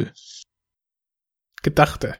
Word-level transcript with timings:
Null. 0.00 0.12
Gedachte. 1.62 2.16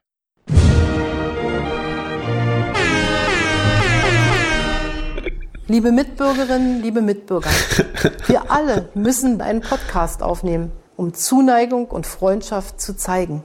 Liebe 5.69 5.93
Mitbürgerinnen, 5.93 6.83
liebe 6.83 7.01
Mitbürger, 7.01 7.51
wir 8.27 8.51
alle 8.51 8.89
müssen 8.95 9.41
einen 9.41 9.61
Podcast 9.61 10.21
aufnehmen, 10.23 10.73
um 10.97 11.15
Zuneigung 11.15 11.87
und 11.87 12.07
Freundschaft 12.07 12.81
zu 12.81 12.97
zeigen. 12.97 13.45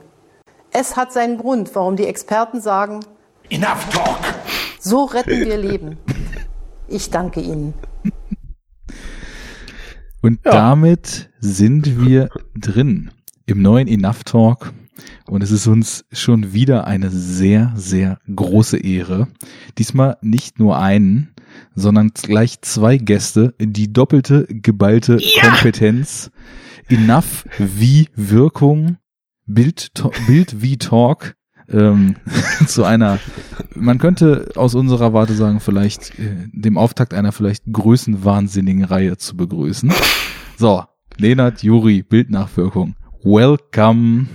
Es 0.72 0.96
hat 0.96 1.12
seinen 1.12 1.38
Grund, 1.38 1.74
warum 1.74 1.94
die 1.96 2.06
Experten 2.06 2.60
sagen, 2.60 3.00
Enough 3.48 3.88
talk! 3.92 4.18
so 4.80 5.04
retten 5.04 5.44
wir 5.46 5.56
Leben. 5.56 5.98
Ich 6.88 7.10
danke 7.10 7.40
Ihnen. 7.40 7.74
Und 10.20 10.40
Ja. 10.44 10.50
damit 10.50 11.30
sind 11.38 12.04
wir 12.04 12.28
drin 12.56 13.12
im 13.46 13.62
neuen 13.62 13.88
Enough 13.88 14.24
Talk. 14.24 14.72
Und 15.26 15.42
es 15.42 15.50
ist 15.50 15.66
uns 15.66 16.04
schon 16.12 16.52
wieder 16.52 16.86
eine 16.86 17.10
sehr, 17.10 17.72
sehr 17.76 18.18
große 18.34 18.78
Ehre. 18.78 19.28
Diesmal 19.78 20.16
nicht 20.20 20.58
nur 20.58 20.78
einen, 20.78 21.34
sondern 21.74 22.10
gleich 22.10 22.60
zwei 22.62 22.96
Gäste, 22.96 23.54
die 23.60 23.92
doppelte, 23.92 24.46
geballte 24.48 25.18
Kompetenz. 25.40 26.30
Enough 26.88 27.44
wie 27.58 28.08
Wirkung, 28.14 28.98
Bild, 29.46 29.92
Bild 30.26 30.62
wie 30.62 30.76
Talk, 30.76 31.34
ähm, 31.68 32.16
zu 32.66 32.84
einer, 32.84 33.18
man 33.74 33.98
könnte 33.98 34.50
aus 34.54 34.74
unserer 34.74 35.12
Warte 35.12 35.34
sagen, 35.34 35.60
vielleicht 35.60 36.18
äh, 36.18 36.48
dem 36.52 36.78
Auftakt 36.78 37.12
einer 37.12 37.32
vielleicht 37.32 37.64
größenwahnsinnigen 37.70 38.84
Reihe 38.84 39.16
zu 39.16 39.36
begrüßen. 39.36 39.92
So, 40.56 40.84
Lenat, 41.18 41.62
Juri, 41.62 42.02
Bildnachwirkung. 42.02 42.94
Welcome. 43.28 44.28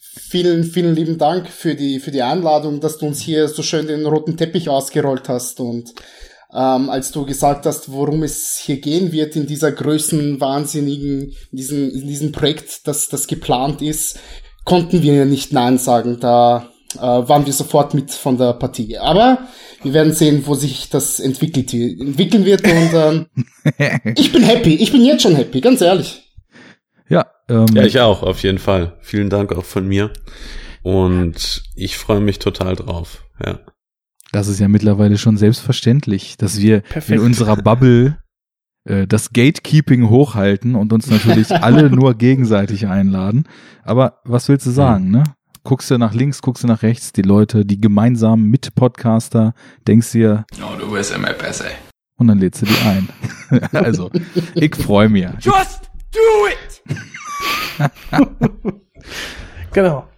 Vielen, 0.00 0.64
vielen 0.64 0.96
lieben 0.96 1.18
Dank 1.18 1.48
für 1.48 1.76
die, 1.76 2.00
für 2.00 2.10
die 2.10 2.22
Einladung, 2.22 2.80
dass 2.80 2.98
du 2.98 3.06
uns 3.06 3.20
hier 3.20 3.46
so 3.46 3.62
schön 3.62 3.86
den 3.86 4.06
roten 4.06 4.36
Teppich 4.36 4.68
ausgerollt 4.68 5.28
hast 5.28 5.60
und 5.60 5.94
ähm, 6.52 6.90
als 6.90 7.12
du 7.12 7.24
gesagt 7.24 7.64
hast, 7.64 7.92
worum 7.92 8.24
es 8.24 8.56
hier 8.56 8.80
gehen 8.80 9.12
wird 9.12 9.36
in 9.36 9.46
dieser 9.46 9.70
größenwahnsinnigen, 9.70 11.32
in 11.52 11.56
diesem, 11.56 11.90
in 11.90 12.08
diesem 12.08 12.32
Projekt, 12.32 12.88
das, 12.88 13.08
das 13.08 13.28
geplant 13.28 13.82
ist, 13.82 14.18
konnten 14.64 15.00
wir 15.00 15.24
nicht 15.26 15.52
Nein 15.52 15.78
sagen. 15.78 16.18
Da 16.18 16.69
waren 16.98 17.46
wir 17.46 17.52
sofort 17.52 17.94
mit 17.94 18.10
von 18.10 18.36
der 18.36 18.52
Partie. 18.54 18.98
Aber 18.98 19.38
wir 19.82 19.94
werden 19.94 20.12
sehen, 20.12 20.42
wo 20.46 20.54
sich 20.54 20.90
das 20.90 21.20
entwickelt, 21.20 21.72
entwickeln 21.72 22.44
wird 22.44 22.62
und 22.64 22.90
ähm, 22.94 23.26
ich 24.16 24.32
bin 24.32 24.42
happy. 24.42 24.74
Ich 24.74 24.92
bin 24.92 25.04
jetzt 25.04 25.22
schon 25.22 25.36
happy, 25.36 25.60
ganz 25.60 25.80
ehrlich. 25.80 26.22
Ja, 27.08 27.26
ähm, 27.48 27.66
Ja, 27.74 27.84
ich 27.84 28.00
auch, 28.00 28.22
auf 28.22 28.42
jeden 28.42 28.58
Fall. 28.58 28.96
Vielen 29.00 29.30
Dank 29.30 29.52
auch 29.52 29.64
von 29.64 29.86
mir. 29.86 30.12
Und 30.82 31.62
ich 31.76 31.96
freue 31.96 32.20
mich 32.20 32.38
total 32.38 32.76
drauf. 32.76 33.24
Ja. 33.44 33.58
das 34.32 34.48
ist 34.48 34.60
ja 34.60 34.68
mittlerweile 34.68 35.16
schon 35.16 35.36
selbstverständlich, 35.38 36.36
dass 36.36 36.60
wir 36.60 36.80
Perfekt. 36.80 37.18
in 37.18 37.24
unserer 37.24 37.56
Bubble 37.56 38.18
äh, 38.84 39.06
das 39.06 39.32
Gatekeeping 39.32 40.08
hochhalten 40.08 40.74
und 40.74 40.92
uns 40.92 41.08
natürlich 41.08 41.50
alle 41.62 41.90
nur 41.90 42.14
gegenseitig 42.14 42.86
einladen. 42.86 43.44
Aber 43.82 44.20
was 44.24 44.48
willst 44.48 44.66
du 44.66 44.70
sagen, 44.70 45.10
ne? 45.10 45.24
Guckst 45.62 45.90
du 45.90 45.98
nach 45.98 46.14
links, 46.14 46.40
guckst 46.42 46.64
du 46.64 46.68
nach 46.68 46.82
rechts, 46.82 47.12
die 47.12 47.22
Leute, 47.22 47.66
die 47.66 47.80
gemeinsamen 47.80 48.44
Mitpodcaster, 48.50 49.54
denkst 49.86 50.12
dir, 50.12 50.44
No, 50.58 50.74
du 50.78 50.90
bist 50.90 51.12
immer 51.14 51.32
besser. 51.34 51.66
und 52.16 52.28
dann 52.28 52.38
lädst 52.38 52.62
du 52.62 52.66
die 52.66 52.78
ein. 52.86 53.08
also, 53.72 54.10
ich 54.54 54.74
freue 54.74 55.08
mich. 55.08 55.26
Just 55.40 55.90
do 56.12 56.46
it! 56.48 56.82
Genau. 59.72 60.08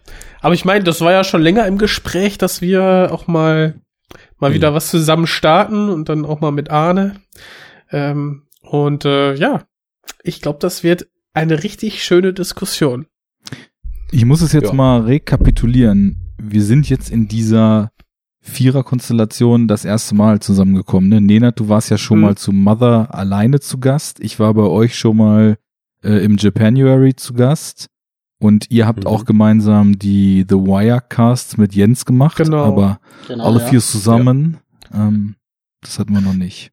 Aber 0.41 0.53
ich 0.55 0.65
meine, 0.65 0.83
das 0.83 0.99
war 1.01 1.11
ja 1.11 1.23
schon 1.23 1.41
länger 1.41 1.67
im 1.67 1.77
Gespräch, 1.77 2.37
dass 2.37 2.61
wir 2.61 3.09
auch 3.11 3.27
mal 3.27 3.79
mal 4.39 4.49
Mhm. 4.49 4.55
wieder 4.55 4.73
was 4.73 4.89
zusammen 4.89 5.27
starten 5.27 5.89
und 5.89 6.09
dann 6.09 6.25
auch 6.25 6.41
mal 6.41 6.51
mit 6.51 6.69
Arne. 6.69 7.21
Ähm, 7.91 8.47
und 8.61 9.05
äh, 9.05 9.35
ja, 9.35 9.63
ich 10.23 10.41
glaube, 10.41 10.59
das 10.59 10.83
wird 10.83 11.07
eine 11.33 11.63
richtig 11.63 12.03
schöne 12.03 12.33
Diskussion. 12.33 13.05
Ich 14.15 14.25
muss 14.25 14.41
es 14.41 14.51
jetzt 14.53 14.67
Ja. 14.69 14.73
mal 14.73 15.01
rekapitulieren. 15.01 16.17
Wir 16.37 16.61
sind 16.63 16.87
jetzt 16.87 17.09
in 17.09 17.27
dieser 17.27 17.89
Vierer-Konstellation 18.41 19.67
das 19.67 19.85
erste 19.85 20.13
Mal 20.15 20.39
zusammengekommen. 20.39 21.09
Ne? 21.09 21.19
Nenad, 21.21 21.59
du 21.59 21.67
warst 21.69 21.89
ja 21.89 21.97
schon 21.97 22.17
Mhm. 22.19 22.21
mal 22.23 22.35
zu 22.37 22.51
Mother 22.51 23.13
alleine 23.15 23.59
zu 23.59 23.79
Gast. 23.79 24.19
Ich 24.19 24.39
war 24.39 24.53
bei 24.53 24.63
euch 24.63 24.95
schon 24.97 25.17
mal 25.17 25.57
äh, 26.03 26.23
im 26.25 26.35
Japanuary 26.37 27.15
zu 27.15 27.33
Gast. 27.33 27.87
Und 28.39 28.69
ihr 28.69 28.85
habt 28.85 29.05
Mhm. 29.05 29.07
auch 29.07 29.23
gemeinsam 29.23 29.97
die 29.97 30.45
The 30.47 30.55
Wirecasts 30.55 31.55
mit 31.57 31.73
Jens 31.73 32.03
gemacht. 32.05 32.35
Genau. 32.37 32.65
Aber 32.65 32.99
Genau, 33.29 33.45
alle 33.45 33.59
ja. 33.61 33.67
vier 33.67 33.79
zusammen, 33.79 34.57
ähm, 34.93 35.35
das 35.81 35.97
hatten 35.99 36.13
wir 36.13 36.19
noch 36.19 36.33
nicht. 36.33 36.72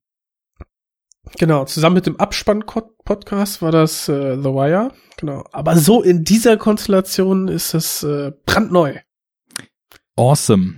Genau, 1.38 1.64
zusammen 1.64 1.94
mit 1.94 2.06
dem 2.06 2.18
Abspann-Podcast 2.18 3.62
war 3.62 3.72
das 3.72 4.08
äh, 4.08 4.36
The 4.36 4.44
Wire. 4.48 4.92
Genau. 5.16 5.44
Aber 5.52 5.76
so 5.76 6.02
in 6.02 6.24
dieser 6.24 6.56
Konstellation 6.56 7.48
ist 7.48 7.74
es 7.74 8.02
äh, 8.02 8.32
brandneu. 8.46 8.96
Awesome. 10.16 10.74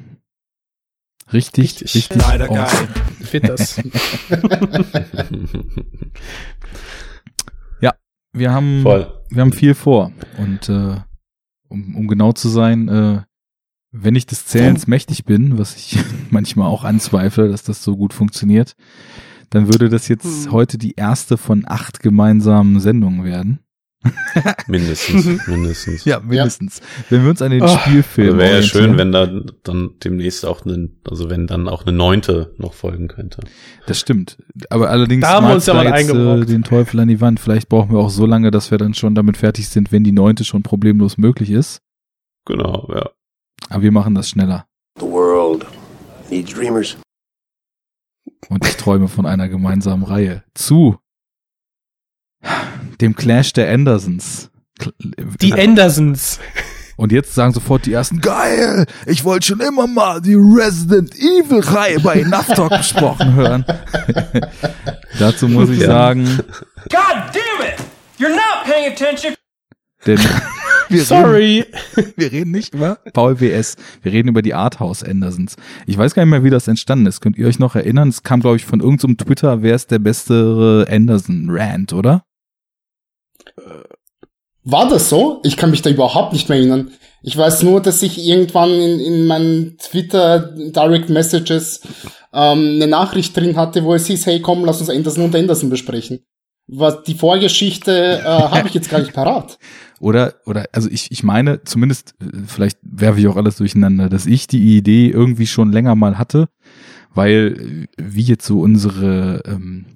Richtig, 1.32 1.64
Richtig. 1.64 1.94
richtig, 1.94 2.22
Leider 2.22 2.48
geil. 2.48 2.58
awesome. 2.58 2.88
Wird 3.32 3.48
das. 3.48 3.80
Wir 8.32 8.52
haben 8.52 8.82
Voll. 8.82 9.12
wir 9.28 9.42
haben 9.42 9.52
viel 9.52 9.74
vor. 9.74 10.10
Und 10.38 10.68
äh, 10.68 10.96
um, 11.68 11.96
um 11.96 12.08
genau 12.08 12.32
zu 12.32 12.48
sein, 12.48 12.88
äh, 12.88 13.22
wenn 13.90 14.16
ich 14.16 14.24
des 14.26 14.46
Zählens 14.46 14.86
mächtig 14.86 15.24
bin, 15.24 15.58
was 15.58 15.76
ich 15.76 15.98
manchmal 16.30 16.68
auch 16.68 16.84
anzweifle, 16.84 17.48
dass 17.50 17.62
das 17.62 17.84
so 17.84 17.96
gut 17.96 18.14
funktioniert, 18.14 18.74
dann 19.52 19.68
würde 19.68 19.88
das 19.88 20.08
jetzt 20.08 20.46
Hm. 20.46 20.52
heute 20.52 20.78
die 20.78 20.94
erste 20.96 21.36
von 21.36 21.64
acht 21.66 22.00
gemeinsamen 22.00 22.80
Sendungen 22.80 23.24
werden. 23.24 23.60
Mindestens, 24.66 25.24
mindestens. 25.46 26.04
Ja, 26.04 26.18
mindestens. 26.18 26.80
Wenn 27.08 27.22
wir 27.22 27.30
uns 27.30 27.40
an 27.40 27.52
den 27.52 27.62
Oh. 27.62 27.68
Spielfilm 27.68 28.30
Also 28.30 28.38
wäre 28.38 28.56
ja 28.56 28.62
schön, 28.62 28.98
wenn 28.98 29.12
da 29.12 29.28
dann 29.62 29.90
demnächst 30.02 30.44
auch 30.44 30.64
eine, 30.66 30.90
also 31.08 31.30
wenn 31.30 31.46
dann 31.46 31.68
auch 31.68 31.82
eine 31.86 31.96
neunte 31.96 32.52
noch 32.58 32.74
folgen 32.74 33.06
könnte. 33.06 33.42
Das 33.86 34.00
stimmt. 34.00 34.38
Aber 34.70 34.90
allerdings 34.90 35.20
Da 35.22 35.34
haben 35.34 35.46
wir 35.46 35.54
uns 35.54 35.66
ja 35.66 35.74
mal 35.74 35.84
jetzt, 35.86 36.10
äh, 36.10 36.44
den 36.46 36.64
Teufel 36.64 36.98
an 36.98 37.06
die 37.06 37.20
Wand. 37.20 37.38
Vielleicht 37.38 37.68
brauchen 37.68 37.92
wir 37.92 38.00
auch 38.00 38.10
so 38.10 38.26
lange, 38.26 38.50
dass 38.50 38.72
wir 38.72 38.78
dann 38.78 38.94
schon 38.94 39.14
damit 39.14 39.36
fertig 39.36 39.68
sind, 39.68 39.92
wenn 39.92 40.02
die 40.02 40.10
neunte 40.12 40.44
schon 40.44 40.64
problemlos 40.64 41.16
möglich 41.16 41.50
ist. 41.50 41.80
Genau, 42.44 42.88
ja. 42.92 43.08
Aber 43.70 43.82
wir 43.84 43.92
machen 43.92 44.16
das 44.16 44.28
schneller. 44.28 44.66
The 44.98 45.06
world 45.06 45.64
needs 46.28 46.52
dreamers. 46.52 46.96
Und 48.48 48.66
ich 48.66 48.76
träume 48.76 49.08
von 49.08 49.26
einer 49.26 49.48
gemeinsamen 49.48 50.04
Reihe. 50.04 50.42
Zu 50.54 50.98
dem 53.00 53.14
Clash 53.16 53.52
der 53.52 53.72
Andersons. 53.72 54.50
Die 55.40 55.52
Andersons. 55.54 56.40
Und 56.96 57.10
jetzt 57.12 57.34
sagen 57.34 57.52
sofort 57.52 57.86
die 57.86 57.92
ersten, 57.92 58.20
geil, 58.20 58.86
ich 59.06 59.24
wollte 59.24 59.46
schon 59.46 59.60
immer 59.60 59.86
mal 59.86 60.20
die 60.20 60.34
Resident 60.34 61.14
Evil 61.14 61.60
Reihe 61.60 62.00
bei 62.00 62.20
Enough 62.20 62.46
Talk 62.48 62.70
besprochen 62.70 63.34
hören. 63.34 63.64
Dazu 65.18 65.48
muss 65.48 65.70
ich 65.70 65.80
Ja. 65.80 65.86
sagen, 65.86 66.24
God 66.26 67.16
damn 67.32 67.66
it! 67.66 67.78
You're 68.18 68.28
not 68.34 68.64
paying 68.64 68.92
attention! 68.92 69.34
denn 70.06 70.18
wir 70.92 71.00
Reden, 71.00 71.06
Sorry. 71.06 71.64
wir 72.16 72.32
reden 72.32 72.50
nicht 72.50 72.74
über 72.74 72.98
Paul 73.12 73.40
WS, 73.40 73.76
wir 74.02 74.12
reden 74.12 74.28
über 74.28 74.42
die 74.42 74.54
Arthouse 74.54 75.02
Andersons. 75.02 75.56
Ich 75.86 75.98
weiß 75.98 76.14
gar 76.14 76.24
nicht 76.24 76.30
mehr, 76.30 76.44
wie 76.44 76.50
das 76.50 76.68
entstanden 76.68 77.06
ist. 77.06 77.20
Könnt 77.20 77.36
ihr 77.36 77.46
euch 77.46 77.58
noch 77.58 77.74
erinnern? 77.74 78.08
Es 78.08 78.22
kam, 78.22 78.40
glaube 78.40 78.56
ich, 78.56 78.64
von 78.64 78.80
irgendeinem 78.80 79.16
Twitter, 79.16 79.62
wer 79.62 79.74
ist 79.74 79.90
der 79.90 79.98
beste 79.98 80.86
Anderson-Rant, 80.88 81.92
oder? 81.92 82.22
War 84.64 84.88
das 84.88 85.08
so? 85.08 85.40
Ich 85.44 85.56
kann 85.56 85.70
mich 85.70 85.82
da 85.82 85.90
überhaupt 85.90 86.32
nicht 86.32 86.48
mehr 86.48 86.58
erinnern. 86.58 86.92
Ich 87.22 87.36
weiß 87.36 87.62
nur, 87.62 87.80
dass 87.80 88.02
ich 88.02 88.18
irgendwann 88.18 88.70
in, 88.70 89.00
in 89.00 89.26
meinen 89.26 89.76
Twitter 89.78 90.54
Direct 90.56 91.08
Messages 91.08 91.80
ähm, 92.32 92.74
eine 92.76 92.86
Nachricht 92.86 93.36
drin 93.36 93.56
hatte, 93.56 93.84
wo 93.84 93.94
es 93.94 94.06
hieß, 94.06 94.26
hey 94.26 94.40
komm, 94.40 94.64
lass 94.64 94.80
uns 94.80 94.90
Anderson 94.90 95.24
und 95.24 95.36
Anderson 95.36 95.70
besprechen. 95.70 96.24
Was 96.66 97.02
die 97.02 97.14
Vorgeschichte 97.14 98.22
äh, 98.24 98.24
habe 98.24 98.68
ich 98.68 98.74
jetzt 98.74 98.90
gar 98.90 99.00
nicht 99.00 99.12
parat. 99.12 99.58
Oder, 100.02 100.34
oder, 100.46 100.66
also 100.72 100.90
ich, 100.90 101.12
ich 101.12 101.22
meine, 101.22 101.62
zumindest, 101.62 102.16
äh, 102.20 102.38
vielleicht 102.48 102.76
werfe 102.82 103.20
ich 103.20 103.28
auch 103.28 103.36
alles 103.36 103.58
durcheinander, 103.58 104.08
dass 104.08 104.26
ich 104.26 104.48
die 104.48 104.76
Idee 104.76 105.08
irgendwie 105.08 105.46
schon 105.46 105.70
länger 105.70 105.94
mal 105.94 106.18
hatte, 106.18 106.48
weil, 107.14 107.86
äh, 107.96 108.02
wie 108.02 108.22
jetzt 108.22 108.44
so 108.44 108.60
unsere, 108.62 109.42
ähm, 109.46 109.86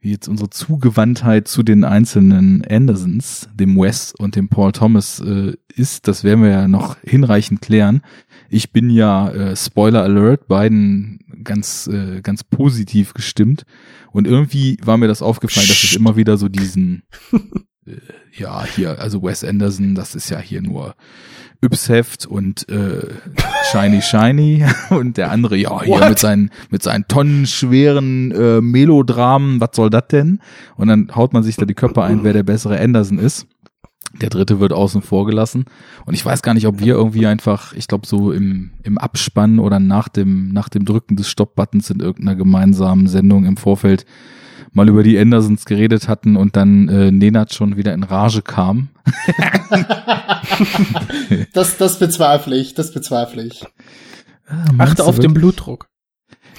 wie 0.00 0.10
jetzt 0.10 0.26
unsere 0.26 0.50
Zugewandtheit 0.50 1.46
zu 1.46 1.62
den 1.62 1.84
einzelnen 1.84 2.64
Andersons, 2.64 3.48
dem 3.54 3.76
Wes 3.76 4.12
und 4.12 4.34
dem 4.34 4.48
Paul 4.48 4.72
Thomas 4.72 5.20
äh, 5.20 5.52
ist, 5.72 6.08
das 6.08 6.24
werden 6.24 6.42
wir 6.42 6.50
ja 6.50 6.66
noch 6.66 6.96
hinreichend 7.04 7.62
klären. 7.62 8.02
Ich 8.48 8.72
bin 8.72 8.90
ja 8.90 9.28
äh, 9.30 9.56
Spoiler 9.56 10.02
Alert 10.02 10.48
beiden 10.48 11.20
ganz 11.44 11.86
äh, 11.86 12.20
ganz 12.22 12.44
positiv 12.44 13.14
gestimmt 13.14 13.64
und 14.12 14.26
irgendwie 14.26 14.78
war 14.82 14.96
mir 14.96 15.08
das 15.08 15.22
aufgefallen, 15.22 15.68
dass 15.68 15.84
es 15.84 15.94
immer 15.94 16.16
wieder 16.16 16.36
so 16.36 16.48
diesen 16.48 17.02
äh, 17.86 17.92
ja 18.32 18.64
hier 18.64 18.98
also 19.00 19.22
Wes 19.22 19.44
Anderson, 19.44 19.94
das 19.94 20.14
ist 20.14 20.30
ja 20.30 20.38
hier 20.38 20.62
nur 20.62 20.94
Yps-Heft 21.60 22.26
und 22.26 22.68
äh, 22.68 23.14
Shiny 23.72 24.00
Shiny 24.00 24.64
und 24.90 25.16
der 25.16 25.32
andere, 25.32 25.56
ja, 25.56 25.82
hier 25.82 25.94
What? 25.94 26.08
mit 26.08 26.18
seinen, 26.18 26.50
mit 26.70 26.82
seinen 26.84 27.08
tonnenschweren 27.08 28.30
äh, 28.30 28.60
Melodramen, 28.60 29.60
was 29.60 29.70
soll 29.74 29.90
das 29.90 30.06
denn? 30.08 30.40
Und 30.76 30.88
dann 30.88 31.10
haut 31.14 31.32
man 31.32 31.42
sich 31.42 31.56
da 31.56 31.64
die 31.64 31.74
Köpfe 31.74 32.04
ein, 32.04 32.22
wer 32.22 32.32
der 32.32 32.44
bessere 32.44 32.78
Anderson 32.78 33.18
ist. 33.18 33.46
Der 34.20 34.30
dritte 34.30 34.58
wird 34.58 34.72
außen 34.72 35.02
vor 35.02 35.26
gelassen. 35.26 35.66
Und 36.06 36.14
ich 36.14 36.24
weiß 36.24 36.42
gar 36.42 36.54
nicht, 36.54 36.66
ob 36.66 36.80
wir 36.80 36.94
irgendwie 36.94 37.26
einfach, 37.26 37.74
ich 37.74 37.88
glaube, 37.88 38.06
so 38.06 38.32
im, 38.32 38.70
im 38.82 38.96
Abspann 38.98 39.58
oder 39.58 39.78
nach 39.80 40.08
dem, 40.08 40.48
nach 40.52 40.68
dem 40.68 40.84
Drücken 40.84 41.16
des 41.16 41.28
Stopp-Buttons 41.28 41.90
in 41.90 42.00
irgendeiner 42.00 42.34
gemeinsamen 42.34 43.06
Sendung 43.06 43.44
im 43.44 43.56
Vorfeld 43.56 44.06
mal 44.72 44.88
über 44.88 45.02
die 45.02 45.18
Andersons 45.18 45.64
geredet 45.64 46.08
hatten 46.08 46.36
und 46.36 46.56
dann 46.56 46.88
äh, 46.88 47.10
Nenad 47.10 47.52
schon 47.52 47.76
wieder 47.76 47.94
in 47.94 48.02
Rage 48.02 48.42
kam. 48.42 48.88
Das, 51.52 51.76
das 51.76 51.98
bezweifle 51.98 52.56
ich, 52.56 52.74
das 52.74 52.92
bezweifle 52.92 53.44
ich. 53.44 53.64
Achte 54.78 55.04
auf 55.04 55.18
den 55.18 55.34
Blutdruck. 55.34 55.88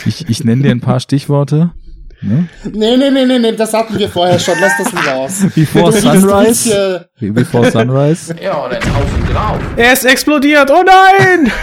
Ich, 0.06 0.30
ich 0.30 0.44
nenne 0.44 0.64
dir 0.64 0.72
ein 0.72 0.82
paar 0.82 1.00
Stichworte. 1.00 1.72
Ne? 2.22 2.50
Nee, 2.66 2.98
nee, 2.98 3.10
nee, 3.12 3.26
nee, 3.26 3.40
nee, 3.40 3.52
das 3.54 3.74
hatten 3.74 3.98
wir 3.98 4.10
vorher 4.10 4.38
schon, 4.40 4.56
lass 4.60 4.74
das 4.78 4.92
nicht 4.92 5.08
aus. 5.08 5.40
Before 5.56 5.92
Sunrise. 5.94 7.08
hier- 7.18 7.34
Before 7.34 7.72
Sunrise. 7.72 8.36
Ja, 8.42 8.56
und 8.66 8.74
einen 8.74 8.96
Haufen 8.96 9.26
drauf. 9.34 9.60
Er 9.78 9.94
ist 9.94 10.06
explodiert. 10.06 10.70
Oh 10.72 10.84
nein! 10.84 11.52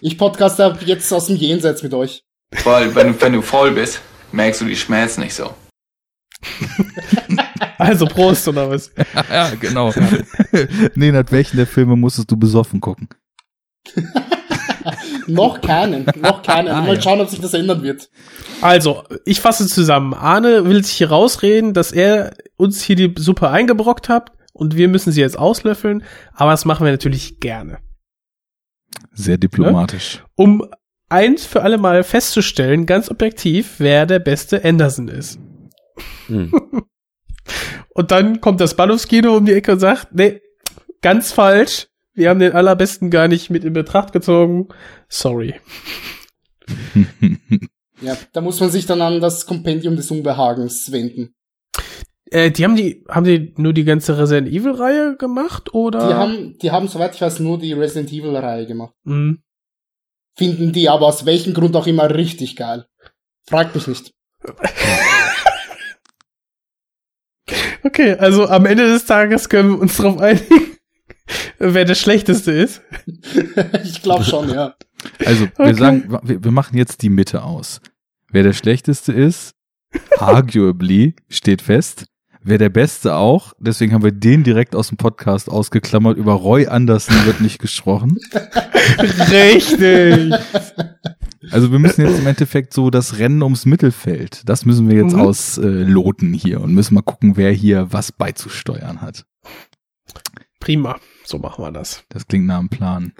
Ich 0.00 0.18
podcaste 0.18 0.76
jetzt 0.84 1.12
aus 1.12 1.26
dem 1.26 1.36
Jenseits 1.36 1.82
mit 1.82 1.94
euch. 1.94 2.22
Weil 2.64 2.94
wenn, 2.94 3.12
du- 3.14 3.20
wenn 3.20 3.32
du 3.32 3.42
voll 3.42 3.72
bist, 3.72 4.00
merkst 4.32 4.60
du 4.60 4.64
die 4.66 4.76
Schmerzen 4.76 5.20
nicht 5.22 5.34
so. 5.34 5.54
Also 7.78 8.04
Prost 8.06 8.46
oder 8.48 8.68
was? 8.70 8.90
ja, 9.30 9.50
genau. 9.58 9.92
nee, 10.94 11.10
nach 11.10 11.24
welchen 11.30 11.56
der 11.56 11.66
Filme 11.66 11.96
musstest 11.96 12.30
du 12.30 12.36
besoffen 12.36 12.80
gucken? 12.80 13.08
Noch 15.26 15.60
keinen, 15.60 16.06
noch 16.20 16.42
keinen. 16.42 16.68
Ah, 16.68 16.82
Mal 16.82 16.96
ja. 16.96 17.00
schauen, 17.00 17.20
ob 17.20 17.28
sich 17.28 17.40
das 17.40 17.54
ändern 17.54 17.82
wird. 17.82 18.08
Also, 18.60 19.04
ich 19.24 19.40
fasse 19.40 19.66
zusammen. 19.66 20.14
Arne 20.14 20.64
will 20.66 20.84
sich 20.84 20.94
hier 20.96 21.10
rausreden, 21.10 21.74
dass 21.74 21.92
er 21.92 22.36
uns 22.56 22.82
hier 22.82 22.96
die 22.96 23.14
Suppe 23.16 23.50
eingebrockt 23.50 24.08
hat 24.08 24.32
und 24.52 24.76
wir 24.76 24.88
müssen 24.88 25.12
sie 25.12 25.20
jetzt 25.20 25.38
auslöffeln, 25.38 26.04
aber 26.32 26.52
das 26.52 26.64
machen 26.64 26.84
wir 26.84 26.92
natürlich 26.92 27.40
gerne. 27.40 27.78
Sehr 29.12 29.38
diplomatisch. 29.38 30.24
Um 30.36 30.66
eins 31.08 31.44
für 31.44 31.62
alle 31.62 31.78
Mal 31.78 32.02
festzustellen, 32.02 32.86
ganz 32.86 33.10
objektiv, 33.10 33.74
wer 33.78 34.06
der 34.06 34.18
beste 34.18 34.64
Anderson 34.64 35.08
ist. 35.08 35.38
Hm. 36.26 36.52
Und 37.94 38.10
dann 38.10 38.40
kommt 38.40 38.60
das 38.60 38.74
Bahnhofskino 38.74 39.36
um 39.36 39.46
die 39.46 39.52
Ecke 39.52 39.72
und 39.72 39.78
sagt, 39.78 40.14
nee, 40.14 40.40
ganz 41.00 41.32
falsch. 41.32 41.88
Wir 42.14 42.30
haben 42.30 42.40
den 42.40 42.52
allerbesten 42.52 43.10
gar 43.10 43.28
nicht 43.28 43.50
mit 43.50 43.64
in 43.64 43.72
Betracht 43.72 44.12
gezogen. 44.12 44.68
Sorry. 45.08 45.54
Ja, 48.00 48.16
da 48.32 48.40
muss 48.40 48.60
man 48.60 48.70
sich 48.70 48.86
dann 48.86 49.02
an 49.02 49.20
das 49.20 49.46
Kompendium 49.46 49.96
des 49.96 50.10
Unbehagens 50.10 50.92
wenden. 50.92 51.34
Äh, 52.30 52.50
die 52.50 52.64
haben 52.64 52.76
die, 52.76 53.04
haben 53.08 53.24
die 53.24 53.54
nur 53.56 53.72
die 53.72 53.84
ganze 53.84 54.18
Resident 54.18 54.48
Evil 54.48 54.72
Reihe 54.72 55.16
gemacht 55.16 55.74
oder? 55.74 56.08
Die 56.08 56.14
haben, 56.14 56.58
die 56.58 56.70
haben, 56.70 56.88
soweit 56.88 57.14
ich 57.14 57.20
weiß, 57.20 57.40
nur 57.40 57.58
die 57.58 57.72
Resident 57.72 58.12
Evil 58.12 58.36
Reihe 58.36 58.66
gemacht. 58.66 58.94
Mhm. 59.04 59.42
Finden 60.36 60.72
die 60.72 60.88
aber 60.88 61.06
aus 61.06 61.26
welchem 61.26 61.54
Grund 61.54 61.76
auch 61.76 61.86
immer 61.86 62.12
richtig 62.14 62.56
geil. 62.56 62.86
Fragt 63.46 63.74
mich 63.74 63.86
nicht. 63.86 64.12
Okay, 67.86 68.14
also 68.14 68.46
am 68.46 68.64
Ende 68.64 68.86
des 68.86 69.04
Tages 69.04 69.50
können 69.50 69.72
wir 69.72 69.80
uns 69.80 69.98
darauf 69.98 70.18
einigen, 70.18 70.73
wer 71.58 71.84
der 71.84 71.94
Schlechteste 71.94 72.52
ist. 72.52 72.82
ich 73.84 74.02
glaube 74.02 74.24
schon, 74.24 74.48
ja. 74.50 74.74
Also, 75.24 75.44
wir 75.44 75.50
Okay. 75.66 75.74
sagen, 75.74 76.18
wir, 76.22 76.44
wir 76.44 76.50
machen 76.50 76.76
jetzt 76.76 77.02
die 77.02 77.10
Mitte 77.10 77.42
aus. 77.42 77.80
Wer 78.30 78.42
der 78.42 78.52
Schlechteste 78.52 79.12
ist, 79.12 79.54
arguably, 80.18 81.14
steht 81.28 81.62
fest. 81.62 82.06
Wer 82.46 82.58
der 82.58 82.68
Beste 82.68 83.14
auch, 83.16 83.54
deswegen 83.58 83.94
haben 83.94 84.02
wir 84.04 84.12
den 84.12 84.44
direkt 84.44 84.74
aus 84.76 84.88
dem 84.88 84.98
Podcast 84.98 85.48
ausgeklammert. 85.48 86.18
Über 86.18 86.34
Roy 86.34 86.66
Anderson 86.66 87.16
wird 87.24 87.40
nicht 87.40 87.58
gesprochen. 87.58 88.18
Richtig. 88.98 90.34
Also 91.50 91.72
wir 91.72 91.78
müssen 91.78 92.06
jetzt 92.06 92.18
im 92.18 92.26
Endeffekt 92.26 92.74
so 92.74 92.90
das 92.90 93.18
Rennen 93.18 93.42
ums 93.42 93.64
Mittelfeld, 93.64 94.42
das 94.46 94.66
müssen 94.66 94.90
wir 94.90 94.96
jetzt 95.02 95.14
Mhm. 95.14 95.20
ausloten 95.20 96.34
hier 96.34 96.60
und 96.60 96.74
müssen 96.74 96.94
mal 96.94 97.02
gucken, 97.02 97.36
wer 97.38 97.50
hier 97.50 97.88
was 97.92 98.12
beizusteuern 98.12 99.00
hat. 99.00 99.24
Prima. 100.60 100.96
So 101.24 101.38
machen 101.38 101.64
wir 101.64 101.72
das. 101.72 102.04
Das 102.10 102.26
klingt 102.26 102.46
nach 102.46 102.58
einem 102.58 102.68
Plan. 102.68 103.12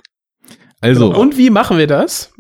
Also, 0.80 1.14
Und 1.14 1.36
wie 1.38 1.50
machen 1.50 1.78
wir 1.78 1.86
das? 1.86 2.32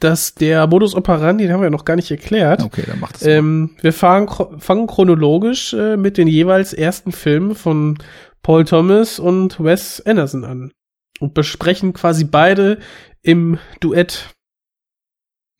Dass 0.00 0.34
der 0.34 0.66
Modus 0.66 0.94
operandi, 0.94 1.44
den 1.44 1.52
haben 1.52 1.60
wir 1.60 1.66
ja 1.66 1.70
noch 1.70 1.84
gar 1.86 1.96
nicht 1.96 2.10
erklärt. 2.10 2.62
okay, 2.62 2.84
dann 2.86 3.00
macht 3.00 3.20
mal. 3.20 3.28
Ähm, 3.30 3.76
wir 3.80 3.92
fangen, 3.92 4.28
chro- 4.28 4.58
fangen 4.60 4.86
chronologisch 4.86 5.72
äh, 5.72 5.96
mit 5.96 6.18
den 6.18 6.28
jeweils 6.28 6.72
ersten 6.72 7.10
Filmen 7.10 7.54
von 7.54 7.98
Paul 8.42 8.64
Thomas 8.64 9.18
und 9.18 9.58
Wes 9.62 10.00
Anderson 10.06 10.44
an 10.44 10.72
und 11.20 11.34
besprechen 11.34 11.94
quasi 11.94 12.24
beide 12.24 12.78
im 13.22 13.58
Duett. 13.80 14.34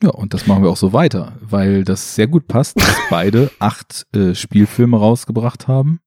Ja, 0.02 0.10
und 0.10 0.32
das 0.34 0.46
machen 0.46 0.62
wir 0.62 0.70
auch 0.70 0.76
so 0.76 0.92
weiter, 0.92 1.36
weil 1.40 1.82
das 1.82 2.14
sehr 2.14 2.28
gut 2.28 2.46
passt, 2.46 2.78
dass 2.80 2.96
beide 3.10 3.50
acht 3.58 4.06
äh, 4.14 4.34
Spielfilme 4.34 4.96
rausgebracht 4.98 5.66
haben, 5.66 6.00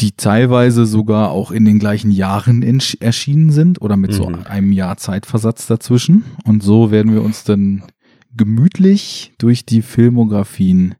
die 0.00 0.12
teilweise 0.12 0.84
sogar 0.84 1.30
auch 1.30 1.50
in 1.50 1.64
den 1.64 1.78
gleichen 1.78 2.10
Jahren 2.10 2.62
erschienen 3.00 3.50
sind 3.50 3.80
oder 3.80 3.96
mit 3.96 4.12
so 4.12 4.28
Mhm. 4.28 4.42
einem 4.44 4.72
Jahr 4.72 4.96
Zeitversatz 4.98 5.66
dazwischen. 5.66 6.24
Und 6.44 6.62
so 6.62 6.90
werden 6.90 7.14
wir 7.14 7.22
uns 7.22 7.44
dann 7.44 7.82
gemütlich 8.34 9.32
durch 9.38 9.64
die 9.64 9.80
Filmografien 9.82 10.96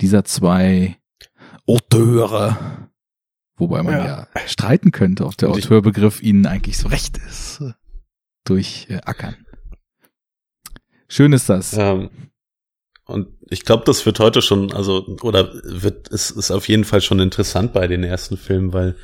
dieser 0.00 0.24
zwei 0.24 0.96
Auteure, 1.66 2.88
wobei 3.56 3.82
man 3.82 3.92
ja, 3.94 4.06
Ja. 4.06 4.26
streiten 4.46 4.90
könnte, 4.90 5.26
ob 5.26 5.36
der 5.36 5.50
Auteurbegriff 5.50 6.22
ihnen 6.22 6.46
eigentlich 6.46 6.78
so 6.78 6.88
recht 6.88 7.18
ist, 7.18 7.60
äh, 7.60 7.72
durchackern. 8.44 9.36
Schön 11.08 11.32
ist 11.34 11.48
das. 11.48 11.74
Ähm, 11.76 12.08
und 13.10 13.28
ich 13.48 13.64
glaube, 13.64 13.84
das 13.84 14.04
wird 14.06 14.20
heute 14.20 14.42
schon, 14.42 14.72
also, 14.72 15.06
oder 15.22 15.52
wird, 15.64 16.10
es 16.10 16.30
ist 16.30 16.50
auf 16.50 16.68
jeden 16.68 16.84
Fall 16.84 17.00
schon 17.00 17.20
interessant 17.20 17.72
bei 17.72 17.86
den 17.86 18.04
ersten 18.04 18.36
Filmen, 18.36 18.72
weil 18.72 18.96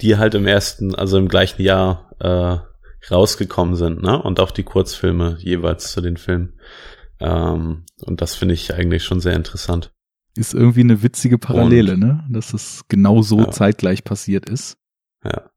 die 0.00 0.16
halt 0.16 0.34
im 0.34 0.46
ersten, 0.46 0.94
also 0.94 1.18
im 1.18 1.28
gleichen 1.28 1.62
Jahr 1.62 2.10
äh, 2.20 3.12
rausgekommen 3.12 3.76
sind, 3.76 4.02
ne? 4.02 4.22
Und 4.22 4.40
auch 4.40 4.50
die 4.50 4.62
Kurzfilme 4.62 5.36
jeweils 5.40 5.92
zu 5.92 6.00
den 6.00 6.16
Filmen. 6.16 6.54
Ähm, 7.18 7.84
und 8.02 8.20
das 8.20 8.34
finde 8.34 8.54
ich 8.54 8.74
eigentlich 8.74 9.04
schon 9.04 9.20
sehr 9.20 9.34
interessant. 9.34 9.92
Ist 10.36 10.54
irgendwie 10.54 10.80
eine 10.80 11.02
witzige 11.02 11.38
Parallele, 11.38 11.98
ne? 11.98 12.24
Dass 12.30 12.54
es 12.54 12.82
genau 12.88 13.22
so 13.22 13.40
Ja. 13.40 13.50
zeitgleich 13.50 14.04
passiert 14.04 14.48
ist. 14.48 14.76
Ja. 15.24 15.50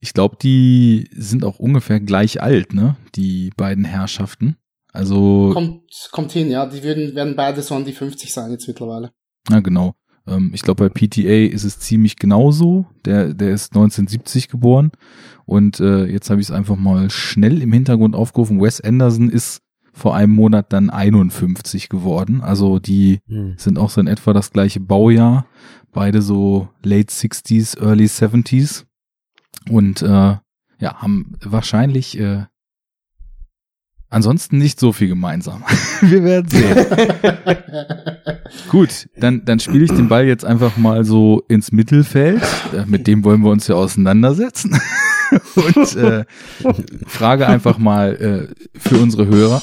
Ich 0.00 0.12
glaube, 0.12 0.36
die 0.40 1.08
sind 1.16 1.44
auch 1.44 1.58
ungefähr 1.58 1.98
gleich 1.98 2.42
alt, 2.42 2.74
ne? 2.74 2.96
Die 3.14 3.50
beiden 3.56 3.84
Herrschaften. 3.84 4.56
Also, 4.94 5.50
Kommt, 5.52 5.82
kommt 6.12 6.30
hin, 6.32 6.50
ja. 6.50 6.66
Die 6.66 6.82
würden, 6.84 7.14
werden 7.16 7.34
beide 7.36 7.60
so 7.62 7.74
an 7.74 7.84
die 7.84 7.92
50 7.92 8.32
sein 8.32 8.50
jetzt 8.52 8.68
mittlerweile. 8.68 9.10
na 9.50 9.58
genau. 9.60 9.94
Ähm, 10.26 10.52
ich 10.54 10.62
glaube, 10.62 10.88
bei 10.88 10.88
PTA 10.88 11.52
ist 11.52 11.64
es 11.64 11.80
ziemlich 11.80 12.16
genauso. 12.16 12.86
Der, 13.04 13.34
der 13.34 13.50
ist 13.50 13.72
1970 13.72 14.48
geboren. 14.48 14.92
Und 15.46 15.80
äh, 15.80 16.04
jetzt 16.06 16.30
habe 16.30 16.40
ich 16.40 16.46
es 16.46 16.50
einfach 16.54 16.76
mal 16.76 17.10
schnell 17.10 17.60
im 17.60 17.72
Hintergrund 17.72 18.14
aufgerufen. 18.14 18.62
Wes 18.62 18.80
Anderson 18.80 19.28
ist 19.30 19.60
vor 19.92 20.14
einem 20.14 20.32
Monat 20.32 20.72
dann 20.72 20.90
51 20.90 21.88
geworden. 21.88 22.40
Also 22.40 22.78
die 22.78 23.18
Hm. 23.26 23.54
sind 23.58 23.78
auch 23.78 23.90
so 23.90 24.00
in 24.00 24.06
etwa 24.06 24.32
das 24.32 24.52
gleiche 24.52 24.80
Baujahr. 24.80 25.46
Beide 25.92 26.22
so 26.22 26.68
late 26.84 27.12
60s, 27.12 27.78
early 27.80 28.06
70s. 28.06 28.84
Und 29.70 30.02
äh, 30.02 30.06
ja, 30.06 30.94
haben 31.02 31.36
wahrscheinlich 31.42 32.18
äh, 32.18 32.44
ansonsten 34.10 34.58
nicht 34.58 34.78
so 34.78 34.92
viel 34.92 35.08
gemeinsam. 35.08 35.64
Wir 36.00 36.22
werden 36.24 36.48
sehen. 36.48 36.86
Gut, 38.68 39.08
dann, 39.16 39.44
dann 39.44 39.60
spiele 39.60 39.84
ich 39.84 39.90
den 39.90 40.08
Ball 40.08 40.26
jetzt 40.26 40.44
einfach 40.44 40.76
mal 40.76 41.04
so 41.04 41.42
ins 41.48 41.72
Mittelfeld. 41.72 42.42
Äh, 42.72 42.86
Mit 42.86 43.06
dem 43.06 43.24
wollen 43.24 43.42
wir 43.42 43.50
uns 43.50 43.66
ja 43.68 43.74
auseinandersetzen. 43.74 44.78
Und 45.56 45.96
äh, 45.96 46.24
frage 47.06 47.46
einfach 47.46 47.78
mal 47.78 48.14
äh, 48.16 48.78
für 48.78 48.98
unsere 48.98 49.26
Hörer. 49.26 49.62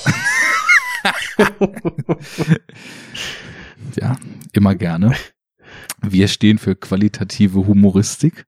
ja, 3.96 4.18
immer 4.54 4.76
gerne. 4.76 5.14
Wir 6.02 6.28
stehen 6.28 6.58
für 6.58 6.76
qualitative 6.76 7.68
Humoristik. 7.68 8.46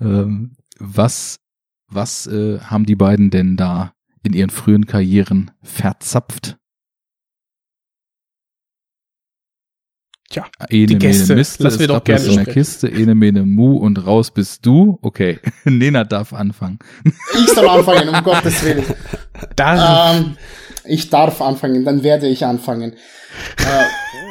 Ähm, 0.00 0.56
was 0.78 1.40
was 1.88 2.26
äh, 2.26 2.58
haben 2.60 2.86
die 2.86 2.96
beiden 2.96 3.30
denn 3.30 3.56
da 3.56 3.92
in 4.24 4.32
ihren 4.32 4.50
frühen 4.50 4.86
Karrieren 4.86 5.50
verzapft? 5.62 6.56
Tja, 10.30 10.46
Ene, 10.68 10.86
die 10.86 10.98
Gäste, 10.98 11.36
Miste, 11.36 11.62
lass 11.62 11.78
wir 11.78 11.86
doch 11.86 12.02
gerne 12.02 12.24
in 12.24 12.44
der. 12.44 12.46
Kiste, 12.46 12.88
ene, 12.88 13.14
mene, 13.14 13.44
mu 13.44 13.76
und 13.76 14.04
raus 14.04 14.32
bist 14.32 14.66
du. 14.66 14.98
Okay, 15.02 15.38
Nena 15.64 16.04
darf 16.04 16.32
anfangen. 16.32 16.78
Ich 17.04 17.50
soll 17.50 17.68
anfangen, 17.68 18.08
um 18.08 18.22
Gottes 18.24 18.64
Willen. 18.64 18.84
Da, 19.56 20.12
Ähm, 20.12 20.36
ich 20.84 21.10
darf 21.10 21.42
anfangen, 21.42 21.84
dann 21.84 22.02
werde 22.02 22.28
ich 22.28 22.44
anfangen. 22.46 22.92
Äh, 23.58 23.84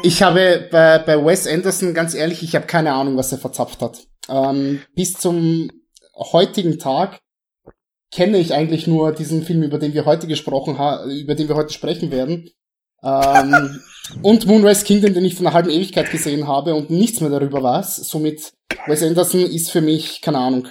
ich 0.04 0.24
habe 0.24 0.68
bei, 0.72 0.98
bei 1.00 1.24
Wes 1.24 1.46
Anderson, 1.46 1.94
ganz 1.94 2.14
ehrlich, 2.14 2.42
ich 2.42 2.56
habe 2.56 2.66
keine 2.66 2.94
Ahnung, 2.94 3.18
was 3.18 3.32
er 3.32 3.38
verzapft 3.38 3.82
hat. 3.82 4.08
Ähm, 4.30 4.82
bis 4.96 5.14
zum 5.14 5.70
heutigen 6.16 6.80
Tag 6.80 7.20
kenne 8.13 8.38
ich 8.38 8.53
eigentlich 8.53 8.88
nur 8.88 9.12
diesen 9.12 9.43
Film, 9.43 9.63
über 9.63 9.79
den 9.79 9.93
wir 9.93 10.05
heute 10.05 10.27
gesprochen 10.27 10.77
haben, 10.77 11.10
über 11.12 11.36
den 11.36 11.48
wir 11.48 11.55
heute 11.55 11.74
sprechen 11.74 12.12
werden. 12.12 12.50
Ähm, 13.03 13.82
und 14.22 14.46
Moonrise 14.46 14.86
Kingdom, 14.86 15.13
den 15.13 15.25
ich 15.25 15.36
von 15.36 15.48
einer 15.48 15.55
halben 15.55 15.70
Ewigkeit 15.70 16.12
gesehen 16.12 16.48
habe 16.48 16.75
und 16.75 16.89
nichts 16.89 17.22
mehr 17.22 17.29
darüber 17.29 17.63
weiß. 17.63 17.98
Somit, 17.98 18.53
Wes 18.88 19.03
Anderson 19.03 19.41
ist 19.41 19.72
für 19.72 19.82
mich, 19.82 20.22
keine 20.22 20.38
Ahnung, 20.38 20.67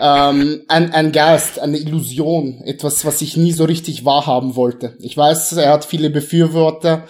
ähm, 0.00 0.64
ein, 0.68 0.92
ein 0.92 1.12
Geist, 1.12 1.58
eine 1.58 1.76
Illusion, 1.76 2.62
etwas, 2.64 3.04
was 3.04 3.20
ich 3.20 3.36
nie 3.36 3.52
so 3.52 3.64
richtig 3.64 4.04
wahrhaben 4.04 4.56
wollte. 4.56 4.96
Ich 5.00 5.16
weiß, 5.16 5.52
er 5.54 5.72
hat 5.72 5.84
viele 5.84 6.10
Befürworter. 6.10 7.04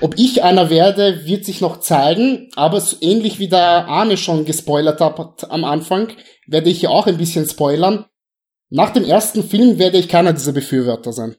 Ob 0.00 0.18
ich 0.18 0.42
einer 0.42 0.70
werde, 0.70 1.26
wird 1.26 1.44
sich 1.44 1.60
noch 1.60 1.80
zeigen, 1.80 2.48
aber 2.56 2.80
so 2.80 2.96
ähnlich 3.00 3.38
wie 3.38 3.48
der 3.48 3.86
Arne 3.88 4.16
schon 4.16 4.44
gespoilert 4.44 5.00
hat 5.00 5.50
am 5.50 5.64
Anfang, 5.64 6.08
werde 6.46 6.70
ich 6.70 6.80
hier 6.80 6.90
auch 6.90 7.06
ein 7.06 7.18
bisschen 7.18 7.46
spoilern. 7.46 8.06
Nach 8.70 8.90
dem 8.90 9.04
ersten 9.04 9.42
Film 9.42 9.78
werde 9.78 9.98
ich 9.98 10.08
keiner 10.08 10.32
dieser 10.32 10.52
Befürworter 10.52 11.12
sein. 11.12 11.34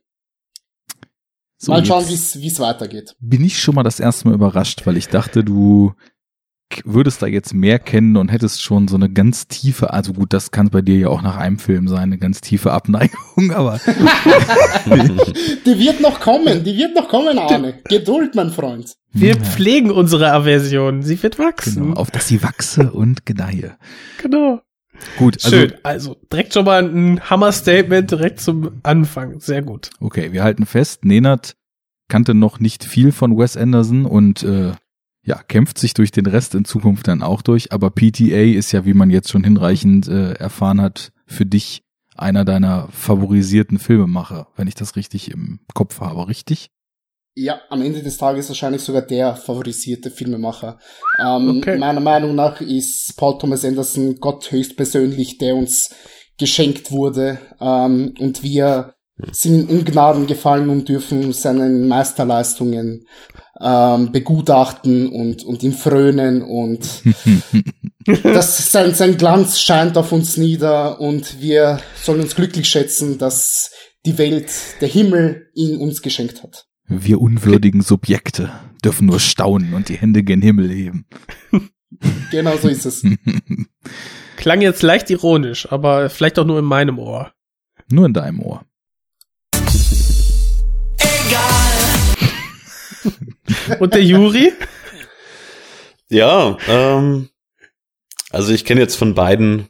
So, 1.57 1.71
Mal 1.71 1.85
schauen, 1.85 2.07
wie 2.07 2.47
es 2.47 2.59
weitergeht. 2.59 3.15
bin 3.19 3.43
ich 3.43 3.59
schon 3.59 3.75
mal 3.75 3.83
das 3.83 3.99
erste 3.99 4.27
Mal 4.27 4.33
überrascht, 4.33 4.85
weil 4.85 4.97
ich 4.97 5.07
dachte, 5.09 5.43
du 5.43 5.93
würdest 6.85 7.21
da 7.21 7.27
jetzt 7.27 7.53
mehr 7.53 7.79
kennen 7.79 8.17
und 8.17 8.29
hättest 8.29 8.61
schon 8.61 8.87
so 8.87 8.95
eine 8.95 9.09
ganz 9.11 9.47
tiefe, 9.47 9.93
also 9.93 10.13
gut, 10.13 10.33
das 10.33 10.51
kann 10.51 10.69
bei 10.69 10.81
dir 10.81 10.97
ja 10.97 11.07
auch 11.09 11.21
nach 11.21 11.35
einem 11.37 11.59
Film 11.59 11.87
sein, 11.87 12.03
eine 12.03 12.17
ganz 12.17 12.41
tiefe 12.41 12.71
Abneigung, 12.71 13.51
aber 13.53 13.79
Die 14.85 15.77
wird 15.79 16.01
noch 16.01 16.19
kommen, 16.19 16.63
die 16.63 16.75
wird 16.77 16.95
noch 16.95 17.07
kommen, 17.09 17.37
Arne. 17.37 17.79
Geduld, 17.89 18.35
mein 18.35 18.51
Freund. 18.51 18.95
wir 19.11 19.35
Ja, 19.35 19.41
pflegen 19.41 19.91
unsere 19.91 20.31
Aversion. 20.31 21.03
Sie 21.03 21.21
wird 21.21 21.37
wachsen. 21.39 21.83
genau, 21.83 21.95
auf 21.95 22.09
dass 22.09 22.27
sie 22.27 22.41
wachse 22.41 22.91
und 22.91 23.25
gedeihe. 23.25 23.77
Genau. 24.21 24.61
Gut, 25.17 25.43
also 25.43 25.57
Schön. 25.57 25.73
Also 25.83 26.17
direkt 26.31 26.53
schon 26.53 26.65
mal 26.65 26.83
ein 26.83 27.19
Hammer-Statement 27.29 28.11
direkt 28.11 28.39
zum 28.39 28.79
Anfang. 28.83 29.39
Sehr 29.39 29.61
gut. 29.61 29.89
Okay, 29.99 30.31
wir 30.31 30.43
halten 30.43 30.65
fest, 30.65 31.05
Nenad 31.05 31.55
kannte 32.07 32.33
noch 32.33 32.59
nicht 32.59 32.83
viel 32.83 33.11
von 33.13 33.37
Wes 33.37 33.55
Anderson 33.55 34.05
und 34.05 34.43
äh, 34.43 34.73
ja, 35.23 35.41
kämpft 35.43 35.77
sich 35.77 35.93
durch 35.93 36.11
den 36.11 36.25
Rest 36.25 36.55
in 36.55 36.65
Zukunft 36.65 37.07
dann 37.07 37.21
auch 37.21 37.41
durch, 37.41 37.71
aber 37.71 37.89
PTA 37.89 38.57
ist 38.57 38.71
ja, 38.71 38.85
wie 38.85 38.93
man 38.93 39.09
jetzt 39.09 39.29
schon 39.29 39.43
hinreichend 39.43 40.07
äh, 40.07 40.33
erfahren 40.33 40.81
hat, 40.81 41.13
für 41.25 41.45
dich 41.45 41.83
einer 42.17 42.43
deiner 42.43 42.89
favorisierten 42.91 43.79
Filmemacher, 43.79 44.47
wenn 44.55 44.67
ich 44.67 44.75
das 44.75 44.95
richtig 44.95 45.31
im 45.31 45.59
Kopf 45.73 46.01
habe, 46.01 46.27
richtig? 46.27 46.69
Ja, 47.33 47.61
am 47.69 47.81
Ende 47.81 48.03
des 48.03 48.17
Tages 48.17 48.49
wahrscheinlich 48.49 48.81
sogar 48.81 49.03
der 49.03 49.35
favorisierte 49.35 50.11
Filmemacher. 50.11 50.79
Ähm, 51.19 51.59
Okay. 51.59 51.77
Meiner 51.77 52.01
Meinung 52.01 52.35
nach 52.35 52.59
ist 52.59 53.13
Paul 53.15 53.37
Thomas 53.37 53.63
Anderson 53.63 54.17
Gott 54.19 54.51
höchstpersönlich, 54.51 55.37
der 55.37 55.55
uns 55.55 55.91
geschenkt 56.37 56.91
wurde. 56.91 57.39
Ähm, 57.61 58.13
und 58.19 58.43
wir 58.43 58.95
sind 59.31 59.69
in 59.69 59.77
Ungnaden 59.77 60.27
gefallen 60.27 60.69
und 60.69 60.89
dürfen 60.89 61.31
seinen 61.31 61.87
Meisterleistungen 61.87 63.05
ähm, 63.61 64.11
begutachten 64.11 65.09
und, 65.09 65.43
und 65.43 65.63
ihm 65.63 65.73
frönen 65.73 66.41
und 66.41 67.03
das, 68.23 68.71
sein, 68.71 68.95
sein 68.95 69.17
Glanz 69.17 69.59
scheint 69.59 69.97
auf 69.97 70.11
uns 70.11 70.37
nieder 70.37 70.99
und 70.99 71.39
wir 71.39 71.79
sollen 72.01 72.21
uns 72.21 72.35
glücklich 72.35 72.67
schätzen, 72.67 73.19
dass 73.19 73.71
die 74.05 74.17
Welt, 74.17 74.49
der 74.81 74.87
Himmel 74.87 75.49
ihn 75.53 75.77
uns 75.77 76.01
geschenkt 76.01 76.41
hat. 76.41 76.65
Wir 76.93 77.21
unwürdigen 77.21 77.81
Subjekte 77.81 78.51
dürfen 78.83 79.07
nur 79.07 79.21
staunen 79.21 79.73
und 79.73 79.87
die 79.87 79.95
Hände 79.95 80.23
gen 80.23 80.41
Himmel 80.41 80.69
heben. 80.69 81.05
Genau 82.31 82.55
so 82.55 82.69
ist 82.69 82.85
es. 82.85 83.03
Klang 84.37 84.61
jetzt 84.61 84.81
leicht 84.81 85.09
ironisch, 85.09 85.69
aber 85.69 86.09
vielleicht 86.09 86.39
auch 86.39 86.45
nur 86.45 86.57
in 86.57 86.65
meinem 86.65 86.97
Ohr. 86.97 87.33
nur 87.89 88.05
in 88.05 88.13
deinem 88.13 88.39
Ohr. 88.39 88.65
Und 93.79 93.93
der 93.93 94.03
Juri? 94.03 94.53
Ja, 96.09 96.57
ähm, 96.67 97.29
also 98.31 98.51
ich 98.53 98.65
kenne 98.65 98.81
jetzt 98.81 98.97
von 98.97 99.13
beiden 99.13 99.69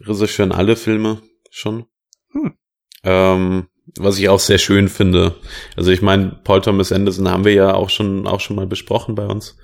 Regisseuren 0.00 0.50
alle 0.50 0.74
Filme 0.74 1.22
schon. 1.50 1.86
Hm. 2.32 2.54
Ähm, 3.04 3.68
was 3.98 4.18
ich 4.18 4.28
auch 4.28 4.40
sehr 4.40 4.58
schön 4.58 4.88
finde. 4.88 5.36
Also 5.76 5.90
ich 5.90 6.02
meine, 6.02 6.40
Paul 6.44 6.60
Thomas 6.60 6.92
Anderson 6.92 7.28
haben 7.28 7.44
wir 7.44 7.52
ja 7.52 7.74
auch 7.74 7.90
schon 7.90 8.26
auch 8.26 8.40
schon 8.40 8.56
mal 8.56 8.66
besprochen 8.66 9.14
bei 9.14 9.26
uns. 9.26 9.56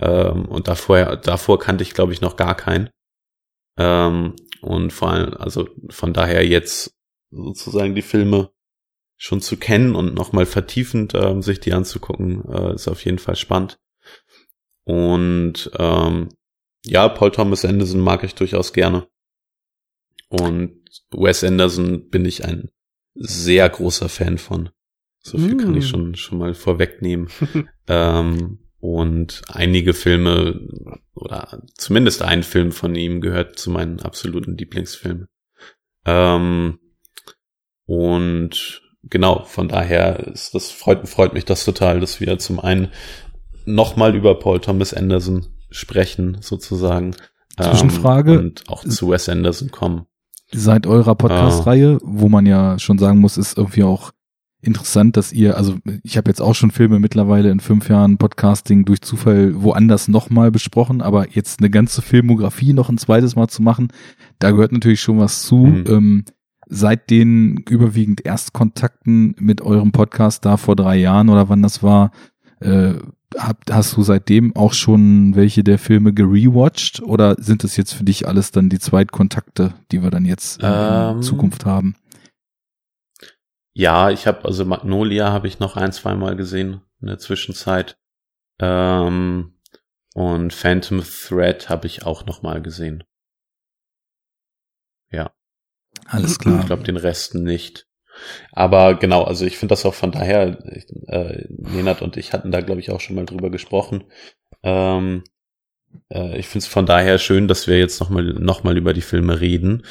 Ähm, 0.00 0.46
und 0.46 0.68
davor 0.68 1.16
davor 1.16 1.58
kannte 1.58 1.82
ich 1.82 1.94
glaube 1.94 2.12
ich 2.12 2.20
noch 2.20 2.36
gar 2.36 2.56
keinen. 2.56 2.90
Ähm, 3.78 4.34
und 4.60 4.92
vor 4.92 5.10
allem, 5.10 5.34
also 5.34 5.68
von 5.90 6.12
daher 6.12 6.46
jetzt 6.46 6.94
sozusagen 7.30 7.94
die 7.94 8.02
Filme 8.02 8.50
schon 9.16 9.40
zu 9.40 9.56
kennen 9.56 9.94
und 9.94 10.14
nochmal 10.14 10.46
vertiefend 10.46 11.14
ähm, 11.14 11.42
sich 11.42 11.60
die 11.60 11.72
anzugucken, 11.72 12.44
äh, 12.48 12.74
ist 12.74 12.88
auf 12.88 13.04
jeden 13.04 13.18
Fall 13.18 13.36
spannend. 13.36 13.78
Und 14.84 15.70
ähm, 15.78 16.28
ja, 16.84 17.08
Paul 17.08 17.30
Thomas 17.30 17.64
Anderson 17.64 18.00
mag 18.00 18.24
ich 18.24 18.34
durchaus 18.34 18.72
gerne. 18.72 19.08
Und 20.28 20.84
Wes 21.10 21.44
Anderson 21.44 22.08
bin 22.10 22.24
ich 22.24 22.44
ein 22.44 22.70
sehr 23.14 23.68
großer 23.68 24.08
Fan 24.08 24.38
von. 24.38 24.70
So 25.20 25.38
viel 25.38 25.56
kann 25.56 25.72
Mm. 25.72 25.76
ich 25.78 25.88
schon 25.88 26.14
schon 26.16 26.38
mal 26.38 26.54
vorwegnehmen. 26.54 27.28
ähm, 27.88 28.58
und 28.80 29.40
einige 29.48 29.94
Filme 29.94 30.60
oder 31.14 31.62
zumindest 31.74 32.20
ein 32.22 32.42
Film 32.42 32.70
von 32.72 32.94
ihm 32.94 33.22
gehört 33.22 33.58
zu 33.58 33.70
meinen 33.70 34.00
absoluten 34.00 34.58
Lieblingsfilmen. 34.58 35.28
Ähm, 36.04 36.78
und 37.86 38.82
genau, 39.04 39.44
von 39.44 39.68
daher 39.68 40.26
ist 40.28 40.54
das 40.54 40.70
freut, 40.70 41.08
freut 41.08 41.32
mich 41.32 41.46
das 41.46 41.64
total, 41.64 42.00
dass 42.00 42.20
wir 42.20 42.38
zum 42.38 42.60
einen 42.60 42.88
nochmal 43.64 44.14
über 44.14 44.38
Paul 44.38 44.60
Thomas 44.60 44.92
Anderson 44.92 45.46
sprechen, 45.70 46.38
sozusagen. 46.40 47.16
Zwischenfrage. 47.58 48.32
Ähm, 48.34 48.38
und 48.38 48.64
auch 48.68 48.84
zu 48.84 49.10
Wes 49.10 49.28
Anderson 49.28 49.70
kommen. 49.70 50.06
Seit 50.52 50.86
eurer 50.86 51.14
Podcast-Reihe, 51.14 51.98
wo 52.02 52.28
man 52.28 52.46
ja 52.46 52.78
schon 52.78 52.98
sagen 52.98 53.18
muss, 53.18 53.36
ist 53.36 53.56
irgendwie 53.56 53.82
auch 53.82 54.12
interessant, 54.60 55.16
dass 55.16 55.32
ihr, 55.32 55.56
also 55.56 55.76
ich 56.02 56.16
habe 56.16 56.30
jetzt 56.30 56.40
auch 56.40 56.54
schon 56.54 56.70
Filme 56.70 56.98
mittlerweile 56.98 57.50
in 57.50 57.60
fünf 57.60 57.88
Jahren 57.88 58.18
Podcasting 58.18 58.84
durch 58.84 59.02
Zufall 59.02 59.62
woanders 59.62 60.08
nochmal 60.08 60.50
besprochen, 60.50 61.02
aber 61.02 61.30
jetzt 61.30 61.60
eine 61.60 61.70
ganze 61.70 62.02
Filmografie 62.02 62.72
noch 62.72 62.88
ein 62.88 62.98
zweites 62.98 63.36
Mal 63.36 63.48
zu 63.48 63.62
machen, 63.62 63.88
da 64.38 64.50
gehört 64.50 64.72
natürlich 64.72 65.00
schon 65.00 65.18
was 65.18 65.42
zu. 65.42 65.56
Mhm. 65.56 65.84
Ähm, 65.88 66.24
seit 66.66 67.10
den 67.10 67.58
überwiegend 67.68 68.24
Erstkontakten 68.24 69.34
mit 69.38 69.60
eurem 69.60 69.92
Podcast 69.92 70.44
da 70.46 70.56
vor 70.56 70.76
drei 70.76 70.96
Jahren 70.96 71.28
oder 71.28 71.48
wann 71.50 71.62
das 71.62 71.82
war, 71.82 72.10
äh, 72.60 72.94
hab, 73.38 73.58
hast 73.70 73.96
du 73.96 74.02
seitdem 74.02 74.54
auch 74.56 74.72
schon 74.72 75.34
welche 75.36 75.64
der 75.64 75.78
Filme 75.78 76.12
gerewatcht 76.12 77.02
oder 77.02 77.36
sind 77.38 77.64
das 77.64 77.76
jetzt 77.76 77.94
für 77.94 78.04
dich 78.04 78.26
alles 78.28 78.50
dann 78.50 78.68
die 78.68 78.78
Zweitkontakte, 78.78 79.74
die 79.90 80.02
wir 80.02 80.10
dann 80.10 80.24
jetzt 80.24 80.62
in 80.62 80.68
Ähm, 80.68 81.22
Zukunft 81.22 81.64
haben? 81.66 81.96
Ja, 83.76 84.10
ich 84.10 84.26
habe 84.26 84.44
also 84.44 84.64
Magnolia 84.64 85.32
habe 85.32 85.48
ich 85.48 85.58
noch 85.58 85.76
ein, 85.76 85.92
zwei 85.92 86.14
Mal 86.14 86.36
gesehen 86.36 86.80
in 87.00 87.08
der 87.08 87.18
Zwischenzeit. 87.18 87.96
Ähm, 88.60 89.54
und 90.14 90.52
Phantom 90.52 91.02
Thread 91.02 91.68
habe 91.68 91.86
ich 91.88 92.04
auch 92.06 92.24
noch 92.24 92.42
mal 92.42 92.62
gesehen. 92.62 93.02
Ja, 95.10 95.32
Alles 96.06 96.32
ich 96.32 96.38
klar. 96.38 96.64
glaube 96.64 96.84
den 96.84 96.96
Resten 96.96 97.42
nicht. 97.42 97.88
Aber 98.52 98.94
genau, 98.94 99.22
also 99.24 99.44
ich 99.44 99.58
finde 99.58 99.72
das 99.72 99.84
auch 99.86 99.94
von 99.94 100.12
daher, 100.12 100.58
äh, 101.06 101.44
Nenad 101.48 102.02
und 102.02 102.16
ich 102.16 102.32
hatten 102.32 102.50
da 102.50 102.60
glaube 102.60 102.80
ich 102.80 102.90
auch 102.90 103.00
schon 103.00 103.16
mal 103.16 103.26
drüber 103.26 103.50
gesprochen. 103.50 104.04
Ähm, 104.62 105.24
äh, 106.10 106.38
ich 106.38 106.46
finde 106.46 106.64
es 106.64 106.66
von 106.66 106.86
daher 106.86 107.18
schön, 107.18 107.48
dass 107.48 107.66
wir 107.66 107.78
jetzt 107.78 108.00
noch 108.00 108.10
mal 108.10 108.24
noch 108.24 108.64
mal 108.64 108.76
über 108.76 108.92
die 108.92 109.00
Filme 109.00 109.40
reden, 109.40 109.84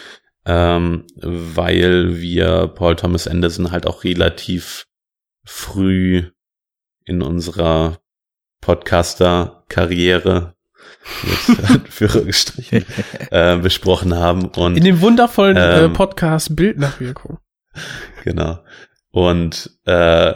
ähm, 0.45 1.05
weil 1.15 2.19
wir 2.19 2.67
Paul 2.67 2.95
Thomas 2.95 3.27
Anderson 3.27 3.71
halt 3.71 3.87
auch 3.87 4.03
relativ 4.03 4.87
früh 5.45 6.31
in 7.05 7.21
unserer 7.21 7.99
Podcaster-Karriere 8.61 10.55
mit 11.47 11.69
Anführungsstrichen 11.69 12.85
äh, 13.31 13.57
besprochen 13.57 14.15
haben. 14.15 14.45
Und, 14.45 14.77
In 14.77 14.83
dem 14.83 15.01
wundervollen 15.01 15.57
äh, 15.57 15.85
Ähm, 15.85 15.93
Podcast 15.93 16.55
Bildnachwirkung. 16.55 17.39
genau. 18.23 18.59
Und 19.11 19.71
äh, 19.85 20.33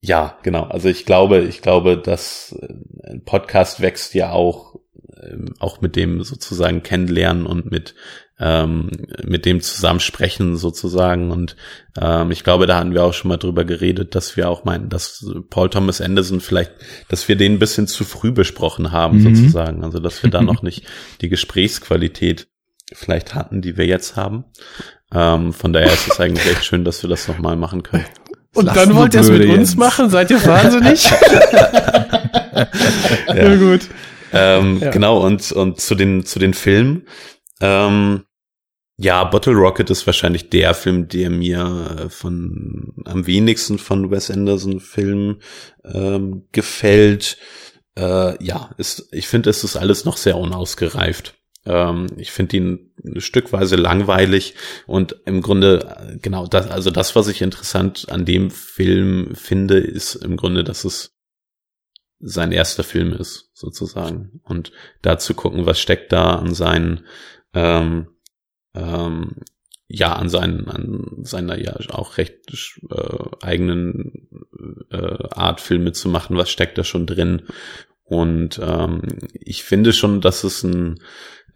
ja, 0.00 0.38
genau. 0.42 0.64
Also 0.64 0.88
ich 0.88 1.04
glaube, 1.04 1.40
ich 1.40 1.60
glaube, 1.62 1.96
dass 1.98 2.56
äh, 2.60 3.10
ein 3.10 3.24
Podcast 3.24 3.80
wächst 3.80 4.14
ja 4.14 4.30
auch 4.30 4.76
ähm, 5.20 5.54
auch 5.58 5.80
mit 5.80 5.96
dem 5.96 6.22
sozusagen 6.22 6.82
kennenlernen 6.82 7.46
und 7.46 7.70
mit 7.70 7.94
ähm, 8.40 8.90
mit 9.24 9.44
dem 9.46 9.60
Zusammensprechen 9.60 10.56
sozusagen. 10.56 11.30
Und 11.32 11.56
ähm, 12.00 12.30
ich 12.30 12.44
glaube, 12.44 12.66
da 12.66 12.78
hatten 12.78 12.94
wir 12.94 13.02
auch 13.02 13.12
schon 13.14 13.28
mal 13.30 13.36
drüber 13.36 13.64
geredet, 13.64 14.14
dass 14.14 14.36
wir 14.36 14.48
auch 14.48 14.64
meinen, 14.64 14.88
dass 14.88 15.26
Paul 15.50 15.70
Thomas 15.70 16.00
Anderson 16.00 16.40
vielleicht, 16.40 16.72
dass 17.08 17.26
wir 17.28 17.34
den 17.36 17.54
ein 17.54 17.58
bisschen 17.58 17.88
zu 17.88 18.04
früh 18.04 18.30
besprochen 18.30 18.92
haben 18.92 19.18
Mhm. 19.18 19.34
sozusagen. 19.34 19.82
Also 19.82 19.98
dass 19.98 20.22
wir 20.22 20.30
da 20.30 20.40
noch 20.42 20.62
nicht 20.62 20.86
die 21.20 21.28
Gesprächsqualität 21.28 22.46
vielleicht 22.92 23.34
hatten, 23.34 23.60
die 23.60 23.76
wir 23.76 23.86
jetzt 23.86 24.16
haben. 24.16 24.44
Ähm, 25.14 25.52
von 25.52 25.72
daher 25.72 25.92
ist 25.92 26.08
es 26.08 26.20
eigentlich 26.20 26.46
echt 26.46 26.64
schön, 26.64 26.84
dass 26.84 27.02
wir 27.02 27.10
das 27.10 27.28
nochmal 27.28 27.56
machen 27.56 27.82
können. 27.82 28.04
Und 28.54 28.66
dann 28.66 28.94
wollt 28.94 29.14
ihr 29.14 29.20
es 29.20 29.28
mit 29.28 29.38
blöde, 29.38 29.52
uns 29.52 29.70
Jens. 29.70 29.76
machen? 29.76 30.10
Seid 30.10 30.30
ihr 30.30 30.44
wahnsinnig? 30.44 31.10
ja. 33.28 33.56
gut. 33.56 33.88
Ähm, 34.32 34.78
Ja. 34.80 34.90
Genau, 34.90 35.24
und, 35.24 35.52
und 35.52 35.80
zu 35.80 35.94
den, 35.94 36.24
zu 36.24 36.38
den 36.38 36.54
Filmen. 36.54 37.06
Ähm, 37.60 38.24
ja, 39.00 39.22
Bottle 39.24 39.54
Rocket 39.54 39.90
ist 39.90 40.06
wahrscheinlich 40.06 40.50
der 40.50 40.74
Film, 40.74 41.06
der 41.08 41.30
mir 41.30 41.96
äh, 41.98 42.08
von 42.10 42.92
am 43.04 43.26
wenigsten 43.26 43.78
von 43.78 44.10
Wes 44.10 44.30
Anderson 44.30 44.80
Filmen 44.80 45.40
ähm, 45.84 46.48
gefällt. 46.50 47.38
Äh, 47.96 48.42
ja, 48.44 48.70
ist, 48.76 49.08
ich 49.12 49.28
finde, 49.28 49.50
es 49.50 49.62
ist 49.62 49.76
alles 49.76 50.04
noch 50.04 50.16
sehr 50.16 50.36
unausgereift. 50.36 51.37
Ähm, 51.68 52.06
ich 52.16 52.32
finde 52.32 52.56
ihn 52.56 52.92
stückweise 53.18 53.76
langweilig 53.76 54.54
und 54.86 55.16
im 55.26 55.42
Grunde, 55.42 55.96
äh, 56.00 56.18
genau, 56.18 56.46
das, 56.46 56.68
also 56.70 56.90
das, 56.90 57.14
was 57.14 57.28
ich 57.28 57.42
interessant 57.42 58.06
an 58.08 58.24
dem 58.24 58.50
Film 58.50 59.34
finde, 59.34 59.78
ist 59.78 60.14
im 60.14 60.36
Grunde, 60.36 60.64
dass 60.64 60.84
es 60.84 61.14
sein 62.20 62.50
erster 62.50 62.82
Film 62.82 63.12
ist, 63.12 63.50
sozusagen. 63.54 64.40
Und 64.44 64.72
da 65.02 65.18
zu 65.18 65.34
gucken, 65.34 65.66
was 65.66 65.78
steckt 65.78 66.10
da 66.10 66.36
an 66.36 66.54
seinen, 66.54 67.04
ähm, 67.52 68.08
ähm, 68.74 69.36
ja, 69.86 70.14
an 70.14 70.28
seinen, 70.28 70.68
an 70.68 71.22
seiner 71.22 71.58
ja 71.58 71.76
auch 71.90 72.16
recht 72.16 72.38
äh, 72.90 73.44
eigenen 73.46 74.28
äh, 74.90 75.28
Art, 75.30 75.60
Filme 75.60 75.92
zu 75.92 76.08
machen, 76.08 76.36
was 76.36 76.50
steckt 76.50 76.76
da 76.78 76.84
schon 76.84 77.06
drin. 77.06 77.42
Und 78.08 78.58
ähm, 78.62 79.02
ich 79.32 79.64
finde 79.64 79.92
schon, 79.92 80.20
dass 80.20 80.42
es 80.42 80.64
ein 80.64 81.00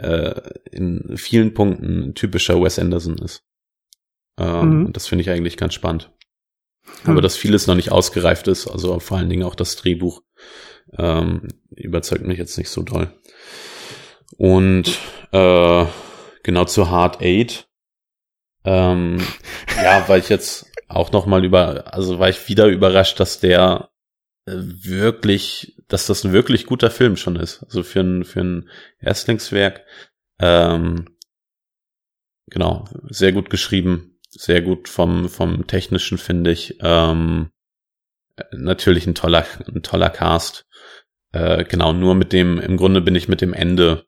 äh, 0.03 0.41
in 0.71 1.17
vielen 1.17 1.55
Punkten 1.55 2.15
typischer 2.15 2.61
Wes 2.63 2.79
Anderson 2.79 3.19
ist. 3.19 3.45
Ähm, 4.39 4.81
Mhm. 4.81 4.87
und 4.87 4.97
Das 4.97 5.07
finde 5.07 5.23
ich 5.23 5.31
eigentlich 5.31 5.57
ganz 5.57 5.75
spannend. 5.75 6.11
Aber 7.05 7.21
dass 7.23 7.37
vieles 7.37 7.67
noch 7.69 7.77
nicht 7.77 7.93
ausgereift 7.93 8.49
ist, 8.49 8.67
also 8.67 8.99
vor 8.99 9.17
allen 9.17 9.31
Dingen 9.31 9.45
auch 9.45 9.55
das 9.55 9.77
Drehbuch, 9.77 10.23
ähm, 10.99 11.49
überzeugt 11.71 12.27
mich 12.27 12.39
jetzt 12.39 12.59
nicht 12.59 12.71
so 12.71 12.83
doll. 12.83 13.13
Und 14.37 14.99
äh, 15.33 15.87
genau 16.43 16.65
zu 16.65 16.91
Hard 16.91 17.21
Eight, 17.23 17.69
ähm, 18.65 19.19
ja, 19.83 20.09
war 20.09 20.19
ich 20.19 20.29
jetzt 20.29 20.67
auch 20.89 21.13
noch 21.13 21.27
mal 21.27 21.45
über, 21.45 21.95
also 21.95 22.19
war 22.19 22.29
ich 22.29 22.49
wieder 22.49 22.67
überrascht, 22.67 23.21
dass 23.21 23.39
der 23.41 23.91
wirklich, 24.47 25.77
dass 25.89 26.07
das 26.07 26.25
ein 26.25 26.33
wirklich 26.33 26.67
guter 26.67 26.91
Film 26.91 27.17
schon 27.17 27.37
ist. 27.37 27.63
Also 27.65 27.83
für 27.83 28.01
ein 28.01 28.25
für 28.25 28.41
ein 28.41 28.69
Erstlingswerk. 28.99 29.85
Ähm, 30.39 31.17
genau, 32.47 32.87
sehr 33.09 33.33
gut 33.33 33.51
geschrieben, 33.51 34.19
sehr 34.29 34.63
gut 34.63 34.89
vom 34.89 35.29
vom 35.29 35.67
technischen 35.67 36.19
finde 36.19 36.51
ich. 36.51 36.79
Ähm, 36.81 37.51
äh, 38.37 38.45
natürlich 38.53 39.07
ein 39.07 39.15
toller 39.15 39.47
ein 39.67 39.83
toller 39.83 40.11
Cast. 40.11 40.67
Äh, 41.33 41.65
genau, 41.65 41.93
nur 41.93 42.15
mit 42.15 42.33
dem 42.33 42.59
im 42.59 42.77
Grunde 42.77 43.01
bin 43.01 43.15
ich 43.15 43.29
mit 43.29 43.41
dem 43.41 43.55
Ende 43.55 44.07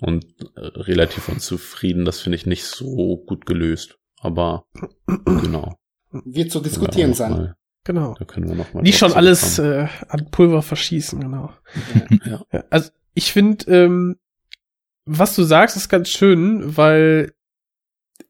und 0.00 0.24
äh, 0.56 0.60
relativ 0.60 1.28
unzufrieden. 1.28 2.04
Das 2.04 2.20
finde 2.20 2.36
ich 2.36 2.46
nicht 2.46 2.64
so 2.64 3.22
gut 3.26 3.46
gelöst. 3.46 3.98
Aber 4.18 4.66
genau. 5.26 5.76
Wird 6.10 6.50
zu 6.50 6.60
diskutieren 6.60 7.12
sein. 7.12 7.54
Genau. 7.84 8.14
da 8.18 8.24
können 8.24 8.48
wir 8.48 8.56
noch 8.56 8.72
mal 8.72 8.82
Nicht 8.82 8.98
schon 8.98 9.12
alles 9.12 9.58
äh, 9.58 9.86
an 10.08 10.28
Pulver 10.30 10.62
verschießen, 10.62 11.20
genau. 11.20 11.52
Ja. 12.24 12.40
Ja, 12.50 12.64
also 12.70 12.90
ich 13.12 13.32
finde, 13.32 13.70
ähm, 13.70 14.16
was 15.04 15.34
du 15.36 15.42
sagst, 15.42 15.76
ist 15.76 15.90
ganz 15.90 16.08
schön, 16.08 16.76
weil 16.76 17.34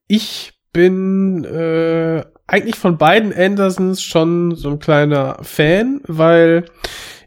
ich 0.09 0.53
bin 0.73 1.45
äh, 1.45 2.25
eigentlich 2.47 2.77
von 2.77 2.99
beiden 2.99 3.33
Andersons 3.33 4.03
schon 4.03 4.55
so 4.57 4.71
ein 4.71 4.79
kleiner 4.79 5.38
Fan, 5.43 6.01
weil 6.07 6.64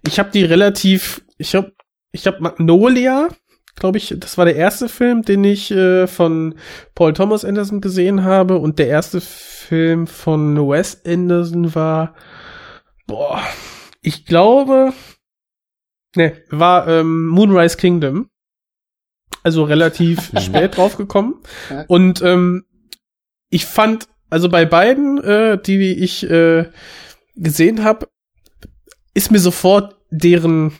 ich 0.06 0.20
habe 0.20 0.32
die 0.32 0.44
relativ, 0.44 1.26
ich 1.38 1.56
habe, 1.56 1.74
ich 2.12 2.28
habe 2.28 2.42
Magnolia, 2.42 3.30
glaube 3.80 3.98
ich, 3.98 4.14
das 4.18 4.38
war 4.38 4.46
der 4.46 4.56
erste 4.56 4.90
Film, 4.90 5.22
den 5.22 5.44
ich 5.44 5.72
äh, 5.72 6.08
von 6.08 6.56
Paul 6.96 7.14
Thomas 7.14 7.46
Anderson 7.46 7.80
gesehen 7.80 8.24
habe 8.24 8.58
und 8.58 8.80
der 8.80 8.88
erste 8.88 9.22
Film 9.22 10.08
von 10.08 10.58
Wes 10.58 11.06
Anderson 11.06 11.74
war, 11.76 12.16
boah, 13.06 13.42
ich 14.02 14.26
glaube, 14.26 14.94
ne, 16.16 16.42
war 16.50 16.88
ähm, 16.88 17.28
Moonrise 17.28 17.78
Kingdom. 17.78 18.30
Also 19.44 19.64
relativ 19.64 20.32
spät 20.40 20.78
draufgekommen. 20.78 21.36
Und 21.88 22.22
ähm, 22.22 22.66
ich 23.50 23.66
fand, 23.66 24.08
also 24.30 24.50
bei 24.50 24.66
beiden, 24.66 25.24
äh, 25.24 25.62
die 25.62 25.94
ich 25.94 26.30
äh, 26.30 26.70
gesehen 27.36 27.84
habe, 27.84 28.08
ist 29.14 29.32
mir 29.32 29.40
sofort 29.40 29.98
deren 30.10 30.74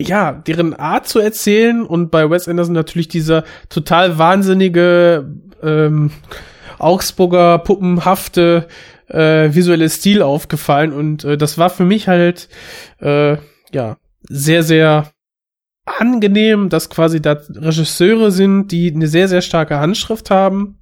ja, 0.00 0.32
deren 0.32 0.74
Art 0.74 1.06
zu 1.06 1.18
erzählen 1.18 1.84
und 1.84 2.10
bei 2.10 2.28
Wes 2.30 2.48
Anderson 2.48 2.74
natürlich 2.74 3.08
dieser 3.08 3.44
total 3.68 4.18
wahnsinnige 4.18 5.30
ähm, 5.62 6.10
Augsburger 6.78 7.58
puppenhafte 7.58 8.66
äh, 9.08 9.54
visuelle 9.54 9.90
Stil 9.90 10.22
aufgefallen 10.22 10.92
und 10.92 11.24
äh, 11.24 11.36
das 11.36 11.58
war 11.58 11.68
für 11.68 11.84
mich 11.84 12.08
halt 12.08 12.48
äh, 13.00 13.36
ja 13.72 13.98
sehr 14.22 14.62
sehr 14.62 15.10
angenehm, 15.84 16.70
dass 16.70 16.88
quasi 16.88 17.20
da 17.20 17.32
Regisseure 17.32 18.30
sind, 18.30 18.68
die 18.68 18.94
eine 18.94 19.08
sehr 19.08 19.28
sehr 19.28 19.42
starke 19.42 19.80
Handschrift 19.80 20.30
haben 20.30 20.78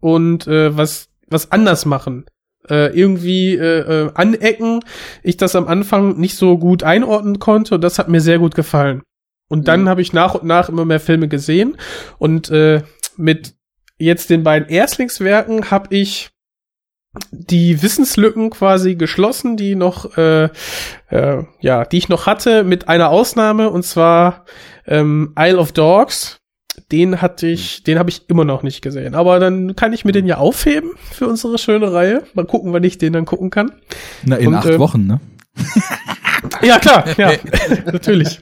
und 0.00 0.46
äh, 0.46 0.76
was 0.76 1.08
was 1.28 1.52
anders 1.52 1.86
machen 1.86 2.26
äh, 2.70 2.88
irgendwie 2.88 3.54
äh, 3.54 4.06
äh, 4.06 4.10
anecken, 4.14 4.80
ich 5.22 5.36
das 5.36 5.56
am 5.56 5.66
Anfang 5.68 6.18
nicht 6.18 6.36
so 6.36 6.58
gut 6.58 6.82
einordnen 6.82 7.38
konnte 7.38 7.76
und 7.76 7.82
das 7.82 7.98
hat 7.98 8.08
mir 8.08 8.20
sehr 8.20 8.38
gut 8.38 8.54
gefallen. 8.54 9.02
Und 9.48 9.66
dann 9.68 9.82
Mhm. 9.82 9.88
habe 9.88 10.02
ich 10.02 10.12
nach 10.12 10.34
und 10.34 10.44
nach 10.44 10.68
immer 10.68 10.84
mehr 10.84 11.00
Filme 11.00 11.28
gesehen 11.28 11.76
und 12.18 12.50
äh, 12.50 12.82
mit 13.16 13.54
jetzt 13.98 14.30
den 14.30 14.42
beiden 14.44 14.68
Erstlingswerken 14.68 15.70
habe 15.70 15.94
ich 15.94 16.30
die 17.30 17.82
Wissenslücken 17.82 18.50
quasi 18.50 18.94
geschlossen, 18.94 19.56
die 19.56 19.74
noch 19.74 20.16
äh, 20.18 20.50
äh, 21.08 21.44
ja, 21.60 21.84
die 21.84 21.96
ich 21.98 22.08
noch 22.08 22.26
hatte 22.26 22.64
mit 22.64 22.88
einer 22.88 23.08
Ausnahme 23.08 23.70
und 23.70 23.82
zwar 23.82 24.44
ähm, 24.86 25.34
Isle 25.38 25.58
of 25.58 25.72
Dogs. 25.72 26.38
Den 26.92 27.20
hatte 27.20 27.46
ich, 27.46 27.82
den 27.82 27.98
habe 27.98 28.10
ich 28.10 28.28
immer 28.28 28.44
noch 28.44 28.62
nicht 28.62 28.82
gesehen. 28.82 29.14
Aber 29.14 29.38
dann 29.38 29.76
kann 29.76 29.92
ich 29.92 30.04
mir 30.04 30.12
den 30.12 30.26
ja 30.26 30.38
aufheben 30.38 30.90
für 31.10 31.26
unsere 31.26 31.58
schöne 31.58 31.92
Reihe. 31.92 32.22
Mal 32.34 32.46
gucken, 32.46 32.72
wann 32.72 32.84
ich 32.84 32.98
den 32.98 33.12
dann 33.12 33.24
gucken 33.24 33.50
kann. 33.50 33.72
Na, 34.24 34.36
in 34.36 34.48
Und, 34.48 34.54
acht 34.54 34.68
ähm, 34.68 34.78
Wochen, 34.78 35.06
ne? 35.06 35.20
Ja, 36.62 36.78
klar, 36.78 37.04
ja, 37.18 37.32
natürlich. 37.92 38.40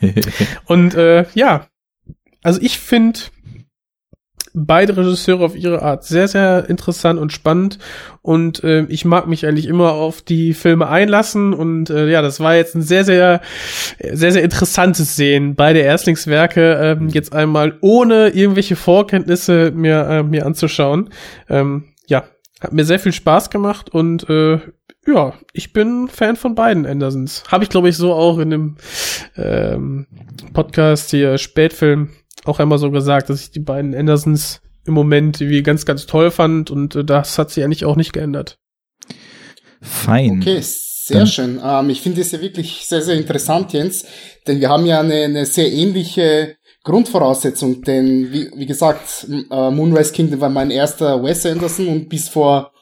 Und 0.66 0.94
äh, 0.94 1.26
ja, 1.34 1.66
also 2.42 2.60
ich 2.60 2.78
finde 2.78 3.20
beide 4.54 4.96
Regisseure 4.96 5.44
auf 5.44 5.56
ihre 5.56 5.82
Art 5.82 6.04
sehr, 6.04 6.28
sehr 6.28 6.68
interessant 6.68 7.18
und 7.18 7.32
spannend. 7.32 7.78
Und 8.22 8.62
äh, 8.64 8.84
ich 8.84 9.04
mag 9.04 9.26
mich 9.26 9.46
eigentlich 9.46 9.66
immer 9.66 9.92
auf 9.92 10.22
die 10.22 10.54
Filme 10.54 10.88
einlassen. 10.88 11.52
Und 11.52 11.90
äh, 11.90 12.08
ja, 12.08 12.22
das 12.22 12.40
war 12.40 12.54
jetzt 12.54 12.74
ein 12.74 12.82
sehr, 12.82 13.04
sehr, 13.04 13.40
sehr, 13.98 14.32
sehr 14.32 14.42
interessantes 14.42 15.16
Sehen. 15.16 15.54
Beide 15.54 15.80
Erstlingswerke 15.80 16.96
ähm, 17.00 17.08
jetzt 17.08 17.32
einmal 17.32 17.78
ohne 17.80 18.28
irgendwelche 18.28 18.76
Vorkenntnisse 18.76 19.72
mir, 19.74 20.06
äh, 20.08 20.22
mir 20.22 20.46
anzuschauen. 20.46 21.10
Ähm, 21.48 21.84
ja, 22.06 22.24
hat 22.60 22.72
mir 22.72 22.84
sehr 22.84 22.98
viel 22.98 23.12
Spaß 23.12 23.50
gemacht 23.50 23.90
und 23.90 24.28
äh, 24.28 24.58
ja, 25.06 25.32
ich 25.52 25.72
bin 25.72 26.08
Fan 26.08 26.36
von 26.36 26.54
beiden 26.54 26.84
Andersons. 26.86 27.44
Habe 27.48 27.64
ich, 27.64 27.70
glaube 27.70 27.88
ich, 27.88 27.96
so 27.96 28.12
auch 28.12 28.38
in 28.38 28.50
dem 28.50 28.76
ähm, 29.36 30.06
Podcast 30.52 31.10
hier 31.10 31.38
Spätfilm 31.38 32.10
auch 32.44 32.58
einmal 32.58 32.78
so 32.78 32.90
gesagt, 32.90 33.30
dass 33.30 33.42
ich 33.42 33.50
die 33.50 33.60
beiden 33.60 33.94
Andersons 33.94 34.60
im 34.86 34.94
Moment 34.94 35.40
wie 35.40 35.62
ganz, 35.62 35.84
ganz 35.84 36.06
toll 36.06 36.30
fand 36.30 36.70
und 36.70 36.94
äh, 36.96 37.04
das 37.04 37.38
hat 37.38 37.50
sich 37.50 37.62
eigentlich 37.64 37.84
auch 37.84 37.96
nicht 37.96 38.12
geändert. 38.12 38.58
Fein. 39.82 40.40
Okay, 40.40 40.60
Sehr 40.62 41.18
Dann- 41.18 41.26
schön. 41.26 41.60
Ähm, 41.64 41.90
ich 41.90 42.00
finde 42.02 42.20
es 42.20 42.30
ja 42.32 42.40
wirklich 42.40 42.86
sehr, 42.86 43.02
sehr 43.02 43.16
interessant, 43.16 43.72
Jens, 43.72 44.04
denn 44.46 44.60
wir 44.60 44.68
haben 44.68 44.86
ja 44.86 45.00
eine, 45.00 45.14
eine 45.24 45.46
sehr 45.46 45.70
ähnliche 45.70 46.56
Grundvoraussetzung, 46.84 47.82
denn 47.82 48.32
wie, 48.32 48.50
wie 48.56 48.66
gesagt, 48.66 49.26
äh, 49.50 49.70
Moonrise 49.70 50.12
Kingdom 50.12 50.40
war 50.40 50.50
mein 50.50 50.70
erster 50.70 51.22
Wes 51.22 51.44
Anderson 51.44 51.88
und 51.88 52.08
bis 52.08 52.28
vor 52.28 52.72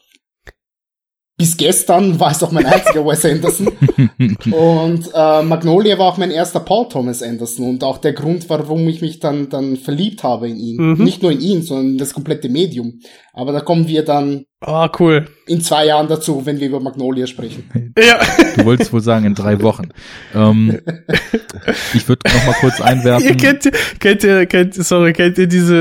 bis 1.38 1.56
gestern 1.56 2.18
war 2.18 2.32
es 2.32 2.42
auch 2.42 2.50
mein 2.50 2.66
einziger 2.66 3.06
Wes 3.06 3.24
Anderson. 3.24 3.68
Und 4.52 5.08
äh, 5.14 5.42
Magnolia 5.42 5.96
war 5.98 6.06
auch 6.06 6.18
mein 6.18 6.32
erster 6.32 6.58
Paul 6.60 6.88
Thomas 6.88 7.22
Anderson 7.22 7.68
und 7.70 7.84
auch 7.84 7.98
der 7.98 8.12
Grund, 8.12 8.50
warum 8.50 8.88
ich 8.88 9.00
mich 9.00 9.20
dann, 9.20 9.48
dann 9.48 9.76
verliebt 9.76 10.24
habe 10.24 10.48
in 10.48 10.56
ihn. 10.56 10.76
Mhm. 10.76 11.04
Nicht 11.04 11.22
nur 11.22 11.30
in 11.30 11.40
ihn, 11.40 11.62
sondern 11.62 11.90
in 11.92 11.98
das 11.98 12.12
komplette 12.12 12.48
Medium. 12.48 12.98
Aber 13.32 13.52
da 13.52 13.60
kommen 13.60 13.86
wir 13.86 14.04
dann 14.04 14.44
Oh, 14.66 14.88
cool. 14.98 15.28
in 15.46 15.60
zwei 15.60 15.86
Jahren 15.86 16.08
dazu, 16.08 16.44
wenn 16.44 16.58
wir 16.58 16.66
über 16.66 16.80
Magnolia 16.80 17.28
sprechen. 17.28 17.70
Ja. 17.96 18.18
Du 18.56 18.64
wolltest 18.64 18.92
wohl 18.92 19.00
sagen 19.00 19.24
in 19.24 19.34
drei 19.36 19.62
Wochen. 19.62 19.90
Ähm, 20.34 20.80
ich 21.94 22.08
würde 22.08 22.22
noch 22.28 22.46
mal 22.46 22.54
kurz 22.60 22.78
ihr 22.80 22.84
einwerfen. 22.84 23.36
kennt, 23.36 23.70
kennt 24.00 24.24
ihr, 24.24 24.46
kennt, 24.46 24.74
sorry, 24.74 25.12
kennt 25.12 25.38
ihr 25.38 25.46
diese, 25.46 25.76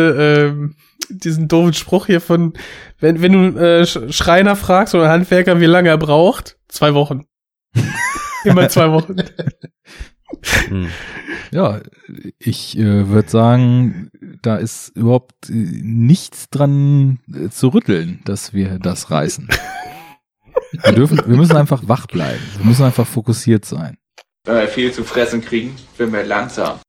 ähm, 0.54 0.76
diesen 1.10 1.48
doofen 1.48 1.74
Spruch 1.74 2.06
hier 2.08 2.22
von, 2.22 2.54
wenn, 3.00 3.22
wenn 3.22 3.32
du 3.34 3.60
äh, 3.60 3.82
Sch- 3.84 4.12
Schreiner 4.12 4.56
fragst 4.56 4.96
oder 4.96 5.10
Handwerker, 5.10 5.60
wie 5.60 5.66
lange 5.66 5.90
er 5.90 5.98
braucht? 5.98 6.58
Zwei 6.68 6.94
Wochen. 6.94 7.26
Immer 8.44 8.70
zwei 8.70 8.92
Wochen. 8.92 9.16
Hm. 10.68 10.90
Ja, 11.52 11.80
ich 12.38 12.78
äh, 12.78 13.08
würde 13.08 13.30
sagen, 13.30 14.10
da 14.42 14.58
ist 14.58 14.90
überhaupt 14.90 15.50
äh, 15.50 15.54
nichts 15.54 16.50
dran 16.50 17.20
äh, 17.34 17.50
zu 17.50 17.70
rütteln, 17.70 18.22
dass 18.26 18.54
wir 18.54 18.80
das 18.80 19.10
reißen. 19.12 19.48
Wir 20.84 20.92
dürfen, 20.92 21.18
wir 21.26 21.38
müssen 21.38 21.56
einfach 21.56 21.84
wach 21.88 22.08
bleiben. 22.08 22.42
Wir 22.58 22.66
müssen 22.66 22.84
einfach 22.84 23.08
fokussiert 23.08 23.64
sein. 23.64 23.98
Wenn 24.44 24.56
wir 24.56 24.68
viel 24.68 24.92
zu 24.92 25.04
fressen 25.06 25.42
kriegen, 25.42 25.74
werden 25.98 26.12
wir 26.14 26.26
langsam. 26.26 26.80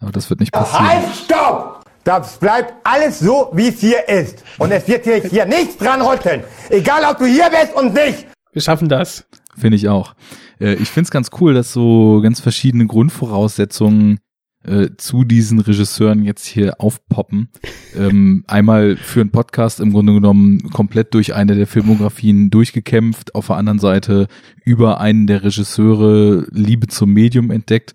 Aber 0.00 0.12
das 0.12 0.30
wird 0.30 0.40
nicht 0.40 0.52
passieren. 0.52 0.86
Halt, 0.86 1.14
stopp! 1.14 1.83
Das 2.04 2.38
bleibt 2.38 2.74
alles 2.84 3.18
so, 3.18 3.50
wie 3.54 3.68
es 3.68 3.80
hier 3.80 4.06
ist. 4.08 4.44
Und 4.58 4.70
es 4.70 4.86
wird 4.86 5.04
hier, 5.04 5.22
hier 5.22 5.46
nichts 5.46 5.78
dran 5.78 6.02
rütteln. 6.02 6.44
Egal, 6.68 7.02
ob 7.10 7.18
du 7.18 7.24
hier 7.24 7.48
bist 7.50 7.74
und 7.74 7.94
nicht. 7.94 8.26
Wir 8.52 8.60
schaffen 8.62 8.88
das. 8.90 9.26
Finde 9.56 9.76
ich 9.76 9.88
auch. 9.88 10.14
Äh, 10.60 10.74
ich 10.74 10.90
finde 10.90 11.06
es 11.06 11.10
ganz 11.10 11.30
cool, 11.40 11.54
dass 11.54 11.72
so 11.72 12.20
ganz 12.22 12.40
verschiedene 12.40 12.86
Grundvoraussetzungen 12.86 14.18
äh, 14.64 14.90
zu 14.98 15.24
diesen 15.24 15.60
Regisseuren 15.60 16.24
jetzt 16.24 16.44
hier 16.44 16.78
aufpoppen. 16.78 17.48
Ähm, 17.96 18.44
einmal 18.48 18.96
für 18.96 19.22
einen 19.22 19.30
Podcast 19.30 19.80
im 19.80 19.92
Grunde 19.92 20.12
genommen 20.12 20.70
komplett 20.72 21.14
durch 21.14 21.34
eine 21.34 21.54
der 21.54 21.66
Filmografien 21.66 22.50
durchgekämpft, 22.50 23.34
auf 23.34 23.46
der 23.46 23.56
anderen 23.56 23.78
Seite 23.78 24.26
über 24.62 25.00
einen 25.00 25.26
der 25.26 25.42
Regisseure 25.42 26.46
Liebe 26.50 26.86
zum 26.86 27.14
Medium 27.14 27.50
entdeckt. 27.50 27.94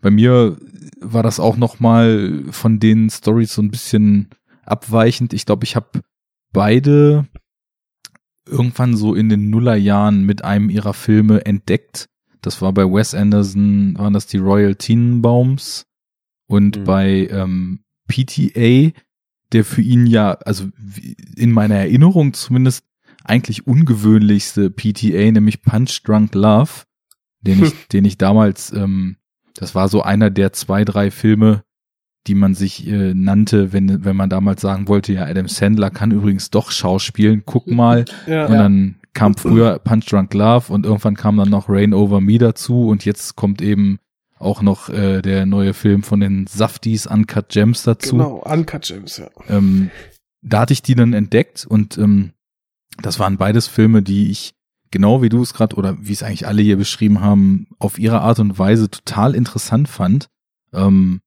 Bei 0.00 0.10
mir 0.10 0.56
war 1.00 1.22
das 1.22 1.40
auch 1.40 1.56
noch 1.56 1.80
mal 1.80 2.44
von 2.50 2.78
den 2.80 3.10
Stories 3.10 3.54
so 3.54 3.62
ein 3.62 3.70
bisschen 3.70 4.28
abweichend. 4.64 5.32
Ich 5.32 5.46
glaube, 5.46 5.64
ich 5.64 5.76
habe 5.76 6.00
beide 6.52 7.26
irgendwann 8.46 8.96
so 8.96 9.14
in 9.14 9.28
den 9.28 9.50
Nullerjahren 9.50 10.24
mit 10.24 10.44
einem 10.44 10.70
ihrer 10.70 10.94
Filme 10.94 11.44
entdeckt. 11.46 12.08
Das 12.42 12.60
war 12.60 12.72
bei 12.72 12.84
Wes 12.84 13.14
Anderson, 13.14 13.96
waren 13.98 14.12
das 14.12 14.26
die 14.26 14.36
Royal 14.38 14.74
Tenenbaums 14.74 15.86
und 16.46 16.78
Mhm. 16.80 16.84
bei 16.84 17.28
ähm, 17.30 17.80
PTA, 18.06 18.92
der 19.52 19.64
für 19.64 19.80
ihn 19.80 20.06
ja, 20.06 20.32
also 20.44 20.68
in 21.36 21.52
meiner 21.52 21.76
Erinnerung 21.76 22.34
zumindest 22.34 22.84
eigentlich 23.24 23.66
ungewöhnlichste 23.66 24.70
PTA, 24.70 25.32
nämlich 25.32 25.62
Punch 25.62 26.02
Drunk 26.04 26.34
Love, 26.34 26.70
den 27.40 27.62
ich, 27.64 27.72
den 27.88 28.04
ich 28.04 28.18
damals, 28.18 28.72
ähm, 28.74 29.16
das 29.54 29.74
war 29.74 29.88
so 29.88 30.02
einer 30.02 30.30
der 30.30 30.52
zwei, 30.52 30.84
drei 30.84 31.10
Filme, 31.10 31.62
die 32.26 32.34
man 32.34 32.54
sich 32.54 32.86
äh, 32.86 33.14
nannte, 33.14 33.72
wenn, 33.72 34.04
wenn 34.04 34.16
man 34.16 34.30
damals 34.30 34.62
sagen 34.62 34.88
wollte, 34.88 35.12
ja, 35.12 35.24
Adam 35.24 35.48
Sandler 35.48 35.90
kann 35.90 36.10
übrigens 36.10 36.50
doch 36.50 36.70
schauspielen, 36.70 37.42
guck 37.44 37.66
mal. 37.66 38.04
Ja. 38.26 38.46
Und 38.46 38.54
dann 38.54 38.96
kam 39.12 39.34
früher 39.34 39.78
Punch 39.78 40.06
Drunk 40.06 40.32
Love 40.34 40.72
und 40.72 40.86
irgendwann 40.86 41.16
kam 41.16 41.36
dann 41.36 41.50
noch 41.50 41.68
Rain 41.68 41.92
Over 41.92 42.20
Me 42.20 42.38
dazu 42.38 42.88
und 42.88 43.04
jetzt 43.04 43.36
kommt 43.36 43.60
eben 43.60 43.98
auch 44.38 44.62
noch 44.62 44.88
äh, 44.88 45.22
der 45.22 45.46
neue 45.46 45.74
Film 45.74 46.02
von 46.02 46.20
den 46.20 46.46
Safties 46.46 47.06
Uncut 47.06 47.50
Gems 47.50 47.82
dazu. 47.82 48.16
Genau, 48.16 48.42
Uncut 48.44 48.82
Gems, 48.82 49.18
ja. 49.18 49.28
Ähm, 49.48 49.90
da 50.42 50.60
hatte 50.60 50.72
ich 50.72 50.82
die 50.82 50.94
dann 50.94 51.12
entdeckt 51.12 51.66
und 51.68 51.98
ähm, 51.98 52.32
das 53.00 53.18
waren 53.18 53.36
beides 53.36 53.66
Filme, 53.66 54.02
die 54.02 54.30
ich 54.30 54.53
genau 54.94 55.22
wie 55.22 55.28
du 55.28 55.42
es 55.42 55.54
gerade 55.54 55.74
oder 55.74 55.96
wie 56.00 56.12
es 56.12 56.22
eigentlich 56.22 56.46
alle 56.46 56.62
hier 56.62 56.76
beschrieben 56.76 57.20
haben, 57.20 57.66
auf 57.80 57.98
ihre 57.98 58.20
Art 58.20 58.38
und 58.38 58.60
Weise 58.60 58.88
total 58.88 59.34
interessant 59.34 59.88
fand. 59.88 60.28
Ähm, 60.72 61.20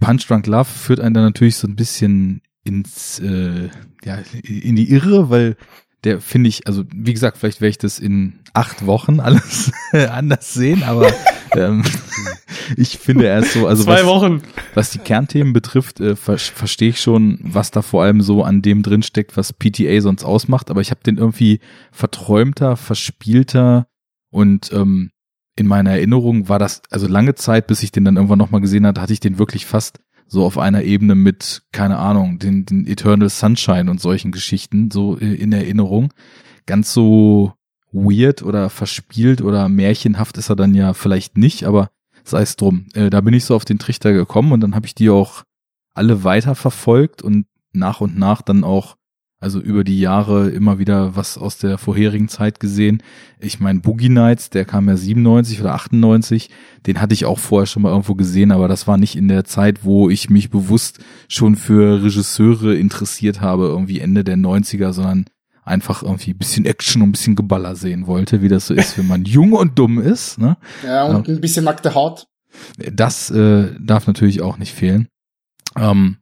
Punch 0.00 0.26
Drunk 0.26 0.46
Love 0.46 0.64
führt 0.64 0.98
einen 0.98 1.12
dann 1.12 1.24
natürlich 1.24 1.56
so 1.56 1.68
ein 1.68 1.76
bisschen 1.76 2.40
ins 2.64 3.18
äh, 3.18 3.68
ja 4.04 4.20
in 4.42 4.74
die 4.74 4.90
Irre, 4.90 5.28
weil 5.28 5.58
der 6.04 6.22
finde 6.22 6.48
ich, 6.48 6.66
also 6.66 6.84
wie 6.94 7.12
gesagt, 7.12 7.36
vielleicht 7.36 7.60
werde 7.60 7.70
ich 7.70 7.78
das 7.78 7.98
in 7.98 8.40
acht 8.54 8.86
Wochen 8.86 9.20
alles 9.26 9.70
anders 9.92 10.54
sehen, 10.54 10.82
aber 10.82 11.12
ähm, 11.52 11.82
ich 12.76 12.98
finde 12.98 13.26
er 13.26 13.40
ist 13.40 13.52
so, 13.52 13.66
also 13.66 13.84
Zwei 13.84 14.00
was, 14.00 14.06
Wochen. 14.06 14.42
was 14.74 14.90
die 14.90 14.98
Kernthemen 14.98 15.52
betrifft, 15.52 16.00
äh, 16.00 16.16
ver 16.16 16.38
verstehe 16.38 16.90
ich 16.90 17.00
schon, 17.00 17.38
was 17.42 17.70
da 17.70 17.82
vor 17.82 18.02
allem 18.02 18.20
so 18.20 18.42
an 18.42 18.62
dem 18.62 18.82
drin 18.82 19.02
steckt, 19.02 19.36
was 19.36 19.52
PTA 19.52 20.00
sonst 20.00 20.24
ausmacht. 20.24 20.70
Aber 20.70 20.80
ich 20.80 20.90
habe 20.90 21.02
den 21.04 21.18
irgendwie 21.18 21.60
verträumter, 21.92 22.76
verspielter 22.76 23.86
und 24.30 24.72
ähm, 24.72 25.10
in 25.56 25.66
meiner 25.66 25.92
Erinnerung 25.92 26.48
war 26.48 26.58
das, 26.58 26.82
also 26.90 27.06
lange 27.06 27.34
Zeit, 27.34 27.66
bis 27.66 27.82
ich 27.82 27.90
den 27.90 28.04
dann 28.04 28.16
irgendwann 28.16 28.38
nochmal 28.38 28.60
gesehen 28.60 28.86
hatte, 28.86 29.00
hatte 29.00 29.14
ich 29.14 29.20
den 29.20 29.38
wirklich 29.38 29.64
fast 29.64 30.00
so 30.28 30.44
auf 30.44 30.58
einer 30.58 30.82
Ebene 30.82 31.14
mit, 31.14 31.62
keine 31.72 31.98
Ahnung, 31.98 32.38
den, 32.38 32.66
den 32.66 32.86
Eternal 32.86 33.28
Sunshine 33.30 33.90
und 33.90 34.00
solchen 34.00 34.32
Geschichten 34.32 34.90
so 34.90 35.18
äh, 35.18 35.34
in 35.34 35.52
Erinnerung. 35.52 36.12
Ganz 36.66 36.92
so 36.92 37.52
weird 37.92 38.42
oder 38.42 38.70
verspielt 38.70 39.40
oder 39.40 39.68
märchenhaft 39.68 40.36
ist 40.38 40.50
er 40.50 40.56
dann 40.56 40.74
ja 40.74 40.94
vielleicht 40.94 41.38
nicht, 41.38 41.64
aber 41.64 41.90
sei 42.24 42.42
es 42.42 42.56
drum. 42.56 42.86
Äh, 42.94 43.10
da 43.10 43.20
bin 43.20 43.34
ich 43.34 43.44
so 43.44 43.54
auf 43.54 43.64
den 43.64 43.78
Trichter 43.78 44.12
gekommen 44.12 44.52
und 44.52 44.60
dann 44.60 44.74
habe 44.74 44.86
ich 44.86 44.94
die 44.94 45.10
auch 45.10 45.44
alle 45.94 46.24
weiter 46.24 46.54
verfolgt 46.54 47.22
und 47.22 47.46
nach 47.72 48.00
und 48.00 48.18
nach 48.18 48.42
dann 48.42 48.64
auch, 48.64 48.96
also 49.38 49.60
über 49.60 49.84
die 49.84 50.00
Jahre 50.00 50.48
immer 50.48 50.78
wieder 50.78 51.14
was 51.14 51.38
aus 51.38 51.58
der 51.58 51.78
vorherigen 51.78 52.28
Zeit 52.28 52.58
gesehen. 52.58 53.02
Ich 53.38 53.60
meine, 53.60 53.80
Boogie 53.80 54.08
Nights, 54.08 54.50
der 54.50 54.64
kam 54.64 54.88
ja 54.88 54.96
97 54.96 55.60
oder 55.60 55.74
98, 55.74 56.50
den 56.86 57.00
hatte 57.00 57.14
ich 57.14 57.26
auch 57.26 57.38
vorher 57.38 57.66
schon 57.66 57.82
mal 57.82 57.90
irgendwo 57.90 58.14
gesehen, 58.14 58.50
aber 58.50 58.66
das 58.66 58.86
war 58.86 58.96
nicht 58.96 59.14
in 59.14 59.28
der 59.28 59.44
Zeit, 59.44 59.84
wo 59.84 60.10
ich 60.10 60.30
mich 60.30 60.50
bewusst 60.50 61.00
schon 61.28 61.56
für 61.56 62.02
Regisseure 62.02 62.74
interessiert 62.74 63.40
habe, 63.40 63.66
irgendwie 63.66 64.00
Ende 64.00 64.24
der 64.24 64.36
90er, 64.36 64.92
sondern 64.92 65.26
einfach 65.66 66.02
irgendwie 66.02 66.30
ein 66.30 66.38
bisschen 66.38 66.64
Action 66.64 67.02
und 67.02 67.08
ein 67.08 67.12
bisschen 67.12 67.36
Geballer 67.36 67.74
sehen 67.74 68.06
wollte, 68.06 68.40
wie 68.40 68.48
das 68.48 68.68
so 68.68 68.74
ist, 68.74 68.96
wenn 68.96 69.06
man 69.06 69.24
jung 69.26 69.52
und 69.52 69.78
dumm 69.78 69.98
ist. 69.98 70.38
Ne? 70.38 70.56
Ja, 70.84 71.04
und 71.04 71.28
ein 71.28 71.40
bisschen 71.40 71.64
nackte 71.64 71.94
Haut. 71.94 72.28
Das 72.76 73.30
äh, 73.30 73.74
darf 73.78 74.06
natürlich 74.06 74.40
auch 74.40 74.58
nicht 74.58 74.72
fehlen. 74.72 75.08
Ähm, 75.76 76.18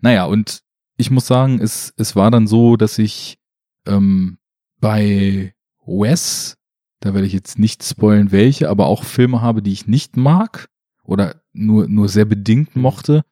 naja, 0.00 0.26
und 0.26 0.60
ich 0.96 1.10
muss 1.10 1.26
sagen, 1.26 1.58
es, 1.60 1.92
es 1.96 2.14
war 2.14 2.30
dann 2.30 2.46
so, 2.46 2.76
dass 2.76 2.98
ich 2.98 3.38
ähm, 3.86 4.38
bei 4.80 5.54
Wes, 5.86 6.56
da 7.00 7.14
werde 7.14 7.26
ich 7.26 7.32
jetzt 7.32 7.58
nicht 7.58 7.82
spoilen, 7.82 8.30
welche, 8.32 8.68
aber 8.68 8.86
auch 8.86 9.04
Filme 9.04 9.40
habe, 9.40 9.62
die 9.62 9.72
ich 9.72 9.86
nicht 9.86 10.16
mag 10.16 10.68
oder 11.02 11.36
nur, 11.52 11.88
nur 11.88 12.08
sehr 12.08 12.26
bedingt 12.26 12.76
mochte. 12.76 13.24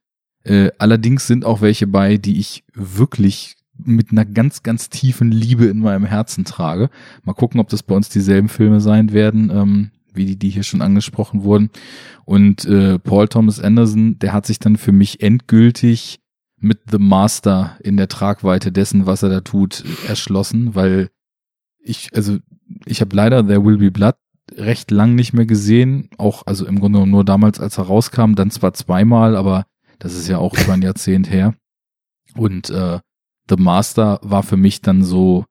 Äh, 0.44 0.70
allerdings 0.78 1.26
sind 1.26 1.44
auch 1.44 1.60
welche 1.60 1.86
bei, 1.86 2.16
die 2.16 2.40
ich 2.40 2.64
wirklich 2.72 3.56
mit 3.76 4.12
einer 4.12 4.24
ganz, 4.24 4.62
ganz 4.62 4.90
tiefen 4.90 5.30
Liebe 5.30 5.66
in 5.66 5.80
meinem 5.80 6.04
Herzen 6.04 6.44
trage. 6.44 6.90
Mal 7.24 7.32
gucken, 7.32 7.60
ob 7.60 7.68
das 7.68 7.82
bei 7.82 7.94
uns 7.94 8.08
dieselben 8.08 8.48
Filme 8.48 8.80
sein 8.80 9.12
werden, 9.12 9.50
ähm, 9.50 9.90
wie 10.14 10.26
die, 10.26 10.38
die 10.38 10.50
hier 10.50 10.62
schon 10.62 10.82
angesprochen 10.82 11.42
wurden. 11.42 11.70
Und 12.24 12.64
äh, 12.66 12.98
Paul 12.98 13.28
Thomas 13.28 13.60
Anderson, 13.60 14.18
der 14.18 14.32
hat 14.32 14.46
sich 14.46 14.58
dann 14.58 14.76
für 14.76 14.92
mich 14.92 15.22
endgültig 15.22 16.20
mit 16.58 16.80
The 16.90 16.98
Master 16.98 17.76
in 17.82 17.96
der 17.96 18.08
Tragweite 18.08 18.70
dessen, 18.70 19.06
was 19.06 19.22
er 19.22 19.30
da 19.30 19.40
tut, 19.40 19.84
erschlossen, 20.06 20.74
weil 20.74 21.10
ich, 21.80 22.10
also 22.14 22.38
ich 22.86 23.00
habe 23.00 23.16
leider 23.16 23.44
There 23.44 23.64
Will 23.64 23.78
Be 23.78 23.90
Blood 23.90 24.14
recht 24.54 24.90
lang 24.90 25.14
nicht 25.14 25.32
mehr 25.32 25.46
gesehen, 25.46 26.08
auch 26.18 26.46
also 26.46 26.66
im 26.66 26.78
Grunde 26.78 27.04
nur 27.06 27.24
damals, 27.24 27.58
als 27.58 27.78
er 27.78 27.84
rauskam, 27.84 28.34
dann 28.34 28.50
zwar 28.50 28.74
zweimal, 28.74 29.34
aber 29.34 29.66
das 29.98 30.14
ist 30.14 30.28
ja 30.28 30.38
auch 30.38 30.56
über 30.56 30.74
ein 30.74 30.82
Jahrzehnt 30.82 31.30
her. 31.30 31.54
Und 32.36 32.70
äh, 32.70 33.00
The 33.48 33.56
Master 33.56 34.20
war 34.22 34.42
für 34.42 34.56
mich 34.56 34.80
dann 34.80 35.02
so 35.02 35.44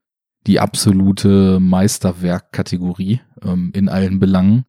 die 0.48 0.60
absolute 0.60 1.60
Meisterwerk-Kategorie 1.60 3.22
ähm, 3.44 3.72
in 3.76 3.90
allen 3.90 4.20
Belangen. 4.20 4.66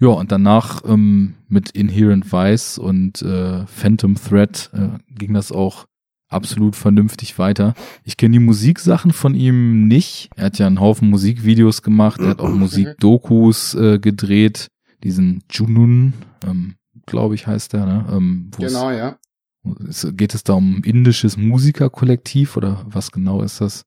Ja, 0.00 0.08
und 0.08 0.32
danach 0.32 0.82
ähm, 0.84 1.34
mit 1.48 1.70
Inherent 1.70 2.32
Vice 2.32 2.78
und 2.78 3.22
äh, 3.22 3.64
Phantom 3.66 4.16
Thread 4.16 4.70
äh, 4.74 4.98
ging 5.14 5.34
das 5.34 5.52
auch 5.52 5.86
absolut 6.28 6.74
vernünftig 6.74 7.38
weiter. 7.38 7.74
Ich 8.02 8.16
kenne 8.16 8.32
die 8.32 8.44
Musiksachen 8.44 9.12
von 9.12 9.34
ihm 9.34 9.86
nicht. 9.86 10.30
Er 10.34 10.46
hat 10.46 10.58
ja 10.58 10.66
einen 10.66 10.80
Haufen 10.80 11.10
Musikvideos 11.10 11.82
gemacht, 11.82 12.20
er 12.20 12.30
hat 12.30 12.40
auch 12.40 12.50
Musikdokus 12.50 13.74
äh, 13.74 13.98
gedreht, 13.98 14.68
diesen 15.04 15.44
Junun, 15.50 16.14
ähm, 16.44 16.74
glaube 17.06 17.34
ich, 17.34 17.46
heißt 17.46 17.74
der, 17.74 17.86
ne? 17.86 18.06
Ähm, 18.10 18.50
Genau, 18.58 18.90
ja. 18.90 19.18
Geht 19.64 20.34
es 20.34 20.44
da 20.44 20.54
um 20.54 20.82
indisches 20.84 21.36
Musikerkollektiv 21.36 22.56
oder 22.56 22.84
was 22.86 23.12
genau 23.12 23.42
ist 23.42 23.60
das? 23.60 23.84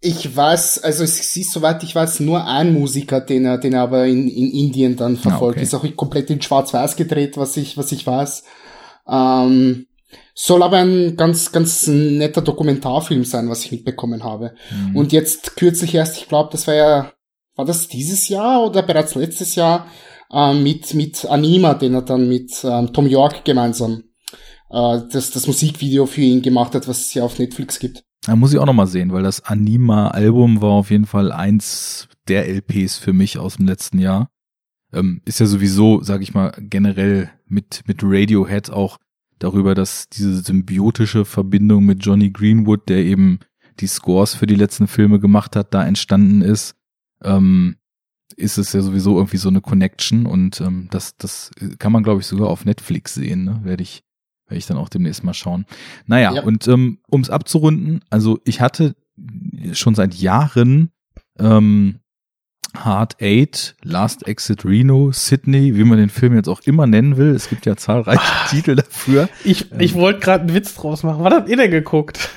Ich 0.00 0.36
weiß, 0.36 0.80
also 0.80 1.04
es 1.04 1.36
ist 1.36 1.52
soweit 1.52 1.82
ich 1.82 1.94
weiß 1.94 2.20
nur 2.20 2.44
ein 2.44 2.74
Musiker, 2.74 3.20
den 3.20 3.44
er, 3.44 3.58
den 3.58 3.72
er 3.72 3.82
aber 3.82 4.06
in, 4.06 4.28
in 4.28 4.50
Indien 4.50 4.96
dann 4.96 5.16
verfolgt. 5.16 5.56
Ah, 5.56 5.60
okay. 5.60 5.62
Ist 5.62 5.74
auch 5.74 5.96
komplett 5.96 6.30
in 6.30 6.42
Schwarz-Weiß 6.42 6.96
gedreht, 6.96 7.36
was 7.36 7.56
ich, 7.56 7.78
was 7.78 7.92
ich 7.92 8.06
weiß. 8.06 8.44
Ähm, 9.08 9.86
soll 10.34 10.62
aber 10.62 10.78
ein 10.78 11.16
ganz, 11.16 11.50
ganz 11.50 11.86
netter 11.86 12.42
Dokumentarfilm 12.42 13.24
sein, 13.24 13.48
was 13.48 13.64
ich 13.64 13.72
mitbekommen 13.72 14.22
habe. 14.22 14.54
Mhm. 14.70 14.96
Und 14.96 15.12
jetzt 15.12 15.56
kürzlich 15.56 15.94
erst, 15.94 16.18
ich 16.18 16.28
glaube, 16.28 16.50
das 16.52 16.66
war 16.66 16.74
ja, 16.74 17.12
war 17.54 17.64
das 17.64 17.88
dieses 17.88 18.28
Jahr 18.28 18.64
oder 18.64 18.82
bereits 18.82 19.14
letztes 19.14 19.54
Jahr, 19.54 19.86
ähm, 20.30 20.62
mit, 20.62 20.92
mit 20.94 21.24
Anima, 21.24 21.74
den 21.74 21.94
er 21.94 22.02
dann 22.02 22.28
mit 22.28 22.52
ähm, 22.64 22.92
Tom 22.92 23.06
York 23.06 23.44
gemeinsam 23.44 24.02
äh, 24.70 25.00
das, 25.12 25.30
das 25.30 25.46
Musikvideo 25.46 26.06
für 26.06 26.20
ihn 26.20 26.42
gemacht 26.42 26.74
hat, 26.74 26.88
was 26.88 27.00
es 27.06 27.14
ja 27.14 27.24
auf 27.24 27.38
Netflix 27.38 27.78
gibt. 27.78 28.04
Da 28.22 28.34
muss 28.34 28.52
ich 28.52 28.58
auch 28.58 28.66
noch 28.66 28.72
mal 28.72 28.86
sehen, 28.86 29.12
weil 29.12 29.22
das 29.22 29.44
Anima-Album 29.44 30.60
war 30.60 30.72
auf 30.72 30.90
jeden 30.90 31.06
Fall 31.06 31.30
eins 31.30 32.08
der 32.28 32.48
LPs 32.48 32.98
für 32.98 33.12
mich 33.12 33.38
aus 33.38 33.56
dem 33.56 33.66
letzten 33.66 33.98
Jahr. 33.98 34.30
Ähm, 34.92 35.20
ist 35.24 35.40
ja 35.40 35.46
sowieso, 35.46 36.02
sag 36.02 36.22
ich 36.22 36.34
mal, 36.34 36.52
generell 36.58 37.30
mit, 37.46 37.82
mit 37.86 38.00
Radiohead 38.02 38.70
auch 38.70 38.98
darüber, 39.38 39.74
dass 39.74 40.08
diese 40.08 40.42
symbiotische 40.42 41.24
Verbindung 41.24 41.84
mit 41.84 42.04
Johnny 42.04 42.30
Greenwood, 42.30 42.88
der 42.88 42.98
eben 42.98 43.40
die 43.80 43.86
Scores 43.86 44.34
für 44.34 44.46
die 44.46 44.54
letzten 44.54 44.88
Filme 44.88 45.20
gemacht 45.20 45.54
hat, 45.54 45.74
da 45.74 45.84
entstanden 45.84 46.42
ist, 46.42 46.74
ähm, 47.22 47.76
ist 48.36 48.58
es 48.58 48.72
ja 48.72 48.82
sowieso 48.82 49.16
irgendwie 49.16 49.36
so 49.36 49.48
eine 49.48 49.60
Connection 49.60 50.26
und 50.26 50.60
ähm, 50.60 50.88
das, 50.90 51.16
das 51.16 51.50
kann 51.78 51.92
man, 51.92 52.02
glaube 52.02 52.20
ich, 52.20 52.26
sogar 52.26 52.48
auf 52.48 52.64
Netflix 52.64 53.14
sehen, 53.14 53.44
ne? 53.44 53.60
Werde 53.62 53.82
ich, 53.82 54.02
werde 54.48 54.58
ich 54.58 54.66
dann 54.66 54.76
auch 54.76 54.88
demnächst 54.88 55.24
mal 55.24 55.34
schauen. 55.34 55.66
Naja, 56.06 56.32
Ja. 56.34 56.42
und 56.42 56.66
ähm, 56.68 56.98
um 57.08 57.20
es 57.20 57.30
abzurunden, 57.30 58.00
also 58.10 58.38
ich 58.44 58.60
hatte 58.60 58.94
schon 59.72 59.94
seit 59.94 60.14
Jahren 60.14 60.90
ähm, 61.38 62.00
Hard 62.76 63.16
Eight, 63.22 63.74
Last 63.82 64.26
Exit 64.28 64.64
Reno, 64.66 65.10
Sydney, 65.10 65.76
wie 65.76 65.84
man 65.84 65.96
den 65.98 66.10
Film 66.10 66.34
jetzt 66.34 66.48
auch 66.48 66.60
immer 66.66 66.86
nennen 66.86 67.16
will. 67.16 67.30
Es 67.34 67.48
gibt 67.48 67.64
ja 67.64 67.74
zahlreiche 67.76 68.20
Titel 68.50 68.74
dafür. 68.76 69.30
Ich, 69.44 69.72
ich 69.78 69.94
wollte 69.94 70.20
gerade 70.20 70.42
einen 70.44 70.54
Witz 70.54 70.74
draus 70.74 71.02
machen. 71.02 71.24
Was 71.24 71.32
habt 71.32 71.48
ihr 71.48 71.56
denn 71.56 71.70
geguckt? 71.70 72.28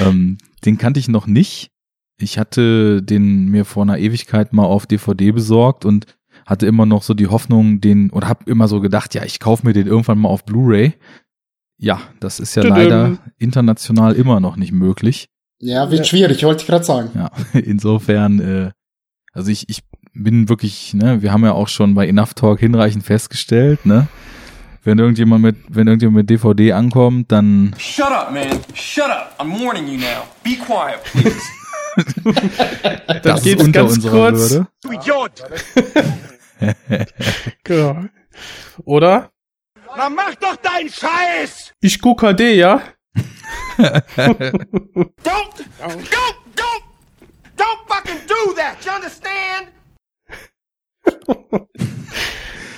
ähm, 0.00 0.38
den 0.64 0.78
kannte 0.78 1.00
ich 1.00 1.08
noch 1.08 1.26
nicht. 1.26 1.70
Ich 2.18 2.38
hatte 2.38 3.02
den 3.02 3.46
mir 3.46 3.64
vor 3.64 3.82
einer 3.82 3.98
Ewigkeit 3.98 4.52
mal 4.52 4.64
auf 4.64 4.86
DVD 4.86 5.32
besorgt 5.32 5.84
und 5.84 6.06
hatte 6.46 6.66
immer 6.66 6.86
noch 6.86 7.02
so 7.02 7.12
die 7.14 7.26
Hoffnung, 7.26 7.80
den, 7.80 8.10
oder 8.10 8.28
hab 8.28 8.48
immer 8.48 8.68
so 8.68 8.80
gedacht, 8.80 9.14
ja, 9.14 9.24
ich 9.24 9.40
kaufe 9.40 9.66
mir 9.66 9.72
den 9.72 9.86
irgendwann 9.86 10.18
mal 10.18 10.28
auf 10.28 10.44
Blu-ray. 10.44 10.94
Ja, 11.76 12.00
das 12.20 12.40
ist 12.40 12.54
ja 12.54 12.62
Tudum. 12.62 12.78
leider 12.78 13.18
international 13.38 14.14
immer 14.14 14.40
noch 14.40 14.56
nicht 14.56 14.72
möglich. 14.72 15.28
Ja, 15.58 15.90
wird 15.90 16.00
Ja. 16.00 16.04
schwierig, 16.04 16.42
wollte 16.44 16.62
ich 16.62 16.66
gerade 16.66 16.84
sagen. 16.84 17.10
Ja, 17.14 17.30
insofern, 17.60 18.40
äh, 18.40 18.70
also 19.32 19.50
ich, 19.50 19.68
ich 19.68 19.80
bin 20.14 20.48
wirklich, 20.48 20.94
ne, 20.94 21.20
wir 21.20 21.32
haben 21.32 21.44
ja 21.44 21.52
auch 21.52 21.68
schon 21.68 21.94
bei 21.94 22.06
Enough 22.08 22.34
Talk 22.34 22.60
hinreichend 22.60 23.04
festgestellt, 23.04 23.84
ne, 23.84 24.06
wenn 24.84 24.98
irgendjemand 25.00 25.42
mit, 25.42 25.56
wenn 25.68 25.88
irgendjemand 25.88 26.16
mit 26.16 26.30
DVD 26.30 26.72
ankommt, 26.72 27.32
dann 27.32 27.74
Shut 27.76 28.06
up, 28.06 28.32
man. 28.32 28.46
Shut 28.72 29.04
up. 29.10 29.34
I'm 29.38 29.50
warning 29.60 29.88
you 29.88 29.98
now. 29.98 30.22
Be 30.44 30.56
quiet, 30.56 31.02
please. 31.12 31.36
das 33.22 33.42
geht's 33.42 33.62
unter 33.64 33.80
ganz 33.80 33.96
unserer 33.96 34.30
kurz. 34.30 34.52
Würde. 34.52 34.66
Genau. 37.64 38.04
Oder? 38.84 39.30
Na 39.96 40.08
mach 40.10 40.34
doch 40.36 40.56
deinen 40.56 40.88
Scheiß! 40.90 41.72
Ich 41.80 42.00
guck 42.00 42.20
HD, 42.22 42.40
ja? 42.56 42.82
Don't, 43.76 44.02
don't, 45.22 46.34
don't, 46.54 46.82
don't 47.56 47.80
fucking 47.86 48.20
do 48.26 48.54
that, 48.56 48.76
you 48.84 48.92
understand? 48.92 49.68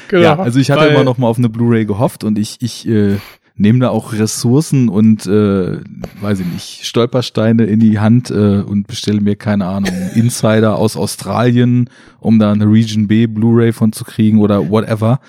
Genau. 0.09 0.23
Ja, 0.23 0.39
also 0.39 0.59
ich 0.59 0.71
hatte 0.71 0.85
Weil- 0.85 0.93
immer 0.93 1.05
noch 1.05 1.19
mal 1.19 1.27
auf 1.29 1.37
eine 1.37 1.51
Blu-ray 1.51 1.85
gehofft 1.85 2.25
und 2.25 2.39
ich, 2.39 2.57
ich 2.63 2.89
äh, 2.89 3.19
nehme 3.59 3.81
da 3.81 3.91
auch 3.91 4.13
Ressourcen 4.13 4.89
und 4.89 5.27
äh, 5.27 5.81
weiß 6.21 6.41
ich 6.41 6.47
nicht, 6.47 6.85
Stolpersteine 6.87 7.65
in 7.65 7.81
die 7.81 7.99
Hand 7.99 8.31
äh, 8.31 8.61
und 8.61 8.87
bestelle 8.87 9.21
mir, 9.21 9.37
keine 9.37 9.67
Ahnung, 9.67 9.93
Insider 10.15 10.77
aus 10.77 10.97
Australien, 10.97 11.91
um 12.21 12.39
da 12.39 12.53
eine 12.53 12.67
Region 12.67 13.09
B 13.09 13.27
Blu-ray 13.27 13.73
von 13.73 13.93
zu 13.93 14.05
kriegen 14.05 14.39
oder 14.39 14.71
whatever. 14.71 15.21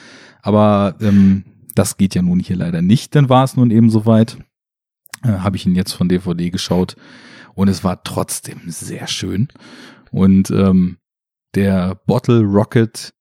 Aber 0.42 0.96
ähm, 1.02 1.44
das 1.76 1.98
geht 1.98 2.16
ja 2.16 2.22
nun 2.22 2.40
hier 2.40 2.56
leider 2.56 2.82
nicht, 2.82 3.16
dann 3.16 3.30
war 3.30 3.44
es 3.44 3.58
nun 3.58 3.72
eben 3.72 3.90
soweit. 3.90 4.38
Äh, 5.24 5.30
Habe 5.30 5.58
ich 5.58 5.66
ihn 5.66 5.76
jetzt 5.76 5.94
von 5.94 6.08
DVD 6.08 6.52
geschaut 6.52 6.96
und 7.56 7.68
es 7.68 7.84
war 7.84 8.04
trotzdem 8.04 8.60
sehr 8.68 9.08
schön. 9.08 9.48
Und 10.12 10.52
ähm, 10.52 10.98
der 11.56 11.96
Bottle 12.06 12.42
Rocket 12.42 13.14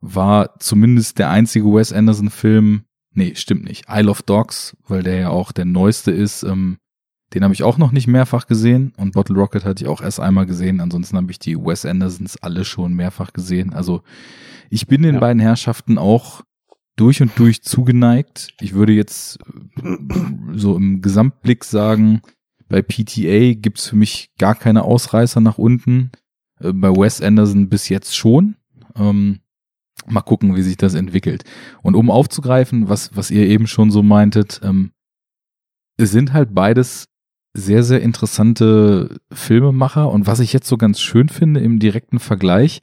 war 0.00 0.58
zumindest 0.58 1.18
der 1.18 1.30
einzige 1.30 1.66
Wes 1.66 1.92
Anderson 1.92 2.30
Film, 2.30 2.85
nee, 3.16 3.34
stimmt 3.34 3.64
nicht, 3.64 3.86
Isle 3.88 4.10
of 4.10 4.22
Dogs, 4.22 4.76
weil 4.86 5.02
der 5.02 5.16
ja 5.16 5.28
auch 5.30 5.52
der 5.52 5.64
neueste 5.64 6.10
ist, 6.12 6.42
ähm, 6.42 6.78
den 7.34 7.42
habe 7.42 7.52
ich 7.54 7.62
auch 7.64 7.76
noch 7.78 7.90
nicht 7.90 8.06
mehrfach 8.06 8.46
gesehen 8.46 8.92
und 8.96 9.12
Bottle 9.12 9.36
Rocket 9.36 9.64
hatte 9.64 9.82
ich 9.84 9.88
auch 9.90 10.00
erst 10.00 10.20
einmal 10.20 10.46
gesehen, 10.46 10.80
ansonsten 10.80 11.16
habe 11.16 11.30
ich 11.32 11.38
die 11.40 11.56
Wes 11.56 11.84
Andersons 11.84 12.36
alle 12.36 12.64
schon 12.64 12.94
mehrfach 12.94 13.32
gesehen. 13.32 13.72
Also 13.72 14.02
ich 14.70 14.86
bin 14.86 15.02
den 15.02 15.14
Ja. 15.14 15.20
beiden 15.20 15.40
Herrschaften 15.40 15.98
auch 15.98 16.42
durch 16.94 17.20
und 17.20 17.32
durch 17.38 17.62
zugeneigt. 17.62 18.54
Ich 18.60 18.74
würde 18.74 18.92
jetzt 18.92 19.38
äh, 19.82 19.96
so 20.54 20.76
im 20.76 21.02
Gesamtblick 21.02 21.64
sagen, 21.64 22.22
bei 22.68 22.80
PTA 22.82 23.54
gibt's 23.54 23.88
für 23.88 23.96
mich 23.96 24.30
gar 24.38 24.54
keine 24.54 24.82
Ausreißer 24.82 25.40
nach 25.40 25.58
unten. 25.58 26.10
Äh, 26.60 26.72
Bei 26.72 26.90
Wes 26.90 27.20
Anderson 27.20 27.68
bis 27.68 27.88
jetzt 27.88 28.16
schon. 28.16 28.56
Ähm, 28.96 29.40
mal 30.06 30.20
gucken, 30.20 30.56
wie 30.56 30.62
sich 30.62 30.76
das 30.76 30.94
entwickelt. 30.94 31.44
Und 31.82 31.94
um 31.94 32.10
aufzugreifen, 32.10 32.88
was, 32.88 33.16
was 33.16 33.30
ihr 33.30 33.46
eben 33.46 33.66
schon 33.66 33.90
so 33.90 34.02
meintet, 34.02 34.60
ähm, 34.62 34.92
es 35.96 36.10
sind 36.10 36.32
halt 36.32 36.54
beides 36.54 37.06
sehr, 37.54 37.82
sehr 37.82 38.02
interessante 38.02 39.18
Filmemacher. 39.32 40.10
Und 40.10 40.26
was 40.26 40.40
ich 40.40 40.52
jetzt 40.52 40.68
so 40.68 40.76
ganz 40.76 41.00
schön 41.00 41.28
finde 41.28 41.60
im 41.60 41.78
direkten 41.78 42.18
Vergleich, 42.18 42.82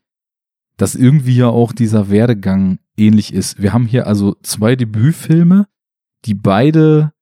dass 0.77 0.95
irgendwie 0.95 1.35
ja 1.35 1.47
auch 1.47 1.71
dieser 1.71 2.09
Werdegang 2.09 2.79
ähnlich 2.97 3.33
ist. 3.33 3.61
Wir 3.61 3.73
haben 3.73 3.85
hier 3.85 4.07
also 4.07 4.35
zwei 4.41 4.75
Debütfilme, 4.75 5.67
die 6.25 6.33
beide 6.33 7.13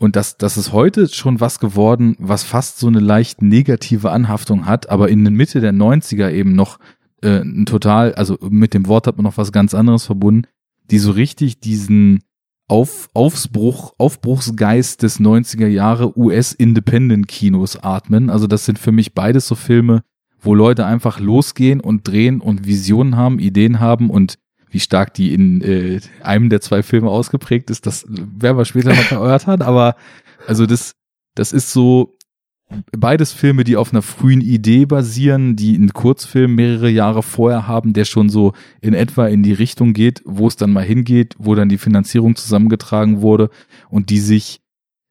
und 0.00 0.14
das, 0.14 0.36
das 0.36 0.56
ist 0.56 0.72
heute 0.72 1.08
schon 1.08 1.40
was 1.40 1.58
geworden, 1.58 2.14
was 2.20 2.44
fast 2.44 2.78
so 2.78 2.86
eine 2.86 3.00
leicht 3.00 3.42
negative 3.42 4.12
Anhaftung 4.12 4.64
hat, 4.64 4.90
aber 4.90 5.08
in 5.08 5.24
der 5.24 5.32
Mitte 5.32 5.60
der 5.60 5.72
90er 5.72 6.30
eben 6.30 6.54
noch 6.54 6.78
äh, 7.22 7.40
ein 7.40 7.66
total, 7.66 8.14
also 8.14 8.38
mit 8.48 8.74
dem 8.74 8.86
Wort 8.86 9.06
hat 9.06 9.16
man 9.16 9.24
noch 9.24 9.36
was 9.36 9.52
ganz 9.52 9.74
anderes 9.74 10.04
verbunden, 10.04 10.46
die 10.90 10.98
so 10.98 11.10
richtig 11.10 11.60
diesen 11.60 12.22
Auf, 12.68 13.08
Aufbruch, 13.14 13.94
Aufbruchsgeist 13.98 15.02
des 15.02 15.20
90er 15.20 15.66
Jahre 15.66 16.18
US-Independent-Kinos 16.18 17.82
atmen. 17.82 18.30
Also 18.30 18.46
das 18.46 18.64
sind 18.64 18.78
für 18.78 18.92
mich 18.92 19.14
beides 19.14 19.48
so 19.48 19.54
Filme, 19.54 20.02
wo 20.40 20.54
Leute 20.54 20.86
einfach 20.86 21.18
losgehen 21.18 21.80
und 21.80 22.06
drehen 22.06 22.40
und 22.40 22.66
Visionen 22.66 23.16
haben, 23.16 23.38
Ideen 23.38 23.80
haben 23.80 24.10
und 24.10 24.38
wie 24.70 24.80
stark 24.80 25.14
die 25.14 25.32
in 25.32 25.62
äh, 25.62 26.00
einem 26.22 26.50
der 26.50 26.60
zwei 26.60 26.82
Filme 26.82 27.08
ausgeprägt 27.08 27.70
ist, 27.70 27.86
das 27.86 28.04
werden 28.08 28.58
wir 28.58 28.64
später 28.64 28.90
noch 28.90 29.10
erörtern, 29.10 29.62
aber 29.62 29.96
also 30.46 30.66
das, 30.66 30.92
das 31.34 31.52
ist 31.52 31.72
so 31.72 32.17
beides 32.96 33.32
Filme, 33.32 33.64
die 33.64 33.76
auf 33.76 33.92
einer 33.92 34.02
frühen 34.02 34.40
Idee 34.40 34.86
basieren, 34.86 35.56
die 35.56 35.74
einen 35.74 35.92
Kurzfilm 35.92 36.54
mehrere 36.54 36.90
Jahre 36.90 37.22
vorher 37.22 37.66
haben, 37.66 37.92
der 37.92 38.04
schon 38.04 38.28
so 38.28 38.52
in 38.80 38.94
etwa 38.94 39.26
in 39.26 39.42
die 39.42 39.52
Richtung 39.52 39.92
geht, 39.92 40.22
wo 40.24 40.46
es 40.46 40.56
dann 40.56 40.72
mal 40.72 40.84
hingeht, 40.84 41.34
wo 41.38 41.54
dann 41.54 41.68
die 41.68 41.78
Finanzierung 41.78 42.36
zusammengetragen 42.36 43.20
wurde 43.20 43.50
und 43.88 44.10
die 44.10 44.20
sich 44.20 44.60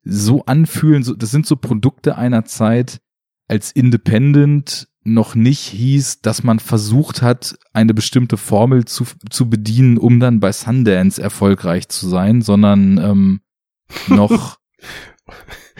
so 0.04 0.46
anfühlen, 0.46 1.04
so, 1.04 1.14
das 1.14 1.32
sind 1.32 1.46
so 1.46 1.56
Produkte 1.56 2.18
einer 2.18 2.46
Zeit, 2.46 3.02
als 3.48 3.72
Independent 3.72 4.88
noch 5.04 5.36
nicht 5.36 5.62
hieß, 5.62 6.22
dass 6.22 6.44
man 6.44 6.60
versucht 6.60 7.22
hat, 7.22 7.58
eine 7.74 7.94
bestimmte 7.94 8.38
Formel 8.38 8.86
zu, 8.86 9.06
zu 9.30 9.50
bedienen, 9.50 9.98
um 9.98 10.20
dann 10.20 10.40
bei 10.40 10.52
Sundance 10.52 11.22
erfolgreich 11.22 11.88
zu 11.88 12.10
sein, 12.10 12.42
sondern 12.42 12.98
ähm, 12.98 13.42
noch 14.08 14.58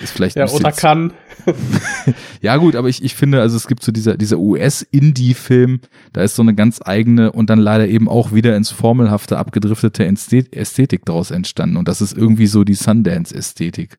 Ist 0.02 0.14
vielleicht 0.14 0.36
Ja, 0.36 0.50
oder 0.50 0.72
kann. 0.72 1.14
Ja 2.42 2.58
gut, 2.58 2.76
aber 2.76 2.90
ich, 2.90 3.04
ich 3.04 3.16
finde, 3.16 3.42
also 3.42 3.56
es 3.56 3.68
gibt 3.68 3.84
so 3.84 3.92
dieser, 3.92 4.18
dieser 4.18 4.38
US-Indie-Film, 4.38 5.82
da 6.14 6.22
ist 6.22 6.36
so 6.36 6.42
eine 6.42 6.54
ganz 6.56 6.82
eigene 6.84 7.32
und 7.32 7.50
dann 7.50 7.60
leider 7.60 7.88
eben 7.88 8.10
auch 8.10 8.34
wieder 8.34 8.56
ins 8.56 8.70
Formelhafte 8.70 9.38
abgedriftete 9.38 10.06
Ästhet- 10.06 10.54
Ästhetik 10.54 11.06
daraus 11.06 11.32
entstanden. 11.32 11.78
Und 11.78 11.88
das 11.88 12.02
ist 12.02 12.16
irgendwie 12.16 12.48
so 12.48 12.64
die 12.64 12.76
Sundance-Ästhetik. 12.76 13.98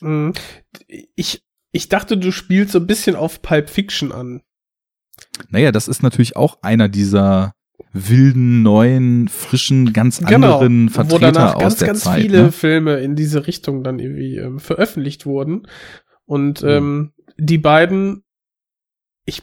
Mhm. 0.00 0.32
Ich, 1.14 1.42
ich 1.72 1.88
dachte, 1.88 2.16
du 2.16 2.32
spielst 2.32 2.72
so 2.72 2.78
ein 2.78 2.86
bisschen 2.86 3.16
auf 3.16 3.42
Pulp 3.42 3.68
Fiction 3.68 4.12
an. 4.12 4.42
Naja, 5.48 5.72
das 5.72 5.88
ist 5.88 6.02
natürlich 6.02 6.36
auch 6.36 6.62
einer 6.62 6.88
dieser 6.88 7.54
wilden, 7.92 8.62
neuen, 8.62 9.28
frischen, 9.28 9.92
ganz 9.92 10.18
Genau, 10.18 10.54
anderen 10.54 10.88
wo 10.88 10.92
Vertreter 10.94 11.32
danach 11.32 11.54
aus 11.56 11.62
ganz, 11.62 11.78
der 11.78 11.86
ganz 11.88 12.00
Zeit. 12.04 12.22
viele 12.22 12.42
ne? 12.44 12.52
Filme 12.52 12.98
in 13.00 13.16
diese 13.16 13.46
Richtung 13.46 13.82
dann 13.84 13.98
irgendwie 13.98 14.36
ähm, 14.36 14.58
veröffentlicht 14.60 15.26
wurden. 15.26 15.66
Und 16.26 16.62
Mhm. 16.62 16.68
ähm, 16.68 17.12
die 17.36 17.58
beiden, 17.58 18.22
ich, 19.24 19.42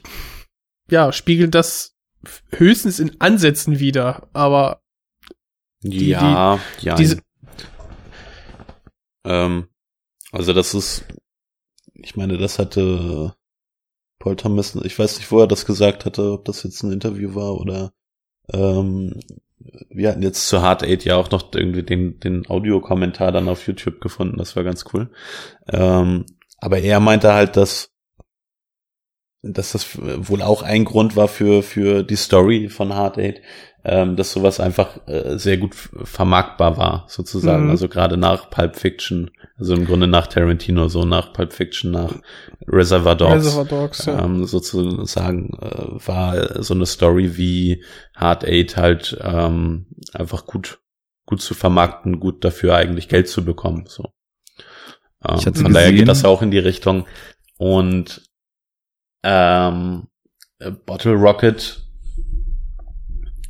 ja, 0.90 1.12
spiegeln 1.12 1.52
das 1.52 1.96
höchstens 2.52 3.00
in 3.00 3.20
Ansätzen 3.20 3.80
wieder, 3.80 4.28
aber 4.34 4.82
Die- 5.82 6.10
ja, 6.10 6.60
ja. 6.82 6.96
diese, 6.96 7.22
ähm, 9.26 9.68
also 10.32 10.54
das 10.54 10.74
ist, 10.74 11.06
ich 11.94 12.16
meine, 12.16 12.38
das 12.38 12.60
hatte 12.60 13.36
Paul 14.20 14.36
Thomas, 14.36 14.76
ich 14.76 14.98
weiß 14.98 15.18
nicht, 15.18 15.32
wo 15.32 15.40
er 15.40 15.48
das 15.48 15.66
gesagt 15.66 16.06
hatte, 16.06 16.32
ob 16.34 16.46
das 16.46 16.64
jetzt 16.64 16.84
ein 16.84 16.92
Interview 16.92 17.36
war 17.36 17.56
oder 17.56 17.94
ähm, 18.54 19.20
wir 19.90 20.10
hatten 20.10 20.22
jetzt 20.22 20.48
zu 20.48 20.62
Hard 20.62 20.84
Eight 20.84 21.04
ja 21.04 21.16
auch 21.16 21.32
noch 21.32 21.52
irgendwie 21.54 21.84
den, 21.84 22.20
den 22.20 22.48
Audiokommentar 22.50 23.32
dann 23.32 23.50
auf 23.50 23.66
YouTube 23.68 24.02
gefunden, 24.02 24.38
das 24.38 24.56
war 24.56 24.64
ganz 24.64 24.86
cool. 24.94 25.10
Ähm, 25.68 26.26
aber 26.60 26.80
er 26.80 27.00
meinte 27.00 27.34
halt, 27.34 27.58
dass 27.58 27.92
dass 29.44 29.72
das 29.72 29.98
wohl 29.98 30.42
auch 30.42 30.62
ein 30.62 30.84
Grund 30.84 31.16
war 31.16 31.28
für 31.28 31.64
für 31.64 32.04
die 32.04 32.16
Story 32.16 32.70
von 32.70 32.94
Hard 32.94 33.18
Eight, 33.18 33.42
ähm, 33.88 34.18
dass 34.18 34.34
sowas 34.34 34.60
einfach 34.60 34.98
äh, 35.08 35.38
sehr 35.38 35.58
gut 35.58 35.74
vermarktbar 35.74 36.76
war, 36.78 37.06
sozusagen. 37.08 37.66
Mhm. 37.66 37.70
Also 37.70 37.88
gerade 37.88 38.18
nach 38.18 38.50
Pulp 38.50 38.76
Fiction, 38.76 39.32
also 39.58 39.74
im 39.74 39.86
Grunde 39.86 40.08
nach 40.08 40.28
Tarantino, 40.28 40.90
so 40.90 41.06
nach 41.06 41.32
Pulp 41.32 41.54
Fiction, 41.54 41.92
nach 41.92 42.14
Reservoir 42.68 43.16
Dogs. 43.16 43.34
Reservoir 43.36 43.66
Dogs, 43.66 44.06
ja. 44.06 44.24
ähm, 44.24 44.46
sozusagen 44.46 45.58
äh, 45.62 46.06
war 46.06 46.62
so 46.62 46.74
eine 46.74 46.86
Story 46.86 47.38
wie 47.38 47.84
Hard 48.14 48.44
Eight 48.44 48.76
halt 48.76 49.18
ähm, 49.22 49.88
einfach 50.14 50.46
gut 50.46 50.80
gut 51.26 51.42
zu 51.42 51.54
vermarkten, 51.54 52.20
gut 52.20 52.44
dafür 52.44 52.76
eigentlich 52.76 53.08
Geld 53.10 53.30
zu 53.30 53.44
bekommen. 53.44 53.86
So. 53.88 54.12
Ähm, 55.26 55.40
von 55.40 55.74
daher 55.74 55.92
gesehen- 55.92 55.96
geht 55.96 56.08
das 56.08 56.26
auch 56.26 56.42
in 56.42 56.52
die 56.52 56.60
Richtung. 56.60 57.06
Und 57.58 58.22
ähm, 59.24 60.08
äh, 60.60 60.72
Bottle 60.72 61.14
Rocket 61.14 61.87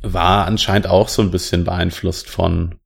war 0.02 0.46
anscheinend 0.46 0.86
auch 0.86 1.08
so 1.08 1.22
ein 1.22 1.30
bisschen 1.30 1.64
beeinflusst 1.64 2.28
von 2.28 2.76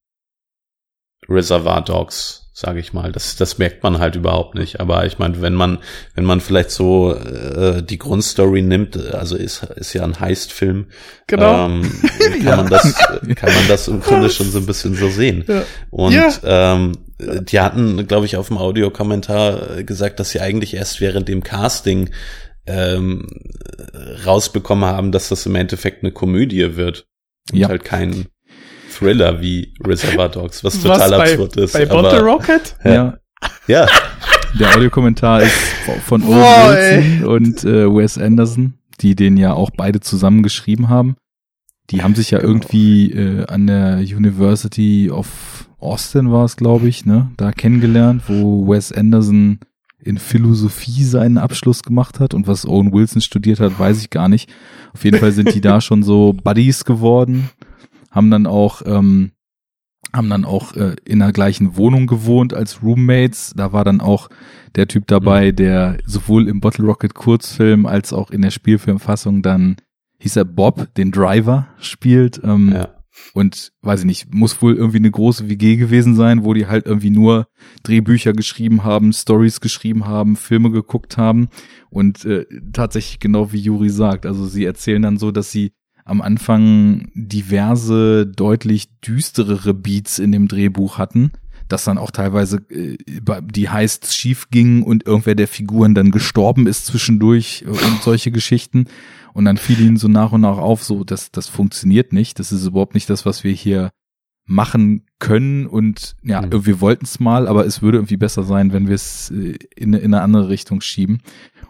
Reservoir 1.28 1.82
Dogs, 1.84 2.50
sage 2.52 2.80
ich 2.80 2.92
mal. 2.92 3.12
Das, 3.12 3.36
das 3.36 3.58
merkt 3.58 3.82
man 3.82 3.98
halt 3.98 4.16
überhaupt 4.16 4.54
nicht. 4.56 4.80
Aber 4.80 5.06
ich 5.06 5.18
meine, 5.18 5.40
wenn 5.40 5.54
man, 5.54 5.78
wenn 6.14 6.24
man 6.24 6.40
vielleicht 6.40 6.70
so 6.70 7.14
äh, 7.14 7.82
die 7.82 7.98
Grundstory 7.98 8.60
nimmt, 8.62 8.96
also 8.96 9.36
ist, 9.36 9.62
ist 9.62 9.92
ja 9.92 10.02
ein 10.04 10.18
Heist-Film, 10.18 10.86
Genau. 11.28 11.66
ähm, 11.66 11.90
kann 12.44 12.56
man 12.56 12.68
das, 12.68 12.94
kann 13.36 13.54
man 13.54 13.68
das 13.68 13.88
im 13.88 14.00
Grunde 14.00 14.30
schon 14.30 14.50
so 14.50 14.58
ein 14.58 14.66
bisschen 14.66 14.94
so 14.94 15.08
sehen. 15.08 15.44
Ja. 15.46 15.62
Und 15.90 16.12
Ja. 16.12 16.30
ähm, 16.42 16.92
die 17.20 17.60
hatten, 17.60 18.08
glaube 18.08 18.26
ich, 18.26 18.36
auf 18.36 18.48
dem 18.48 18.58
Audiokommentar 18.58 19.78
äh, 19.78 19.84
gesagt, 19.84 20.18
dass 20.18 20.30
sie 20.30 20.40
eigentlich 20.40 20.74
erst 20.74 21.00
während 21.00 21.28
dem 21.28 21.44
Casting 21.44 22.10
ähm, 22.66 23.26
rausbekommen 24.24 24.84
haben, 24.88 25.12
dass 25.12 25.28
das 25.28 25.46
im 25.46 25.54
Endeffekt 25.54 26.02
eine 26.02 26.12
Komödie 26.12 26.76
wird 26.76 27.06
und 27.52 27.58
Ja. 27.58 27.68
halt 27.68 27.84
kein 27.84 28.26
Thriller 28.96 29.40
wie 29.40 29.74
Reservoir 29.84 30.28
Dogs, 30.28 30.62
was 30.64 30.74
was 30.84 30.98
total 31.00 31.10
bei, 31.10 31.30
absurd 31.32 31.56
ist. 31.56 31.72
bei 31.72 31.86
Bottle 31.86 32.20
Rocket? 32.20 32.76
Ja. 32.84 33.18
Ja, 33.66 33.88
Der 34.58 34.76
Audiokommentar 34.76 35.42
ist 35.42 35.52
von 36.06 36.22
Owen 36.22 36.34
Boah, 36.34 36.68
Wilson 36.76 37.24
und 37.24 37.64
äh, 37.64 37.92
Wes 37.92 38.16
Anderson, 38.18 38.74
die 39.00 39.16
den 39.16 39.36
ja 39.36 39.52
auch 39.54 39.70
beide 39.76 39.98
zusammen 40.00 40.42
geschrieben 40.44 40.88
haben. 40.88 41.16
Die 41.90 42.02
haben 42.02 42.14
sich 42.14 42.30
ja 42.30 42.40
irgendwie 42.40 43.10
äh, 43.10 43.44
an 43.46 43.66
der 43.66 43.96
University 43.98 45.10
of 45.10 45.68
Austin 45.80 46.30
war 46.30 46.44
es, 46.44 46.56
glaube 46.56 46.86
ich, 46.88 47.04
ne, 47.04 47.32
da 47.36 47.50
kennengelernt, 47.50 48.22
wo 48.28 48.68
Wes 48.68 48.92
Anderson 48.92 49.58
in 50.04 50.18
Philosophie 50.18 51.04
seinen 51.04 51.38
Abschluss 51.38 51.82
gemacht 51.82 52.20
hat 52.20 52.34
und 52.34 52.46
was 52.46 52.66
Owen 52.66 52.92
Wilson 52.92 53.22
studiert 53.22 53.60
hat, 53.60 53.78
weiß 53.78 54.00
ich 54.00 54.10
gar 54.10 54.28
nicht. 54.28 54.52
Auf 54.92 55.04
jeden 55.04 55.18
Fall 55.18 55.32
sind 55.32 55.54
die 55.54 55.60
da 55.60 55.80
schon 55.80 56.02
so 56.02 56.32
Buddies 56.44 56.84
geworden, 56.84 57.50
haben 58.10 58.30
dann 58.30 58.46
auch 58.46 58.82
ähm, 58.84 59.32
haben 60.12 60.28
dann 60.28 60.44
auch 60.44 60.74
äh, 60.74 60.96
in 61.04 61.20
der 61.20 61.32
gleichen 61.32 61.76
Wohnung 61.76 62.06
gewohnt 62.06 62.52
als 62.52 62.82
Roommates. 62.82 63.54
Da 63.56 63.72
war 63.72 63.84
dann 63.84 64.00
auch 64.00 64.28
der 64.74 64.86
Typ 64.86 65.06
dabei, 65.06 65.52
der 65.52 65.98
sowohl 66.04 66.48
im 66.48 66.60
Bottle 66.60 66.84
Rocket 66.84 67.14
Kurzfilm 67.14 67.86
als 67.86 68.12
auch 68.12 68.30
in 68.30 68.42
der 68.42 68.50
Spielfilmfassung 68.50 69.42
dann 69.42 69.76
hieß 70.18 70.36
er 70.36 70.44
Bob, 70.44 70.94
den 70.94 71.10
Driver 71.10 71.66
spielt. 71.78 72.40
Ähm, 72.44 72.72
ja. 72.74 72.88
Und 73.34 73.72
weiß 73.82 74.00
ich 74.00 74.06
nicht, 74.06 74.34
muss 74.34 74.60
wohl 74.62 74.74
irgendwie 74.74 74.98
eine 74.98 75.10
große 75.10 75.48
WG 75.48 75.76
gewesen 75.76 76.14
sein, 76.14 76.44
wo 76.44 76.54
die 76.54 76.66
halt 76.66 76.86
irgendwie 76.86 77.10
nur 77.10 77.46
Drehbücher 77.82 78.32
geschrieben 78.32 78.84
haben, 78.84 79.12
Stories 79.12 79.60
geschrieben 79.60 80.06
haben, 80.06 80.36
Filme 80.36 80.70
geguckt 80.70 81.16
haben 81.16 81.48
und 81.90 82.24
äh, 82.24 82.46
tatsächlich 82.72 83.20
genau 83.20 83.52
wie 83.52 83.60
Juri 83.60 83.90
sagt, 83.90 84.26
also 84.26 84.46
sie 84.46 84.64
erzählen 84.64 85.02
dann 85.02 85.18
so, 85.18 85.30
dass 85.30 85.50
sie 85.50 85.72
am 86.04 86.20
Anfang 86.20 87.10
diverse 87.14 88.26
deutlich 88.26 88.88
düsterere 89.00 89.74
Beats 89.74 90.18
in 90.18 90.32
dem 90.32 90.48
Drehbuch 90.48 90.98
hatten, 90.98 91.32
dass 91.68 91.84
dann 91.84 91.98
auch 91.98 92.10
teilweise 92.10 92.58
äh, 92.70 92.96
die 93.42 93.68
heißt 93.68 94.14
schief 94.14 94.50
ging 94.50 94.82
und 94.82 95.06
irgendwer 95.06 95.34
der 95.34 95.48
Figuren 95.48 95.94
dann 95.94 96.10
gestorben 96.10 96.66
ist 96.66 96.86
zwischendurch 96.86 97.64
äh, 97.66 97.70
und 97.70 98.02
solche 98.02 98.30
Geschichten. 98.30 98.86
Und 99.34 99.44
dann 99.44 99.56
fiel 99.56 99.80
ihnen 99.80 99.96
so 99.96 100.08
nach 100.08 100.32
und 100.32 100.40
nach 100.42 100.58
auf, 100.58 100.82
so, 100.84 101.04
das, 101.04 101.30
das 101.30 101.48
funktioniert 101.48 102.12
nicht. 102.12 102.38
Das 102.38 102.52
ist 102.52 102.66
überhaupt 102.66 102.94
nicht 102.94 103.08
das, 103.10 103.24
was 103.26 103.44
wir 103.44 103.52
hier 103.52 103.90
machen 104.44 105.06
können. 105.18 105.66
Und 105.66 106.14
ja, 106.22 106.42
Mhm. 106.42 106.66
wir 106.66 106.80
wollten 106.80 107.04
es 107.04 107.20
mal, 107.20 107.46
aber 107.48 107.64
es 107.64 107.80
würde 107.80 107.98
irgendwie 107.98 108.16
besser 108.16 108.42
sein, 108.42 108.72
wenn 108.72 108.88
wir 108.88 108.94
es 108.96 109.30
äh, 109.30 109.56
in, 109.76 109.94
in 109.94 110.12
eine 110.14 110.20
andere 110.22 110.48
Richtung 110.48 110.80
schieben. 110.80 111.20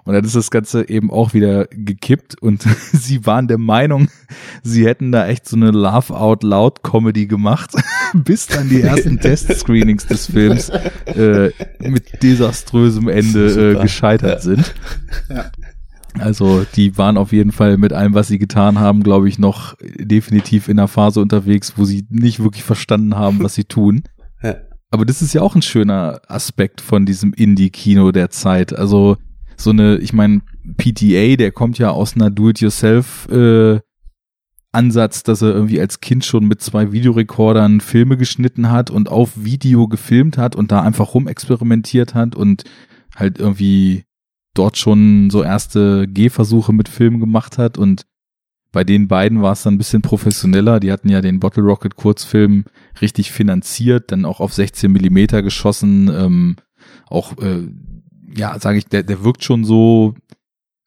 Und 0.04 0.14
dann 0.14 0.24
ist 0.24 0.34
das 0.34 0.50
Ganze 0.50 0.88
eben 0.88 1.12
auch 1.12 1.32
wieder 1.34 1.66
gekippt 1.66 2.40
und 2.42 2.62
sie 2.92 3.24
waren 3.26 3.46
der 3.46 3.58
Meinung, 3.58 4.08
sie 4.64 4.84
hätten 4.86 5.12
da 5.12 5.28
echt 5.28 5.46
so 5.46 5.54
eine 5.54 5.70
Laugh 5.70 6.10
Out 6.10 6.42
Loud 6.42 6.82
Comedy 6.82 7.26
gemacht, 7.26 7.70
bis 8.14 8.48
dann 8.48 8.68
die 8.68 8.80
ersten 8.82 9.20
Testscreenings 9.20 10.06
des 10.06 10.26
Films 10.26 10.70
äh, 10.70 11.50
mit 11.80 12.20
desaströsem 12.22 13.06
Ende 13.08 13.74
äh, 13.76 13.80
gescheitert 13.82 14.38
Ja. 14.38 14.40
sind. 14.40 14.74
Ja. 15.28 15.50
Also 16.18 16.64
die 16.76 16.98
waren 16.98 17.16
auf 17.16 17.32
jeden 17.32 17.52
Fall 17.52 17.78
mit 17.78 17.92
allem, 17.92 18.14
was 18.14 18.28
sie 18.28 18.38
getan 18.38 18.78
haben, 18.78 19.02
glaube 19.02 19.28
ich, 19.28 19.38
noch 19.38 19.74
definitiv 19.80 20.68
in 20.68 20.78
einer 20.78 20.88
Phase 20.88 21.20
unterwegs, 21.20 21.74
wo 21.76 21.84
sie 21.84 22.06
nicht 22.10 22.40
wirklich 22.40 22.64
verstanden 22.64 23.16
haben, 23.16 23.42
was 23.42 23.54
sie 23.54 23.64
tun. 23.64 24.02
Ja. 24.44 24.56
Aber 24.90 25.06
das 25.06 25.22
ist 25.22 25.34
ja 25.34 25.40
auch 25.40 25.54
ein 25.54 25.62
schöner 25.62 26.20
Aspekt 26.26 26.80
von 26.80 27.06
diesem 27.06 27.32
Indie-Kino 27.32 28.10
der 28.10 28.30
Zeit. 28.30 28.76
Also 28.76 29.16
so 29.56 29.70
eine, 29.70 29.98
ich 29.98 30.12
meine, 30.12 30.40
PTA, 30.76 31.36
der 31.36 31.52
kommt 31.52 31.78
ja 31.78 31.90
aus 31.90 32.16
einer 32.16 32.28
Do-it-yourself 32.28 33.28
äh, 33.30 33.78
Ansatz, 34.72 35.22
dass 35.22 35.42
er 35.42 35.50
irgendwie 35.50 35.80
als 35.80 36.00
Kind 36.00 36.24
schon 36.24 36.46
mit 36.46 36.60
zwei 36.60 36.92
Videorekordern 36.92 37.80
Filme 37.80 38.16
geschnitten 38.16 38.70
hat 38.70 38.90
und 38.90 39.10
auf 39.10 39.30
Video 39.36 39.86
gefilmt 39.86 40.38
hat 40.38 40.56
und 40.56 40.72
da 40.72 40.82
einfach 40.82 41.14
rumexperimentiert 41.14 42.14
hat 42.14 42.34
und 42.34 42.64
halt 43.14 43.38
irgendwie 43.38 44.04
dort 44.54 44.78
schon 44.78 45.30
so 45.30 45.42
erste 45.42 46.06
Gehversuche 46.08 46.72
mit 46.72 46.88
Filmen 46.88 47.20
gemacht 47.20 47.58
hat 47.58 47.78
und 47.78 48.06
bei 48.72 48.84
den 48.84 49.06
beiden 49.06 49.42
war 49.42 49.52
es 49.52 49.62
dann 49.62 49.74
ein 49.74 49.78
bisschen 49.78 50.00
professioneller. 50.00 50.80
Die 50.80 50.90
hatten 50.90 51.10
ja 51.10 51.20
den 51.20 51.40
Bottle 51.40 51.62
Rocket 51.62 51.94
Kurzfilm 51.94 52.64
richtig 53.02 53.30
finanziert, 53.30 54.10
dann 54.10 54.24
auch 54.24 54.40
auf 54.40 54.54
16 54.54 54.90
Millimeter 54.90 55.42
geschossen. 55.42 56.08
Ähm, 56.08 56.56
auch, 57.06 57.36
äh, 57.38 57.68
ja, 58.34 58.58
sage 58.58 58.78
ich, 58.78 58.86
der, 58.86 59.02
der 59.02 59.22
wirkt 59.24 59.44
schon 59.44 59.64
so 59.64 60.14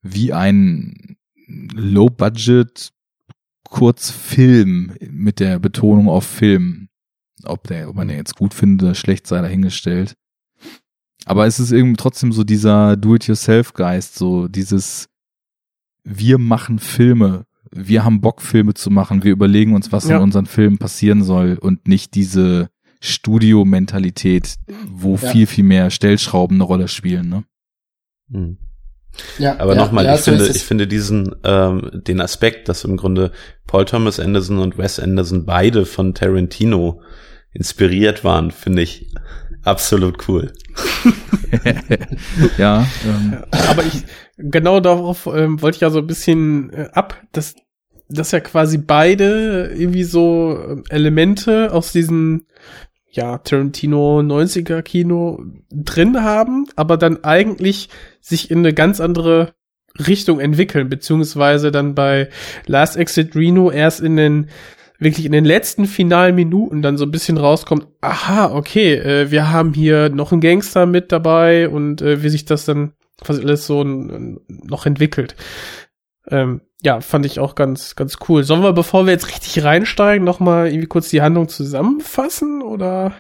wie 0.01 0.34
ein 0.34 1.15
Low-Budget 1.47 2.91
Kurzfilm 3.69 4.93
mit 5.12 5.39
der 5.39 5.60
Betonung 5.60 6.10
auf 6.10 6.25
Film. 6.25 6.89
Ob 7.43 7.67
der, 7.67 7.89
ob 7.89 7.95
man 7.95 8.08
den 8.08 8.17
jetzt 8.17 8.36
gut 8.36 8.56
findet 8.56 8.84
oder 8.84 8.95
schlecht 8.95 9.28
sei 9.28 9.41
dahingestellt. 9.41 10.15
Aber 11.26 11.45
es 11.47 11.59
ist 11.59 11.71
irgendwie 11.71 11.97
trotzdem 11.97 12.32
so 12.32 12.43
dieser 12.43 12.95
Do-it-yourself-Geist, 12.97 14.15
so 14.15 14.47
dieses 14.47 15.07
wir 16.03 16.38
machen 16.38 16.78
Filme, 16.80 17.45
wir 17.71 18.05
haben 18.05 18.21
Bock, 18.21 18.41
Filme 18.43 18.76
zu 18.76 18.91
machen, 18.91 19.23
wir 19.23 19.32
überlegen 19.32 19.73
uns, 19.73 19.91
was 19.91 20.07
Ja. 20.07 20.17
in 20.17 20.23
unseren 20.23 20.45
Filmen 20.45 20.78
passieren 20.78 21.23
soll 21.23 21.57
und 21.59 21.88
nicht 21.88 22.13
diese 22.13 22.69
Studio-Mentalität, 23.01 24.55
wo 24.88 25.13
Ja. 25.15 25.32
viel, 25.32 25.47
viel 25.47 25.63
mehr 25.63 25.89
Stellschrauben 25.89 26.57
eine 26.57 26.63
Rolle 26.63 26.88
spielen. 26.88 27.30
Ne? 27.30 27.43
Hm. 28.32 28.57
Ja, 29.39 29.57
Aber 29.59 29.76
ja, 29.76 29.82
nochmal, 29.84 30.05
ja, 30.05 30.15
ich 30.15 30.21
so 30.21 30.32
finde, 30.32 30.47
ich 30.47 30.63
finde 30.63 30.88
diesen, 30.88 31.34
ähm, 31.43 31.89
den 32.05 32.19
Aspekt, 32.19 32.67
dass 32.67 32.84
im 32.84 32.97
Grunde 32.97 33.32
Paul 33.65 33.86
Thomas 33.86 34.19
Anderson 34.19 34.57
und 34.59 34.78
Wes 34.78 34.99
Anderson 34.99 35.45
beide 35.45 35.86
von 35.86 36.13
Tarantino 36.13 37.01
inspiriert 37.53 38.26
waren, 38.26 38.51
finde 38.51 38.82
ich 38.82 39.14
absolut 39.66 40.28
cool. 40.28 40.53
ja, 42.57 42.86
ähm, 43.05 43.38
Aber 43.70 43.84
ich, 43.84 44.03
genau 44.38 44.80
darauf 44.80 45.28
ähm, 45.28 45.61
wollte 45.61 45.76
ich 45.76 45.82
ja 45.82 45.89
so 45.89 45.99
ein 45.99 46.07
bisschen 46.07 46.72
äh, 46.72 46.89
ab, 46.93 47.22
dass, 47.32 47.55
dass 48.09 48.32
ja 48.32 48.39
quasi 48.39 48.78
beide 48.78 49.74
irgendwie 49.76 50.03
so 50.03 50.57
ähm, 50.57 50.84
Elemente 50.89 51.74
aus 51.74 51.91
diesem, 51.91 52.45
ja, 53.09 53.38
Tarantino 53.38 54.20
90er 54.20 54.82
Kino 54.82 55.43
drin 55.72 56.22
haben, 56.22 56.68
aber 56.76 56.97
dann 56.97 57.24
eigentlich 57.24 57.89
sich 58.20 58.51
in 58.51 58.59
eine 58.59 58.74
ganz 58.74 58.99
andere 58.99 59.53
Richtung 59.97 60.39
entwickeln, 60.39 60.89
beziehungsweise 60.89 61.72
dann 61.72 61.95
bei 61.95 62.30
Last 62.66 62.97
Exit 62.97 63.36
Reno 63.36 63.72
erst 63.72 64.01
in 64.01 64.18
den 64.18 64.49
wirklich 64.99 65.25
in 65.25 65.31
den 65.31 65.45
letzten 65.45 65.85
finalen 65.85 66.35
Minuten 66.35 66.81
dann 66.81 66.97
so 66.97 67.05
ein 67.05 67.11
bisschen 67.11 67.37
rauskommt, 67.37 67.87
aha, 68.01 68.51
okay, 68.53 68.95
äh, 68.95 69.31
wir 69.31 69.51
haben 69.51 69.73
hier 69.73 70.09
noch 70.09 70.31
einen 70.31 70.41
Gangster 70.41 70.85
mit 70.85 71.11
dabei 71.11 71.69
und 71.69 72.01
äh, 72.01 72.23
wie 72.23 72.29
sich 72.29 72.45
das 72.45 72.65
dann 72.65 72.93
quasi 73.21 73.41
alles 73.41 73.65
so 73.65 73.83
noch 73.83 74.85
entwickelt. 74.85 75.35
Ähm, 76.27 76.61
ja, 76.81 77.01
fand 77.01 77.25
ich 77.25 77.39
auch 77.39 77.55
ganz, 77.55 77.95
ganz 77.95 78.17
cool. 78.27 78.43
Sollen 78.43 78.63
wir, 78.63 78.73
bevor 78.73 79.05
wir 79.05 79.13
jetzt 79.13 79.27
richtig 79.27 79.63
reinsteigen, 79.63 80.25
noch 80.25 80.39
mal 80.39 80.67
irgendwie 80.67 80.87
kurz 80.87 81.09
die 81.09 81.21
Handlung 81.21 81.47
zusammenfassen 81.49 82.61
oder 82.61 83.13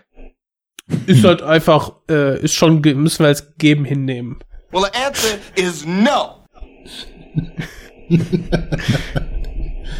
ist 1.07 1.23
halt 1.23 1.41
einfach, 1.41 1.93
äh, 2.09 2.39
ist 2.41 2.53
schon, 2.53 2.81
müssen 2.81 3.19
wir 3.19 3.27
als 3.27 3.51
gegeben 3.51 3.85
hinnehmen. 3.85 4.39
Well, 4.71 4.83
the 4.83 4.99
answer 4.99 5.37
is 5.55 5.85
no. 5.85 6.45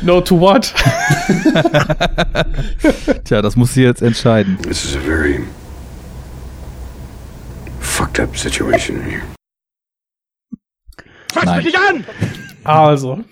No 0.01 0.21
to 0.21 0.39
what? 0.39 0.73
tja, 3.25 3.41
das 3.41 3.55
muss 3.55 3.73
sie 3.73 3.83
jetzt 3.83 4.01
entscheiden. 4.01 4.57
This 4.61 4.85
is 4.85 4.95
a 4.95 4.99
very 4.99 5.43
fucked 7.79 8.19
up 8.19 8.37
situation 8.37 9.01
here. 9.01 9.21
Nein. 11.43 12.05
Also, 12.63 13.23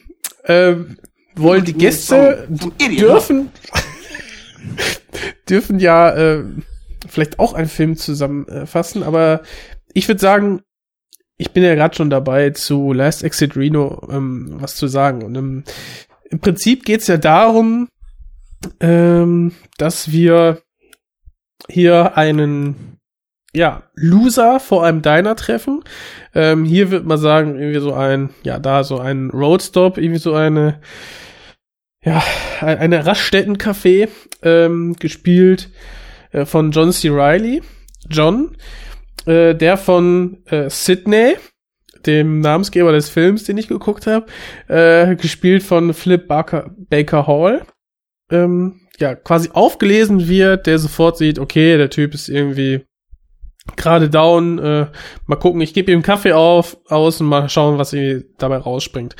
ähm, 0.45 0.97
wollen 1.36 1.66
die 1.66 1.74
Gäste 1.74 2.47
dürfen 2.49 3.51
dürfen 5.49 5.80
ja 5.80 6.11
äh, 6.11 6.43
vielleicht 7.07 7.39
auch 7.39 7.53
einen 7.53 7.70
Film 7.70 7.97
zusammenfassen, 7.97 9.03
aber 9.03 9.41
ich 9.93 10.07
würde 10.07 10.22
sagen, 10.22 10.61
ich 11.38 11.51
bin 11.51 11.64
ja 11.64 11.76
gerade 11.76 11.95
schon 11.95 12.09
dabei 12.09 12.51
zu 12.51 12.93
Last 12.93 13.24
Exit 13.24 13.57
Reno 13.57 14.07
ähm, 14.11 14.55
was 14.59 14.76
zu 14.76 14.88
sagen 14.88 15.24
und 15.24 15.36
ähm, 15.36 15.64
im 16.34 16.39
Prinzip 16.39 16.84
geht's 16.84 17.05
ja 17.07 17.17
darum, 17.17 17.88
ähm, 18.79 19.51
dass 19.77 20.11
wir 20.11 20.61
hier 21.69 22.17
einen 22.17 22.97
ja, 23.53 23.84
Loser 23.93 24.59
vor 24.59 24.84
einem 24.84 25.03
Diner 25.03 25.36
treffen. 25.36 25.84
Ähm, 26.34 26.63
hier 26.65 26.89
wird 26.89 27.05
man 27.05 27.19
sagen, 27.19 27.59
irgendwie 27.59 27.79
so 27.81 27.93
ein, 27.93 28.31
ja, 28.43 28.57
da 28.57 28.84
so 28.84 28.97
ein 28.99 29.29
Roadstop, 29.29 29.99
irgendwie 29.99 30.19
so 30.19 30.34
eine, 30.34 30.81
ja, 32.03 32.23
ein- 32.61 32.79
eine 32.79 33.05
Raststättencafé, 33.05 34.09
ähm, 34.41 34.95
gespielt 34.99 35.69
äh, 36.31 36.45
von 36.45 36.71
John 36.71 36.91
C. 36.91 37.09
Reilly. 37.11 37.61
John, 38.09 38.57
äh, 39.27 39.53
der 39.53 39.77
von 39.77 40.43
äh, 40.47 40.69
Sydney, 40.71 41.36
dem 42.06 42.39
Namensgeber 42.39 42.91
des 42.91 43.10
Films, 43.10 43.43
den 43.43 43.58
ich 43.58 43.68
geguckt 43.68 44.08
habe, 44.08 44.26
äh, 44.68 45.16
gespielt 45.16 45.64
von 45.64 45.93
Philip 45.93 46.28
Barker, 46.28 46.72
Baker 46.78 47.28
Hall. 47.28 47.64
Ähm, 48.32 48.82
ja, 48.99 49.16
quasi 49.16 49.49
aufgelesen 49.54 50.28
wird, 50.28 50.68
der 50.68 50.80
sofort 50.80 51.18
sieht, 51.18 51.39
okay, 51.39 51.78
der 51.78 51.89
Typ 51.89 52.14
ist 52.14 52.30
irgendwie 52.30 52.86
gerade 53.76 54.10
down, 54.10 54.60
äh, 54.60 54.88
mal 55.26 55.36
gucken, 55.38 55.62
ich 55.62 55.74
gebe 55.74 55.91
ihm 55.91 56.01
Kaffee 56.01 56.34
auf, 56.34 56.78
aus 56.88 57.22
und 57.22 57.28
mal 57.28 57.49
schauen, 57.49 57.78
was 57.78 57.93
irgendwie 57.93 58.26
dabei 58.38 58.58
rausspringt. 58.58 59.16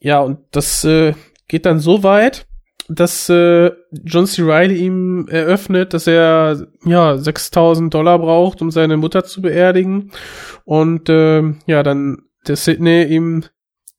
Ja, 0.00 0.20
und 0.20 0.40
das 0.50 0.84
äh, 0.84 1.14
geht 1.46 1.66
dann 1.66 1.78
so 1.78 2.02
weit, 2.02 2.47
dass 2.88 3.28
äh, 3.28 3.70
John 4.04 4.26
C. 4.26 4.42
Reilly 4.42 4.76
ihm 4.76 5.28
eröffnet, 5.28 5.92
dass 5.92 6.06
er 6.06 6.66
ja 6.84 7.18
6000 7.18 7.92
Dollar 7.92 8.18
braucht, 8.18 8.62
um 8.62 8.70
seine 8.70 8.96
Mutter 8.96 9.24
zu 9.24 9.42
beerdigen 9.42 10.10
und 10.64 11.08
äh, 11.08 11.42
ja, 11.66 11.82
dann 11.82 12.22
der 12.46 12.56
Sidney 12.56 13.04
ihm 13.04 13.44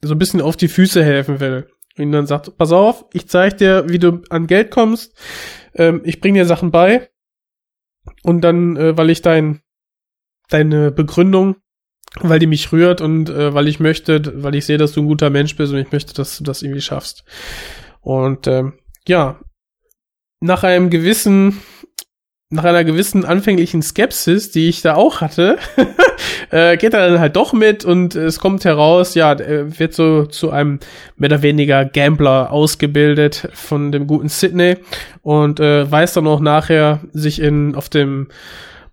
so 0.01 0.13
ein 0.15 0.19
bisschen 0.19 0.41
auf 0.41 0.57
die 0.57 0.67
Füße 0.67 1.03
helfen 1.03 1.39
will. 1.39 1.67
Und 1.97 2.13
dann 2.13 2.25
sagt, 2.25 2.57
pass 2.57 2.71
auf, 2.71 3.05
ich 3.13 3.27
zeig 3.27 3.57
dir, 3.57 3.85
wie 3.89 3.99
du 3.99 4.21
an 4.29 4.47
Geld 4.47 4.71
kommst, 4.71 5.13
ähm, 5.75 6.01
ich 6.03 6.21
bring 6.21 6.33
dir 6.33 6.45
Sachen 6.45 6.71
bei 6.71 7.09
und 8.23 8.41
dann, 8.41 8.77
äh, 8.77 8.97
weil 8.97 9.09
ich 9.09 9.21
dein 9.21 9.61
deine 10.49 10.91
Begründung, 10.91 11.57
weil 12.21 12.39
die 12.39 12.47
mich 12.47 12.71
rührt 12.71 13.01
und 13.01 13.29
äh, 13.29 13.53
weil 13.53 13.67
ich 13.67 13.79
möchte, 13.79 14.43
weil 14.43 14.55
ich 14.55 14.65
sehe, 14.65 14.77
dass 14.77 14.93
du 14.93 15.01
ein 15.01 15.07
guter 15.07 15.29
Mensch 15.29 15.55
bist 15.55 15.71
und 15.71 15.79
ich 15.79 15.91
möchte, 15.91 16.13
dass 16.13 16.37
du 16.37 16.43
das 16.43 16.61
irgendwie 16.61 16.81
schaffst. 16.81 17.23
Und 18.01 18.47
ähm, 18.47 18.73
ja, 19.07 19.39
nach 20.41 20.63
einem 20.63 20.89
gewissen, 20.89 21.59
nach 22.49 22.63
einer 22.63 22.83
gewissen 22.83 23.25
anfänglichen 23.25 23.81
Skepsis, 23.81 24.51
die 24.51 24.69
ich 24.69 24.81
da 24.81 24.95
auch 24.95 25.21
hatte, 25.21 25.57
äh, 26.51 26.77
geht 26.77 26.93
er 26.93 27.09
dann 27.09 27.19
halt 27.19 27.35
doch 27.35 27.53
mit 27.53 27.85
und 27.85 28.15
es 28.15 28.39
kommt 28.39 28.65
heraus, 28.65 29.15
ja, 29.15 29.33
er 29.33 29.79
wird 29.79 29.93
so 29.93 30.25
zu 30.25 30.51
einem 30.51 30.79
mehr 31.17 31.29
oder 31.29 31.41
weniger 31.41 31.85
Gambler 31.85 32.51
ausgebildet 32.51 33.49
von 33.53 33.91
dem 33.91 34.07
guten 34.07 34.29
Sydney 34.29 34.77
und 35.21 35.59
äh, 35.59 35.89
weiß 35.89 36.13
dann 36.13 36.27
auch 36.27 36.39
nachher 36.39 37.01
sich 37.13 37.41
in 37.41 37.75
auf 37.75 37.89
dem 37.89 38.29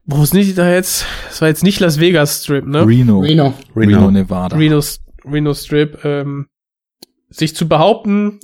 wo 0.09 0.23
ist 0.23 0.35
nicht 0.35 0.57
da 0.57 0.71
jetzt? 0.71 1.05
Das 1.27 1.41
war 1.41 1.49
jetzt 1.49 1.65
nicht 1.65 1.81
Las 1.81 1.99
Vegas 1.99 2.45
Strip, 2.45 2.65
ne? 2.65 2.87
Reno. 2.87 3.19
Reno. 3.21 3.55
Reno, 3.75 3.99
Reno. 3.99 4.11
Nevada. 4.13 4.57
Reno, 4.57 4.81
Reno 5.25 5.53
Strip, 5.53 6.05
ähm, 6.05 6.47
sich 7.29 7.57
zu 7.57 7.67
behaupten, 7.67 8.39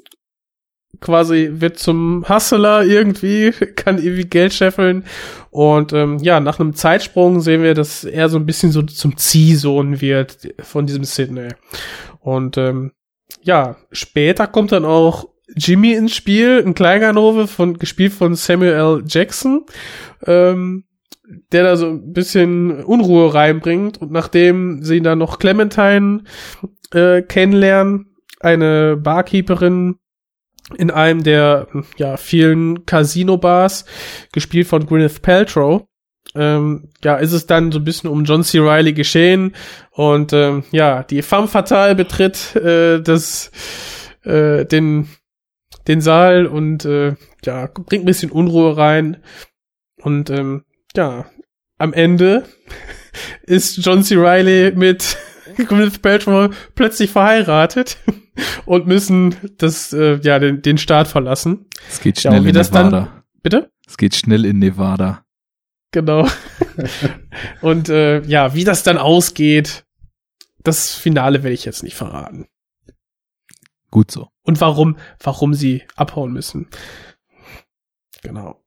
quasi 1.00 1.50
wird 1.54 1.78
zum 1.78 2.24
Hustler 2.28 2.84
irgendwie, 2.84 3.50
kann 3.76 3.98
irgendwie 3.98 4.28
Geld 4.28 4.52
scheffeln. 4.52 5.04
Und 5.50 5.92
ähm, 5.92 6.18
ja, 6.18 6.40
nach 6.40 6.60
einem 6.60 6.74
Zeitsprung 6.74 7.40
sehen 7.40 7.62
wir, 7.62 7.74
dass 7.74 8.04
er 8.04 8.28
so 8.28 8.38
ein 8.38 8.46
bisschen 8.46 8.72
so 8.72 8.82
zum 8.82 9.16
Ziehsohn 9.16 10.00
wird 10.00 10.54
von 10.60 10.86
diesem 10.86 11.04
Sydney. 11.04 11.48
Und 12.20 12.56
ähm, 12.56 12.92
ja, 13.42 13.76
später 13.90 14.46
kommt 14.46 14.72
dann 14.72 14.84
auch 14.84 15.28
Jimmy 15.56 15.92
ins 15.92 16.14
Spiel, 16.14 16.62
ein 16.64 16.74
Kleinganove 16.74 17.46
von 17.46 17.78
gespielt 17.78 18.12
von 18.12 18.34
Samuel. 18.34 19.02
Jackson. 19.06 19.66
Ähm, 20.24 20.84
der 21.52 21.62
da 21.64 21.76
so 21.76 21.86
ein 21.86 22.12
bisschen 22.12 22.82
Unruhe 22.84 23.32
reinbringt 23.32 24.00
und 24.00 24.10
nachdem 24.10 24.82
sie 24.82 25.00
dann 25.00 25.18
noch 25.18 25.38
Clementine 25.38 26.24
äh, 26.92 27.22
kennenlernen, 27.22 28.14
eine 28.40 28.96
Barkeeperin 28.96 29.96
in 30.74 30.90
einem 30.90 31.22
der 31.22 31.68
ja 31.96 32.16
vielen 32.16 32.86
Casino-Bars, 32.86 33.84
gespielt 34.32 34.66
von 34.66 34.86
Gwyneth 34.86 35.22
Paltrow, 35.22 35.84
ähm, 36.34 36.88
ja, 37.04 37.16
ist 37.16 37.32
es 37.32 37.46
dann 37.46 37.72
so 37.72 37.78
ein 37.78 37.84
bisschen 37.84 38.08
um 38.08 38.24
John 38.24 38.44
C. 38.44 38.58
Reilly 38.58 38.92
geschehen 38.92 39.54
und 39.90 40.32
ähm, 40.32 40.64
ja, 40.70 41.02
die 41.02 41.22
femme 41.22 41.48
fatale 41.48 41.94
betritt 41.94 42.56
äh, 42.56 43.00
das, 43.00 43.50
äh, 44.24 44.64
den, 44.64 45.08
den 45.88 46.00
Saal 46.00 46.46
und 46.46 46.84
äh, 46.84 47.16
ja, 47.44 47.66
bringt 47.66 48.04
ein 48.04 48.06
bisschen 48.06 48.30
Unruhe 48.30 48.76
rein 48.76 49.18
und 50.00 50.30
ähm, 50.30 50.64
ja, 50.96 51.26
am 51.76 51.92
Ende 51.92 52.44
ist 53.42 53.84
John 53.84 54.02
C. 54.02 54.16
Reilly 54.16 54.72
mit 54.74 55.18
Gwyneth 55.56 56.00
Paltrow 56.00 56.54
plötzlich 56.74 57.10
verheiratet 57.10 57.98
und 58.66 58.86
müssen 58.86 59.36
das, 59.58 59.92
äh, 59.92 60.18
ja, 60.22 60.38
den, 60.38 60.62
den 60.62 60.78
Staat 60.78 61.08
verlassen. 61.08 61.66
Es 61.88 62.00
geht 62.00 62.22
Ja, 62.22 62.30
schnell 62.30 62.44
wie 62.44 62.48
in 62.48 62.54
das 62.54 62.70
Nevada. 62.70 62.90
dann, 62.90 63.22
bitte? 63.42 63.70
es 63.86 63.96
geht 63.96 64.14
schnell 64.14 64.44
in 64.44 64.58
Nevada. 64.58 65.24
Genau. 65.90 66.26
und 67.60 67.88
äh, 67.90 68.22
ja, 68.22 68.54
wie 68.54 68.64
das 68.64 68.82
dann 68.82 68.96
ausgeht, 68.98 69.84
das 70.62 70.94
Finale 70.94 71.42
werde 71.42 71.54
ich 71.54 71.64
jetzt 71.64 71.82
nicht 71.82 71.96
verraten. 71.96 72.46
Gut 73.90 74.10
so. 74.10 74.28
Und 74.42 74.60
warum, 74.60 74.96
warum 75.22 75.52
sie 75.52 75.82
abhauen 75.96 76.32
müssen. 76.32 76.68
Genau. 78.22 78.62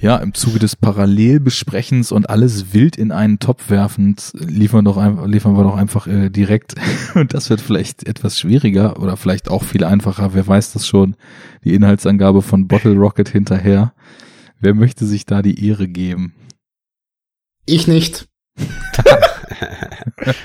Ja, 0.00 0.16
im 0.18 0.34
Zuge 0.34 0.58
des 0.58 0.76
Parallelbesprechens 0.76 2.12
und 2.12 2.28
alles 2.28 2.74
wild 2.74 2.96
in 2.96 3.10
einen 3.12 3.38
Topf 3.38 3.70
werfend, 3.70 4.32
liefern, 4.34 4.84
doch, 4.84 4.96
ein- 4.98 5.24
liefern 5.30 5.56
wir 5.56 5.62
doch 5.64 5.76
einfach 5.76 6.06
äh, 6.06 6.28
direkt, 6.30 6.74
und 7.14 7.32
das 7.32 7.48
wird 7.48 7.60
vielleicht 7.60 8.06
etwas 8.06 8.38
schwieriger 8.38 9.00
oder 9.00 9.16
vielleicht 9.16 9.48
auch 9.48 9.62
viel 9.64 9.84
einfacher, 9.84 10.34
wer 10.34 10.46
weiß 10.46 10.72
das 10.74 10.86
schon, 10.86 11.16
die 11.64 11.74
Inhaltsangabe 11.74 12.42
von 12.42 12.68
Bottle 12.68 12.94
Rocket 12.96 13.28
hinterher. 13.30 13.94
wer 14.60 14.74
möchte 14.74 15.06
sich 15.06 15.24
da 15.26 15.40
die 15.42 15.66
Ehre 15.66 15.88
geben? 15.88 16.34
Ich 17.64 17.86
nicht. 17.86 18.28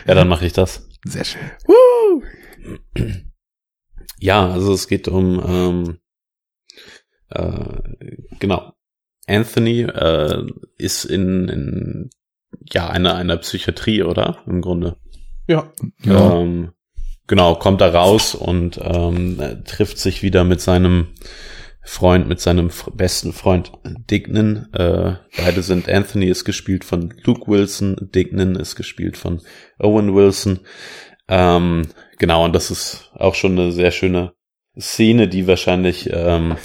ja, 0.08 0.16
dann 0.16 0.28
mache 0.30 0.46
ich 0.46 0.54
das. 0.54 0.88
Sehr 1.06 1.26
schön. 1.26 1.42
Woo! 1.66 2.24
Ja, 4.20 4.50
also 4.50 4.74
es 4.74 4.88
geht 4.88 5.08
um 5.10 5.42
ähm, 5.46 5.98
äh, 7.30 8.16
genau. 8.40 8.74
Anthony 9.30 9.82
äh, 9.84 10.44
ist 10.78 11.06
in, 11.06 11.48
in 11.48 12.10
ja 12.72 12.90
einer 12.90 13.16
einer 13.16 13.38
Psychiatrie, 13.38 14.04
oder 14.04 14.40
im 14.48 14.62
Grunde. 14.62 14.98
Ja. 15.48 15.72
Ja. 16.04 16.40
Ähm, 16.40 16.72
genau, 17.28 17.56
kommt 17.56 17.82
da 17.82 17.90
raus 17.90 18.36
und 18.36 18.80
ähm, 18.82 19.40
trifft 19.66 19.98
sich 19.98 20.24
wieder 20.24 20.44
mit 20.44 20.62
seinem 20.62 21.10
Freund, 21.82 22.28
mit 22.28 22.40
seinem 22.40 22.68
f- 22.68 22.90
besten 22.94 23.34
Freund 23.34 23.72
Dignan. 24.12 24.68
Äh, 24.74 25.14
beide 25.38 25.64
sind 25.64 25.90
Anthony 25.90 26.28
ist 26.28 26.46
gespielt 26.46 26.84
von 26.84 27.14
Luke 27.24 27.50
Wilson, 27.50 27.96
Dignan 28.14 28.56
ist 28.56 28.76
gespielt 28.76 29.18
von 29.18 29.42
Owen 29.80 30.14
Wilson. 30.14 30.60
Ähm, 31.28 31.88
genau, 32.18 32.46
und 32.46 32.54
das 32.54 32.70
ist 32.70 33.12
auch 33.16 33.36
schon 33.36 33.58
eine 33.58 33.72
sehr 33.72 33.92
schöne 33.92 34.34
Szene, 34.80 35.28
die 35.28 35.48
wahrscheinlich 35.48 36.10
ähm, 36.12 36.58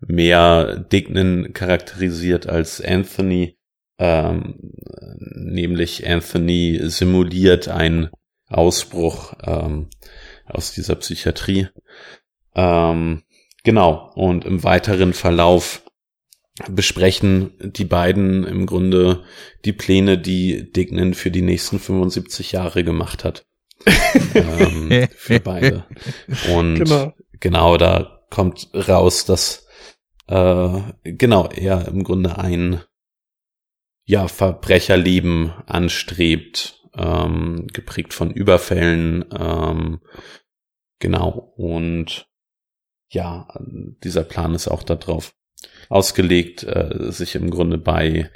mehr 0.00 0.76
Dignan 0.76 1.52
charakterisiert 1.52 2.46
als 2.46 2.80
Anthony. 2.80 3.56
Ähm, 3.98 4.72
nämlich 5.18 6.06
Anthony 6.06 6.80
simuliert 6.84 7.68
einen 7.68 8.10
Ausbruch 8.48 9.34
ähm, 9.42 9.88
aus 10.44 10.72
dieser 10.72 10.96
Psychiatrie. 10.96 11.68
Ähm, 12.54 13.22
genau, 13.64 14.12
und 14.14 14.44
im 14.44 14.62
weiteren 14.64 15.12
Verlauf 15.12 15.82
besprechen 16.70 17.52
die 17.60 17.84
beiden 17.84 18.44
im 18.44 18.66
Grunde 18.66 19.24
die 19.64 19.72
Pläne, 19.74 20.16
die 20.18 20.72
Dignan 20.72 21.14
für 21.14 21.30
die 21.30 21.42
nächsten 21.42 21.78
75 21.78 22.52
Jahre 22.52 22.82
gemacht 22.84 23.24
hat. 23.24 23.44
ähm, 24.34 25.06
für 25.14 25.38
beide. 25.40 25.84
Und 26.54 26.76
Genau. 26.76 27.12
genau, 27.40 27.76
da 27.76 28.20
kommt 28.30 28.70
raus, 28.74 29.26
dass 29.26 29.65
äh, 30.28 30.80
genau 31.02 31.48
er 31.48 31.88
im 31.88 32.04
Grunde 32.04 32.38
ein 32.38 32.82
ja 34.04 34.28
Verbrecherleben 34.28 35.50
anstrebt, 35.66 36.82
ähm, 36.94 37.66
geprägt 37.72 38.14
von 38.14 38.30
Überfällen, 38.30 39.24
ähm, 39.36 40.00
genau 40.98 41.52
und 41.56 42.28
ja, 43.08 43.48
dieser 44.02 44.24
Plan 44.24 44.54
ist 44.54 44.68
auch 44.68 44.82
darauf 44.82 45.34
ausgelegt, 45.88 46.64
äh, 46.64 47.10
sich 47.12 47.34
im 47.34 47.50
Grunde 47.50 47.78
bei 47.78 48.30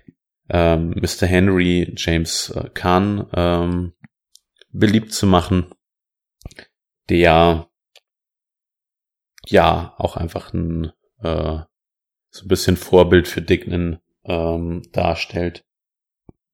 ähm, 0.48 0.90
Mr. 0.90 1.26
Henry 1.26 1.94
James 1.96 2.50
äh, 2.50 2.68
Kahn 2.70 3.28
ähm, 3.34 3.92
beliebt 4.72 5.12
zu 5.12 5.26
machen, 5.26 5.72
der 7.08 7.68
ja 9.46 9.94
auch 9.98 10.16
einfach 10.16 10.52
ein 10.52 10.92
äh, 11.22 11.60
so 12.30 12.44
ein 12.44 12.48
bisschen 12.48 12.76
Vorbild 12.76 13.28
für 13.28 13.42
Dignan 13.42 13.98
ähm, 14.24 14.82
darstellt. 14.92 15.64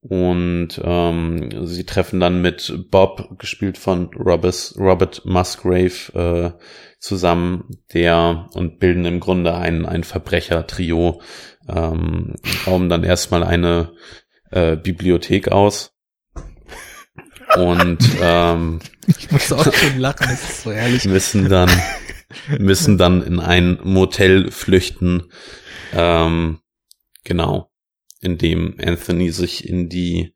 Und 0.01 0.79
ähm, 0.83 1.65
sie 1.65 1.85
treffen 1.85 2.19
dann 2.19 2.41
mit 2.41 2.73
Bob, 2.91 3.39
gespielt 3.39 3.77
von 3.77 4.09
Robert, 4.15 4.73
Robert 4.77 5.25
Musgrave, 5.25 6.55
äh, 6.55 6.63
zusammen, 6.99 7.77
der 7.93 8.47
und 8.53 8.79
bilden 8.79 9.05
im 9.05 9.19
Grunde 9.19 9.55
ein, 9.55 9.85
ein 9.85 10.03
Verbrechertrio, 10.03 11.21
ähm, 11.67 12.35
bauen 12.65 12.89
dann 12.89 13.03
erstmal 13.03 13.43
eine 13.43 13.93
äh, 14.51 14.77
Bibliothek 14.77 15.49
aus. 15.49 15.93
Und 17.55 17.99
ähm, 18.21 18.79
Ich 19.07 19.31
muss 19.31 19.51
auch 19.53 19.73
schon 19.73 19.99
lachen, 19.99 20.27
das 20.29 20.43
ist 20.43 20.63
so 20.63 20.71
herrlich. 20.71 21.05
müssen 21.05 21.47
dann 21.49 21.69
müssen 22.57 22.97
dann 22.97 23.23
in 23.23 23.39
ein 23.39 23.79
Motel 23.83 24.51
flüchten. 24.51 25.31
Ähm, 25.93 26.59
genau, 27.23 27.71
in 28.21 28.37
dem 28.37 28.75
Anthony 28.79 29.31
sich 29.31 29.67
in 29.67 29.89
die 29.89 30.35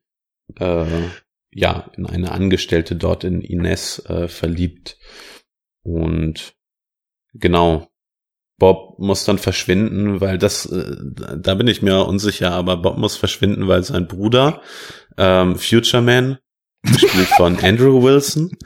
äh, 0.58 1.08
ja 1.50 1.90
in 1.96 2.06
eine 2.06 2.32
Angestellte 2.32 2.96
dort 2.96 3.24
in 3.24 3.40
Ines 3.40 4.04
äh, 4.06 4.28
verliebt. 4.28 4.98
Und 5.82 6.54
genau. 7.34 7.88
Bob 8.58 9.00
muss 9.00 9.24
dann 9.24 9.38
verschwinden, 9.38 10.20
weil 10.20 10.38
das, 10.38 10.66
äh, 10.66 10.94
da 11.36 11.54
bin 11.56 11.66
ich 11.66 11.82
mir 11.82 12.06
unsicher, 12.06 12.52
aber 12.52 12.76
Bob 12.76 12.96
muss 12.96 13.16
verschwinden, 13.16 13.66
weil 13.66 13.82
sein 13.82 14.06
Bruder, 14.06 14.62
ähm, 15.16 15.56
Future 15.56 16.00
Man, 16.00 16.38
gespielt 16.82 17.26
von 17.36 17.58
Andrew 17.62 18.04
Wilson, 18.04 18.56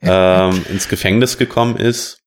ähm, 0.00 0.64
ins 0.70 0.88
Gefängnis 0.88 1.36
gekommen 1.36 1.76
ist. 1.76 2.23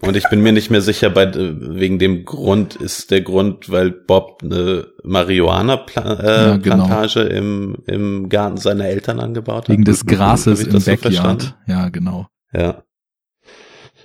Und 0.00 0.16
ich 0.16 0.28
bin 0.30 0.42
mir 0.42 0.52
nicht 0.52 0.70
mehr 0.70 0.80
sicher, 0.80 1.10
bei, 1.10 1.32
wegen 1.34 1.98
dem 1.98 2.24
Grund 2.24 2.76
ist 2.76 3.10
der 3.10 3.20
Grund, 3.20 3.68
weil 3.68 3.90
Bob 3.90 4.42
eine 4.44 4.92
Marihuana-Plantage 5.02 6.22
äh, 6.22 6.46
Ja, 6.46 6.56
genau. 6.56 7.36
Im, 7.36 7.76
im 7.86 8.28
Garten 8.28 8.58
seiner 8.58 8.84
Eltern 8.84 9.18
angebaut 9.18 9.64
hat. 9.64 9.68
Wegen 9.70 9.84
des 9.84 10.06
Grases 10.06 10.62
im 10.62 10.72
das 10.72 10.84
so 10.84 10.90
Backyard. 10.92 11.14
verstanden? 11.14 11.54
ja, 11.66 11.88
genau. 11.88 12.28
Ja. 12.52 12.84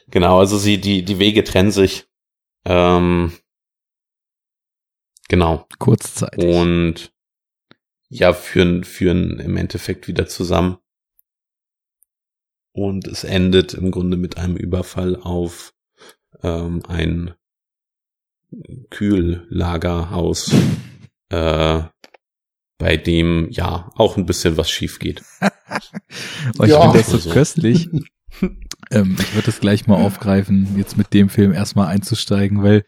Genau, 0.10 0.40
also 0.40 0.58
sie, 0.58 0.82
die, 0.82 1.06
die 1.06 1.20
Wege 1.20 1.44
trennen 1.44 1.72
sich. 1.72 2.08
Ähm, 2.66 3.32
genau. 5.28 5.68
Kurzzeitig. 5.78 6.44
Und 6.44 7.14
ja, 8.10 8.34
führen, 8.34 8.84
führen 8.84 9.40
im 9.40 9.58
Endeffekt 9.58 10.08
wieder 10.08 10.28
zusammen. 10.28 10.78
Und 12.72 13.08
es 13.08 13.24
endet 13.24 13.76
im 13.76 13.92
Grunde 13.92 14.18
mit 14.18 14.38
einem 14.38 14.56
Überfall 14.56 15.16
auf 15.16 15.74
ähm, 16.44 16.84
ein 16.88 17.34
Kühllagerhaus, 18.90 20.52
äh, 21.30 21.82
bei 22.78 22.98
dem 22.98 23.48
ja 23.52 23.92
auch 23.96 24.18
ein 24.18 24.26
bisschen 24.26 24.58
was 24.58 24.70
schief 24.70 25.00
geht. 25.00 25.24
Oh, 26.60 26.64
ich 26.64 26.70
Ja. 26.72 26.82
finde 26.82 26.98
das 27.00 27.08
so 27.08 27.14
Also. 27.16 27.30
köstlich. 27.32 27.90
ähm, 28.92 29.16
ich 29.20 29.34
würde 29.34 29.46
das 29.48 29.60
gleich 29.60 29.88
mal 29.88 29.96
aufgreifen, 29.96 30.78
jetzt 30.78 30.98
mit 30.98 31.14
dem 31.14 31.30
Film 31.30 31.52
erstmal 31.54 31.88
einzusteigen, 31.88 32.62
weil 32.62 32.86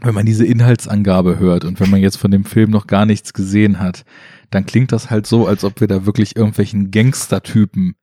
wenn 0.00 0.14
man 0.14 0.24
diese 0.24 0.46
Inhaltsangabe 0.46 1.38
hört 1.38 1.64
und 1.64 1.80
wenn 1.80 1.90
man 1.90 2.00
jetzt 2.00 2.16
von 2.16 2.30
dem 2.30 2.44
Film 2.44 2.70
noch 2.70 2.86
gar 2.86 3.04
nichts 3.04 3.34
gesehen 3.34 3.78
hat, 3.78 4.04
dann 4.50 4.64
klingt 4.64 4.92
das 4.92 5.10
halt 5.10 5.26
so, 5.26 5.46
als 5.46 5.64
ob 5.64 5.80
wir 5.80 5.88
da 5.88 6.06
wirklich 6.06 6.34
irgendwelchen 6.36 6.90
Gangstertypen 6.90 7.94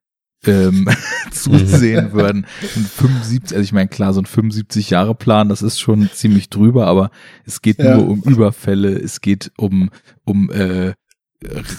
ähm, 0.46 0.88
zusehen 1.32 2.12
würden. 2.14 2.46
Ein 2.76 2.84
75, 2.86 3.56
also 3.58 3.64
ich 3.64 3.74
meine, 3.74 3.90
klar, 3.90 4.14
so 4.14 4.22
ein 4.22 4.26
75-Jahre-Plan, 4.26 5.50
das 5.50 5.62
ist 5.62 5.80
schon 5.80 6.10
ziemlich 6.14 6.50
drüber, 6.50 6.88
aber 6.88 7.12
es 7.46 7.62
geht 7.62 7.80
Ja. 7.80 7.98
nur 7.98 8.08
um 8.08 8.22
Überfälle, 8.24 8.90
es 8.98 9.22
geht 9.22 9.52
um, 9.58 9.90
um 10.26 10.50
äh, 10.52 10.94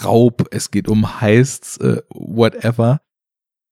Raub, 0.05 0.47
es 0.51 0.71
geht 0.71 0.89
um 0.89 1.21
Heists, 1.21 1.77
äh, 1.79 2.03
whatever. 2.11 3.01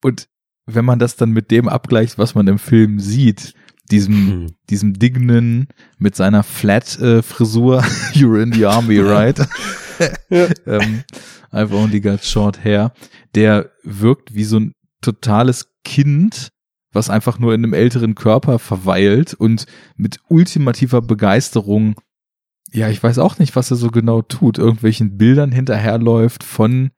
Und 0.02 0.28
wenn 0.66 0.84
man 0.84 0.98
das 0.98 1.16
dann 1.16 1.30
mit 1.30 1.50
dem 1.50 1.68
abgleicht, 1.68 2.18
was 2.18 2.34
man 2.34 2.46
im 2.46 2.58
Film 2.58 3.00
sieht, 3.00 3.54
diesem, 3.90 4.14
Hm. 4.28 4.46
diesem 4.68 4.98
Dignan 4.98 5.68
mit 5.98 6.14
seiner 6.14 6.42
Flat-Frisur, 6.42 7.82
you're 8.12 8.42
in 8.42 8.52
the 8.52 8.66
army, 8.66 8.98
right? 9.00 9.38
ähm, 10.30 11.02
I've 11.50 11.72
only 11.72 12.00
got 12.00 12.22
short 12.22 12.62
hair. 12.62 12.92
Der 13.34 13.70
wirkt 13.82 14.34
wie 14.34 14.44
so 14.44 14.58
ein 14.60 14.74
totales 15.00 15.74
Kind, 15.84 16.50
was 16.92 17.10
einfach 17.10 17.38
nur 17.38 17.54
in 17.54 17.64
einem 17.64 17.74
älteren 17.74 18.14
Körper 18.14 18.58
verweilt 18.58 19.34
und 19.34 19.66
mit 19.96 20.20
ultimativer 20.28 21.02
Begeisterung, 21.02 21.94
ja, 22.72 22.88
ich 22.88 23.02
weiß 23.02 23.18
auch 23.18 23.38
nicht, 23.38 23.56
was 23.56 23.70
er 23.70 23.76
so 23.76 23.90
genau 23.90 24.22
tut, 24.22 24.58
irgendwelchen 24.58 25.16
Bildern 25.16 25.52
hinterherläuft 25.52 26.44
von 26.44 26.90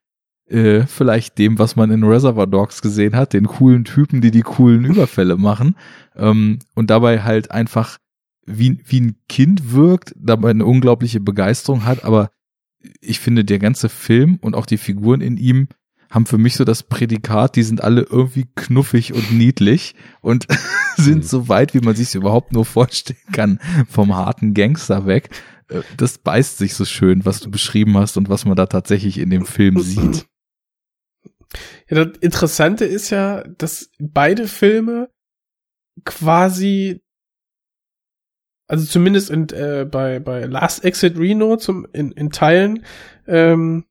äh, 0.46 0.86
vielleicht 0.86 1.38
dem, 1.38 1.59
was 1.59 1.76
man 1.76 1.90
in 1.90 2.03
Reservoir 2.03 2.46
Dogs 2.46 2.82
gesehen 2.82 3.14
hat, 3.14 3.32
den 3.32 3.46
coolen 3.46 3.84
Typen, 3.84 4.20
die 4.20 4.32
die 4.32 4.42
coolen 4.42 4.84
Überfälle 4.84 5.36
machen 5.36 5.76
ähm, 6.16 6.59
und 6.74 6.90
dabei 6.90 7.22
halt 7.22 7.51
einfach 7.51 7.98
wie, 8.46 8.80
wie 8.84 9.01
ein 9.01 9.16
Kind 9.28 9.72
wirkt, 9.72 10.12
dabei 10.16 10.51
eine 10.51 10.64
unglaubliche 10.64 11.20
Begeisterung 11.20 11.84
hat, 11.84 12.05
aber 12.05 12.30
ich 13.01 13.20
finde, 13.20 13.44
der 13.44 13.59
ganze 13.59 13.88
Film 13.88 14.38
und 14.40 14.55
auch 14.55 14.66
die 14.66 14.78
Figuren 14.78 15.20
in 15.20 15.36
ihm 15.36 15.68
haben 16.11 16.26
für 16.26 16.38
mich 16.38 16.56
so 16.56 16.64
das 16.64 16.82
Prädikat, 16.82 17.56
die 17.56 17.62
sind 17.62 17.82
alle 17.82 18.02
irgendwie 18.02 18.46
knuffig 18.56 19.12
und 19.14 19.32
niedlich 19.32 19.94
und 20.20 20.46
sind 20.96 21.18
Mhm. 21.18 21.22
so 21.22 21.48
weit, 21.48 21.72
wie 21.74 21.80
man 21.80 21.94
sich 21.94 22.14
überhaupt 22.14 22.52
nur 22.52 22.64
vorstellen 22.64 23.18
kann, 23.32 23.61
vom 23.88 24.14
harten 24.14 24.52
Gangster 24.54 25.06
weg. 25.06 25.30
Äh, 25.68 25.82
Das 25.96 26.18
beißt 26.18 26.58
sich 26.58 26.74
so 26.74 26.84
schön, 26.84 27.24
was 27.24 27.40
du 27.40 27.50
beschrieben 27.50 27.96
hast 27.96 28.16
und 28.16 28.28
was 28.28 28.44
man 28.44 28.56
da 28.56 28.66
tatsächlich 28.66 29.18
in 29.18 29.30
dem 29.30 29.46
Film 29.46 29.80
sieht. 29.80 30.26
Ja, 31.88 32.04
das 32.04 32.18
Interessante 32.18 32.84
ist 32.84 33.11
ja, 33.11 33.42
dass 33.42 33.90
beide 33.98 34.46
Filme 34.48 35.11
quasi 36.04 37.00
also 38.68 38.86
zumindest 38.86 39.30
in, 39.30 39.48
äh, 39.48 39.84
bei, 39.90 40.20
bei 40.20 40.44
Last 40.44 40.84
Exit 40.84 41.18
Reno 41.18 41.56
zum, 41.56 41.86
in, 41.92 42.12
in 42.12 42.30
Teilen, 42.30 42.84
ähm, 43.26 43.84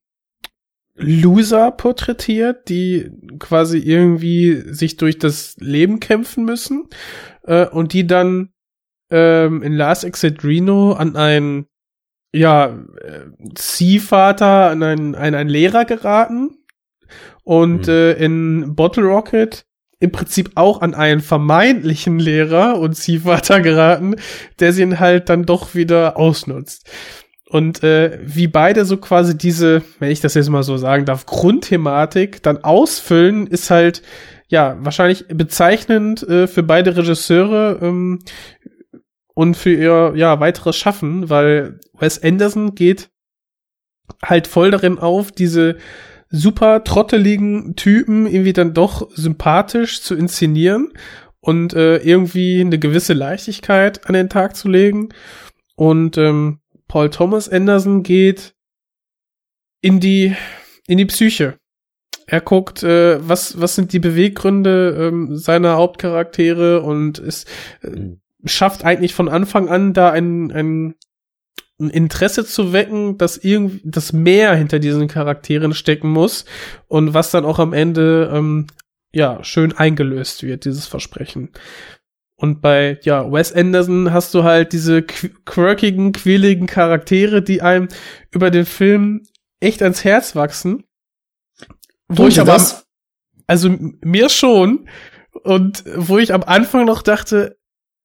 Loser 0.99 1.71
porträtiert, 1.71 2.69
die 2.69 3.09
quasi 3.39 3.79
irgendwie 3.79 4.63
sich 4.73 4.97
durch 4.97 5.17
das 5.17 5.55
Leben 5.59 5.99
kämpfen 5.99 6.45
müssen 6.45 6.87
äh, 7.43 7.65
und 7.67 7.93
die 7.93 8.05
dann 8.05 8.49
ähm, 9.09 9.63
in 9.63 9.73
Last 9.73 10.03
Exit 10.03 10.43
Reno 10.43 10.93
an 10.93 11.15
einen 11.15 11.67
ja 12.33 12.67
äh, 12.67 13.25
Ziehvater, 13.55 14.69
an 14.69 14.83
einen, 14.83 15.15
an 15.15 15.33
einen 15.35 15.49
Lehrer 15.49 15.85
geraten 15.85 16.57
und 17.43 17.87
Mhm. 17.87 17.93
äh, 17.93 18.11
in 18.13 18.75
Bottle 18.75 19.05
Rocket 19.05 19.65
im 20.01 20.11
Prinzip 20.11 20.51
auch 20.55 20.81
an 20.81 20.93
einen 20.93 21.21
vermeintlichen 21.21 22.19
Lehrer 22.19 22.79
und 22.79 22.93
Ziehvater 22.95 23.59
geraten, 23.61 24.15
der 24.59 24.71
sie 24.73 24.83
ihn 24.83 24.99
halt 24.99 25.29
dann 25.29 25.45
doch 25.45 25.75
wieder 25.75 26.17
ausnutzt. 26.17 26.89
Und 27.49 27.83
äh, 27.83 28.19
wie 28.21 28.47
beide 28.47 28.85
so 28.85 28.97
quasi 28.97 29.35
diese, 29.35 29.81
wenn 29.97 30.11
ich 30.11 30.21
das 30.21 30.35
jetzt 30.35 30.49
mal 30.49 30.61
so 30.61 30.77
sagen 30.77 31.05
darf, 31.05 31.25
Grundthematik 31.25 32.43
dann 32.43 32.63
ausfüllen, 32.63 33.47
ist 33.47 33.71
halt 33.71 34.03
ja 34.47 34.77
wahrscheinlich 34.81 35.25
bezeichnend 35.27 36.21
äh, 36.23 36.45
für 36.45 36.61
beide 36.61 36.95
Regisseure 36.95 37.79
ähm, 37.81 38.19
und 39.33 39.57
für 39.57 39.73
ihr 39.73 40.13
ja 40.15 40.39
weiteres 40.39 40.75
Schaffen, 40.75 41.31
weil 41.31 41.79
Wes 41.97 42.21
Anderson 42.21 42.75
geht 42.75 43.09
halt 44.23 44.45
voll 44.45 44.69
darin 44.69 44.99
auf, 44.99 45.31
diese 45.31 45.77
super 46.29 46.83
trotteligen 46.83 47.75
Typen 47.75 48.27
irgendwie 48.27 48.53
dann 48.53 48.75
doch 48.75 49.09
sympathisch 49.15 50.01
zu 50.01 50.13
inszenieren 50.13 50.93
und 51.39 51.73
äh, 51.73 51.97
irgendwie 51.97 52.61
eine 52.61 52.77
gewisse 52.77 53.13
Leichtigkeit 53.13 54.05
an 54.07 54.13
den 54.13 54.29
Tag 54.29 54.55
zu 54.55 54.67
legen. 54.67 55.09
Und 55.75 56.17
ähm, 56.17 56.59
Paul 56.89 57.09
Thomas 57.09 57.47
Anderson 57.47 58.03
geht 58.03 58.53
in 59.81 60.01
die 60.01 60.35
in 60.87 60.97
die 60.97 61.05
Psyche. 61.05 61.57
Er 62.25 62.41
guckt, 62.41 62.83
äh, 62.83 63.25
was 63.25 63.61
was 63.61 63.75
sind 63.75 63.93
die 63.93 63.99
Beweggründe 63.99 64.97
ähm, 64.99 65.37
seiner 65.37 65.77
Hauptcharaktere 65.77 66.81
und 66.81 67.19
es 67.19 67.45
äh, 67.81 68.17
schafft 68.43 68.83
eigentlich 68.83 69.13
von 69.13 69.29
Anfang 69.29 69.69
an 69.69 69.93
da 69.93 70.11
ein, 70.11 70.51
ein 70.51 70.95
ein 71.79 71.89
Interesse 71.89 72.45
zu 72.45 72.73
wecken, 72.73 73.17
dass 73.17 73.37
irgendwie 73.37 73.81
das 73.85 74.11
mehr 74.11 74.53
hinter 74.55 74.79
diesen 74.79 75.07
Charakteren 75.07 75.73
stecken 75.73 76.09
muss 76.09 76.43
und 76.87 77.13
was 77.13 77.31
dann 77.31 77.45
auch 77.45 77.59
am 77.59 77.71
Ende 77.71 78.29
ähm, 78.33 78.67
ja 79.13 79.43
schön 79.43 79.71
eingelöst 79.71 80.43
wird, 80.43 80.65
dieses 80.65 80.87
Versprechen. 80.87 81.51
Und 82.39 82.61
bei 82.61 82.97
ja 83.03 83.29
Wes 83.31 83.51
Anderson 83.51 84.13
hast 84.13 84.33
du 84.33 84.43
halt 84.43 84.71
diese 84.71 84.99
qu- 84.99 85.31
quirkigen, 85.45 86.13
quäligen 86.13 86.67
Charaktere, 86.67 87.41
die 87.41 87.61
einem 87.61 87.89
über 88.31 88.49
den 88.49 88.65
Film 88.65 89.23
echt 89.59 89.81
ans 89.83 90.05
Herz 90.05 90.35
wachsen. 90.35 90.85
Wo 92.07 92.27
ich 92.27 92.39
aber 92.39 92.53
das? 92.53 92.87
also 93.45 93.75
mir 94.01 94.29
schon 94.29 94.87
und 95.43 95.83
wo 95.95 96.17
ich 96.17 96.33
am 96.33 96.43
Anfang 96.43 96.85
noch 96.85 97.01
dachte, 97.01 97.57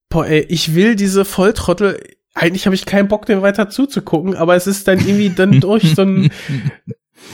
boah, 0.08 0.26
ey, 0.26 0.40
ich 0.48 0.74
will 0.74 0.96
diese 0.96 1.24
Volltrottel 1.24 2.00
eigentlich 2.36 2.66
habe 2.66 2.74
ich 2.74 2.84
keinen 2.84 3.06
Bock, 3.06 3.26
dem 3.26 3.42
weiter 3.42 3.70
zuzugucken, 3.70 4.34
aber 4.34 4.56
es 4.56 4.66
ist 4.66 4.88
dann 4.88 4.98
irgendwie 4.98 5.30
dann 5.30 5.60
durch 5.60 5.94
so 5.94 6.02
ein 6.02 6.30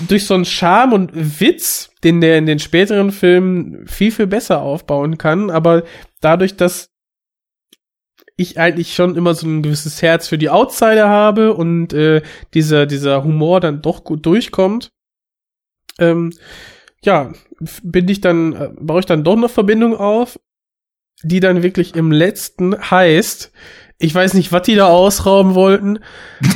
durch 0.07 0.27
so 0.27 0.35
einen 0.35 0.45
Charme 0.45 0.93
und 0.93 1.41
Witz, 1.41 1.91
den 2.05 2.21
der 2.21 2.37
in 2.37 2.45
den 2.45 2.59
späteren 2.59 3.11
Filmen 3.11 3.87
viel, 3.89 4.13
viel 4.13 4.27
besser 4.27 4.61
aufbauen 4.61 5.17
kann, 5.17 5.51
aber 5.51 5.85
dadurch, 6.21 6.57
dass 6.57 6.90
ich 8.41 8.59
eigentlich 8.59 8.95
schon 8.95 9.17
immer 9.17 9.35
so 9.35 9.47
ein 9.47 9.63
gewisses 9.63 10.03
Herz 10.03 10.29
für 10.29 10.39
die 10.39 10.51
Outsider 10.51 11.09
habe 11.09 11.55
und 11.55 11.93
äh, 11.93 12.23
dieser, 12.55 12.87
dieser 12.87 13.23
Humor 13.25 13.61
dann 13.61 13.83
doch 13.83 14.05
gut 14.05 14.25
durchkommt, 14.27 14.91
ähm, 15.99 16.33
ja, 17.03 17.33
bin 17.83 18.09
ich 18.09 18.21
dann, 18.21 18.53
äh, 18.55 18.71
baue 18.79 19.01
ich 19.01 19.07
dann 19.07 19.25
doch 19.25 19.37
eine 19.37 19.49
Verbindung 19.49 19.97
auf, 19.97 20.39
die 21.23 21.41
dann 21.41 21.63
wirklich 21.63 21.95
im 21.95 22.13
letzten 22.13 22.79
heißt, 22.91 23.53
ich 24.03 24.15
weiß 24.15 24.33
nicht, 24.35 24.51
was 24.51 24.63
die 24.63 24.75
da 24.75 24.87
ausrauben 24.87 25.55
wollten, 25.55 25.99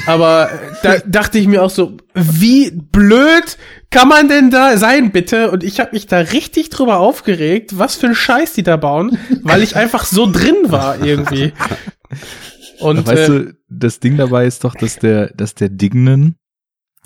aber 0.07 0.49
da 0.83 0.97
dachte 1.07 1.39
ich 1.39 1.47
mir 1.47 1.63
auch 1.63 1.71
so, 1.71 1.99
wie 2.15 2.71
blöd 2.71 3.59
kann 3.91 4.09
man 4.09 4.29
denn 4.29 4.51
da 4.51 4.79
sein, 4.79 5.13
bitte? 5.13 5.51
Und 5.51 5.63
ich 5.63 5.79
habe 5.79 5.91
mich 5.93 6.07
da 6.07 6.19
richtig 6.19 6.71
drüber 6.71 6.99
aufgeregt, 6.99 7.79
was 7.79 7.97
für 7.97 8.07
ein 8.07 8.15
Scheiß 8.15 8.55
die 8.55 8.63
da 8.63 8.79
bauen, 8.79 9.19
weil 9.43 9.63
ich 9.63 9.77
einfach 9.77 10.07
so 10.07 10.31
drin 10.31 10.57
war 10.65 11.05
irgendwie. 11.05 11.53
Und 12.81 13.07
weißt 13.07 13.29
äh, 13.29 13.29
du, 13.29 13.55
das 13.69 14.01
Ding 14.01 14.17
dabei 14.17 14.47
ist 14.47 14.65
doch, 14.65 14.75
dass 14.75 14.99
der, 14.99 15.29
dass 15.35 15.55
der 15.55 15.69
Dignan, 15.69 16.37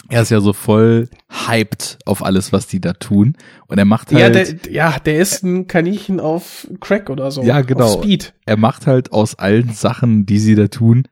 er 0.08 0.22
ist 0.22 0.30
ja 0.30 0.40
so 0.40 0.52
voll 0.52 1.08
hyped 1.28 1.98
auf 2.06 2.24
alles, 2.24 2.52
was 2.52 2.66
die 2.66 2.80
da 2.80 2.94
tun. 2.94 3.36
Und 3.66 3.78
er 3.78 3.84
macht 3.84 4.10
ja, 4.10 4.20
halt, 4.20 4.66
der, 4.66 4.72
ja, 4.72 4.98
der 4.98 5.18
ist 5.18 5.44
ein 5.44 5.66
Kaninchen 5.66 6.18
auf 6.18 6.66
Crack 6.80 7.10
oder 7.10 7.30
so. 7.30 7.42
Ja, 7.42 7.60
genau. 7.60 7.84
Auf 7.84 8.02
Speed. 8.02 8.34
er 8.46 8.56
macht 8.56 8.86
halt 8.86 9.12
aus 9.12 9.34
allen 9.34 9.70
Sachen, 9.70 10.24
die 10.24 10.38
sie 10.38 10.54
da 10.54 10.68
tun, 10.68 11.04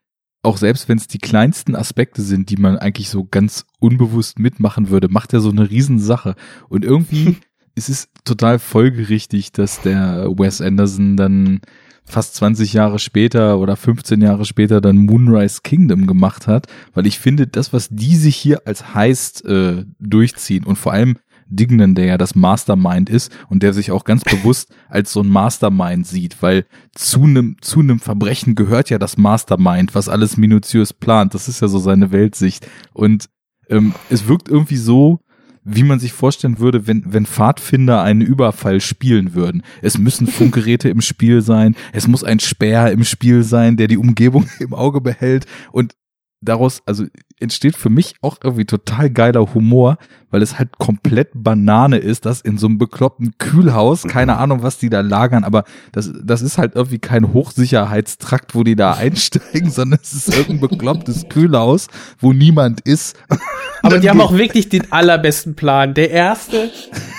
auch 0.47 0.57
selbst 0.57 0.89
wenn 0.89 0.97
es 0.97 1.09
die 1.09 1.19
kleinsten 1.19 1.75
Aspekte 1.75 2.23
sind, 2.23 2.51
die 2.51 2.57
man 2.57 2.79
eigentlich 2.79 3.11
so 3.11 3.25
ganz 3.25 3.67
unbewusst 3.81 4.39
mitmachen 4.39 4.89
würde, 4.91 5.09
macht 5.09 5.35
er 5.35 5.41
so 5.41 5.51
eine 5.51 5.69
Riesensache. 5.69 6.37
Und 6.69 6.85
irgendwie 6.85 7.37
ist 7.75 7.89
es 7.89 8.09
total 8.25 8.59
folgerichtig, 8.59 9.53
dass 9.53 9.83
der 9.83 10.31
Wes 10.39 10.61
Anderson 10.61 11.17
dann 11.17 11.61
fast 12.07 12.37
20 12.37 12.73
Jahre 12.73 12.99
später 12.99 13.59
oder 13.59 13.77
15 13.77 14.21
Jahre 14.21 14.45
später 14.45 14.81
dann 14.81 14.97
Moonrise 14.97 15.61
Kingdom 15.63 16.07
gemacht 16.07 16.47
hat, 16.47 16.67
weil 16.95 17.07
ich 17.07 17.19
finde, 17.19 17.47
das, 17.47 17.73
was 17.73 17.89
die 17.91 18.17
sich 18.17 18.37
hier 18.37 18.63
als 18.65 18.95
heißt 18.95 19.45
äh, 19.45 19.85
durchziehen 19.99 20.65
und 20.65 20.77
vor 20.77 20.93
allem 20.93 21.17
Dignan, 21.49 21.95
der 21.95 22.07
ja 22.07 22.19
das 22.19 22.35
Mastermind 22.35 23.09
ist 23.09 23.33
und 23.49 23.63
der 23.63 23.73
sich 23.73 23.91
auch 23.91 24.05
ganz 24.05 24.25
bewusst 24.25 24.75
als 24.89 25.13
so 25.13 25.21
ein 25.21 25.29
Mastermind 25.29 26.07
sieht, 26.07 26.43
weil 26.43 26.67
zu 26.95 27.25
einem 27.25 27.57
zu 27.61 27.81
einem 27.81 28.01
Verbrechen 28.01 28.55
gehört 28.55 28.91
ja 28.91 28.99
das 28.99 29.17
Mastermind, 29.17 29.95
was 29.95 30.09
alles 30.09 30.37
minutiös 30.37 30.93
plant. 30.93 31.35
Das 31.35 31.49
ist 31.49 31.61
ja 31.61 31.69
so 31.69 31.79
seine 31.79 32.13
Weltsicht 32.13 32.67
und 32.93 33.27
ähm, 33.69 33.95
es 34.11 34.29
wirkt 34.29 34.49
irgendwie 34.49 34.77
so, 34.77 35.21
wie 35.69 35.83
man 35.83 35.99
sich 35.99 36.13
vorstellen 36.13 36.61
würde, 36.61 36.87
wenn, 36.87 37.03
wenn 37.13 37.27
Pfadfinder 37.27 38.01
einen 38.01 38.21
Überfall 38.21 38.81
spielen 38.81 39.35
würden. 39.35 39.63
Es 39.83 39.99
müssen 39.99 40.29
Funkgeräte 40.29 40.89
im 40.89 41.01
Spiel 41.01 41.43
sein, 41.43 41.75
es 41.93 42.07
muss 42.07 42.23
ein 42.23 42.39
Späher 42.39 42.93
im 42.93 43.03
Spiel 43.03 43.43
sein, 43.43 43.77
der 43.77 43.89
die 43.89 43.99
Umgebung 43.99 44.49
im 44.61 44.73
Auge 44.73 45.01
behält 45.01 45.47
und 45.73 45.97
daraus, 46.41 46.83
also 46.87 47.07
entsteht 47.41 47.77
für 47.77 47.91
mich 47.91 48.15
auch 48.23 48.39
irgendwie 48.43 48.65
total 48.65 49.11
geiler 49.11 49.55
Humor, 49.55 49.99
weil 50.31 50.43
es 50.43 50.59
halt 50.59 50.79
komplett 50.79 51.31
Banane 51.35 51.99
ist, 51.99 52.27
dass 52.27 52.41
in 52.41 52.59
so 52.59 52.67
einem 52.67 52.79
bekloppten 52.79 53.37
Kühlhaus, 53.39 54.05
keine 54.05 54.39
Ahnung, 54.39 54.63
was 54.63 54.79
die 54.79 54.91
da 54.91 55.01
lagern, 55.01 55.45
aber 55.45 55.65
das, 55.93 56.13
das 56.23 56.43
ist 56.43 56.59
halt 56.59 56.75
irgendwie 56.75 56.99
kein 56.99 57.33
Hochsicherheitstrakt, 57.33 58.55
wo 58.55 58.65
die 58.65 58.77
da 58.77 58.93
einsteigen, 58.97 59.71
sondern 59.71 60.01
es 60.03 60.13
ist 60.13 60.29
irgendein 60.29 60.69
beklopptes 60.69 61.29
Kühlhaus, 61.29 61.89
wo 62.19 62.33
niemand 62.33 62.81
ist. 62.81 63.17
Aber 63.83 63.99
die 63.99 64.11
haben 64.11 64.21
auch 64.21 64.37
wirklich 64.37 64.69
den 64.69 64.91
allerbesten 64.91 65.55
Plan. 65.55 65.95
Der 65.95 66.11
erste, 66.11 66.71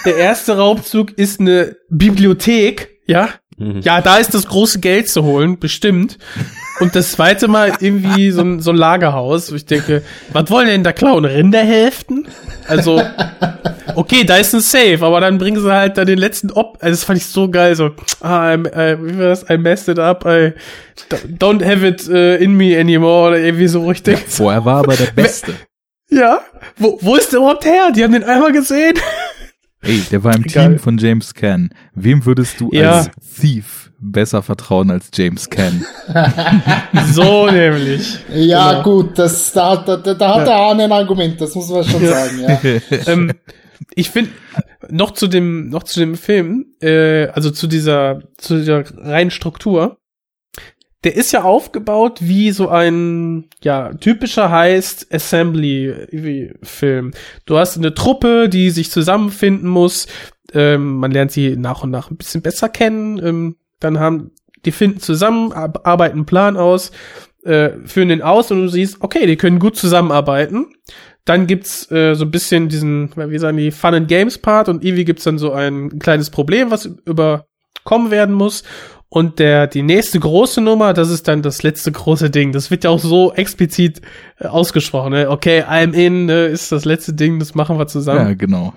der 0.03 0.17
erste 0.17 0.57
Raubzug 0.57 1.17
ist 1.17 1.39
eine 1.39 1.77
Bibliothek, 1.89 2.89
ja? 3.05 3.29
Ja, 3.57 4.01
da 4.01 4.17
ist 4.17 4.35
das 4.35 4.47
große 4.47 4.79
Geld 4.79 5.09
zu 5.09 5.23
holen, 5.23 5.57
bestimmt. 5.57 6.19
Und 6.79 6.95
das 6.95 7.11
zweite 7.13 7.47
Mal 7.47 7.73
irgendwie 7.79 8.29
so 8.31 8.41
ein, 8.41 8.59
so 8.59 8.71
ein 8.71 8.77
Lagerhaus, 8.77 9.51
wo 9.51 9.55
ich 9.55 9.65
denke, 9.65 10.03
was 10.31 10.49
wollen 10.51 10.67
denn 10.67 10.83
da 10.83 10.91
klauen? 10.93 11.25
Rinderhälften? 11.25 12.27
Also, 12.67 13.01
okay, 13.95 14.23
da 14.23 14.37
ist 14.37 14.53
ein 14.53 14.61
Safe, 14.61 14.99
aber 15.01 15.19
dann 15.21 15.37
bringen 15.37 15.59
sie 15.61 15.71
halt 15.73 15.97
da 15.97 16.05
den 16.05 16.17
letzten 16.19 16.51
Op. 16.51 16.77
Also, 16.81 16.91
das 16.93 17.03
fand 17.03 17.17
ich 17.17 17.25
so 17.25 17.49
geil, 17.49 17.75
so, 17.75 17.91
ah, 18.21 18.49
I'm, 18.49 18.67
äh, 18.71 18.97
wie 19.03 19.17
war 19.17 19.27
das? 19.29 19.49
I 19.49 19.57
messed 19.57 19.87
it 19.87 19.97
up, 19.99 20.23
I 20.25 20.53
don't 21.39 21.63
have 21.65 21.85
it 21.87 22.07
äh, 22.09 22.35
in 22.37 22.53
me 22.55 22.77
anymore, 22.79 23.29
oder 23.29 23.39
irgendwie 23.39 23.67
so 23.67 23.87
richtig. 23.87 24.19
Vorher 24.27 24.63
war 24.65 24.79
aber 24.79 24.95
der 24.95 25.11
Beste. 25.11 25.53
Ja, 26.09 26.39
wo, 26.77 26.97
wo 27.01 27.15
ist 27.15 27.31
der 27.33 27.39
überhaupt 27.39 27.65
her? 27.65 27.91
Die 27.95 28.03
haben 28.03 28.13
den 28.13 28.23
einmal 28.23 28.51
gesehen. 28.51 28.93
Ey, 29.81 30.01
der 30.11 30.23
war 30.23 30.35
im 30.35 30.43
Egal. 30.45 30.69
Team 30.69 30.79
von 30.79 30.97
James 30.97 31.33
Caan. 31.33 31.69
Wem 31.95 32.25
würdest 32.25 32.59
du 32.59 32.69
Ja. 32.71 32.99
als 32.99 33.09
Thief 33.39 33.86
besser 33.99 34.41
vertrauen 34.43 34.91
als 34.91 35.09
James 35.13 35.49
Caan? 35.49 35.85
So 37.11 37.47
nämlich. 37.49 38.19
Ja, 38.33 38.81
Genau. 38.81 38.83
gut, 38.83 39.17
das, 39.19 39.51
da, 39.53 39.77
da, 39.77 39.97
da, 39.97 40.13
da 40.13 40.35
hat 40.35 40.47
der 40.47 40.55
Arne 40.55 40.83
ein 40.85 40.91
Argument, 40.91 41.39
das 41.39 41.55
muss 41.55 41.69
man 41.69 41.83
schon 41.83 42.05
sagen, 42.05 42.39
ja. 42.41 42.59
ähm, 43.07 43.33
ich 43.95 44.09
finde 44.09 44.31
noch 44.89 45.11
zu 45.11 45.27
dem 45.27 45.69
noch 45.69 45.83
zu 45.83 45.99
dem 45.99 46.15
Film, 46.15 46.65
äh, 46.81 47.27
also 47.27 47.51
zu 47.51 47.67
dieser 47.67 48.21
zu 48.37 48.57
dieser 48.57 48.83
reinen 48.97 49.31
Struktur. 49.31 49.97
Der 51.03 51.15
ist 51.15 51.31
ja 51.31 51.43
aufgebaut 51.43 52.19
wie 52.21 52.51
so 52.51 52.69
ein 52.69 53.49
ja 53.63 53.93
typischer 53.93 54.49
heißt 54.49 55.13
Assembly 55.13 56.55
Film. 56.63 57.11
Du 57.45 57.57
hast 57.57 57.77
eine 57.77 57.93
Truppe, 57.93 58.49
die 58.49 58.71
sich 58.71 58.91
zusammenfinden 58.91 59.69
muss. 59.69 60.07
Ähm, 60.53 60.95
man 60.97 61.11
lernt 61.11 61.31
sie 61.31 61.55
nach 61.55 61.83
und 61.83 61.91
nach 61.91 62.09
ein 62.09 62.17
bisschen 62.17 62.41
besser 62.41 62.69
kennen. 62.69 63.23
Ähm, 63.23 63.55
dann 63.79 63.99
haben 63.99 64.31
die 64.65 64.71
finden 64.71 64.99
zusammen, 64.99 65.53
ar- 65.53 65.85
arbeiten 65.85 66.17
einen 66.17 66.25
Plan 66.25 66.57
aus. 66.57 66.91
äh, 67.43 67.71
führen 67.85 68.09
den 68.09 68.21
aus 68.21 68.51
und 68.51 68.61
du 68.63 68.67
siehst, 68.67 68.97
okay, 68.99 69.25
die 69.25 69.37
können 69.37 69.59
gut 69.59 69.77
zusammenarbeiten. 69.77 70.65
Dann 71.23 71.47
gibt's 71.47 71.89
äh, 71.91 72.13
so 72.13 72.25
ein 72.25 72.31
bisschen 72.31 72.67
diesen, 72.67 73.11
wie 73.15 73.37
sagen 73.37 73.57
die, 73.57 73.71
Fun 73.71 73.93
and 73.93 74.07
Games 74.09 74.37
Part 74.37 74.67
und 74.67 74.83
irgendwie 74.83 75.05
gibt's 75.05 75.23
dann 75.23 75.37
so 75.37 75.53
ein 75.53 75.97
kleines 75.99 76.29
Problem, 76.29 76.71
was 76.71 76.85
überkommen 77.05 78.11
werden 78.11 78.35
muss. 78.35 78.63
Und 79.09 79.39
der, 79.39 79.67
die 79.67 79.83
nächste 79.83 80.19
große 80.19 80.59
Nummer, 80.59 80.93
das 80.93 81.09
ist 81.09 81.29
dann 81.29 81.41
das 81.41 81.63
letzte 81.63 81.93
große 81.93 82.29
Ding. 82.29 82.51
Das 82.51 82.69
wird 82.69 82.83
ja 82.83 82.89
auch 82.89 82.99
so 82.99 83.31
explizit 83.33 84.01
äh, 84.39 84.47
ausgesprochen. 84.47 85.13
Ne? 85.13 85.29
Okay, 85.29 85.63
I'm 85.63 85.93
in 85.93 86.27
äh, 86.27 86.51
ist 86.51 86.73
das 86.73 86.83
letzte 86.83 87.13
Ding, 87.13 87.39
das 87.39 87.55
machen 87.55 87.77
wir 87.79 87.87
zusammen. 87.87 88.27
Ja, 88.27 88.33
genau. 88.33 88.73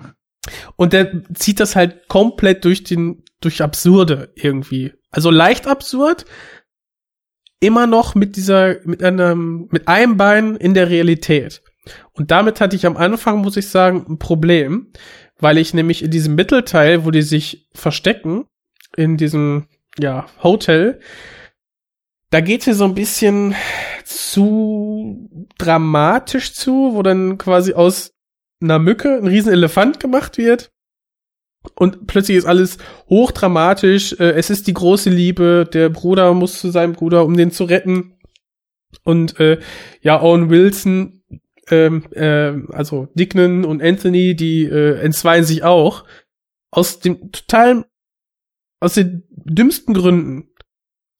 Und 0.77 0.93
der 0.93 1.11
zieht 1.33 1.59
das 1.59 1.75
halt 1.75 2.07
komplett 2.07 2.63
durch 2.63 2.83
den, 2.85 3.23
durch 3.41 3.61
Absurde 3.61 4.31
irgendwie. 4.35 4.93
Also 5.09 5.29
leicht 5.29 5.67
absurd, 5.67 6.25
immer 7.59 7.87
noch 7.87 8.15
mit 8.15 8.35
dieser, 8.35 8.77
mit 8.85 9.03
einem, 9.03 9.67
mit 9.71 9.87
einem 9.87 10.17
Bein 10.17 10.55
in 10.55 10.73
der 10.73 10.89
Realität. 10.89 11.61
Und 12.13 12.31
damit 12.31 12.61
hatte 12.61 12.75
ich 12.75 12.85
am 12.85 12.97
Anfang, 12.97 13.39
muss 13.39 13.57
ich 13.57 13.69
sagen, 13.69 14.05
ein 14.07 14.19
Problem, 14.19 14.91
weil 15.39 15.57
ich 15.57 15.73
nämlich 15.73 16.03
in 16.03 16.11
diesem 16.11 16.35
Mittelteil, 16.35 17.05
wo 17.05 17.11
die 17.11 17.23
sich 17.23 17.67
verstecken, 17.73 18.45
in 18.95 19.17
diesem, 19.17 19.67
ja, 19.99 20.27
Hotel, 20.43 20.99
da 22.29 22.39
geht's 22.39 22.67
mir 22.67 22.75
so 22.75 22.85
ein 22.85 22.95
bisschen 22.95 23.55
zu 24.05 25.29
dramatisch 25.57 26.53
zu, 26.53 26.93
wo 26.93 27.03
dann 27.03 27.37
quasi 27.37 27.73
aus 27.73 28.13
einer 28.61 28.79
Mücke 28.79 29.17
ein 29.17 29.27
riesen 29.27 29.51
Elefant 29.51 29.99
gemacht 29.99 30.37
wird. 30.37 30.71
Und 31.75 32.07
plötzlich 32.07 32.37
ist 32.37 32.45
alles 32.45 32.77
hochdramatisch. 33.09 34.13
Äh, 34.13 34.31
es 34.31 34.49
ist 34.49 34.67
die 34.67 34.73
große 34.73 35.09
Liebe. 35.09 35.69
Der 35.71 35.89
Bruder 35.89 36.33
muss 36.33 36.59
zu 36.59 36.71
seinem 36.71 36.93
Bruder, 36.93 37.25
um 37.25 37.37
den 37.37 37.51
zu 37.51 37.65
retten. 37.65 38.17
Und 39.03 39.39
äh, 39.39 39.59
ja, 40.01 40.21
Owen 40.21 40.49
Wilson, 40.49 41.23
ähm, 41.69 42.05
äh, 42.11 42.53
also 42.73 43.07
Dignan 43.13 43.63
und 43.63 43.81
Anthony, 43.81 44.35
die 44.35 44.63
äh, 44.63 44.99
entzweien 44.99 45.43
sich 45.43 45.63
auch. 45.63 46.05
Aus 46.71 46.99
dem 46.99 47.31
totalen, 47.31 47.85
aus 48.79 48.95
den 48.95 49.23
dümmsten 49.29 49.93
Gründen. 49.93 50.49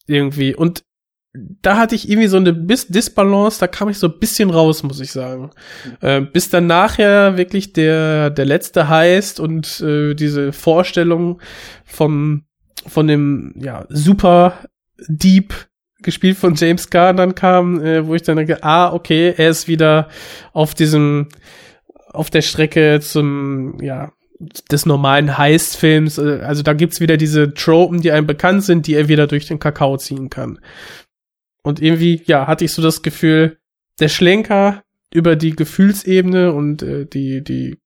Irgendwie. 0.07 0.55
Und 0.55 0.83
da 1.33 1.77
hatte 1.77 1.95
ich 1.95 2.09
irgendwie 2.09 2.27
so 2.27 2.37
eine 2.37 2.51
Bis 2.51 2.87
Disbalance, 2.87 3.59
da 3.59 3.67
kam 3.67 3.89
ich 3.89 3.97
so 3.97 4.07
ein 4.07 4.19
bisschen 4.19 4.49
raus, 4.49 4.83
muss 4.83 4.99
ich 4.99 5.11
sagen. 5.11 5.51
Äh, 6.01 6.21
bis 6.21 6.49
dann 6.49 6.67
nachher 6.67 7.37
wirklich 7.37 7.73
der, 7.73 8.29
der 8.29 8.45
letzte 8.45 8.89
heißt 8.89 9.39
und 9.39 9.79
äh, 9.81 10.13
diese 10.13 10.51
Vorstellung 10.51 11.41
vom, 11.85 12.43
von 12.85 13.07
dem, 13.07 13.53
ja, 13.57 13.85
super 13.89 14.65
Deep 15.07 15.53
gespielt 16.01 16.37
von 16.37 16.55
James 16.55 16.89
Carr 16.89 17.13
dann 17.13 17.35
kam, 17.35 17.81
äh, 17.81 18.05
wo 18.05 18.15
ich 18.15 18.23
dann 18.23 18.37
denke, 18.37 18.63
ah, 18.63 18.91
okay, 18.91 19.33
er 19.37 19.49
ist 19.49 19.67
wieder 19.67 20.09
auf 20.51 20.73
diesem, 20.73 21.29
auf 22.07 22.29
der 22.29 22.41
Strecke 22.41 22.99
zum, 23.01 23.77
ja, 23.81 24.11
des 24.71 24.85
normalen 24.85 25.37
Heist-Films. 25.37 26.17
Äh, 26.17 26.41
Also 26.43 26.63
da 26.63 26.73
gibt's 26.73 26.99
wieder 26.99 27.17
diese 27.17 27.53
Tropen, 27.53 28.01
die 28.01 28.11
einem 28.11 28.27
bekannt 28.27 28.63
sind, 28.63 28.87
die 28.87 28.95
er 28.95 29.07
wieder 29.07 29.27
durch 29.27 29.47
den 29.47 29.59
Kakao 29.59 29.97
ziehen 29.97 30.29
kann. 30.29 30.59
Und 31.63 31.81
irgendwie, 31.81 32.21
ja, 32.25 32.47
hatte 32.47 32.65
ich 32.65 32.73
so 32.73 32.81
das 32.81 33.01
Gefühl, 33.01 33.59
der 33.99 34.09
Schlenker 34.09 34.83
über 35.13 35.35
die 35.35 35.55
Gefühlsebene 35.55 36.53
und 36.53 36.81
äh, 36.81 37.05
die, 37.05 37.43
die 37.43 37.77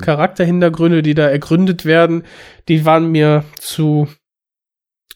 Charakterhintergründe, 0.00 1.02
die 1.02 1.14
da 1.14 1.28
ergründet 1.28 1.84
werden, 1.84 2.24
die 2.68 2.84
waren 2.84 3.10
mir 3.10 3.44
zu, 3.58 4.08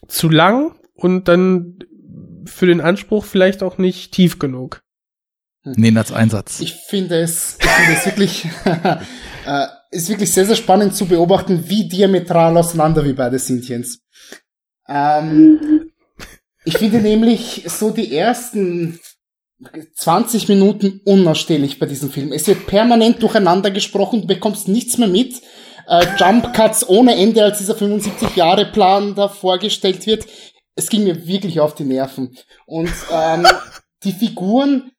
zu 0.07 0.29
lang 0.29 0.75
und 0.93 1.27
dann 1.27 1.79
für 2.45 2.65
den 2.65 2.81
Anspruch 2.81 3.25
vielleicht 3.25 3.63
auch 3.63 3.77
nicht 3.77 4.11
tief 4.11 4.39
genug. 4.39 4.81
Nee, 5.63 5.95
als 5.97 6.11
Einsatz. 6.11 6.61
Ich 6.61 6.73
finde 6.87 7.19
es, 7.19 7.57
ich 7.59 7.67
finde 7.67 7.93
es 7.93 8.05
wirklich, 8.05 8.45
äh, 9.45 9.67
ist 9.91 10.09
wirklich 10.09 10.31
sehr, 10.31 10.45
sehr 10.45 10.55
spannend 10.55 10.95
zu 10.95 11.05
beobachten, 11.05 11.65
wie 11.67 11.87
diametral 11.87 12.57
auseinander 12.57 13.03
wir 13.03 13.15
beide 13.15 13.39
sind, 13.39 13.67
Jens. 13.67 14.01
Ähm, 14.87 15.88
ich 16.65 16.77
finde 16.77 16.99
nämlich 16.99 17.63
so 17.67 17.91
die 17.91 18.15
ersten 18.15 18.99
20 19.95 20.47
Minuten 20.47 21.01
unausstehlich 21.05 21.79
bei 21.79 21.85
diesem 21.85 22.11
Film. 22.11 22.31
Es 22.31 22.47
wird 22.47 22.67
permanent 22.67 23.21
durcheinander 23.21 23.71
gesprochen, 23.71 24.21
du 24.21 24.27
bekommst 24.27 24.67
nichts 24.67 24.97
mehr 24.97 25.07
mit. 25.07 25.41
Äh, 25.87 26.05
Jump 26.17 26.53
Cuts 26.53 26.87
ohne 26.87 27.15
Ende, 27.15 27.43
als 27.43 27.57
dieser 27.57 27.75
75-Jahre-Plan 27.75 29.15
da 29.15 29.27
vorgestellt 29.27 30.05
wird. 30.05 30.25
Es 30.75 30.89
ging 30.89 31.03
mir 31.03 31.27
wirklich 31.27 31.59
auf 31.59 31.75
die 31.75 31.83
Nerven. 31.83 32.35
Und 32.65 32.91
ähm, 33.11 33.45
die 34.03 34.13
Figuren, 34.13 34.91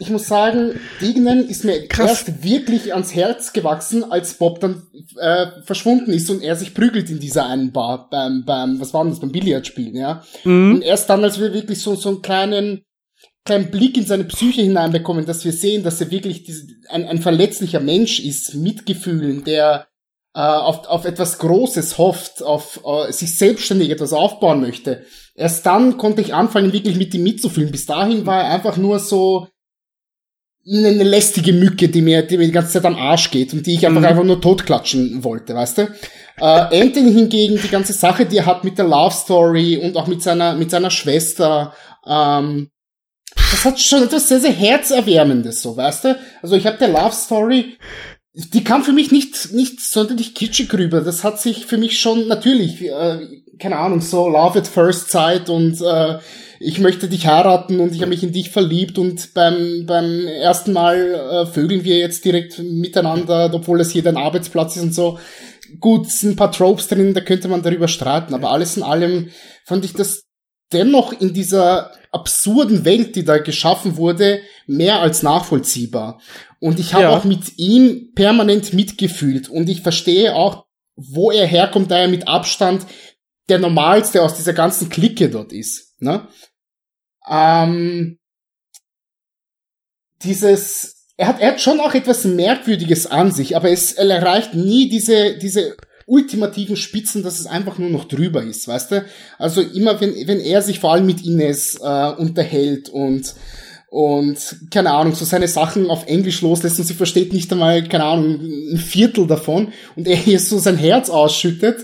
ich 0.00 0.10
muss 0.10 0.26
sagen, 0.26 0.78
Dignan 1.00 1.48
ist 1.48 1.64
mir 1.64 1.86
Krass. 1.88 2.08
erst 2.08 2.42
wirklich 2.42 2.92
ans 2.94 3.14
Herz 3.14 3.52
gewachsen, 3.52 4.10
als 4.10 4.34
Bob 4.34 4.60
dann 4.60 4.82
äh, 5.18 5.46
verschwunden 5.64 6.12
ist 6.12 6.30
und 6.30 6.42
er 6.42 6.56
sich 6.56 6.74
prügelt 6.74 7.10
in 7.10 7.20
dieser 7.20 7.46
einen 7.46 7.72
Bar 7.72 8.08
beim, 8.10 8.44
beim 8.44 8.80
was 8.80 8.94
war 8.94 9.02
denn 9.02 9.10
das, 9.10 9.20
beim 9.20 9.32
Billardspielen, 9.32 9.96
ja. 9.96 10.22
Mhm. 10.44 10.76
Und 10.76 10.82
erst 10.82 11.10
dann, 11.10 11.24
als 11.24 11.40
wir 11.40 11.52
wirklich 11.52 11.80
so, 11.80 11.94
so 11.94 12.08
einen 12.10 12.22
kleinen, 12.22 12.82
kleinen 13.44 13.70
Blick 13.70 13.96
in 13.96 14.06
seine 14.06 14.24
Psyche 14.24 14.62
hineinbekommen, 14.62 15.26
dass 15.26 15.44
wir 15.44 15.52
sehen, 15.52 15.82
dass 15.82 16.00
er 16.00 16.10
wirklich 16.10 16.44
diese, 16.44 16.66
ein, 16.88 17.06
ein 17.06 17.18
verletzlicher 17.18 17.80
Mensch 17.80 18.20
ist, 18.20 18.54
mit 18.54 18.86
Gefühlen, 18.86 19.44
der 19.44 19.88
äh, 20.34 20.40
auf, 20.40 20.86
auf 20.86 21.04
etwas 21.04 21.38
Großes 21.38 21.98
hofft, 21.98 22.42
auf 22.42 22.80
äh, 22.84 23.10
sich 23.12 23.36
selbstständig 23.36 23.90
etwas 23.90 24.12
aufbauen 24.12 24.60
möchte. 24.60 25.04
Erst 25.34 25.66
dann 25.66 25.98
konnte 25.98 26.20
ich 26.20 26.34
anfangen, 26.34 26.72
wirklich 26.72 26.96
mit 26.96 27.14
ihm 27.14 27.22
mitzufühlen. 27.22 27.72
Bis 27.72 27.86
dahin 27.86 28.26
war 28.26 28.44
er 28.44 28.50
einfach 28.50 28.76
nur 28.76 28.98
so 28.98 29.48
eine 30.66 31.04
lästige 31.04 31.52
Mücke, 31.52 31.88
die 31.88 32.02
mir, 32.02 32.22
die 32.22 32.36
mir 32.36 32.46
die 32.46 32.52
ganze 32.52 32.72
Zeit 32.72 32.84
am 32.84 32.96
Arsch 32.96 33.30
geht 33.30 33.52
und 33.52 33.66
die 33.66 33.74
ich 33.74 33.86
einfach, 33.86 34.00
Mhm. 34.00 34.06
einfach 34.06 34.24
nur 34.24 34.40
totklatschen 34.40 35.24
wollte, 35.24 35.54
weißt 35.54 35.78
du? 35.78 35.82
Äh, 36.40 36.82
Anthony 36.82 37.12
hingegen, 37.12 37.58
die 37.62 37.68
ganze 37.68 37.92
Sache, 37.92 38.26
die 38.26 38.36
er 38.38 38.46
hat 38.46 38.64
mit 38.64 38.76
der 38.78 38.86
Love 38.86 39.14
Story 39.14 39.78
und 39.78 39.96
auch 39.96 40.06
mit 40.06 40.22
seiner, 40.22 40.54
mit 40.54 40.70
seiner 40.70 40.90
Schwester, 40.90 41.74
ähm, 42.06 42.70
das 43.34 43.64
hat 43.64 43.80
schon 43.80 44.02
etwas 44.02 44.28
sehr, 44.28 44.40
sehr 44.40 44.52
Herzerwärmendes, 44.52 45.62
so, 45.62 45.76
weißt 45.76 46.04
du? 46.04 46.18
Also 46.42 46.56
ich 46.56 46.66
habe 46.66 46.76
der 46.78 46.88
Love 46.88 47.14
Story, 47.14 47.78
die 48.34 48.62
kam 48.62 48.84
für 48.84 48.92
mich 48.92 49.10
nicht, 49.10 49.52
nicht 49.52 49.80
sonderlich 49.80 50.34
kitschig 50.34 50.72
rüber. 50.74 51.00
Das 51.00 51.24
hat 51.24 51.40
sich 51.40 51.66
für 51.66 51.78
mich 51.78 51.98
schon 51.98 52.28
natürlich, 52.28 52.82
äh, 52.82 53.18
keine 53.58 53.76
Ahnung, 53.76 54.00
so 54.00 54.28
Love 54.28 54.58
at 54.58 54.66
First 54.68 55.10
Sight 55.10 55.48
und 55.50 55.80
äh, 55.80 56.18
ich 56.60 56.80
möchte 56.80 57.08
dich 57.08 57.26
heiraten 57.26 57.78
und 57.80 57.94
ich 57.94 58.00
habe 58.00 58.10
mich 58.10 58.22
in 58.22 58.32
dich 58.32 58.50
verliebt 58.50 58.98
und 58.98 59.32
beim, 59.34 59.84
beim 59.86 60.26
ersten 60.26 60.72
Mal 60.72 60.96
äh, 61.14 61.46
vögeln 61.46 61.84
wir 61.84 61.98
jetzt 61.98 62.24
direkt 62.24 62.58
miteinander, 62.58 63.50
obwohl 63.52 63.80
es 63.80 63.90
hier 63.92 64.02
dein 64.02 64.16
Arbeitsplatz 64.16 64.76
ist 64.76 64.82
und 64.82 64.94
so. 64.94 65.18
Gut, 65.80 66.06
es 66.06 66.20
sind 66.20 66.30
ein 66.30 66.36
paar 66.36 66.50
Tropes 66.52 66.88
drin, 66.88 67.14
da 67.14 67.20
könnte 67.20 67.48
man 67.48 67.62
darüber 67.62 67.88
streiten, 67.88 68.34
aber 68.34 68.50
alles 68.50 68.76
in 68.76 68.82
allem 68.82 69.30
fand 69.64 69.84
ich 69.84 69.92
das 69.92 70.24
dennoch 70.72 71.12
in 71.18 71.32
dieser 71.32 71.92
absurden 72.10 72.84
Welt, 72.84 73.16
die 73.16 73.24
da 73.24 73.38
geschaffen 73.38 73.96
wurde, 73.96 74.40
mehr 74.66 75.00
als 75.00 75.22
nachvollziehbar. 75.22 76.20
Und 76.60 76.80
ich 76.80 76.92
habe 76.94 77.04
Ja. 77.04 77.10
auch 77.16 77.24
mit 77.24 77.58
ihm 77.58 78.12
permanent 78.14 78.72
mitgefühlt 78.72 79.48
und 79.48 79.68
ich 79.68 79.82
verstehe 79.82 80.34
auch, 80.34 80.64
wo 80.96 81.30
er 81.30 81.46
herkommt, 81.46 81.90
da 81.92 81.98
er 81.98 82.08
mit 82.08 82.26
Abstand 82.26 82.84
der 83.48 83.58
normalste 83.58 84.22
aus 84.22 84.34
dieser 84.34 84.52
ganzen 84.52 84.88
Clique 84.88 85.28
dort 85.30 85.52
ist. 85.52 86.00
Ne? 86.00 86.28
Ähm, 87.28 88.18
dieses, 90.22 91.06
er 91.16 91.28
hat, 91.28 91.40
er 91.40 91.52
hat 91.52 91.60
schon 91.60 91.80
auch 91.80 91.94
etwas 91.94 92.24
Merkwürdiges 92.24 93.06
an 93.06 93.32
sich, 93.32 93.56
aber 93.56 93.70
es 93.70 93.92
er 93.92 94.08
erreicht 94.08 94.54
nie 94.54 94.88
diese, 94.88 95.38
diese 95.38 95.76
ultimativen 96.06 96.76
Spitzen, 96.76 97.22
dass 97.22 97.38
es 97.38 97.46
einfach 97.46 97.78
nur 97.78 97.90
noch 97.90 98.06
drüber 98.06 98.42
ist, 98.42 98.66
weißt 98.66 98.92
du? 98.92 99.04
Also 99.38 99.60
immer, 99.60 100.00
wenn, 100.00 100.14
wenn 100.26 100.40
er 100.40 100.62
sich 100.62 100.80
vor 100.80 100.92
allem 100.92 101.06
mit 101.06 101.24
Ines 101.24 101.76
äh, 101.76 102.12
unterhält 102.12 102.88
und 102.88 103.34
und 103.90 104.56
keine 104.70 104.90
Ahnung, 104.90 105.14
so 105.14 105.24
seine 105.24 105.48
Sachen 105.48 105.88
auf 105.88 106.06
Englisch 106.06 106.42
loslässt 106.42 106.78
und 106.78 106.84
sie 106.84 106.92
versteht 106.92 107.32
nicht 107.32 107.50
einmal, 107.50 107.82
keine 107.88 108.04
Ahnung, 108.04 108.38
ein 108.72 108.76
Viertel 108.76 109.26
davon 109.26 109.72
und 109.96 110.06
er 110.06 110.16
hier 110.16 110.38
so 110.40 110.58
sein 110.58 110.76
Herz 110.76 111.08
ausschüttet 111.08 111.78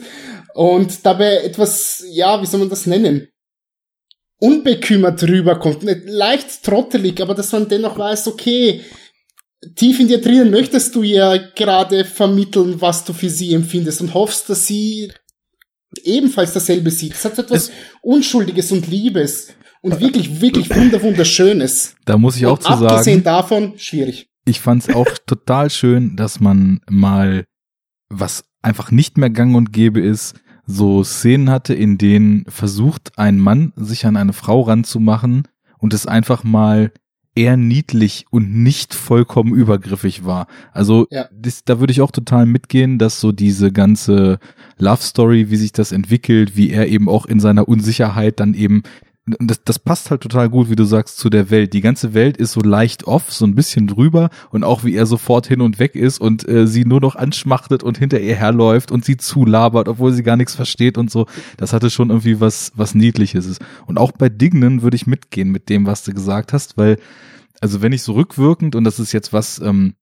und 0.55 1.05
dabei 1.05 1.39
etwas, 1.39 2.05
ja, 2.11 2.41
wie 2.41 2.47
soll 2.47 2.61
man 2.61 2.71
das 2.71 2.87
nennen? 2.87 3.29
Unbekümmert 4.39 5.23
rüberkommt, 5.25 5.83
nicht 5.83 6.03
leicht 6.05 6.63
trottelig, 6.63 7.21
aber 7.21 7.35
dass 7.35 7.51
man 7.53 7.69
dennoch 7.69 7.99
weiß, 7.99 8.29
okay, 8.29 8.83
tief 9.75 9.99
in 9.99 10.07
dir 10.07 10.21
drinnen 10.21 10.51
möchtest 10.51 10.95
du 10.95 11.03
ihr 11.03 11.51
gerade 11.57 12.05
vermitteln, 12.05 12.81
was 12.81 13.05
du 13.05 13.13
für 13.13 13.31
sie 13.31 13.53
empfindest 13.53 14.01
und 14.01 14.15
hoffst, 14.15 14.49
dass 14.49 14.67
sie 14.67 15.13
ebenfalls 16.05 16.53
dasselbe 16.53 16.91
sieht. 16.91 17.15
Es 17.15 17.25
hat 17.25 17.39
etwas 17.39 17.73
Unschuldiges 18.03 18.71
und 18.71 18.87
Liebes 18.87 19.49
und 19.83 19.99
wirklich, 20.01 20.41
wirklich 20.41 20.71
wunder 20.75 21.03
wunderschönes. 21.03 21.97
Da 22.05 22.17
muss 22.17 22.37
ich 22.37 22.47
auch 22.47 22.59
und 22.59 22.63
zu 22.63 22.69
abgesehen 22.69 23.25
sagen, 23.25 23.25
davon, 23.25 23.73
schwierig. 23.79 24.29
ich 24.45 24.61
fand 24.61 24.89
es 24.89 24.95
auch 24.95 25.19
total 25.27 25.71
schön, 25.71 26.17
dass 26.17 26.39
man 26.39 26.81
mal, 26.89 27.45
was 28.09 28.45
einfach 28.63 28.93
nicht 28.93 29.19
mehr 29.19 29.31
gang 29.31 29.57
und 29.57 29.73
gäbe 29.73 30.01
ist, 30.01 30.35
so 30.67 31.05
Szenen 31.05 31.51
hatte, 31.51 31.75
in 31.75 31.99
denen 31.99 32.45
versucht 32.49 33.13
ein 33.19 33.39
Mann, 33.39 33.73
sich 33.77 34.07
an 34.07 34.17
eine 34.17 34.33
Frau 34.33 34.63
ranzumachen 34.63 35.43
und 35.79 35.95
es 35.95 36.07
einfach 36.07 36.45
mal 36.45 36.93
eher 37.37 37.57
niedlich 37.57 38.27
und 38.31 38.55
nicht 38.63 38.95
vollkommen 38.95 39.53
übergriffig 39.55 40.25
war. 40.25 40.47
Also 40.73 41.07
Ja. 41.11 41.29
das, 41.37 41.65
da 41.65 41.81
würde 41.81 41.91
ich 41.91 42.01
auch 42.01 42.13
total 42.13 42.47
mitgehen, 42.47 42.99
dass 42.99 43.21
so 43.21 43.33
diese 43.33 43.73
ganze 43.73 44.39
Love 44.79 45.03
Story, 45.03 45.51
wie 45.51 45.57
sich 45.57 45.73
das 45.73 45.91
entwickelt, 45.91 46.57
wie 46.57 46.71
er 46.71 46.87
eben 46.89 47.09
auch 47.09 47.27
in 47.27 47.41
seiner 47.41 47.69
Unsicherheit 47.69 48.39
dann 48.39 48.55
eben 48.55 48.83
das, 49.27 49.65
das 49.65 49.79
passt 49.79 50.11
halt 50.11 50.21
total 50.21 50.51
gut, 50.51 50.69
wie 50.69 50.77
du 50.77 50.85
sagst, 50.85 51.17
zu 51.19 51.31
der 51.31 51.49
Welt. 51.51 51.73
Die 51.73 51.81
ganze 51.81 52.13
Welt 52.13 52.37
ist 52.37 52.53
so 52.53 52.61
leicht 52.61 53.05
off, 53.05 53.33
so 53.33 53.47
ein 53.47 53.55
bisschen 53.55 53.87
drüber 53.87 54.29
und 54.51 54.65
auch 54.65 54.85
wie 54.85 54.95
er 54.95 55.07
sofort 55.07 55.47
hin 55.47 55.63
und 55.63 55.79
weg 55.79 55.95
ist 55.95 56.21
und 56.21 56.47
äh, 56.47 56.67
sie 56.67 56.85
nur 56.85 57.01
noch 57.01 57.17
anschmachtet 57.17 57.83
und 57.83 57.97
hinter 57.97 58.21
ihr 58.21 58.35
herläuft 58.35 58.93
und 58.93 59.05
sie 59.05 59.17
zulabert, 59.17 59.89
obwohl 59.89 60.13
sie 60.13 60.23
gar 60.23 60.37
nichts 60.37 60.55
versteht 60.55 60.99
und 60.99 61.11
so. 61.11 61.27
Das 61.57 61.73
hatte 61.73 61.91
schon 61.91 62.11
irgendwie 62.11 62.41
was, 62.41 62.73
was 62.75 62.95
Niedliches. 62.95 63.59
Und 63.87 63.99
auch 63.99 64.13
bei 64.13 64.29
Dignan 64.29 64.83
würde 64.83 64.97
ich 64.97 65.07
mitgehen 65.07 65.51
mit 65.51 65.71
dem, 65.71 65.87
was 65.87 66.05
du 66.05 66.13
gesagt 66.13 66.53
hast, 66.53 66.77
weil, 66.77 66.99
also 67.61 67.81
wenn 67.81 67.93
ich 67.93 68.03
so 68.03 68.13
rückwirkend, 68.13 68.77
und 68.77 68.85
das 68.85 68.99
ist 68.99 69.13
jetzt 69.13 69.33
was, 69.33 69.59
ähm, 69.59 69.95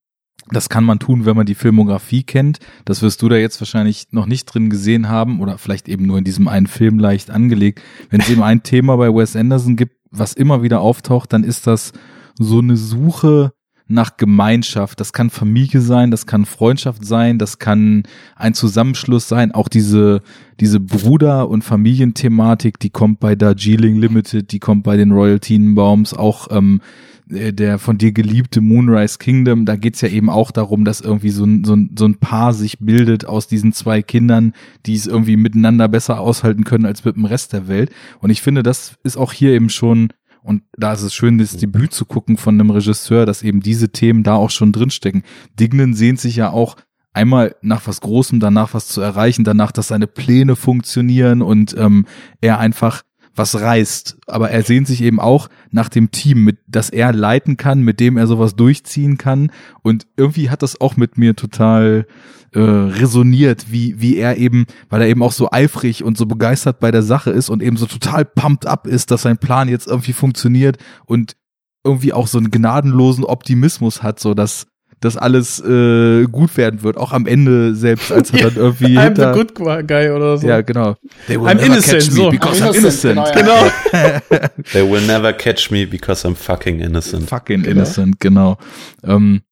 das 0.51 0.69
kann 0.69 0.85
man 0.85 0.99
tun, 0.99 1.25
wenn 1.25 1.37
man 1.37 1.47
die 1.47 1.55
Filmografie 1.55 2.25
kennt. 2.25 2.59
Das 2.85 3.03
wirst 3.03 3.23
du 3.23 3.29
da 3.29 3.37
jetzt 3.37 3.61
wahrscheinlich 3.61 4.09
noch 4.11 4.27
nicht 4.27 4.47
drin 4.47 4.71
gesehen 4.71 5.09
haben 5.09 5.41
oder 5.41 5.59
vielleicht 5.59 5.89
eben 5.89 6.07
nur 6.07 6.19
in 6.19 6.25
diesem 6.25 6.49
einen 6.49 6.67
Film 6.67 6.99
leicht 6.99 7.31
angelegt. 7.31 7.81
Wenn 8.11 8.21
es 8.21 8.31
eben 8.31 8.43
ein 8.43 8.63
Thema 8.63 8.97
bei 8.97 9.09
Wes 9.09 9.37
Anderson 9.37 9.77
gibt, 9.77 9.97
was 10.11 10.35
immer 10.35 10.63
wieder 10.63 10.81
auftaucht, 10.81 11.33
dann 11.33 11.45
ist 11.45 11.67
das 11.67 11.93
so 12.39 12.59
eine 12.59 12.77
Suche 12.77 13.53
nach 13.89 14.17
Gemeinschaft. 14.17 15.01
Das 15.01 15.13
kann 15.13 15.31
Familie 15.31 15.81
sein, 15.81 16.11
das 16.11 16.27
kann 16.27 16.45
Freundschaft 16.47 17.05
sein, 17.05 17.39
das 17.39 17.59
kann 17.59 18.05
ein 18.37 18.55
Zusammenschluss 18.55 19.29
sein. 19.29 19.53
Auch 19.53 19.69
diese, 19.69 20.23
diese 20.61 20.81
Bruder- 20.81 21.49
und 21.49 21.63
Familienthematik, 21.63 22.79
die 22.79 22.91
kommt 22.91 23.21
bei 23.21 23.35
Darjeeling 23.35 23.97
Limited, 23.97 24.53
die 24.53 24.61
kommt 24.61 24.83
bei 24.83 24.97
den 24.97 25.13
Royal 25.13 25.41
Tenenbaums, 25.41 26.15
auch 26.15 26.49
ähm, 26.51 26.81
äh, 26.81 27.12
der 27.27 27.79
von 27.79 27.99
dir 27.99 28.13
geliebte 28.13 28.61
Moonrise 28.61 29.19
Kingdom, 29.19 29.65
da 29.65 29.77
geht's 29.77 30.01
ja 30.01 30.09
eben 30.09 30.29
auch 30.29 30.51
darum, 30.51 30.85
dass 30.85 31.01
irgendwie 31.01 31.31
so 31.31 31.45
ein, 31.45 31.65
so, 31.65 31.75
ein, 31.75 31.95
so 31.97 32.05
ein 32.05 32.17
Paar 32.17 32.53
sich 32.53 32.79
bildet 32.81 33.25
aus 33.25 33.47
diesen 33.47 33.73
zwei 33.73 34.03
Kindern, 34.03 34.53
die 34.87 34.95
es 34.95 35.07
irgendwie 35.07 35.37
miteinander 35.37 35.89
besser 35.89 36.21
aushalten 36.21 36.65
können 36.65 36.87
als 36.87 37.05
mit 37.05 37.17
dem 37.17 37.25
Rest 37.25 37.53
der 37.53 37.69
Welt. 37.69 37.91
Und 38.21 38.31
ich 38.31 38.43
finde, 38.43 38.63
das 38.63 38.97
ist 39.05 39.17
auch 39.17 39.33
hier 39.33 39.53
eben 39.53 39.71
schon, 39.71 40.09
und 40.43 40.63
da 40.77 40.93
ist 40.93 41.03
es 41.03 41.15
schön, 41.15 41.39
das 41.39 41.57
Debüt 41.57 41.93
zu 41.93 42.05
gucken 42.05 42.37
von 42.37 42.55
einem 42.55 42.71
Regisseur, 42.71 43.27
dass 43.27 43.43
eben 43.43 43.61
diese 43.61 43.91
Themen 43.91 44.25
da 44.25 44.35
auch 44.35 44.51
schon 44.51 44.73
drinstecken. 44.73 45.23
Dignan 45.59 45.95
sehnt 45.95 46.21
sich 46.21 46.37
ja 46.37 46.51
auch 46.51 46.77
einmal 47.13 47.55
nach 47.63 47.87
was 47.87 48.01
Großem, 48.01 48.41
danach 48.41 48.75
was 48.75 48.89
zu 48.89 49.01
erreichen, 49.01 49.45
danach, 49.45 49.73
dass 49.73 49.89
seine 49.89 50.07
Pläne 50.07 50.57
funktionieren 50.57 51.43
und 51.43 51.77
ähm, 51.79 52.07
er 52.41 52.59
einfach 52.59 53.03
was 53.35 53.61
reißt. 53.61 54.19
Aber 54.27 54.51
er 54.51 54.63
sehnt 54.63 54.87
sich 54.87 55.03
eben 55.03 55.21
auch 55.21 55.49
nach 55.71 55.89
dem 55.89 56.11
Team, 56.11 56.45
mit 56.45 56.59
das 56.67 56.91
er 56.91 57.13
leiten 57.13 57.57
kann, 57.57 57.81
mit 57.81 58.01
dem 58.01 58.17
er 58.17 58.27
sowas 58.27 58.57
durchziehen 58.57 59.19
kann. 59.19 59.51
Und 59.83 60.07
irgendwie 60.17 60.51
hat 60.51 60.63
das 60.63 60.81
auch 60.81 60.97
mit 60.97 61.19
mir 61.19 61.35
total 61.37 62.07
äh, 62.53 62.61
resoniert, 62.61 63.73
wie, 63.73 64.01
wie 64.01 64.17
er 64.17 64.37
eben, 64.37 64.67
weil 64.91 65.03
er 65.03 65.09
eben 65.09 65.23
auch 65.23 65.33
so 65.33 65.51
eifrig 65.51 66.05
und 66.05 66.19
so 66.19 66.27
begeistert 66.27 66.81
bei 66.81 66.91
der 66.91 67.03
Sache 67.03 67.31
ist 67.31 67.49
und 67.49 67.63
eben 67.63 67.77
so 67.77 67.87
total 67.87 68.25
pumped 68.25 68.67
up 68.67 68.87
ist, 68.87 69.11
dass 69.11 69.23
sein 69.23 69.39
Plan 69.39 69.69
jetzt 69.69 69.87
irgendwie 69.87 70.13
funktioniert 70.13 70.79
und 71.07 71.37
irgendwie 71.85 72.13
auch 72.13 72.27
so 72.27 72.39
einen 72.39 72.51
gnadenlosen 72.51 73.25
Optimismus 73.25 74.03
hat, 74.03 74.21
so 74.21 74.35
dass 74.35 74.67
dass 75.03 75.17
alles 75.17 75.61
äh, 75.61 76.25
gut 76.25 76.57
werden 76.57 76.83
wird, 76.83 76.97
auch 76.97 77.13
am 77.13 77.27
Ende 77.27 77.75
selbst, 77.75 78.13
als 78.13 78.31
er 78.33 78.51
dann 78.51 78.57
irgendwie 78.57 78.97
I'm 78.97 79.05
hinter, 79.05 79.35
the 79.35 79.39
good 79.39 79.55
guy 79.89 80.11
oder 80.11 80.39
so. 80.39 80.47
ja 80.47 80.63
genau. 80.63 80.97
They 81.27 81.41
will 81.41 81.49
I'm 81.49 81.57
never 81.57 81.67
innocent, 81.67 82.03
catch 82.03 82.11
me 82.11 82.17
so. 82.17 82.31
because 82.31 82.63
I'm 82.63 82.69
I'm 82.69 82.79
innocent, 82.79 83.17
innocent. 83.17 83.35
genau, 83.35 83.67
ja. 83.93 84.23
Genau. 84.31 84.49
They 84.73 84.91
will 84.91 85.07
never 85.07 85.33
catch 85.33 85.71
me 85.71 85.87
because 85.87 86.27
I'm 86.27 86.37
fucking 86.37 86.81
innocent. 86.81 87.29
Fucking 87.29 87.65
innocent, 87.65 88.21
genau. 88.21 88.59
Ähm, 89.03 89.43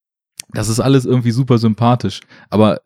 das 0.52 0.68
ist 0.68 0.80
alles 0.80 1.04
irgendwie 1.04 1.32
super 1.32 1.58
sympathisch. 1.58 2.20
Aber 2.48 2.80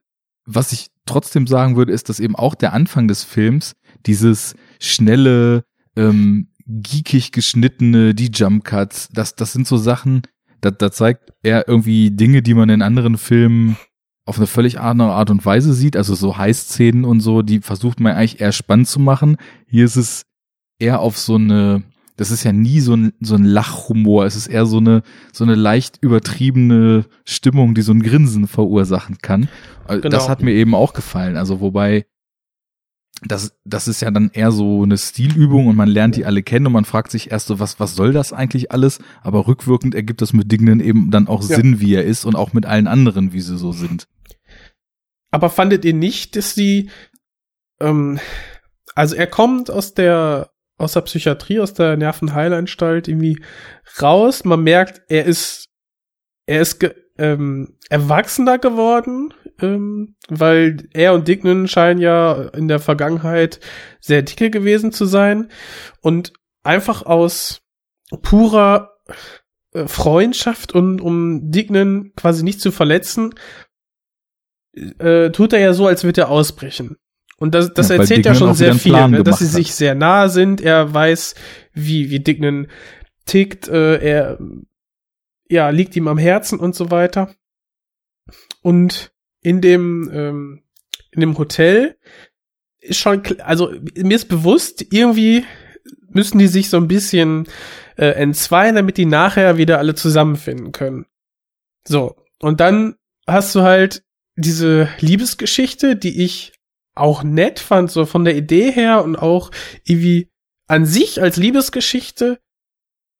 was 0.47 0.73
ich 0.73 0.89
trotzdem 1.07 1.47
sagen 1.47 1.77
würde, 1.77 1.93
ist, 1.93 2.09
dass 2.09 2.19
eben 2.19 2.35
auch 2.35 2.55
der 2.55 2.73
Anfang 2.73 3.09
des 3.09 3.25
Films 3.25 3.75
dieses 4.07 4.55
schnelle, 4.81 5.65
ähm, 5.97 6.49
geekig 6.67 7.31
geschnittene, 7.33 8.15
die 8.15 8.31
Jump 8.33 8.65
Cuts, 8.65 9.09
das, 9.13 9.35
das 9.35 9.53
sind 9.53 9.67
so 9.67 9.77
Sachen, 9.77 10.23
da, 10.65 10.71
da 10.71 10.91
zeigt 10.91 11.33
er 11.43 11.69
irgendwie 11.69 12.11
Dinge, 12.11 12.43
die 12.43 12.55
man 12.55 12.69
in 12.69 12.83
anderen 12.83 13.19
Filmen 13.19 13.77
auf 14.27 14.39
eine 14.39 14.47
völlig 14.47 14.81
andere 14.81 15.13
Art 15.13 15.31
und 15.31 15.45
Weise 15.45 15.75
sieht, 15.75 15.97
also 15.97 16.15
so 16.15 16.39
Heißszenen 16.39 17.05
und 17.05 17.21
so, 17.21 17.43
die 17.43 17.61
versucht 17.61 18.01
man 18.01 18.15
eigentlich 18.15 18.41
eher 18.41 18.53
spannend 18.53 18.89
zu 18.89 18.99
machen. 18.99 19.37
Hier 19.67 19.85
ist 19.85 19.97
es 19.97 20.25
eher 20.79 21.01
auf 21.01 21.19
so 21.19 21.35
eine, 21.35 21.83
das 22.17 22.31
ist 22.31 22.43
ja 22.45 22.53
nie 22.53 22.81
so 22.81 22.95
ein, 22.97 23.13
so 23.21 23.35
ein 23.35 23.45
Lachhumor, 23.45 24.25
es 24.25 24.35
ist 24.37 24.47
eher 24.47 24.65
so 24.65 24.79
eine, 24.79 25.03
so 25.33 25.45
eine 25.45 25.55
leicht 25.55 25.99
übertriebene 26.01 27.05
Stimmung, 27.27 27.75
die 27.75 27.83
so 27.83 27.93
ein 27.93 28.03
Grinsen 28.03 28.47
verursachen 28.47 29.19
kann. 29.21 29.49
Äh, 29.89 30.01
Das 30.01 30.03
Genau. 30.03 30.29
hat 30.29 30.43
mir 30.43 30.53
eben 30.53 30.75
auch 30.75 30.95
gefallen, 30.95 31.37
also 31.37 31.61
wobei, 31.61 32.07
das, 33.23 33.57
das 33.65 33.89
ist 33.89 34.03
ja 34.03 34.11
dann 34.11 34.31
eher 34.33 34.51
so 34.51 34.83
eine 34.83 34.99
Stilübung 34.99 35.69
und 35.69 35.77
man 35.77 35.89
lernt 35.89 36.17
die 36.17 36.27
alle 36.27 36.43
kennen 36.43 36.67
und 36.67 36.73
man 36.73 36.85
fragt 36.85 37.11
sich 37.11 37.31
erst 37.31 37.47
so, 37.47 37.61
was, 37.61 37.79
was 37.81 37.95
soll 37.95 38.13
das 38.13 38.33
eigentlich 38.33 38.73
alles? 38.73 38.99
Aber 39.23 39.47
rückwirkend 39.47 39.95
ergibt 39.95 40.21
das 40.21 40.33
mit 40.33 40.51
Dignan 40.51 40.81
eben 40.81 41.11
dann 41.11 41.29
auch 41.29 41.49
Ja. 41.49 41.57
Sinn, 41.57 41.81
wie 41.81 41.95
er 41.95 42.05
ist 42.05 42.25
und 42.25 42.35
auch 42.35 42.53
mit 42.53 42.67
allen 42.67 42.87
anderen, 42.87 43.33
wie 43.33 43.41
sie 43.41 43.57
so 43.57 43.73
sind. 43.73 44.09
Aber 45.31 45.49
fandet 45.51 45.85
ihr 45.85 45.95
nicht, 45.95 46.37
dass 46.37 46.55
die, 46.55 46.91
ähm, 47.81 48.19
also 48.95 49.15
er 49.15 49.27
kommt 49.27 49.71
aus 49.71 49.95
der, 49.95 50.51
aus 50.77 50.93
der 50.93 51.03
Psychiatrie, 51.03 51.61
aus 51.61 51.73
der 51.73 51.97
Nervenheilanstalt 51.97 53.09
irgendwie 53.09 53.41
raus. 54.03 54.45
Man 54.45 54.63
merkt, 54.63 55.03
er 55.09 55.25
ist, 55.25 55.69
er 56.47 56.61
ist 56.61 56.81
ge, 56.81 56.95
ähm, 57.17 57.79
erwachsener 57.89 58.59
geworden, 58.59 59.33
ähm, 59.61 60.17
weil 60.29 60.89
er 60.93 61.15
und 61.15 61.29
Dignan 61.29 61.69
scheinen 61.69 62.01
ja 62.01 62.49
in 62.49 62.69
der 62.69 62.81
Vergangenheit 62.81 63.61
sehr 64.01 64.23
dicke 64.23 64.51
gewesen 64.51 64.93
zu 64.93 65.05
sein 65.05 65.51
und 66.01 66.33
einfach 66.63 67.07
aus 67.07 67.63
purer 68.23 68.97
äh, 69.73 69.87
Freundschaft 69.87 70.73
und 70.73 71.01
um 71.01 71.51
Dignan 71.51 72.13
quasi 72.17 72.43
nicht 72.43 72.61
zu 72.61 72.73
verletzen, 72.73 73.35
äh, 74.99 75.31
tut 75.31 75.53
er 75.53 75.61
ja 75.61 75.73
so, 75.73 75.87
als 75.87 76.05
würde 76.05 76.23
er 76.23 76.31
ausbrechen. 76.31 76.97
Und 77.37 77.55
das, 77.55 77.75
das 77.75 77.89
Ja, 77.89 77.97
erzählt 77.97 78.27
ja 78.27 78.35
schon 78.35 78.55
sehr 78.55 78.75
viel, 78.75 78.93
ne? 79.09 79.23
dass 79.25 79.39
sie 79.39 79.47
hat. 79.47 79.53
sich 79.53 79.75
sehr 79.75 79.95
nah 79.95 80.29
sind. 80.29 80.61
Er 80.61 80.95
weiß, 80.95 81.35
wie, 81.73 82.11
wie 82.11 82.21
Dignan 82.21 82.69
tickt, 83.27 83.69
äh, 83.69 83.99
er 83.99 84.39
ja, 85.49 85.69
liegt 85.71 85.95
ihm 85.97 86.09
am 86.09 86.19
Herzen 86.19 86.59
und 86.59 86.75
so 86.75 86.91
weiter. 86.91 87.35
Und 88.63 89.13
in 89.45 89.61
dem, 89.61 90.11
ähm, 90.13 90.63
in 91.13 91.21
dem 91.21 91.39
Hotel 91.39 91.97
ist 92.81 92.99
schon, 92.99 93.23
also 93.41 93.73
mir 93.97 94.17
ist 94.17 94.29
bewusst, 94.29 94.85
irgendwie 94.93 95.45
müssen 96.09 96.39
die 96.39 96.49
sich 96.49 96.71
so 96.71 96.79
ein 96.79 96.89
bisschen 96.89 97.47
äh, 97.97 98.07
entzweien, 98.07 98.75
damit 98.75 98.97
die 98.97 99.07
nachher 99.07 99.57
wieder 99.57 99.79
alle 99.79 99.95
zusammenfinden 99.95 100.73
können. 100.73 101.07
So, 101.87 102.17
und 102.41 102.61
dann 102.61 102.97
hast 103.27 103.55
du 103.55 103.63
halt 103.63 104.03
diese 104.37 104.89
Liebesgeschichte, 105.01 105.97
die 105.97 106.25
ich 106.25 106.53
auch 106.95 107.23
nett 107.23 107.61
fand, 107.61 107.91
so 107.91 108.07
von 108.07 108.25
der 108.25 108.37
Idee 108.37 108.71
her 108.71 109.05
und 109.05 109.17
auch 109.17 109.51
irgendwie 109.85 110.31
an 110.67 110.87
sich 110.87 111.21
als 111.21 111.37
Liebesgeschichte. 111.37 112.41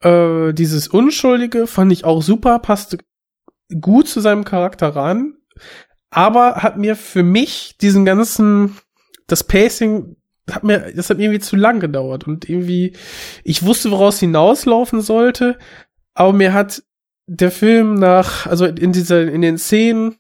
Äh, 0.01 0.53
dieses 0.55 0.89
Unschuldige 0.89 1.67
fand 1.67 1.93
ich 1.93 2.05
auch 2.05 2.23
super, 2.23 2.59
passte 2.61 2.99
gut 3.81 4.09
zu 4.09 4.21
seinem 4.21 4.45
Charakter 4.45 4.89
ran, 4.89 5.37
aber 6.15 6.57
hat 6.63 6.79
mir 6.79 6.95
für 6.95 7.25
mich 7.25 7.77
diesen 7.81 8.05
ganzen, 8.05 8.77
das 9.27 9.43
Pacing 9.43 10.17
hat 10.49 10.63
mir, 10.63 10.93
das 10.95 11.11
hat 11.11 11.19
mir 11.19 11.25
irgendwie 11.25 11.41
zu 11.41 11.57
lang 11.57 11.81
gedauert 11.81 12.27
und 12.27 12.49
irgendwie, 12.49 12.95
ich 13.43 13.65
wusste, 13.65 13.91
woraus 13.91 14.21
hinauslaufen 14.21 15.01
sollte, 15.01 15.59
aber 16.15 16.33
mir 16.33 16.53
hat 16.53 16.85
der 17.27 17.51
Film 17.51 17.95
nach, 17.95 18.47
also 18.47 18.67
in 18.67 18.93
dieser, 18.93 19.31
in 19.31 19.43
den 19.43 19.59
Szenen, 19.59 20.17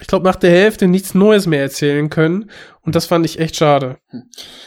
ich 0.00 0.06
glaube, 0.06 0.24
nach 0.24 0.36
der 0.36 0.50
Hälfte 0.50 0.86
nichts 0.86 1.14
Neues 1.14 1.46
mehr 1.46 1.62
erzählen 1.62 2.10
können. 2.10 2.50
Und 2.82 2.94
das 2.94 3.06
fand 3.06 3.24
ich 3.24 3.38
echt 3.38 3.56
schade. 3.56 3.98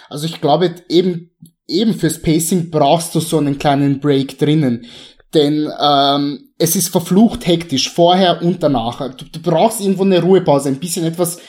Also 0.09 0.25
ich 0.25 0.41
glaube, 0.41 0.73
eben, 0.89 1.31
eben 1.67 1.93
fürs 1.93 2.21
Pacing 2.21 2.71
brauchst 2.71 3.13
du 3.13 3.19
so 3.19 3.37
einen 3.37 3.57
kleinen 3.57 3.99
Break 3.99 4.37
drinnen. 4.39 4.85
Denn 5.33 5.69
ähm, 5.79 6.46
es 6.57 6.75
ist 6.75 6.89
verflucht 6.89 7.45
hektisch, 7.47 7.89
vorher 7.91 8.41
und 8.41 8.63
danach. 8.63 9.15
Du, 9.15 9.25
du 9.25 9.41
brauchst 9.41 9.81
irgendwo 9.81 10.03
eine 10.03 10.21
Ruhepause, 10.21 10.69
ein 10.69 10.79
bisschen 10.79 11.05
etwas, 11.05 11.39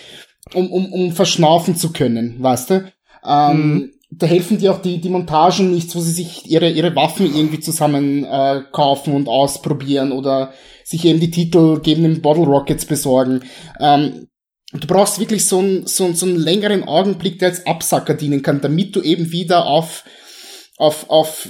um, 0.54 0.70
um, 0.70 0.92
um 0.92 1.12
verschnaufen 1.12 1.76
zu 1.76 1.92
können, 1.92 2.36
weißt 2.42 2.70
du? 2.70 2.92
Ähm, 3.24 3.92
Da 4.11 4.26
helfen 4.26 4.56
dir 4.56 4.72
auch 4.72 4.80
die, 4.80 5.00
die 5.02 5.11
Montagen 5.11 5.70
nichts, 5.70 5.94
wo 5.94 6.00
sie 6.00 6.12
sich 6.12 6.50
ihre, 6.50 6.70
ihre 6.70 6.96
Waffen 6.96 7.26
irgendwie 7.26 7.61
zusammen 7.61 8.24
äh, 8.24 8.62
kaufen 8.72 9.12
und 9.14 9.28
ausprobieren 9.28 10.12
oder 10.12 10.52
sich 10.84 11.04
eben 11.04 11.20
die 11.20 11.30
titelgebenden 11.30 12.22
Bottle 12.22 12.44
Rockets 12.46 12.86
besorgen. 12.86 13.42
Ähm, 13.80 14.28
du 14.72 14.86
brauchst 14.86 15.18
wirklich 15.20 15.44
so 15.44 15.59
einen, 15.59 15.86
so, 15.86 16.06
einen- 16.06 16.14
so 16.14 16.24
einen 16.24 16.36
längeren 16.36 16.84
Augenblick, 16.84 17.38
der 17.38 17.48
als 17.50 17.66
Absacker 17.66 18.14
dienen 18.14 18.40
kann, 18.42 18.62
damit 18.62 18.96
du 18.96 19.02
eben 19.02 19.30
wieder 19.30 19.66
auf, 19.66 20.04
auf, 20.78 21.11
auf 21.11 21.48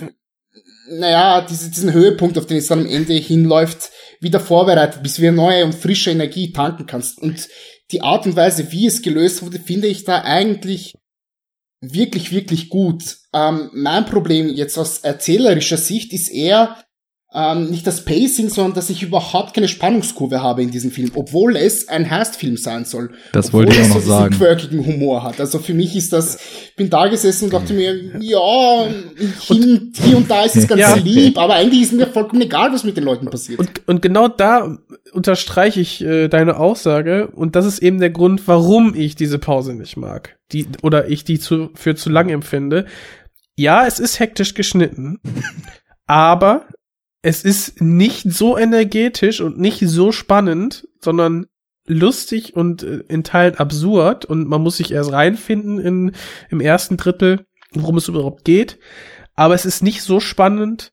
naja, 0.91 1.43
diese, 1.43 1.71
diesen 1.71 1.93
Höhepunkt, 1.93 2.39
auf 2.39 2.47
den 2.47 2.59
es 2.59 2.67
dann 2.67 2.81
am 2.81 2.87
Ende 2.87 3.15
hinläuft, 3.15 3.91
wieder 4.21 4.41
vorbereitet, 4.41 5.03
bis 5.03 5.21
wieder 5.21 5.33
neue 5.33 5.65
und 5.65 5.75
frische 5.75 6.11
Energie 6.11 6.53
tanken 6.53 6.87
kannst. 6.87 7.19
Und 7.19 7.49
die 7.91 8.03
Art 8.03 8.27
und 8.27 8.37
Weise, 8.37 8.71
wie 8.73 8.87
es 8.87 9.03
gelöst 9.03 9.43
wurde, 9.43 9.59
finde 9.59 9.89
ich 9.89 10.05
da 10.05 10.23
eigentlich 10.23 10.95
wirklich, 11.81 12.33
wirklich 12.33 12.69
gut. 12.69 13.19
Ähm, 13.33 13.71
mein 13.73 14.07
Problem 14.07 14.49
jetzt 14.49 14.79
aus 14.79 14.99
erzählerischer 14.99 15.77
Sicht 15.77 16.13
ist 16.13 16.29
eher, 16.29 16.77
ähm, 17.39 17.71
nicht 17.71 17.87
das 17.87 18.05
Pacing, 18.05 18.49
sondern 18.49 18.75
dass 18.75 18.91
ich 18.91 19.03
überhaupt 19.03 19.55
keine 19.55 19.69
Spannungskurve 19.69 20.43
habe 20.43 20.63
in 20.63 20.71
diesem 20.73 20.91
Film, 20.91 21.13
obwohl 21.15 21.57
es 21.57 21.89
ein 21.89 22.11
Heist-Film 22.11 22.57
sein 22.57 22.85
soll. 22.85 23.11
Das 23.33 23.53
wollte 23.53 23.73
ich 23.73 23.81
auch 23.83 23.89
noch 23.89 23.97
es 23.99 24.05
so 24.05 24.11
sagen. 24.11 24.31
diesen 24.33 24.45
quirkigen 24.45 24.85
Humor 24.85 25.23
hat. 25.23 25.39
Also 25.39 25.61
für 25.61 25.75
mich 25.75 25.95
ist 25.95 26.13
das, 26.13 26.39
bin 26.75 26.91
da 26.91 27.07
gesessen 27.07 27.45
und 27.45 27.53
dachte 27.53 27.75
mir, 27.75 27.95
ja, 28.19 28.87
hin, 29.47 29.93
hier 30.03 30.17
und 30.17 30.29
da 30.29 30.43
ist 30.43 30.57
es 30.57 30.67
ganz 30.67 30.81
Ja. 30.81 30.95
lieb, 30.95 31.39
aber 31.39 31.55
eigentlich 31.55 31.83
ist 31.83 31.93
mir 31.93 32.09
vollkommen 32.09 32.43
egal, 32.43 32.73
was 32.73 32.83
mit 32.83 32.97
den 32.97 33.05
Leuten 33.05 33.27
passiert. 33.31 33.61
Und, 33.61 33.87
und 33.87 34.03
genau 34.03 34.27
da 34.27 34.77
unterstreiche 35.13 35.81
ich 35.81 36.03
äh, 36.03 36.27
deine 36.29 36.57
Aussage 36.57 37.29
und 37.29 37.55
das 37.55 37.67
ist 37.67 37.79
eben 37.79 38.01
der 38.01 38.11
Grund, 38.11 38.49
warum 38.49 38.95
ich 38.97 39.15
diese 39.15 39.39
Pause 39.39 39.75
nicht 39.75 39.97
mag. 39.97 40.37
Die, 40.51 40.67
oder 40.83 41.09
ich 41.09 41.23
die 41.23 41.39
zu, 41.39 41.71
für 41.75 41.95
zu 41.95 42.11
lang 42.11 42.31
empfinde. 42.31 42.87
Ja, 43.55 43.87
es 43.87 44.01
ist 44.01 44.19
hektisch 44.19 44.55
geschnitten, 44.55 45.21
aber 46.07 46.67
es 47.23 47.43
ist 47.43 47.81
nicht 47.81 48.31
so 48.31 48.57
energetisch 48.57 49.41
und 49.41 49.59
nicht 49.59 49.81
so 49.81 50.13
spannend, 50.13 50.89
sondern 51.01 51.47
lustig 51.87 52.55
und 52.55 52.83
äh, 52.83 53.03
in 53.09 53.25
Teilen 53.25 53.57
absurd 53.57 54.25
und 54.25 54.47
man 54.49 54.63
muss 54.63 54.77
sich 54.77 54.93
erst 54.93 55.13
reinfinden 55.13 55.79
in, 55.79 56.13
im 56.51 56.61
ersten 56.61 56.97
Drittel, 56.97 57.47
worum 57.73 57.97
es 57.97 58.09
überhaupt 58.09 58.45
geht. 58.45 58.79
Aber 59.35 59.55
es 59.55 59.65
ist 59.65 59.83
nicht 59.83 60.03
so 60.03 60.21
spannend 60.21 60.93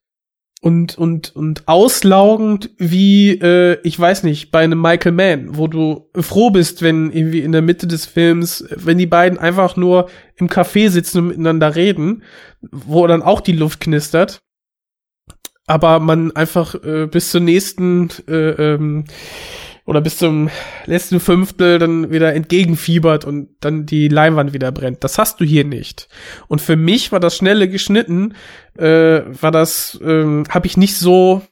und, 0.62 0.96
und, 0.96 1.36
und 1.36 1.68
auslaugend 1.68 2.70
wie, 2.78 3.32
äh, 3.32 3.78
ich 3.82 3.98
weiß 3.98 4.22
nicht, 4.22 4.50
bei 4.50 4.64
einem 4.64 4.80
Michael 4.80 5.12
Mann, 5.12 5.56
wo 5.56 5.68
du 5.68 6.08
froh 6.14 6.50
bist, 6.50 6.82
wenn 6.82 7.12
irgendwie 7.12 7.40
in 7.40 7.52
der 7.52 7.62
Mitte 7.62 7.86
des 7.86 8.06
Films, 8.06 8.64
wenn 8.70 8.98
die 8.98 9.06
beiden 9.06 9.38
einfach 9.38 9.76
nur 9.76 10.08
im 10.36 10.48
Café 10.48 10.88
sitzen 10.88 11.18
und 11.18 11.28
miteinander 11.28 11.76
reden, 11.76 12.22
wo 12.62 13.06
dann 13.06 13.22
auch 13.22 13.40
die 13.40 13.52
Luft 13.52 13.80
knistert 13.80 14.40
aber 15.66 16.00
man 16.00 16.32
einfach 16.32 16.74
äh, 16.84 17.06
bis 17.06 17.30
zur 17.30 17.40
nächsten 17.40 18.08
äh, 18.28 18.50
ähm, 18.50 19.04
oder 19.84 20.00
bis 20.00 20.18
zum 20.18 20.50
letzten 20.86 21.20
Fünftel 21.20 21.78
dann 21.78 22.10
wieder 22.10 22.34
entgegenfiebert 22.34 23.24
und 23.24 23.50
dann 23.60 23.86
die 23.86 24.08
Leinwand 24.08 24.52
wieder 24.52 24.72
brennt. 24.72 25.04
Das 25.04 25.16
hast 25.16 25.40
du 25.40 25.44
hier 25.44 25.64
nicht. 25.64 26.08
Und 26.48 26.60
für 26.60 26.76
mich 26.76 27.12
war 27.12 27.20
das 27.20 27.36
schnelle 27.36 27.68
geschnitten, 27.68 28.34
äh, 28.76 29.22
war 29.40 29.52
das, 29.52 29.98
ähm, 30.02 30.44
habe 30.50 30.66
ich 30.66 30.76
nicht 30.76 30.96
so 30.96 31.42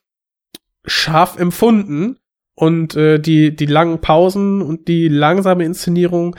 scharf 0.85 1.39
empfunden. 1.39 2.19
Und 2.57 2.95
äh, 2.95 3.19
die, 3.19 3.55
die 3.55 3.67
langen 3.67 4.01
Pausen 4.01 4.63
und 4.63 4.87
die 4.87 5.09
langsame 5.09 5.65
Inszenierung, 5.65 6.37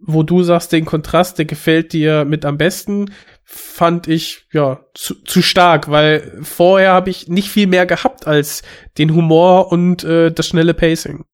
wo 0.00 0.24
du 0.24 0.42
sagst, 0.42 0.72
den 0.72 0.84
Kontrast, 0.84 1.38
der 1.38 1.44
gefällt 1.44 1.92
dir 1.92 2.24
mit 2.24 2.44
am 2.44 2.58
besten, 2.58 3.12
fand 3.48 4.08
ich 4.08 4.46
ja 4.52 4.80
zu, 4.92 5.14
zu 5.22 5.40
stark, 5.40 5.88
weil 5.88 6.38
vorher 6.42 6.92
habe 6.92 7.10
ich 7.10 7.28
nicht 7.28 7.48
viel 7.48 7.68
mehr 7.68 7.86
gehabt 7.86 8.26
als 8.26 8.62
den 8.98 9.14
Humor 9.14 9.70
und 9.70 10.02
äh, 10.02 10.32
das 10.32 10.48
schnelle 10.48 10.74
Pacing. 10.74 11.24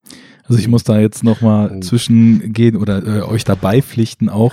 Also 0.44 0.60
ich 0.60 0.68
muss 0.68 0.84
da 0.84 1.00
jetzt 1.00 1.24
noch 1.24 1.40
mal 1.40 1.80
zwischengehen 1.80 2.76
oder 2.76 3.06
äh, 3.06 3.22
euch 3.22 3.44
dabei 3.44 3.80
pflichten 3.80 4.28
auch. 4.28 4.52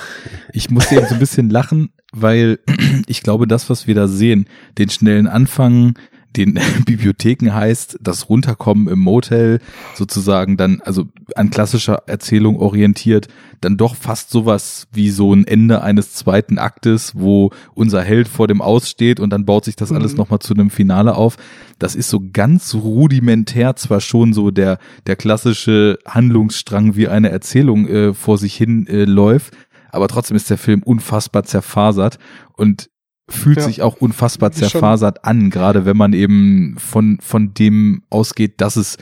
Ich 0.54 0.70
musste 0.70 0.96
eben 0.96 1.08
so 1.08 1.16
ein 1.16 1.20
bisschen 1.20 1.50
lachen, 1.50 1.90
weil 2.14 2.60
ich 3.08 3.22
glaube, 3.22 3.46
das, 3.46 3.70
was 3.70 3.88
wir 3.88 3.96
da 3.96 4.08
sehen, 4.08 4.46
den 4.78 4.90
schnellen 4.90 5.28
Anfang, 5.28 6.00
den 6.36 6.60
Bibliotheken 6.86 7.52
heißt, 7.54 7.98
das 8.02 8.30
Runterkommen 8.30 8.88
im 8.88 9.00
Motel 9.00 9.60
sozusagen 9.96 10.58
dann, 10.58 10.82
also 10.84 11.06
an 11.36 11.50
klassischer 11.50 12.04
Erzählung 12.08 12.60
orientiert, 12.60 13.28
dann 13.62 13.78
doch 13.78 13.96
fast 13.96 14.30
sowas 14.30 14.88
wie 14.92 15.10
so 15.10 15.34
ein 15.34 15.46
Ende 15.46 15.82
eines 15.82 16.14
zweiten 16.14 16.58
Aktes, 16.58 17.14
wo 17.16 17.52
unser 17.74 18.02
Held 18.02 18.28
vor 18.28 18.48
dem 18.48 18.62
Aus 18.62 18.90
steht 18.90 19.20
und 19.20 19.32
dann 19.32 19.46
baut 19.46 19.66
sich 19.66 19.76
das 19.76 19.92
alles 19.92 20.14
Mhm. 20.14 20.18
nochmal 20.20 20.40
zu 20.40 20.54
einem 20.54 20.70
Finale 20.70 21.16
auf. 21.16 21.38
Das 21.78 21.96
ist 21.96 22.10
so 22.10 22.22
ganz 22.32 22.74
rudimentär 22.76 23.76
zwar 23.76 24.00
schon 24.02 24.34
so 24.34 24.52
der, 24.52 24.78
der 25.08 25.16
klassische 25.16 25.98
Handlungsstrang, 26.08 26.96
wie 26.96 27.08
eine 27.08 27.30
Erzählung 27.30 27.88
äh, 27.88 28.14
vor 28.14 28.38
sich 28.38 28.56
hin 28.56 28.88
äh, 28.88 29.04
läuft, 29.06 29.54
aber 29.92 30.08
trotzdem 30.08 30.38
ist 30.38 30.50
der 30.50 30.58
Film 30.58 30.84
unfassbar 30.84 31.44
zerfasert 31.44 32.20
und 32.56 32.90
fühlt 33.30 33.58
Ja. 33.58 33.64
sich 33.64 33.82
auch 33.82 33.98
unfassbar 34.02 34.52
zerfasert 34.52 35.24
an, 35.26 35.50
gerade 35.50 35.86
wenn 35.86 35.98
man 35.98 36.14
eben 36.14 36.76
von, 36.78 37.20
von 37.22 37.54
dem 37.54 38.04
ausgeht, 38.10 38.60
dass 38.62 38.76
es 38.76 38.98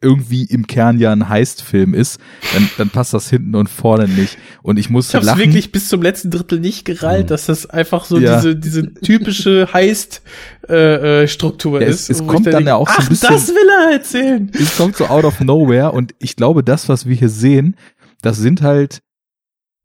irgendwie 0.00 0.44
im 0.44 0.66
Kern 0.66 0.98
ja 0.98 1.12
ein 1.12 1.28
Heist-Film 1.28 1.94
ist, 1.94 2.18
dann, 2.54 2.68
dann 2.78 2.90
passt 2.90 3.14
das 3.14 3.30
hinten 3.30 3.54
und 3.54 3.68
vorne 3.68 4.08
nicht. 4.08 4.36
Und 4.62 4.76
ich 4.78 4.86
Ich 4.86 4.90
musste 4.90 5.12
habe 5.18 5.22
es 5.22 5.26
lachen. 5.26 5.40
wirklich 5.40 5.70
bis 5.70 5.88
zum 5.88 6.02
letzten 6.02 6.30
Drittel 6.30 6.58
nicht 6.58 6.84
gerallt, 6.84 7.30
dass 7.30 7.46
das 7.46 7.66
einfach 7.70 8.04
so 8.04 8.18
Ja. 8.18 8.36
diese 8.36 8.56
diese 8.56 8.94
typische 8.94 9.68
Heist 9.72 10.22
äh, 10.68 11.22
äh, 11.24 11.26
Ja, 11.26 11.78
ist. 11.80 12.10
es- 12.10 12.18
kommt 12.26 12.40
ich 12.40 12.44
dann 12.46 12.52
denke, 12.52 12.68
ja 12.68 12.74
auch 12.76 12.88
so 12.88 12.96
ein 12.96 13.02
Ach, 13.04 13.08
bisschen- 13.10 13.32
das 13.32 13.48
will 13.48 13.68
er 13.86 13.92
erzählen. 13.92 14.50
es 14.54 14.76
kommt 14.76 14.96
so 14.96 15.06
out 15.06 15.24
of 15.24 15.40
nowhere 15.40 15.92
und 15.92 16.14
ich 16.18 16.34
glaube, 16.34 16.64
das, 16.64 16.88
was 16.88 17.06
wir 17.06 17.14
hier 17.14 17.28
sehen, 17.28 17.76
das 18.22 18.38
sind 18.38 18.62
halt, 18.62 19.02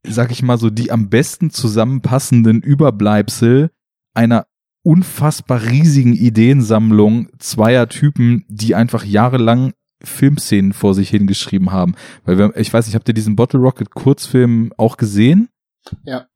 sag 0.04 0.32
ich 0.32 0.42
mal 0.42 0.58
so, 0.58 0.70
die 0.70 0.90
am 0.90 1.10
besten 1.10 1.50
zusammenpassenden 1.50 2.60
Überbleibsel 2.62 3.70
einer 4.18 4.46
unfassbar 4.82 5.62
riesigen 5.62 6.14
Ideensammlung 6.14 7.28
zweier 7.38 7.88
Typen, 7.88 8.44
die 8.48 8.74
einfach 8.74 9.04
jahrelang 9.04 9.72
Filmszenen 10.02 10.72
vor 10.72 10.94
sich 10.94 11.10
hingeschrieben 11.10 11.70
haben. 11.70 11.94
Weil 12.24 12.38
wir, 12.38 12.56
ich 12.56 12.72
weiß 12.72 12.86
nicht, 12.86 12.94
habt 12.94 13.08
ihr 13.08 13.14
diesen 13.14 13.36
Bottle 13.36 13.60
Rocket 13.60 13.90
Kurzfilm 13.90 14.72
auch 14.76 14.96
gesehen? 14.96 15.48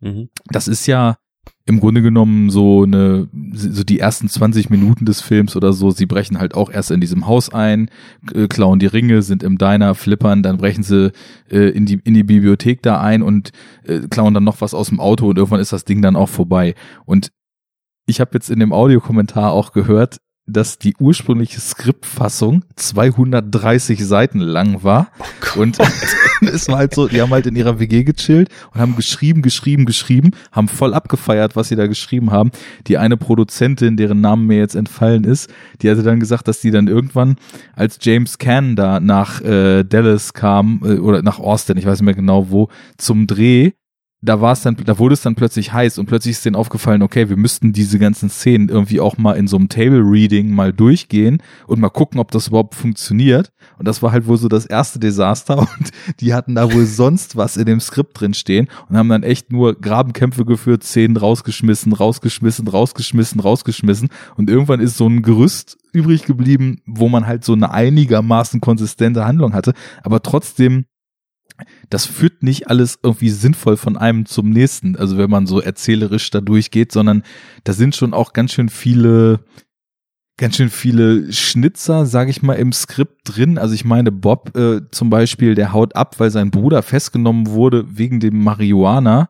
Mhm. 0.01 0.29
Das 0.47 0.69
ist 0.69 0.87
ja 0.87 1.17
im 1.65 1.81
Grunde 1.81 2.03
genommen 2.03 2.51
so 2.51 2.83
eine, 2.83 3.29
so 3.53 3.85
die 3.85 3.99
ersten 3.99 4.29
20 4.29 4.71
Minuten 4.71 5.05
des 5.05 5.21
Films 5.21 5.57
oder 5.57 5.73
so, 5.73 5.91
sie 5.91 6.07
brechen 6.07 6.39
halt 6.39 6.55
auch 6.55 6.71
erst 6.71 6.91
in 6.91 7.01
diesem 7.01 7.27
Haus 7.27 7.53
ein, 7.53 7.89
äh, 8.35 8.49
klauen 8.49 8.81
die 8.81 8.87
Ringe, 8.87 9.23
sind 9.23 9.43
im 9.43 9.59
Diner, 9.59 9.95
flippern, 9.95 10.43
dann 10.43 10.59
brechen 10.59 10.83
sie 10.83 11.13
äh, 11.51 11.71
in 11.71 11.87
die, 11.87 12.01
in 12.05 12.15
die 12.15 12.25
Bibliothek 12.25 12.83
da 12.83 13.01
ein 13.01 13.23
und 13.23 13.51
äh, 13.85 14.01
klauen 14.09 14.35
dann 14.35 14.45
noch 14.45 14.61
was 14.61 14.75
aus 14.75 14.89
dem 14.89 15.01
Auto 15.01 15.29
und 15.29 15.39
irgendwann 15.39 15.61
ist 15.61 15.73
das 15.73 15.85
Ding 15.85 16.03
dann 16.03 16.17
auch 16.17 16.29
vorbei. 16.29 16.75
Und 17.07 17.31
ich 18.07 18.21
habe 18.21 18.31
jetzt 18.35 18.51
in 18.51 18.61
dem 18.61 18.73
Audiokommentar 18.73 19.53
auch 19.53 19.73
gehört, 19.73 20.19
dass 20.47 20.79
die 20.79 20.95
ursprüngliche 20.99 21.61
Skriptfassung 21.61 22.65
230 22.75 24.05
Seiten 24.05 24.41
lang 24.41 24.83
war. 24.83 25.09
und 25.57 25.79
es 26.41 26.69
war 26.69 26.79
halt 26.79 26.95
so, 26.95 27.07
die 27.07 27.23
haben 27.23 27.31
halt 27.31 27.47
in 27.47 27.55
ihrer 27.55 27.79
WG 27.79 28.03
gechillt 28.03 28.49
und 28.75 28.81
haben 28.81 28.97
geschrieben, 28.97 29.43
geschrieben, 29.43 29.85
geschrieben, 29.85 30.33
haben 30.51 30.67
voll 30.67 30.95
abgefeiert, 30.95 31.55
was 31.55 31.69
sie 31.69 31.77
da 31.77 31.87
geschrieben 31.87 32.33
haben. 32.33 32.51
Die 32.89 32.99
eine 32.99 33.17
Produzentin, 33.17 33.97
deren 33.97 34.21
Name 34.21 34.43
mir 34.43 34.59
jetzt 34.59 34.75
entfallen 34.75 35.25
ist, 35.25 35.49
die 35.81 35.91
hatte 35.91 36.03
dann 36.03 36.19
gesagt, 36.19 36.49
dass 36.49 36.61
die 36.61 36.73
dann 36.73 36.89
irgendwann, 36.89 37.37
als 37.75 37.99
James 38.01 38.39
Cann 38.39 38.75
da 38.75 38.99
nach 38.99 39.41
äh, 39.43 39.85
Dallas 39.85 40.35
kam, 40.35 40.81
äh, 40.85 40.99
oder 40.99 41.23
nach 41.23 41.39
Austin, 41.39 41.77
ich 41.77 41.87
weiß 41.87 42.01
nicht 42.01 42.07
mehr 42.07 42.15
genau 42.15 42.51
wo, 42.51 42.69
zum 42.99 43.29
Dreh, 43.29 43.73
da 44.23 44.41
war 44.41 44.53
es 44.53 44.63
dann, 44.63 44.77
da 44.77 44.99
wurde 44.99 45.15
es 45.15 45.23
dann 45.23 45.35
plötzlich 45.35 45.73
heiß 45.73 45.99
und 45.99 46.07
plötzlich 46.07 46.33
ist 46.33 46.45
denen 46.45 46.55
aufgefallen, 46.55 47.03
okay, 47.03 47.29
wir 47.29 47.37
müssten 47.37 47.73
diese 47.73 47.99
ganzen 47.99 48.31
Szenen 48.31 48.69
irgendwie 48.69 49.01
auch 49.01 49.19
mal 49.19 49.33
in 49.33 49.49
so 49.49 49.57
einem 49.57 49.69
Table 49.69 50.01
Reading 50.01 50.55
mal 50.55 50.73
durchgehen 50.73 51.43
und 51.67 51.81
mal 51.81 51.91
gucken, 51.91 52.21
ob 52.21 52.31
das 52.31 52.47
überhaupt 52.47 52.77
funktioniert. 52.77 53.53
Und 53.79 53.89
das 53.89 54.01
war 54.01 54.13
halt 54.13 54.29
wohl 54.29 54.37
so 54.37 54.47
das 54.47 54.65
erste 54.65 55.01
Desaster 55.01 55.59
und 55.79 55.91
die 56.21 56.35
hatten 56.35 56.55
da 56.55 56.73
wohl 56.73 56.87
sonst 56.87 57.37
was 57.37 57.57
in 57.57 57.67
dem 57.67 57.81
Skript 57.81 58.21
drin 58.21 58.33
stehen 58.33 58.69
und 58.89 58.97
haben 58.97 59.09
dann 59.09 59.25
echt 59.25 59.51
nur 59.51 59.75
Grabenkämpfe 59.75 60.45
geführt, 60.45 60.85
Szenen 60.85 61.17
rausgeschmissen, 61.17 61.93
rausgeschmissen, 61.93 62.69
rausgeschmissen, 62.69 63.41
rausgeschmissen 63.41 64.09
und 64.37 64.49
irgendwann 64.49 64.81
ist 64.81 64.97
so 64.97 65.09
ein 65.09 65.23
Gerüst 65.23 65.79
übrig 65.93 66.25
geblieben, 66.25 66.81
wo 66.87 67.09
man 67.09 67.27
halt 67.27 67.45
so 67.45 67.55
eine 67.55 67.73
einigermaßen 67.73 68.61
konsistente 68.61 69.25
Handlung 69.25 69.53
hatte, 69.53 69.75
aber 70.03 70.23
trotzdem 70.23 70.87
das 71.91 72.07
führt 72.07 72.43
nicht 72.43 72.69
alles 72.69 72.99
irgendwie 73.03 73.31
sinnvoll 73.31 73.77
von 73.77 73.97
einem 73.97 74.27
zum 74.27 74.51
nächsten, 74.51 74.97
also 74.97 75.19
wenn 75.19 75.31
man 75.31 75.47
so 75.47 75.61
erzählerisch 75.61 76.31
da 76.31 76.41
durchgeht, 76.41 76.93
sondern 76.93 77.23
da 77.65 77.73
sind 77.73 77.97
schon 77.97 78.15
auch 78.15 78.33
ganz 78.33 78.53
schön 78.53 78.69
viele, 78.69 79.41
ganz 80.39 80.57
schön 80.57 80.71
viele 80.71 81.33
Schnitzer, 81.33 82.07
sage 82.07 82.31
ich 82.31 82.43
mal, 82.43 82.55
im 82.55 82.73
Skript 82.73 83.21
drin. 83.25 83.59
Also 83.59 83.75
ich 83.75 83.85
meine, 83.85 84.13
Bob 84.13 84.57
äh, 84.57 84.81
zum 84.91 85.11
Beispiel, 85.11 85.55
der 85.55 85.73
haut 85.73 85.97
ab, 85.97 86.19
weil 86.19 86.31
sein 86.31 86.51
Bruder 86.51 86.83
festgenommen 86.83 87.49
wurde 87.49 87.97
wegen 87.97 88.21
dem 88.21 88.43
Marihuana. 88.43 89.29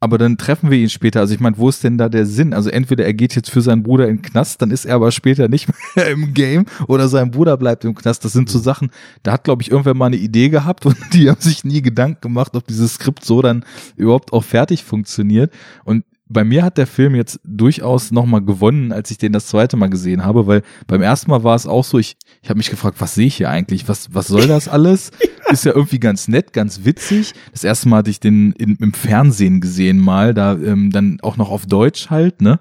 Aber 0.00 0.16
dann 0.16 0.38
treffen 0.38 0.70
wir 0.70 0.78
ihn 0.78 0.90
später. 0.90 1.20
Also 1.20 1.34
ich 1.34 1.40
meine, 1.40 1.58
wo 1.58 1.68
ist 1.68 1.82
denn 1.82 1.98
da 1.98 2.08
der 2.08 2.24
Sinn? 2.24 2.54
Also 2.54 2.70
entweder 2.70 3.04
er 3.04 3.14
geht 3.14 3.34
jetzt 3.34 3.50
für 3.50 3.62
seinen 3.62 3.82
Bruder 3.82 4.06
in 4.06 4.18
den 4.18 4.22
Knast, 4.22 4.62
dann 4.62 4.70
ist 4.70 4.84
er 4.84 4.94
aber 4.94 5.10
später 5.10 5.48
nicht 5.48 5.68
mehr 5.96 6.08
im 6.08 6.34
Game 6.34 6.66
oder 6.86 7.08
sein 7.08 7.32
Bruder 7.32 7.56
bleibt 7.56 7.84
im 7.84 7.94
Knast. 7.94 8.24
Das 8.24 8.32
sind 8.32 8.48
so 8.48 8.60
Sachen, 8.60 8.90
da 9.24 9.32
hat, 9.32 9.44
glaube 9.44 9.62
ich, 9.62 9.70
irgendwer 9.70 9.94
mal 9.94 10.06
eine 10.06 10.16
Idee 10.16 10.50
gehabt 10.50 10.86
und 10.86 10.96
die 11.12 11.28
haben 11.28 11.40
sich 11.40 11.64
nie 11.64 11.82
Gedanken 11.82 12.20
gemacht, 12.20 12.54
ob 12.54 12.66
dieses 12.66 12.94
Skript 12.94 13.24
so 13.24 13.42
dann 13.42 13.64
überhaupt 13.96 14.32
auch 14.32 14.44
fertig 14.44 14.84
funktioniert. 14.84 15.52
Und 15.84 16.04
bei 16.28 16.44
mir 16.44 16.62
hat 16.62 16.78
der 16.78 16.86
Film 16.86 17.14
jetzt 17.14 17.40
durchaus 17.44 18.10
nochmal 18.10 18.42
gewonnen, 18.42 18.92
als 18.92 19.10
ich 19.10 19.18
den 19.18 19.32
das 19.32 19.46
zweite 19.46 19.76
Mal 19.76 19.88
gesehen 19.88 20.24
habe, 20.24 20.46
weil 20.46 20.62
beim 20.86 21.02
ersten 21.02 21.30
Mal 21.30 21.44
war 21.44 21.54
es 21.54 21.66
auch 21.66 21.84
so, 21.84 21.98
ich, 21.98 22.16
ich 22.42 22.50
habe 22.50 22.58
mich 22.58 22.70
gefragt, 22.70 23.00
was 23.00 23.14
sehe 23.14 23.26
ich 23.26 23.36
hier 23.36 23.50
eigentlich? 23.50 23.88
Was, 23.88 24.14
was 24.14 24.28
soll 24.28 24.46
das 24.46 24.68
alles? 24.68 25.10
Ist 25.50 25.64
ja 25.64 25.72
irgendwie 25.74 25.98
ganz 25.98 26.28
nett, 26.28 26.52
ganz 26.52 26.84
witzig. 26.84 27.32
Das 27.52 27.64
erste 27.64 27.88
Mal 27.88 27.98
hatte 27.98 28.10
ich 28.10 28.20
den 28.20 28.52
in, 28.52 28.76
im 28.76 28.92
Fernsehen 28.92 29.60
gesehen 29.60 29.98
mal, 29.98 30.34
da 30.34 30.52
ähm, 30.52 30.90
dann 30.90 31.18
auch 31.22 31.36
noch 31.36 31.50
auf 31.50 31.64
Deutsch 31.66 32.10
halt, 32.10 32.42
ne? 32.42 32.60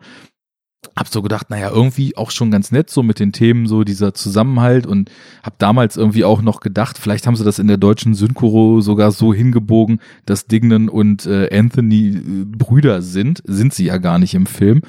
Hab 0.96 1.08
so 1.08 1.22
gedacht, 1.22 1.50
naja, 1.50 1.70
irgendwie 1.70 2.16
auch 2.18 2.32
schon 2.32 2.52
ganz 2.52 2.72
nett, 2.72 2.90
so 2.90 3.04
mit 3.04 3.20
den 3.20 3.32
Themen, 3.32 3.68
so 3.68 3.84
dieser 3.84 4.14
Zusammenhalt 4.14 4.86
und 4.86 5.12
hab 5.44 5.60
damals 5.60 5.98
irgendwie 5.98 6.24
auch 6.24 6.42
noch 6.42 6.60
gedacht, 6.60 6.98
vielleicht 6.98 7.28
haben 7.28 7.36
sie 7.36 7.44
das 7.44 7.60
in 7.60 7.68
der 7.68 7.78
deutschen 7.78 8.14
Synchro 8.14 8.82
sogar 8.82 9.12
so 9.12 9.34
hingebogen, 9.34 10.00
dass 10.26 10.48
Dignan 10.48 10.90
und 10.90 11.26
äh, 11.26 11.50
Anthony 11.56 12.10
äh, 12.10 12.46
Brüder 12.46 13.02
sind. 13.02 13.42
Sind 13.46 13.74
sie 13.74 13.86
ja 13.86 13.98
gar 13.98 14.20
nicht 14.20 14.34
im 14.34 14.46
Film. 14.46 14.82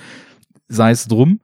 Sei 0.69 0.91
es 0.91 1.07
drum. 1.07 1.41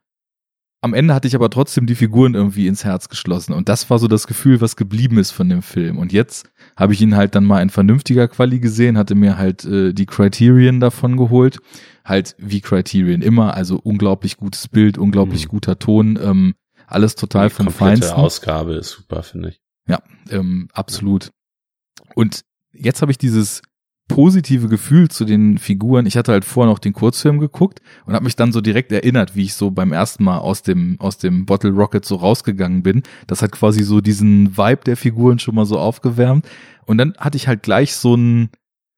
Am 0.82 0.92
Ende 0.92 1.14
hatte 1.14 1.26
ich 1.26 1.34
aber 1.34 1.48
trotzdem 1.48 1.86
die 1.86 1.94
Figuren 1.94 2.34
irgendwie 2.34 2.66
ins 2.66 2.84
Herz 2.84 3.08
geschlossen 3.08 3.54
und 3.54 3.70
das 3.70 3.88
war 3.88 3.98
so 3.98 4.06
das 4.06 4.26
Gefühl, 4.26 4.60
was 4.60 4.76
geblieben 4.76 5.16
ist 5.16 5.30
von 5.30 5.48
dem 5.48 5.62
Film. 5.62 5.96
Und 5.96 6.12
jetzt 6.12 6.50
habe 6.76 6.92
ich 6.92 7.00
ihn 7.00 7.16
halt 7.16 7.34
dann 7.34 7.44
mal 7.44 7.62
in 7.62 7.70
vernünftiger 7.70 8.28
Quali 8.28 8.60
gesehen, 8.60 8.98
hatte 8.98 9.14
mir 9.14 9.38
halt 9.38 9.64
äh, 9.64 9.94
die 9.94 10.04
Criterion 10.04 10.80
davon 10.80 11.16
geholt 11.16 11.60
halt 12.04 12.36
wie 12.38 12.60
Criterion 12.60 13.22
immer, 13.22 13.54
also 13.54 13.80
unglaublich 13.82 14.36
gutes 14.36 14.68
Bild, 14.68 14.98
unglaublich 14.98 15.46
mhm. 15.46 15.50
guter 15.50 15.78
Ton, 15.78 16.18
ähm, 16.22 16.54
alles 16.86 17.14
total 17.14 17.48
Die 17.48 17.54
vom 17.54 17.70
Feinsten. 17.70 18.12
Ausgabe 18.12 18.74
ist 18.74 18.90
super, 18.90 19.22
finde 19.22 19.50
ich. 19.50 19.60
Ja, 19.88 20.00
ähm, 20.30 20.68
absolut. 20.72 21.30
Und 22.14 22.42
jetzt 22.72 23.00
habe 23.02 23.10
ich 23.10 23.18
dieses 23.18 23.62
positive 24.08 24.68
Gefühl 24.68 25.08
zu 25.08 25.24
den 25.24 25.56
Figuren. 25.56 26.04
Ich 26.04 26.16
hatte 26.16 26.32
halt 26.32 26.44
vorher 26.44 26.70
noch 26.70 26.78
den 26.78 26.92
Kurzfilm 26.92 27.38
geguckt 27.38 27.80
und 28.04 28.12
habe 28.14 28.24
mich 28.24 28.36
dann 28.36 28.52
so 28.52 28.60
direkt 28.60 28.92
erinnert, 28.92 29.34
wie 29.34 29.44
ich 29.44 29.54
so 29.54 29.70
beim 29.70 29.92
ersten 29.92 30.24
Mal 30.24 30.38
aus 30.38 30.62
dem 30.62 31.00
aus 31.00 31.16
dem 31.16 31.46
Bottle 31.46 31.70
Rocket 31.70 32.04
so 32.04 32.16
rausgegangen 32.16 32.82
bin. 32.82 33.02
Das 33.26 33.40
hat 33.40 33.52
quasi 33.52 33.82
so 33.82 34.02
diesen 34.02 34.58
Vibe 34.58 34.84
der 34.84 34.98
Figuren 34.98 35.38
schon 35.38 35.54
mal 35.54 35.64
so 35.64 35.78
aufgewärmt 35.78 36.46
und 36.84 36.98
dann 36.98 37.14
hatte 37.16 37.36
ich 37.36 37.48
halt 37.48 37.62
gleich 37.62 37.94
so 37.94 38.14
ein 38.14 38.50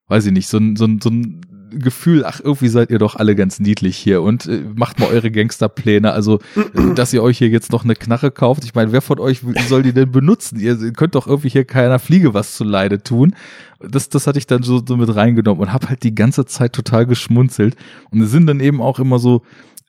weiß 0.09 0.27
ich 0.27 0.33
nicht, 0.33 0.49
so 0.49 0.59
ein 0.59 0.75
so 0.75 0.87
ein 0.87 1.01
so 1.01 1.11
ein 1.11 1.41
Gefühl, 1.71 2.25
ach, 2.25 2.41
irgendwie 2.43 2.69
seid 2.69 2.91
ihr 2.91 2.99
doch 2.99 3.17
alle 3.17 3.35
ganz 3.35 3.61
niedlich 3.61 3.97
hier 3.97 4.23
und 4.23 4.47
äh, 4.47 4.63
macht 4.75 4.99
mal 4.99 5.09
eure 5.09 5.31
Gangsterpläne. 5.31 6.13
Also, 6.13 6.41
äh, 6.57 6.95
dass 6.95 7.13
ihr 7.13 7.23
euch 7.23 7.39
hier 7.39 7.49
jetzt 7.49 7.73
noch 7.73 7.85
eine 7.85 7.95
Knarre 7.95 8.31
kauft. 8.31 8.65
Ich 8.65 8.75
meine, 8.75 8.93
wer 8.93 9.03
von 9.03 9.19
euch 9.19 9.41
soll 9.69 9.83
die 9.83 9.93
denn 9.93 10.11
benutzen? 10.13 10.59
Ihr 10.59 10.77
könnt 10.93 11.15
doch 11.15 11.27
irgendwie 11.27 11.49
hier 11.49 11.65
keiner 11.65 11.99
Fliege 11.99 12.35
was 12.35 12.57
zu 12.57 12.65
Leide 12.65 13.03
tun. 13.03 13.35
Das, 13.81 14.09
das 14.09 14.27
hatte 14.27 14.39
ich 14.39 14.47
dann 14.47 14.63
so, 14.63 14.83
so 14.87 14.97
mit 14.97 15.15
reingenommen 15.15 15.63
und 15.63 15.73
habe 15.73 15.89
halt 15.89 16.03
die 16.03 16.15
ganze 16.15 16.47
Zeit 16.47 16.73
total 16.73 17.07
geschmunzelt. 17.07 17.77
Und 18.11 18.21
es 18.21 18.31
sind 18.31 18.47
dann 18.47 18.61
eben 18.61 18.81
auch 18.81 18.99
immer 18.99 19.19
so, 19.19 19.43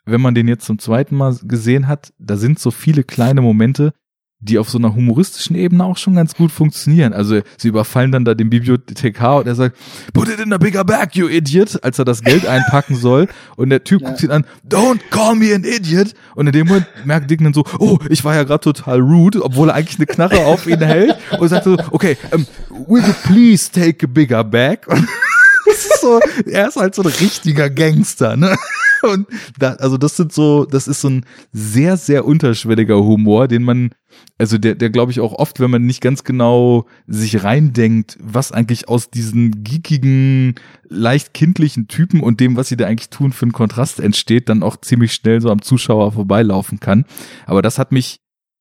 wenn 0.05 0.21
man 0.21 0.35
den 0.35 0.47
jetzt 0.47 0.65
zum 0.65 0.79
zweiten 0.79 1.15
Mal 1.15 1.35
gesehen 1.43 1.87
hat, 1.87 2.13
da 2.17 2.37
sind 2.37 2.59
so 2.59 2.71
viele 2.71 3.03
kleine 3.03 3.41
Momente, 3.41 3.93
die 4.39 4.59
auf 4.59 4.69
so 4.69 4.77
einer 4.77 4.93
humoristischen 4.93 5.55
Ebene 5.55 5.83
auch 5.83 5.97
schon 5.97 6.15
ganz 6.15 6.35
gut 6.35 6.51
funktionieren. 6.51 7.13
Also 7.13 7.41
sie 7.57 7.69
überfallen 7.69 8.11
dann 8.11 8.23
da 8.23 8.35
den 8.35 8.51
Bibliothekar 8.51 9.37
und 9.37 9.47
er 9.47 9.55
sagt, 9.55 9.77
put 10.13 10.29
it 10.29 10.39
in 10.39 10.53
a 10.53 10.57
bigger 10.57 10.83
bag, 10.83 11.09
you 11.13 11.27
idiot, 11.27 11.83
als 11.83 11.97
er 11.97 12.05
das 12.05 12.21
Geld 12.21 12.45
einpacken 12.47 12.95
soll. 12.95 13.27
Und 13.55 13.71
der 13.71 13.83
Typ 13.83 14.01
ja. 14.01 14.09
guckt 14.09 14.21
ihn 14.21 14.29
an, 14.29 14.45
don't 14.67 14.99
call 15.09 15.35
me 15.35 15.53
an 15.55 15.63
idiot. 15.63 16.13
Und 16.35 16.45
in 16.47 16.53
dem 16.53 16.67
Moment 16.67 16.85
merkt 17.03 17.31
Dignan 17.31 17.53
so, 17.53 17.65
oh, 17.79 17.97
ich 18.09 18.23
war 18.23 18.35
ja 18.35 18.43
gerade 18.43 18.63
total 18.63 18.99
rude, 18.99 19.43
obwohl 19.43 19.69
er 19.69 19.75
eigentlich 19.75 19.97
eine 19.97 20.05
Knarre 20.05 20.45
auf 20.45 20.67
ihn 20.67 20.81
hält. 20.81 21.15
Und 21.39 21.49
sagt 21.49 21.63
so, 21.63 21.75
okay, 21.91 22.15
um, 22.31 22.45
will 22.87 23.03
you 23.03 23.13
please 23.23 23.71
take 23.71 24.05
a 24.05 24.07
bigger 24.07 24.43
bag? 24.43 24.87
Und 24.87 25.07
ist 25.75 26.01
so, 26.01 26.19
er 26.45 26.67
ist 26.67 26.75
halt 26.75 26.95
so 26.95 27.01
ein 27.01 27.07
richtiger 27.07 27.69
Gangster, 27.69 28.37
ne? 28.37 28.55
Und 29.03 29.27
da, 29.59 29.73
also 29.73 29.97
das 29.97 30.17
sind 30.17 30.33
so, 30.33 30.65
das 30.65 30.87
ist 30.87 31.01
so 31.01 31.09
ein 31.09 31.25
sehr, 31.51 31.97
sehr 31.97 32.25
unterschwelliger 32.25 32.97
Humor, 32.97 33.47
den 33.47 33.63
man, 33.63 33.91
also 34.37 34.57
der, 34.57 34.75
der 34.75 34.89
glaube 34.89 35.11
ich 35.11 35.19
auch 35.19 35.33
oft, 35.33 35.59
wenn 35.59 35.69
man 35.69 35.85
nicht 35.85 36.01
ganz 36.01 36.23
genau 36.23 36.85
sich 37.05 37.43
reindenkt, 37.43 38.17
was 38.19 38.51
eigentlich 38.51 38.89
aus 38.89 39.09
diesen 39.11 39.63
geekigen, 39.63 40.55
leicht 40.89 41.33
kindlichen 41.33 41.87
Typen 41.87 42.21
und 42.21 42.39
dem, 42.39 42.55
was 42.55 42.69
sie 42.69 42.77
da 42.77 42.87
eigentlich 42.87 43.09
tun, 43.09 43.33
für 43.33 43.43
einen 43.43 43.53
Kontrast 43.53 43.99
entsteht, 43.99 44.49
dann 44.49 44.63
auch 44.63 44.77
ziemlich 44.77 45.13
schnell 45.13 45.41
so 45.41 45.51
am 45.51 45.61
Zuschauer 45.61 46.13
vorbeilaufen 46.13 46.79
kann. 46.79 47.05
Aber 47.45 47.61
das 47.61 47.77
hat 47.77 47.91
mich 47.91 48.19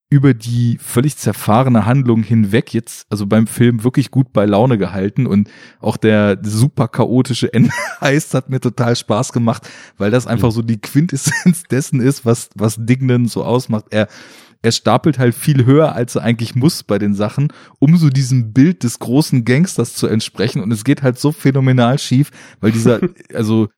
über 0.08 0.34
die 0.34 0.78
völlig 0.80 1.16
zerfahrene 1.16 1.84
Handlung 1.84 2.22
hinweg 2.22 2.72
jetzt, 2.72 3.06
also 3.10 3.26
beim 3.26 3.48
Film 3.48 3.82
wirklich 3.82 4.12
gut 4.12 4.32
bei 4.32 4.46
Laune 4.46 4.78
gehalten 4.78 5.26
und 5.26 5.50
auch 5.80 5.96
der 5.96 6.38
super 6.42 6.86
chaotische 6.86 7.52
Endheist 7.52 8.34
hat 8.34 8.48
mir 8.48 8.60
total 8.60 8.94
Spaß 8.94 9.32
gemacht, 9.32 9.68
weil 9.98 10.12
das 10.12 10.26
einfach 10.26 10.52
so 10.52 10.62
die 10.62 10.80
Quintessenz 10.80 11.62
dessen 11.70 12.00
ist, 12.00 12.24
was, 12.24 12.50
was 12.54 12.76
Dignan 12.78 13.26
so 13.26 13.44
ausmacht. 13.44 13.86
Er, 13.90 14.06
er 14.62 14.72
stapelt 14.72 15.18
halt 15.18 15.34
viel 15.34 15.66
höher, 15.66 15.92
als 15.94 16.14
er 16.14 16.22
eigentlich 16.22 16.54
muss 16.54 16.84
bei 16.84 16.98
den 16.98 17.14
Sachen, 17.14 17.52
um 17.80 17.96
so 17.96 18.08
diesem 18.08 18.52
Bild 18.52 18.84
des 18.84 19.00
großen 19.00 19.44
Gangsters 19.44 19.94
zu 19.94 20.06
entsprechen 20.06 20.62
und 20.62 20.72
es 20.72 20.84
geht 20.84 21.02
halt 21.02 21.18
so 21.18 21.32
phänomenal 21.32 21.98
schief, 21.98 22.30
weil 22.60 22.70
dieser, 22.70 23.00
also 23.34 23.68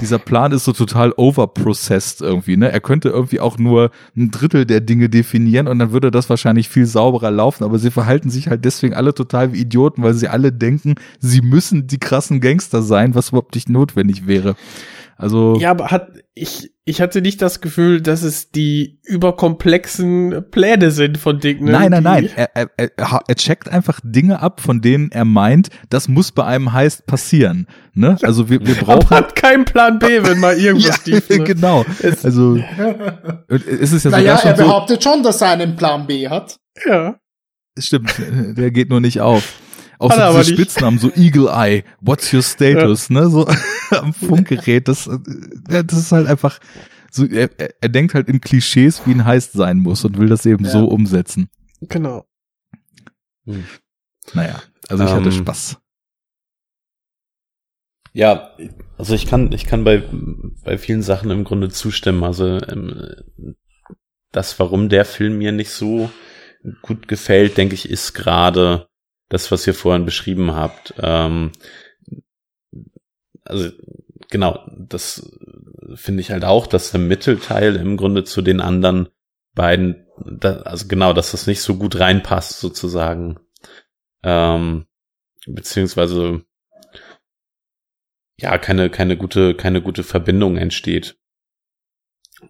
dieser 0.00 0.18
Plan 0.18 0.52
ist 0.52 0.64
so 0.64 0.72
total 0.72 1.12
overprocessed 1.16 2.20
irgendwie, 2.20 2.56
ne? 2.58 2.70
Er 2.70 2.80
könnte 2.80 3.08
irgendwie 3.08 3.40
auch 3.40 3.56
nur 3.56 3.90
ein 4.14 4.30
Drittel 4.30 4.66
der 4.66 4.80
Dinge 4.80 5.08
definieren 5.08 5.68
und 5.68 5.78
dann 5.78 5.92
würde 5.92 6.10
das 6.10 6.28
wahrscheinlich 6.28 6.68
viel 6.68 6.84
sauberer 6.84 7.30
laufen, 7.30 7.64
aber 7.64 7.78
sie 7.78 7.90
verhalten 7.90 8.28
sich 8.28 8.48
halt 8.48 8.64
deswegen 8.66 8.94
alle 8.94 9.14
total 9.14 9.54
wie 9.54 9.60
Idioten, 9.60 10.02
weil 10.02 10.12
sie 10.12 10.28
alle 10.28 10.52
denken, 10.52 10.96
sie 11.18 11.40
müssen 11.40 11.86
die 11.86 11.98
krassen 11.98 12.40
Gangster 12.40 12.82
sein, 12.82 13.14
was 13.14 13.30
überhaupt 13.30 13.54
nicht 13.54 13.70
notwendig 13.70 14.26
wäre. 14.26 14.54
Also. 15.18 15.56
Ja, 15.58 15.70
aber 15.70 15.90
hat, 15.90 16.10
ich, 16.34 16.72
ich 16.84 17.00
hatte 17.00 17.22
nicht 17.22 17.40
das 17.40 17.62
Gefühl, 17.62 18.02
dass 18.02 18.22
es 18.22 18.50
die 18.50 19.00
überkomplexen 19.02 20.44
Pläne 20.50 20.90
sind 20.90 21.16
von 21.16 21.40
Dingen. 21.40 21.64
Nein, 21.64 21.90
nein, 21.90 22.02
nein. 22.02 22.28
Er, 22.36 22.50
er, 22.54 22.70
er, 22.76 22.90
er 23.26 23.34
checkt 23.34 23.68
einfach 23.70 24.00
Dinge 24.04 24.40
ab, 24.40 24.60
von 24.60 24.82
denen 24.82 25.10
er 25.10 25.24
meint, 25.24 25.70
das 25.88 26.08
muss 26.08 26.32
bei 26.32 26.44
einem 26.44 26.74
heißt 26.74 27.06
passieren. 27.06 27.66
Ne? 27.94 28.18
Also 28.22 28.50
wir, 28.50 28.64
wir 28.66 28.74
brauchen. 28.74 29.10
Er 29.10 29.16
hat 29.16 29.34
keinen 29.34 29.64
Plan 29.64 29.98
B, 29.98 30.22
wenn 30.22 30.38
mal 30.38 30.56
irgendwas 30.58 31.00
ja, 31.06 31.18
tief, 31.18 31.30
ne? 31.30 31.44
Genau. 31.44 31.86
Also 32.22 32.56
es 33.48 33.92
ist 33.92 34.04
ja 34.04 34.10
naja, 34.10 34.38
er 34.44 34.54
behauptet 34.54 35.02
so, 35.02 35.10
schon, 35.10 35.22
dass 35.22 35.40
er 35.40 35.50
einen 35.50 35.76
Plan 35.76 36.06
B 36.06 36.28
hat. 36.28 36.58
Ja. 36.86 37.16
Stimmt, 37.78 38.14
der 38.18 38.70
geht 38.70 38.90
nur 38.90 39.00
nicht 39.00 39.20
auf. 39.20 39.54
Auch 39.98 40.12
so 40.12 40.38
diese 40.38 40.54
Spitznamen, 40.54 40.98
so 40.98 41.10
Eagle 41.14 41.48
Eye, 41.48 41.84
What's 42.00 42.32
your 42.32 42.42
status, 42.42 43.08
ja. 43.08 43.20
ne, 43.20 43.30
so 43.30 43.46
am 43.90 44.12
Funkgerät, 44.12 44.88
das, 44.88 45.08
das 45.68 45.98
ist 45.98 46.12
halt 46.12 46.26
einfach, 46.26 46.58
so, 47.10 47.24
er, 47.24 47.50
er 47.58 47.88
denkt 47.88 48.14
halt 48.14 48.28
in 48.28 48.40
Klischees, 48.40 49.06
wie 49.06 49.12
ein 49.12 49.24
Heist 49.24 49.52
sein 49.52 49.78
muss 49.78 50.04
und 50.04 50.18
will 50.18 50.28
das 50.28 50.44
eben 50.44 50.64
ja. 50.64 50.70
so 50.70 50.86
umsetzen. 50.86 51.48
Genau. 51.80 52.26
Hm. 53.46 53.64
Naja, 54.34 54.60
also 54.88 55.04
ich 55.04 55.10
um, 55.10 55.16
hatte 55.16 55.28
ähm. 55.28 55.32
Spaß. 55.32 55.78
Ja, 58.12 58.56
also 58.96 59.14
ich 59.14 59.26
kann, 59.26 59.52
ich 59.52 59.66
kann 59.66 59.84
bei, 59.84 60.02
bei 60.64 60.78
vielen 60.78 61.02
Sachen 61.02 61.30
im 61.30 61.44
Grunde 61.44 61.68
zustimmen. 61.68 62.24
Also 62.24 62.58
ähm, 62.62 63.54
das, 64.32 64.58
warum 64.58 64.88
der 64.88 65.04
Film 65.04 65.38
mir 65.38 65.52
nicht 65.52 65.70
so 65.70 66.10
gut 66.82 67.08
gefällt, 67.08 67.56
denke 67.58 67.74
ich, 67.74 67.90
ist 67.90 68.14
gerade 68.14 68.88
das, 69.28 69.50
was 69.50 69.66
ihr 69.66 69.74
vorhin 69.74 70.04
beschrieben 70.04 70.54
habt. 70.54 70.94
Ähm, 70.98 71.52
also 73.44 73.70
genau, 74.30 74.68
das 74.76 75.30
finde 75.94 76.20
ich 76.20 76.30
halt 76.30 76.44
auch, 76.44 76.66
dass 76.66 76.90
der 76.92 77.00
Mittelteil 77.00 77.76
im 77.76 77.96
Grunde 77.96 78.24
zu 78.24 78.42
den 78.42 78.60
anderen 78.60 79.08
beiden, 79.54 80.06
da, 80.18 80.58
also 80.62 80.88
genau, 80.88 81.12
dass 81.12 81.32
das 81.32 81.46
nicht 81.46 81.60
so 81.60 81.76
gut 81.76 81.98
reinpasst 81.98 82.60
sozusagen. 82.60 83.38
Ähm, 84.22 84.86
beziehungsweise 85.46 86.44
ja, 88.38 88.58
keine, 88.58 88.90
keine 88.90 89.16
gute, 89.16 89.54
keine 89.54 89.80
gute 89.80 90.02
Verbindung 90.02 90.56
entsteht. 90.56 91.18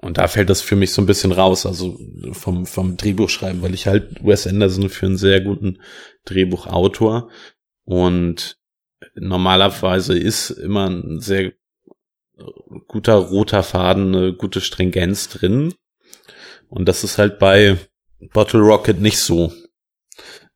Und 0.01 0.19
da 0.19 0.27
fällt 0.27 0.51
das 0.51 0.63
für 0.63 0.77
mich 0.77 0.93
so 0.93 1.01
ein 1.01 1.07
bisschen 1.07 1.33
raus, 1.33 1.65
also 1.65 1.99
vom, 2.33 2.67
vom 2.67 2.97
Drehbuchschreiben, 2.97 3.63
weil 3.63 3.75
ich 3.75 3.87
halt 3.87 4.25
Wes 4.25 4.47
Anderson 4.47 4.89
für 4.89 5.07
einen 5.07 5.17
sehr 5.17 5.41
guten 5.41 5.81
Drehbuchautor 6.25 7.31
und 7.85 8.59
normalerweise 9.15 10.19
ist 10.19 10.51
immer 10.51 10.89
ein 10.91 11.21
sehr 11.21 11.53
guter 12.89 13.15
roter 13.15 13.63
Faden, 13.63 14.15
eine 14.15 14.33
gute 14.35 14.61
Stringenz 14.61 15.29
drin. 15.29 15.75
Und 16.69 16.87
das 16.89 17.05
ist 17.05 17.19
halt 17.19 17.39
bei 17.39 17.79
Bottle 18.33 18.61
Rocket 18.61 19.01
nicht 19.01 19.19
so. 19.19 19.53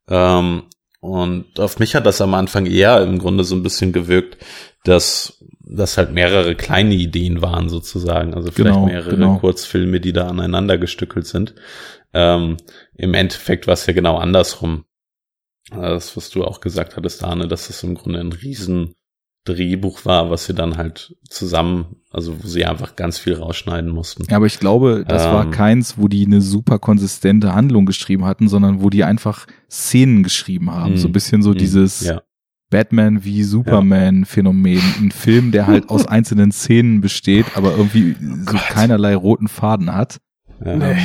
Ähm, 0.09 0.65
und 1.01 1.59
auf 1.59 1.79
mich 1.79 1.95
hat 1.95 2.05
das 2.05 2.21
am 2.21 2.35
Anfang 2.35 2.67
eher 2.67 3.03
im 3.03 3.19
Grunde 3.19 3.45
so 3.45 3.55
ein 3.55 3.63
bisschen 3.63 3.93
gewirkt, 3.93 4.37
dass 4.85 5.43
das 5.73 5.97
halt 5.99 6.13
mehrere 6.13 6.55
kleine 6.55 6.95
Ideen 6.95 7.43
waren 7.43 7.69
sozusagen, 7.69 8.35
also 8.35 8.51
vielleicht 8.51 8.75
genau, 8.75 8.87
mehrere 8.87 9.11
genau. 9.11 9.39
Kurzfilme, 9.39 10.01
die 10.01 10.13
da 10.13 10.27
aneinander 10.27 10.79
gestückelt 10.79 11.27
sind. 11.27 11.55
Ähm, 12.13 12.57
Im 12.95 13.15
Endeffekt 13.15 13.67
war 13.67 13.75
es 13.75 13.87
ja 13.87 13.93
genau 13.93 14.17
andersrum. 14.17 14.85
Das, 15.71 16.17
was 16.17 16.31
du 16.31 16.45
auch 16.45 16.61
gesagt 16.61 16.97
hattest, 16.97 17.23
Arne, 17.23 17.47
dass 17.47 17.71
es 17.71 17.83
im 17.85 17.95
Grunde 17.95 18.19
ein 18.19 18.33
riesen 18.33 18.95
Drehbuch 19.45 20.05
war, 20.05 20.31
was 20.31 20.45
sie 20.47 20.55
dann 20.55 20.77
halt 20.77 21.15
zusammen, 21.29 21.97
also 22.11 22.43
wo 22.43 22.47
sie 22.47 22.65
einfach 22.67 22.97
ganz 22.97 23.19
viel 23.19 23.35
rausschneiden 23.35 23.91
mussten. 23.91 24.25
Ja, 24.29 24.37
aber 24.37 24.47
ich 24.47 24.59
glaube, 24.59 25.05
das 25.07 25.25
war 25.25 25.45
Ähm. 25.45 25.51
keins, 25.51 25.97
wo 25.97 26.09
die 26.09 26.27
eine 26.27 26.41
super 26.43 26.79
konsistente 26.79 27.55
Handlung 27.55 27.87
geschrieben 27.87 28.25
hatten, 28.27 28.49
sondern 28.49 28.83
wo 28.83 28.91
die 28.91 29.05
einfach 29.05 29.47
Szenen 29.71 30.23
geschrieben 30.25 30.71
haben. 30.73 30.93
Mhm. 30.93 30.97
So 30.99 31.09
ein 31.09 31.13
bisschen 31.13 31.43
so 31.43 31.51
Mhm. 31.51 31.59
dieses 31.59 32.01
Ja. 32.01 32.23
Batman 32.71 33.25
wie 33.25 33.43
Superman-Phänomen. 33.43 34.81
Ein 35.01 35.11
Film, 35.11 35.51
der 35.51 35.67
halt 35.67 35.91
aus 35.91 36.07
einzelnen 36.07 36.53
Szenen 36.53 37.01
besteht, 37.01 37.47
aber 37.57 37.73
irgendwie 37.77 38.15
so 38.21 38.57
keinerlei 38.57 39.17
roten 39.17 39.49
Faden 39.49 39.93
hat. 39.95 40.19
Ja, 40.65 40.77
Nee. 40.77 40.97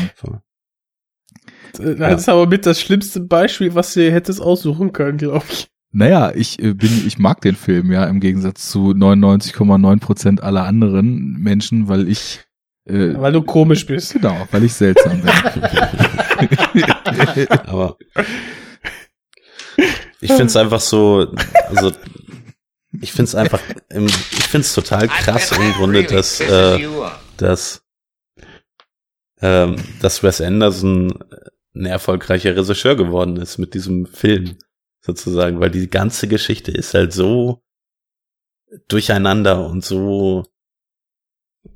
Äh, 1.80 1.96
Das 1.96 2.22
ist 2.22 2.30
aber 2.30 2.48
mit 2.48 2.66
das 2.66 2.80
schlimmste 2.80 3.20
Beispiel, 3.20 3.76
was 3.76 3.94
du 3.94 4.10
hättest 4.12 4.42
aussuchen 4.42 4.94
können, 4.94 5.18
glaube 5.18 5.46
ich. 5.50 5.68
Naja, 5.92 6.32
ich 6.36 6.62
äh, 6.62 6.74
bin, 6.74 6.90
ich 7.08 7.18
mag 7.20 7.42
den 7.42 7.56
Film 7.56 7.92
ja 7.92 8.06
im 8.06 8.20
Gegensatz 8.20 8.70
zu 8.70 8.92
99,9 8.92 10.00
Prozent 10.00 10.44
aller 10.44 10.66
anderen 10.66 11.38
Menschen, 11.40 11.88
weil 11.88 12.08
ich 12.08 12.42
äh, 12.88 13.16
Weil 13.18 13.32
du 13.34 13.42
komisch 13.42 13.86
bist. 13.86 14.14
genau, 14.14 14.36
weil 14.52 14.64
ich 14.66 14.74
seltsam 14.74 15.22
bin. 15.22 15.32
Aber 17.66 17.98
ich 20.22 20.30
finde 20.30 20.46
es 20.46 20.56
einfach 20.56 20.80
so, 20.80 21.34
also 21.68 21.92
ich 23.02 23.12
finde 23.12 23.30
es 23.30 23.36
einfach, 23.36 23.62
im, 23.90 24.06
ich 24.06 24.48
finde 24.48 24.66
es 24.66 24.74
total 24.74 25.08
krass 25.08 25.52
im 25.52 25.74
Grunde, 25.74 26.04
dass, 26.04 26.40
äh, 26.40 26.88
dass, 27.38 27.84
ähm, 29.42 29.76
dass 30.02 30.24
Wes 30.24 30.42
Anderson 30.42 31.20
ein 31.76 31.86
erfolgreicher 31.86 32.56
Regisseur 32.56 32.96
geworden 32.96 33.38
ist 33.38 33.58
mit 33.58 33.74
diesem 33.74 34.06
Film 34.06 34.58
sozusagen, 35.02 35.60
weil 35.60 35.72
die 35.72 35.90
ganze 35.90 36.28
Geschichte 36.28 36.72
ist 36.72 36.94
halt 36.94 37.14
so 37.14 37.62
durcheinander 38.88 39.68
und 39.68 39.84
so 39.84 40.46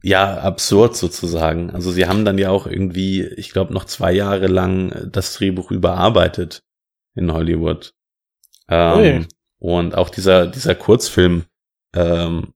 ja 0.01 0.39
absurd 0.39 0.95
sozusagen. 0.95 1.71
Also 1.71 1.91
sie 1.91 2.05
haben 2.07 2.25
dann 2.25 2.37
ja 2.37 2.49
auch 2.49 2.67
irgendwie, 2.67 3.25
ich 3.25 3.51
glaube, 3.51 3.73
noch 3.73 3.85
zwei 3.85 4.13
Jahre 4.13 4.47
lang 4.47 5.09
das 5.11 5.33
Drehbuch 5.33 5.71
überarbeitet 5.71 6.63
in 7.15 7.33
Hollywood. 7.33 7.93
Ähm, 8.69 9.27
und 9.59 9.95
auch 9.95 10.09
dieser 10.09 10.47
dieser 10.47 10.75
Kurzfilm, 10.75 11.43
ähm, 11.95 12.53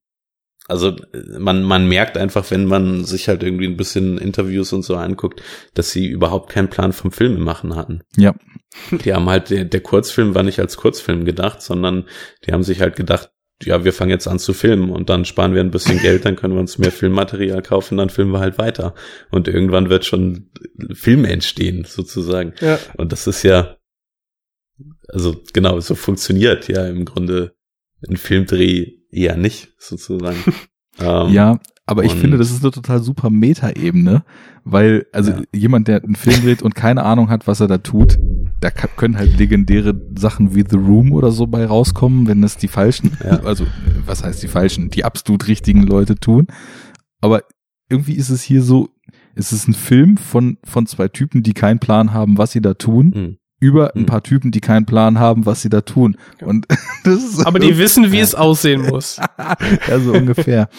also 0.68 0.96
man 1.38 1.64
man 1.64 1.88
merkt 1.88 2.18
einfach, 2.18 2.50
wenn 2.52 2.66
man 2.66 3.04
sich 3.04 3.28
halt 3.28 3.44
irgendwie 3.44 3.68
ein 3.68 3.78
bisschen 3.78 4.18
Interviews 4.18 4.72
und 4.74 4.84
so 4.84 4.96
anguckt, 4.96 5.42
dass 5.74 5.92
sie 5.92 6.08
überhaupt 6.08 6.50
keinen 6.50 6.70
Plan 6.70 6.94
vom 6.94 7.12
Filme 7.12 7.40
machen 7.40 7.76
hatten. 7.76 8.02
ja, 8.16 8.34
Die 8.92 9.14
haben 9.14 9.30
halt, 9.30 9.50
der, 9.50 9.66
der 9.66 9.82
Kurzfilm 9.82 10.36
war 10.36 10.44
nicht 10.44 10.60
als 10.60 10.78
Kurzfilm 10.78 11.26
gedacht, 11.26 11.62
sondern 11.62 12.06
die 12.46 12.54
haben 12.54 12.64
sich 12.64 12.82
halt 12.82 12.96
gedacht, 12.96 13.32
ja, 13.62 13.84
wir 13.84 13.94
fangen 13.94 14.12
jetzt 14.12 14.28
an 14.28 14.40
zu 14.40 14.54
filmen 14.54 14.90
und 14.90 15.10
dann 15.10 15.26
sparen 15.26 15.54
wir 15.54 15.62
ein 15.62 15.72
bisschen 15.72 16.00
Geld, 16.00 16.26
dann 16.26 16.36
können 16.36 16.54
wir 16.54 16.60
uns 16.60 16.78
mehr 16.78 16.92
Filmmaterial 16.92 17.62
kaufen, 17.62 17.98
dann 17.98 18.10
filmen 18.10 18.32
wir 18.32 18.40
halt 18.40 18.58
weiter. 18.58 18.94
Und 19.32 19.48
irgendwann 19.48 19.90
wird 19.90 20.06
schon 20.06 20.50
Film 20.94 21.26
entstehen, 21.26 21.86
sozusagen. 21.86 22.54
Ja. 22.60 22.80
Und 22.98 23.12
das 23.12 23.28
ist 23.28 23.44
ja, 23.44 23.78
also 25.14 25.36
genau, 25.54 25.80
so 25.80 25.96
funktioniert 25.96 26.68
ja 26.68 26.88
im 26.88 27.06
Grunde 27.06 27.54
ein 28.10 28.18
Filmdreh 28.18 28.88
eher 29.12 29.38
nicht, 29.38 29.74
sozusagen. 29.78 30.38
ähm, 31.00 31.32
ja, 31.32 31.60
aber 31.86 32.06
ich 32.06 32.14
finde, 32.14 32.38
das 32.38 32.50
ist 32.52 32.64
eine 32.64 32.72
total 32.72 33.02
super 33.04 33.30
Meta-Ebene, 33.30 34.24
weil, 34.64 35.06
also 35.12 35.32
Ja. 35.32 35.42
jemand, 35.54 35.88
der 35.88 36.04
einen 36.04 36.16
Film 36.16 36.42
dreht 36.42 36.62
und 36.62 36.76
keine 36.76 37.04
Ahnung 37.04 37.30
hat, 37.30 37.46
was 37.46 37.60
er 37.60 37.68
da 37.68 37.78
tut, 37.78 38.18
da 38.62 38.72
können 38.72 39.18
halt 39.18 39.38
legendäre 39.38 39.94
Sachen 40.18 40.56
wie 40.56 40.64
The 40.68 40.78
Room 40.78 41.12
oder 41.12 41.32
so 41.32 41.46
bei 41.48 41.66
rauskommen, 41.66 42.28
wenn 42.28 42.42
das 42.42 42.56
die 42.58 42.70
falschen, 42.70 43.18
Ja. 43.24 43.40
also 43.44 43.66
was 44.06 44.24
heißt 44.24 44.42
die 44.42 44.48
falschen, 44.48 44.90
die 44.90 45.04
absolut 45.04 45.48
richtigen 45.48 45.84
Leute 45.84 46.16
tun. 46.16 46.48
Aber 47.20 47.44
irgendwie 47.90 48.14
ist 48.14 48.30
es 48.30 48.42
hier 48.42 48.62
so, 48.62 48.90
es 49.36 49.52
ist 49.52 49.68
ein 49.68 49.74
Film 49.74 50.16
von, 50.18 50.58
von 50.64 50.86
zwei 50.88 51.10
Typen, 51.10 51.44
die 51.44 51.54
keinen 51.54 51.80
Plan 51.80 52.14
haben, 52.14 52.38
was 52.38 52.54
sie 52.54 52.62
da 52.62 52.74
tun, 52.76 53.12
hm. 53.14 53.38
Über 53.64 53.96
ein 53.96 54.02
Hm. 54.02 54.06
paar 54.08 54.24
Typen, 54.24 54.52
die 54.52 54.62
keinen 54.62 54.86
Plan 54.86 55.20
haben, 55.20 55.46
was 55.46 55.62
sie 55.62 55.70
da 55.70 55.82
tun. 55.82 56.18
Und 56.42 56.68
das 57.04 57.24
ist 57.24 57.46
Aber 57.46 57.60
die 57.60 57.78
wissen, 57.78 58.12
wie 58.12 58.20
es 58.20 58.36
aussehen 58.36 58.82
muss. 58.82 59.18
ja 59.88 60.00
so 60.00 60.14
ungefähr. 60.14 60.70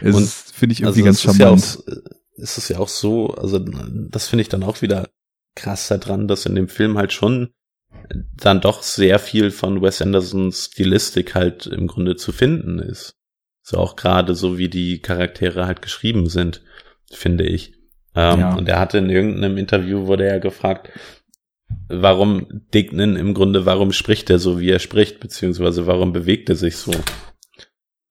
Es 0.00 0.14
Und 0.14 0.28
finde 0.28 0.72
ich 0.74 0.82
irgendwie 0.82 1.02
Also 1.02 1.04
ganz 1.04 1.18
es 1.18 1.24
ist 1.32 1.38
ja, 1.38 1.46
charmant. 1.46 1.78
auch, 1.78 2.42
es 2.42 2.58
ist 2.58 2.68
ja 2.68 2.78
auch 2.78 2.88
so, 2.88 3.28
also 3.34 3.58
das 3.58 4.28
finde 4.28 4.42
ich 4.42 4.48
dann 4.48 4.62
auch 4.62 4.82
wieder 4.82 5.08
krass 5.56 5.88
daran, 5.88 6.28
dass 6.28 6.46
in 6.46 6.54
dem 6.54 6.68
Film 6.68 6.96
halt 6.98 7.12
schon 7.12 7.50
dann 8.36 8.60
doch 8.60 8.82
sehr 8.82 9.18
viel 9.18 9.50
von 9.50 9.82
Wes 9.82 10.00
Andersons 10.02 10.70
Stilistik 10.72 11.34
halt 11.34 11.66
im 11.66 11.86
Grunde 11.86 12.16
zu 12.16 12.32
finden 12.32 12.78
ist. 12.78 13.14
So 13.62 13.78
auch 13.78 13.96
gerade 13.96 14.34
so 14.34 14.58
wie 14.58 14.68
die 14.68 15.00
Charaktere 15.00 15.66
halt 15.66 15.82
geschrieben 15.82 16.28
sind, 16.28 16.62
finde 17.12 17.44
ich. 17.44 17.74
Ähm, 18.14 18.40
Ja. 18.40 18.54
Und 18.54 18.68
er 18.68 18.78
hatte 18.80 18.98
in 18.98 19.10
irgendeinem 19.10 19.58
Interview 19.58 20.06
wurde 20.06 20.24
er 20.26 20.40
gefragt, 20.40 20.90
warum 21.88 22.62
Dignan 22.72 23.16
im 23.16 23.34
Grunde, 23.34 23.66
warum 23.66 23.92
spricht 23.92 24.30
er 24.30 24.38
so, 24.38 24.60
wie 24.60 24.70
er 24.70 24.78
spricht, 24.78 25.20
beziehungsweise 25.20 25.86
warum 25.86 26.12
bewegt 26.12 26.48
er 26.48 26.56
sich 26.56 26.76
so. 26.76 26.92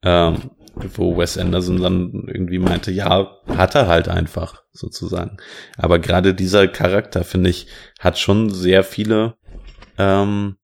Ähm, 0.04 0.52
wo 0.76 1.18
Wes 1.18 1.38
Anderson 1.38 1.82
dann 1.82 2.28
irgendwie 2.28 2.60
meinte, 2.60 2.92
ja, 2.92 3.38
hat 3.48 3.76
er 3.76 3.88
halt 3.88 4.08
einfach, 4.08 4.64
sozusagen. 4.72 5.38
Aber 5.78 6.00
gerade 6.00 6.34
dieser 6.34 6.68
Charakter, 6.68 7.24
finde 7.24 7.50
ich, 7.50 7.68
hat 8.00 8.18
schon 8.18 8.50
sehr 8.50 8.84
viele 8.84 9.36
ähm, 9.98 10.58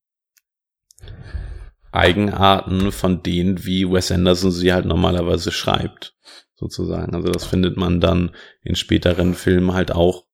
Eigenarten 1.92 2.92
von 2.92 3.24
denen, 3.24 3.66
wie 3.66 3.90
Wes 3.90 4.12
Anderson 4.12 4.52
sie 4.52 4.74
halt 4.74 4.86
normalerweise 4.86 5.52
schreibt, 5.52 6.16
sozusagen. 6.56 7.16
Also 7.16 7.30
das 7.30 7.46
findet 7.46 7.78
man 7.78 8.00
dann 8.00 8.32
in 8.64 8.76
späteren 8.76 9.34
Filmen 9.34 9.74
halt 9.74 9.92
auch 9.92 10.26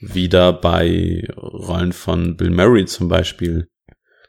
wieder 0.00 0.52
bei 0.52 1.26
Rollen 1.36 1.92
von 1.92 2.36
Bill 2.36 2.50
Murray 2.50 2.86
zum 2.86 3.08
Beispiel. 3.08 3.68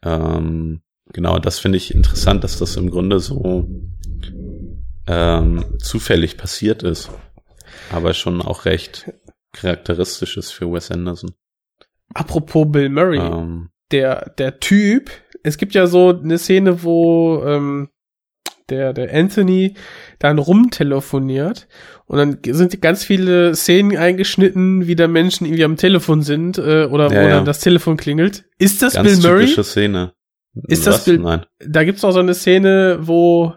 Ähm, 0.04 0.82
genau, 1.12 1.40
das 1.40 1.60
finde 1.60 1.78
ich 1.78 1.94
interessant, 1.94 2.44
dass 2.44 2.60
das 2.60 2.76
im 2.78 2.90
Grunde 2.90 3.20
so 3.20 3.70
ähm, 5.08 5.66
zufällig 5.80 6.38
passiert 6.38 6.84
ist, 6.84 7.10
aber 7.92 8.14
schon 8.14 8.42
auch 8.42 8.66
recht 8.66 9.12
charakteristisch 9.52 10.38
ist 10.38 10.52
für 10.52 10.72
Wes 10.72 10.92
Anderson. 10.92 11.32
Apropos 12.14 12.68
Bill 12.70 12.90
Murray, 12.90 13.20
Ähm, 13.20 13.70
der, 13.92 14.32
der 14.38 14.60
Typ, 14.60 15.12
es 15.44 15.58
gibt 15.58 15.74
ja 15.74 15.88
so 15.88 16.10
eine 16.10 16.38
Szene, 16.38 16.84
wo 16.84 17.44
ähm, 17.46 17.90
der, 18.70 18.94
der 18.94 19.14
Anthony 19.14 19.76
dann 20.20 20.40
rumtelefoniert 20.40 21.68
und 22.08 22.18
dann 22.18 22.38
sind 22.56 22.82
ganz 22.82 23.04
viele 23.04 23.56
Szenen 23.56 23.98
eingeschnitten, 23.98 24.88
wie 24.88 24.96
da 24.96 25.08
Menschen 25.08 25.46
irgendwie 25.46 25.64
am 25.64 25.76
Telefon 25.78 26.22
sind 26.22 26.58
äh, 26.58 26.86
oder 26.86 27.06
Ja, 27.12 27.22
wo 27.22 27.28
ja. 27.28 27.30
dann 27.30 27.46
das 27.46 27.60
Telefon 27.60 27.98
klingelt. 27.98 28.46
Ist 28.60 28.82
das 28.82 28.94
ganz 28.94 29.20
Bill 29.22 29.30
Murray? 29.32 29.46
typische 29.46 29.64
Szene. 29.64 30.14
Ist 30.68 30.86
das 30.88 30.96
Was? 30.96 31.06
Bill- 31.06 31.20
Nein. 31.20 31.46
Da 31.66 31.84
gibt's 31.84 32.04
auch 32.04 32.12
so 32.12 32.20
eine 32.20 32.34
Szene, 32.34 33.00
wo 33.02 33.54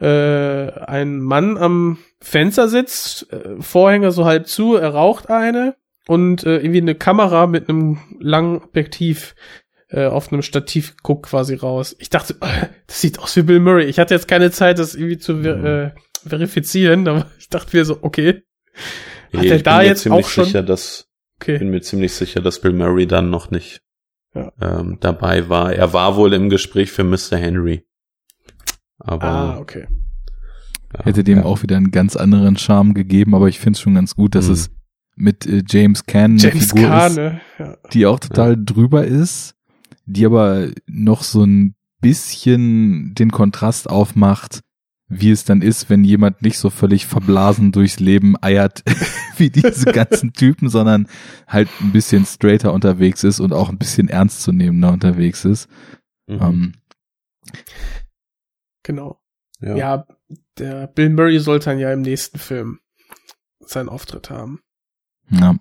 äh, 0.00 0.06
ein 0.06 1.20
Mann 1.20 1.56
am 1.58 1.98
Fenster 2.20 2.68
sitzt, 2.68 3.32
äh, 3.32 3.60
Vorhänge 3.60 4.12
so 4.12 4.24
halb 4.24 4.46
zu, 4.46 4.76
er 4.76 4.90
raucht 4.90 5.28
eine 5.30 5.74
und 6.06 6.44
äh, 6.44 6.56
irgendwie 6.58 6.80
eine 6.80 6.94
Kamera 6.94 7.46
mit 7.46 7.68
einem 7.68 7.98
langen 8.20 8.58
Objektiv 8.58 9.34
äh, 9.90 10.06
auf 10.06 10.32
einem 10.32 10.42
Stativ 10.42 10.96
guckt 11.02 11.26
quasi 11.26 11.54
raus. 11.54 11.94
Ich 11.98 12.10
dachte, 12.10 12.36
das 12.86 13.00
sieht 13.00 13.18
aus 13.18 13.36
wie 13.36 13.42
Bill 13.42 13.60
Murray. 13.60 13.84
Ich 13.86 13.98
hatte 13.98 14.14
jetzt 14.14 14.28
keine 14.28 14.50
Zeit, 14.50 14.78
das 14.78 14.94
irgendwie 14.94 15.18
zu 15.18 15.42
ver 15.42 15.64
äh, 15.64 15.90
verifizieren, 16.26 17.06
aber 17.08 17.26
ich 17.38 17.48
dachte 17.48 17.76
mir 17.76 17.84
so, 17.84 17.98
okay. 18.02 18.42
Hat 19.32 19.42
Nee, 19.42 19.48
er 19.48 19.56
ich 19.56 19.62
da 19.62 19.78
bin 19.78 19.82
mir 19.84 19.88
jetzt 19.90 20.02
ziemlich 20.02 20.24
auch 20.26 20.28
schon- 20.28 20.44
sicher, 20.44 20.62
dass 20.62 21.08
Okay. 21.40 21.58
bin 21.58 21.70
mir 21.70 21.80
ziemlich 21.80 22.12
sicher, 22.12 22.40
dass 22.40 22.60
Bill 22.60 22.72
Murray 22.72 23.06
dann 23.06 23.28
noch 23.30 23.50
nicht 23.50 23.80
Ja. 24.34 24.52
ähm, 24.60 24.98
dabei 25.00 25.48
war. 25.48 25.72
Er 25.72 25.92
war 25.92 26.16
wohl 26.16 26.32
im 26.34 26.48
Gespräch 26.50 26.92
für 26.92 27.02
Mr. 27.04 27.36
Henry. 27.36 27.84
Aber 28.98 29.24
Ah, 29.24 29.58
okay. 29.58 29.88
ja, 30.96 31.04
Hätte 31.04 31.24
dem 31.24 31.38
ja. 31.38 31.44
auch 31.44 31.62
wieder 31.62 31.76
einen 31.76 31.90
ganz 31.90 32.14
anderen 32.16 32.56
Charme 32.56 32.94
gegeben, 32.94 33.34
aber 33.34 33.48
ich 33.48 33.58
finde 33.58 33.76
es 33.76 33.80
schon 33.80 33.94
ganz 33.94 34.14
gut, 34.14 34.34
dass 34.34 34.46
Mhm. 34.46 34.52
es 34.52 34.70
mit 35.16 35.46
äh, 35.46 35.62
James 35.68 36.06
Caan 36.06 36.32
eine 36.32 36.40
James 36.40 36.70
Figur 36.72 36.88
Kahn, 36.88 37.10
ist, 37.10 37.16
ne? 37.16 37.40
Ja. 37.58 37.76
die 37.92 38.06
auch 38.06 38.20
total 38.20 38.56
drüber 38.62 39.04
ist, 39.04 39.54
die 40.06 40.24
aber 40.24 40.68
noch 40.86 41.22
so 41.22 41.42
ein 41.44 41.74
bisschen 42.00 43.14
den 43.14 43.30
Kontrast 43.32 43.90
aufmacht, 43.90 44.60
wie 45.20 45.30
es 45.30 45.44
dann 45.44 45.62
ist, 45.62 45.90
wenn 45.90 46.04
jemand 46.04 46.42
nicht 46.42 46.58
so 46.58 46.70
völlig 46.70 47.06
verblasen 47.06 47.72
durchs 47.72 48.00
Leben 48.00 48.34
eiert 48.42 48.82
wie 49.36 49.50
diese 49.50 49.92
ganzen 49.92 50.32
Typen, 50.32 50.68
sondern 50.68 51.08
halt 51.46 51.68
ein 51.80 51.92
bisschen 51.92 52.24
straighter 52.24 52.72
unterwegs 52.72 53.24
ist 53.24 53.40
und 53.40 53.52
auch 53.52 53.68
ein 53.68 53.78
bisschen 53.78 54.08
ernstzunehmender 54.08 54.92
unterwegs 54.92 55.44
ist. 55.44 55.68
Mhm. 56.26 56.40
Ähm, 56.42 56.74
Genau. 58.82 59.20
ja. 59.60 59.76
Ja, 59.76 60.06
der 60.58 60.86
Bill 60.88 61.10
Murray 61.10 61.38
sollte 61.38 61.66
dann 61.66 61.78
ja 61.78 61.92
im 61.92 62.02
nächsten 62.02 62.38
Film 62.38 62.80
seinen 63.60 63.88
Auftritt 63.88 64.30
haben. 64.30 64.60
ja. 65.30 65.56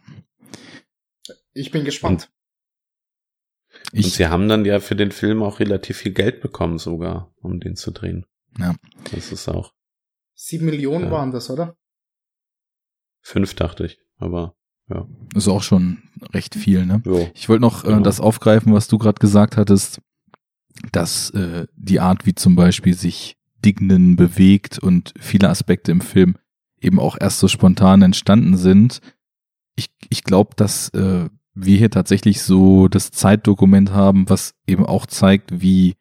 Ich 1.53 1.71
bin 1.71 1.83
gespannt. 1.83 2.31
Und 3.91 3.99
Ich, 3.99 4.13
sie 4.13 4.27
haben 4.27 4.47
dann 4.47 4.63
ja 4.63 4.79
für 4.79 4.95
den 4.95 5.11
Film 5.11 5.43
auch 5.43 5.59
relativ 5.59 5.97
viel 5.97 6.13
Geld 6.13 6.41
bekommen 6.41 6.77
sogar, 6.77 7.33
um 7.41 7.59
den 7.59 7.75
zu 7.75 7.91
drehen. 7.91 8.25
Ja. 8.57 8.75
Das 9.11 9.31
ist 9.31 9.47
auch 9.49 9.73
Sieben 10.35 10.65
Millionen 10.65 11.05
Ja. 11.05 11.11
waren 11.11 11.31
das, 11.31 11.49
oder? 11.49 11.75
fünf, 13.23 13.53
dachte 13.53 13.85
ich. 13.85 13.99
Aber 14.17 14.55
ja. 14.89 15.07
Ist 15.35 15.47
auch 15.47 15.61
schon 15.63 16.01
recht 16.33 16.55
viel, 16.55 16.85
ne? 16.85 17.01
Jo. 17.05 17.29
Ich 17.35 17.47
wollte 17.49 17.61
noch 17.61 17.83
äh, 17.83 17.87
Genau. 17.89 18.01
das 18.01 18.19
aufgreifen, 18.19 18.73
was 18.73 18.87
du 18.87 18.97
gerade 18.97 19.19
gesagt 19.19 19.57
hattest, 19.57 20.01
dass 20.91 21.29
äh, 21.31 21.67
die 21.75 21.99
Art, 21.99 22.25
wie 22.25 22.33
zum 22.33 22.55
Beispiel 22.55 22.93
sich 22.95 23.37
Dignan 23.63 24.15
bewegt 24.15 24.79
und 24.79 25.13
viele 25.19 25.49
Aspekte 25.49 25.91
im 25.91 26.01
Film 26.01 26.35
eben 26.79 26.99
auch 26.99 27.15
erst 27.19 27.39
so 27.39 27.47
spontan 27.47 28.01
entstanden 28.01 28.57
sind. 28.57 29.01
Ich, 29.75 29.91
ich 30.09 30.23
glaube, 30.23 30.55
dass 30.55 30.89
äh, 30.89 31.29
wir 31.53 31.77
hier 31.77 31.91
tatsächlich 31.91 32.41
so 32.41 32.87
das 32.87 33.11
Zeitdokument 33.11 33.91
haben, 33.91 34.27
was 34.29 34.55
eben 34.65 34.85
auch 34.85 35.05
zeigt, 35.05 35.61
wie 35.61 35.95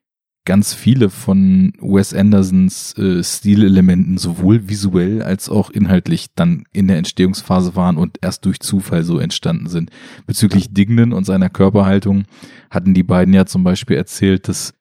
ganz 0.50 0.74
viele 0.74 1.10
von 1.10 1.74
Wes 1.80 2.12
Andersons 2.12 2.98
äh, 2.98 3.22
Stilelementen 3.22 4.18
sowohl 4.18 4.68
visuell 4.68 5.22
als 5.22 5.48
auch 5.48 5.70
inhaltlich 5.70 6.34
dann 6.34 6.64
in 6.72 6.88
der 6.88 6.96
Entstehungsphase 6.96 7.76
waren 7.76 7.96
und 7.96 8.18
erst 8.20 8.46
durch 8.46 8.58
Zufall 8.58 9.04
so 9.04 9.20
entstanden 9.20 9.68
sind. 9.68 9.90
Bezüglich 10.26 10.74
Dignan 10.74 11.12
und 11.12 11.22
seiner 11.22 11.50
Körperhaltung 11.50 12.24
hatten 12.68 12.94
die 12.94 13.04
beiden 13.04 13.32
ja 13.32 13.46
zum 13.46 13.62
Beispiel 13.62 13.96
erzählt, 13.96 14.48
dass, 14.48 14.74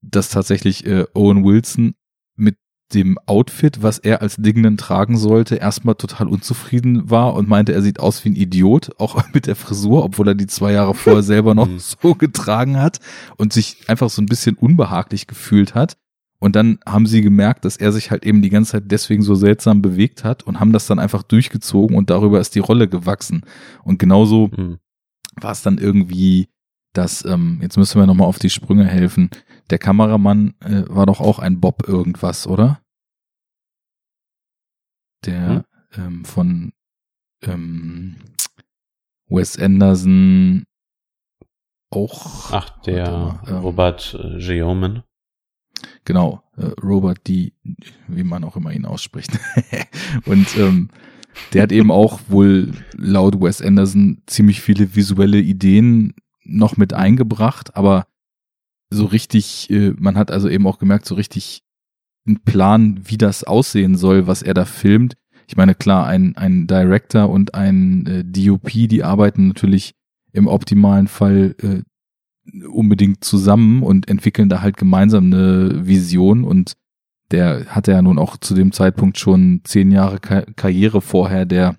dass 0.00 0.30
tatsächlich 0.30 0.86
äh, 0.86 1.04
Owen 1.12 1.44
Wilson 1.44 1.92
dem 2.94 3.18
Outfit, 3.26 3.82
was 3.82 3.98
er 3.98 4.20
als 4.22 4.36
Dignan 4.36 4.76
tragen 4.76 5.16
sollte, 5.16 5.56
erstmal 5.56 5.94
total 5.94 6.28
unzufrieden 6.28 7.10
war 7.10 7.34
und 7.34 7.48
meinte, 7.48 7.72
er 7.72 7.82
sieht 7.82 8.00
aus 8.00 8.24
wie 8.24 8.30
ein 8.30 8.36
Idiot, 8.36 8.90
auch 8.98 9.22
mit 9.32 9.46
der 9.46 9.56
Frisur, 9.56 10.04
obwohl 10.04 10.28
er 10.28 10.34
die 10.34 10.46
zwei 10.46 10.72
Jahre 10.72 10.94
vorher 10.94 11.22
selber 11.22 11.54
noch 11.54 11.68
so 11.78 12.14
getragen 12.14 12.78
hat 12.78 13.00
und 13.36 13.52
sich 13.52 13.88
einfach 13.88 14.10
so 14.10 14.22
ein 14.22 14.26
bisschen 14.26 14.56
unbehaglich 14.56 15.26
gefühlt 15.26 15.74
hat. 15.74 15.96
Und 16.42 16.56
dann 16.56 16.78
haben 16.86 17.04
sie 17.04 17.20
gemerkt, 17.20 17.66
dass 17.66 17.76
er 17.76 17.92
sich 17.92 18.10
halt 18.10 18.24
eben 18.24 18.40
die 18.40 18.48
ganze 18.48 18.72
Zeit 18.72 18.84
deswegen 18.86 19.22
so 19.22 19.34
seltsam 19.34 19.82
bewegt 19.82 20.24
hat 20.24 20.42
und 20.42 20.58
haben 20.58 20.72
das 20.72 20.86
dann 20.86 20.98
einfach 20.98 21.22
durchgezogen 21.22 21.94
und 21.96 22.08
darüber 22.08 22.40
ist 22.40 22.54
die 22.54 22.60
Rolle 22.60 22.88
gewachsen. 22.88 23.42
Und 23.84 23.98
genauso 23.98 24.50
Hm. 24.54 24.78
war 25.38 25.52
es 25.52 25.60
dann 25.62 25.76
irgendwie, 25.76 26.48
dass, 26.94 27.24
ähm, 27.26 27.58
jetzt 27.60 27.76
müssen 27.76 28.00
wir 28.00 28.06
nochmal 28.06 28.26
auf 28.26 28.38
die 28.38 28.48
Sprünge 28.48 28.86
helfen. 28.86 29.28
Der 29.70 29.78
Kameramann 29.78 30.54
äh, 30.60 30.82
war 30.88 31.06
doch 31.06 31.20
auch 31.20 31.38
ein 31.38 31.60
Bob 31.60 31.86
irgendwas, 31.86 32.46
oder? 32.46 32.82
Der 35.24 35.64
ähm, 35.92 36.24
von 36.24 36.72
ähm, 37.42 38.16
Wes 39.28 39.56
Anderson 39.58 40.64
auch. 41.90 42.52
Ach, 42.52 42.82
der 42.82 43.42
ähm, 43.46 43.56
Robert 43.58 44.18
äh, 44.18 44.38
Geoman. 44.38 45.04
Genau, 46.04 46.42
äh, 46.56 46.66
Robert 46.82 47.26
D., 47.28 47.52
wie 48.08 48.24
man 48.24 48.44
auch 48.44 48.56
immer 48.56 48.72
ihn 48.72 48.86
ausspricht. 48.86 49.38
und 50.26 50.56
ähm, 50.56 50.88
der 51.52 51.62
hat 51.62 51.72
eben 51.72 51.92
auch 51.92 52.20
wohl 52.28 52.72
laut 52.96 53.40
Wes 53.40 53.62
Anderson 53.62 54.22
ziemlich 54.26 54.60
viele 54.60 54.96
visuelle 54.96 55.38
Ideen 55.38 56.14
noch 56.42 56.76
mit 56.76 56.92
eingebracht, 56.92 57.76
aber 57.76 58.06
so 58.90 59.06
richtig, 59.06 59.70
äh, 59.70 59.92
man 59.96 60.16
hat 60.16 60.30
also 60.30 60.48
eben 60.48 60.66
auch 60.66 60.78
gemerkt, 60.78 61.06
so 61.06 61.14
richtig 61.14 61.62
einen 62.26 62.42
Plan, 62.42 63.00
wie 63.04 63.18
das 63.18 63.44
aussehen 63.44 63.96
soll, 63.96 64.26
was 64.26 64.42
er 64.42 64.54
da 64.54 64.64
filmt. 64.64 65.14
Ich 65.46 65.56
meine, 65.56 65.74
klar, 65.74 66.06
ein, 66.06 66.36
ein 66.36 66.66
Director 66.66 67.28
und 67.28 67.54
ein 67.54 68.06
äh, 68.06 68.24
DOP, 68.24 68.70
die 68.70 69.02
arbeiten 69.02 69.48
natürlich 69.48 69.94
im 70.32 70.46
optimalen 70.46 71.08
Fall 71.08 71.56
äh, 71.62 71.82
unbedingt 72.66 73.24
zusammen 73.24 73.82
und 73.82 74.08
entwickeln 74.08 74.48
da 74.48 74.60
halt 74.60 74.76
gemeinsam 74.76 75.26
eine 75.26 75.86
Vision 75.86 76.44
und 76.44 76.74
der 77.30 77.66
hatte 77.66 77.92
ja 77.92 78.02
nun 78.02 78.18
auch 78.18 78.36
zu 78.36 78.54
dem 78.54 78.72
Zeitpunkt 78.72 79.18
schon 79.18 79.60
zehn 79.64 79.92
Jahre 79.92 80.18
Ka 80.18 80.42
Karriere 80.56 81.00
vorher, 81.00 81.46
der 81.46 81.76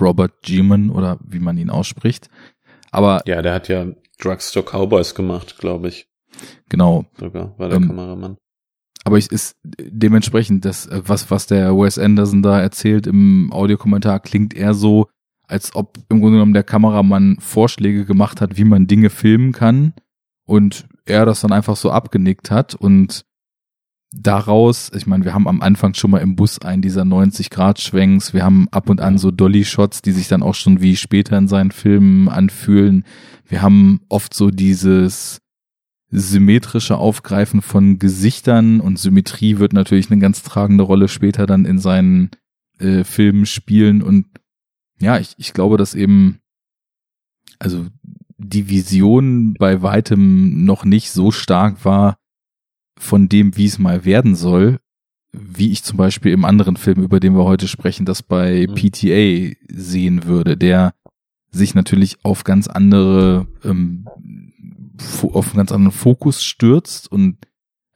Robert 0.00 0.42
Geeman 0.42 0.90
oder 0.90 1.18
wie 1.22 1.40
man 1.40 1.58
ihn 1.58 1.68
ausspricht. 1.70 2.30
Aber 2.90 3.22
Ja, 3.26 3.42
der 3.42 3.54
hat 3.54 3.68
ja 3.68 3.86
Drugstore 4.18 4.64
Cowboys 4.64 5.14
gemacht, 5.14 5.58
glaube 5.58 5.88
ich. 5.88 6.08
Genau, 6.68 7.04
Sogar, 7.18 7.58
war 7.58 7.68
der 7.68 7.76
Ähm, 7.78 7.88
Kameramann. 7.88 8.36
aber 9.04 9.18
ich 9.18 9.30
ist 9.30 9.56
dementsprechend 9.64 10.64
das, 10.64 10.88
was, 10.90 11.30
was 11.30 11.46
der 11.46 11.76
Wes 11.76 11.98
Anderson 11.98 12.42
da 12.42 12.60
erzählt 12.60 13.06
im 13.06 13.52
Audiokommentar, 13.52 14.20
klingt 14.20 14.54
eher 14.54 14.74
so, 14.74 15.08
als 15.46 15.74
ob 15.74 15.98
im 16.08 16.20
Grunde 16.20 16.36
genommen 16.36 16.54
der 16.54 16.62
Kameramann 16.62 17.36
Vorschläge 17.40 18.04
gemacht 18.04 18.40
hat, 18.40 18.56
wie 18.56 18.64
man 18.64 18.86
Dinge 18.86 19.10
filmen 19.10 19.52
kann 19.52 19.92
und 20.46 20.86
er 21.04 21.26
das 21.26 21.40
dann 21.40 21.52
einfach 21.52 21.76
so 21.76 21.90
abgenickt 21.90 22.50
hat 22.50 22.74
und 22.74 23.24
daraus, 24.14 24.90
ich 24.94 25.06
meine, 25.06 25.24
wir 25.24 25.34
haben 25.34 25.48
am 25.48 25.62
Anfang 25.62 25.94
schon 25.94 26.10
mal 26.10 26.18
im 26.18 26.36
Bus 26.36 26.60
einen 26.60 26.82
dieser 26.82 27.02
90-Grad-Schwenks, 27.02 28.34
wir 28.34 28.44
haben 28.44 28.68
ab 28.70 28.88
und 28.90 29.00
an 29.00 29.18
so 29.18 29.30
Dolly-Shots, 29.30 30.02
die 30.02 30.12
sich 30.12 30.28
dann 30.28 30.42
auch 30.42 30.54
schon 30.54 30.80
wie 30.82 30.96
später 30.96 31.36
in 31.38 31.48
seinen 31.48 31.70
Filmen 31.70 32.28
anfühlen. 32.28 33.04
Wir 33.46 33.62
haben 33.62 34.00
oft 34.08 34.34
so 34.34 34.50
dieses 34.50 35.40
symmetrische 36.12 36.98
Aufgreifen 36.98 37.62
von 37.62 37.98
Gesichtern 37.98 38.80
und 38.80 38.98
Symmetrie 38.98 39.58
wird 39.58 39.72
natürlich 39.72 40.10
eine 40.10 40.20
ganz 40.20 40.42
tragende 40.42 40.84
Rolle 40.84 41.08
später 41.08 41.46
dann 41.46 41.64
in 41.64 41.78
seinen 41.78 42.30
äh, 42.78 43.02
Filmen 43.02 43.46
spielen 43.46 44.02
und 44.02 44.26
ja, 45.00 45.18
ich, 45.18 45.34
ich 45.38 45.52
glaube, 45.52 45.78
dass 45.78 45.94
eben, 45.94 46.38
also 47.58 47.86
die 48.38 48.68
Vision 48.68 49.54
bei 49.54 49.82
weitem 49.82 50.64
noch 50.64 50.84
nicht 50.84 51.10
so 51.10 51.30
stark 51.30 51.84
war 51.84 52.18
von 52.98 53.28
dem, 53.28 53.56
wie 53.56 53.66
es 53.66 53.78
mal 53.78 54.04
werden 54.04 54.36
soll, 54.36 54.78
wie 55.32 55.72
ich 55.72 55.82
zum 55.82 55.96
Beispiel 55.96 56.32
im 56.32 56.44
anderen 56.44 56.76
Film, 56.76 57.02
über 57.02 57.18
den 57.18 57.34
wir 57.34 57.44
heute 57.44 57.66
sprechen, 57.66 58.04
das 58.04 58.22
bei 58.22 58.66
Mhm. 58.68 58.74
PTA 58.74 59.56
sehen 59.68 60.24
würde, 60.24 60.56
der 60.56 60.94
sich 61.50 61.74
natürlich 61.74 62.24
auf 62.24 62.44
ganz 62.44 62.68
andere, 62.68 63.46
ähm, 63.64 64.06
auf 65.22 65.48
einen 65.48 65.56
ganz 65.56 65.72
anderen 65.72 65.96
Fokus 65.96 66.42
stürzt 66.42 67.10
und 67.10 67.36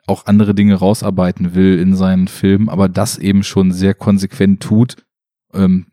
auch 0.07 0.27
andere 0.27 0.55
Dinge 0.55 0.75
rausarbeiten 0.75 1.55
will 1.55 1.79
in 1.79 1.97
seinen 1.97 2.29
Filmen, 2.29 2.69
aber 2.69 2.89
das 2.89 3.19
eben 3.19 3.43
schon 3.43 3.73
sehr 3.73 3.95
konsequent 3.95 4.63
tut, 4.63 4.97
ähm, 5.53 5.87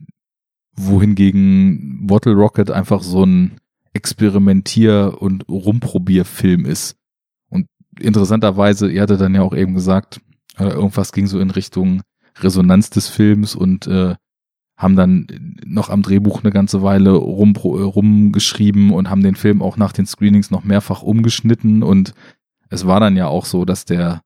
wohingegen 0.76 2.06
Bottle 2.08 2.34
Rocket 2.34 2.70
einfach 2.70 3.02
so 3.02 3.26
ein 3.26 3.60
Experimentier- 3.94 5.18
und 5.20 5.48
Rumprobierfilm 5.48 6.66
ist. 6.66 6.96
Und 7.50 7.68
interessanterweise, 8.00 8.92
ihr 8.92 9.02
hattet 9.02 9.22
dann 9.22 9.36
ja 9.36 9.42
auch 9.42 9.56
eben 9.56 9.74
gesagt, 9.74 10.22
äh, 10.58 10.66
irgendwas 10.66 11.12
ging 11.12 11.28
so 11.28 11.40
in 11.40 11.52
Richtung 11.52 12.02
Resonanz 12.40 12.90
des 12.90 13.08
Films 13.08 13.56
und 13.56 13.88
äh, 13.88 14.16
haben 14.78 14.96
dann 14.96 15.28
noch 15.66 15.90
am 15.90 16.02
Drehbuch 16.02 16.44
eine 16.44 16.52
ganze 16.52 16.82
Weile 16.82 17.12
rum, 17.12 17.56
rumgeschrieben 17.56 18.92
und 18.92 19.10
haben 19.10 19.24
den 19.24 19.36
Film 19.36 19.62
auch 19.62 19.78
nach 19.78 19.92
den 19.94 20.06
Screenings 20.06 20.52
noch 20.52 20.64
mehrfach 20.64 21.02
umgeschnitten. 21.04 21.84
Und 21.84 22.14
es 22.70 22.86
war 22.88 23.00
dann 23.00 23.16
ja 23.16 23.28
auch 23.28 23.46
so, 23.46 23.66
dass 23.66 23.86
der 23.86 24.22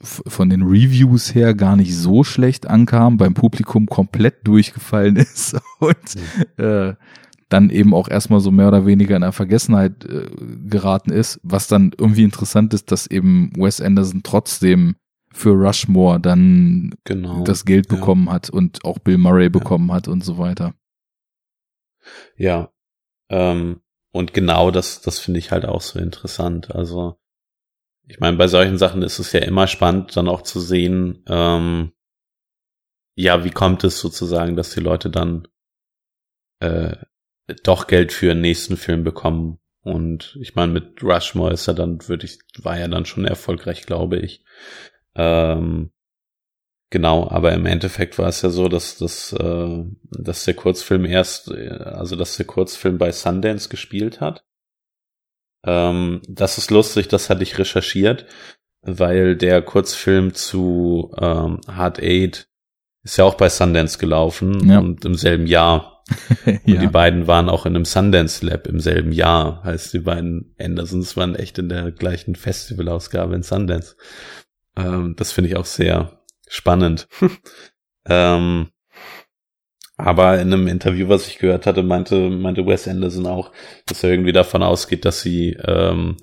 f- 0.00 0.22
von 0.26 0.48
den 0.50 0.62
Reviews 0.62 1.34
her 1.34 1.54
gar 1.54 1.76
nicht 1.76 1.94
so 1.96 2.22
schlecht 2.24 2.68
ankam, 2.68 3.16
beim 3.16 3.34
Publikum 3.34 3.86
komplett 3.86 4.46
durchgefallen 4.46 5.16
ist 5.16 5.56
und 5.80 6.16
äh, 6.64 6.94
dann 7.48 7.70
eben 7.70 7.92
auch 7.92 8.08
erstmal 8.08 8.38
so 8.38 8.52
mehr 8.52 8.68
oder 8.68 8.86
weniger 8.86 9.16
in 9.16 9.22
der 9.22 9.32
Vergessenheit 9.32 10.04
äh, 10.04 10.30
geraten 10.68 11.10
ist, 11.10 11.40
was 11.42 11.66
dann 11.66 11.90
irgendwie 11.98 12.22
interessant 12.22 12.72
ist, 12.72 12.92
dass 12.92 13.08
eben 13.08 13.50
Wes 13.56 13.80
Anderson 13.80 14.20
trotzdem 14.22 14.94
für 15.32 15.50
Rushmore 15.50 16.20
dann 16.20 16.94
Genau. 17.04 17.44
das 17.44 17.64
Geld 17.64 17.90
ja. 17.90 17.96
bekommen 17.96 18.30
hat 18.30 18.50
und 18.50 18.84
auch 18.84 18.98
Bill 18.98 19.18
Murray 19.18 19.48
bekommen 19.48 19.92
hat 19.92 20.08
und 20.08 20.24
so 20.24 20.38
weiter. 20.38 20.74
Ja. 22.36 22.72
Ähm, 23.28 23.80
und 24.12 24.34
genau 24.34 24.70
das, 24.70 25.00
das 25.00 25.18
finde 25.20 25.38
ich 25.38 25.52
halt 25.52 25.64
auch 25.64 25.80
so 25.80 25.98
interessant. 25.98 26.74
Also, 26.74 27.16
ich 28.08 28.18
meine, 28.18 28.36
bei 28.36 28.48
solchen 28.48 28.76
Sachen 28.76 29.02
ist 29.02 29.20
es 29.20 29.32
ja 29.32 29.40
immer 29.40 29.68
spannend, 29.68 30.16
dann 30.16 30.28
auch 30.28 30.42
zu 30.42 30.58
sehen, 30.58 31.22
ähm, 31.28 31.92
ja, 33.14 33.44
wie 33.44 33.50
kommt 33.50 33.84
es 33.84 34.00
sozusagen, 34.00 34.56
dass 34.56 34.74
die 34.74 34.80
Leute 34.80 35.10
dann 35.10 35.46
äh, 36.60 36.96
doch 37.62 37.86
Geld 37.86 38.12
für 38.12 38.26
den 38.28 38.40
nächsten 38.40 38.76
Film 38.76 39.04
bekommen. 39.04 39.58
Und 39.82 40.36
ich 40.40 40.54
meine, 40.54 40.72
mit 40.72 41.02
Rushmore 41.02 41.52
ist 41.52 41.68
er 41.68 41.74
dann, 41.74 42.06
würde 42.08 42.26
ich, 42.26 42.38
war 42.58 42.76
er 42.76 42.88
dann 42.88 43.06
schon 43.06 43.24
erfolgreich, 43.24 43.86
glaube 43.86 44.18
ich. 44.18 44.44
Ähm, 45.16 45.90
genau, 46.90 47.28
aber 47.28 47.52
im 47.52 47.66
Endeffekt 47.66 48.18
war 48.18 48.28
es 48.28 48.42
ja 48.42 48.50
so, 48.50 48.68
dass, 48.68 48.98
dass, 48.98 49.32
äh, 49.32 49.84
dass 50.10 50.44
der 50.44 50.54
Kurzfilm 50.54 51.04
erst, 51.04 51.50
äh, 51.50 51.68
also 51.70 52.16
dass 52.16 52.36
der 52.36 52.46
Kurzfilm 52.46 52.98
bei 52.98 53.12
Sundance 53.12 53.68
gespielt 53.68 54.20
hat. 54.20 54.44
Ähm, 55.66 56.22
das 56.28 56.58
ist 56.58 56.70
lustig, 56.70 57.08
das 57.08 57.28
hatte 57.28 57.42
ich 57.42 57.58
recherchiert, 57.58 58.26
weil 58.82 59.36
der 59.36 59.62
Kurzfilm 59.62 60.32
zu 60.34 61.12
ähm, 61.20 61.60
Hard 61.68 62.00
Eight 62.00 62.48
ist 63.02 63.16
ja 63.18 63.24
auch 63.24 63.34
bei 63.34 63.48
Sundance 63.48 63.98
gelaufen 63.98 64.68
Ja. 64.68 64.78
und 64.78 65.04
im 65.04 65.14
selben 65.14 65.46
Jahr. 65.46 66.02
Und 66.44 66.80
die 66.80 66.88
beiden 66.88 67.28
waren 67.28 67.48
auch 67.48 67.66
in 67.66 67.76
einem 67.76 67.84
Sundance 67.84 68.44
Lab 68.44 68.66
im 68.66 68.80
selben 68.80 69.12
Jahr. 69.12 69.62
Heißt, 69.62 69.92
die 69.92 70.00
beiden 70.00 70.56
Andersons 70.58 71.16
waren 71.16 71.36
echt 71.36 71.56
in 71.58 71.68
der 71.68 71.92
gleichen 71.92 72.34
Festivalausgabe 72.34 73.36
in 73.36 73.44
Sundance. 73.44 73.94
Ähm, 74.76 75.14
das 75.16 75.32
finde 75.32 75.50
ich 75.50 75.56
auch 75.56 75.64
sehr 75.66 76.20
spannend. 76.48 77.08
ähm, 78.06 78.70
aber 79.96 80.40
in 80.40 80.52
einem 80.52 80.66
Interview, 80.66 81.08
was 81.08 81.26
ich 81.28 81.38
gehört 81.38 81.66
hatte, 81.66 81.82
meinte, 81.82 82.30
meinte 82.30 82.66
Wes 82.66 82.88
Anderson 82.88 83.26
auch, 83.26 83.52
dass 83.86 84.02
er 84.02 84.10
irgendwie 84.10 84.32
davon 84.32 84.62
ausgeht, 84.62 85.04
dass 85.04 85.20
sie, 85.20 85.58
ähm, 85.66 86.16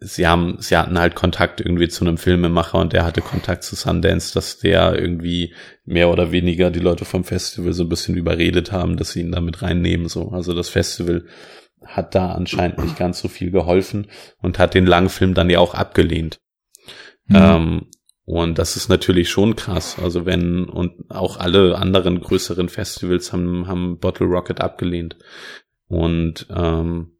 sie 0.00 0.26
haben, 0.26 0.56
sie 0.58 0.76
hatten 0.76 0.98
halt 0.98 1.14
Kontakt 1.14 1.60
irgendwie 1.60 1.88
zu 1.88 2.04
einem 2.04 2.18
Filmemacher 2.18 2.78
und 2.78 2.92
der 2.92 3.04
hatte 3.04 3.20
Kontakt 3.20 3.62
zu 3.62 3.76
Sundance, 3.76 4.34
dass 4.34 4.58
der 4.58 4.98
irgendwie 4.98 5.54
mehr 5.84 6.10
oder 6.10 6.32
weniger 6.32 6.70
die 6.70 6.80
Leute 6.80 7.04
vom 7.04 7.22
Festival 7.22 7.72
so 7.72 7.84
ein 7.84 7.88
bisschen 7.88 8.16
überredet 8.16 8.72
haben, 8.72 8.96
dass 8.96 9.12
sie 9.12 9.20
ihn 9.20 9.32
damit 9.32 9.62
reinnehmen, 9.62 10.08
so. 10.08 10.30
Also 10.30 10.52
das 10.52 10.68
Festival 10.68 11.24
hat 11.84 12.14
da 12.14 12.32
anscheinend 12.32 12.78
nicht 12.78 12.96
ganz 12.96 13.20
so 13.20 13.28
viel 13.28 13.50
geholfen 13.50 14.08
und 14.40 14.58
hat 14.58 14.74
den 14.74 14.86
Langfilm 14.86 15.34
dann 15.34 15.50
ja 15.50 15.58
auch 15.58 15.74
abgelehnt. 15.74 16.40
Mhm. 17.26 17.36
Ähm, 17.36 17.86
und 18.24 18.58
das 18.58 18.76
ist 18.76 18.88
natürlich 18.88 19.30
schon 19.30 19.56
krass. 19.56 19.98
Also 19.98 20.26
wenn, 20.26 20.64
und 20.64 21.10
auch 21.10 21.38
alle 21.38 21.76
anderen 21.76 22.20
größeren 22.20 22.68
Festivals 22.68 23.32
haben, 23.32 23.66
haben 23.66 23.98
Bottle 23.98 24.26
Rocket 24.26 24.60
abgelehnt. 24.60 25.16
Und 25.88 26.46
ähm, 26.50 27.12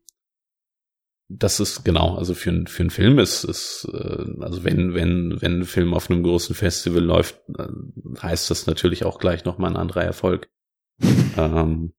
das 1.29 1.61
ist 1.61 1.85
genau, 1.85 2.17
also 2.17 2.35
für, 2.35 2.51
ein 2.51 2.67
für 2.67 2.83
einen 2.83 2.91
Film 2.91 3.19
ist, 3.19 3.45
ist 3.45 3.89
äh, 3.93 4.25
also 4.41 4.65
wenn, 4.65 4.95
wenn, 4.95 5.41
wenn 5.41 5.61
ein 5.61 5.65
Film 5.65 5.95
auf 5.95 6.11
einem 6.11 6.23
großen 6.23 6.55
Festival 6.55 7.03
läuft, 7.03 7.41
äh, 7.59 7.69
heißt 8.21 8.51
das 8.51 8.67
natürlich 8.67 9.05
auch 9.05 9.19
gleich 9.19 9.45
nochmal 9.45 9.71
ein 9.71 9.77
anderer 9.77 10.05
Erfolg. 10.05 10.49
ähm, 11.37 11.93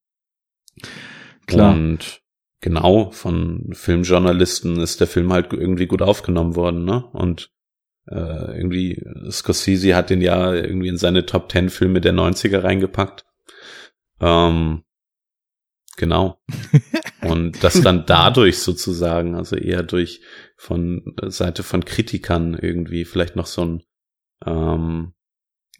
Klar. 1.46 1.74
Und 1.74 2.22
genau, 2.60 3.10
von 3.10 3.70
Filmjournalisten 3.72 4.80
ist 4.80 5.00
der 5.00 5.06
Film 5.06 5.32
halt 5.32 5.52
irgendwie 5.52 5.86
gut 5.86 6.02
aufgenommen 6.02 6.56
worden, 6.56 6.84
ne? 6.84 7.04
Und 7.12 7.50
äh, 8.06 8.56
irgendwie, 8.56 9.02
Scorsese 9.30 9.94
hat 9.94 10.10
den 10.10 10.20
ja 10.20 10.52
irgendwie 10.52 10.88
in 10.88 10.98
seine 10.98 11.26
Top 11.26 11.50
10 11.50 11.70
Filme 11.70 12.00
der 12.00 12.12
90er 12.12 12.62
reingepackt. 12.62 13.24
Ähm, 14.20 14.84
genau. 15.96 16.40
Und 17.22 17.64
das 17.64 17.80
dann 17.80 18.04
dadurch 18.06 18.58
sozusagen, 18.58 19.34
also 19.34 19.56
eher 19.56 19.82
durch 19.82 20.20
von 20.56 21.14
Seite 21.22 21.62
von 21.62 21.84
Kritikern 21.84 22.54
irgendwie 22.54 23.04
vielleicht 23.04 23.36
noch 23.36 23.46
so 23.46 23.64
ein 23.64 23.82
ähm, 24.44 25.14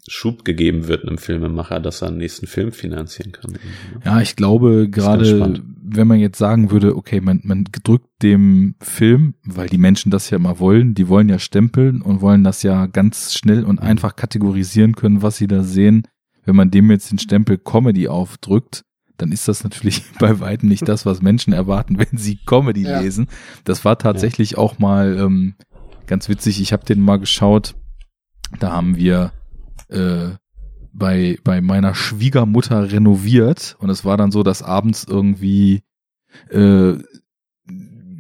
Schub 0.07 0.45
gegeben 0.45 0.87
wird 0.87 1.07
einem 1.07 1.17
Filmemacher, 1.17 1.81
dass 1.81 2.03
er 2.03 2.09
einen 2.09 2.19
nächsten 2.19 2.47
Film 2.47 2.73
finanzieren 2.73 3.33
kann. 3.33 3.53
Ne? 3.53 3.59
Ja, 4.05 4.21
ich 4.21 4.37
glaube 4.37 4.89
gerade, 4.91 5.63
wenn 5.83 6.07
man 6.07 6.19
jetzt 6.19 6.39
sagen 6.39 6.71
würde, 6.71 6.97
okay, 6.97 7.21
man, 7.23 7.41
man 7.45 7.65
drückt 7.83 8.23
dem 8.23 8.75
Film, 8.81 9.35
weil 9.45 9.69
die 9.69 9.79
Menschen 9.79 10.11
das 10.11 10.29
ja 10.29 10.37
immer 10.37 10.59
wollen, 10.59 10.95
die 10.95 11.09
wollen 11.09 11.29
ja 11.31 11.39
stempeln 11.39 12.03
und 12.03 12.21
wollen 12.21 12.45
das 12.45 12.63
ja 12.63 12.87
ganz 12.87 13.35
schnell 13.35 13.65
und 13.65 13.81
einfach 13.81 14.15
kategorisieren 14.15 14.95
können, 14.95 15.23
was 15.23 15.39
sie 15.39 15.47
da 15.47 15.63
sehen. 15.63 16.07
Wenn 16.45 16.57
man 16.57 16.71
dem 16.71 16.91
jetzt 16.91 17.11
den 17.11 17.19
Stempel 17.19 17.57
Comedy 17.57 18.09
aufdrückt, 18.09 18.85
dann 19.17 19.33
ist 19.33 19.49
das 19.49 19.65
natürlich 19.65 20.03
bei 20.19 20.39
weitem 20.39 20.69
nicht 20.69 20.87
das, 20.87 21.07
was 21.07 21.23
Menschen 21.23 21.55
erwarten, 21.55 21.99
wenn 21.99 22.19
sie 22.19 22.37
Comedy 22.45 22.83
ja. 22.83 23.01
lesen. 23.01 23.29
Das 23.65 23.87
war 23.87 23.99
tatsächlich 23.99 24.53
ja. 24.53 24.59
auch 24.59 24.79
mal 24.79 25.17
ähm, 25.19 25.55
ganz 26.07 26.29
witzig. 26.29 26.61
Ich 26.61 26.75
habe 26.75 26.85
den 26.85 27.01
mal 27.01 27.19
geschaut. 27.19 27.75
Da 28.61 28.73
haben 28.73 28.97
wir 28.97 29.33
äh, 29.95 30.37
bei, 30.93 31.39
bei 31.43 31.61
meiner 31.61 31.95
Schwiegermutter 31.95 32.93
renoviert. 32.93 33.77
Und 33.79 33.91
es 33.91 34.05
war 34.05 34.17
dann 34.17 34.31
so, 34.31 34.43
dass 34.43 34.63
abends 34.63 35.05
irgendwie 35.09 35.83
äh, 36.51 36.95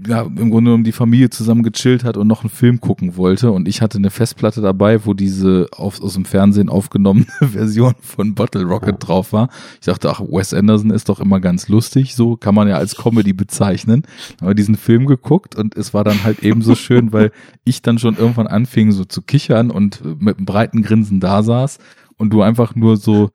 ja, 0.06 0.22
im 0.22 0.51
Grunde 0.51 0.70
genommen 0.70 0.85
die 0.85 0.93
Familie 0.93 1.31
zusammen 1.31 1.62
gechillt 1.62 2.05
hat 2.05 2.16
und 2.16 2.26
noch 2.26 2.43
einen 2.43 2.51
Film 2.51 2.81
gucken 2.81 3.16
wollte. 3.16 3.52
Und 3.52 3.68
ich 3.68 3.82
hatte 3.82 3.98
eine 3.98 4.10
Festplatte 4.10 4.60
dabei, 4.60 5.05
wo 5.06 5.14
diese 5.14 5.68
auf, 5.72 6.02
aus 6.02 6.14
dem 6.14 6.24
Fernsehen 6.24 6.68
aufgenommene 6.68 7.26
Version 7.40 7.94
von 8.01 8.35
Bottle 8.35 8.64
Rocket 8.64 8.97
drauf 8.98 9.32
war. 9.32 9.48
Ich 9.81 9.86
dachte, 9.86 10.10
ach, 10.10 10.20
Wes 10.20 10.55
Anderson 10.55 10.90
ist 10.90 11.09
doch 11.09 11.20
immer 11.20 11.40
ganz 11.40 11.68
lustig, 11.68 12.14
so 12.14 12.36
kann 12.36 12.55
man 12.55 12.68
ja 12.68 12.76
als 12.76 12.97
Comedy 12.97 13.32
bezeichnen. 13.32 14.02
Aber 14.40 14.55
diesen 14.55 14.76
Film 14.76 15.06
geguckt 15.06 15.55
und 15.55 15.76
es 15.76 15.94
war 15.94 16.05
dann 16.05 16.24
halt 16.24 16.43
ebenso 16.43 16.74
schön, 16.74 17.12
weil 17.12 17.31
ich 17.64 17.82
dann 17.82 17.98
schon 17.98 18.16
irgendwann 18.16 18.47
anfing 18.47 18.93
so 18.93 19.05
zu 19.05 19.22
kichern 19.22 19.70
und 19.70 20.02
mit 20.20 20.36
einem 20.36 20.47
breiten 20.47 20.82
Grinsen 20.82 21.20
da 21.20 21.43
saß 21.43 21.78
und 22.16 22.31
du 22.32 22.43
einfach 22.43 22.74
nur 22.74 22.97
so 22.97 23.31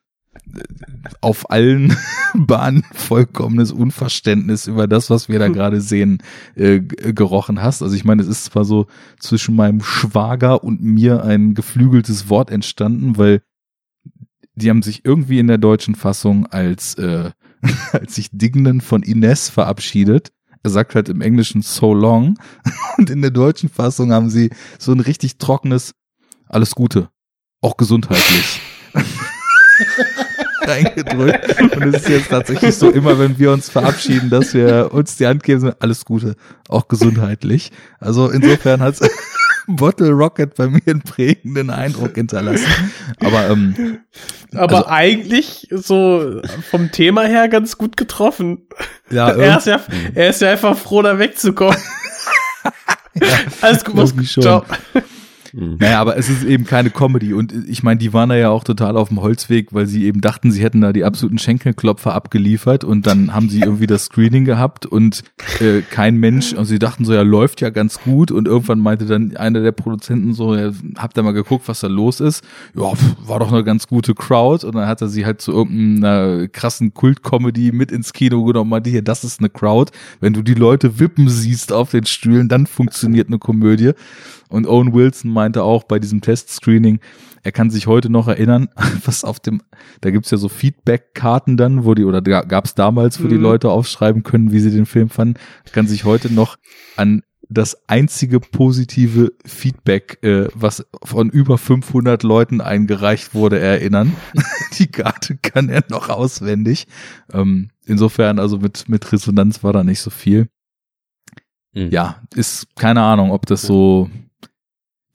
auf 1.21 1.49
allen 1.49 1.95
Bahnen 2.33 2.83
vollkommenes 2.93 3.71
Unverständnis 3.71 4.67
über 4.67 4.87
das, 4.87 5.09
was 5.09 5.29
wir 5.29 5.39
da 5.39 5.45
hm. 5.45 5.53
gerade 5.53 5.81
sehen, 5.81 6.21
äh, 6.55 6.79
gerochen 6.79 7.61
hast. 7.61 7.81
Also 7.81 7.95
ich 7.95 8.05
meine, 8.05 8.21
es 8.21 8.27
ist 8.27 8.45
zwar 8.45 8.65
so 8.65 8.87
zwischen 9.19 9.55
meinem 9.55 9.81
Schwager 9.81 10.63
und 10.63 10.81
mir 10.81 11.23
ein 11.23 11.53
geflügeltes 11.53 12.29
Wort 12.29 12.51
entstanden, 12.51 13.17
weil 13.17 13.41
die 14.55 14.69
haben 14.69 14.81
sich 14.81 15.05
irgendwie 15.05 15.39
in 15.39 15.47
der 15.47 15.57
deutschen 15.57 15.95
Fassung 15.95 16.45
als, 16.47 16.95
äh, 16.95 17.31
als 17.91 18.15
sich 18.15 18.29
Dignan 18.31 18.81
von 18.81 19.03
Ines 19.03 19.49
verabschiedet. 19.49 20.31
Er 20.61 20.69
sagt 20.69 20.95
halt 20.95 21.07
im 21.07 21.21
Englischen 21.21 21.61
so 21.61 21.93
long 21.93 22.37
und 22.97 23.09
in 23.09 23.21
der 23.21 23.31
deutschen 23.31 23.69
Fassung 23.69 24.11
haben 24.11 24.29
sie 24.29 24.49
so 24.77 24.91
ein 24.91 24.99
richtig 24.99 25.37
trockenes 25.37 25.93
alles 26.47 26.75
Gute, 26.75 27.09
auch 27.61 27.77
gesundheitlich. 27.77 28.59
reingedrückt. 30.67 31.61
Und 31.75 31.95
es 31.95 32.03
ist 32.03 32.09
jetzt 32.09 32.29
tatsächlich 32.29 32.75
so, 32.75 32.89
immer 32.89 33.19
wenn 33.19 33.37
wir 33.39 33.51
uns 33.51 33.69
verabschieden, 33.69 34.29
dass 34.29 34.53
wir 34.53 34.89
uns 34.91 35.17
die 35.17 35.27
Hand 35.27 35.43
geben, 35.43 35.73
alles 35.79 36.05
Gute, 36.05 36.35
auch 36.67 36.87
gesundheitlich. 36.87 37.71
Also 37.99 38.29
insofern 38.29 38.81
hat's 38.81 39.01
Bottle 39.67 40.11
Rocket 40.11 40.55
bei 40.55 40.67
mir 40.67 40.81
einen 40.87 41.01
prägenden 41.03 41.69
Eindruck 41.69 42.15
hinterlassen. 42.15 42.65
Aber, 43.19 43.49
ähm, 43.49 43.99
aber 44.55 44.77
also, 44.77 44.87
eigentlich 44.87 45.67
so 45.69 46.41
vom 46.69 46.91
Thema 46.91 47.23
her 47.23 47.47
ganz 47.49 47.77
gut 47.77 47.95
getroffen. 47.95 48.67
Ja, 49.11 49.29
er 49.37 49.57
ist 49.57 49.67
ja, 49.67 49.79
er 50.15 50.29
ist 50.29 50.41
ja 50.41 50.51
einfach 50.51 50.75
froh, 50.75 51.03
da 51.03 51.19
wegzukommen. 51.19 51.77
ja, 53.13 53.27
Alles 53.61 53.85
gut, 53.85 54.27
ciao. 54.27 54.65
Mhm. 55.53 55.77
Naja, 55.79 55.99
aber 55.99 56.17
es 56.17 56.29
ist 56.29 56.43
eben 56.43 56.65
keine 56.65 56.89
Comedy. 56.89 57.33
Und 57.33 57.53
ich 57.67 57.83
meine, 57.83 57.99
die 57.99 58.13
waren 58.13 58.29
da 58.29 58.35
ja 58.35 58.49
auch 58.49 58.63
total 58.63 58.97
auf 58.97 59.09
dem 59.09 59.21
Holzweg, 59.21 59.73
weil 59.73 59.87
sie 59.87 60.05
eben 60.05 60.21
dachten, 60.21 60.51
sie 60.51 60.63
hätten 60.63 60.81
da 60.81 60.93
die 60.93 61.03
absoluten 61.03 61.37
Schenkelklopfer 61.37 62.13
abgeliefert 62.13 62.83
und 62.83 63.07
dann 63.07 63.33
haben 63.33 63.49
sie 63.49 63.61
irgendwie 63.61 63.87
das 63.87 64.05
Screening 64.05 64.45
gehabt 64.45 64.85
und 64.85 65.23
äh, 65.59 65.81
kein 65.81 66.17
Mensch, 66.17 66.53
und 66.53 66.65
sie 66.65 66.79
dachten 66.79 67.05
so, 67.05 67.13
ja, 67.13 67.21
läuft 67.21 67.61
ja 67.61 67.69
ganz 67.69 67.99
gut 68.01 68.31
und 68.31 68.47
irgendwann 68.47 68.79
meinte 68.79 69.05
dann 69.05 69.35
einer 69.37 69.61
der 69.61 69.71
Produzenten 69.71 70.33
so, 70.33 70.55
ja, 70.55 70.71
habt 70.97 71.17
ihr 71.17 71.23
mal 71.23 71.31
geguckt, 71.31 71.67
was 71.67 71.79
da 71.79 71.87
los 71.87 72.19
ist? 72.19 72.43
Ja, 72.75 72.91
war 73.25 73.39
doch 73.39 73.51
eine 73.51 73.63
ganz 73.63 73.87
gute 73.87 74.13
Crowd 74.15 74.65
und 74.65 74.75
dann 74.75 74.87
hat 74.87 75.01
er 75.01 75.07
sie 75.07 75.25
halt 75.25 75.41
zu 75.41 75.51
irgendeiner 75.51 76.47
krassen 76.47 76.93
Kult-Comedy 76.93 77.71
mit 77.71 77.91
ins 77.91 78.13
Kino 78.13 78.43
genommen, 78.43 78.69
meinte 78.69 78.89
hier, 78.89 79.01
das 79.01 79.23
ist 79.23 79.39
eine 79.39 79.49
Crowd. 79.49 79.91
Wenn 80.19 80.33
du 80.33 80.41
die 80.41 80.53
Leute 80.53 80.99
wippen 80.99 81.29
siehst 81.29 81.71
auf 81.71 81.91
den 81.91 82.05
Stühlen, 82.05 82.49
dann 82.49 82.67
funktioniert 82.67 83.27
eine 83.27 83.39
Komödie. 83.39 83.91
Und 84.49 84.67
Owen 84.67 84.93
Wilson 84.93 85.31
meinte 85.31 85.63
auch 85.63 85.83
bei 85.83 85.99
diesem 85.99 86.21
Testscreening, 86.21 86.99
er 87.43 87.51
kann 87.51 87.69
sich 87.69 87.87
heute 87.87 88.09
noch 88.09 88.27
erinnern, 88.27 88.67
was 89.05 89.23
auf 89.23 89.39
dem, 89.39 89.61
da 90.01 90.11
gibt's 90.11 90.31
ja 90.31 90.37
so 90.37 90.49
Feedback-Karten 90.49 91.55
dann, 91.55 91.85
wo 91.85 91.93
die, 91.93 92.03
oder 92.03 92.21
gab's 92.21 92.75
damals, 92.75 93.19
wo 93.21 93.25
mhm. 93.25 93.29
die 93.29 93.37
Leute 93.37 93.69
aufschreiben 93.69 94.23
können, 94.23 94.51
wie 94.51 94.59
sie 94.59 94.71
den 94.71 94.85
Film 94.85 95.09
fanden, 95.09 95.39
er 95.63 95.71
kann 95.71 95.87
sich 95.87 96.03
heute 96.03 96.33
noch 96.33 96.57
an 96.97 97.21
das 97.51 97.89
einzige 97.89 98.39
positive 98.39 99.33
Feedback, 99.43 100.19
äh, 100.21 100.47
was 100.53 100.85
von 101.03 101.29
über 101.29 101.57
500 101.57 102.21
Leuten 102.21 102.61
eingereicht 102.61 103.33
wurde, 103.33 103.59
erinnern. 103.59 104.15
die 104.77 104.87
Karte 104.87 105.35
kann 105.37 105.69
er 105.69 105.83
noch 105.89 106.09
auswendig. 106.09 106.87
Ähm, 107.33 107.71
insofern, 107.85 108.37
also 108.37 108.59
mit, 108.59 108.87
mit 108.87 109.11
Resonanz 109.11 109.63
war 109.63 109.73
da 109.73 109.83
nicht 109.83 110.01
so 110.01 110.11
viel. 110.11 110.47
Mhm. 111.73 111.89
Ja, 111.89 112.21
ist 112.35 112.67
keine 112.75 113.01
Ahnung, 113.01 113.31
ob 113.31 113.47
das 113.47 113.63
so 113.63 114.11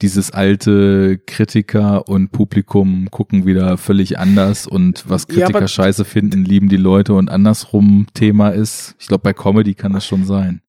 dieses 0.01 0.31
alte 0.31 1.17
Kritiker 1.25 2.07
und 2.09 2.31
Publikum 2.31 3.09
gucken 3.11 3.45
wieder 3.45 3.77
völlig 3.77 4.19
anders 4.19 4.67
und 4.67 5.09
was 5.09 5.27
Kritiker 5.27 5.61
ja, 5.61 5.67
scheiße 5.67 6.03
finden, 6.03 6.43
lieben 6.43 6.67
die 6.67 6.77
Leute 6.77 7.13
und 7.13 7.29
andersrum 7.29 8.07
Thema 8.13 8.49
ist. 8.49 8.95
Ich 8.99 9.07
glaube, 9.07 9.23
bei 9.23 9.33
Comedy 9.33 9.73
kann 9.73 9.93
das 9.93 10.05
schon 10.05 10.25
sein. 10.25 10.61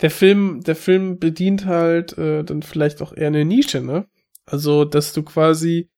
Der 0.00 0.10
Film, 0.10 0.62
der 0.62 0.76
Film 0.76 1.18
bedient 1.18 1.66
halt 1.66 2.16
äh, 2.18 2.42
dann 2.42 2.62
vielleicht 2.62 3.02
auch 3.02 3.16
eher 3.16 3.28
eine 3.28 3.44
Nische, 3.44 3.82
ne? 3.82 4.06
Also, 4.46 4.84
dass 4.84 5.12
du 5.12 5.22
quasi, 5.22 5.90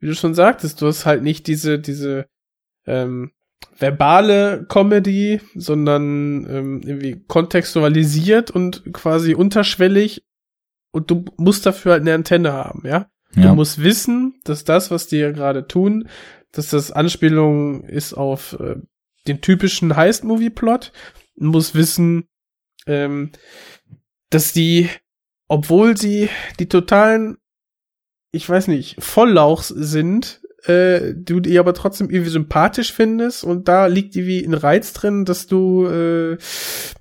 wie 0.00 0.06
du 0.06 0.14
schon 0.14 0.34
sagtest, 0.34 0.80
du 0.80 0.86
hast 0.86 1.06
halt 1.06 1.22
nicht 1.22 1.46
diese, 1.46 1.78
diese 1.78 2.26
ähm, 2.86 3.30
verbale 3.78 4.66
Comedy, 4.68 5.40
sondern 5.54 6.46
ähm, 6.48 6.80
irgendwie 6.82 7.22
kontextualisiert 7.28 8.50
und 8.50 8.82
quasi 8.92 9.34
unterschwellig 9.34 10.24
und 10.92 11.10
du 11.10 11.24
musst 11.36 11.66
dafür 11.66 11.92
halt 11.92 12.02
eine 12.02 12.14
Antenne 12.14 12.52
haben, 12.52 12.86
ja? 12.86 13.10
ja. 13.34 13.48
Du 13.48 13.54
musst 13.54 13.82
wissen, 13.82 14.40
dass 14.44 14.64
das, 14.64 14.90
was 14.90 15.06
die 15.06 15.18
ja 15.18 15.32
gerade 15.32 15.66
tun, 15.66 16.08
dass 16.52 16.70
das 16.70 16.90
Anspielung 16.90 17.84
ist 17.84 18.14
auf 18.14 18.58
äh, 18.60 18.76
den 19.26 19.40
typischen 19.40 19.94
Heist-Movie-Plot. 19.94 20.92
Du 21.36 21.46
musst 21.46 21.74
wissen, 21.74 22.28
ähm, 22.86 23.30
dass 24.30 24.52
die, 24.52 24.88
obwohl 25.48 25.96
sie 25.96 26.28
die 26.58 26.68
totalen 26.68 27.36
ich 28.32 28.48
weiß 28.48 28.68
nicht, 28.68 29.02
Volllauchs 29.02 29.68
sind, 29.68 30.39
äh, 30.66 31.14
du 31.14 31.40
die 31.40 31.58
aber 31.58 31.74
trotzdem 31.74 32.10
irgendwie 32.10 32.30
sympathisch 32.30 32.92
findest 32.92 33.44
und 33.44 33.68
da 33.68 33.86
liegt 33.86 34.16
irgendwie 34.16 34.44
ein 34.44 34.54
Reiz 34.54 34.92
drin, 34.92 35.24
dass 35.24 35.46
du 35.46 35.86
äh, 35.86 36.38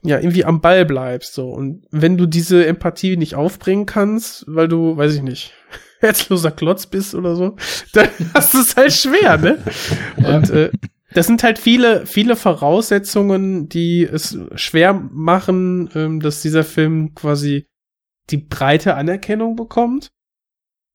ja 0.03 0.19
irgendwie 0.19 0.45
am 0.45 0.61
Ball 0.61 0.85
bleibst 0.85 1.33
so 1.33 1.49
und 1.49 1.85
wenn 1.91 2.17
du 2.17 2.25
diese 2.25 2.65
Empathie 2.65 3.17
nicht 3.17 3.35
aufbringen 3.35 3.85
kannst, 3.85 4.45
weil 4.47 4.67
du, 4.67 4.97
weiß 4.97 5.15
ich 5.15 5.21
nicht, 5.21 5.53
herzloser 5.99 6.51
Klotz 6.51 6.87
bist 6.87 7.15
oder 7.15 7.35
so, 7.35 7.55
dann 7.93 8.09
hast 8.33 8.53
du 8.53 8.59
es 8.59 8.75
halt 8.75 8.93
schwer, 8.93 9.37
ne? 9.37 9.57
Und 10.17 10.49
äh, 10.49 10.71
das 11.13 11.27
sind 11.27 11.43
halt 11.43 11.57
viele, 11.57 12.05
viele 12.05 12.35
Voraussetzungen, 12.35 13.67
die 13.67 14.03
es 14.03 14.37
schwer 14.55 14.93
machen, 14.93 15.89
ähm, 15.95 16.19
dass 16.19 16.41
dieser 16.41 16.63
Film 16.63 17.15
quasi 17.15 17.67
die 18.29 18.37
breite 18.37 18.95
Anerkennung 18.95 19.55
bekommt. 19.55 20.11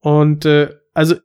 Und 0.01 0.45
äh, 0.45 0.75
also 0.93 1.17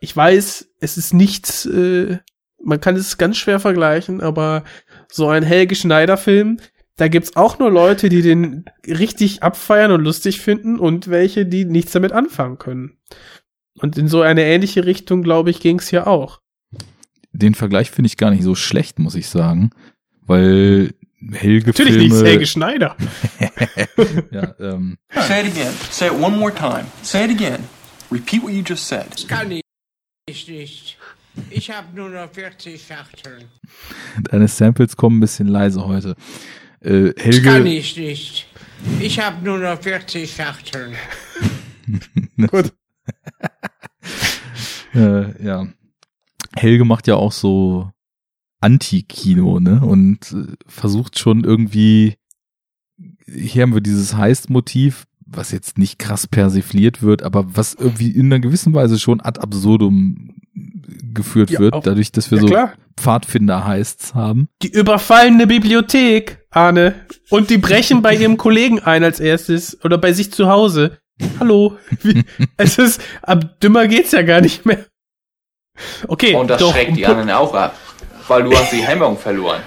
ich 0.00 0.16
weiß, 0.16 0.68
es 0.80 0.96
ist 0.96 1.14
nichts, 1.14 1.66
äh, 1.66 2.18
man 2.62 2.80
kann 2.80 2.96
es 2.96 3.18
ganz 3.18 3.36
schwer 3.36 3.60
vergleichen, 3.60 4.20
aber 4.20 4.64
so 5.10 5.28
ein 5.28 5.42
Helge 5.42 5.74
Schneider-Film, 5.74 6.58
da 6.96 7.08
gibt's 7.08 7.36
auch 7.36 7.58
nur 7.58 7.70
Leute, 7.70 8.08
die 8.08 8.22
den 8.22 8.64
richtig 8.86 9.42
abfeiern 9.42 9.92
und 9.92 10.02
lustig 10.02 10.40
finden 10.40 10.78
und 10.78 11.08
welche, 11.08 11.46
die 11.46 11.64
nichts 11.64 11.92
damit 11.92 12.12
anfangen 12.12 12.58
können. 12.58 12.98
Und 13.80 13.96
in 13.96 14.08
so 14.08 14.22
eine 14.22 14.44
ähnliche 14.44 14.84
Richtung, 14.84 15.22
glaube 15.22 15.50
ich, 15.50 15.60
ging's 15.60 15.88
hier 15.88 16.08
auch. 16.08 16.40
Den 17.32 17.54
Vergleich 17.54 17.90
finde 17.92 18.08
ich 18.08 18.16
gar 18.16 18.30
nicht 18.30 18.42
so 18.42 18.56
schlecht, 18.56 18.98
muss 18.98 19.14
ich 19.14 19.28
sagen, 19.28 19.70
weil 20.22 20.94
Helge 21.32 21.66
Natürlich 21.66 21.94
Filme, 21.94 22.14
nicht 22.14 22.24
Helge 22.24 22.46
Schneider. 22.46 22.96
ja, 24.32 24.54
ähm, 24.58 24.98
Say 25.12 25.40
it 25.40 25.52
again. 25.52 25.72
Say 25.90 26.06
it 26.06 26.12
one 26.14 26.36
more 26.36 26.54
time. 26.54 26.86
Say 27.02 27.24
it 27.26 27.30
again. 27.30 27.64
Repeat 28.10 28.42
what 28.42 28.52
you 28.52 28.62
just 28.66 28.88
said. 28.88 29.06
Ich 30.28 30.46
nicht. 30.46 30.98
Ich 31.48 31.70
habe 31.70 31.86
nur 31.94 32.10
noch 32.10 32.30
40 32.30 32.82
Schachteln. 32.84 33.44
deine 34.30 34.46
Samples 34.48 34.96
kommen 34.96 35.16
ein 35.18 35.20
bisschen 35.20 35.48
leise 35.48 35.86
heute. 35.86 36.16
Äh, 36.80 37.14
Das 37.14 37.42
kann 37.42 37.64
Helge, 37.64 37.68
ich 37.70 37.96
nicht. 37.96 38.46
Ich 39.00 39.18
habe 39.18 39.42
nur 39.44 39.58
noch 39.58 39.80
40 39.80 40.30
Schachteln. 40.30 40.92
Gut. 42.50 42.74
äh, 44.94 45.44
ja. 45.44 45.66
Helge 46.54 46.84
macht 46.84 47.06
ja 47.06 47.14
auch 47.14 47.32
so 47.32 47.90
Anti-Kino, 48.60 49.60
ne? 49.60 49.80
Und 49.84 50.32
äh, 50.32 50.52
versucht 50.66 51.18
schon 51.18 51.44
irgendwie, 51.44 52.16
hier 53.26 53.62
haben 53.62 53.74
wir 53.74 53.80
dieses 53.80 54.14
Heist-Motiv, 54.14 55.06
was 55.30 55.50
jetzt 55.52 55.78
nicht 55.78 55.98
krass 55.98 56.26
persifliert 56.26 57.02
wird, 57.02 57.22
aber 57.22 57.44
was 57.56 57.74
irgendwie 57.74 58.10
in 58.10 58.26
einer 58.26 58.40
gewissen 58.40 58.74
Weise 58.74 58.98
schon 58.98 59.20
ad 59.20 59.40
absurdum 59.40 60.34
geführt 61.14 61.50
Ja, 61.50 61.60
wird, 61.60 61.74
auch- 61.74 61.82
dadurch, 61.82 62.12
dass 62.12 62.30
wir 62.30 62.38
Ja, 62.38 62.42
so 62.42 62.48
klar. 62.48 62.72
Pfadfinder-Heists 62.98 64.14
haben. 64.14 64.48
Die 64.62 64.70
überfallene 64.72 65.46
Bibliothek, 65.46 66.44
Arne. 66.50 66.94
Und 67.30 67.50
die 67.50 67.58
brechen 67.58 68.02
bei 68.02 68.14
ihrem 68.16 68.36
Kollegen 68.38 68.80
ein 68.80 69.04
als 69.04 69.20
erstes 69.20 69.78
oder 69.84 69.98
bei 69.98 70.12
sich 70.12 70.32
zu 70.32 70.48
Hause. 70.48 70.98
Hallo. 71.40 71.76
Wie, 72.02 72.24
es 72.56 72.78
ist, 72.78 73.00
ab 73.22 73.60
dümmer 73.60 73.86
geht's 73.88 74.12
ja 74.12 74.22
gar 74.22 74.40
nicht 74.40 74.64
mehr. 74.66 74.86
Okay. 76.08 76.34
Und 76.34 76.48
das 76.50 76.60
doch, 76.60 76.72
schreckt 76.72 76.96
die 76.96 77.06
anderen 77.06 77.30
auch 77.30 77.54
ab, 77.54 77.76
weil 78.26 78.42
du 78.44 78.52
hast 78.56 78.72
die 78.72 78.82
Hemmung 78.82 79.16
verloren. 79.18 79.60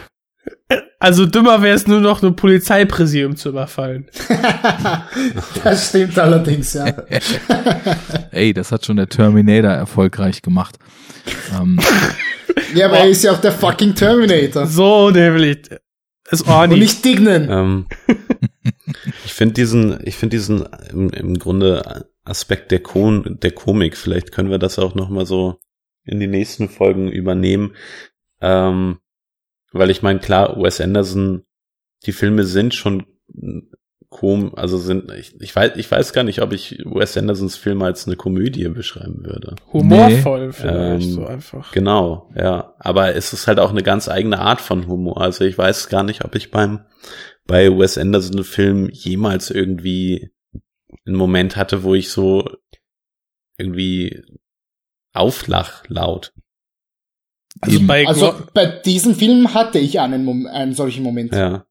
Also 1.00 1.26
dümmer 1.26 1.62
wäre 1.62 1.76
es 1.76 1.88
nur 1.88 2.00
noch 2.00 2.22
ein 2.22 2.36
Polizeipräsidium 2.36 3.36
zu 3.36 3.50
überfallen. 3.50 4.08
Das 5.64 5.90
stimmt 5.90 6.18
allerdings, 6.18 6.74
ja. 6.74 6.86
Ey, 8.32 8.54
das 8.54 8.72
hat 8.72 8.86
schon 8.86 8.98
der 8.98 9.10
Terminator 9.10 9.72
erfolgreich 9.72 10.42
gemacht. 10.42 10.78
Ähm, 11.60 11.80
Ja, 12.74 12.88
aber 12.88 13.00
er 13.00 13.10
ist 13.10 13.24
ja 13.24 13.32
auch 13.32 13.42
der 13.42 13.52
fucking 13.52 13.96
Terminator. 13.96 14.66
So 14.68 15.10
nämlich. 15.10 15.70
Ist 16.30 16.48
Orni. 16.48 16.76
Und 16.76 16.80
nicht 16.80 17.04
Dignan. 17.04 17.50
Ähm, 17.50 17.86
ich 19.26 19.34
finde 19.34 19.54
diesen, 19.56 20.00
ich 20.06 20.16
finde 20.16 20.38
diesen 20.38 20.66
im, 20.92 21.10
im 21.10 21.40
Grunde 21.40 22.06
Aspekt 22.24 22.72
der, 22.72 22.80
Kon 22.80 23.38
der 23.42 23.52
Komik, 23.52 23.98
vielleicht 23.98 24.32
können 24.32 24.50
wir 24.50 24.60
das 24.60 24.80
auch 24.80 24.96
noch 24.96 25.10
mal 25.10 25.26
so 25.26 25.60
in 26.06 26.20
die 26.20 26.28
nächsten 26.28 26.70
Folgen 26.70 27.10
übernehmen. 27.12 27.74
Ähm, 28.40 29.00
weil 29.72 29.90
ich 29.90 30.02
meine, 30.02 30.20
klar, 30.20 30.62
Wes 30.62 30.82
Anderson, 30.82 31.44
die 32.06 32.12
Filme 32.12 32.44
sind 32.44 32.74
schon 32.74 33.06
kom, 34.10 34.54
also 34.56 34.78
sind, 34.78 35.10
ich, 35.12 35.40
ich 35.40 35.56
weiß, 35.56 35.72
ich 35.78 35.90
weiß 35.90 36.12
gar 36.12 36.24
nicht, 36.24 36.42
ob 36.42 36.52
ich 36.52 36.80
Wes 36.84 37.18
Andersons 37.18 37.56
Filme 37.56 37.86
als 37.86 38.06
eine 38.06 38.18
Komödie 38.18 38.68
beschreiben 38.68 39.26
würde. 39.26 39.56
Humorvoll 39.72 40.52
vielleicht 40.52 41.06
Ähm, 41.06 41.12
so 41.12 41.26
einfach. 41.26 41.72
Genau, 41.72 42.30
ja. 42.36 42.76
Aber 42.78 43.16
es 43.16 43.32
ist 43.32 43.48
halt 43.48 43.60
auch 43.60 43.70
eine 43.70 43.84
ganz 43.84 44.10
eigene 44.10 44.40
Art 44.40 44.60
von 44.60 44.88
Humor. 44.88 45.22
Also 45.22 45.46
ich 45.46 45.58
weiß 45.58 45.88
gar 45.88 46.04
nicht, 46.04 46.26
ob 46.26 46.36
ich 46.36 46.52
beim 46.52 46.82
bei 47.48 47.70
Wes 47.70 47.98
Anderson 47.98 48.44
Film 48.44 48.90
jemals 48.92 49.50
irgendwie 49.50 50.32
einen 51.06 51.16
Moment 51.16 51.56
hatte, 51.56 51.84
wo 51.84 51.96
ich 51.96 52.10
so 52.10 52.50
irgendwie 53.58 54.24
auflach 55.14 55.84
laut. 55.88 56.34
Also 57.62 57.78
eben. 57.78 57.88
bei 57.88 58.08
Also 58.08 58.34
bei 58.54 58.66
diesem 58.66 59.16
Film 59.16 59.54
hatte 59.54 59.80
ich 59.80 60.00
einen, 60.00 60.26
Mom 60.26 60.48
einen 60.48 60.74
solchen 60.74 61.04
Moment. 61.04 61.34
Ja. 61.34 61.66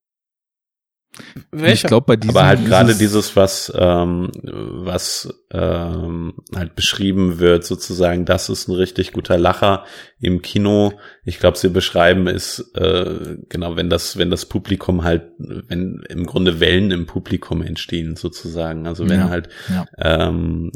ich 1.52 1.82
glaube, 1.82 2.06
bei 2.06 2.16
diesem 2.16 2.36
Aber 2.36 2.46
halt 2.46 2.64
gerade 2.64 2.94
dieses, 2.94 3.34
was, 3.34 3.72
ähm, 3.76 4.30
was 4.42 5.28
ähm, 5.50 6.34
halt 6.54 6.76
beschrieben 6.76 7.40
wird, 7.40 7.64
sozusagen, 7.64 8.24
das 8.24 8.48
ist 8.48 8.68
ein 8.68 8.74
richtig 8.74 9.12
guter 9.12 9.36
Lacher 9.36 9.84
im 10.20 10.42
Kino. 10.42 10.92
Ich 11.24 11.40
glaube, 11.40 11.58
sie 11.58 11.68
beschreiben 11.68 12.28
ist 12.28 12.60
äh, 12.76 13.36
genau, 13.48 13.74
wenn 13.74 13.90
das, 13.90 14.16
wenn 14.16 14.30
das 14.30 14.46
Publikum 14.46 15.02
halt, 15.02 15.32
wenn 15.38 16.04
im 16.08 16.24
Grunde 16.24 16.60
Wellen 16.60 16.92
im 16.92 17.06
Publikum 17.06 17.62
entstehen, 17.62 18.14
sozusagen. 18.14 18.86
Also 18.86 19.08
wenn 19.08 19.18
Ja, 19.20 19.28
halt, 19.28 19.48
ja. 19.68 19.86
ähm, 19.98 20.70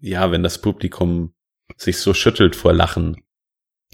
ja, 0.00 0.32
wenn 0.32 0.42
das 0.42 0.60
Publikum 0.60 1.34
sich 1.76 1.98
so 1.98 2.14
schüttelt 2.14 2.56
vor 2.56 2.72
Lachen. 2.72 3.16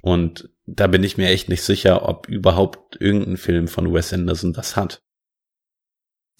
Und 0.07 0.49
da 0.67 0.87
bin 0.87 1.03
ich 1.03 1.17
mir 1.17 1.31
echt 1.31 1.49
nicht 1.49 1.63
sicher, 1.63 2.09
ob 2.09 2.29
überhaupt 2.29 2.97
irgendein 3.01 3.37
Film 3.37 3.67
von 3.67 3.93
Wes 3.93 4.13
Anderson 4.13 4.53
das 4.53 4.77
hat. 4.77 5.03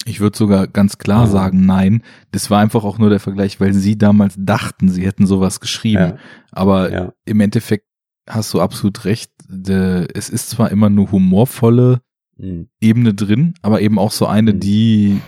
Ich 0.05 0.21
würde 0.21 0.37
sogar 0.37 0.67
ganz 0.67 0.97
klar 0.99 1.25
Ja. 1.25 1.27
sagen, 1.27 1.65
nein. 1.65 2.01
Das 2.31 2.49
war 2.49 2.61
einfach 2.61 2.85
auch 2.85 2.97
nur 2.97 3.09
der 3.09 3.19
Vergleich, 3.19 3.59
weil 3.59 3.73
sie 3.73 3.97
damals 3.97 4.35
dachten, 4.37 4.87
sie 4.87 5.05
hätten 5.05 5.27
sowas 5.27 5.59
geschrieben. 5.59 6.13
Ja. 6.13 6.17
Aber 6.51 6.91
Ja. 6.93 7.13
im 7.25 7.41
Endeffekt 7.41 7.85
hast 8.29 8.53
du 8.53 8.61
absolut 8.61 9.03
recht. 9.03 9.31
Es 9.49 10.29
ist 10.29 10.49
zwar 10.49 10.71
immer 10.71 10.87
eine 10.87 11.11
humorvolle 11.11 12.01
Mhm. 12.37 12.69
Ebene 12.79 13.13
drin, 13.15 13.55
aber 13.61 13.81
eben 13.81 13.99
auch 13.99 14.11
so 14.11 14.27
eine, 14.27 14.53
Mhm. 14.53 14.59
die 14.61 15.21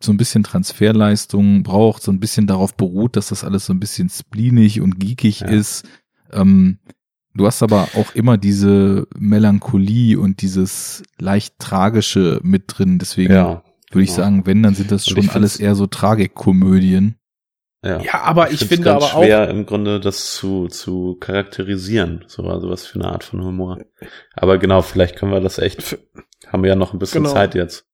so 0.00 0.12
ein 0.12 0.18
bisschen 0.18 0.44
Transferleistung 0.44 1.64
braucht, 1.64 2.02
so 2.02 2.12
ein 2.12 2.20
bisschen 2.20 2.46
darauf 2.46 2.76
beruht, 2.76 3.16
dass 3.16 3.28
das 3.28 3.42
alles 3.42 3.66
so 3.66 3.72
ein 3.72 3.80
bisschen 3.80 4.08
spleenig 4.08 4.80
und 4.80 5.00
geekig 5.00 5.40
Ja. 5.40 5.46
ist. 5.48 5.84
Ähm, 6.30 6.78
du 7.34 7.46
hast 7.46 7.62
aber 7.62 7.88
auch 7.96 8.14
immer 8.14 8.36
diese 8.38 9.06
Melancholie 9.16 10.18
und 10.18 10.42
dieses 10.42 11.02
leicht 11.18 11.58
tragische 11.58 12.40
mit 12.42 12.64
drin. 12.68 12.98
Deswegen 12.98 13.32
Ja. 13.32 13.62
würde 13.90 14.02
ich 14.04 14.10
genau. 14.10 14.22
sagen, 14.22 14.46
wenn, 14.46 14.62
dann 14.62 14.74
sind 14.74 14.90
das 14.92 15.06
schon 15.06 15.18
ich 15.18 15.32
alles 15.32 15.58
eher 15.58 15.74
so 15.74 15.86
Tragikkomödien. 15.86 17.16
Ja, 17.84 18.00
Ja, 18.00 18.20
aber 18.22 18.50
ich 18.52 18.58
find's 18.60 18.74
finde 18.74 18.84
ganz 18.84 19.04
aber 19.04 19.14
auch- 19.16 19.22
schwer 19.24 19.48
im 19.50 19.66
Grunde 19.66 19.98
das 19.98 20.34
zu, 20.34 20.68
zu 20.68 21.16
charakterisieren, 21.18 22.24
so 22.28 22.44
also 22.44 22.70
was 22.70 22.86
für 22.86 23.00
eine 23.00 23.08
Art 23.08 23.24
von 23.24 23.42
Humor. 23.44 23.78
Aber 24.34 24.58
genau, 24.58 24.82
vielleicht 24.82 25.16
können 25.16 25.32
wir 25.32 25.40
das 25.40 25.58
echt, 25.58 25.98
haben 26.46 26.62
wir 26.62 26.70
ja 26.70 26.76
noch 26.76 26.92
ein 26.92 27.00
bisschen 27.00 27.24
Genau. 27.24 27.34
Zeit 27.34 27.54
jetzt. 27.56 27.86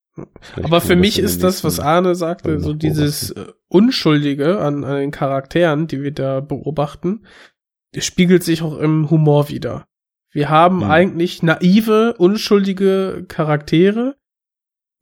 Vielleicht 0.42 0.66
Aber 0.66 0.80
für 0.80 0.96
mich 0.96 1.18
ist 1.20 1.42
das, 1.44 1.62
was 1.62 1.78
Arne 1.78 2.16
sagte, 2.16 2.58
so 2.60 2.74
dieses 2.74 3.30
äh, 3.30 3.46
Unschuldige 3.68 4.58
an, 4.60 4.82
an 4.84 4.96
den 4.96 5.10
Charakteren, 5.12 5.86
die 5.86 6.02
wir 6.02 6.10
da 6.10 6.40
beobachten, 6.40 7.24
spiegelt 7.96 8.44
sich 8.44 8.62
auch 8.62 8.78
im 8.78 9.10
Humor 9.10 9.48
wieder. 9.48 9.86
Wir 10.32 10.50
haben 10.50 10.78
Mhm. 10.78 10.90
eigentlich 10.90 11.42
naive, 11.42 12.14
unschuldige 12.18 13.24
Charaktere, 13.28 14.16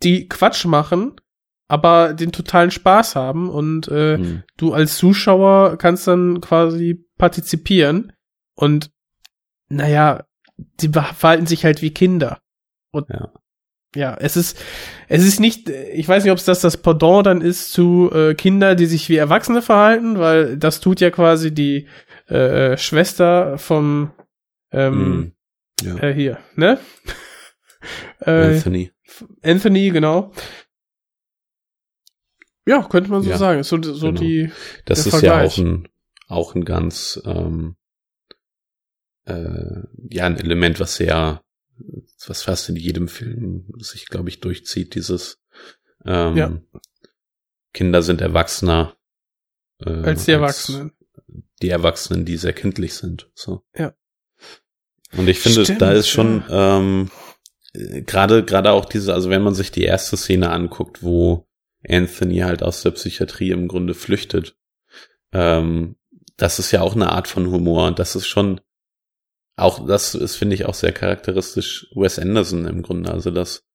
die 0.03 0.29
Quatsch 0.29 0.65
machen, 0.67 1.17
aber 1.69 2.15
den 2.15 2.31
totalen 2.33 2.71
Spaß 2.71 3.17
haben 3.17 3.51
und 3.51 3.89
äh, 3.89 4.19
Hm. 4.19 4.43
du 4.57 4.73
als 4.73 4.97
Zuschauer 4.99 5.79
kannst 5.79 6.07
dann 6.07 6.41
quasi 6.41 7.05
partizipieren 7.19 8.13
und 8.55 8.91
naja, 9.69 10.25
die 10.81 10.89
verhalten 10.89 11.47
sich 11.47 11.65
halt 11.65 11.83
wie 11.83 11.91
Kinder. 11.93 12.39
Und 12.93 13.09
Ja. 13.11 13.33
ja, 13.97 14.17
es 14.21 14.37
ist, 14.37 14.63
es 15.09 15.25
ist 15.25 15.41
nicht, 15.41 15.69
ich 15.69 16.07
weiß 16.07 16.23
nicht, 16.23 16.31
ob 16.33 16.39
es 16.39 16.45
das 16.45 16.61
das 16.61 16.77
Pendant 16.77 17.27
dann 17.27 17.41
ist 17.41 17.73
zu 17.73 18.11
äh, 18.13 18.35
Kinder, 18.35 18.77
die 18.77 18.87
sich 18.87 19.09
wie 19.09 19.17
Erwachsene 19.17 19.61
verhalten, 19.61 20.19
weil 20.21 20.57
das 20.57 20.81
tut 20.81 21.01
ja 21.01 21.11
quasi 21.11 21.53
die 21.53 21.89
äh, 22.27 22.77
Schwester 22.77 23.59
vom 23.59 24.13
ähm, 24.73 25.33
Hm. 25.83 25.87
Ja. 25.97 25.97
äh, 26.03 26.15
hier, 26.15 26.39
ne? 26.55 26.79
äh, 28.21 28.57
Anthony. 28.57 28.93
Anthony, 29.43 29.91
genau. 29.91 30.33
Ja, 32.67 32.83
könnte 32.89 33.11
man 33.11 33.23
so 33.23 33.31
Ja, 33.31 33.39
sagen. 33.39 33.63
So, 33.63 33.81
so 33.83 34.09
genau. 34.09 34.21
die, 34.21 34.51
Das 34.87 35.01
ist 35.01 35.07
ja 35.07 35.11
Vergleich. 35.21 35.53
auch 35.53 35.59
ein, 35.59 35.89
auch 36.29 36.55
ein 36.55 36.65
ganz, 36.65 37.21
ähm, 37.25 37.77
äh, 39.25 39.83
ja, 40.11 40.27
ein 40.27 40.37
Element, 40.39 40.81
was 40.81 40.97
sehr, 40.97 41.43
was 42.27 42.43
fast 42.43 42.69
in 42.69 42.77
jedem 42.77 43.07
Film 43.09 43.69
sich, 43.79 44.07
glaube 44.07 44.29
ich, 44.31 44.41
durchzieht, 44.41 44.95
dieses 44.95 45.41
ähm, 46.05 46.37
Ja. 46.37 46.61
Kinder 47.73 48.03
sind 48.03 48.21
Erwachsener. 48.21 48.97
Äh, 49.85 49.91
Als 49.91 50.25
die 50.25 50.33
Erwachsenen. 50.33 50.93
Die 51.63 51.71
Erwachsenen, 51.71 52.25
die 52.25 52.37
sehr 52.37 52.53
kindlich 52.53 52.95
sind. 52.95 53.31
So. 53.35 53.63
Ja. 53.77 53.95
Und 55.17 55.29
ich 55.29 55.39
finde, 55.39 55.65
Stimmt, 55.65 55.83
da 55.83 55.93
ist 55.93 56.09
schon 56.09 56.45
ähm, 56.51 57.11
äh, 57.73 58.03
gerade 58.03 58.45
gerade 58.45 58.73
auch 58.73 58.85
diese, 58.85 59.15
also 59.15 59.31
wenn 59.31 59.43
man 59.43 59.55
sich 59.55 59.71
die 59.71 59.85
erste 59.85 60.17
Szene 60.17 60.51
anguckt, 60.51 61.03
wo 61.03 61.47
Anthony 61.89 62.39
halt 62.39 62.63
aus 62.63 62.83
der 62.83 62.91
Psychiatrie 62.91 63.51
im 63.51 63.69
Grunde 63.69 63.95
flüchtet, 63.95 64.57
ähm, 65.33 65.97
das 66.37 66.59
ist 66.59 66.73
ja 66.73 66.83
auch 66.83 66.95
eine 66.95 67.11
Art 67.13 67.29
von 67.29 67.51
Humor 67.51 67.87
und 67.87 67.99
das 67.99 68.17
ist 68.17 68.27
schon 68.27 68.61
auch, 69.57 69.87
das 69.87 70.15
ist, 70.15 70.37
finde 70.37 70.55
ich, 70.55 70.67
auch 70.67 70.75
sehr 70.75 70.93
charakteristisch 70.93 71.89
Wes 71.95 72.19
Anderson 72.19 72.67
im 72.67 72.83
Grunde. 72.83 73.11
Also 73.11 73.31
das 73.31 73.66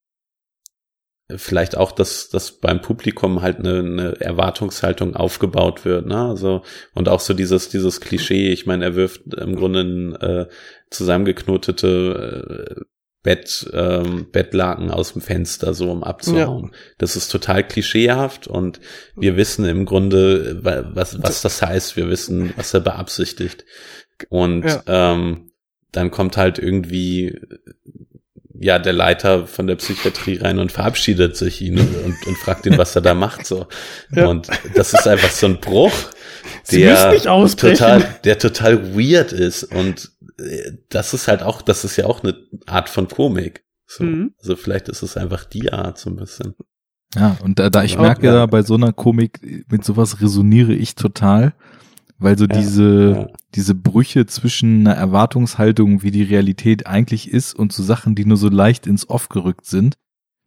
vielleicht 1.37 1.75
auch, 1.77 1.91
dass, 1.91 2.29
dass 2.29 2.51
beim 2.59 2.81
Publikum 2.81 3.41
halt 3.41 3.59
eine, 3.59 3.79
eine 3.79 4.21
Erwartungshaltung 4.21 5.15
aufgebaut 5.15 5.85
wird, 5.85 6.05
ne? 6.05 6.17
Also, 6.29 6.63
und 6.93 7.09
auch 7.09 7.19
so 7.19 7.33
dieses, 7.33 7.69
dieses 7.69 8.01
Klischee, 8.01 8.51
ich 8.51 8.65
meine, 8.65 8.85
er 8.85 8.95
wirft 8.95 9.33
im 9.33 9.55
Grunde 9.55 9.81
ein 9.81 10.15
äh, 10.15 10.47
zusammengeknotete 10.89 12.75
äh, 12.79 12.81
Bett, 13.23 13.69
ähm, 13.73 14.27
Bettlaken 14.31 14.89
aus 14.89 15.13
dem 15.13 15.21
Fenster, 15.21 15.75
so 15.75 15.91
um 15.91 16.03
abzuhauen. 16.03 16.71
Das 16.97 17.15
ist 17.15 17.29
total 17.31 17.67
klischeehaft 17.67 18.47
und 18.47 18.79
wir 19.15 19.37
wissen 19.37 19.65
im 19.65 19.85
Grunde, 19.85 20.63
wa- 20.63 20.89
was, 20.93 21.21
was 21.21 21.41
das 21.43 21.61
heißt. 21.61 21.95
Wir 21.97 22.09
wissen, 22.09 22.51
was 22.55 22.73
er 22.73 22.79
beabsichtigt. 22.79 23.63
Und 24.29 24.63
Ja. 24.65 24.81
ähm, 24.87 25.51
dann 25.91 26.09
kommt 26.09 26.35
halt 26.37 26.57
irgendwie 26.57 27.39
ja 28.61 28.79
der 28.79 28.93
Leiter 28.93 29.47
von 29.47 29.67
der 29.67 29.75
Psychiatrie 29.75 30.37
rein 30.37 30.59
und 30.59 30.71
verabschiedet 30.71 31.35
sich 31.35 31.61
ihn 31.61 31.79
und, 31.79 32.27
und 32.27 32.37
fragt 32.37 32.65
ihn, 32.65 32.77
was 32.77 32.95
er 32.95 33.01
da 33.01 33.13
macht. 33.13 33.45
So. 33.45 33.67
Ja. 34.13 34.27
Und 34.27 34.49
das 34.75 34.93
ist 34.93 35.07
einfach 35.07 35.29
so 35.29 35.47
ein 35.47 35.59
Bruch, 35.59 35.93
Sie 36.63 36.81
der 36.81 37.21
total, 37.55 38.19
der 38.23 38.37
total 38.37 38.95
weird 38.95 39.31
ist. 39.31 39.63
Und 39.63 40.11
äh, 40.39 40.73
das 40.89 41.13
ist 41.13 41.27
halt 41.27 41.43
auch, 41.43 41.61
das 41.61 41.85
ist 41.85 41.95
ja 41.97 42.05
auch 42.05 42.23
eine 42.23 42.35
Art 42.65 42.89
von 42.89 43.07
Komik. 43.07 43.63
So. 43.87 44.03
Mhm. 44.03 44.33
Also 44.39 44.55
vielleicht 44.55 44.89
ist 44.89 45.01
es 45.01 45.17
einfach 45.17 45.45
die 45.45 45.71
Art 45.71 45.97
so 45.97 46.09
ein 46.09 46.17
bisschen. 46.17 46.55
Ja, 47.15 47.37
und 47.43 47.59
da, 47.59 47.69
da 47.69 47.83
ich 47.83 47.97
merke 47.97 48.27
Ja. 48.27 48.33
ja 48.35 48.45
bei 48.45 48.63
so 48.63 48.75
einer 48.75 48.93
Komik, 48.93 49.65
mit 49.69 49.83
sowas 49.83 50.21
resoniere 50.21 50.73
ich 50.73 50.95
total, 50.95 51.53
weil 52.21 52.37
so 52.37 52.45
Ja, 52.45 52.55
diese, 52.57 53.11
ja. 53.15 53.27
diese 53.55 53.75
Brüche 53.75 54.25
zwischen 54.25 54.81
einer 54.87 54.95
Erwartungshaltung, 54.95 56.03
wie 56.03 56.11
die 56.11 56.23
Realität 56.23 56.87
eigentlich 56.87 57.29
ist 57.29 57.53
und 57.53 57.71
so 57.73 57.83
Sachen, 57.83 58.15
die 58.15 58.25
nur 58.25 58.37
so 58.37 58.49
leicht 58.49 58.87
ins 58.87 59.09
Off 59.09 59.29
gerückt 59.29 59.65
sind, 59.65 59.95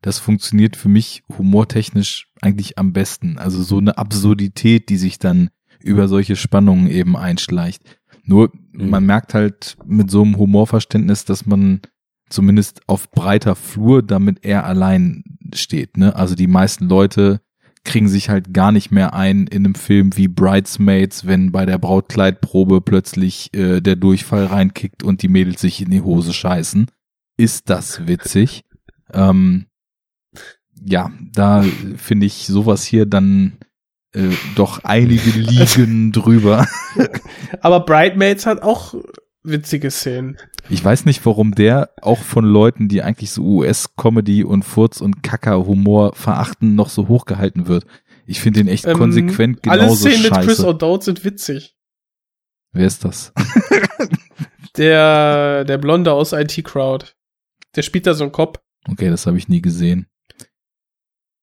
das 0.02 0.18
funktioniert 0.18 0.76
für 0.76 0.88
mich 0.88 1.22
humortechnisch 1.38 2.28
eigentlich 2.42 2.78
am 2.78 2.92
besten. 2.92 3.38
Also 3.38 3.62
so 3.62 3.78
eine 3.78 3.96
Absurdität, 3.98 4.88
die 4.88 4.96
sich 4.98 5.18
dann 5.18 5.48
über 5.82 6.08
solche 6.08 6.36
Spannungen 6.36 6.88
eben 6.88 7.16
einschleicht. 7.16 7.82
Nur, 8.24 8.50
Mhm. 8.72 8.90
man 8.90 9.04
merkt 9.06 9.34
halt 9.34 9.76
mit 9.86 10.10
so 10.10 10.22
einem 10.22 10.36
Humorverständnis, 10.36 11.24
dass 11.24 11.46
man 11.46 11.80
zumindest 12.30 12.80
auf 12.88 13.10
breiter 13.10 13.54
Flur 13.54 14.02
damit 14.02 14.44
er 14.44 14.64
allein 14.64 15.22
steht. 15.54 15.96
Ne? 15.96 16.16
Also 16.16 16.34
die 16.34 16.46
meisten 16.46 16.88
Leute 16.88 17.40
kriegen 17.84 18.08
sich 18.08 18.30
halt 18.30 18.52
gar 18.52 18.72
nicht 18.72 18.90
mehr 18.90 19.14
ein 19.14 19.46
in 19.46 19.64
einem 19.64 19.74
Film 19.74 20.16
wie 20.16 20.28
Bridesmaids, 20.28 21.26
wenn 21.26 21.52
bei 21.52 21.66
der 21.66 21.78
Brautkleidprobe 21.78 22.80
plötzlich 22.80 23.54
äh, 23.54 23.80
der 23.80 23.96
Durchfall 23.96 24.46
reinkickt 24.46 25.02
und 25.02 25.22
die 25.22 25.28
Mädels 25.28 25.60
sich 25.60 25.82
in 25.82 25.90
die 25.90 26.00
Hose 26.00 26.32
scheißen. 26.32 26.86
Ist 27.36 27.70
das 27.70 28.06
witzig? 28.06 28.64
ähm, 29.12 29.66
ja, 30.82 31.12
da 31.32 31.64
finde 31.96 32.26
ich 32.26 32.46
sowas 32.46 32.84
hier 32.84 33.06
dann 33.06 33.58
äh, 34.12 34.30
doch 34.54 34.84
einige 34.84 35.30
Ligen 35.38 36.12
drüber. 36.12 36.66
Aber 37.60 37.80
Bridesmaids 37.80 38.46
hat 38.46 38.62
auch 38.62 38.94
witzige 39.44 39.90
Szenen. 39.90 40.36
Ich 40.70 40.82
weiß 40.84 41.04
nicht, 41.04 41.24
warum 41.26 41.54
der 41.54 41.90
auch 42.02 42.18
von 42.18 42.44
Leuten, 42.44 42.88
die 42.88 43.02
eigentlich 43.02 43.30
so 43.30 43.42
US-Comedy 43.42 44.42
und 44.44 44.64
Furz- 44.64 45.00
und 45.00 45.22
Kacker-Humor 45.22 46.14
verachten, 46.14 46.74
noch 46.74 46.88
so 46.88 47.08
hochgehalten 47.08 47.66
wird. 47.68 47.84
Ich 48.26 48.40
finde 48.40 48.60
den 48.60 48.68
echt 48.68 48.86
Ähm, 48.86 48.96
konsequent 48.96 49.68
Alle 49.68 49.82
genauso 49.82 50.08
Szenen 50.08 50.22
mit 50.22 50.32
Chris 50.32 50.44
scheiße. 50.58 50.66
O'Dowd 50.68 51.02
sind 51.04 51.24
witzig. 51.24 51.76
Wer 52.72 52.86
ist 52.86 53.04
das? 53.04 53.32
Der, 54.76 55.64
der 55.64 55.78
Blonde 55.78 56.12
aus 56.12 56.32
IT 56.32 56.64
Crowd. 56.64 57.06
Der 57.76 57.82
spielt 57.82 58.06
da 58.08 58.14
so 58.14 58.24
einen 58.24 58.32
Kopf. 58.32 58.58
Okay, 58.88 59.08
das 59.08 59.26
habe 59.26 59.38
ich 59.38 59.48
nie 59.48 59.62
gesehen. 59.62 60.06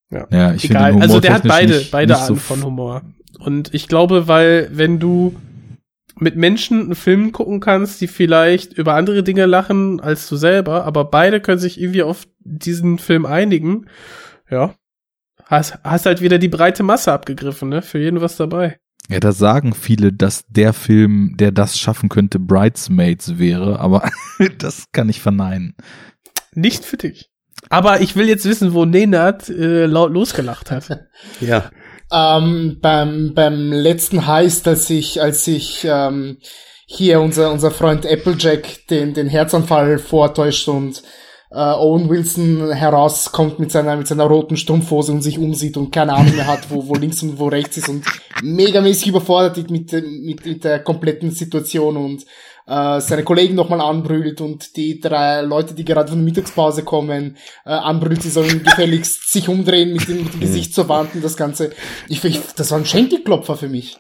Ja, 0.10 0.28
Ja, 0.32 0.54
ich 0.54 0.64
finde 0.64 0.80
Also 0.84 1.20
der 1.22 1.34
hat 1.36 1.48
beide, 1.48 1.78
nicht- 1.78 1.92
beide 1.92 2.12
nicht 2.14 2.26
so 2.26 2.34
Arten 2.34 2.44
von 2.44 2.64
Humor. 2.64 3.04
Und 3.40 3.74
ich 3.74 3.88
glaube, 3.88 4.28
weil 4.28 4.70
wenn 4.74 5.00
du 5.00 5.36
mit 6.20 6.36
Menschen 6.36 6.82
einen 6.82 6.96
Film 6.96 7.32
gucken 7.32 7.60
kannst, 7.60 8.02
die 8.02 8.08
vielleicht 8.08 8.74
über 8.74 8.96
andere 8.96 9.24
Dinge 9.24 9.46
lachen 9.46 10.00
als 10.00 10.28
du 10.28 10.36
selber, 10.36 10.86
aber 10.86 11.06
beide 11.06 11.42
können 11.42 11.60
sich 11.60 11.80
irgendwie 11.80 12.04
auf 12.04 12.28
diesen 12.40 12.98
Film 12.98 13.26
einigen, 13.26 13.88
ja, 14.50 14.76
hast, 15.46 15.80
hast 15.84 16.06
halt 16.06 16.22
wieder 16.22 16.38
die 16.38 16.50
breite 16.50 16.84
Masse 16.84 17.12
abgegriffen, 17.12 17.70
ne? 17.70 17.82
Für 17.82 18.00
jeden 18.00 18.22
was 18.22 18.38
dabei. 18.38 18.78
Ja, 19.10 19.20
da 19.20 19.32
sagen 19.32 19.74
viele, 19.74 20.14
dass 20.14 20.46
der 20.48 20.74
Film, 20.74 21.36
der 21.38 21.52
das 21.52 21.78
schaffen 21.78 22.10
könnte, 22.10 22.40
Bridesmaids 22.40 23.38
wäre, 23.38 23.80
aber 23.80 24.10
das 24.58 24.86
kann 24.92 25.10
ich 25.10 25.22
verneinen. 25.22 25.76
Nicht 26.54 26.86
für 26.86 26.98
dich. 26.98 27.30
Aber 27.70 28.02
ich 28.02 28.16
will 28.16 28.28
jetzt 28.28 28.46
wissen, 28.46 28.74
wo 28.74 28.86
Nenad 28.86 29.50
äh, 29.50 29.86
laut 29.86 30.12
losgelacht 30.12 30.72
hat. 30.72 31.08
Ja. 31.40 31.72
Ähm, 32.12 32.78
beim, 32.82 33.34
beim 33.34 33.72
letzten 33.72 34.28
Heist, 34.28 34.68
als 34.68 34.90
ich, 34.90 35.22
als 35.22 35.48
ich 35.48 35.86
ähm, 35.90 36.38
hier 36.86 37.22
unser, 37.22 37.52
unser 37.52 37.72
Freund 37.72 38.06
Applejack 38.06 38.88
den, 38.90 39.14
den 39.14 39.30
Herzanfall 39.30 39.98
vortäuscht 39.98 40.68
und 40.68 41.02
äh, 41.52 41.56
Owen 41.56 42.10
Wilson 42.10 42.72
herauskommt 42.72 43.60
mit 43.60 43.72
seiner, 43.72 43.96
mit 43.96 44.08
seiner 44.08 44.26
roten 44.26 44.58
Strumpfhose 44.58 45.12
und 45.12 45.22
sich 45.22 45.38
umsieht 45.38 45.78
und 45.78 45.92
keine 45.92 46.14
Ahnung 46.14 46.36
mehr 46.36 46.48
hat, 46.48 46.70
wo, 46.70 46.88
wo 46.88 46.96
links 46.96 47.24
und 47.24 47.40
wo 47.40 47.48
rechts 47.48 47.78
ist 47.78 47.90
und 47.90 48.06
megamäßig 48.42 49.08
überfordert 49.08 49.58
mit, 49.70 49.94
mit, 49.94 50.46
mit 50.46 50.64
der 50.64 50.80
kompletten 50.80 51.32
Situation 51.32 51.98
und 51.98 52.26
äh, 52.72 53.02
seine 53.02 53.24
Kollegen 53.24 53.56
nochmal 53.56 53.82
anbrüllt 53.82 54.40
und 54.40 54.78
die 54.78 55.02
drei 55.02 55.42
Leute, 55.42 55.74
die 55.74 55.84
gerade 55.84 56.08
von 56.08 56.20
der 56.20 56.26
Mittagspause 56.26 56.84
kommen, 56.84 57.36
äh, 57.66 57.72
anbrüllt, 57.72 58.24
sie 58.24 58.30
sollen 58.30 58.64
gefälligst 58.66 59.30
sich 59.30 59.50
umdrehen 59.50 59.92
mit 59.92 60.08
dem, 60.08 60.24
mit 60.24 60.34
dem 60.34 60.40
Gesicht 60.40 60.74
zur 60.74 60.88
Wand 60.88 61.14
und 61.14 61.24
das 61.24 61.36
Ganze. 61.36 61.72
Ich, 62.08 62.24
ich, 62.24 62.40
das 62.56 62.72
war 62.72 62.78
ein 62.78 62.86
Schenkelklopfer 62.86 63.58
für 63.58 63.68
mich. 63.68 63.98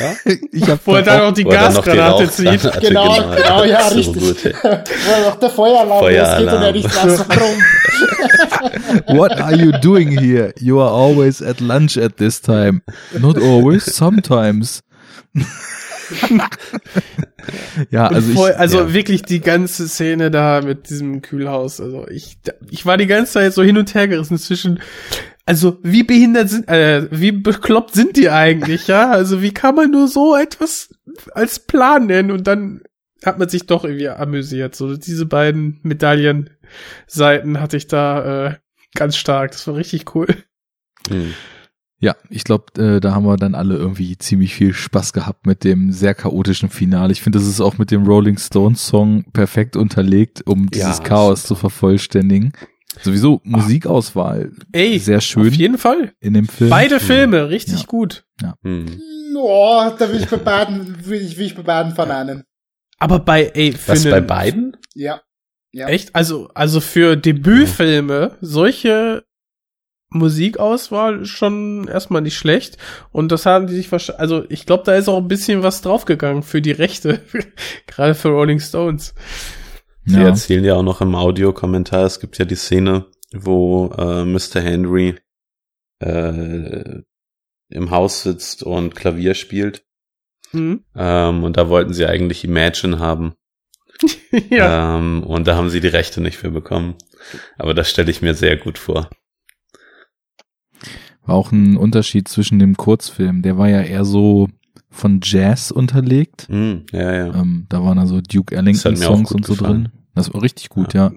ja? 0.00 0.14
Ich 0.52 0.68
habe 0.68 0.80
Wo 0.84 0.94
er 0.96 1.02
dann 1.02 1.20
auch 1.20 1.32
die 1.32 1.44
Gasgranate 1.44 2.28
zieht. 2.28 2.62
Genau, 2.80 3.14
genau, 3.36 3.64
ja, 3.64 3.82
so 3.88 3.94
richtig. 3.94 4.22
Gut, 4.22 4.44
ey. 4.46 4.54
Wo 4.62 5.28
noch 5.28 5.38
der 5.38 5.50
Feueralarm 5.50 6.00
Feueralarm. 6.00 6.44
losgeht 6.44 6.58
und 6.58 6.62
er 6.62 6.72
nicht 6.72 6.96
weiß, 6.96 7.24
warum. 7.28 9.16
What 9.18 9.32
are 9.40 9.54
you 9.54 9.70
doing 9.80 10.18
here? 10.18 10.52
You 10.58 10.80
are 10.80 10.90
always 10.90 11.40
at 11.40 11.60
lunch 11.60 11.96
at 11.96 12.16
this 12.16 12.40
time. 12.40 12.82
Not 13.16 13.38
always, 13.38 13.84
sometimes. 13.84 14.82
Ja, 17.90 18.08
also 18.08 18.32
voll, 18.32 18.50
ich, 18.50 18.58
also 18.58 18.78
ja. 18.78 18.94
wirklich 18.94 19.22
die 19.22 19.40
ganze 19.40 19.88
Szene 19.88 20.30
da 20.30 20.60
mit 20.62 20.90
diesem 20.90 21.22
Kühlhaus. 21.22 21.80
Also 21.80 22.06
ich, 22.08 22.38
ich 22.70 22.86
war 22.86 22.96
die 22.96 23.06
ganze 23.06 23.32
Zeit 23.32 23.54
so 23.54 23.62
hin 23.62 23.78
und 23.78 23.94
her 23.94 24.08
gerissen 24.08 24.38
zwischen, 24.38 24.80
also 25.46 25.78
wie 25.82 26.02
behindert 26.02 26.48
sind, 26.48 26.68
äh, 26.68 27.08
wie 27.10 27.32
bekloppt 27.32 27.94
sind 27.94 28.16
die 28.16 28.30
eigentlich, 28.30 28.86
ja? 28.86 29.10
Also 29.10 29.42
wie 29.42 29.52
kann 29.52 29.74
man 29.74 29.90
nur 29.90 30.08
so 30.08 30.36
etwas 30.36 30.94
als 31.32 31.58
Plan 31.58 32.06
nennen 32.06 32.30
und 32.30 32.46
dann 32.46 32.82
hat 33.24 33.38
man 33.38 33.48
sich 33.48 33.66
doch 33.66 33.84
irgendwie 33.84 34.08
amüsiert. 34.08 34.74
So 34.74 34.96
diese 34.96 35.26
beiden 35.26 35.80
Medaillenseiten 35.82 37.60
hatte 37.60 37.76
ich 37.76 37.86
da 37.86 38.46
äh, 38.46 38.54
ganz 38.94 39.16
stark. 39.16 39.52
Das 39.52 39.66
war 39.66 39.76
richtig 39.76 40.14
cool. 40.14 40.28
Hm. 41.08 41.34
Ja, 42.02 42.16
ich 42.28 42.42
glaube, 42.44 42.66
äh, 42.82 43.00
da 43.00 43.14
haben 43.14 43.24
wir 43.24 43.36
dann 43.36 43.54
alle 43.54 43.76
irgendwie 43.76 44.18
ziemlich 44.18 44.54
viel 44.54 44.74
Spaß 44.74 45.12
gehabt 45.12 45.46
mit 45.46 45.62
dem 45.64 45.92
sehr 45.92 46.14
chaotischen 46.14 46.68
Finale. 46.68 47.12
Ich 47.12 47.22
finde, 47.22 47.38
das 47.38 47.46
ist 47.46 47.60
auch 47.60 47.78
mit 47.78 47.90
dem 47.92 48.04
Rolling 48.04 48.36
Stones 48.38 48.84
Song 48.86 49.24
perfekt 49.32 49.76
unterlegt, 49.76 50.42
um 50.46 50.68
dieses 50.68 50.98
Ja, 50.98 51.04
Chaos 51.04 51.44
zu 51.44 51.54
vervollständigen. 51.54 52.52
Sowieso 53.00 53.40
Musikauswahl 53.44 54.52
Ey, 54.72 54.98
sehr 54.98 55.18
auf 55.18 55.22
schön 55.22 55.52
jeden 55.54 55.78
Fall. 55.78 56.12
in 56.20 56.34
dem 56.34 56.46
Film. 56.48 56.68
Beide 56.70 57.00
Filme, 57.00 57.48
richtig 57.48 57.80
Ja. 57.80 57.86
gut. 57.86 58.24
Hm. 58.64 59.00
Oh, 59.36 59.90
da 59.98 60.08
will 60.12 60.20
ich 60.20 60.28
bei 60.28 60.36
beiden, 60.36 61.06
will 61.06 61.22
ich, 61.22 61.38
will 61.38 61.46
ich 61.46 61.54
bei 61.54 61.62
beiden 61.62 61.94
verneinen. 61.94 62.44
Aber 62.98 63.18
bei, 63.20 63.50
ey, 63.54 63.72
für 63.72 63.92
Was 63.92 64.04
bei 64.04 64.20
beiden? 64.20 64.76
Ja. 64.94 65.22
Ja. 65.72 65.88
Echt? 65.88 66.14
Also, 66.14 66.48
also 66.54 66.80
für 66.80 67.16
Debütfilme 67.16 68.36
solche 68.40 69.24
Musikauswahl 70.12 71.22
ist 71.22 71.28
schon 71.30 71.88
erstmal 71.88 72.22
nicht 72.22 72.36
schlecht. 72.36 72.78
Und 73.10 73.32
das 73.32 73.46
haben 73.46 73.66
die 73.66 73.74
sich 73.74 73.90
wahrscheinlich, 73.90 74.20
also 74.20 74.44
ich 74.48 74.66
glaube, 74.66 74.84
da 74.84 74.94
ist 74.94 75.08
auch 75.08 75.18
ein 75.18 75.28
bisschen 75.28 75.62
was 75.62 75.80
draufgegangen 75.82 76.42
für 76.42 76.62
die 76.62 76.72
Rechte. 76.72 77.20
Gerade 77.86 78.14
für 78.14 78.28
Rolling 78.28 78.60
Stones. 78.60 79.14
Sie 80.04 80.16
Ja. 80.16 80.26
erzählen 80.28 80.64
ja 80.64 80.74
auch 80.74 80.82
noch 80.82 81.00
im 81.00 81.14
Audiokommentar, 81.14 82.04
es 82.04 82.18
gibt 82.20 82.36
ja 82.38 82.44
die 82.44 82.56
Szene, 82.56 83.06
wo 83.32 83.86
äh, 83.96 84.24
Mr. 84.24 84.60
Henry 84.60 85.14
äh, 86.00 87.00
im 87.68 87.90
Haus 87.90 88.22
sitzt 88.22 88.62
und 88.62 88.94
Klavier 88.94 89.34
spielt. 89.34 89.84
Hm? 90.50 90.84
Ähm, 90.94 91.44
und 91.44 91.56
da 91.56 91.68
wollten 91.68 91.94
sie 91.94 92.06
eigentlich 92.06 92.44
Imagine 92.44 92.98
haben. 92.98 93.34
ja. 94.50 94.98
Ähm, 94.98 95.22
und 95.22 95.46
da 95.46 95.56
haben 95.56 95.70
sie 95.70 95.80
die 95.80 95.88
Rechte 95.88 96.20
nicht 96.20 96.36
für 96.36 96.50
bekommen. 96.50 96.96
Aber 97.56 97.72
das 97.72 97.88
stelle 97.88 98.10
ich 98.10 98.20
mir 98.20 98.34
sehr 98.34 98.56
gut 98.56 98.78
vor. 98.78 99.08
War 101.24 101.34
auch 101.36 101.52
ein 101.52 101.76
Unterschied 101.76 102.28
zwischen 102.28 102.58
dem 102.58 102.76
Kurzfilm. 102.76 103.42
Der 103.42 103.56
war 103.58 103.68
ja 103.68 103.80
eher 103.82 104.04
so 104.04 104.48
von 104.90 105.20
Jazz 105.22 105.70
unterlegt. 105.70 106.48
Hm, 106.48 106.82
ja, 106.92 107.12
ja. 107.14 107.34
Ähm, 107.34 107.66
da 107.68 107.82
waren 107.82 107.98
also 107.98 108.20
Duke 108.20 108.54
Ellington 108.54 108.92
Das 108.94 109.00
hat 109.02 109.08
mir 109.08 109.10
auch 109.10 109.16
Songs 109.16 109.28
gut 109.30 109.36
und 109.36 109.46
so 109.46 109.52
gefallen. 109.54 109.84
drin. 109.84 109.92
Das 110.14 110.34
war 110.34 110.42
richtig 110.42 110.68
gut, 110.68 110.94
ja. 110.94 111.12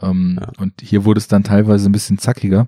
Ja. 0.00 0.10
Ähm, 0.10 0.38
Ja. 0.40 0.48
Und 0.58 0.80
hier 0.80 1.04
wurde 1.04 1.18
es 1.18 1.28
dann 1.28 1.44
teilweise 1.44 1.88
ein 1.88 1.92
bisschen 1.92 2.18
zackiger. 2.18 2.66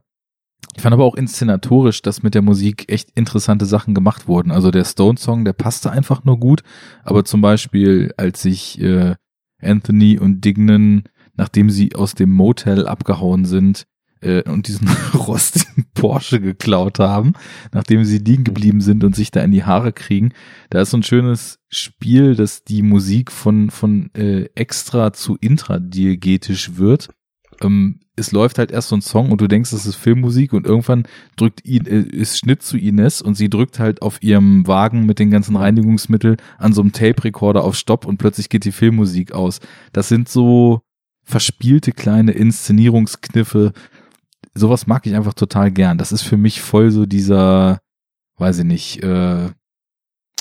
Ich 0.77 0.83
fand 0.83 0.93
aber 0.93 1.05
auch 1.05 1.15
inszenatorisch, 1.15 2.03
dass 2.03 2.23
mit 2.23 2.35
der 2.35 2.43
Musik 2.43 2.85
echt 2.91 3.11
interessante 3.15 3.67
Sachen 3.67 3.95
gemacht 3.95 4.29
wurden. 4.29 4.51
Also 4.51 4.71
der 4.71 4.85
Stone-Song, 4.85 5.45
der 5.45 5.53
passte 5.53 5.91
einfach 5.91 6.25
nur 6.25 6.39
gut. 6.39 6.63
Aber 7.03 7.25
zum 7.25 7.41
Beispiel, 7.41 8.13
als 8.17 8.43
sich 8.43 8.81
äh, 8.81 9.15
Anthony 9.61 10.19
und 10.19 10.45
Dignan, 10.45 11.05
nachdem 11.35 11.71
sie 11.71 11.95
aus 11.95 12.15
dem 12.15 12.31
Motel 12.33 12.87
abgehauen 12.87 13.45
sind, 13.45 13.85
äh, 14.25 14.43
und 14.49 14.69
diesen 14.69 14.89
rostigen 15.15 15.87
Porsche 15.95 16.41
geklaut 16.41 16.99
haben, 16.99 17.35
nachdem 17.73 18.05
sie 18.05 18.19
liegen 18.19 18.45
geblieben 18.45 18.81
sind 18.81 19.05
und 19.05 19.15
sich 19.15 19.31
da 19.31 19.43
in 19.43 19.53
die 19.53 19.65
Haare 19.65 19.93
kriegen. 19.93 20.33
Da 20.71 20.81
ist 20.81 20.91
so 20.91 20.97
ein 20.97 21.03
schönes 21.03 21.59
Spiel, 21.69 22.35
dass 22.35 22.65
die 22.65 22.83
Musik 22.83 23.31
von, 23.31 23.71
von 23.71 24.11
äh, 24.15 24.49
extra 24.55 25.13
zu 25.13 25.37
intradiegetisch 25.41 26.77
wird. 26.77 27.09
Ähm, 27.61 28.01
es 28.17 28.31
läuft 28.31 28.59
halt 28.59 28.71
erst 28.71 28.89
so 28.89 28.97
ein 28.97 29.03
Song 29.03 29.33
und 29.33 29.41
du 29.41 29.49
denkst, 29.49 29.73
das 29.73 29.87
ist 29.87 29.97
Filmmusik 29.97 30.53
und 30.53 30.67
irgendwann 30.67 31.05
drückt 31.37 31.65
ihn, 31.65 31.87
äh, 31.87 32.01
ist 32.01 32.39
Schnitt 32.39 32.63
zu 32.63 32.77
Ines 32.77 33.21
und 33.23 33.35
sie 33.35 33.51
drückt 33.51 33.79
halt 33.79 34.03
auf 34.03 34.23
ihrem 34.23 34.67
Wagen 34.67 35.05
mit 35.05 35.19
den 35.19 35.31
ganzen 35.31 35.57
Reinigungsmitteln 35.57 36.37
an 36.59 36.73
so 36.73 36.81
einem 36.81 36.93
Tape-Recorder 36.93 37.65
auf 37.65 37.75
Stopp 37.75 38.07
und 38.07 38.19
plötzlich 38.19 38.49
geht 38.49 38.65
die 38.65 38.73
Filmmusik 38.73 39.33
aus. 39.33 39.61
Das 39.93 40.09
sind 40.09 40.29
so 40.29 40.83
verspielte 41.25 41.93
kleine 41.93 42.33
Inszenierungskniffe. 42.33 43.73
Sowas 44.55 44.87
mag 44.87 45.07
ich 45.07 45.15
einfach 45.15 45.35
total 45.35 45.71
gern. 45.71 45.99
Das 45.99 46.13
ist 46.13 46.23
für 46.23 46.37
mich 46.37 46.61
voll 46.63 46.91
so 46.91 47.07
dieser, 47.07 47.81
weiß 48.39 48.59
ich 48.61 48.65
nicht, 48.65 49.03
äh, 49.03 49.51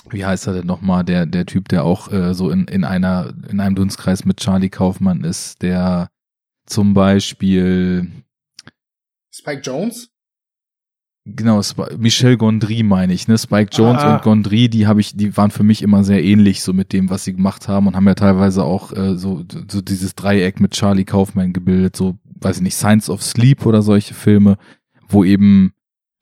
wie 0.10 0.26
heißt 0.26 0.48
er 0.48 0.54
denn 0.54 0.68
nochmal, 0.68 1.04
der, 1.04 1.26
der 1.26 1.46
Typ, 1.46 1.70
der 1.70 1.84
auch 1.84 2.12
äh, 2.12 2.34
so 2.34 2.50
in, 2.50 2.66
in 2.66 2.84
einer, 2.84 3.34
in 3.50 3.60
einem 3.60 3.76
Dunstkreis 3.76 4.26
mit 4.26 4.38
Charlie 4.38 4.70
Kaufmann 4.70 5.24
ist, 5.24 5.62
der 5.62 6.10
zum 6.66 6.94
Beispiel, 6.94 8.12
Spike 9.34 9.62
Jones? 9.62 10.10
genau, 11.26 11.60
Sp- 11.64 11.96
Michel 11.98 12.36
Gondry 12.38 12.84
meine 12.84 13.14
ich, 13.14 13.28
ne? 13.30 13.38
Spike 13.38 13.70
Jones 13.74 14.02
Ah. 14.04 14.16
und 14.16 14.24
Gondry, 14.24 14.68
die 14.70 14.88
habe 14.88 15.00
ich, 15.00 15.16
die 15.16 15.36
waren 15.38 15.52
für 15.52 15.64
mich 15.64 15.82
immer 15.82 16.04
sehr 16.04 16.22
ähnlich 16.24 16.62
so 16.62 16.74
mit 16.74 16.92
dem, 16.94 17.10
was 17.10 17.24
sie 17.24 17.34
gemacht 17.34 17.68
haben 17.70 17.88
und 17.88 17.96
haben 17.96 18.08
ja 18.08 18.14
teilweise 18.16 18.64
auch 18.64 18.92
äh, 18.92 19.16
so, 19.18 19.44
so 19.72 19.82
dieses 19.82 20.16
Dreieck 20.16 20.60
mit 20.60 20.72
Charlie 20.74 21.06
Kaufman 21.06 21.54
gebildet, 21.54 21.96
so, 21.96 22.18
weiß 22.44 22.58
ich 22.58 22.64
nicht, 22.64 22.76
Science 22.76 23.10
of 23.10 23.24
Sleep 23.24 23.66
oder 23.66 23.82
solche 23.82 24.14
Filme, 24.14 24.58
wo 25.08 25.24
eben 25.24 25.74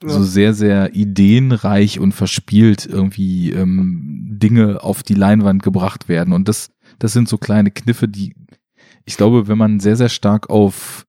so 0.03 0.23
sehr, 0.23 0.53
sehr 0.53 0.95
ideenreich 0.95 1.99
und 1.99 2.13
verspielt 2.13 2.87
irgendwie 2.87 3.51
ähm, 3.51 4.27
Dinge 4.31 4.83
auf 4.83 5.03
die 5.03 5.13
Leinwand 5.13 5.61
gebracht 5.61 6.09
werden. 6.09 6.33
Und 6.33 6.47
das, 6.47 6.71
das 6.97 7.13
sind 7.13 7.29
so 7.29 7.37
kleine 7.37 7.71
Kniffe, 7.71 8.07
die, 8.07 8.33
ich 9.05 9.15
glaube, 9.15 9.47
wenn 9.47 9.57
man 9.57 9.79
sehr, 9.79 9.95
sehr 9.95 10.09
stark 10.09 10.49
auf 10.49 11.05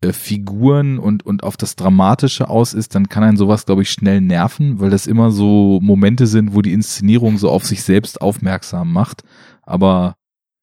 äh, 0.00 0.12
Figuren 0.12 0.98
und, 0.98 1.24
und 1.24 1.44
auf 1.44 1.56
das 1.56 1.76
Dramatische 1.76 2.48
aus 2.48 2.74
ist, 2.74 2.94
dann 2.96 3.08
kann 3.08 3.22
einen 3.22 3.36
sowas, 3.36 3.64
glaube 3.64 3.82
ich, 3.82 3.90
schnell 3.90 4.20
nerven, 4.20 4.80
weil 4.80 4.90
das 4.90 5.06
immer 5.06 5.30
so 5.30 5.78
Momente 5.80 6.26
sind, 6.26 6.54
wo 6.54 6.62
die 6.62 6.72
Inszenierung 6.72 7.38
so 7.38 7.48
auf 7.48 7.64
sich 7.64 7.84
selbst 7.84 8.20
aufmerksam 8.20 8.92
macht. 8.92 9.22
Aber 9.62 10.16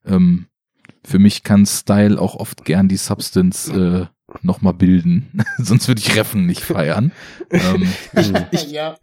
ähm, 0.06 0.48
für 1.06 1.20
mich 1.20 1.44
kann 1.44 1.66
Style 1.66 2.20
auch 2.20 2.36
oft 2.36 2.66
gern 2.66 2.88
die 2.88 2.98
Substance 2.98 3.72
äh, 3.72 4.06
nochmal 4.42 4.74
bilden. 4.74 5.44
Sonst 5.58 5.88
würde 5.88 6.02
ich 6.02 6.16
Reffen 6.16 6.46
nicht 6.46 6.62
feiern. 6.62 7.12
ähm, 7.52 7.88
Ich- 8.52 8.72
ja. 8.72 8.98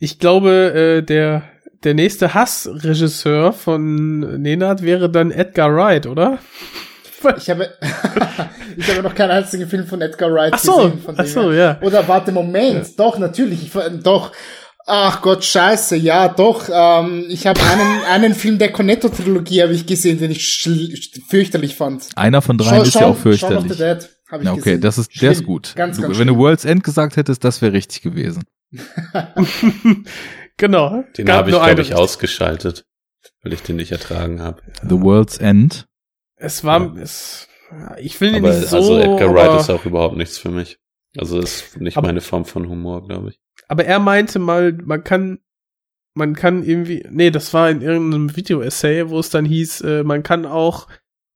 Ich 0.00 0.18
glaube, 0.18 0.98
äh, 0.98 1.02
der, 1.02 1.42
der 1.84 1.94
nächste 1.94 2.34
Hassregisseur 2.34 3.52
von 3.52 4.20
Nenad 4.42 4.82
wäre 4.82 5.10
dann 5.10 5.30
Edgar 5.30 5.74
Wright, 5.74 6.06
oder? 6.06 6.38
Ich 7.36 7.50
habe, 7.50 7.68
ich 8.76 8.88
habe 8.88 9.02
noch 9.02 9.14
keinen 9.14 9.30
einzigen 9.32 9.68
Film 9.68 9.86
von 9.86 10.00
Edgar 10.00 10.32
Wright 10.32 10.52
Ach 10.54 10.58
so, 10.58 10.76
gesehen. 10.76 11.00
Von 11.00 11.14
ach 11.18 11.26
so, 11.26 11.52
ja. 11.52 11.78
Oder 11.82 12.06
warte, 12.06 12.30
Moment, 12.32 12.98
doch, 12.98 13.18
natürlich, 13.18 13.62
ich, 13.64 14.02
doch. 14.02 14.32
Ach 14.90 15.20
Gott, 15.20 15.44
scheiße, 15.44 15.96
ja, 15.96 16.28
doch. 16.28 16.68
Ähm, 16.72 17.26
ich 17.28 17.46
habe 17.46 17.60
einen, 17.62 18.02
einen 18.08 18.34
Film 18.34 18.58
der 18.58 18.72
Cornetto-Trilogie 18.72 19.62
habe 19.62 19.74
ich 19.74 19.84
gesehen, 19.86 20.18
den 20.18 20.30
ich 20.30 20.66
fürchterlich 21.28 21.74
fand. 21.74 22.08
einer 22.16 22.40
von 22.40 22.56
dreien 22.56 22.82
ist 22.82 22.94
ja 22.94 23.02
auch 23.02 23.02
Shaun 23.02 23.10
of 23.10 23.16
the 23.18 23.22
fürchterlich. 23.22 23.76
Dead 23.76 24.08
habe 24.30 24.42
ich 24.42 24.46
Ja, 24.46 24.52
okay, 24.52 24.60
gesehen. 24.62 24.80
das 24.80 24.96
ist, 24.98 25.20
der 25.20 25.32
ist 25.32 25.44
gut. 25.44 25.74
Ganz, 25.76 25.96
du, 25.96 26.02
ganz 26.02 26.18
wenn 26.18 26.26
du 26.26 26.32
schlimm. 26.34 26.38
World's 26.42 26.64
End 26.64 26.84
gesagt 26.84 27.16
hättest, 27.16 27.44
das 27.44 27.60
wäre 27.60 27.72
richtig 27.74 28.00
gewesen. 28.02 28.44
genau. 30.56 31.04
Den 31.16 31.30
habe 31.30 31.50
ich, 31.50 31.56
glaube 31.56 31.82
ich, 31.82 31.94
ausgeschaltet, 31.94 32.84
weil 33.42 33.52
ich 33.52 33.62
den 33.62 33.76
nicht 33.76 33.92
ertragen 33.92 34.40
habe. 34.42 34.62
The 34.82 35.00
World's 35.00 35.38
End. 35.38 35.86
Es 36.36 36.64
war, 36.64 36.96
es, 36.96 37.48
ich 37.98 38.20
will 38.20 38.30
ihn 38.34 38.44
Aber 38.44 38.54
nicht 38.56 38.68
so, 38.68 38.76
also 38.76 38.98
Edgar 38.98 39.34
Wright 39.34 39.48
aber, 39.50 39.60
ist 39.60 39.70
auch 39.70 39.84
überhaupt 39.84 40.16
nichts 40.16 40.38
für 40.38 40.50
mich. 40.50 40.78
Also 41.16 41.38
ist 41.38 41.78
nicht 41.80 41.96
Aber- 41.96 42.06
meine 42.08 42.20
Form 42.20 42.44
von 42.44 42.68
Humor, 42.68 43.06
glaube 43.06 43.30
ich. 43.30 43.40
Aber 43.68 43.84
er 43.84 43.98
meinte 43.98 44.38
mal, 44.38 44.72
man 44.72 45.04
kann, 45.04 45.38
man 46.14 46.34
kann 46.34 46.64
irgendwie, 46.64 47.06
nee, 47.10 47.30
das 47.30 47.54
war 47.54 47.70
in 47.70 47.82
irgendeinem 47.82 48.34
Video-Essay, 48.34 49.08
wo 49.10 49.20
es 49.20 49.30
dann 49.30 49.44
hieß, 49.44 49.82
äh, 49.82 50.02
man 50.02 50.22
kann 50.22 50.46
auch, 50.46 50.88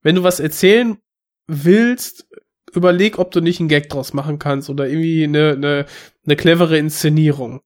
wenn 0.03 0.17
du 0.17 0.25
was 0.25 0.41
erzählen 0.41 0.99
willst, 1.47 2.27
überleg, 2.73 3.19
ob 3.19 3.31
du 3.31 3.41
nicht 3.41 3.61
einen 3.61 3.69
Gag 3.69 3.91
draus 3.91 4.15
machen 4.15 4.39
kannst 4.39 4.71
oder 4.71 4.89
irgendwie 4.89 5.25
eine, 5.25 5.53
eine, 5.53 5.87
eine 6.25 6.37
clevere 6.37 6.79
Inszenierung. 6.79 7.61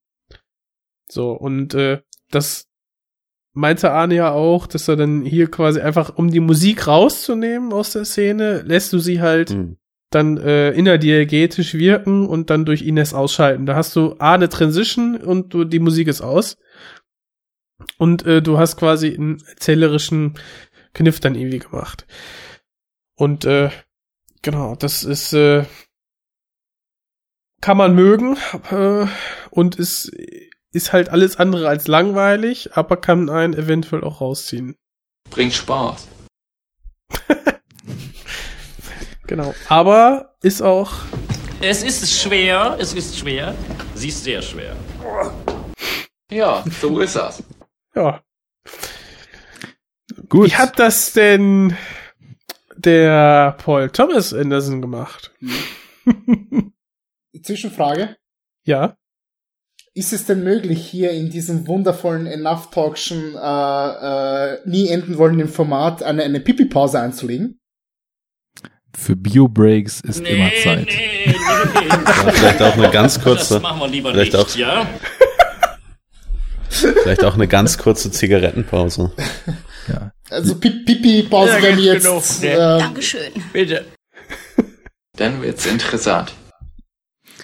So, 1.08 1.32
und 1.32 1.74
äh, 1.74 2.02
das 2.30 2.68
meinte 3.52 3.92
Arne 3.92 4.16
ja 4.16 4.32
auch, 4.32 4.66
dass 4.66 4.88
er 4.88 4.96
dann 4.96 5.24
hier 5.24 5.48
quasi 5.50 5.80
einfach, 5.80 6.16
um 6.16 6.30
die 6.30 6.40
Musik 6.40 6.88
rauszunehmen 6.88 7.72
aus 7.72 7.92
der 7.92 8.04
Szene, 8.04 8.62
lässt 8.62 8.92
du 8.92 8.98
sie 8.98 9.20
halt 9.20 9.50
Hm. 9.50 9.78
Dann 10.16 10.38
äh, 10.38 10.70
innerdiegetisch 10.70 11.74
wirken 11.74 12.26
und 12.26 12.48
dann 12.48 12.64
durch 12.64 12.82
Ines 12.82 13.12
ausschalten. 13.12 13.66
Da 13.66 13.76
hast 13.76 13.94
du 13.94 14.16
A, 14.18 14.34
eine 14.34 14.48
Transition 14.48 15.16
und 15.16 15.52
du, 15.52 15.64
die 15.64 15.78
Musik 15.78 16.08
ist 16.08 16.22
aus. 16.22 16.56
Und 17.98 18.24
äh, 18.24 18.40
du 18.40 18.58
hast 18.58 18.78
quasi 18.78 19.14
einen 19.14 19.42
erzählerischen 19.46 20.38
Kniff 20.94 21.20
dann 21.20 21.34
irgendwie 21.34 21.58
gemacht. 21.58 22.06
Und 23.14 23.44
äh, 23.44 23.70
genau, 24.40 24.74
das 24.74 25.04
ist 25.04 25.34
äh, 25.34 25.64
kann 27.60 27.76
man 27.76 27.94
mögen 27.94 28.36
äh, 28.70 29.06
und 29.50 29.76
ist 29.76 30.10
ist 30.72 30.92
halt 30.92 31.08
alles 31.10 31.36
andere 31.36 31.68
als 31.68 31.88
langweilig, 31.88 32.76
aber 32.76 32.96
kann 32.96 33.28
einen 33.30 33.54
eventuell 33.54 34.04
auch 34.04 34.20
rausziehen. 34.20 34.76
Bringt 35.30 35.54
Spaß. 35.54 36.08
Genau. 39.26 39.54
Aber 39.68 40.36
ist 40.42 40.62
auch 40.62 40.92
Es 41.60 41.82
ist 41.82 42.20
schwer, 42.20 42.76
es 42.78 42.94
ist 42.94 43.18
schwer. 43.18 43.54
Sie 43.94 44.08
ist 44.08 44.22
sehr 44.24 44.42
schwer. 44.42 44.76
Ja, 46.30 46.64
so 46.80 47.00
ist 47.00 47.16
das. 47.16 47.42
ja. 47.94 48.22
Gut. 50.28 50.48
Wie 50.48 50.54
hat 50.54 50.78
das 50.78 51.12
denn 51.12 51.76
der 52.76 53.56
Paul 53.58 53.90
Thomas 53.90 54.32
Anderson 54.32 54.80
gemacht? 54.82 55.32
Zwischenfrage. 57.42 58.16
Ja. 58.64 58.96
Ist 59.94 60.12
es 60.12 60.26
denn 60.26 60.42
möglich, 60.42 60.84
hier 60.86 61.12
in 61.12 61.30
diesem 61.30 61.66
wundervollen 61.68 62.26
Enough 62.26 62.70
Talkschen 62.70 63.34
äh, 63.34 64.54
äh, 64.54 64.58
nie 64.66 64.88
enden 64.88 65.16
wollenden 65.16 65.48
Format 65.48 66.02
eine, 66.02 66.24
eine 66.24 66.40
Pipi-Pause 66.40 67.00
einzulegen? 67.00 67.60
Für 68.98 69.14
Bio-Breaks 69.14 70.00
ist 70.00 70.20
immer 70.26 70.50
Zeit. 70.64 70.86
Nee, 70.86 71.26
nee, 71.26 71.34
nee. 71.34 71.88
Ja, 71.88 72.32
vielleicht 72.32 72.62
auch 72.62 72.72
eine 72.76 72.90
ganz 72.90 73.20
kurze, 73.20 73.54
Das 73.54 73.62
machen 73.62 73.80
wir 73.80 73.88
lieber 73.88 74.10
vielleicht 74.12 74.32
nicht, 74.32 74.42
auch- 74.44 74.56
ja? 74.56 74.86
vielleicht 76.68 77.22
auch 77.24 77.34
eine 77.34 77.46
ganz 77.46 77.76
kurze 77.78 78.10
Zigarettenpause. 78.10 79.12
Ja. 79.88 80.10
Also 80.30 80.56
Pi- 80.56 80.82
Pipi-Pause 80.84 81.52
Ja, 81.56 81.62
wäre 81.62 81.76
mir 81.76 81.82
jetzt. 81.94 82.42
Ja. 82.42 82.76
Äh, 82.76 82.80
Dankeschön. 82.80 83.32
Bitte. 83.52 83.84
Dann 85.16 85.40
wird's 85.42 85.66
interessant. 85.66 86.32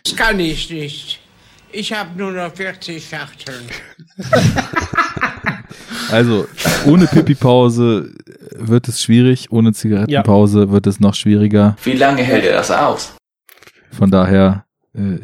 Das 0.05 0.17
kann 0.17 0.41
ich 0.41 0.69
nicht. 0.71 1.21
Ich 1.71 1.93
habe 1.93 2.19
nur 2.19 2.33
noch 2.33 2.53
40 2.55 3.07
Schachteln. 3.09 3.65
Also, 6.11 6.47
ohne 6.87 7.07
Pipi-Pause 7.07 8.13
wird 8.57 8.89
es 8.89 9.03
schwierig, 9.03 9.51
ohne 9.51 9.73
Zigarettenpause 9.73 10.71
wird 10.71 10.87
es 10.87 11.01
noch 11.01 11.15
schwieriger. 11.15 11.77
Wie 11.85 11.93
lange 11.93 12.23
hält 12.23 12.45
er 12.45 12.55
das 12.55 12.71
aus? 12.71 13.15
Von 13.91 14.11
daher, 14.11 14.65
äh, 14.95 15.19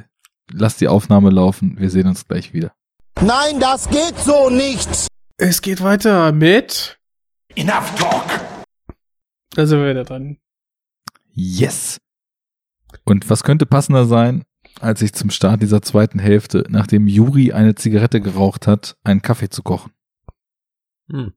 lasst 0.51 0.81
die 0.81 0.89
Aufnahme 0.89 1.31
laufen. 1.31 1.77
Wir 1.79 1.91
sehen 1.91 2.07
uns 2.07 2.27
gleich 2.27 2.53
wieder. 2.53 2.73
Nein, 3.21 3.61
das 3.61 3.89
geht 3.89 4.19
so 4.19 4.51
nicht. 4.51 4.89
Es 5.37 5.63
geht 5.63 5.83
weiter 5.83 6.33
mit. 6.33 6.99
Enough 7.55 7.95
talk. 7.97 8.41
Da 9.51 9.67
sind 9.67 9.81
wir 9.81 9.91
wieder 9.91 10.05
dran. 10.05 10.39
Yes! 11.33 11.99
Und 13.05 13.29
was 13.31 13.43
könnte 13.43 13.67
passender 13.67 14.07
sein, 14.07 14.45
als 14.81 15.01
sich 15.01 15.13
zum 15.13 15.31
Start 15.31 15.63
dieser 15.63 15.83
zweiten 15.83 16.19
Hälfte, 16.19 16.65
nachdem 16.69 17.07
Juri 17.07 17.53
eine 17.53 17.75
Zigarette 17.75 18.21
geraucht 18.21 18.67
hat, 18.67 18.97
einen 19.05 19.23
Kaffee 19.23 19.49
zu 19.49 19.63
kochen? 19.63 19.93
Hm. 21.11 21.33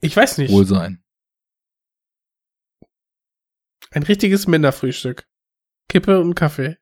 Ich 0.00 0.16
weiß 0.16 0.38
nicht. 0.38 0.52
Wohlsein. 0.52 1.02
Ein 3.90 4.02
richtiges 4.02 4.46
Männerfrühstück. 4.46 5.26
Kippe 5.88 6.20
und 6.20 6.34
Kaffee. 6.34 6.76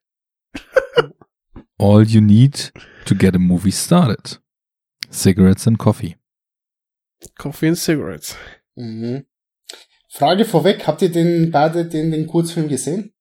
All 1.77 2.03
you 2.05 2.21
need 2.21 2.71
to 3.05 3.15
get 3.15 3.35
a 3.35 3.39
movie 3.39 3.71
started. 3.71 4.41
Cigarettes 5.11 5.67
and 5.67 5.79
coffee. 5.79 6.17
Coffee 7.37 7.69
and 7.69 7.77
Cigarettes. 7.77 8.35
Mhm. 8.75 9.25
Frage 10.07 10.45
vorweg, 10.45 10.85
habt 10.87 11.01
ihr 11.01 11.11
den 11.11 11.51
beide 11.51 11.85
den, 11.85 12.11
den 12.11 12.27
Kurzfilm 12.27 12.67
gesehen? 12.67 13.13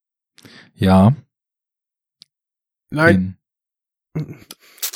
Ja. 0.75 1.17
Nein. 2.91 3.39
Den, 4.15 4.47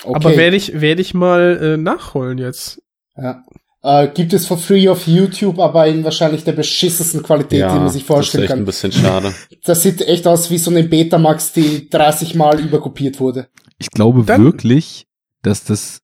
Okay. 0.05 0.15
Aber 0.15 0.37
werde 0.37 0.57
ich, 0.57 0.81
werde 0.81 1.01
ich 1.01 1.15
mal 1.15 1.59
äh, 1.63 1.77
nachholen 1.77 2.39
jetzt. 2.39 2.83
Ja. 3.17 3.45
Äh, 3.85 4.09
gibt 4.15 4.33
es 4.33 4.47
for 4.47 4.59
free 4.59 4.89
auf 4.89 5.07
YouTube, 5.09 5.59
aber 5.59 5.89
in 5.89 6.05
wahrscheinlich 6.05 6.45
der 6.45 6.53
beschissensten 6.53 7.23
Qualität, 7.23 7.61
die 7.61 7.65
man 7.65 7.89
sich 7.89 8.03
das 8.03 8.03
ist 8.03 8.07
vorstellen 8.07 8.45
echt 8.45 8.53
ein 8.53 8.59
kann. 8.59 8.65
bisschen 8.67 8.93
schade. 8.93 9.35
Das 9.65 9.83
sieht 9.83 10.01
echt 10.03 10.27
aus 10.27 10.51
wie 10.51 10.59
so 10.59 10.71
eine 10.71 10.83
Betamax, 10.85 11.53
die 11.53 11.89
30 11.91 12.35
Mal 12.35 12.61
überkopiert 12.61 13.19
wurde. 13.21 13.49
ich 13.79 13.91
glaube 13.91 14.23
Dann- 14.25 14.45
wirklich, 14.45 15.07
dass 15.43 15.65
das 15.65 16.01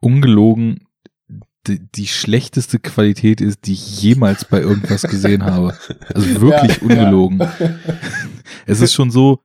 ungelogen 0.00 0.86
die, 1.68 1.78
die 1.94 2.08
schlechteste 2.08 2.78
Qualität 2.80 3.40
ist, 3.40 3.66
die 3.66 3.74
ich 3.74 4.02
jemals 4.02 4.44
bei 4.44 4.60
irgendwas 4.60 5.02
gesehen 5.02 5.44
habe. 5.44 5.76
Also 6.12 6.40
wirklich 6.40 6.76
Ja, 6.78 6.82
ungelogen. 6.82 7.40
Es 8.66 8.80
ist 8.80 8.92
schon 8.94 9.10
so, 9.12 9.40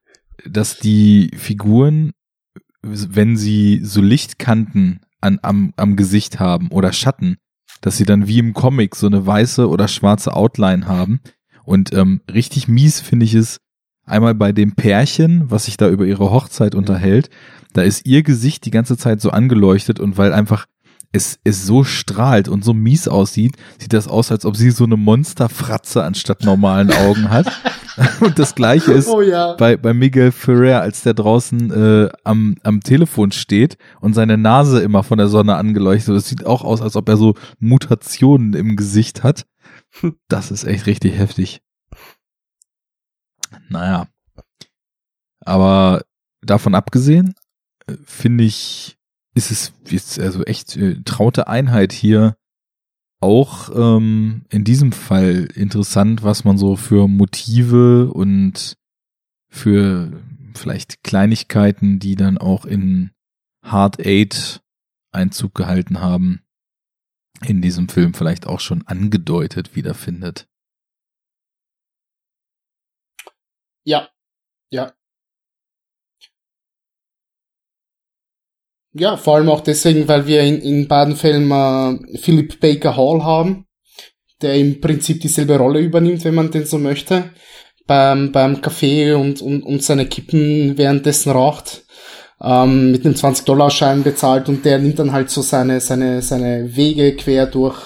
dass 0.45 0.77
die 0.77 1.30
Figuren, 1.38 2.14
wenn 2.81 3.38
sie 3.38 3.81
so 3.84 4.01
Lichtkanten 4.01 5.01
an, 5.22 5.39
am, 5.43 5.73
am 5.77 5.95
Gesicht 5.95 6.39
haben 6.39 6.69
oder 6.72 6.91
Schatten, 6.93 7.38
dass 7.82 7.98
sie 7.98 8.06
dann 8.06 8.28
wie 8.28 8.40
im 8.40 8.54
Comic 8.54 8.95
so 8.95 9.08
eine 9.08 9.26
weiße 9.26 9.68
oder 9.68 9.88
schwarze 9.88 10.36
Outline 10.36 10.88
haben. 10.88 11.20
Und 11.64 11.94
ähm, 11.94 12.22
richtig 12.32 12.68
mies 12.68 12.99
finde 12.99 13.26
ich 13.26 13.34
es 13.34 13.60
einmal 14.06 14.34
bei 14.36 14.52
dem 14.52 14.74
Pärchen, 14.74 15.52
was 15.52 15.66
sich 15.66 15.78
da 15.78 15.90
über 15.90 16.06
ihre 16.06 16.32
Hochzeit 16.32 16.76
unterhält. 16.76 17.30
Da 17.74 17.84
ist 17.84 18.06
ihr 18.06 18.24
Gesicht 18.24 18.66
die 18.66 18.72
ganze 18.72 18.98
Zeit 18.98 19.22
so 19.22 19.30
angeleuchtet 19.30 19.99
und 19.99 20.18
weil 20.18 20.34
einfach 20.34 20.66
es, 21.11 21.39
es 21.43 21.65
so 21.65 21.84
strahlt 21.84 22.47
und 22.47 22.63
so 22.63 22.73
mies 22.73 23.07
aussieht, 23.07 23.55
sieht 23.79 23.93
das 23.93 24.07
aus, 24.07 24.31
als 24.31 24.45
ob 24.45 24.55
sie 24.55 24.71
so 24.71 24.84
eine 24.84 24.97
Monsterfratze 24.97 26.03
anstatt 26.03 26.43
normalen 26.43 26.91
Augen 26.91 27.29
hat. 27.29 27.47
Und 28.19 28.38
das 28.38 28.53
gleiche 28.53 28.91
ist 28.91 29.07
Oh 29.07 29.21
ja. 29.21 29.53
bei, 29.55 29.75
bei 29.75 29.91
Miguel 29.91 30.31
Ferrer, 30.31 30.81
als 30.81 31.01
der 31.01 31.15
draußen 31.15 31.71
äh, 31.71 32.09
am, 32.23 32.55
am 32.61 32.81
Telefon 32.81 33.31
steht 33.31 33.79
und 34.01 34.13
seine 34.13 34.38
Nase 34.38 34.81
immer 34.81 35.01
von 35.01 35.17
der 35.17 35.29
Sonne 35.29 35.55
angeleuchtet 35.55 36.09
wird. 36.09 36.17
Das 36.19 36.29
sieht 36.29 36.45
auch 36.45 36.63
aus, 36.63 36.79
als 36.84 36.95
ob 36.95 37.09
er 37.09 37.17
so 37.17 37.34
Mutationen 37.57 38.53
im 38.53 38.75
Gesicht 38.75 39.23
hat. 39.23 39.47
Das 40.27 40.51
ist 40.51 40.63
echt 40.63 40.85
richtig 40.85 41.17
heftig. 41.17 41.63
Naja. 43.67 44.07
Aber 45.39 46.03
davon 46.41 46.75
abgesehen, 46.75 47.34
äh, 47.88 47.95
finde 48.03 48.43
ich, 48.43 48.97
ist 49.38 49.51
es 49.51 49.73
jetzt 49.88 50.19
also 50.19 50.43
echt 50.43 50.76
äh, 50.76 51.01
traute 51.03 51.47
Einheit 51.47 51.93
hier 51.93 52.35
auch 53.19 53.69
ähm, 53.73 54.45
in 54.49 54.64
diesem 54.64 54.91
Fall 54.91 55.47
interessant, 55.55 56.23
was 56.23 56.43
man 56.43 56.57
so 56.57 56.76
für 56.76 57.07
Motive 57.07 58.11
und 58.11 58.77
für 59.49 60.11
vielleicht 60.55 61.03
Kleinigkeiten, 61.03 61.99
die 61.99 62.15
dann 62.15 62.38
auch 62.38 62.65
in 62.65 63.11
Hard 63.64 63.99
Eight 63.99 64.61
Einzug 65.11 65.55
gehalten 65.55 65.99
haben, 65.99 66.41
in 67.45 67.61
diesem 67.61 67.89
Film 67.89 68.14
vielleicht 68.14 68.45
auch 68.45 68.59
schon 68.59 68.85
angedeutet 68.88 69.76
wiederfindet. 69.76 70.47
Ja. 73.85 74.09
Ja. 74.69 74.97
Ja, 78.99 79.15
vor 79.15 79.36
allem 79.36 79.49
auch 79.49 79.61
deswegen, 79.61 80.07
weil 80.07 80.26
wir 80.26 80.41
in, 80.41 80.60
in 80.61 80.88
beiden 80.88 81.15
Fällen 81.15 81.52
äh, 81.52 82.18
Philip 82.18 82.60
Baker 82.60 82.98
Hall 82.98 83.24
haben, 83.24 83.65
der 84.41 84.56
im 84.56 84.82
Prinzip 84.82 85.22
dieselbe 85.22 85.57
Rolle 85.57 85.80
übernimmt, 85.80 86.24
wenn 86.24 86.34
man 86.34 86.49
den 86.49 86.65
so 86.65 86.80
möchte, 86.80 87.32
beim, 87.86 88.32
beim 88.32 88.61
Kaffee 88.61 89.14
und, 89.14 89.41
und, 89.41 89.61
und 89.61 89.84
seine 89.84 90.07
Kippen 90.07 90.78
währenddessen 90.78 91.32
raucht, 91.32 91.86
ähm, 92.41 92.91
mit 92.91 93.06
einem 93.06 93.14
20-Dollar-Schein 93.14 94.03
bezahlt 94.03 94.49
und 94.49 94.65
der 94.65 94.80
nimmt 94.80 94.98
dann 94.98 95.11
halt 95.11 95.30
so 95.30 95.41
seine, 95.41 95.80
seine, 95.80 96.24
seine 96.24 96.76
Wege 96.76 97.15
quer 97.15 97.45
durch, 97.45 97.80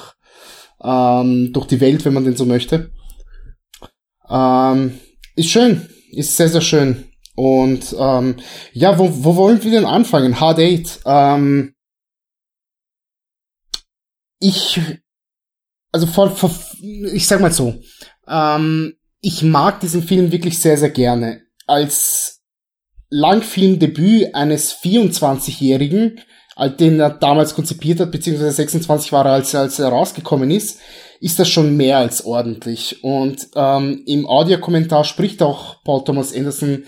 ähm, 0.82 1.52
durch 1.52 1.68
die 1.68 1.82
Welt, 1.82 2.06
wenn 2.06 2.14
man 2.14 2.24
den 2.24 2.38
so 2.38 2.46
möchte. 2.46 2.92
Ähm, 4.30 5.00
ist 5.36 5.50
schön, 5.50 5.90
ist 6.14 6.38
sehr, 6.38 6.48
sehr 6.48 6.62
schön. 6.62 7.11
Und 7.36 7.96
ähm, 7.98 8.38
ja, 8.74 8.98
wo, 9.00 9.10
wo 9.24 9.36
wollen 9.36 9.64
wir 9.64 9.72
denn 9.72 9.86
anfangen? 9.86 10.40
Hard 10.40 10.60
Eight. 10.60 11.00
Ähm, 11.06 11.74
ich, 14.40 14.80
also 15.92 16.08
vor, 16.08 16.32
vor, 16.32 16.52
ich 16.82 17.28
sag 17.28 17.40
mal 17.40 17.52
so, 17.52 17.80
ähm, 18.28 18.96
ich 19.22 19.44
mag 19.44 19.80
diesen 19.80 20.04
Film 20.04 20.32
wirklich 20.32 20.60
sehr, 20.60 20.78
sehr 20.78 20.90
gerne. 20.90 21.44
Als 21.68 22.42
Langfilmdebüt 23.10 24.34
eines 24.34 24.74
24-Jährigen, 24.74 26.20
äh, 26.58 26.70
den 26.70 27.00
er 27.00 27.12
damals 27.12 27.56
konzipiert 27.56 28.00
hat, 28.00 28.12
beziehungsweise 28.12 28.52
26 28.52 29.12
war 29.12 29.26
er, 29.26 29.34
als, 29.34 29.54
als 29.54 29.80
er 29.80 29.90
rausgekommen 29.90 30.50
ist, 30.50 30.80
ist 31.20 31.38
das 31.38 31.50
schon 31.50 31.78
mehr 31.78 31.98
als 31.98 32.26
ordentlich. 32.26 33.04
Und 33.04 33.48
ähm, 33.56 34.04
im 34.08 34.26
Audiokommentar 34.26 35.04
spricht 35.04 35.44
auch 35.44 35.84
Paul 35.84 36.04
Thomas 36.04 36.34
Anderson 36.34 36.86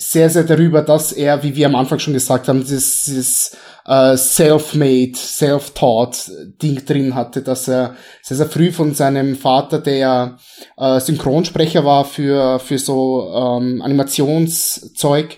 sehr, 0.00 0.30
sehr 0.30 0.44
darüber, 0.44 0.80
dass 0.80 1.12
er, 1.12 1.42
wie 1.42 1.54
wir 1.54 1.66
am 1.66 1.74
Anfang 1.76 1.98
schon 1.98 2.14
gesagt 2.14 2.48
haben, 2.48 2.60
dieses, 2.60 3.04
dieses 3.04 3.56
äh, 3.84 4.16
self-made, 4.16 5.12
self-taught 5.14 6.30
Ding 6.62 6.84
drin 6.86 7.14
hatte, 7.14 7.42
dass 7.42 7.68
er 7.68 7.96
sehr, 8.22 8.38
sehr 8.38 8.48
früh 8.48 8.72
von 8.72 8.94
seinem 8.94 9.36
Vater, 9.36 9.78
der 9.78 10.38
äh, 10.78 11.00
Synchronsprecher 11.00 11.84
war 11.84 12.06
für, 12.06 12.58
für 12.60 12.78
so 12.78 13.30
ähm, 13.34 13.82
Animationszeug, 13.82 15.36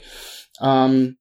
ähm, 0.60 1.16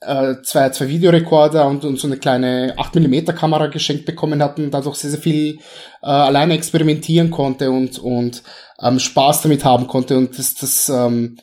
äh, 0.00 0.36
zwei, 0.42 0.70
zwei 0.70 0.88
Videorekorder 0.88 1.66
und, 1.66 1.84
und 1.84 1.98
so 1.98 2.06
eine 2.06 2.16
kleine 2.16 2.76
8mm 2.78 3.34
Kamera 3.34 3.66
geschenkt 3.66 4.06
bekommen 4.06 4.42
hat 4.42 4.58
und 4.58 4.70
dadurch 4.70 4.96
sehr, 4.96 5.10
sehr 5.10 5.20
viel 5.20 5.58
äh, 6.02 6.06
alleine 6.06 6.54
experimentieren 6.54 7.30
konnte 7.30 7.70
und, 7.70 7.98
und 7.98 8.42
ähm, 8.80 8.98
Spaß 8.98 9.42
damit 9.42 9.66
haben 9.66 9.86
konnte. 9.86 10.16
Und 10.16 10.38
das, 10.38 10.54
das 10.54 10.88
ähm, 10.88 11.36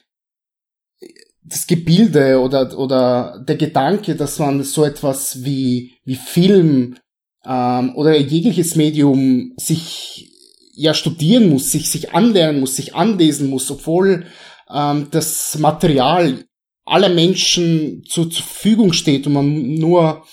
das 1.43 1.67
Gebilde 1.67 2.39
oder, 2.39 2.77
oder 2.77 3.43
der 3.47 3.55
Gedanke, 3.55 4.15
dass 4.15 4.39
man 4.39 4.63
so 4.63 4.85
etwas 4.85 5.43
wie, 5.43 5.93
wie 6.05 6.15
Film 6.15 6.97
ähm, 7.45 7.95
oder 7.95 8.17
jegliches 8.17 8.75
Medium 8.75 9.53
sich 9.57 10.31
ja 10.73 10.93
studieren 10.93 11.49
muss, 11.49 11.71
sich, 11.71 11.89
sich 11.89 12.13
anlernen 12.13 12.59
muss, 12.59 12.75
sich 12.75 12.95
anlesen 12.95 13.49
muss, 13.49 13.69
obwohl 13.71 14.25
ähm, 14.71 15.07
das 15.11 15.57
Material 15.57 16.45
aller 16.85 17.09
Menschen 17.09 18.03
zu, 18.07 18.25
zur 18.25 18.43
Verfügung 18.43 18.93
steht 18.93 19.27
und 19.27 19.33
man 19.33 19.75
nur 19.75 20.23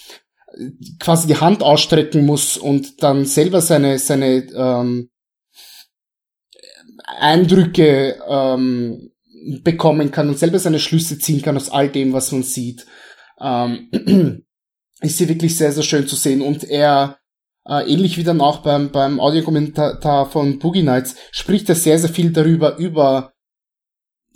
quasi 0.98 1.28
die 1.28 1.36
Hand 1.36 1.62
ausstrecken 1.62 2.26
muss 2.26 2.56
und 2.56 3.02
dann 3.02 3.24
selber 3.24 3.60
seine, 3.60 3.98
seine 3.98 4.46
ähm, 4.54 5.10
Eindrücke 7.04 8.20
ähm, 8.28 9.10
bekommen 9.62 10.10
kann 10.10 10.28
und 10.28 10.38
selber 10.38 10.58
seine 10.58 10.78
Schlüsse 10.78 11.18
ziehen 11.18 11.42
kann 11.42 11.56
aus 11.56 11.70
all 11.70 11.88
dem, 11.88 12.12
was 12.12 12.32
man 12.32 12.42
sieht. 12.42 12.86
Ähm, 13.40 13.88
ist 15.00 15.18
hier 15.18 15.28
wirklich 15.28 15.56
sehr, 15.56 15.72
sehr 15.72 15.82
schön 15.82 16.06
zu 16.06 16.16
sehen. 16.16 16.42
Und 16.42 16.64
er, 16.64 17.18
äh, 17.66 17.90
ähnlich 17.90 18.16
wie 18.16 18.24
dann 18.24 18.40
auch 18.40 18.58
beim, 18.58 18.90
beim 18.90 19.20
Audiokommentar 19.20 20.30
von 20.30 20.58
Boogie 20.58 20.82
Nights, 20.82 21.14
spricht 21.30 21.68
er 21.68 21.74
sehr, 21.74 21.98
sehr 21.98 22.10
viel 22.10 22.32
darüber, 22.32 22.76
über 22.76 23.32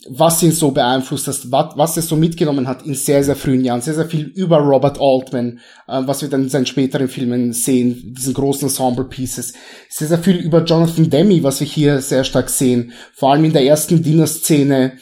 was 0.09 0.43
ihn 0.43 0.53
so 0.53 0.70
beeinflusst 0.70 1.29
hat, 1.29 1.39
was, 1.51 1.77
was 1.77 1.97
er 1.97 2.03
so 2.03 2.16
mitgenommen 2.16 2.66
hat 2.66 2.85
in 2.85 2.95
sehr, 2.95 3.23
sehr 3.23 3.37
frühen 3.37 3.65
Jahren. 3.65 3.81
Sehr, 3.81 3.95
sehr 3.95 4.09
viel 4.09 4.27
über 4.27 4.59
Robert 4.59 5.01
Altman, 5.01 5.61
äh, 5.87 6.03
was 6.05 6.23
wir 6.23 6.29
dann 6.29 6.45
in 6.45 6.49
seinen 6.49 6.66
späteren 6.66 7.09
Filmen 7.09 7.53
sehen, 7.53 8.15
diesen 8.16 8.35
großen 8.35 8.69
Ensemble-Pieces. 8.69 9.55
Sehr, 9.89 10.09
sehr 10.09 10.19
viel 10.19 10.37
über 10.37 10.65
Jonathan 10.65 11.09
Demme, 11.09 11.43
was 11.43 11.61
wir 11.61 11.66
hier 11.66 12.01
sehr 12.01 12.24
stark 12.24 12.51
sehen. 12.51 12.93
Vor 13.15 13.33
allem 13.33 13.45
in 13.45 13.53
der 13.53 13.65
ersten 13.65 14.03
Dinner-Szene, 14.03 14.99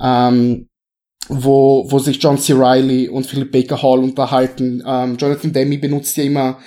ähm, 0.00 0.68
wo, 1.28 1.86
wo 1.88 1.98
sich 1.98 2.20
John 2.20 2.38
C. 2.38 2.54
Reilly 2.54 3.08
und 3.08 3.26
Philip 3.26 3.52
Baker 3.52 3.82
Hall 3.82 4.00
unterhalten. 4.00 4.82
Ähm, 4.84 5.16
Jonathan 5.16 5.52
Demme 5.52 5.78
benutzt 5.78 6.16
ja 6.16 6.24
immer 6.24 6.58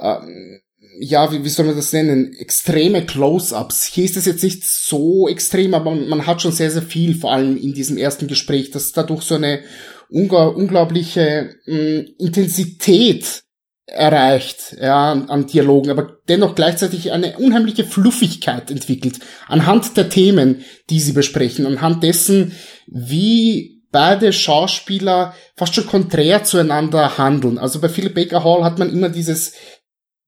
ähm, 0.00 0.60
ja, 0.98 1.32
wie, 1.32 1.44
wie 1.44 1.48
soll 1.48 1.66
man 1.66 1.76
das 1.76 1.92
nennen, 1.92 2.34
extreme 2.34 3.04
Close-ups. 3.04 3.84
Hier 3.84 4.04
ist 4.04 4.16
es 4.16 4.26
jetzt 4.26 4.42
nicht 4.42 4.64
so 4.64 5.28
extrem, 5.28 5.74
aber 5.74 5.94
man, 5.94 6.26
hat 6.26 6.42
schon 6.42 6.52
sehr, 6.52 6.70
sehr 6.70 6.82
viel, 6.82 7.14
vor 7.14 7.32
allem 7.32 7.56
in 7.56 7.74
diesem 7.74 7.96
ersten 7.98 8.26
Gespräch, 8.26 8.70
dass 8.70 8.92
dadurch 8.92 9.22
so 9.22 9.34
eine 9.34 9.60
unglaubliche 10.08 11.56
mh, 11.66 11.76
mm, 11.76 12.06
Intensität 12.18 13.42
erreicht, 13.86 14.76
ja, 14.80 15.12
an, 15.12 15.28
an 15.30 15.46
Dialogen, 15.46 15.90
aber 15.90 16.18
dennoch 16.28 16.54
gleichzeitig 16.54 17.12
eine 17.12 17.38
unheimliche 17.38 17.84
Fluffigkeit 17.84 18.70
entwickelt, 18.70 19.20
anhand 19.46 19.96
der 19.96 20.08
Themen, 20.08 20.64
die 20.90 20.98
sie 20.98 21.12
besprechen, 21.12 21.66
anhand 21.66 22.02
dessen, 22.02 22.52
wie 22.86 23.76
beide 23.92 24.32
Schauspieler 24.32 25.34
fast 25.56 25.74
schon 25.74 25.86
konträr 25.86 26.44
zueinander 26.44 27.16
handeln. 27.16 27.56
Also 27.56 27.80
bei 27.80 27.88
Philip 27.88 28.14
Baker 28.14 28.44
Hall 28.44 28.64
hat 28.64 28.78
man 28.78 28.92
immer 28.92 29.08
dieses 29.08 29.54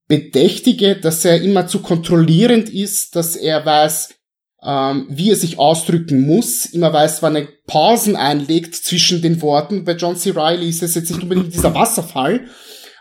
Bedächtige, 0.09 0.97
dass 0.97 1.24
er 1.24 1.40
immer 1.43 1.66
zu 1.66 1.80
kontrollierend 1.80 2.70
ist, 2.70 3.14
dass 3.14 3.36
er 3.36 3.64
weiß, 3.64 4.14
ähm, 4.62 5.06
wie 5.10 5.30
er 5.30 5.36
sich 5.36 5.59
ausdrücken 5.59 6.26
muss, 6.26 6.66
immer 6.66 6.93
weiß, 6.93 7.22
wann 7.22 7.36
er 7.36 7.48
Pausen 7.66 8.16
einlegt 8.16 8.74
zwischen 8.74 9.22
den 9.22 9.40
Worten. 9.43 9.85
Bei 9.85 9.93
John 9.93 10.16
C. 10.16 10.30
Reilly 10.30 10.68
ist 10.68 10.82
es 10.82 10.94
jetzt 10.94 11.10
nicht 11.10 11.22
unbedingt 11.22 11.52
dieser 11.52 11.74
Wasserfall, 11.74 12.47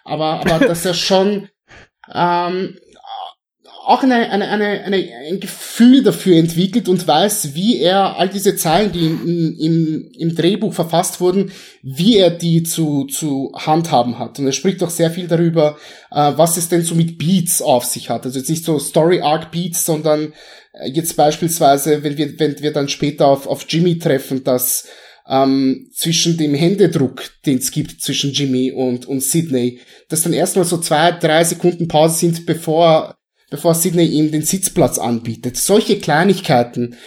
aber, 0.04 0.42
aber 0.42 0.68
dass 0.68 0.86
er 0.86 0.94
schon 0.94 1.50
ähm, 2.14 2.78
auch 3.88 4.04
eine, 4.04 4.30
eine, 4.30 4.50
eine, 4.50 4.84
eine, 4.84 5.10
ein 5.30 5.40
Gefühl 5.40 6.04
dafür 6.04 6.36
entwickelt 6.36 6.90
und 6.90 7.08
weiß, 7.08 7.56
wie 7.56 7.80
er 7.80 8.18
all 8.18 8.28
diese 8.28 8.58
Zeilen, 8.58 8.92
die 8.92 9.06
im, 9.06 9.56
im, 9.58 10.12
im 10.12 10.36
Drehbuch 10.36 10.74
verfasst 10.74 11.22
wurden, 11.22 11.54
wie 11.84 12.18
er 12.18 12.30
die 12.30 12.64
zu, 12.64 13.06
zu 13.06 13.54
handhaben 13.56 14.20
hat. 14.20 14.40
Und 14.40 14.46
er 14.46 14.52
spricht 14.52 14.84
auch 14.84 14.90
sehr 14.90 15.10
viel 15.10 15.30
darüber, 15.30 15.78
äh, 16.12 16.34
was 16.36 16.58
es 16.58 16.68
denn 16.68 16.82
so 16.82 16.96
mit 16.96 17.18
Beats 17.18 17.62
auf 17.62 17.86
sich 17.86 18.10
hat. 18.10 18.26
Also 18.26 18.40
jetzt 18.40 18.50
nicht 18.50 18.66
so 18.66 18.78
Story 18.78 19.22
Arc 19.22 19.54
Beats, 19.54 19.86
sondern 19.86 20.34
äh, 20.74 20.90
jetzt 20.90 21.16
beispielsweise, 21.16 22.04
wenn 22.04 22.18
wir, 22.18 22.38
wenn 22.42 22.62
wir 22.62 22.74
dann 22.74 22.90
später 22.90 23.28
auf, 23.28 23.48
auf 23.48 23.66
Jimmy 23.70 24.00
treffen, 24.00 24.44
dass 24.44 24.86
ähm, 25.30 25.90
zwischen 25.94 26.36
dem 26.36 26.54
Händedruck, 26.54 27.24
den 27.46 27.60
es 27.60 27.72
gibt 27.72 28.02
zwischen 28.02 28.34
Jimmy 28.34 28.70
und, 28.70 29.06
und 29.06 29.24
Sydney, 29.24 29.80
dass 30.10 30.24
dann 30.24 30.34
erstmal 30.34 30.66
so 30.66 30.78
zwei, 30.78 31.14
drei 31.14 31.46
Sekunden 31.46 31.88
Pause 31.88 32.20
sind, 32.20 32.46
bevor 32.46 33.17
bevor 33.50 33.76
Sydney 33.76 34.06
ihm 34.06 34.32
den 34.32 34.44
Sitzplatz 34.44 34.98
anbietet. 34.98 35.58
Solche 35.58 36.00
Kleinigkeiten, 36.00 36.98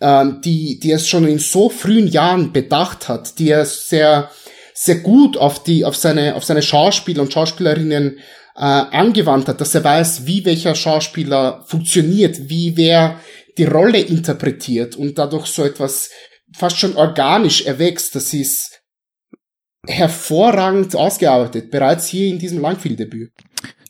ähm, 0.00 0.40
die, 0.44 0.78
die 0.80 0.90
er 0.90 0.98
schon 0.98 1.26
in 1.26 1.38
so 1.38 1.68
frühen 1.68 2.08
Jahren 2.08 2.52
bedacht 2.52 3.08
hat, 3.08 3.38
die 3.38 3.50
er 3.50 3.64
sehr, 3.66 4.30
sehr 4.74 4.96
gut 4.96 5.36
auf 5.36 5.62
die, 5.62 5.84
auf 5.84 5.96
seine, 5.96 6.34
auf 6.34 6.44
seine 6.44 6.62
Schauspieler 6.62 7.22
und 7.22 7.32
Schauspielerinnen 7.32 8.18
äh, 8.56 8.60
angewandt 8.60 9.48
hat, 9.48 9.60
dass 9.60 9.74
er 9.74 9.84
weiß, 9.84 10.26
wie 10.26 10.44
welcher 10.44 10.74
Schauspieler 10.74 11.64
funktioniert, 11.66 12.48
wie 12.48 12.76
wer 12.76 13.20
die 13.58 13.64
Rolle 13.64 14.00
interpretiert 14.00 14.96
und 14.96 15.18
dadurch 15.18 15.46
so 15.46 15.64
etwas 15.64 16.10
fast 16.54 16.78
schon 16.78 16.96
organisch 16.96 17.64
erwächst. 17.66 18.14
Das 18.14 18.32
ist 18.32 18.80
hervorragend 19.86 20.94
ausgearbeitet, 20.94 21.70
bereits 21.70 22.06
hier 22.06 22.28
in 22.28 22.38
diesem 22.38 22.60
Langfilmdebüt. 22.60 23.32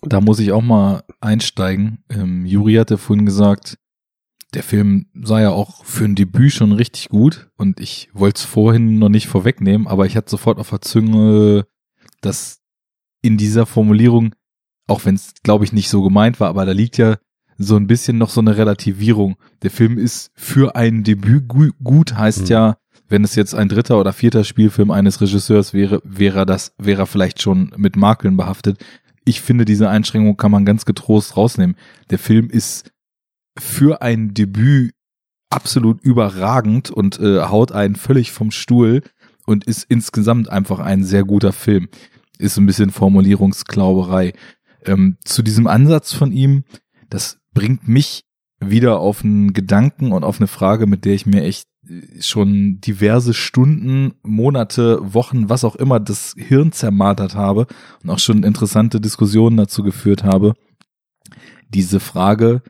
Da 0.02 0.20
muss 0.20 0.40
ich 0.40 0.52
auch 0.52 0.62
mal 0.62 1.04
einsteigen. 1.20 2.04
Ähm, 2.08 2.44
Juri 2.44 2.74
hatte 2.74 2.98
vorhin 2.98 3.24
gesagt, 3.26 3.78
der 4.54 4.62
Film 4.62 5.06
sei 5.14 5.42
ja 5.42 5.50
auch 5.50 5.84
für 5.84 6.04
ein 6.04 6.14
Debüt 6.14 6.52
schon 6.52 6.72
richtig 6.72 7.08
gut 7.08 7.48
und 7.56 7.80
ich 7.80 8.10
wollte 8.12 8.38
es 8.38 8.44
vorhin 8.44 8.98
noch 8.98 9.08
nicht 9.08 9.26
vorwegnehmen, 9.26 9.86
aber 9.86 10.04
ich 10.06 10.16
hatte 10.16 10.30
sofort 10.30 10.58
auf 10.58 10.70
der 10.70 10.82
Zunge, 10.82 11.66
dass 12.20 12.60
in 13.22 13.38
dieser 13.38 13.64
Formulierung, 13.64 14.34
auch 14.86 15.04
wenn 15.04 15.14
es 15.14 15.32
glaube 15.42 15.64
ich 15.64 15.72
nicht 15.72 15.88
so 15.88 16.02
gemeint 16.02 16.38
war, 16.38 16.48
aber 16.48 16.66
da 16.66 16.72
liegt 16.72 16.98
ja 16.98 17.16
so 17.56 17.76
ein 17.76 17.86
bisschen 17.86 18.18
noch 18.18 18.28
so 18.28 18.40
eine 18.40 18.56
Relativierung. 18.56 19.36
Der 19.62 19.70
Film 19.70 19.96
ist 19.96 20.30
für 20.34 20.74
ein 20.74 21.04
Debüt 21.04 21.48
gut, 21.48 22.14
heißt 22.14 22.42
mhm. 22.42 22.46
ja, 22.46 22.76
wenn 23.08 23.24
es 23.24 23.34
jetzt 23.34 23.54
ein 23.54 23.68
dritter 23.68 24.00
oder 24.00 24.12
vierter 24.12 24.42
Spielfilm 24.42 24.90
eines 24.90 25.20
Regisseurs 25.20 25.72
wäre, 25.72 26.00
wäre 26.04 26.46
das, 26.46 26.74
wäre 26.78 27.06
vielleicht 27.06 27.40
schon 27.40 27.72
mit 27.76 27.96
Makeln 27.96 28.36
behaftet 28.36 28.84
ich 29.24 29.40
finde, 29.40 29.64
diese 29.64 29.88
Einschränkung 29.88 30.36
kann 30.36 30.50
man 30.50 30.64
ganz 30.64 30.84
getrost 30.84 31.36
rausnehmen. 31.36 31.76
Der 32.10 32.18
Film 32.18 32.50
ist 32.50 32.90
für 33.58 34.02
ein 34.02 34.34
Debüt 34.34 34.92
absolut 35.50 36.00
überragend 36.02 36.90
und 36.90 37.20
äh, 37.20 37.42
haut 37.42 37.72
einen 37.72 37.96
völlig 37.96 38.32
vom 38.32 38.50
Stuhl 38.50 39.02
und 39.46 39.64
ist 39.64 39.84
insgesamt 39.88 40.48
einfach 40.48 40.78
ein 40.78 41.04
sehr 41.04 41.24
guter 41.24 41.52
Film. 41.52 41.88
Ist 42.38 42.56
ein 42.56 42.66
bisschen 42.66 42.90
Formulierungsklauberei. 42.90 44.32
Ähm, 44.84 45.16
zu 45.24 45.42
diesem 45.42 45.66
Ansatz 45.66 46.12
von 46.12 46.32
ihm, 46.32 46.64
das 47.10 47.38
bringt 47.52 47.86
mich 47.86 48.24
wieder 48.70 49.00
auf 49.00 49.24
einen 49.24 49.52
Gedanken 49.52 50.12
und 50.12 50.24
auf 50.24 50.38
eine 50.38 50.46
Frage, 50.46 50.86
mit 50.86 51.04
der 51.04 51.14
ich 51.14 51.26
mir 51.26 51.42
echt 51.42 51.68
schon 52.20 52.80
diverse 52.80 53.34
Stunden, 53.34 54.14
Monate, 54.22 55.00
Wochen, 55.14 55.48
was 55.48 55.64
auch 55.64 55.76
immer, 55.76 55.98
das 55.98 56.34
Hirn 56.36 56.72
zermartert 56.72 57.34
habe 57.34 57.66
und 58.02 58.10
auch 58.10 58.20
schon 58.20 58.44
interessante 58.44 59.00
Diskussionen 59.00 59.56
dazu 59.56 59.82
geführt 59.82 60.22
habe. 60.22 60.54
Diese 61.68 62.00
Frage, 62.00 62.62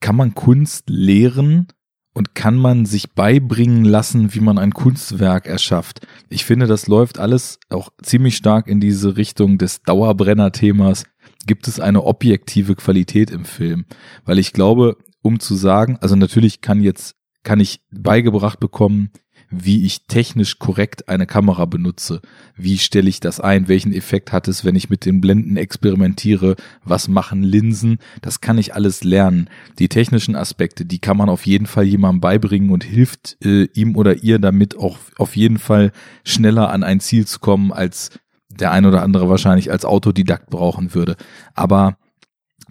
kann 0.00 0.16
man 0.16 0.34
Kunst 0.34 0.88
lehren 0.88 1.66
und 2.14 2.34
kann 2.34 2.56
man 2.56 2.86
sich 2.86 3.12
beibringen 3.12 3.84
lassen, 3.84 4.34
wie 4.34 4.40
man 4.40 4.58
ein 4.58 4.72
Kunstwerk 4.72 5.46
erschafft? 5.46 6.06
Ich 6.28 6.44
finde, 6.44 6.66
das 6.66 6.86
läuft 6.86 7.18
alles 7.18 7.58
auch 7.68 7.90
ziemlich 8.02 8.36
stark 8.36 8.68
in 8.68 8.80
diese 8.80 9.16
Richtung 9.16 9.58
des 9.58 9.82
Dauerbrenner-Themas. 9.82 11.04
Gibt 11.46 11.68
es 11.68 11.80
eine 11.80 12.04
objektive 12.04 12.76
Qualität 12.76 13.30
im 13.30 13.44
Film? 13.44 13.86
Weil 14.24 14.38
ich 14.38 14.52
glaube, 14.52 14.96
um 15.22 15.40
zu 15.40 15.54
sagen, 15.54 15.98
also 16.00 16.16
natürlich 16.16 16.60
kann 16.60 16.80
jetzt 16.80 17.16
kann 17.44 17.60
ich 17.60 17.80
beigebracht 17.90 18.60
bekommen, 18.60 19.10
wie 19.50 19.86
ich 19.86 20.06
technisch 20.06 20.58
korrekt 20.58 21.08
eine 21.08 21.26
Kamera 21.26 21.64
benutze. 21.64 22.20
Wie 22.54 22.76
stelle 22.76 23.08
ich 23.08 23.20
das 23.20 23.40
ein? 23.40 23.68
Welchen 23.68 23.94
Effekt 23.94 24.32
hat 24.32 24.46
es, 24.48 24.64
wenn 24.64 24.76
ich 24.76 24.90
mit 24.90 25.06
den 25.06 25.22
Blenden 25.22 25.56
experimentiere? 25.56 26.56
Was 26.84 27.08
machen 27.08 27.42
Linsen? 27.42 27.98
Das 28.20 28.42
kann 28.42 28.58
ich 28.58 28.74
alles 28.74 29.04
lernen. 29.04 29.48
Die 29.78 29.88
technischen 29.88 30.36
Aspekte, 30.36 30.84
die 30.84 30.98
kann 30.98 31.16
man 31.16 31.30
auf 31.30 31.46
jeden 31.46 31.66
Fall 31.66 31.84
jemandem 31.84 32.20
beibringen 32.20 32.70
und 32.70 32.84
hilft 32.84 33.38
äh, 33.42 33.64
ihm 33.72 33.96
oder 33.96 34.22
ihr 34.22 34.38
damit 34.38 34.76
auch 34.76 34.98
auf 35.16 35.34
jeden 35.34 35.58
Fall 35.58 35.92
schneller 36.24 36.70
an 36.70 36.82
ein 36.82 37.00
Ziel 37.00 37.26
zu 37.26 37.38
kommen, 37.38 37.72
als 37.72 38.10
der 38.50 38.72
ein 38.72 38.84
oder 38.84 39.02
andere 39.02 39.30
wahrscheinlich 39.30 39.70
als 39.70 39.86
Autodidakt 39.86 40.50
brauchen 40.50 40.94
würde. 40.94 41.16
Aber 41.54 41.96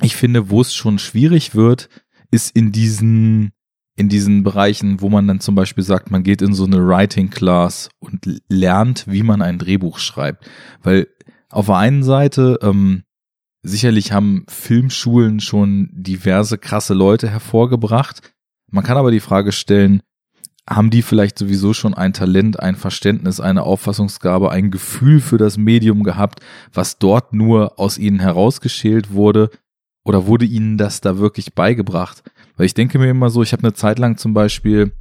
ich 0.01 0.15
finde, 0.15 0.51
wo 0.51 0.61
es 0.61 0.75
schon 0.75 0.99
schwierig 0.99 1.55
wird, 1.55 1.89
ist 2.31 2.55
in 2.55 2.71
diesen 2.71 3.51
in 3.97 4.09
diesen 4.09 4.43
Bereichen, 4.43 5.01
wo 5.01 5.09
man 5.09 5.27
dann 5.27 5.39
zum 5.39 5.55
Beispiel 5.55 5.83
sagt, 5.83 6.11
man 6.11 6.21
geht 6.21 6.43
in 6.43 6.53
so 6.53 6.65
eine 6.65 6.87
Writing 6.87 7.31
Class 7.31 7.89
und 7.99 8.41
lernt, 8.47 9.05
wie 9.07 9.23
man 9.23 9.41
ein 9.41 9.57
Drehbuch 9.57 9.97
schreibt. 9.97 10.47
Weil 10.83 11.07
auf 11.49 11.65
der 11.65 11.77
einen 11.77 12.03
Seite, 12.03 12.59
ähm, 12.61 13.03
sicherlich 13.63 14.11
haben 14.11 14.45
Filmschulen 14.47 15.39
schon 15.39 15.89
diverse 15.91 16.59
krasse 16.59 16.93
Leute 16.93 17.27
hervorgebracht. 17.27 18.21
Man 18.69 18.83
kann 18.83 18.97
aber 18.97 19.09
die 19.09 19.19
Frage 19.19 19.51
stellen, 19.51 20.01
haben 20.69 20.89
die 20.89 21.01
vielleicht 21.01 21.39
sowieso 21.39 21.73
schon 21.73 21.93
ein 21.93 22.13
Talent, 22.13 22.59
ein 22.59 22.75
Verständnis, 22.75 23.39
eine 23.39 23.63
Auffassungsgabe, 23.63 24.51
ein 24.51 24.69
Gefühl 24.69 25.21
für 25.21 25.37
das 25.37 25.57
Medium 25.57 26.03
gehabt, 26.03 26.41
was 26.73 26.99
dort 26.99 27.33
nur 27.33 27.79
aus 27.79 27.97
ihnen 27.97 28.19
herausgeschält 28.19 29.11
wurde? 29.11 29.49
Oder 30.07 30.25
wurde 30.25 30.45
ihnen 30.45 30.77
das 30.77 31.01
da 31.01 31.17
wirklich 31.17 31.53
beigebracht? 31.53 32.23
Weil 32.55 32.65
ich 32.65 32.73
denke 32.73 32.97
mir 32.97 33.09
immer 33.09 33.29
so, 33.29 33.43
ich 33.43 33.51
habe 33.51 33.63
eine 33.63 33.73
Zeit 33.73 33.99
lang 33.99 34.15
zum 34.17 34.33
Beispiel 34.33 34.93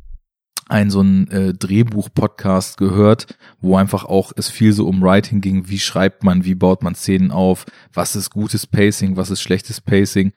ein 0.69 0.91
so 0.91 1.01
ein 1.01 1.31
äh, 1.31 1.55
Drehbuch-Podcast 1.55 2.77
gehört, 2.77 3.39
wo 3.61 3.77
einfach 3.77 4.05
auch 4.05 4.33
es 4.35 4.51
viel 4.51 4.73
so 4.73 4.89
um 4.89 5.01
Writing 5.01 5.41
ging, 5.41 5.69
wie 5.69 5.79
schreibt 5.79 6.25
man, 6.25 6.45
wie 6.45 6.57
baut 6.57 6.83
man 6.83 6.97
Szenen 6.97 7.31
auf, 7.31 7.67
was 7.93 8.17
ist 8.17 8.31
gutes 8.31 8.67
Pacing, 8.67 9.17
was 9.17 9.31
ist 9.31 9.43
schlechtes 9.43 9.81
Pacing. 9.81 10.33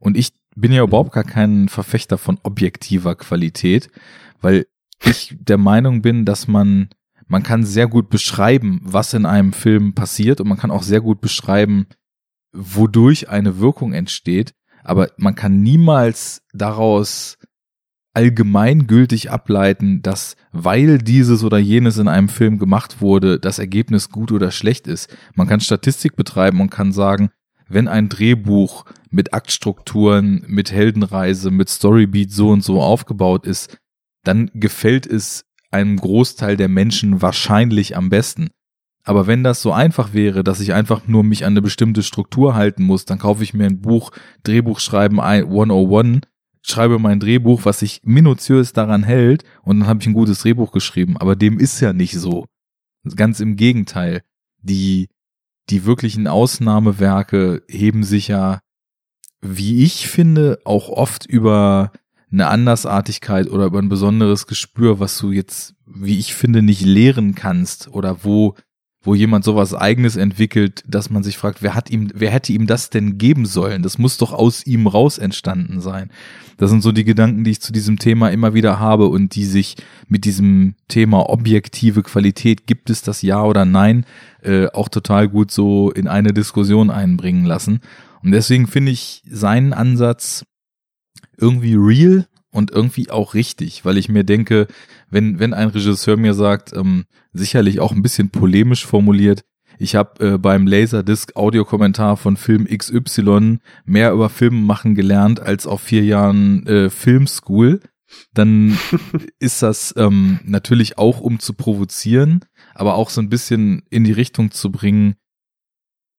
Und 0.00 0.16
ich 0.16 0.32
bin 0.56 0.72
ja 0.72 0.82
überhaupt 0.82 1.12
gar 1.12 1.22
kein 1.22 1.68
Verfechter 1.68 2.18
von 2.18 2.40
objektiver 2.42 3.14
Qualität, 3.14 3.88
weil 4.40 4.66
ich 5.04 5.36
der 5.38 5.58
Meinung 5.58 6.02
bin, 6.02 6.24
dass 6.24 6.48
man, 6.48 6.88
man 7.28 7.44
kann 7.44 7.62
sehr 7.64 7.86
gut 7.86 8.10
beschreiben, 8.10 8.80
was 8.82 9.14
in 9.14 9.26
einem 9.26 9.52
Film 9.52 9.94
passiert. 9.94 10.40
Und 10.40 10.48
man 10.48 10.58
kann 10.58 10.72
auch 10.72 10.82
sehr 10.82 11.00
gut 11.00 11.20
beschreiben, 11.20 11.86
wodurch 12.52 13.28
eine 13.28 13.58
Wirkung 13.58 13.92
entsteht 13.92 14.54
aber 14.88 15.10
man 15.18 15.34
kann 15.34 15.60
niemals 15.60 16.42
daraus 16.54 17.36
allgemeingültig 18.14 19.30
ableiten, 19.30 20.00
dass 20.00 20.34
weil 20.50 20.96
dieses 20.96 21.44
oder 21.44 21.58
jenes 21.58 21.98
in 21.98 22.08
einem 22.08 22.30
Film 22.30 22.58
gemacht 22.58 23.02
wurde, 23.02 23.38
das 23.38 23.58
Ergebnis 23.58 24.08
gut 24.08 24.32
oder 24.32 24.50
schlecht 24.50 24.86
ist. 24.86 25.14
Man 25.34 25.46
kann 25.46 25.60
Statistik 25.60 26.16
betreiben 26.16 26.62
und 26.62 26.70
kann 26.70 26.92
sagen, 26.92 27.28
wenn 27.68 27.86
ein 27.86 28.08
Drehbuch 28.08 28.86
mit 29.10 29.34
Aktstrukturen, 29.34 30.42
mit 30.48 30.72
Heldenreise, 30.72 31.50
mit 31.50 31.68
Storybeat 31.68 32.30
so 32.30 32.48
und 32.48 32.64
so 32.64 32.80
aufgebaut 32.80 33.46
ist, 33.46 33.76
dann 34.24 34.50
gefällt 34.54 35.06
es 35.06 35.44
einem 35.70 35.98
Großteil 35.98 36.56
der 36.56 36.68
Menschen 36.68 37.20
wahrscheinlich 37.20 37.94
am 37.94 38.08
besten. 38.08 38.48
Aber 39.08 39.26
wenn 39.26 39.42
das 39.42 39.62
so 39.62 39.72
einfach 39.72 40.12
wäre, 40.12 40.44
dass 40.44 40.60
ich 40.60 40.74
einfach 40.74 41.08
nur 41.08 41.24
mich 41.24 41.46
an 41.46 41.54
eine 41.54 41.62
bestimmte 41.62 42.02
Struktur 42.02 42.54
halten 42.54 42.82
muss, 42.82 43.06
dann 43.06 43.18
kaufe 43.18 43.42
ich 43.42 43.54
mir 43.54 43.64
ein 43.64 43.80
Buch, 43.80 44.10
Drehbuch 44.42 44.80
schreiben 44.80 45.18
101, 45.18 46.26
schreibe 46.60 46.98
mein 46.98 47.18
Drehbuch, 47.18 47.64
was 47.64 47.78
sich 47.78 48.02
minutiös 48.04 48.74
daran 48.74 49.04
hält 49.04 49.44
und 49.62 49.80
dann 49.80 49.88
habe 49.88 50.00
ich 50.02 50.06
ein 50.06 50.12
gutes 50.12 50.40
Drehbuch 50.40 50.72
geschrieben. 50.72 51.16
Aber 51.16 51.36
dem 51.36 51.58
ist 51.58 51.80
ja 51.80 51.94
nicht 51.94 52.18
so. 52.18 52.44
Ganz 53.16 53.40
im 53.40 53.56
Gegenteil. 53.56 54.20
Die, 54.60 55.08
die 55.70 55.86
wirklichen 55.86 56.26
Ausnahmewerke 56.26 57.62
heben 57.66 58.04
sich 58.04 58.28
ja, 58.28 58.60
wie 59.40 59.84
ich 59.84 60.06
finde, 60.06 60.58
auch 60.66 60.90
oft 60.90 61.24
über 61.24 61.92
eine 62.30 62.48
Andersartigkeit 62.48 63.48
oder 63.48 63.64
über 63.64 63.78
ein 63.78 63.88
besonderes 63.88 64.46
Gespür, 64.46 65.00
was 65.00 65.16
du 65.16 65.32
jetzt, 65.32 65.76
wie 65.86 66.18
ich 66.18 66.34
finde, 66.34 66.60
nicht 66.60 66.82
lehren 66.82 67.34
kannst 67.34 67.88
oder 67.88 68.22
wo 68.22 68.54
wo 69.02 69.14
jemand 69.14 69.44
sowas 69.44 69.74
eigenes 69.74 70.16
entwickelt, 70.16 70.82
dass 70.86 71.08
man 71.08 71.22
sich 71.22 71.38
fragt, 71.38 71.62
wer 71.62 71.74
hat 71.74 71.88
ihm, 71.90 72.10
wer 72.14 72.30
hätte 72.30 72.52
ihm 72.52 72.66
das 72.66 72.90
denn 72.90 73.16
geben 73.16 73.46
sollen? 73.46 73.82
Das 73.82 73.98
muss 73.98 74.18
doch 74.18 74.32
aus 74.32 74.66
ihm 74.66 74.86
raus 74.86 75.18
entstanden 75.18 75.80
sein. 75.80 76.10
Das 76.56 76.70
sind 76.70 76.82
so 76.82 76.90
die 76.90 77.04
Gedanken, 77.04 77.44
die 77.44 77.52
ich 77.52 77.60
zu 77.60 77.72
diesem 77.72 78.00
Thema 78.00 78.30
immer 78.30 78.52
wieder 78.54 78.80
habe 78.80 79.06
und 79.06 79.36
die 79.36 79.44
sich 79.44 79.76
mit 80.08 80.24
diesem 80.24 80.74
Thema 80.88 81.30
objektive 81.30 82.02
Qualität, 82.02 82.66
gibt 82.66 82.90
es 82.90 83.02
das 83.02 83.22
ja 83.22 83.44
oder 83.44 83.64
nein, 83.64 84.04
äh, 84.42 84.66
auch 84.66 84.88
total 84.88 85.28
gut 85.28 85.52
so 85.52 85.92
in 85.92 86.08
eine 86.08 86.32
Diskussion 86.32 86.90
einbringen 86.90 87.44
lassen. 87.44 87.80
Und 88.24 88.32
deswegen 88.32 88.66
finde 88.66 88.90
ich 88.90 89.22
seinen 89.30 89.72
Ansatz 89.72 90.44
irgendwie 91.36 91.76
real 91.76 92.26
und 92.50 92.72
irgendwie 92.72 93.10
auch 93.10 93.34
richtig, 93.34 93.84
weil 93.84 93.96
ich 93.96 94.08
mir 94.08 94.24
denke, 94.24 94.66
wenn, 95.10 95.38
wenn 95.38 95.54
ein 95.54 95.68
Regisseur 95.68 96.16
mir 96.16 96.34
sagt, 96.34 96.72
ähm, 96.74 97.04
sicherlich 97.32 97.80
auch 97.80 97.92
ein 97.92 98.02
bisschen 98.02 98.30
polemisch 98.30 98.86
formuliert, 98.86 99.44
ich 99.78 99.94
habe 99.94 100.34
äh, 100.34 100.38
beim 100.38 100.66
Laserdisc 100.66 101.36
Audiokommentar 101.36 102.16
von 102.16 102.36
Film 102.36 102.66
XY 102.66 103.58
mehr 103.84 104.12
über 104.12 104.28
Filme 104.28 104.60
machen 104.60 104.94
gelernt 104.94 105.40
als 105.40 105.66
auf 105.66 105.80
vier 105.80 106.04
Jahren 106.04 106.66
äh, 106.66 106.90
Filmschool, 106.90 107.80
dann 108.34 108.76
ist 109.38 109.62
das 109.62 109.94
ähm, 109.96 110.40
natürlich 110.44 110.98
auch 110.98 111.20
um 111.20 111.38
zu 111.38 111.54
provozieren, 111.54 112.44
aber 112.74 112.94
auch 112.94 113.10
so 113.10 113.20
ein 113.20 113.28
bisschen 113.28 113.82
in 113.88 114.04
die 114.04 114.12
Richtung 114.12 114.50
zu 114.50 114.72
bringen. 114.72 115.14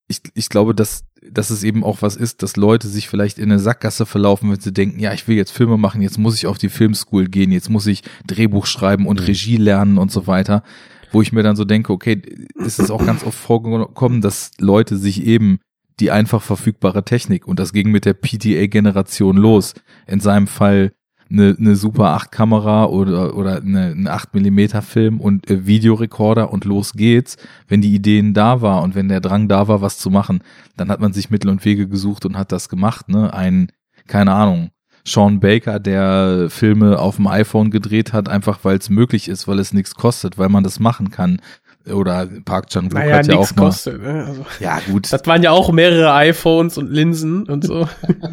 Ich, 0.07 0.22
ich 0.34 0.49
glaube, 0.49 0.74
dass 0.74 1.03
dass 1.27 1.49
es 1.49 1.63
eben 1.63 1.83
auch 1.83 2.01
was 2.01 2.15
ist, 2.15 2.43
dass 2.43 2.55
Leute 2.55 2.87
sich 2.87 3.09
vielleicht 3.09 3.37
in 3.37 3.51
eine 3.51 3.59
Sackgasse 3.59 4.05
verlaufen, 4.05 4.51
wenn 4.51 4.59
sie 4.59 4.73
denken, 4.73 4.99
ja, 4.99 5.13
ich 5.13 5.27
will 5.27 5.35
jetzt 5.35 5.51
Filme 5.51 5.77
machen, 5.77 6.01
jetzt 6.01 6.17
muss 6.17 6.35
ich 6.35 6.47
auf 6.47 6.57
die 6.57 6.69
Filmschool 6.69 7.27
gehen, 7.27 7.51
jetzt 7.51 7.69
muss 7.69 7.87
ich 7.87 8.03
Drehbuch 8.25 8.65
schreiben 8.65 9.07
und 9.07 9.19
mhm. 9.19 9.25
Regie 9.25 9.57
lernen 9.57 9.97
und 9.97 10.11
so 10.11 10.27
weiter, 10.27 10.63
wo 11.11 11.21
ich 11.21 11.31
mir 11.31 11.43
dann 11.43 11.55
so 11.55 11.65
denke, 11.65 11.91
okay, 11.91 12.21
ist 12.55 12.79
es 12.79 12.91
auch 12.91 13.05
ganz 13.05 13.23
oft 13.23 13.37
vorgekommen, 13.37 14.21
dass 14.21 14.51
Leute 14.59 14.97
sich 14.97 15.25
eben 15.25 15.59
die 15.99 16.11
einfach 16.11 16.41
verfügbare 16.41 17.03
Technik 17.03 17.47
und 17.47 17.59
das 17.59 17.73
ging 17.73 17.91
mit 17.91 18.05
der 18.05 18.13
PTA-Generation 18.13 19.35
los. 19.35 19.73
In 20.07 20.21
seinem 20.21 20.47
Fall 20.47 20.93
eine, 21.31 21.56
eine 21.57 21.76
Super 21.76 22.10
8 22.10 22.31
Kamera 22.31 22.85
oder, 22.85 23.35
oder 23.35 23.57
eine, 23.57 23.91
eine 23.91 24.11
8 24.11 24.34
Millimeter 24.34 24.81
Film 24.81 25.19
und 25.19 25.49
äh, 25.49 25.65
Videorekorder 25.65 26.51
und 26.51 26.65
los 26.65 26.93
geht's. 26.93 27.38
Wenn 27.68 27.81
die 27.81 27.93
Ideen 27.93 28.34
da 28.34 28.61
war 28.61 28.81
und 28.81 28.95
wenn 28.95 29.10
der 29.10 29.22
Drang 29.22 29.47
da 29.47 29.68
war, 29.68 29.81
was 29.81 29.97
zu 29.97 30.10
machen, 30.10 30.41
dann 30.77 30.89
hat 30.89 30.99
man 30.99 31.14
sich 31.14 31.30
Mittel 31.30 31.49
und 31.49 31.64
Wege 31.65 31.88
gesucht 31.88 32.26
und 32.26 32.38
hat 32.38 32.51
das 32.51 32.69
gemacht, 32.69 33.10
ne? 33.10 33.34
Ein, 33.34 33.72
keine 34.07 34.34
Ahnung, 34.34 34.72
Sean 35.06 35.39
Baker, 35.39 35.80
der 35.80 36.47
Filme 36.49 36.99
auf 36.99 37.18
dem 37.18 37.27
iPhone 37.27 37.72
gedreht 37.72 38.14
hat, 38.14 38.30
einfach 38.30 38.60
weil 38.64 38.77
es 38.77 38.89
möglich 38.89 39.27
ist, 39.30 39.47
weil 39.47 39.60
es 39.60 39.73
nichts 39.73 39.95
kostet, 39.95 40.38
weil 40.38 40.49
man 40.49 40.64
das 40.64 40.80
machen 40.80 41.11
kann 41.11 41.39
oder 41.88 42.27
Park 42.45 42.69
Chan 42.69 42.85
Wook 42.85 42.93
naja, 42.93 43.18
hat 43.18 43.27
ja 43.27 43.38
auch 43.38 43.56
mal, 43.56 43.65
kostet, 43.65 44.01
ne? 44.01 44.26
also, 44.26 44.45
ja 44.60 44.80
gut. 44.91 45.11
Das 45.11 45.26
waren 45.26 45.41
ja 45.43 45.51
auch 45.51 45.72
mehrere 45.72 46.14
iPhones 46.14 46.77
und 46.77 46.89
Linsen 46.89 47.43
und 47.47 47.64
so. 47.64 47.88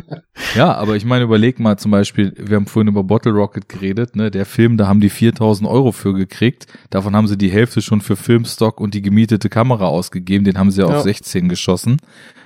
ja, 0.56 0.74
aber 0.74 0.96
ich 0.96 1.04
meine, 1.04 1.24
überleg 1.24 1.60
mal 1.60 1.78
zum 1.78 1.90
Beispiel, 1.90 2.34
wir 2.36 2.56
haben 2.56 2.66
vorhin 2.66 2.88
über 2.88 3.04
Bottle 3.04 3.32
Rocket 3.32 3.68
geredet, 3.68 4.16
ne? 4.16 4.30
Der 4.30 4.46
Film, 4.46 4.76
da 4.76 4.88
haben 4.88 5.00
die 5.00 5.10
4000 5.10 5.68
Euro 5.68 5.92
für 5.92 6.12
gekriegt. 6.12 6.66
Davon 6.90 7.14
haben 7.14 7.28
sie 7.28 7.38
die 7.38 7.50
Hälfte 7.50 7.82
schon 7.82 8.00
für 8.00 8.16
Filmstock 8.16 8.80
und 8.80 8.94
die 8.94 9.02
gemietete 9.02 9.48
Kamera 9.48 9.86
ausgegeben. 9.86 10.44
Den 10.44 10.58
haben 10.58 10.70
sie 10.70 10.82
ja. 10.82 10.88
auf 10.88 11.02
16 11.02 11.48
geschossen. 11.48 11.98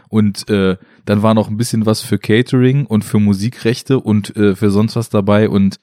Und 0.08 0.48
äh, 0.50 0.76
dann 1.04 1.22
war 1.22 1.34
noch 1.34 1.48
ein 1.48 1.56
bisschen 1.56 1.86
was 1.86 2.02
für 2.02 2.18
Catering 2.18 2.84
und 2.84 3.04
für 3.04 3.20
Musikrechte 3.20 4.00
und 4.00 4.36
äh, 4.36 4.56
für 4.56 4.70
sonst 4.70 4.96
was 4.96 5.08
dabei 5.08 5.48
und 5.48 5.78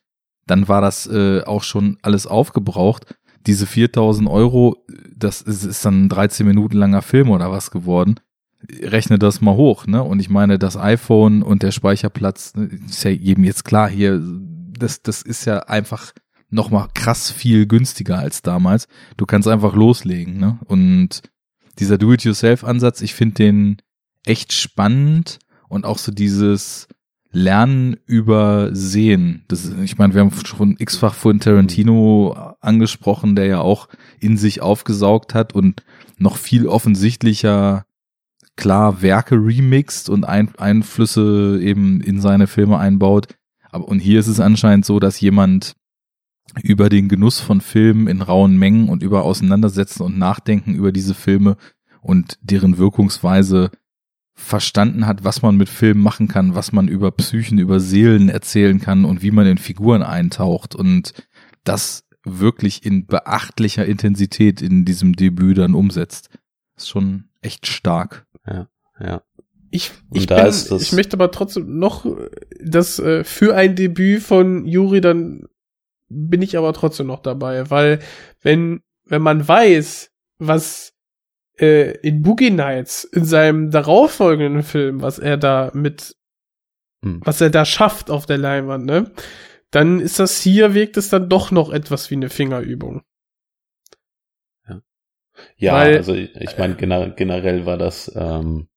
dann 0.45 0.68
war 0.68 0.81
das 0.81 1.07
äh, 1.07 1.41
auch 1.44 1.64
schon 1.64 1.98
alles 2.02 2.26
aufgebraucht 2.27 3.06
diese 3.48 3.65
4000 3.65 4.30
Euro, 4.30 4.78
das 5.15 5.41
ist, 5.41 5.64
ist 5.64 5.84
dann 5.86 6.06
ein 6.06 6.10
13 6.10 6.45
Minuten 6.45 6.78
langer 6.78 7.02
Film 7.02 7.30
oder 7.30 7.52
was 7.52 7.72
geworden. 7.72 8.19
Rechne 8.82 9.18
das 9.18 9.41
mal 9.41 9.56
hoch, 9.56 9.88
ne? 9.88 10.03
Und 10.03 10.19
ich 10.19 10.30
meine, 10.30 10.60
das 10.60 10.78
iPhone 10.78 11.44
und 11.44 11.64
der 11.64 11.72
Speicherplatz, 11.72 12.56
ne, 12.56 12.65
ist 12.65 13.03
ja 13.03 13.11
jedem 13.11 13.44
jetzt 13.44 13.65
klar 13.65 13.90
hier, 13.90 14.22
das, 14.78 15.02
das 15.02 15.22
ist 15.22 15.45
ja 15.45 15.60
einfach 15.60 16.11
nochmal 16.49 16.88
krass 16.94 17.32
viel 17.32 17.65
günstiger 17.68 18.19
als 18.19 18.41
damals. 18.41 18.88
Du 19.15 19.26
kannst 19.26 19.48
einfach 19.48 19.76
loslegen, 19.76 20.38
ne? 20.38 20.60
Und 20.65 21.22
dieser 21.80 21.98
Do-it-yourself-Ansatz, 21.98 23.02
ich 23.02 23.14
finde 23.14 23.36
den 23.36 23.78
echt 24.26 24.53
spannend 24.53 25.40
und 25.69 25.86
auch 25.86 25.99
so 25.99 26.11
dieses, 26.11 26.88
Lernen 27.32 27.98
über 28.06 28.74
Sehen. 28.74 29.44
Das, 29.48 29.69
ich 29.84 29.98
meine, 29.98 30.14
wir 30.14 30.22
haben 30.22 30.32
schon 30.45 30.76
x-fach 30.80 31.14
von 31.14 31.40
Tarantino 31.40 32.47
angesprochen, 32.59 33.35
der 33.35 33.45
ja 33.45 33.59
auch 33.59 33.88
in 34.19 34.38
sich 34.38 34.61
aufgesaugt 34.61 35.34
hat 35.34 35.53
und 35.53 35.84
noch 36.17 36.38
viel 36.38 36.67
offensichtlicher 36.67 37.85
klar 38.55 39.01
Werke 39.01 39.35
remixt 39.35 40.09
und 40.09 40.25
Ein 40.25 40.55
Einflüsse 40.57 41.59
eben 41.61 42.01
in 42.01 42.19
seine 42.19 42.47
Filme 42.47 42.77
einbaut. 42.79 43.27
Aber 43.69 43.88
und 43.88 43.99
hier 43.99 44.19
ist 44.19 44.27
es 44.27 44.39
anscheinend 44.39 44.85
so, 44.85 44.99
dass 44.99 45.21
jemand 45.21 45.75
über 46.63 46.89
den 46.89 47.07
Genuss 47.09 47.39
von 47.39 47.61
Filmen 47.61 48.07
in 48.07 48.21
rauen 48.21 48.57
Mengen 48.57 48.89
und 48.89 49.03
über 49.03 49.23
Auseinandersetzen 49.23 50.03
und 50.03 50.17
Nachdenken 50.17 50.73
über 50.73 50.91
diese 50.91 51.13
Filme 51.13 51.57
und 52.01 52.39
deren 52.41 52.77
Wirkungsweise 52.77 53.69
verstanden 54.34 55.05
hat, 55.07 55.23
was 55.23 55.41
man 55.41 55.57
mit 55.57 55.67
Filmen 55.67 56.01
machen 56.01 56.27
kann, 56.27 56.55
was 56.55 56.71
man 56.71 56.88
über 56.88 57.11
Psychen, 57.11 57.57
über 57.57 57.79
Seelen 57.79 58.29
erzählen 58.29 58.79
kann 58.79 59.03
und 59.03 59.21
wie 59.21 59.31
man 59.31 59.47
in 59.47 59.57
Figuren 59.57 60.03
eintaucht 60.03 60.75
und 60.75 61.13
das 61.63 62.06
wirklich 62.28 62.86
in 62.86 63.06
beachtlicher 63.06 63.86
Intensität 63.86 64.62
in 64.62 64.86
diesem 64.86 65.14
Debüt 65.14 65.58
dann 65.58 65.76
umsetzt. 65.76 66.30
ist 66.76 66.90
schon 66.90 67.26
echt 67.41 67.68
stark. 67.68 68.26
Ja, 68.45 68.68
ja. 68.99 69.22
Ich, 69.70 69.91
ich, 70.14 70.28
bin, 70.28 70.54
ich 70.80 70.94
möchte 70.94 71.18
aber 71.18 71.30
trotzdem 71.32 71.78
noch 71.78 72.06
das 72.64 72.99
äh, 72.99 73.24
für 73.24 73.56
ein 73.56 73.76
Debüt 73.76 74.24
von 74.24 74.66
Juri, 74.66 75.02
dann 75.02 75.48
bin 76.10 76.41
ich 76.41 76.58
aber 76.58 76.72
trotzdem 76.74 77.08
noch 77.08 77.20
dabei, 77.20 77.70
weil 77.70 77.99
wenn, 78.41 78.82
wenn 79.06 79.22
man 79.22 79.45
weiß, 79.45 80.10
was 80.40 80.94
äh, 81.60 81.98
in 81.99 82.22
Boogie 82.22 82.52
Nights, 82.52 83.04
in 83.04 83.26
seinem 83.26 83.72
darauffolgenden 83.72 84.64
Film, 84.64 85.02
was 85.02 85.20
er 85.20 85.38
da 85.38 85.72
mit, 85.74 86.16
hm. 87.04 87.22
was 87.24 87.41
er 87.41 87.49
da 87.49 87.66
schafft 87.66 88.10
auf 88.10 88.26
der 88.26 88.38
Leinwand, 88.38 88.86
ne? 88.86 89.12
Dann 89.72 89.99
ist 89.99 90.19
das 90.19 90.41
hier, 90.41 90.73
wirkt 90.73 90.98
es 90.98 91.10
dann 91.10 91.30
doch 91.30 91.52
noch 91.52 91.72
etwas 91.72 92.10
wie 92.10 92.15
eine 92.15 92.30
Fingerübung. 92.30 93.03
Ja, 94.68 94.81
ja 95.57 95.73
Weil, 95.73 95.98
also 95.98 96.14
ich, 96.14 96.35
ich 96.35 96.57
meine, 96.57 96.76
gener 96.76 97.10
generell 97.10 97.65
war 97.65 97.77
das 97.77 98.11
ähm, 98.15 98.69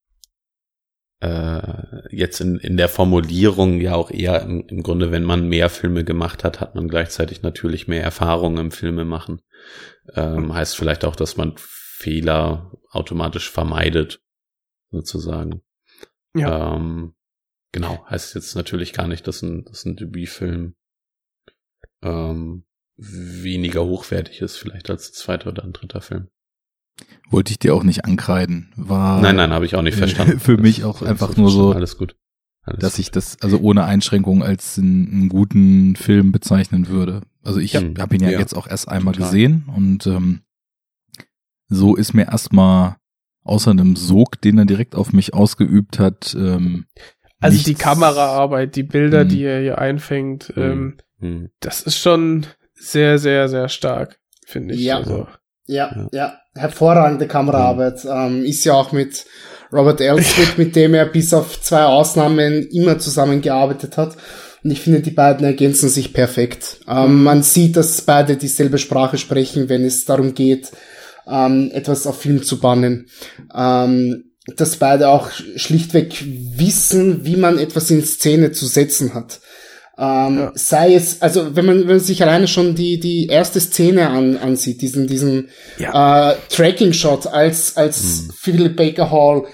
äh, 1.20 2.16
jetzt 2.16 2.40
in, 2.40 2.58
in 2.58 2.76
der 2.76 2.88
Formulierung 2.88 3.80
ja 3.80 3.94
auch 3.94 4.10
eher 4.10 4.42
im, 4.42 4.66
im 4.66 4.82
Grunde, 4.82 5.12
wenn 5.12 5.24
man 5.24 5.48
mehr 5.48 5.68
Filme 5.68 6.04
gemacht 6.04 6.44
hat, 6.44 6.60
hat 6.60 6.74
man 6.74 6.88
gleichzeitig 6.88 7.42
natürlich 7.42 7.88
mehr 7.88 8.02
Erfahrung 8.02 8.58
im 8.58 8.70
Filme 8.70 9.04
machen. 9.04 9.42
Ähm, 10.14 10.52
heißt 10.54 10.76
vielleicht 10.76 11.04
auch, 11.04 11.14
dass 11.14 11.36
man 11.36 11.54
Fehler 11.56 12.72
automatisch 12.90 13.50
vermeidet, 13.50 14.22
sozusagen. 14.90 15.62
Ja. 16.34 16.76
Ähm, 16.76 17.14
genau, 17.72 18.04
heißt 18.08 18.34
jetzt 18.34 18.54
natürlich 18.56 18.92
gar 18.94 19.06
nicht, 19.06 19.26
dass 19.28 19.42
ein, 19.42 19.64
dass 19.64 19.84
ein 19.84 19.96
Debütfilm 19.96 20.74
ähm, 22.02 22.64
weniger 22.96 23.84
hochwertig 23.84 24.40
ist, 24.40 24.56
vielleicht 24.56 24.90
als 24.90 25.12
zweiter 25.12 25.48
oder 25.50 25.64
ein 25.64 25.72
dritter 25.72 26.00
Film. 26.00 26.28
Wollte 27.30 27.52
ich 27.52 27.58
dir 27.58 27.74
auch 27.74 27.82
nicht 27.84 28.04
ankreiden. 28.04 28.72
War 28.76 29.20
nein, 29.22 29.36
nein, 29.36 29.50
habe 29.52 29.64
ich 29.64 29.74
auch 29.74 29.82
nicht 29.82 29.96
verstanden. 29.96 30.38
Für 30.40 30.58
mich 30.58 30.84
auch 30.84 31.00
einfach 31.02 31.36
nur 31.36 31.50
so. 31.50 31.72
Alles 31.72 31.96
gut. 31.96 32.14
Alles 32.62 32.80
dass 32.80 32.92
gut. 32.96 33.00
ich 33.00 33.10
das 33.10 33.40
also 33.40 33.58
ohne 33.58 33.84
Einschränkung 33.84 34.42
als 34.42 34.78
einen, 34.78 35.10
einen 35.10 35.28
guten 35.30 35.96
Film 35.96 36.30
bezeichnen 36.32 36.88
würde. 36.88 37.22
Also 37.42 37.58
ich 37.58 37.72
Ja. 37.72 37.80
habe 37.98 38.16
ihn 38.16 38.22
ja, 38.22 38.30
Ja. 38.30 38.38
jetzt 38.38 38.54
auch 38.54 38.66
erst 38.66 38.88
einmal 38.88 39.14
Total. 39.14 39.30
gesehen 39.30 39.64
und 39.74 40.06
ähm, 40.06 40.40
so 41.68 41.96
ist 41.96 42.12
mir 42.14 42.26
erstmal 42.28 42.96
außer 43.44 43.70
einem 43.70 43.96
Sog, 43.96 44.40
den 44.42 44.58
er 44.58 44.66
direkt 44.66 44.94
auf 44.94 45.12
mich 45.14 45.32
ausgeübt 45.32 45.98
hat, 45.98 46.34
ähm, 46.38 46.84
Also 47.40 47.54
nichts- 47.54 47.68
die 47.68 47.74
Kameraarbeit, 47.74 48.76
die 48.76 48.82
Bilder, 48.82 49.24
Mhm. 49.24 49.28
die 49.30 49.42
er 49.44 49.60
hier 49.62 49.78
einfängt, 49.78 50.52
ähm, 50.56 50.98
Hm. 51.20 51.50
das 51.60 51.82
ist 51.82 51.98
schon 51.98 52.46
sehr, 52.74 53.18
sehr, 53.18 53.48
sehr 53.48 53.68
stark, 53.68 54.18
finde 54.46 54.74
ich. 54.74 54.80
Ja. 54.80 54.98
Also, 54.98 55.26
Ja, 55.66 56.08
ja, 56.12 56.38
hervorragende 56.54 57.28
Kameraarbeit. 57.28 58.04
Ähm, 58.04 58.44
ist 58.44 58.64
ja 58.64 58.74
auch 58.74 58.92
mit 58.92 59.26
Robert 59.72 60.00
Elswit, 60.00 60.56
mit 60.58 60.74
dem 60.76 60.94
er 60.94 61.06
bis 61.06 61.32
auf 61.32 61.60
zwei 61.60 61.84
Ausnahmen 61.84 62.66
immer 62.68 62.98
zusammengearbeitet 62.98 63.96
hat. 63.96 64.16
Und 64.62 64.70
ich 64.70 64.80
finde, 64.80 65.00
die 65.00 65.10
beiden 65.10 65.44
ergänzen 65.46 65.88
sich 65.88 66.12
perfekt. 66.12 66.80
Ähm, 66.88 67.22
man 67.22 67.42
sieht, 67.42 67.76
dass 67.76 68.02
beide 68.02 68.36
dieselbe 68.36 68.78
Sprache 68.78 69.16
sprechen, 69.16 69.68
wenn 69.68 69.84
es 69.84 70.04
darum 70.04 70.34
geht, 70.34 70.72
ähm, 71.26 71.70
etwas 71.72 72.06
auf 72.06 72.20
Film 72.20 72.42
zu 72.42 72.60
bannen. 72.60 73.08
Ähm, 73.54 74.24
dass 74.56 74.76
beide 74.76 75.08
auch 75.08 75.30
schlichtweg 75.30 76.24
wissen, 76.24 77.24
wie 77.24 77.36
man 77.36 77.58
etwas 77.58 77.90
in 77.90 78.04
Szene 78.04 78.52
zu 78.52 78.66
setzen 78.66 79.14
hat. 79.14 79.40
Ähm, 80.00 80.50
Sei 80.54 80.94
es, 80.94 81.20
also 81.20 81.54
wenn 81.54 81.66
man, 81.66 81.80
wenn 81.80 81.88
man 81.88 82.00
sich 82.00 82.22
alleine 82.22 82.48
schon 82.48 82.74
die, 82.74 82.98
die 82.98 83.26
erste 83.26 83.60
Szene 83.60 84.08
an, 84.08 84.38
ansieht, 84.38 84.80
diesen, 84.80 85.06
diesen 85.06 85.50
äh, 85.78 86.34
Tracking-Shot, 86.48 87.26
als, 87.26 87.76
als 87.76 88.28
Philip 88.34 88.76
Baker 88.76 89.10
Hall 89.10 89.44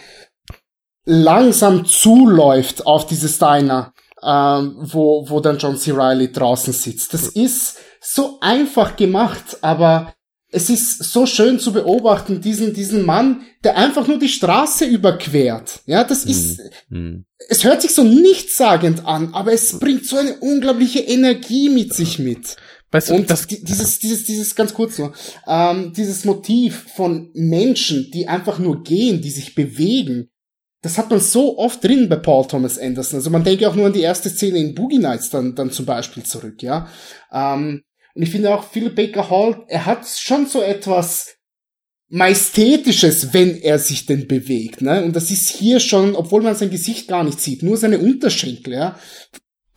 langsam 1.05 1.85
zuläuft 1.85 2.87
auf 2.87 3.07
dieses 3.07 3.39
Diner, 3.39 3.93
ähm, 4.23 4.77
wo, 4.79 5.29
wo 5.29 5.41
dann 5.41 5.59
John 5.59 5.77
C. 5.77 5.91
Reilly 5.91 6.31
draußen 6.31 6.73
sitzt. 6.73 7.13
Das 7.13 7.27
ist 7.27 7.79
so 8.01 8.39
einfach 8.41 8.95
gemacht, 8.95 9.59
aber 9.63 10.15
es 10.57 10.71
ist 10.71 11.05
so 11.05 11.27
schön 11.27 11.59
zu 11.59 11.73
beobachten, 11.73 12.41
diesen, 12.41 12.73
diesen 12.73 13.05
Mann, 13.05 13.43
der 13.63 13.77
einfach 13.77 14.09
nur 14.09 14.19
die 14.19 14.31
Straße 14.31 14.87
überquert. 14.87 15.81
Ja, 15.87 16.03
das 16.03 16.25
ist, 16.25 16.61
Hm. 16.89 17.27
es 17.51 17.63
hört 17.63 17.83
sich 17.83 17.93
so 17.93 18.03
nichtssagend 18.03 19.05
an, 19.05 19.35
aber 19.35 19.53
es 19.53 19.79
bringt 19.79 20.07
so 20.07 20.17
eine 20.17 20.37
unglaubliche 20.39 21.01
Energie 21.01 21.69
mit 21.69 21.93
sich 21.93 22.19
mit. 22.19 22.57
weißt 22.91 23.11
du, 23.11 23.15
Und 23.17 23.29
das, 23.31 23.47
di- 23.47 23.63
dieses, 23.63 23.99
dieses, 23.99 24.25
dieses, 24.25 24.55
ganz 24.55 24.73
kurz 24.73 24.97
nur, 24.99 25.13
ähm, 25.47 25.93
dieses 25.95 26.25
Motiv 26.25 26.87
von 26.97 27.31
Menschen, 27.35 28.11
die 28.15 28.27
einfach 28.27 28.59
nur 28.59 28.83
gehen, 28.83 29.21
die 29.21 29.31
sich 29.31 29.55
bewegen, 29.55 30.31
das 30.83 30.97
hat 30.97 31.11
man 31.11 31.21
so 31.21 31.59
oft 31.59 31.83
drin 31.85 32.09
bei 32.09 32.17
Paul 32.17 32.47
Thomas 32.47 32.79
Anderson. 32.79 33.19
Also 33.19 33.29
man 33.31 33.45
denke 33.45 33.69
auch 33.69 33.75
nur 33.75 33.87
an 33.87 33.93
die 33.93 34.03
erste 34.03 34.31
Szene 34.31 34.59
in 34.59 34.75
Boogie 34.75 34.99
Nights 34.99 35.29
dann, 35.31 35.55
dann 35.55 35.71
zum 35.71 35.85
Beispiel 35.85 36.23
zurück, 36.23 36.63
ja. 36.63 36.89
Ähm, 37.33 37.83
und 38.17 38.23
ich 38.23 38.31
finde 38.31 38.55
auch 38.55 38.65
Philip 38.71 38.95
Baker 38.97 39.29
Hall, 39.31 39.65
er 39.69 39.85
hat 39.85 40.07
schon 40.09 40.47
so 40.47 40.63
etwas 40.63 41.37
Majestätisches, 42.09 43.35
wenn 43.35 43.57
er 43.57 43.79
sich 43.79 44.07
denn 44.07 44.27
bewegt, 44.27 44.81
ne? 44.81 45.05
Und 45.05 45.15
das 45.15 45.31
ist 45.31 45.51
hier 45.51 45.81
schon, 45.81 46.15
obwohl 46.15 46.43
man 46.43 46.55
sein 46.55 46.71
Gesicht 46.71 47.09
gar 47.09 47.25
nicht 47.25 47.41
sieht, 47.41 47.63
nur 47.63 47.77
seine 47.77 47.99
Unterschenkel, 47.99 48.75
ja. 48.75 48.99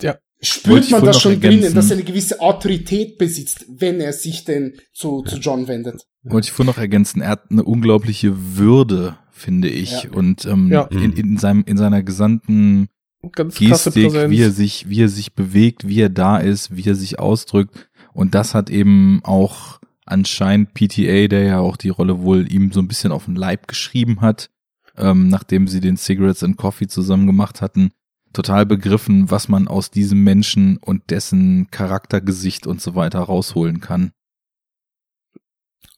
Ja. 0.01 0.17
Spürt 0.41 0.89
man 0.91 1.03
das 1.03 1.19
schon 1.19 1.33
ergänzen. 1.33 1.61
drinnen, 1.61 1.75
dass 1.75 1.89
er 1.89 1.97
eine 1.97 2.05
gewisse 2.05 2.39
Autorität 2.39 3.17
besitzt, 3.17 3.65
wenn 3.67 3.99
er 3.99 4.13
sich 4.13 4.45
denn 4.45 4.77
zu, 4.93 5.21
zu 5.23 5.37
John 5.37 5.67
wendet. 5.67 6.05
Wollte 6.23 6.45
ich 6.47 6.51
vorhin 6.53 6.71
noch 6.71 6.77
ergänzen, 6.77 7.21
er 7.21 7.29
hat 7.29 7.51
eine 7.51 7.63
unglaubliche 7.63 8.55
Würde, 8.55 9.17
finde 9.31 9.67
ich. 9.67 10.03
Ja. 10.03 10.11
Und 10.11 10.45
ähm, 10.45 10.71
Ja. 10.71 10.83
in, 10.91 11.11
in, 11.13 11.37
seinem, 11.37 11.63
in 11.65 11.77
seiner 11.77 12.03
gesamten 12.03 12.87
ganz 13.33 13.55
Gestik, 13.57 14.13
wie 14.29 14.41
er 14.41 14.51
sich, 14.51 14.87
wie 14.87 15.01
er 15.01 15.09
sich 15.09 15.33
bewegt, 15.33 15.87
wie 15.87 15.99
er 15.99 16.09
da 16.09 16.37
ist, 16.37 16.75
wie 16.75 16.87
er 16.89 16.95
sich 16.95 17.19
ausdrückt. 17.19 17.88
Und 18.19 18.35
das 18.35 18.53
hat 18.53 18.69
eben 18.69 19.21
auch 19.23 19.79
anscheinend 20.05 20.73
PTA, 20.73 21.29
der 21.29 21.43
ja 21.43 21.59
auch 21.59 21.77
die 21.77 21.87
Rolle 21.87 22.21
wohl 22.21 22.51
ihm 22.51 22.73
so 22.73 22.81
ein 22.81 22.87
bisschen 22.89 23.13
auf 23.13 23.23
den 23.23 23.37
Leib 23.37 23.69
geschrieben 23.69 24.19
hat, 24.19 24.49
ähm, 24.97 25.29
nachdem 25.29 25.69
sie 25.69 25.79
den 25.79 25.95
Cigarettes 25.95 26.43
and 26.43 26.57
Coffee 26.57 26.89
zusammen 26.89 27.27
gemacht 27.27 27.61
hatten, 27.61 27.91
total 28.33 28.65
begriffen, 28.65 29.31
was 29.31 29.47
man 29.47 29.69
aus 29.69 29.89
diesem 29.89 30.21
Menschen 30.21 30.75
und 30.75 31.11
dessen 31.11 31.71
Charaktergesicht 31.71 32.67
und 32.67 32.81
so 32.81 32.93
weiter 32.93 33.19
rausholen 33.19 33.79
kann. 33.79 34.11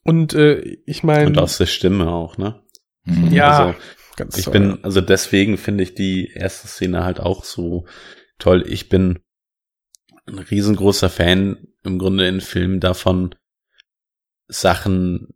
Und 0.03 0.35
äh, 0.35 0.59
ich 0.85 1.01
meine, 1.01 1.25
Und 1.25 1.39
aus 1.39 1.57
der 1.57 1.65
Stimme 1.65 2.07
auch, 2.11 2.37
ne? 2.37 2.61
Mhm. 3.05 3.31
ja, 3.31 3.65
Also, 3.65 3.79
ganz 4.15 4.37
Ich 4.37 4.45
toll. 4.45 4.53
bin, 4.53 4.83
also 4.83 5.01
deswegen 5.01 5.57
finde 5.57 5.83
ich 5.83 5.95
die 5.95 6.31
erste 6.35 6.67
Szene 6.67 7.03
halt 7.03 7.19
auch 7.19 7.43
so 7.43 7.87
toll. 8.37 8.63
Ich 8.67 8.89
bin 8.89 9.21
ein 10.31 10.39
riesengroßer 10.39 11.09
Fan 11.09 11.67
im 11.83 11.99
Grunde 11.99 12.27
in 12.27 12.41
Filmen 12.41 12.79
davon, 12.79 13.35
Sachen 14.47 15.29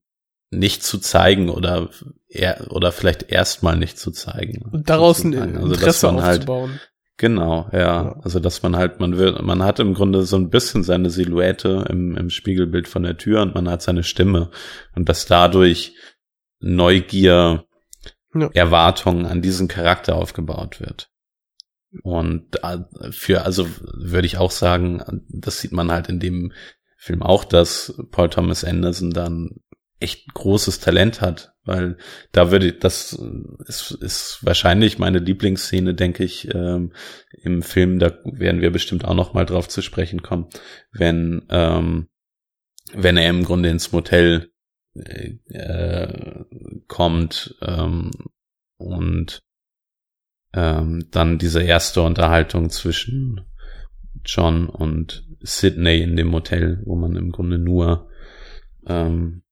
nicht 0.51 0.83
zu 0.83 0.99
zeigen 0.99 1.49
oder 1.49 1.89
eher, 2.27 2.67
oder 2.69 2.91
vielleicht 2.91 3.23
erstmal 3.23 3.77
nicht 3.77 3.97
zu 3.97 4.11
zeigen. 4.11 4.63
Und 4.71 4.89
daraus 4.89 5.23
ein 5.23 5.35
also, 5.35 5.67
dass 5.69 5.77
Interesse 5.77 6.05
man 6.07 6.23
halt, 6.23 6.37
aufzubauen. 6.41 6.79
Genau, 7.17 7.69
ja. 7.71 7.79
Ja. 7.79 8.19
Also 8.21 8.39
dass 8.39 8.61
man 8.61 8.75
halt, 8.75 8.99
man 8.99 9.17
will, 9.17 9.33
man 9.41 9.63
hat 9.63 9.79
im 9.79 9.93
Grunde 9.93 10.23
so 10.23 10.35
ein 10.37 10.49
bisschen 10.49 10.83
seine 10.83 11.09
Silhouette 11.09 11.85
im, 11.89 12.17
im 12.17 12.29
Spiegelbild 12.29 12.87
von 12.87 13.03
der 13.03 13.17
Tür 13.17 13.41
und 13.41 13.55
man 13.55 13.69
hat 13.69 13.81
seine 13.81 14.03
Stimme 14.03 14.51
und 14.95 15.07
dass 15.07 15.25
dadurch 15.25 15.95
Neugier, 16.59 17.65
Ja. 18.33 18.49
Erwartung 18.53 19.25
an 19.25 19.41
diesen 19.41 19.67
Charakter 19.67 20.15
aufgebaut 20.15 20.81
wird. 20.81 21.09
Und 22.03 22.47
da- 22.51 22.89
für, 23.11 23.43
also 23.45 23.67
würde 23.93 24.27
ich 24.27 24.37
auch 24.37 24.51
sagen, 24.51 25.23
das 25.29 25.59
sieht 25.61 25.71
man 25.71 25.91
halt 25.91 26.09
in 26.09 26.19
dem 26.19 26.51
Film 26.97 27.21
auch, 27.21 27.43
dass 27.45 27.93
Paul 28.11 28.29
Thomas 28.29 28.63
Anderson 28.63 29.11
dann 29.11 29.61
echt 29.99 30.33
großes 30.33 30.79
Talent 30.81 31.21
hat, 31.21 31.53
weil 31.63 31.97
da 32.31 32.51
würde 32.51 32.67
ich, 32.67 32.79
das 32.79 33.17
ist, 33.65 33.91
ist 33.91 34.39
wahrscheinlich 34.41 34.99
meine 34.99 35.19
Lieblingsszene, 35.19 35.93
denke 35.93 36.23
ich, 36.23 36.53
ähm, 36.53 36.93
im 37.31 37.61
Film, 37.61 37.99
da 37.99 38.17
werden 38.25 38.61
wir 38.61 38.71
bestimmt 38.71 39.05
auch 39.05 39.13
noch 39.13 39.33
mal 39.33 39.45
drauf 39.45 39.69
zu 39.69 39.81
sprechen 39.81 40.21
kommen, 40.21 40.49
wenn, 40.91 41.45
ähm, 41.49 42.09
wenn 42.93 43.17
er 43.17 43.29
im 43.29 43.45
Grunde 43.45 43.69
ins 43.69 43.91
Motel 43.91 44.51
äh, 44.95 45.37
äh, 45.49 46.43
kommt 46.87 47.55
ähm, 47.61 48.11
und 48.77 49.43
ähm, 50.55 51.05
dann 51.11 51.37
diese 51.37 51.61
erste 51.61 52.01
Unterhaltung 52.01 52.69
zwischen 52.69 53.41
John 54.25 54.67
und 54.69 55.27
Sydney 55.41 56.01
in 56.01 56.15
dem 56.15 56.27
Motel, 56.27 56.81
wo 56.85 56.95
man 56.95 57.15
im 57.15 57.31
Grunde 57.31 57.59
nur 57.59 58.09
ähm, 58.87 59.43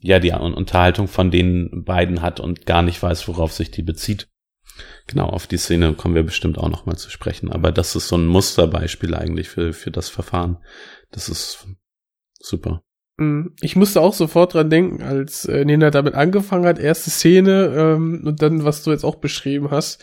ja 0.00 0.20
die 0.20 0.32
Un- 0.32 0.54
Unterhaltung 0.54 1.08
von 1.08 1.30
den 1.30 1.84
beiden 1.84 2.22
hat 2.22 2.40
und 2.40 2.64
gar 2.66 2.82
nicht 2.82 3.02
weiß, 3.02 3.28
worauf 3.28 3.52
sich 3.52 3.70
die 3.70 3.82
bezieht. 3.82 4.28
Genau, 5.06 5.26
auf 5.26 5.46
die 5.46 5.58
Szene 5.58 5.92
kommen 5.92 6.14
wir 6.14 6.22
bestimmt 6.22 6.56
auch 6.58 6.68
noch 6.68 6.86
mal 6.86 6.96
zu 6.96 7.10
sprechen. 7.10 7.50
Aber 7.52 7.70
das 7.72 7.94
ist 7.94 8.08
so 8.08 8.16
ein 8.16 8.26
Musterbeispiel 8.26 9.14
eigentlich 9.14 9.48
für, 9.48 9.72
für 9.72 9.90
das 9.90 10.08
Verfahren. 10.08 10.58
Das 11.10 11.28
ist 11.28 11.66
super. 12.40 12.82
Mm, 13.18 13.48
Ich 13.60 13.76
musste 13.76 14.00
auch 14.00 14.14
sofort 14.14 14.54
dran 14.54 14.70
denken, 14.70 15.02
als 15.02 15.44
äh, 15.44 15.64
Nena 15.64 15.90
damit 15.90 16.14
angefangen 16.14 16.66
hat, 16.66 16.78
erste 16.78 17.10
Szene 17.10 17.72
ähm, 17.76 18.22
und 18.24 18.42
dann, 18.42 18.64
was 18.64 18.82
du 18.82 18.90
jetzt 18.90 19.04
auch 19.04 19.16
beschrieben 19.16 19.70
hast, 19.70 20.02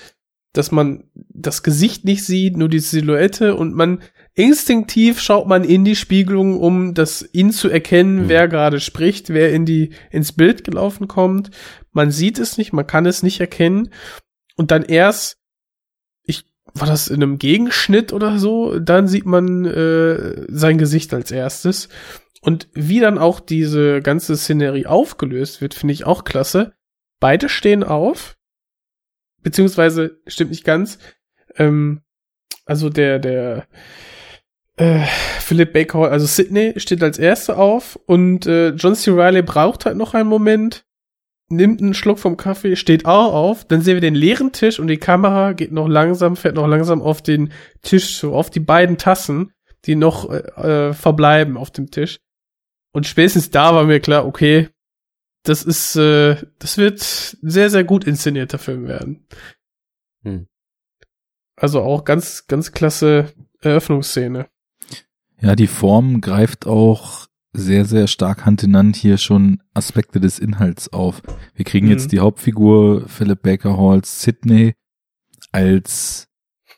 dass 0.53 0.71
man 0.71 1.05
das 1.13 1.63
Gesicht 1.63 2.05
nicht 2.05 2.25
sieht, 2.25 2.57
nur 2.57 2.69
die 2.69 2.79
Silhouette 2.79 3.55
und 3.55 3.73
man 3.73 4.01
instinktiv 4.33 5.19
schaut 5.19 5.47
man 5.47 5.63
in 5.63 5.83
die 5.85 5.95
Spiegelung, 5.95 6.59
um 6.59 6.93
das 6.93 7.27
ihn 7.33 7.51
zu 7.51 7.69
erkennen, 7.69 8.23
Mhm. 8.23 8.29
wer 8.29 8.47
gerade 8.47 8.79
spricht, 8.79 9.29
wer 9.29 9.51
in 9.53 9.65
die 9.65 9.91
ins 10.09 10.31
Bild 10.31 10.63
gelaufen 10.63 11.07
kommt. 11.07 11.51
Man 11.91 12.11
sieht 12.11 12.39
es 12.39 12.57
nicht, 12.57 12.71
man 12.73 12.87
kann 12.87 13.05
es 13.05 13.23
nicht 13.23 13.39
erkennen 13.39 13.89
und 14.55 14.71
dann 14.71 14.83
erst 14.83 15.37
ich 16.23 16.45
war 16.73 16.87
das 16.87 17.07
in 17.07 17.21
einem 17.21 17.37
Gegenschnitt 17.37 18.13
oder 18.13 18.39
so, 18.39 18.79
dann 18.79 19.07
sieht 19.07 19.25
man 19.25 19.65
äh, 19.65 20.45
sein 20.49 20.77
Gesicht 20.77 21.13
als 21.13 21.31
erstes 21.31 21.89
und 22.41 22.69
wie 22.73 22.99
dann 22.99 23.17
auch 23.17 23.39
diese 23.39 24.01
ganze 24.01 24.37
Szenerie 24.37 24.85
aufgelöst 24.85 25.61
wird, 25.61 25.73
finde 25.73 25.93
ich 25.93 26.05
auch 26.05 26.23
klasse. 26.23 26.73
Beide 27.19 27.49
stehen 27.49 27.83
auf, 27.83 28.37
beziehungsweise 29.43 30.19
stimmt 30.27 30.51
nicht 30.51 30.63
ganz. 30.63 30.99
Ähm, 31.57 32.01
also 32.65 32.89
der 32.89 33.19
der 33.19 33.67
äh, 34.77 35.05
Philip 35.39 35.73
Baker, 35.73 36.11
also 36.11 36.25
Sydney 36.25 36.73
steht 36.77 37.03
als 37.03 37.19
Erster 37.19 37.57
auf 37.57 37.99
und 38.05 38.45
äh, 38.45 38.69
John 38.69 38.95
C. 38.95 39.11
Reilly 39.11 39.41
braucht 39.41 39.85
halt 39.85 39.97
noch 39.97 40.13
einen 40.13 40.29
Moment, 40.29 40.85
nimmt 41.49 41.81
einen 41.81 41.93
Schluck 41.93 42.19
vom 42.19 42.37
Kaffee, 42.37 42.75
steht 42.75 43.05
auch 43.05 43.33
auf, 43.33 43.65
dann 43.65 43.81
sehen 43.81 43.95
wir 43.95 44.01
den 44.01 44.15
leeren 44.15 44.53
Tisch 44.53 44.79
und 44.79 44.87
die 44.87 44.97
Kamera 44.97 45.53
geht 45.53 45.71
noch 45.71 45.87
langsam, 45.87 46.35
fährt 46.35 46.55
noch 46.55 46.67
langsam 46.67 47.01
auf 47.01 47.21
den 47.21 47.51
Tisch 47.81 48.17
zu, 48.17 48.33
auf 48.33 48.49
die 48.49 48.59
beiden 48.59 48.97
Tassen, 48.97 49.51
die 49.85 49.95
noch 49.95 50.29
äh, 50.29 50.37
äh, 50.89 50.93
verbleiben 50.93 51.57
auf 51.57 51.71
dem 51.71 51.91
Tisch. 51.91 52.19
Und 52.93 53.07
spätestens 53.07 53.51
da 53.51 53.75
war 53.75 53.83
mir 53.83 53.99
klar, 53.99 54.25
okay, 54.25 54.69
das 55.43 55.63
ist, 55.63 55.95
äh, 55.95 56.35
das 56.59 56.77
wird 56.77 56.99
sehr, 56.99 57.69
sehr 57.69 57.83
gut 57.83 58.03
inszenierter 58.05 58.57
Film 58.59 58.87
werden. 58.87 59.25
Hm. 60.23 60.47
Also 61.55 61.81
auch 61.81 62.05
ganz, 62.05 62.47
ganz 62.47 62.71
klasse 62.71 63.33
Eröffnungsszene. 63.61 64.47
Ja, 65.39 65.55
die 65.55 65.67
Form 65.67 66.21
greift 66.21 66.67
auch 66.67 67.27
sehr, 67.53 67.85
sehr 67.85 68.07
stark 68.07 68.45
Hand 68.45 68.63
in 68.63 68.77
Hand 68.77 68.95
hier 68.95 69.17
schon 69.17 69.61
Aspekte 69.73 70.19
des 70.19 70.39
Inhalts 70.39 70.93
auf. 70.93 71.21
Wir 71.53 71.65
kriegen 71.65 71.87
Mhm. 71.87 71.91
jetzt 71.91 72.11
die 72.11 72.19
Hauptfigur 72.19 73.07
Philip 73.07 73.41
Baker 73.41 73.77
Halls 73.77 74.21
Sydney 74.21 74.73
als 75.51 76.27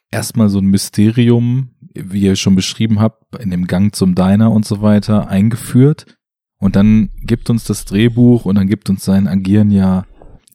erstmal 0.09 0.49
so 0.49 0.59
ein 0.59 0.65
Mysterium, 0.65 1.75
wie 1.93 2.21
ihr 2.21 2.35
schon 2.35 2.55
beschrieben 2.55 2.99
habt, 2.99 3.35
in 3.35 3.51
dem 3.51 3.67
Gang 3.67 3.93
zum 3.93 4.15
Diner 4.15 4.51
und 4.51 4.65
so 4.65 4.81
weiter 4.81 5.27
eingeführt. 5.27 6.17
Und 6.63 6.77
dann 6.77 7.09
gibt 7.19 7.49
uns 7.49 7.65
das 7.65 7.83
Drehbuch 7.83 8.45
und 8.45 8.55
dann 8.55 8.67
gibt 8.67 8.89
uns 8.89 9.03
sein 9.03 9.27
Agieren 9.27 9.69
ja 9.69 10.05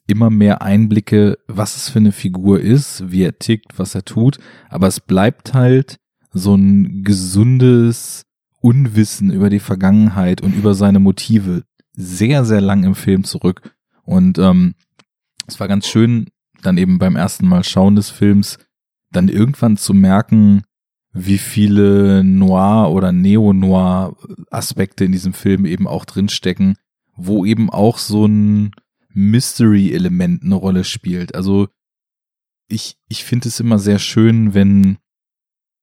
immer 0.07 0.31
mehr 0.31 0.63
Einblicke, 0.63 1.37
was 1.45 1.75
es 1.75 1.89
für 1.89 1.99
eine 1.99 2.11
Figur 2.11 2.59
ist, 2.59 3.11
wie 3.11 3.21
er 3.21 3.37
tickt, 3.37 3.77
was 3.77 3.93
er 3.93 4.03
tut. 4.03 4.39
Aber 4.69 4.87
es 4.87 5.01
bleibt 5.01 5.53
halt 5.53 5.99
so 6.31 6.55
ein 6.55 7.03
gesundes 7.03 8.25
Unwissen 8.59 9.31
über 9.31 9.51
die 9.51 9.59
Vergangenheit 9.59 10.41
und 10.41 10.55
über 10.55 10.73
seine 10.73 10.99
Motive 10.99 11.61
sehr, 11.93 12.43
sehr 12.43 12.61
lang 12.61 12.83
im 12.85 12.95
Film 12.95 13.23
zurück. 13.23 13.75
Und 14.01 14.39
ähm, 14.39 14.73
es 15.45 15.59
war 15.59 15.67
ganz 15.67 15.85
schön, 15.85 16.29
dann 16.63 16.79
eben 16.79 16.97
beim 16.97 17.17
ersten 17.17 17.47
Mal 17.47 17.63
schauen 17.63 17.95
des 17.95 18.09
Films, 18.09 18.57
dann 19.11 19.29
irgendwann 19.29 19.77
zu 19.77 19.93
merken, 19.93 20.63
wie 21.11 21.37
viele 21.37 22.23
Noir- 22.23 22.91
oder 22.91 23.11
Neo-Noir-Aspekte 23.11 25.05
in 25.05 25.11
diesem 25.11 25.33
Film 25.33 25.65
eben 25.65 25.87
auch 25.87 26.05
drinstecken, 26.05 26.75
wo 27.15 27.45
eben 27.45 27.69
auch 27.69 27.97
so 27.97 28.25
ein 28.25 28.71
Mystery-Element 29.13 30.43
eine 30.43 30.55
Rolle 30.55 30.83
spielt. 30.83 31.35
Also 31.35 31.67
ich, 32.67 32.97
ich 33.07 33.23
finde 33.23 33.49
es 33.49 33.59
immer 33.59 33.79
sehr 33.79 33.99
schön, 33.99 34.53
wenn 34.53 34.97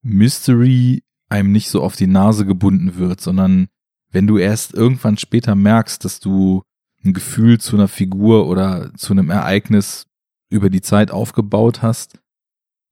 Mystery 0.02 1.02
einem 1.28 1.50
nicht 1.50 1.68
so 1.70 1.82
auf 1.82 1.96
die 1.96 2.06
Nase 2.06 2.46
gebunden 2.46 2.96
wird, 2.96 3.20
sondern 3.20 3.66
wenn 4.10 4.28
du 4.28 4.38
erst 4.38 4.72
irgendwann 4.74 5.18
später 5.18 5.56
merkst, 5.56 6.04
dass 6.04 6.20
du 6.20 6.62
ein 7.04 7.12
Gefühl 7.12 7.58
zu 7.58 7.76
einer 7.76 7.88
Figur 7.88 8.46
oder 8.46 8.94
zu 8.94 9.12
einem 9.12 9.30
Ereignis 9.30 10.06
über 10.48 10.70
die 10.70 10.80
Zeit 10.80 11.10
aufgebaut 11.10 11.82
hast, 11.82 12.20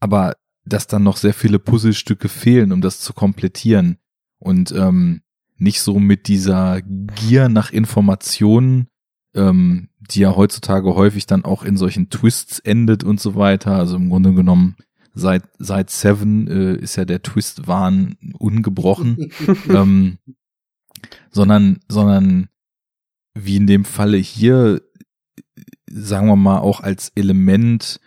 aber 0.01 0.35
dass 0.65 0.87
dann 0.87 1.03
noch 1.03 1.17
sehr 1.17 1.35
viele 1.35 1.59
Puzzlestücke 1.59 2.29
fehlen, 2.29 2.73
um 2.73 2.81
das 2.81 3.01
zu 3.01 3.13
komplettieren 3.13 3.99
und 4.39 4.73
ähm, 4.73 5.23
nicht 5.57 5.81
so 5.81 5.99
mit 5.99 6.29
dieser 6.29 6.83
Gier 6.83 7.49
nach 7.49 7.71
Informationen, 7.71 8.89
ähm, 9.35 9.89
die 10.01 10.21
ja 10.21 10.37
heutzutage 10.37 10.95
häufig 10.95 11.27
dann 11.27 11.45
auch 11.45 11.65
in 11.65 11.77
solchen 11.77 12.11
Twists 12.11 12.59
endet 12.59 13.05
und 13.05 13.21
so 13.21 13.35
weiter. 13.35 13.77
Also 13.77 13.97
im 13.97 14.11
Grunde 14.11 14.35
genommen 14.35 14.77
seit 15.15 15.45
seit 15.59 15.91
Seven 15.91 16.49
äh, 16.49 16.75
ist 16.77 16.97
ja 16.97 17.05
der 17.05 17.23
Twist-Wahn 17.23 18.17
ungebrochen, 18.39 19.31
ähm, 19.69 20.19
sondern 21.31 21.81
sondern 21.89 22.49
wie 23.35 23.57
in 23.57 23.67
dem 23.67 23.85
Falle 23.85 24.17
hier, 24.17 24.83
sagen 25.91 26.29
wir 26.29 26.37
mal 26.37 26.59
auch 26.59 26.81
als 26.81 27.11
Element, 27.15 28.01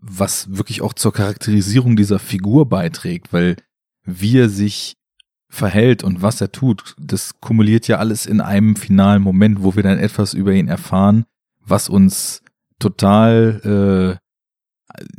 was 0.00 0.56
wirklich 0.56 0.82
auch 0.82 0.94
zur 0.94 1.12
Charakterisierung 1.12 1.96
dieser 1.96 2.18
Figur 2.18 2.68
beiträgt, 2.68 3.32
weil 3.32 3.56
wie 4.04 4.38
er 4.38 4.48
sich 4.48 4.96
verhält 5.48 6.02
und 6.04 6.22
was 6.22 6.40
er 6.40 6.52
tut, 6.52 6.94
das 6.98 7.40
kumuliert 7.40 7.88
ja 7.88 7.98
alles 7.98 8.26
in 8.26 8.40
einem 8.40 8.76
finalen 8.76 9.22
Moment, 9.22 9.62
wo 9.62 9.74
wir 9.76 9.82
dann 9.82 9.98
etwas 9.98 10.34
über 10.34 10.52
ihn 10.52 10.68
erfahren, 10.68 11.24
was 11.64 11.88
uns 11.88 12.42
total 12.78 14.20
äh, 14.20 14.26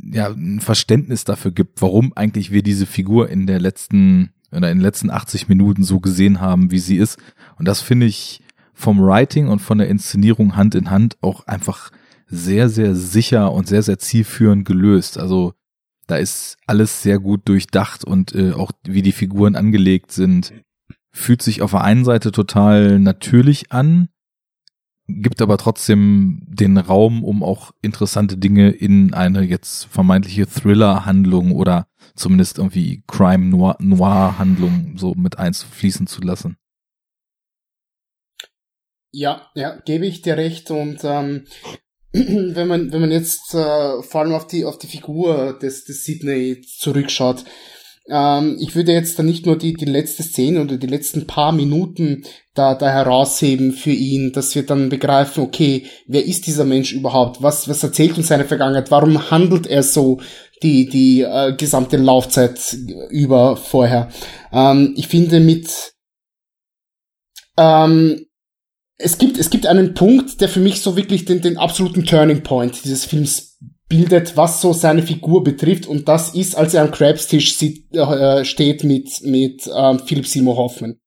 ja 0.02 0.28
ein 0.28 0.60
Verständnis 0.60 1.24
dafür 1.24 1.50
gibt, 1.50 1.82
warum 1.82 2.12
eigentlich 2.14 2.50
wir 2.50 2.62
diese 2.62 2.86
Figur 2.86 3.28
in 3.28 3.46
der 3.46 3.60
letzten 3.60 4.30
oder 4.50 4.70
in 4.70 4.78
den 4.78 4.84
letzten 4.84 5.10
80 5.10 5.48
Minuten 5.48 5.82
so 5.82 6.00
gesehen 6.00 6.40
haben, 6.40 6.70
wie 6.70 6.78
sie 6.78 6.96
ist. 6.96 7.18
Und 7.56 7.68
das 7.68 7.82
finde 7.82 8.06
ich 8.06 8.40
vom 8.72 9.00
Writing 9.00 9.48
und 9.48 9.58
von 9.58 9.78
der 9.78 9.88
Inszenierung 9.88 10.56
Hand 10.56 10.74
in 10.74 10.90
Hand 10.90 11.18
auch 11.20 11.46
einfach 11.46 11.90
sehr, 12.28 12.68
sehr 12.68 12.94
sicher 12.94 13.52
und 13.52 13.66
sehr, 13.66 13.82
sehr 13.82 13.98
zielführend 13.98 14.64
gelöst. 14.64 15.18
Also 15.18 15.54
da 16.06 16.16
ist 16.16 16.56
alles 16.66 17.02
sehr 17.02 17.18
gut 17.18 17.48
durchdacht 17.48 18.04
und 18.04 18.34
äh, 18.34 18.52
auch 18.52 18.72
wie 18.84 19.02
die 19.02 19.12
Figuren 19.12 19.56
angelegt 19.56 20.12
sind, 20.12 20.52
fühlt 21.10 21.42
sich 21.42 21.62
auf 21.62 21.72
der 21.72 21.82
einen 21.82 22.04
Seite 22.04 22.32
total 22.32 22.98
natürlich 22.98 23.72
an, 23.72 24.08
gibt 25.08 25.40
aber 25.42 25.56
trotzdem 25.56 26.42
den 26.46 26.76
Raum, 26.76 27.24
um 27.24 27.42
auch 27.42 27.72
interessante 27.82 28.36
Dinge 28.36 28.70
in 28.70 29.14
eine 29.14 29.42
jetzt 29.42 29.86
vermeintliche 29.86 30.46
Thriller-Handlung 30.46 31.52
oder 31.52 31.88
zumindest 32.14 32.58
irgendwie 32.58 33.02
Crime-Noir-Handlung 33.06 34.96
so 34.96 35.14
mit 35.14 35.38
einfließen 35.38 36.06
zu 36.06 36.20
lassen. 36.20 36.56
Ja, 39.10 39.50
ja, 39.54 39.80
gebe 39.80 40.06
ich 40.06 40.20
dir 40.20 40.36
recht. 40.36 40.70
Und 40.70 41.00
ähm, 41.04 41.46
wenn 42.54 42.68
man, 42.68 42.92
wenn 42.92 43.00
man 43.00 43.10
jetzt 43.10 43.54
äh, 43.54 44.02
vor 44.02 44.20
allem 44.20 44.34
auf 44.34 44.46
die, 44.46 44.64
auf 44.64 44.78
die 44.78 44.86
Figur 44.86 45.58
des, 45.60 45.84
des 45.84 46.04
Sydney 46.04 46.60
zurückschaut, 46.62 47.44
ähm, 48.10 48.56
ich 48.60 48.74
würde 48.74 48.92
jetzt 48.92 49.18
da 49.18 49.22
nicht 49.22 49.46
nur 49.46 49.56
die, 49.56 49.74
die 49.74 49.84
letzte 49.84 50.22
Szene 50.22 50.62
oder 50.62 50.76
die 50.76 50.86
letzten 50.86 51.26
paar 51.26 51.52
Minuten 51.52 52.24
da, 52.54 52.74
da 52.74 52.88
herausheben 52.90 53.72
für 53.72 53.90
ihn, 53.90 54.32
dass 54.32 54.54
wir 54.54 54.64
dann 54.64 54.88
begreifen, 54.88 55.44
okay, 55.44 55.86
wer 56.06 56.24
ist 56.24 56.46
dieser 56.46 56.64
Mensch 56.64 56.92
überhaupt? 56.92 57.42
Was, 57.42 57.68
was 57.68 57.82
erzählt 57.82 58.16
uns 58.16 58.28
seine 58.28 58.46
Vergangenheit? 58.46 58.90
Warum 58.90 59.30
handelt 59.30 59.66
er 59.66 59.82
so 59.82 60.20
die, 60.62 60.88
die 60.88 61.20
äh, 61.20 61.54
gesamte 61.54 61.98
Laufzeit 61.98 62.76
über 63.10 63.56
vorher? 63.56 64.08
Ähm, 64.52 64.94
ich 64.96 65.08
finde 65.08 65.40
mit, 65.40 65.92
ähm, 67.58 68.24
es 68.98 69.16
gibt, 69.18 69.38
es 69.38 69.48
gibt 69.50 69.66
einen 69.66 69.94
Punkt, 69.94 70.40
der 70.40 70.48
für 70.48 70.60
mich 70.60 70.82
so 70.82 70.96
wirklich 70.96 71.24
den, 71.24 71.40
den 71.40 71.56
absoluten 71.56 72.04
Turning 72.04 72.42
Point 72.42 72.84
dieses 72.84 73.04
Films 73.04 73.56
bildet, 73.88 74.36
was 74.36 74.60
so 74.60 74.72
seine 74.72 75.02
Figur 75.02 75.44
betrifft. 75.44 75.86
Und 75.86 76.08
das 76.08 76.34
ist, 76.34 76.56
als 76.56 76.74
er 76.74 76.82
am 76.82 76.90
Krebstisch 76.90 77.54
sieht, 77.54 77.94
äh, 77.94 78.44
steht 78.44 78.84
mit, 78.84 79.22
mit 79.22 79.70
ähm, 79.74 80.00
Philip 80.00 80.26
Seymour 80.26 80.56
Hoffman. 80.56 80.98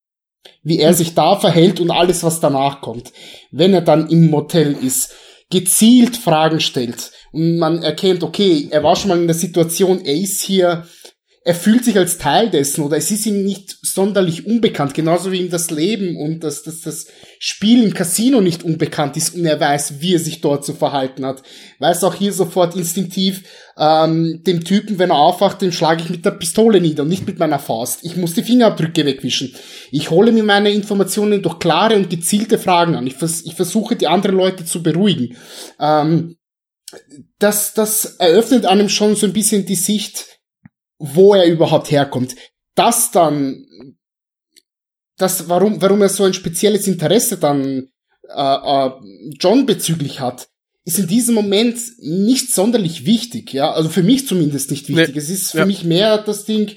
Wie 0.64 0.80
er 0.80 0.94
sich 0.94 1.14
da 1.14 1.36
verhält 1.36 1.80
und 1.80 1.92
alles, 1.92 2.24
was 2.24 2.40
danach 2.40 2.82
kommt. 2.82 3.12
Wenn 3.52 3.74
er 3.74 3.82
dann 3.82 4.10
im 4.10 4.30
Motel 4.30 4.76
ist, 4.82 5.14
gezielt 5.50 6.16
Fragen 6.16 6.62
stellt 6.62 7.12
und 7.32 7.58
man 7.58 7.84
erkennt, 7.84 8.24
okay, 8.24 8.70
er 8.72 8.84
war 8.84 8.96
schon 8.96 9.10
mal 9.10 9.20
in 9.20 9.28
der 9.28 9.36
Situation, 9.36 10.04
er 10.04 10.16
ist 10.16 10.42
hier, 10.42 10.86
er 11.44 11.56
fühlt 11.56 11.84
sich 11.84 11.98
als 11.98 12.20
Teil 12.20 12.52
dessen 12.52 12.84
oder 12.84 12.98
es 12.98 13.10
ist 13.10 13.26
ihm 13.26 13.44
nicht 13.44 13.76
sonderlich 13.82 14.46
unbekannt, 14.46 14.94
genauso 14.94 15.32
wie 15.32 15.40
ihm 15.40 15.50
das 15.50 15.72
Leben 15.72 16.16
und 16.16 16.44
das, 16.44 16.62
das, 16.62 16.82
das 16.82 17.08
Spiel 17.40 17.84
im 17.84 17.96
Casino 17.96 18.42
nicht 18.42 18.64
unbekannt 18.64 19.18
ist 19.18 19.34
und 19.34 19.46
er 19.46 19.60
weiß, 19.60 20.02
wie 20.02 20.14
er 20.14 20.20
sich 20.20 20.42
dort 20.42 20.64
zu 20.64 20.76
verhalten 20.76 21.26
hat. 21.26 21.42
Weiß 21.80 22.04
auch 22.04 22.14
hier 22.14 22.32
sofort 22.32 22.76
instinktiv, 22.76 23.44
ähm, 23.76 24.44
dem 24.46 24.64
Typen, 24.64 25.00
wenn 25.00 25.10
er 25.10 25.18
aufwacht, 25.18 25.64
den 25.64 25.72
schlage 25.72 26.04
ich 26.04 26.12
mit 26.12 26.26
der 26.26 26.32
Pistole 26.32 26.80
nieder 26.80 27.04
und 27.04 27.10
nicht 27.10 27.26
mit 27.26 27.40
meiner 27.40 27.58
Faust. 27.58 28.02
Ich 28.04 28.16
muss 28.18 28.36
die 28.36 28.44
Fingerabdrücke 28.44 29.04
wegwischen. 29.08 29.56
Ich 29.90 30.12
hole 30.12 30.32
mir 30.32 30.44
meine 30.44 30.70
Informationen 30.70 31.42
durch 31.42 31.58
klare 31.58 31.96
und 31.96 32.12
gezielte 32.12 32.60
Fragen 32.60 32.94
an. 32.94 33.08
Ich, 33.08 33.16
vers 33.16 33.42
ich 33.46 33.56
versuche, 33.56 33.96
die 33.96 34.08
anderen 34.08 34.36
Leute 34.36 34.64
zu 34.64 34.84
beruhigen. 34.84 35.36
Ähm, 35.80 36.36
das, 37.40 37.74
das 37.74 38.06
eröffnet 38.18 38.68
einem 38.68 38.90
schon 38.90 39.16
so 39.16 39.26
ein 39.26 39.34
bisschen 39.34 39.66
die 39.66 39.76
Sicht, 39.76 40.31
wo 41.02 41.34
er 41.34 41.46
überhaupt 41.46 41.90
herkommt. 41.92 42.36
Das 42.76 43.12
dann, 43.12 43.66
das, 45.18 45.50
warum, 45.50 45.82
warum 45.82 46.02
er 46.02 46.10
so 46.10 46.24
ein 46.24 46.34
spezielles 46.34 46.88
Interesse 46.88 47.38
dann 47.38 47.88
äh, 48.28 48.56
äh, 48.56 48.92
John 49.40 49.66
bezüglich 49.66 50.20
hat, 50.20 50.48
ist 50.84 50.98
in 50.98 51.08
diesem 51.08 51.36
Moment 51.36 51.78
nicht 52.00 52.52
sonderlich 52.54 53.06
wichtig, 53.06 53.54
ja, 53.54 53.72
also 53.72 53.88
für 53.90 54.02
mich 54.02 54.28
zumindest 54.28 54.72
nicht 54.72 54.90
wichtig. 54.90 55.14
Nee. 55.14 55.20
Es 55.20 55.30
ist 55.30 55.52
für 55.52 55.60
Ja. 55.60 55.66
mich 55.68 55.84
mehr 55.84 56.18
das 56.18 56.46
Ding, 56.46 56.72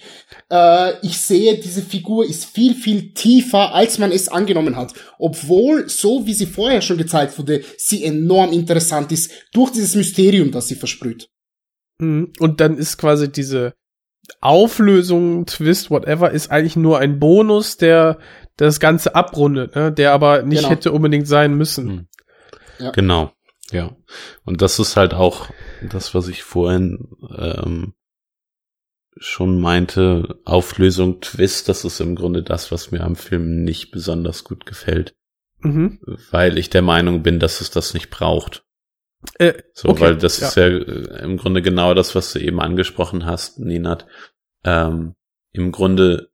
äh, 0.50 0.92
ich 1.06 1.18
sehe, 1.18 1.56
diese 1.58 1.80
Figur 1.80 2.26
ist 2.26 2.44
viel, 2.44 2.74
viel 2.74 3.14
tiefer, 3.14 3.72
als 3.74 3.98
man 3.98 4.12
es 4.12 4.28
angenommen 4.28 4.76
hat. 4.76 4.92
Obwohl, 5.18 5.88
so 5.88 6.26
wie 6.26 6.34
sie 6.34 6.44
vorher 6.46 6.82
schon 6.82 6.98
gezeigt 6.98 7.38
wurde, 7.38 7.64
sie 7.78 8.04
enorm 8.04 8.52
interessant 8.52 9.10
ist 9.10 9.30
durch 9.54 9.70
dieses 9.70 9.94
Mysterium, 9.94 10.50
das 10.50 10.68
sie 10.68 10.74
versprüht. 10.74 11.30
Mhm. 11.98 12.32
Und 12.40 12.60
dann 12.60 12.76
ist 12.76 12.98
quasi 12.98 13.32
diese 13.32 13.72
Auflösung, 14.40 15.46
Twist, 15.46 15.90
whatever, 15.90 16.30
ist 16.30 16.50
eigentlich 16.50 16.76
nur 16.76 16.98
ein 16.98 17.18
Bonus, 17.18 17.76
der 17.76 18.18
das 18.56 18.80
Ganze 18.80 19.14
abrundet, 19.14 19.74
ne? 19.74 19.92
der 19.92 20.12
aber 20.12 20.42
nicht 20.42 20.60
Genau. 20.60 20.70
hätte 20.70 20.92
unbedingt 20.92 21.26
sein 21.28 21.54
müssen. 21.54 21.88
Hm. 21.90 22.08
Ja. 22.78 22.90
Genau, 22.92 23.32
ja. 23.70 23.96
Und 24.44 24.62
das 24.62 24.78
ist 24.78 24.96
halt 24.96 25.14
auch 25.14 25.48
das, 25.88 26.14
was 26.14 26.28
ich 26.28 26.42
vorhin 26.42 27.08
ähm, 27.36 27.94
schon 29.16 29.60
meinte, 29.60 30.40
Auflösung, 30.44 31.20
Twist, 31.20 31.68
das 31.68 31.84
ist 31.84 32.00
im 32.00 32.16
Grunde 32.16 32.42
das, 32.42 32.72
was 32.72 32.90
mir 32.90 33.02
am 33.02 33.16
Film 33.16 33.62
nicht 33.62 33.90
besonders 33.92 34.44
gut 34.44 34.66
gefällt, 34.66 35.14
Mhm. 35.60 36.00
weil 36.30 36.58
ich 36.58 36.68
der 36.70 36.82
Meinung 36.82 37.22
bin, 37.22 37.38
dass 37.38 37.60
es 37.60 37.70
das 37.70 37.94
nicht 37.94 38.10
braucht. 38.10 38.64
Äh, 39.38 39.54
So, 39.72 39.88
okay, 39.88 40.00
weil 40.00 40.16
das 40.16 40.40
ja. 40.40 40.48
ist 40.48 40.56
ja 40.56 40.66
äh, 40.66 41.22
im 41.22 41.36
Grunde 41.36 41.62
genau 41.62 41.94
das, 41.94 42.14
was 42.14 42.32
du 42.32 42.40
eben 42.40 42.60
angesprochen 42.60 43.26
hast, 43.26 43.58
Ninat. 43.58 44.06
Ähm, 44.64 45.14
Im 45.52 45.72
Grunde 45.72 46.30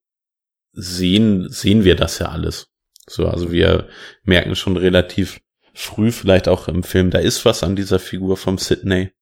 sehen, 0.73 1.49
sehen 1.49 1.85
wir 1.85 1.97
das 1.97 2.19
ja 2.19 2.29
alles. 2.29 2.69
So, 3.09 3.27
also 3.27 3.51
wir 3.51 3.89
merken 4.23 4.55
schon 4.55 4.77
relativ 4.77 5.41
früh, 5.75 6.13
vielleicht 6.13 6.49
auch 6.49 6.69
im 6.69 6.83
Film, 6.83 7.11
da 7.11 7.19
ist 7.19 7.45
was 7.45 7.63
an 7.63 7.77
dieser 7.77 7.99
Figur 7.99 8.37
vom 8.37 8.59
Sydney. 8.59 9.13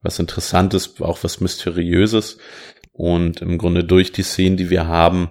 Was 0.00 0.18
Interessantes, 0.18 1.00
auch 1.00 1.24
was 1.24 1.40
Mysteriöses. 1.40 2.38
Und 2.92 3.40
im 3.42 3.58
Grunde 3.58 3.82
durch 3.84 4.12
die 4.12 4.22
Szenen, 4.22 4.56
die 4.56 4.70
wir 4.70 4.86
haben, 4.86 5.30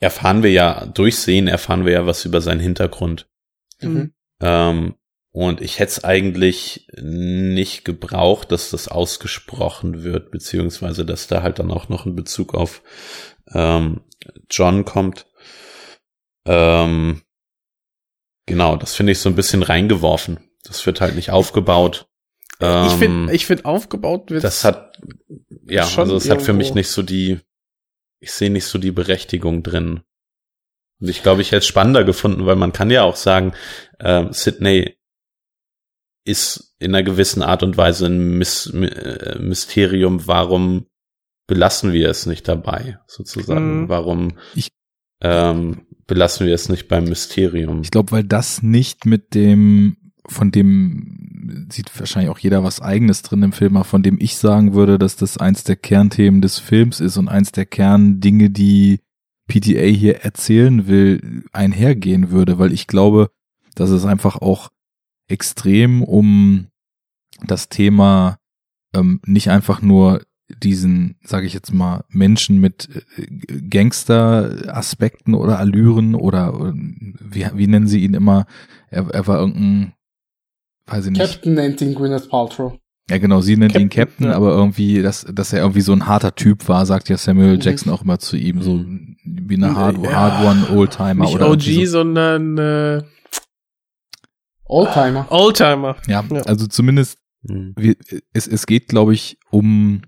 erfahren 0.00 0.42
wir 0.42 0.50
ja, 0.50 0.86
durch 0.86 1.18
Sehen 1.18 1.46
erfahren 1.46 1.84
wir 1.84 1.92
ja 1.92 2.06
was 2.06 2.24
über 2.24 2.40
seinen 2.40 2.60
Hintergrund. 2.60 3.28
Mhm. 3.80 4.12
Ähm, 4.40 4.94
und 5.32 5.62
ich 5.62 5.78
hätte 5.78 5.92
es 5.92 6.04
eigentlich 6.04 6.86
nicht 7.00 7.86
gebraucht, 7.86 8.52
dass 8.52 8.70
das 8.70 8.88
ausgesprochen 8.88 10.04
wird, 10.04 10.30
beziehungsweise 10.30 11.06
dass 11.06 11.26
da 11.26 11.42
halt 11.42 11.58
dann 11.58 11.70
auch 11.70 11.88
noch 11.88 12.04
ein 12.04 12.14
Bezug 12.14 12.54
auf 12.54 12.82
ähm, 13.52 14.02
John 14.50 14.84
kommt. 14.84 15.26
Ähm, 16.46 17.22
genau, 18.44 18.76
das 18.76 18.94
finde 18.94 19.12
ich 19.12 19.20
so 19.20 19.30
ein 19.30 19.34
bisschen 19.34 19.62
reingeworfen. 19.62 20.38
Das 20.64 20.84
wird 20.84 21.00
halt 21.00 21.16
nicht 21.16 21.30
aufgebaut. 21.30 22.08
ich 22.60 22.66
Ähm, 22.66 22.98
finde, 22.98 23.32
ich 23.32 23.46
finde 23.46 23.64
aufgebaut 23.64 24.30
wird. 24.30 24.44
das 24.44 24.64
hat, 24.64 25.00
ja, 25.66 25.84
also 25.96 26.14
es 26.14 26.28
hat 26.28 26.42
für 26.42 26.52
mich 26.52 26.74
nicht 26.74 26.90
so 26.90 27.02
die, 27.02 27.40
ich 28.20 28.32
sehe 28.32 28.50
nicht 28.50 28.66
so 28.66 28.78
die 28.78 28.92
Berechtigung 28.92 29.62
drin. 29.62 30.02
Und 31.00 31.08
ich 31.08 31.22
glaube, 31.22 31.40
ich 31.40 31.48
hätte 31.52 31.60
es 31.60 31.66
spannender 31.66 32.04
gefunden, 32.04 32.44
weil 32.44 32.56
man 32.56 32.74
kann 32.74 32.90
ja 32.90 33.02
auch 33.02 33.16
sagen, 33.16 33.54
ähm, 33.98 34.32
Sydney 34.34 34.98
ist 36.24 36.74
in 36.78 36.94
einer 36.94 37.02
gewissen 37.02 37.42
Art 37.42 37.62
und 37.62 37.76
Weise 37.76 38.06
ein 38.06 38.38
My- 38.38 38.86
äh, 38.86 39.38
Mysterium. 39.40 40.26
Warum 40.26 40.86
belassen 41.46 41.92
wir 41.92 42.08
es 42.08 42.26
nicht 42.26 42.46
dabei, 42.48 42.98
sozusagen? 43.06 43.82
Mhm. 43.82 43.88
Warum 43.88 44.32
Ich- 44.54 44.68
ähm, 45.20 45.82
belassen 46.06 46.46
wir 46.46 46.54
es 46.54 46.68
nicht 46.68 46.88
beim 46.88 47.04
Mysterium? 47.04 47.82
Ich 47.82 47.90
glaube, 47.90 48.12
weil 48.12 48.24
das 48.24 48.62
nicht 48.62 49.06
mit 49.06 49.34
dem, 49.34 49.96
von 50.26 50.50
dem 50.52 51.66
sieht 51.70 51.90
wahrscheinlich 51.98 52.30
auch 52.30 52.38
jeder 52.38 52.62
was 52.64 52.80
eigenes 52.80 53.22
drin 53.22 53.42
im 53.42 53.52
Film, 53.52 53.76
aber 53.76 53.84
von 53.84 54.02
dem 54.02 54.18
ich 54.20 54.36
sagen 54.36 54.74
würde, 54.74 54.98
dass 54.98 55.16
das 55.16 55.38
eins 55.38 55.64
der 55.64 55.76
Kernthemen 55.76 56.40
des 56.40 56.58
Films 56.58 57.00
ist 57.00 57.16
und 57.16 57.28
eins 57.28 57.50
der 57.52 57.66
Kerndinge, 57.66 58.50
die 58.50 59.00
PTA 59.48 59.82
hier 59.86 60.20
erzählen 60.20 60.86
will, 60.86 61.42
einhergehen 61.52 62.30
würde, 62.30 62.58
weil 62.58 62.72
ich 62.72 62.86
glaube, 62.86 63.30
dass 63.74 63.90
es 63.90 64.04
einfach 64.04 64.36
auch 64.36 64.70
extrem 65.32 66.02
um 66.02 66.66
das 67.46 67.68
Thema 67.68 68.38
ähm, 68.94 69.20
nicht 69.26 69.50
einfach 69.50 69.82
nur 69.82 70.22
diesen, 70.62 71.16
sage 71.24 71.46
ich 71.46 71.54
jetzt 71.54 71.72
mal, 71.72 72.04
Menschen 72.10 72.60
mit 72.60 72.88
äh, 73.16 73.60
Gangster-Aspekten 73.70 75.34
oder 75.34 75.58
Allüren 75.58 76.14
oder, 76.14 76.58
oder 76.60 76.74
wie, 76.74 77.46
wie 77.54 77.66
nennen 77.66 77.86
sie 77.86 78.04
ihn 78.04 78.14
immer? 78.14 78.46
Er, 78.90 79.08
er 79.10 79.26
war 79.26 79.38
irgendein, 79.40 79.94
weiß 80.86 81.06
ich 81.06 81.12
nicht. 81.12 81.20
Captain 81.22 81.54
nennt 81.54 81.80
ihn 81.80 81.94
Gwyneth 81.94 82.28
Paltrow. 82.28 82.74
Ja, 83.10 83.18
genau, 83.18 83.40
sie 83.40 83.56
nennt 83.56 83.74
ihn 83.74 83.88
Captain, 83.88 84.08
Captain, 84.10 84.26
ja. 84.28 84.34
aber 84.36 84.50
irgendwie, 84.52 85.02
dass, 85.02 85.26
dass 85.32 85.52
er 85.52 85.60
irgendwie 85.60 85.80
so 85.80 85.92
ein 85.92 86.06
harter 86.06 86.34
Typ 86.34 86.68
war, 86.68 86.86
sagt 86.86 87.08
ja 87.08 87.16
Samuel 87.16 87.56
Mhm. 87.56 87.60
Jackson 87.60 87.92
auch 87.92 88.02
immer 88.02 88.18
zu 88.18 88.36
ihm, 88.36 88.62
so 88.62 88.84
wie 89.24 89.56
eine 89.56 89.74
Hard, 89.74 89.96
Ja, 90.04 90.12
hard 90.12 90.44
One 90.46 90.78
Oldtimer 90.78 91.24
nicht 91.24 91.34
oder 91.34 91.50
OG, 91.50 91.62
so. 91.62 91.84
sondern 91.86 92.58
äh, 92.58 93.02
Oldtimer. 94.72 95.26
Oldtimer. 95.30 95.96
Ja, 96.06 96.24
Ja. 96.30 96.42
also 96.42 96.66
zumindest 96.66 97.18
Hm. 97.48 97.74
wir, 97.76 97.96
es, 98.32 98.46
es 98.46 98.66
geht, 98.66 98.88
glaube 98.88 99.14
ich, 99.14 99.36
um 99.50 100.02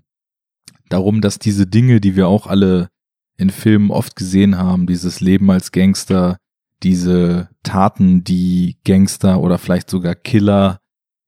darum, 0.89 1.19
dass 1.21 1.37
diese 1.39 1.67
Dinge, 1.67 1.99
die 1.99 2.15
wir 2.15 2.27
auch 2.27 2.47
alle 2.47 2.89
in 3.37 3.49
Filmen 3.49 3.91
oft 3.91 4.15
gesehen 4.15 4.57
haben, 4.57 4.87
dieses 4.87 5.19
Leben 5.19 5.51
als 5.51 5.71
Gangster, 5.73 6.37
diese 6.83 7.49
Taten, 7.63 8.23
die 8.23 8.77
Gangster 8.85 9.41
oder 9.41 9.57
vielleicht 9.57 9.89
sogar 9.89 10.15
Killer 10.15 10.79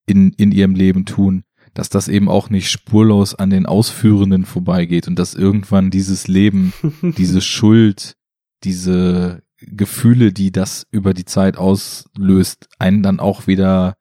in, 0.05 0.31
in 0.33 0.51
ihrem 0.53 0.75
Leben 0.75 1.05
tun, 1.05 1.43
dass 1.73 1.89
das 1.89 2.07
eben 2.07 2.29
auch 2.29 2.49
nicht 2.49 2.71
spurlos 2.71 3.35
an 3.35 3.49
den 3.49 3.65
Ausführenden 3.65 4.45
vorbeigeht 4.45 5.07
und 5.09 5.19
dass 5.19 5.33
irgendwann 5.35 5.91
dieses 5.91 6.27
Leben, 6.29 6.71
diese 7.17 7.41
Schuld, 7.41 8.15
diese 8.63 9.43
Gefühle, 9.59 10.33
die 10.33 10.51
das 10.51 10.85
über 10.91 11.13
die 11.13 11.25
Zeit 11.25 11.57
auslöst, 11.57 12.67
einen 12.79 13.03
dann 13.03 13.19
auch 13.19 13.47
wieder 13.47 13.97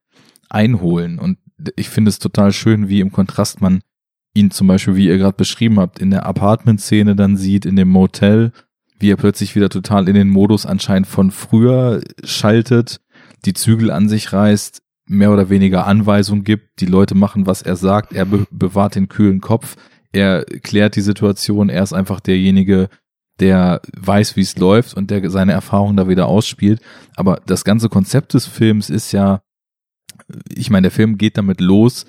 einholen. 0.48 1.18
Und 1.18 1.38
ich 1.76 1.88
finde 1.88 2.10
es 2.10 2.18
total 2.18 2.52
schön, 2.52 2.88
wie 2.88 3.00
im 3.00 3.12
Kontrast 3.12 3.60
man 3.60 3.80
ihn 4.34 4.50
zum 4.50 4.66
Beispiel, 4.66 4.96
wie 4.96 5.06
ihr 5.06 5.18
gerade 5.18 5.36
beschrieben 5.36 5.80
habt, 5.80 5.98
in 5.98 6.10
der 6.10 6.26
Apartment-Szene 6.26 7.16
dann 7.16 7.36
sieht, 7.36 7.64
in 7.64 7.76
dem 7.76 7.88
Motel, 7.88 8.52
wie 8.98 9.10
er 9.10 9.16
plötzlich 9.16 9.56
wieder 9.56 9.70
total 9.70 10.08
in 10.08 10.14
den 10.14 10.28
Modus 10.28 10.66
anscheinend 10.66 11.06
von 11.06 11.30
früher 11.30 12.02
schaltet, 12.22 13.00
die 13.44 13.54
Zügel 13.54 13.90
an 13.90 14.08
sich 14.08 14.32
reißt, 14.32 14.82
mehr 15.08 15.32
oder 15.32 15.48
weniger 15.48 15.86
Anweisungen 15.86 16.44
gibt, 16.44 16.80
die 16.80 16.86
Leute 16.86 17.14
machen, 17.14 17.46
was 17.46 17.62
er 17.62 17.76
sagt, 17.76 18.12
er 18.12 18.26
be 18.26 18.46
bewahrt 18.50 18.94
den 18.94 19.08
kühlen 19.08 19.40
Kopf, 19.40 19.76
er 20.12 20.44
klärt 20.44 20.96
die 20.96 21.02
Situation, 21.02 21.68
er 21.68 21.82
ist 21.82 21.92
einfach 21.92 22.20
derjenige, 22.20 22.88
der 23.40 23.80
weiß, 23.96 24.36
wie 24.36 24.42
es 24.42 24.56
läuft 24.56 24.94
und 24.94 25.10
der 25.10 25.28
seine 25.30 25.52
Erfahrungen 25.52 25.96
da 25.96 26.08
wieder 26.08 26.26
ausspielt. 26.26 26.80
Aber 27.16 27.40
das 27.46 27.64
ganze 27.64 27.88
Konzept 27.88 28.34
des 28.34 28.46
Films 28.46 28.90
ist 28.90 29.12
ja, 29.12 29.40
ich 30.48 30.70
meine, 30.70 30.86
der 30.86 30.90
Film 30.90 31.18
geht 31.18 31.36
damit 31.36 31.60
los, 31.60 32.06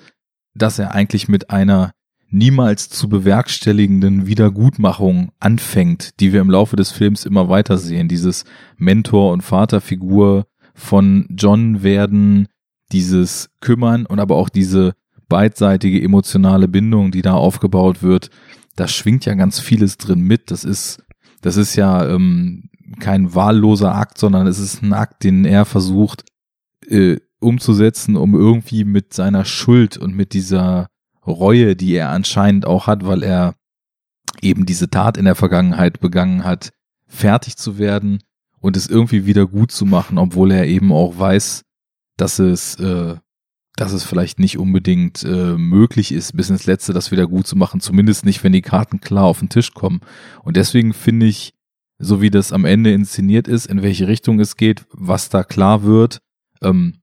dass 0.54 0.78
er 0.78 0.92
eigentlich 0.92 1.28
mit 1.28 1.50
einer 1.50 1.92
niemals 2.30 2.90
zu 2.90 3.08
bewerkstelligenden 3.08 4.26
Wiedergutmachung 4.26 5.32
anfängt, 5.38 6.20
die 6.20 6.32
wir 6.32 6.40
im 6.40 6.50
Laufe 6.50 6.76
des 6.76 6.90
Films 6.90 7.24
immer 7.24 7.48
weiter 7.48 7.78
sehen. 7.78 8.08
Dieses 8.08 8.44
Mentor- 8.76 9.32
und 9.32 9.42
Vaterfigur 9.42 10.46
von 10.74 11.26
John 11.30 11.82
werden, 11.82 12.48
dieses 12.92 13.50
Kümmern 13.60 14.06
und 14.06 14.20
aber 14.20 14.36
auch 14.36 14.48
diese 14.48 14.94
beidseitige 15.28 16.02
emotionale 16.02 16.68
Bindung, 16.68 17.10
die 17.10 17.22
da 17.22 17.34
aufgebaut 17.34 18.02
wird, 18.02 18.30
da 18.76 18.88
schwingt 18.88 19.24
ja 19.24 19.34
ganz 19.34 19.58
vieles 19.58 19.98
drin 19.98 20.20
mit. 20.20 20.50
Das 20.50 20.64
ist, 20.64 21.02
das 21.40 21.56
ist 21.56 21.76
ja 21.76 22.06
ähm, 22.06 22.70
kein 23.00 23.34
wahlloser 23.34 23.94
Akt, 23.94 24.18
sondern 24.18 24.46
es 24.46 24.58
ist 24.58 24.82
ein 24.82 24.92
Akt, 24.92 25.24
den 25.24 25.44
er 25.44 25.64
versucht 25.64 26.24
äh, 26.86 27.18
umzusetzen, 27.40 28.16
um 28.16 28.34
irgendwie 28.34 28.84
mit 28.84 29.14
seiner 29.14 29.44
Schuld 29.44 29.96
und 29.96 30.14
mit 30.14 30.32
dieser 30.32 30.88
Reue, 31.26 31.76
die 31.76 31.94
er 31.94 32.10
anscheinend 32.10 32.66
auch 32.66 32.86
hat, 32.86 33.06
weil 33.06 33.22
er 33.22 33.54
eben 34.40 34.66
diese 34.66 34.90
Tat 34.90 35.16
in 35.16 35.24
der 35.24 35.34
Vergangenheit 35.34 36.00
begangen 36.00 36.44
hat, 36.44 36.70
fertig 37.06 37.56
zu 37.56 37.78
werden 37.78 38.20
und 38.60 38.76
es 38.76 38.88
irgendwie 38.88 39.26
wieder 39.26 39.46
gut 39.46 39.72
zu 39.72 39.86
machen, 39.86 40.18
obwohl 40.18 40.50
er 40.52 40.66
eben 40.66 40.92
auch 40.92 41.18
weiß, 41.18 41.62
dass 42.16 42.38
es, 42.38 42.74
äh, 42.76 43.16
dass 43.78 43.92
es 43.92 44.02
vielleicht 44.02 44.40
nicht 44.40 44.58
unbedingt 44.58 45.22
äh, 45.22 45.56
möglich 45.56 46.10
ist, 46.10 46.36
bis 46.36 46.50
ins 46.50 46.66
Letzte 46.66 46.92
das 46.92 47.12
wieder 47.12 47.28
gut 47.28 47.46
zu 47.46 47.54
machen, 47.54 47.80
zumindest 47.80 48.24
nicht, 48.24 48.42
wenn 48.42 48.52
die 48.52 48.62
Karten 48.62 49.00
klar 49.00 49.24
auf 49.24 49.38
den 49.38 49.50
Tisch 49.50 49.72
kommen. 49.72 50.00
Und 50.42 50.56
deswegen 50.56 50.92
finde 50.92 51.26
ich, 51.26 51.54
so 51.98 52.20
wie 52.20 52.30
das 52.30 52.52
am 52.52 52.64
Ende 52.64 52.92
inszeniert 52.92 53.46
ist, 53.46 53.66
in 53.66 53.82
welche 53.82 54.08
Richtung 54.08 54.40
es 54.40 54.56
geht, 54.56 54.84
was 54.90 55.28
da 55.28 55.44
klar 55.44 55.84
wird, 55.84 56.20
ähm, 56.60 56.94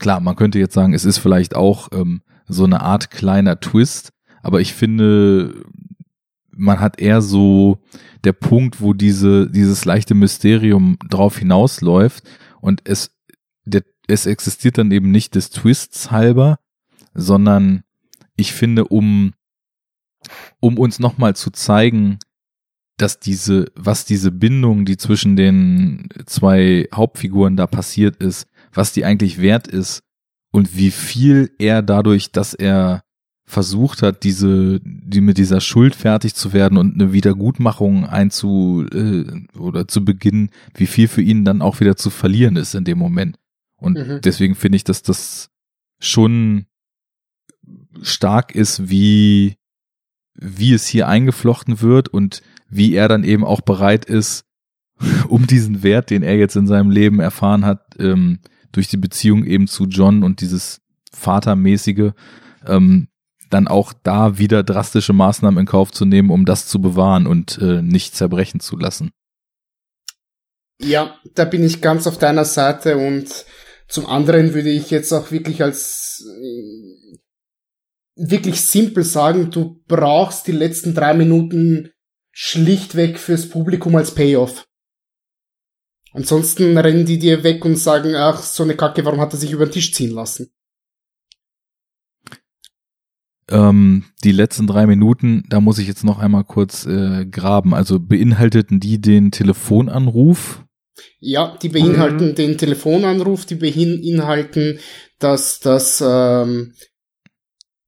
klar, 0.00 0.18
man 0.18 0.34
könnte 0.34 0.58
jetzt 0.58 0.74
sagen, 0.74 0.92
es 0.92 1.04
ist 1.04 1.18
vielleicht 1.18 1.54
auch 1.54 1.88
ähm, 1.92 2.22
so 2.48 2.64
eine 2.64 2.80
Art 2.80 3.12
kleiner 3.12 3.60
Twist, 3.60 4.12
aber 4.42 4.60
ich 4.60 4.74
finde, 4.74 5.62
man 6.50 6.80
hat 6.80 7.00
eher 7.00 7.22
so 7.22 7.78
der 8.24 8.32
Punkt, 8.32 8.80
wo 8.80 8.92
diese, 8.92 9.48
dieses 9.48 9.84
leichte 9.84 10.14
Mysterium 10.14 10.98
drauf 11.08 11.38
hinausläuft 11.38 12.24
und 12.60 12.80
es, 12.84 13.12
der, 13.64 13.82
es 14.06 14.26
existiert 14.26 14.78
dann 14.78 14.90
eben 14.90 15.10
nicht 15.10 15.34
des 15.34 15.50
Twists 15.50 16.10
halber, 16.10 16.58
sondern 17.14 17.84
ich 18.36 18.52
finde, 18.52 18.84
um, 18.84 19.32
um 20.60 20.78
uns 20.78 20.98
nochmal 20.98 21.36
zu 21.36 21.50
zeigen, 21.50 22.18
dass 22.96 23.18
diese, 23.18 23.66
was 23.74 24.04
diese 24.04 24.30
Bindung, 24.30 24.84
die 24.84 24.96
zwischen 24.96 25.36
den 25.36 26.08
zwei 26.26 26.88
Hauptfiguren 26.94 27.56
da 27.56 27.66
passiert 27.66 28.16
ist, 28.16 28.46
was 28.72 28.92
die 28.92 29.04
eigentlich 29.04 29.40
wert 29.40 29.66
ist 29.66 30.02
und 30.52 30.76
wie 30.76 30.90
viel 30.90 31.50
er 31.58 31.82
dadurch, 31.82 32.30
dass 32.30 32.54
er 32.54 33.02
versucht 33.46 34.02
hat, 34.02 34.22
diese, 34.22 34.80
die 34.82 35.20
mit 35.20 35.38
dieser 35.38 35.60
Schuld 35.60 35.94
fertig 35.94 36.34
zu 36.34 36.52
werden 36.52 36.78
und 36.78 36.94
eine 36.94 37.12
Wiedergutmachung 37.12 38.06
einzu 38.06 38.86
äh, 38.90 39.24
oder 39.58 39.86
zu 39.86 40.04
beginnen, 40.04 40.50
wie 40.74 40.86
viel 40.86 41.08
für 41.08 41.22
ihn 41.22 41.44
dann 41.44 41.60
auch 41.60 41.80
wieder 41.80 41.96
zu 41.96 42.10
verlieren 42.10 42.56
ist 42.56 42.74
in 42.74 42.84
dem 42.84 42.98
Moment. 42.98 43.38
Und 43.76 43.94
Mhm. 43.98 44.20
deswegen 44.22 44.54
finde 44.54 44.76
ich, 44.76 44.84
dass 44.84 45.02
das 45.02 45.50
schon 45.98 46.66
stark 48.02 48.54
ist, 48.54 48.88
wie 48.88 49.56
wie 50.36 50.74
es 50.74 50.86
hier 50.86 51.06
eingeflochten 51.06 51.80
wird 51.80 52.08
und 52.08 52.42
wie 52.68 52.94
er 52.94 53.08
dann 53.08 53.22
eben 53.22 53.44
auch 53.44 53.60
bereit 53.60 54.04
ist, 54.04 54.44
um 55.28 55.46
diesen 55.46 55.82
Wert, 55.82 56.10
den 56.10 56.22
er 56.22 56.36
jetzt 56.36 56.56
in 56.56 56.66
seinem 56.66 56.90
Leben 56.90 57.20
erfahren 57.20 57.64
hat, 57.64 57.94
ähm, 57.98 58.40
durch 58.72 58.88
die 58.88 58.96
Beziehung 58.96 59.44
eben 59.44 59.68
zu 59.68 59.84
John 59.84 60.24
und 60.24 60.40
dieses 60.40 60.80
Vatermäßige, 61.12 62.12
ähm, 62.66 63.08
dann 63.50 63.68
auch 63.68 63.92
da 64.02 64.38
wieder 64.38 64.64
drastische 64.64 65.12
Maßnahmen 65.12 65.60
in 65.60 65.66
Kauf 65.66 65.92
zu 65.92 66.04
nehmen, 66.04 66.30
um 66.30 66.44
das 66.44 66.66
zu 66.66 66.80
bewahren 66.80 67.28
und 67.28 67.58
äh, 67.58 67.82
nicht 67.82 68.16
zerbrechen 68.16 68.58
zu 68.58 68.76
lassen. 68.76 69.12
Ja, 70.82 71.16
da 71.34 71.44
bin 71.44 71.62
ich 71.62 71.80
ganz 71.80 72.08
auf 72.08 72.18
deiner 72.18 72.44
Seite 72.44 72.96
und 72.96 73.46
zum 73.94 74.06
anderen 74.06 74.54
würde 74.54 74.70
ich 74.70 74.90
jetzt 74.90 75.12
auch 75.12 75.30
wirklich 75.30 75.62
als 75.62 76.26
äh, 76.26 77.16
wirklich 78.16 78.60
simpel 78.62 79.04
sagen, 79.04 79.52
du 79.52 79.80
brauchst 79.86 80.48
die 80.48 80.52
letzten 80.52 80.94
drei 80.94 81.14
Minuten 81.14 81.90
schlichtweg 82.32 83.20
fürs 83.20 83.48
Publikum 83.48 83.94
als 83.94 84.12
Payoff. 84.12 84.66
Ansonsten 86.12 86.76
rennen 86.76 87.06
die 87.06 87.20
dir 87.20 87.44
weg 87.44 87.64
und 87.64 87.76
sagen, 87.76 88.16
ach, 88.16 88.42
so 88.42 88.64
eine 88.64 88.76
Kacke, 88.76 89.04
warum 89.04 89.20
hat 89.20 89.32
er 89.32 89.38
sich 89.38 89.52
über 89.52 89.66
den 89.66 89.72
Tisch 89.72 89.92
ziehen 89.94 90.10
lassen? 90.10 90.52
Ähm, 93.48 94.06
die 94.24 94.32
letzten 94.32 94.66
drei 94.66 94.86
Minuten, 94.86 95.44
da 95.48 95.60
muss 95.60 95.78
ich 95.78 95.86
jetzt 95.86 96.02
noch 96.02 96.18
einmal 96.18 96.42
kurz 96.42 96.84
äh, 96.84 97.26
graben. 97.26 97.74
Also 97.74 98.00
beinhalteten 98.00 98.80
die 98.80 99.00
den 99.00 99.30
Telefonanruf? 99.30 100.63
Ja, 101.18 101.56
die 101.60 101.68
beinhalten 101.68 102.28
mhm. 102.28 102.34
den 102.34 102.58
Telefonanruf, 102.58 103.46
die 103.46 103.56
beinhalten, 103.56 104.78
dass 105.18 105.60
das 105.60 106.02
ähm, 106.04 106.74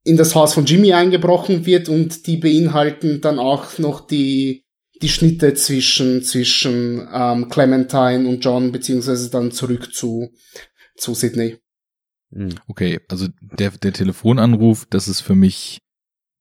in 0.05 0.17
das 0.17 0.35
Haus 0.35 0.55
von 0.55 0.65
Jimmy 0.65 0.93
eingebrochen 0.93 1.67
wird 1.67 1.89
und 1.89 2.27
die 2.27 2.37
beinhalten 2.37 3.21
dann 3.21 3.39
auch 3.39 3.79
noch 3.79 4.07
die 4.07 4.65
die 5.03 5.09
Schnitte 5.09 5.53
zwischen 5.55 6.23
zwischen 6.23 7.07
ähm, 7.13 7.49
Clementine 7.49 8.27
und 8.27 8.45
John 8.45 8.73
beziehungsweise 8.73 9.31
dann 9.31 9.53
zurück 9.53 9.93
zu 9.95 10.31
zu 10.97 11.15
Sydney. 11.15 11.59
Hm. 12.33 12.55
Okay, 12.67 13.01
also 13.09 13.29
der, 13.41 13.71
der 13.71 13.93
Telefonanruf, 13.93 14.87
das 14.89 15.09
ist 15.09 15.21
für 15.21 15.35
mich 15.35 15.79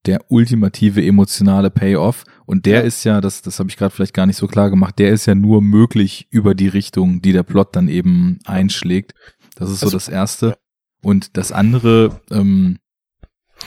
der 0.06 0.26
ultimative 0.30 1.03
emotionale 1.03 1.69
Payoff. 1.69 2.23
Und 2.45 2.65
der 2.65 2.82
ja. 2.82 2.86
ist 2.86 3.03
ja, 3.03 3.22
das, 3.22 3.41
das 3.41 3.60
habe 3.60 3.69
ich 3.69 3.77
gerade 3.77 3.94
vielleicht 3.94 4.14
gar 4.14 4.26
nicht 4.26 4.38
so 4.38 4.48
klar 4.48 4.69
gemacht, 4.69 4.99
der 4.99 5.11
ist 5.11 5.26
ja 5.26 5.36
nur 5.36 5.61
möglich 5.61 6.27
über 6.30 6.56
die 6.56 6.68
Richtung, 6.68 7.22
die 7.22 7.32
der 7.32 7.44
Plot 7.44 7.76
dann 7.76 7.88
eben 7.88 8.40
einschlägt. 8.45 9.14
Das 9.56 9.69
ist 9.69 9.80
so 9.80 9.88
also, 9.88 9.98
das 9.98 10.10
Erste. 10.10 10.57
Und 11.02 11.38
das 11.38 11.52
andere 11.52 12.22
ähm, 12.32 12.80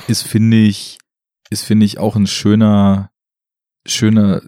ist, 0.07 0.23
finde 0.23 0.59
ich, 0.59 0.99
ist, 1.51 1.65
finde 1.65 1.87
ich, 1.87 1.99
auch 1.99 2.17
ein 2.17 2.27
schöner, 2.27 3.11
schöner 3.87 4.43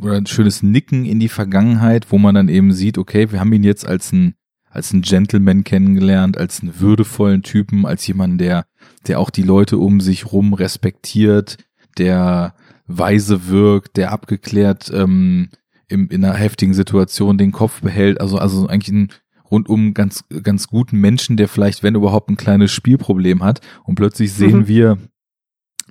oder 0.00 0.14
ein 0.14 0.26
schönes 0.26 0.62
Nicken 0.62 1.04
in 1.04 1.18
die 1.18 1.28
Vergangenheit, 1.28 2.10
wo 2.10 2.18
man 2.18 2.34
dann 2.34 2.48
eben 2.48 2.72
sieht, 2.72 2.96
okay, 2.96 3.32
wir 3.32 3.40
haben 3.40 3.52
ihn 3.52 3.64
jetzt 3.64 3.86
als 3.86 4.12
ein 4.12 4.34
als 4.74 4.92
einen 4.92 5.02
Gentleman 5.02 5.62
kennengelernt, 5.62 6.36
als 6.36 6.60
einen 6.60 6.80
würdevollen 6.80 7.42
Typen, 7.42 7.86
als 7.86 8.06
jemanden, 8.08 8.38
der, 8.38 8.66
der 9.06 9.20
auch 9.20 9.30
die 9.30 9.42
Leute 9.42 9.78
um 9.78 10.00
sich 10.00 10.32
rum 10.32 10.54
respektiert, 10.54 11.58
der 11.98 12.54
weise 12.86 13.48
wirkt, 13.48 13.96
der 13.96 14.12
abgeklärt 14.12 14.90
ähm, 14.92 15.50
im, 15.88 16.08
in 16.08 16.24
einer 16.24 16.34
heftigen 16.34 16.74
Situation 16.74 17.38
den 17.38 17.52
Kopf 17.52 17.80
behält. 17.80 18.20
Also, 18.20 18.38
also 18.38 18.66
eigentlich 18.66 18.92
ein 18.94 19.12
rundum 19.50 19.94
ganz, 19.94 20.24
ganz 20.42 20.66
guten 20.68 20.98
Menschen, 20.98 21.36
der 21.36 21.48
vielleicht, 21.48 21.82
wenn 21.82 21.94
überhaupt, 21.94 22.30
ein 22.30 22.36
kleines 22.36 22.72
Spielproblem 22.72 23.42
hat. 23.42 23.60
Und 23.84 23.94
plötzlich 23.94 24.32
sehen 24.32 24.60
mhm. 24.60 24.68
wir, 24.68 24.98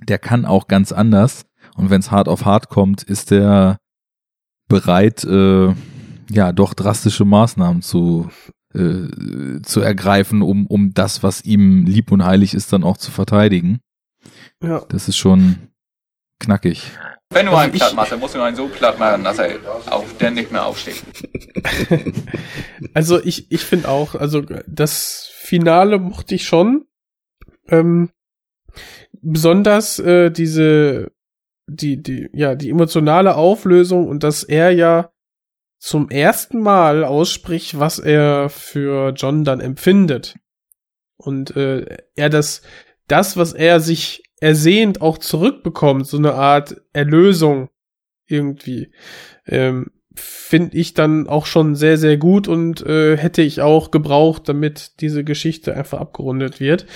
der 0.02 0.18
kann 0.18 0.44
auch 0.44 0.68
ganz 0.68 0.92
anders. 0.92 1.46
Und 1.76 1.90
wenn 1.90 2.00
es 2.00 2.10
hart 2.10 2.28
auf 2.28 2.44
hart 2.44 2.68
kommt, 2.68 3.02
ist 3.02 3.30
der 3.30 3.78
bereit, 4.68 5.24
äh, 5.24 5.72
ja, 6.30 6.52
doch 6.52 6.74
drastische 6.74 7.24
Maßnahmen 7.24 7.82
zu 7.82 8.28
äh, 8.74 9.62
zu 9.62 9.80
ergreifen, 9.80 10.42
um, 10.42 10.66
um 10.66 10.94
das, 10.94 11.22
was 11.22 11.44
ihm 11.44 11.86
lieb 11.86 12.10
und 12.12 12.24
heilig 12.24 12.54
ist, 12.54 12.72
dann 12.72 12.84
auch 12.84 12.96
zu 12.96 13.10
verteidigen. 13.10 13.80
Ja. 14.62 14.84
Das 14.88 15.08
ist 15.08 15.16
schon 15.16 15.68
knackig. 16.40 16.90
Wenn 17.30 17.46
du 17.46 17.52
also 17.52 17.62
einen 17.62 17.72
platt 17.72 17.94
machst, 17.94 18.12
dann 18.12 18.20
musst 18.20 18.34
du 18.34 18.40
einen 18.40 18.56
so 18.56 18.68
platt 18.68 18.98
machen, 18.98 19.24
dass 19.24 19.38
er 19.38 19.56
auf 19.90 20.16
der 20.18 20.30
nicht 20.30 20.52
mehr 20.52 20.66
aufsteht. 20.66 21.02
also 22.94 23.22
ich, 23.22 23.50
ich 23.50 23.62
finde 23.62 23.88
auch, 23.88 24.14
also 24.14 24.42
das 24.66 25.30
Finale 25.34 25.98
mochte 25.98 26.34
ich 26.34 26.44
schon. 26.44 26.86
Ähm, 27.68 28.10
besonders 29.20 29.98
äh, 29.98 30.30
diese, 30.30 31.12
die, 31.66 32.02
die, 32.02 32.28
ja, 32.32 32.54
die 32.54 32.70
emotionale 32.70 33.34
Auflösung 33.36 34.06
und 34.06 34.22
dass 34.22 34.42
er 34.42 34.70
ja 34.70 35.10
zum 35.84 36.08
ersten 36.08 36.62
Mal 36.62 37.04
ausspricht, 37.04 37.78
was 37.78 37.98
er 37.98 38.48
für 38.48 39.12
John 39.14 39.44
dann 39.44 39.60
empfindet. 39.60 40.34
Und 41.16 41.54
äh, 41.56 41.98
er 42.14 42.30
das, 42.30 42.62
das, 43.06 43.36
was 43.36 43.52
er 43.52 43.80
sich 43.80 44.22
ersehnt, 44.40 45.02
auch 45.02 45.18
zurückbekommt, 45.18 46.06
so 46.06 46.16
eine 46.16 46.32
Art 46.32 46.80
Erlösung 46.94 47.68
irgendwie, 48.26 48.92
ähm, 49.46 49.90
finde 50.14 50.74
ich 50.78 50.94
dann 50.94 51.28
auch 51.28 51.44
schon 51.44 51.74
sehr, 51.74 51.98
sehr 51.98 52.16
gut 52.16 52.48
und 52.48 52.80
äh, 52.86 53.18
hätte 53.18 53.42
ich 53.42 53.60
auch 53.60 53.90
gebraucht, 53.90 54.48
damit 54.48 55.02
diese 55.02 55.22
Geschichte 55.22 55.76
einfach 55.76 56.00
abgerundet 56.00 56.60
wird. 56.60 56.86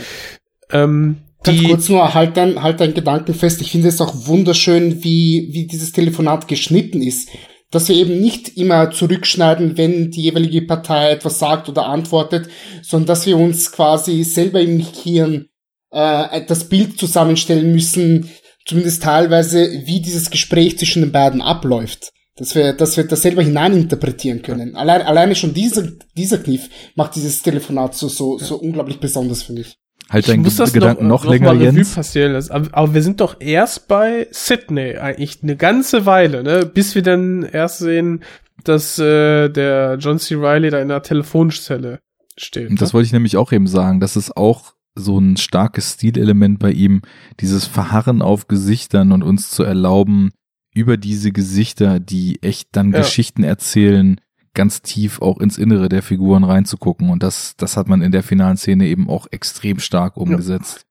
Ähm, 0.70 1.18
Ganz 1.42 1.62
kurz 1.62 1.88
nur, 1.90 2.14
halt 2.14 2.38
dein, 2.38 2.62
halt 2.62 2.80
dein 2.80 2.94
Gedanken 2.94 3.34
fest. 3.34 3.60
Ich 3.60 3.70
finde 3.70 3.88
es 3.88 4.00
auch 4.00 4.26
wunderschön, 4.26 5.04
wie, 5.04 5.50
wie 5.52 5.66
dieses 5.66 5.92
Telefonat 5.92 6.48
geschnitten 6.48 7.02
ist 7.02 7.28
dass 7.70 7.88
wir 7.88 7.96
eben 7.96 8.20
nicht 8.20 8.56
immer 8.56 8.90
zurückschneiden, 8.90 9.76
wenn 9.76 10.10
die 10.10 10.22
jeweilige 10.22 10.62
Partei 10.62 11.10
etwas 11.10 11.38
sagt 11.38 11.68
oder 11.68 11.86
antwortet, 11.86 12.48
sondern 12.82 13.08
dass 13.08 13.26
wir 13.26 13.36
uns 13.36 13.72
quasi 13.72 14.24
selber 14.24 14.60
im 14.60 14.80
Hirn 14.80 15.48
äh, 15.90 16.42
das 16.46 16.68
Bild 16.68 16.98
zusammenstellen 16.98 17.72
müssen, 17.72 18.30
zumindest 18.64 19.02
teilweise, 19.02 19.82
wie 19.84 20.00
dieses 20.00 20.30
Gespräch 20.30 20.78
zwischen 20.78 21.02
den 21.02 21.12
beiden 21.12 21.40
abläuft. 21.40 22.12
Dass 22.36 22.54
wir, 22.54 22.72
dass 22.72 22.96
wir 22.96 23.02
das 23.02 23.22
selber 23.22 23.42
hineininterpretieren 23.42 24.42
können. 24.42 24.76
Allein, 24.76 25.02
alleine 25.02 25.34
schon 25.34 25.54
dieser, 25.54 25.88
dieser 26.16 26.38
Kniff 26.38 26.68
macht 26.94 27.16
dieses 27.16 27.42
Telefonat 27.42 27.96
so, 27.96 28.08
so, 28.08 28.38
so 28.38 28.56
unglaublich 28.56 29.00
besonders 29.00 29.42
für 29.42 29.54
mich. 29.54 29.76
Halt 30.10 30.28
deinen 30.28 30.42
Gedanken 30.42 31.06
noch, 31.06 31.24
noch, 31.24 31.30
länger, 31.30 31.52
Jens. 31.52 31.94
Passieren 31.94 32.32
lassen. 32.32 32.52
Aber, 32.52 32.68
aber, 32.72 32.94
wir 32.94 33.02
sind 33.02 33.20
doch 33.20 33.36
erst 33.40 33.88
bei 33.88 34.26
Sydney 34.30 34.96
eigentlich 34.96 35.42
eine 35.42 35.56
ganze 35.56 36.06
Weile, 36.06 36.42
ne? 36.42 36.64
Bis 36.64 36.94
wir 36.94 37.02
dann 37.02 37.42
erst 37.42 37.78
sehen, 37.78 38.24
dass 38.64 38.98
äh, 38.98 39.50
der 39.50 39.96
John 40.00 40.18
C. 40.18 40.34
Riley 40.34 40.70
da 40.70 40.80
in 40.80 40.88
der 40.88 41.02
Telefonzelle 41.02 42.00
steht. 42.38 42.70
Und 42.70 42.80
das 42.80 42.90
ne? 42.90 42.94
wollte 42.94 43.06
ich 43.06 43.12
nämlich 43.12 43.36
auch 43.36 43.52
eben 43.52 43.66
sagen. 43.66 44.00
Das 44.00 44.16
ist 44.16 44.36
auch 44.36 44.74
so 44.94 45.18
ein 45.18 45.36
starkes 45.36 45.94
Stilelement 45.94 46.58
bei 46.58 46.72
ihm, 46.72 47.02
dieses 47.40 47.66
Verharren 47.66 48.22
auf 48.22 48.48
Gesichtern 48.48 49.12
und 49.12 49.22
uns 49.22 49.50
zu 49.50 49.62
erlauben, 49.62 50.30
über 50.74 50.96
diese 50.96 51.32
Gesichter, 51.32 52.00
die 52.00 52.42
echt 52.42 52.68
dann 52.72 52.92
ja. 52.92 52.98
Geschichten 53.00 53.42
erzählen, 53.42 54.20
ganz 54.58 54.82
tief 54.82 55.22
auch 55.22 55.38
ins 55.38 55.56
Innere 55.56 55.88
der 55.88 56.02
Figuren 56.02 56.42
reinzugucken. 56.42 57.10
Und 57.10 57.22
das, 57.22 57.54
das 57.56 57.76
hat 57.76 57.86
man 57.86 58.02
in 58.02 58.10
der 58.10 58.24
finalen 58.24 58.56
Szene 58.56 58.88
eben 58.88 59.08
auch 59.08 59.28
extrem 59.30 59.78
stark 59.78 60.16
umgesetzt. 60.16 60.84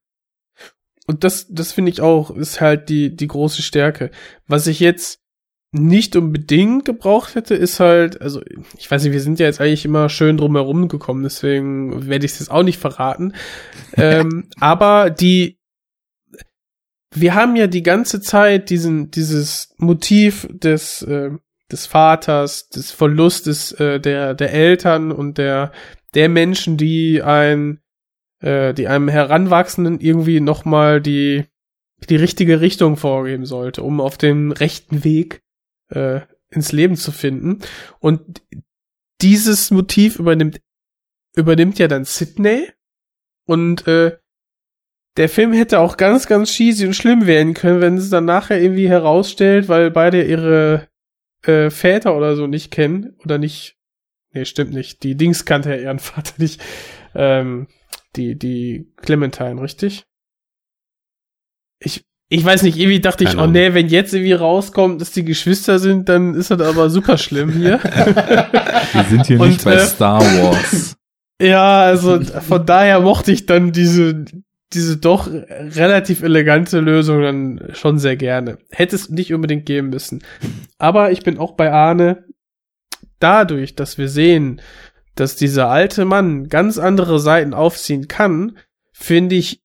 Ja. 0.58 0.64
Und 1.06 1.22
das, 1.22 1.48
das 1.50 1.72
finde 1.72 1.90
ich 1.90 2.00
auch, 2.00 2.30
ist 2.30 2.62
halt 2.62 2.88
die, 2.88 3.14
die 3.14 3.26
große 3.26 3.60
Stärke. 3.60 4.10
Was 4.46 4.66
ich 4.66 4.80
jetzt 4.80 5.20
nicht 5.70 6.16
unbedingt 6.16 6.86
gebraucht 6.86 7.34
hätte, 7.34 7.54
ist 7.54 7.78
halt, 7.78 8.22
also 8.22 8.40
ich 8.78 8.90
weiß 8.90 9.04
nicht, 9.04 9.12
wir 9.12 9.20
sind 9.20 9.38
ja 9.38 9.44
jetzt 9.44 9.60
eigentlich 9.60 9.84
immer 9.84 10.08
schön 10.08 10.38
drumherum 10.38 10.88
gekommen, 10.88 11.22
deswegen 11.22 12.08
werde 12.08 12.24
ich 12.24 12.32
es 12.32 12.38
jetzt 12.38 12.50
auch 12.50 12.62
nicht 12.62 12.78
verraten. 12.78 13.34
ähm, 13.96 14.48
aber 14.58 15.10
die, 15.10 15.58
wir 17.14 17.34
haben 17.34 17.54
ja 17.54 17.66
die 17.66 17.82
ganze 17.82 18.22
Zeit 18.22 18.70
diesen, 18.70 19.10
dieses 19.10 19.74
Motiv 19.76 20.48
des, 20.50 21.02
äh, 21.02 21.32
des 21.70 21.86
Vaters, 21.86 22.68
des 22.68 22.90
Verlustes 22.90 23.72
äh, 23.72 24.00
der, 24.00 24.34
der 24.34 24.52
Eltern 24.52 25.12
und 25.12 25.38
der, 25.38 25.72
der 26.14 26.28
Menschen, 26.28 26.76
die 26.76 27.22
ein, 27.22 27.80
äh, 28.40 28.72
die 28.74 28.88
einem 28.88 29.08
Heranwachsenden 29.08 30.00
irgendwie 30.00 30.40
nochmal 30.40 31.00
die, 31.00 31.44
die 32.08 32.16
richtige 32.16 32.60
Richtung 32.60 32.96
vorgeben 32.96 33.44
sollte, 33.44 33.82
um 33.82 34.00
auf 34.00 34.16
dem 34.16 34.52
rechten 34.52 35.04
Weg 35.04 35.42
äh, 35.90 36.20
ins 36.50 36.72
Leben 36.72 36.96
zu 36.96 37.12
finden. 37.12 37.60
Und 38.00 38.42
dieses 39.20 39.70
Motiv 39.70 40.18
übernimmt, 40.18 40.60
übernimmt 41.36 41.78
ja 41.78 41.88
dann 41.88 42.04
Sydney 42.04 42.68
und 43.46 43.86
äh, 43.86 44.16
der 45.16 45.28
Film 45.28 45.52
hätte 45.52 45.80
auch 45.80 45.96
ganz, 45.96 46.28
ganz 46.28 46.52
cheesy 46.52 46.86
und 46.86 46.94
schlimm 46.94 47.26
werden 47.26 47.52
können, 47.52 47.80
wenn 47.80 47.96
es 47.96 48.08
dann 48.08 48.24
nachher 48.24 48.62
irgendwie 48.62 48.88
herausstellt, 48.88 49.68
weil 49.68 49.90
beide 49.90 50.24
ihre 50.24 50.87
äh, 51.48 51.70
Väter 51.70 52.16
oder 52.16 52.36
so 52.36 52.46
nicht 52.46 52.70
kennen 52.70 53.16
oder 53.24 53.38
nicht. 53.38 53.76
Nee, 54.32 54.44
stimmt 54.44 54.72
nicht. 54.72 55.02
Die 55.02 55.16
Dings 55.16 55.44
kannte 55.44 55.70
ja 55.70 55.76
ihren 55.76 55.98
Vater 55.98 56.34
nicht. 56.36 56.60
Ähm, 57.14 57.66
die, 58.16 58.38
die 58.38 58.92
Clementine, 58.96 59.60
richtig? 59.60 60.04
Ich, 61.80 62.04
ich 62.28 62.44
weiß 62.44 62.62
nicht, 62.62 62.76
irgendwie 62.76 63.00
dachte 63.00 63.24
ich, 63.24 63.36
oh 63.38 63.46
nee, 63.46 63.72
wenn 63.72 63.88
jetzt 63.88 64.12
irgendwie 64.12 64.32
rauskommt, 64.32 65.00
dass 65.00 65.12
die 65.12 65.24
Geschwister 65.24 65.78
sind, 65.78 66.08
dann 66.08 66.34
ist 66.34 66.50
das 66.50 66.60
aber 66.60 66.90
super 66.90 67.16
schlimm 67.16 67.50
hier. 67.52 67.78
Wir 68.92 69.04
sind 69.08 69.26
hier 69.26 69.40
Und, 69.40 69.48
nicht 69.48 69.64
bei 69.64 69.74
äh, 69.74 69.86
Star 69.86 70.20
Wars. 70.20 70.94
Ja, 71.40 71.82
also 71.82 72.20
von 72.20 72.66
daher 72.66 72.98
mochte 72.98 73.30
ich 73.30 73.46
dann 73.46 73.70
diese, 73.70 74.24
diese 74.72 74.98
doch 74.98 75.26
relativ 75.28 76.22
elegante 76.22 76.80
Lösung 76.80 77.22
dann 77.22 77.70
schon 77.72 77.98
sehr 77.98 78.16
gerne. 78.16 78.58
Hätte 78.70 78.96
es 78.96 79.08
nicht 79.08 79.32
unbedingt 79.32 79.66
geben 79.66 79.88
müssen. 79.88 80.22
Aber 80.76 81.10
ich 81.10 81.22
bin 81.22 81.38
auch 81.38 81.52
bei 81.52 81.72
Arne. 81.72 82.24
Dadurch, 83.18 83.74
dass 83.74 83.98
wir 83.98 84.08
sehen, 84.08 84.60
dass 85.14 85.36
dieser 85.36 85.68
alte 85.68 86.04
Mann 86.04 86.48
ganz 86.48 86.78
andere 86.78 87.18
Seiten 87.18 87.54
aufziehen 87.54 88.06
kann, 88.06 88.58
finde 88.92 89.34
ich, 89.34 89.62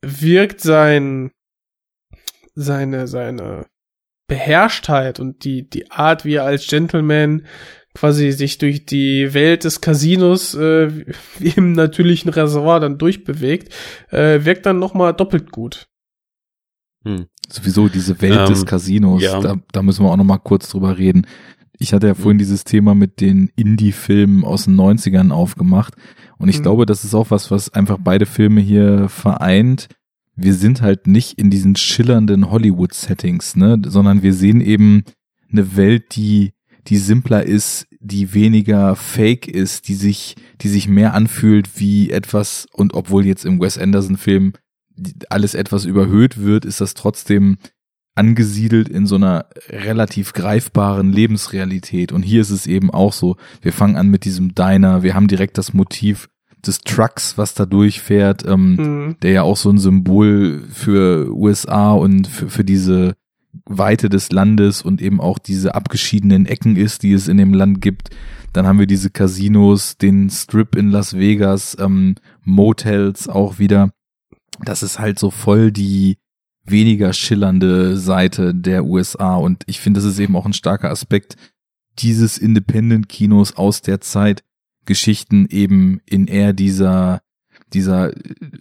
wirkt 0.00 0.60
sein, 0.60 1.32
seine, 2.54 3.06
seine 3.06 3.66
Beherrschtheit 4.26 5.20
und 5.20 5.44
die, 5.44 5.68
die 5.68 5.90
Art, 5.90 6.24
wie 6.24 6.34
er 6.34 6.44
als 6.44 6.66
Gentleman 6.66 7.46
quasi 7.94 8.30
sich 8.32 8.58
durch 8.58 8.86
die 8.86 9.34
Welt 9.34 9.64
des 9.64 9.80
Casinos 9.80 10.54
äh, 10.54 10.90
wie 11.38 11.48
im 11.56 11.72
natürlichen 11.72 12.30
Reservoir 12.30 12.80
dann 12.80 12.98
durchbewegt, 12.98 13.72
äh, 14.10 14.44
wirkt 14.44 14.66
dann 14.66 14.78
nochmal 14.78 15.12
doppelt 15.14 15.50
gut. 15.50 15.86
Hm. 17.04 17.26
Sowieso 17.48 17.88
diese 17.88 18.20
Welt 18.20 18.38
Ähm, 18.40 18.46
des 18.46 18.66
Casinos, 18.66 19.22
ja. 19.22 19.40
da, 19.40 19.56
da 19.72 19.82
müssen 19.82 20.04
wir 20.04 20.10
auch 20.10 20.16
nochmal 20.16 20.38
kurz 20.38 20.68
drüber 20.68 20.98
reden. 20.98 21.26
Ich 21.78 21.92
hatte 21.94 22.06
ja 22.06 22.14
vorhin 22.14 22.38
dieses 22.38 22.64
Thema 22.64 22.94
mit 22.94 23.20
den 23.22 23.50
Indie-Filmen 23.56 24.44
aus 24.44 24.64
den 24.66 24.76
90ern 24.76 25.30
aufgemacht. 25.32 25.94
Und 26.38 26.48
ich 26.50 26.58
Mhm. 26.58 26.62
glaube, 26.62 26.86
das 26.86 27.04
ist 27.04 27.14
auch 27.14 27.30
was, 27.30 27.50
was 27.50 27.72
einfach 27.72 27.96
beide 27.98 28.26
Filme 28.26 28.60
hier 28.60 29.08
vereint. 29.08 29.88
Wir 30.36 30.52
sind 30.54 30.82
halt 30.82 31.06
nicht 31.06 31.38
in 31.38 31.50
diesen 31.50 31.76
schillernden 31.76 32.50
Hollywood-Settings, 32.50 33.56
ne, 33.56 33.80
sondern 33.86 34.22
wir 34.22 34.34
sehen 34.34 34.60
eben 34.60 35.04
eine 35.50 35.74
Welt, 35.76 36.14
die, 36.16 36.52
die 36.86 36.96
simpler 36.98 37.44
ist, 37.44 37.86
die 38.00 38.32
weniger 38.34 38.96
fake 38.96 39.46
ist, 39.48 39.88
die 39.88 39.94
sich, 39.94 40.36
die 40.60 40.68
sich 40.68 40.88
mehr 40.88 41.14
anfühlt 41.14 41.78
wie 41.78 42.10
etwas, 42.10 42.66
und 42.72 42.94
obwohl 42.94 43.26
jetzt 43.26 43.44
im 43.44 43.60
Wes 43.60 43.76
Anderson-Film 43.78 44.54
alles 45.28 45.54
etwas 45.54 45.84
überhöht 45.84 46.38
wird, 46.42 46.64
ist 46.64 46.80
das 46.80 46.94
trotzdem 46.94 47.58
angesiedelt 48.14 48.88
in 48.88 49.06
so 49.06 49.14
einer 49.16 49.46
relativ 49.68 50.32
greifbaren 50.32 51.12
Lebensrealität. 51.12 52.12
Und 52.12 52.22
hier 52.22 52.40
ist 52.42 52.50
es 52.50 52.66
eben 52.66 52.90
auch 52.90 53.12
so. 53.12 53.36
Wir 53.62 53.72
fangen 53.72 53.96
an 53.96 54.08
mit 54.08 54.24
diesem 54.24 54.54
Diner. 54.54 55.02
Wir 55.02 55.14
haben 55.14 55.28
direkt 55.28 55.56
das 55.58 55.72
Motiv 55.72 56.28
des 56.66 56.80
Trucks, 56.80 57.38
was 57.38 57.54
da 57.54 57.64
durchfährt, 57.64 58.44
ähm, 58.46 58.74
Mhm. 58.74 59.16
der 59.22 59.30
ja 59.32 59.42
auch 59.42 59.56
so 59.56 59.70
ein 59.70 59.78
Symbol 59.78 60.64
für 60.70 61.30
USA 61.34 61.92
und 61.92 62.26
für, 62.26 62.50
für 62.50 62.64
diese 62.64 63.14
Weite 63.64 64.08
des 64.08 64.30
Landes 64.32 64.82
und 64.82 65.00
eben 65.00 65.20
auch 65.20 65.38
diese 65.38 65.74
abgeschiedenen 65.74 66.46
Ecken 66.46 66.76
ist, 66.76 67.02
die 67.02 67.12
es 67.12 67.28
in 67.28 67.36
dem 67.36 67.54
Land 67.54 67.80
gibt. 67.80 68.10
Dann 68.52 68.66
haben 68.66 68.78
wir 68.78 68.86
diese 68.86 69.10
Casinos, 69.10 69.96
den 69.96 70.30
Strip 70.30 70.74
in 70.76 70.90
Las 70.90 71.14
Vegas, 71.16 71.76
ähm, 71.80 72.16
Motels 72.44 73.28
auch 73.28 73.58
wieder. 73.58 73.92
Das 74.64 74.82
ist 74.82 74.98
halt 74.98 75.18
so 75.18 75.30
voll 75.30 75.72
die 75.72 76.18
weniger 76.64 77.12
schillernde 77.12 77.96
Seite 77.96 78.54
der 78.54 78.84
USA 78.84 79.36
und 79.36 79.64
ich 79.66 79.80
finde, 79.80 80.00
das 80.00 80.08
ist 80.08 80.18
eben 80.18 80.36
auch 80.36 80.46
ein 80.46 80.52
starker 80.52 80.90
Aspekt 80.90 81.36
dieses 81.98 82.38
Independent-Kinos 82.38 83.56
aus 83.56 83.82
der 83.82 84.00
Zeit, 84.00 84.42
Geschichten 84.84 85.46
eben 85.50 86.00
in 86.06 86.26
eher 86.26 86.52
dieser 86.52 87.20
dieser 87.72 88.12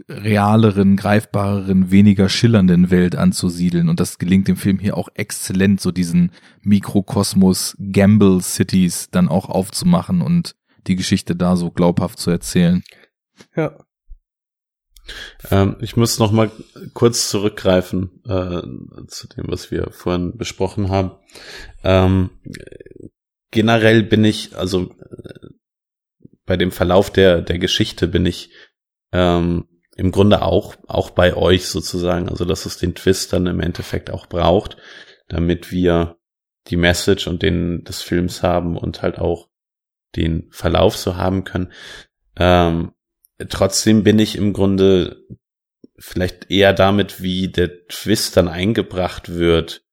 realeren, 0.07 0.95
greifbareren, 0.95 1.91
weniger 1.91 2.29
schillernden 2.29 2.91
Welt 2.91 3.15
anzusiedeln. 3.15 3.89
Und 3.89 3.99
das 3.99 4.17
gelingt 4.17 4.47
dem 4.47 4.57
Film 4.57 4.79
hier 4.79 4.97
auch 4.97 5.09
exzellent, 5.13 5.81
so 5.81 5.91
diesen 5.91 6.31
Mikrokosmos 6.61 7.75
Gamble 7.91 8.41
Cities 8.41 9.09
dann 9.11 9.27
auch 9.27 9.49
aufzumachen 9.49 10.21
und 10.21 10.55
die 10.87 10.95
Geschichte 10.95 11.35
da 11.35 11.55
so 11.55 11.71
glaubhaft 11.71 12.19
zu 12.19 12.31
erzählen. 12.31 12.83
Ja. 13.55 13.77
Ähm, 15.49 15.77
ich 15.81 15.95
muss 15.95 16.19
noch 16.19 16.31
mal 16.31 16.51
kurz 16.93 17.29
zurückgreifen 17.29 18.21
äh, 18.25 18.61
zu 19.07 19.27
dem, 19.27 19.45
was 19.47 19.71
wir 19.71 19.89
vorhin 19.91 20.37
besprochen 20.37 20.89
haben. 20.89 21.11
Ähm, 21.83 22.29
generell 23.51 24.03
bin 24.03 24.23
ich, 24.23 24.55
also 24.55 24.91
äh, 24.99 25.47
bei 26.45 26.57
dem 26.57 26.71
Verlauf 26.71 27.11
der 27.11 27.41
der 27.41 27.59
Geschichte 27.59 28.07
bin 28.07 28.25
ich 28.25 28.51
ähm, 29.11 29.67
im 29.95 30.11
Grunde 30.11 30.41
auch 30.41 30.77
auch 30.87 31.09
bei 31.09 31.35
euch 31.35 31.67
sozusagen, 31.67 32.29
also 32.29 32.45
dass 32.45 32.65
es 32.65 32.77
den 32.77 32.95
Twist 32.95 33.33
dann 33.33 33.47
im 33.47 33.59
Endeffekt 33.59 34.09
auch 34.11 34.27
braucht, 34.27 34.77
damit 35.27 35.71
wir 35.71 36.17
die 36.67 36.77
Message 36.77 37.27
und 37.27 37.41
den 37.41 37.83
des 37.83 38.01
Films 38.01 38.43
haben 38.43 38.77
und 38.77 39.01
halt 39.01 39.17
auch 39.17 39.49
den 40.15 40.47
Verlauf 40.51 40.95
so 40.95 41.17
haben 41.17 41.43
können. 41.43 41.71
Ähm, 42.37 42.93
trotzdem 43.49 44.03
bin 44.03 44.19
ich 44.19 44.35
im 44.35 44.53
Grunde 44.53 45.17
vielleicht 45.97 46.49
eher 46.49 46.73
damit, 46.73 47.21
wie 47.21 47.49
der 47.49 47.85
Twist 47.87 48.37
dann 48.37 48.47
eingebracht 48.47 49.29
wird, 49.29 49.83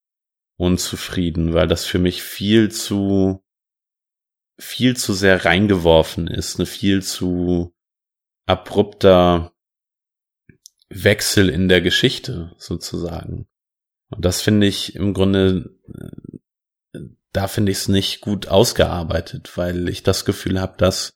unzufrieden, 0.57 1.53
weil 1.53 1.67
das 1.67 1.85
für 1.85 1.99
mich 1.99 2.23
viel 2.23 2.71
zu 2.71 3.43
viel 4.59 4.97
zu 4.97 5.13
sehr 5.13 5.45
reingeworfen 5.45 6.29
ist, 6.29 6.59
eine 6.59 6.67
viel 6.67 7.03
zu 7.03 7.76
abrupter 8.47 9.53
Wechsel 10.89 11.49
in 11.49 11.69
der 11.69 11.81
Geschichte 11.81 12.55
sozusagen. 12.59 13.47
Und 14.11 14.25
das 14.25 14.41
finde 14.41 14.67
ich 14.67 14.95
im 14.95 15.15
Grunde, 15.15 15.77
äh, 16.93 17.01
da 17.33 17.49
finde 17.49 17.73
ich 17.73 17.79
es 17.79 17.89
nicht 17.89 18.21
gut 18.21 18.49
ausgearbeitet, 18.49 19.57
weil 19.57 19.89
ich 19.89 20.03
das 20.03 20.25
Gefühl 20.25 20.61
habe, 20.61 20.77
dass 20.79 21.15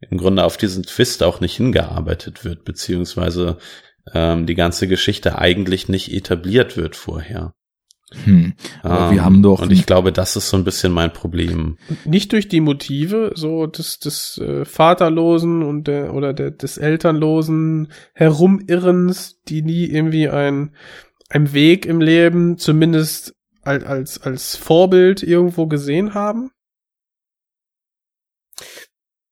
im 0.00 0.18
Grunde 0.18 0.44
auf 0.44 0.56
diesen 0.56 0.84
Twist 0.84 1.22
auch 1.22 1.40
nicht 1.40 1.56
hingearbeitet 1.56 2.44
wird, 2.44 2.64
beziehungsweise 2.64 3.58
ähm, 4.14 4.46
die 4.46 4.54
ganze 4.54 4.86
Geschichte 4.86 5.36
eigentlich 5.36 5.88
nicht 5.88 6.12
etabliert 6.12 6.76
wird 6.76 6.94
vorher. 6.94 7.54
Hm. 8.24 8.54
Aber 8.82 9.10
wir 9.10 9.18
Ähm, 9.18 9.24
haben 9.24 9.42
doch 9.42 9.60
und 9.60 9.70
ich 9.70 9.84
glaube, 9.84 10.12
das 10.12 10.34
ist 10.36 10.48
so 10.48 10.56
ein 10.56 10.64
bisschen 10.64 10.92
mein 10.92 11.12
Problem. 11.12 11.76
Nicht 12.04 12.32
durch 12.32 12.48
die 12.48 12.60
Motive, 12.60 13.32
so 13.34 13.66
des, 13.66 13.98
des 13.98 14.38
äh, 14.38 14.64
Vaterlosen 14.64 15.62
und 15.62 15.88
der 15.88 16.14
oder 16.14 16.32
der, 16.32 16.50
des 16.50 16.78
Elternlosen 16.78 17.92
Herumirrens, 18.14 19.40
die 19.48 19.62
nie 19.62 19.84
irgendwie 19.84 20.28
ein, 20.28 20.74
ein 21.28 21.52
Weg 21.52 21.84
im 21.84 22.00
Leben, 22.00 22.56
zumindest 22.56 23.34
als, 23.62 23.84
als, 23.84 24.22
als 24.22 24.56
Vorbild 24.56 25.22
irgendwo 25.22 25.66
gesehen 25.66 26.14
haben. 26.14 26.50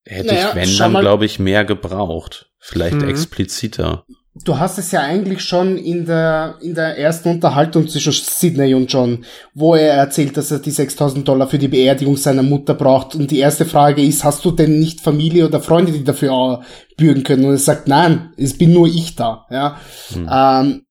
Hätte 0.05 0.35
Naja, 0.35 0.49
ich, 0.51 0.55
wenn, 0.55 0.77
dann 0.77 1.01
glaube 1.01 1.25
ich, 1.25 1.39
mehr 1.39 1.65
gebraucht. 1.65 2.51
Vielleicht 2.59 2.97
Mhm. 2.97 3.09
expliziter. 3.09 4.05
Du 4.45 4.59
hast 4.59 4.79
es 4.79 4.93
ja 4.93 5.01
eigentlich 5.01 5.43
schon 5.43 5.79
in 5.79 6.05
der, 6.05 6.57
in 6.61 6.75
der 6.75 6.99
ersten 6.99 7.31
Unterhaltung 7.31 7.89
zwischen 7.89 8.13
Sidney 8.13 8.75
und 8.75 8.93
John, 8.93 9.25
wo 9.55 9.75
er 9.75 9.95
erzählt, 9.95 10.37
dass 10.37 10.51
er 10.51 10.59
die 10.59 10.71
6000 10.71 11.27
Dollar 11.27 11.49
für 11.49 11.59
die 11.59 11.69
Beerdigung 11.69 12.17
seiner 12.17 12.43
Mutter 12.43 12.75
braucht. 12.75 13.15
Und 13.15 13.31
die 13.31 13.39
erste 13.39 13.65
Frage 13.65 14.03
ist, 14.03 14.25
hast 14.25 14.45
du 14.45 14.51
denn 14.51 14.79
nicht 14.79 15.01
Familie 15.01 15.47
oder 15.47 15.61
Freunde, 15.61 15.93
die 15.93 16.05
dafür 16.05 16.63
äh, 16.63 16.95
bürgen 16.97 17.23
können? 17.23 17.47
Und 17.47 17.53
er 17.53 17.59
sagt, 17.59 17.89
nein, 17.89 18.33
es 18.37 18.59
bin 18.59 18.75
nur 18.75 18.87
ich 18.89 19.17
da, 19.17 19.47
ja. 19.51 19.81
Ähm, 20.15 20.83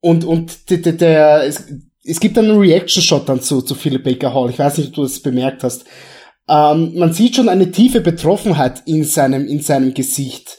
und, 0.00 0.24
und 0.24 0.70
der, 0.70 0.78
der, 0.78 0.92
der 0.94 1.44
es, 1.44 1.64
es 2.04 2.18
gibt 2.18 2.36
einen 2.36 2.58
Reaction-Shot 2.58 3.28
dann 3.28 3.40
zu, 3.40 3.62
zu 3.62 3.76
Philip 3.76 4.02
Baker 4.02 4.34
Hall. 4.34 4.50
Ich 4.50 4.58
weiß 4.58 4.78
nicht, 4.78 4.88
ob 4.88 4.94
du 4.94 5.02
das 5.02 5.20
bemerkt 5.20 5.62
hast. 5.62 5.84
Ähm, 6.48 6.98
man 6.98 7.12
sieht 7.12 7.36
schon 7.36 7.48
eine 7.48 7.70
tiefe 7.70 8.00
Betroffenheit 8.00 8.82
in 8.86 9.04
seinem, 9.04 9.46
in 9.46 9.60
seinem 9.60 9.94
Gesicht, 9.94 10.58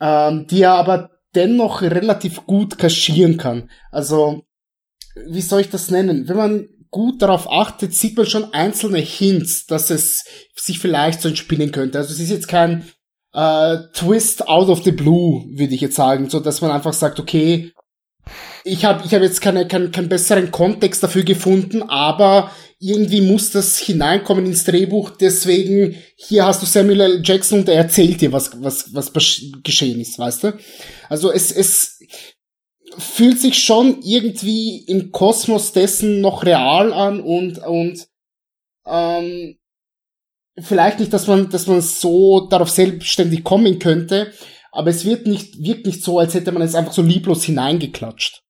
ähm, 0.00 0.46
die 0.48 0.62
er 0.62 0.72
aber 0.72 1.10
dennoch 1.36 1.82
relativ 1.82 2.46
gut 2.46 2.78
kaschieren 2.78 3.36
kann. 3.36 3.70
Also, 3.90 4.42
wie 5.28 5.40
soll 5.40 5.60
ich 5.60 5.70
das 5.70 5.90
nennen? 5.90 6.28
Wenn 6.28 6.36
man 6.36 6.68
gut 6.90 7.22
darauf 7.22 7.50
achtet, 7.50 7.94
sieht 7.94 8.16
man 8.16 8.26
schon 8.26 8.54
einzelne 8.54 8.98
Hints, 8.98 9.66
dass 9.66 9.90
es 9.90 10.24
sich 10.54 10.78
vielleicht 10.78 11.20
so 11.20 11.28
entspinnen 11.28 11.72
könnte. 11.72 11.98
Also 11.98 12.12
es 12.12 12.20
ist 12.20 12.30
jetzt 12.30 12.48
kein 12.48 12.84
äh, 13.32 13.76
Twist 13.92 14.48
out 14.48 14.68
of 14.68 14.82
the 14.82 14.92
blue, 14.92 15.44
würde 15.56 15.74
ich 15.74 15.80
jetzt 15.80 15.96
sagen, 15.96 16.30
so 16.30 16.40
dass 16.40 16.62
man 16.62 16.70
einfach 16.70 16.94
sagt, 16.94 17.20
okay, 17.20 17.72
ich 18.66 18.84
habe 18.84 19.04
ich 19.06 19.14
hab 19.14 19.22
jetzt 19.22 19.40
keine, 19.40 19.68
keinen 19.68 19.92
keinen 19.92 20.08
besseren 20.08 20.50
Kontext 20.50 21.02
dafür 21.02 21.22
gefunden, 21.22 21.82
aber 21.82 22.50
irgendwie 22.80 23.20
muss 23.20 23.52
das 23.52 23.78
hineinkommen 23.78 24.44
ins 24.44 24.64
Drehbuch. 24.64 25.10
Deswegen, 25.10 25.96
hier 26.16 26.44
hast 26.44 26.62
du 26.62 26.66
Samuel 26.66 27.00
L. 27.00 27.22
Jackson 27.24 27.60
und 27.60 27.68
er 27.68 27.76
erzählt 27.76 28.20
dir, 28.20 28.32
was, 28.32 28.60
was, 28.62 28.92
was 28.92 29.12
geschehen 29.62 30.00
ist, 30.00 30.18
weißt 30.18 30.44
du? 30.44 30.58
Also 31.08 31.30
es, 31.30 31.52
es 31.52 32.00
fühlt 32.98 33.40
sich 33.40 33.62
schon 33.62 34.02
irgendwie 34.02 34.84
im 34.86 35.12
Kosmos 35.12 35.72
dessen 35.72 36.20
noch 36.20 36.44
real 36.44 36.92
an 36.92 37.20
und, 37.20 37.58
und 37.58 38.08
ähm, 38.84 39.58
vielleicht 40.58 40.98
nicht, 40.98 41.12
dass 41.12 41.28
man, 41.28 41.50
dass 41.50 41.68
man 41.68 41.80
so 41.80 42.48
darauf 42.48 42.70
selbstständig 42.70 43.44
kommen 43.44 43.78
könnte, 43.78 44.32
aber 44.72 44.90
es 44.90 45.04
wird 45.04 45.26
nicht, 45.26 45.62
wirkt 45.62 45.86
nicht 45.86 46.02
so, 46.02 46.18
als 46.18 46.34
hätte 46.34 46.50
man 46.52 46.62
es 46.62 46.74
einfach 46.74 46.92
so 46.92 47.02
lieblos 47.02 47.44
hineingeklatscht. 47.44 48.42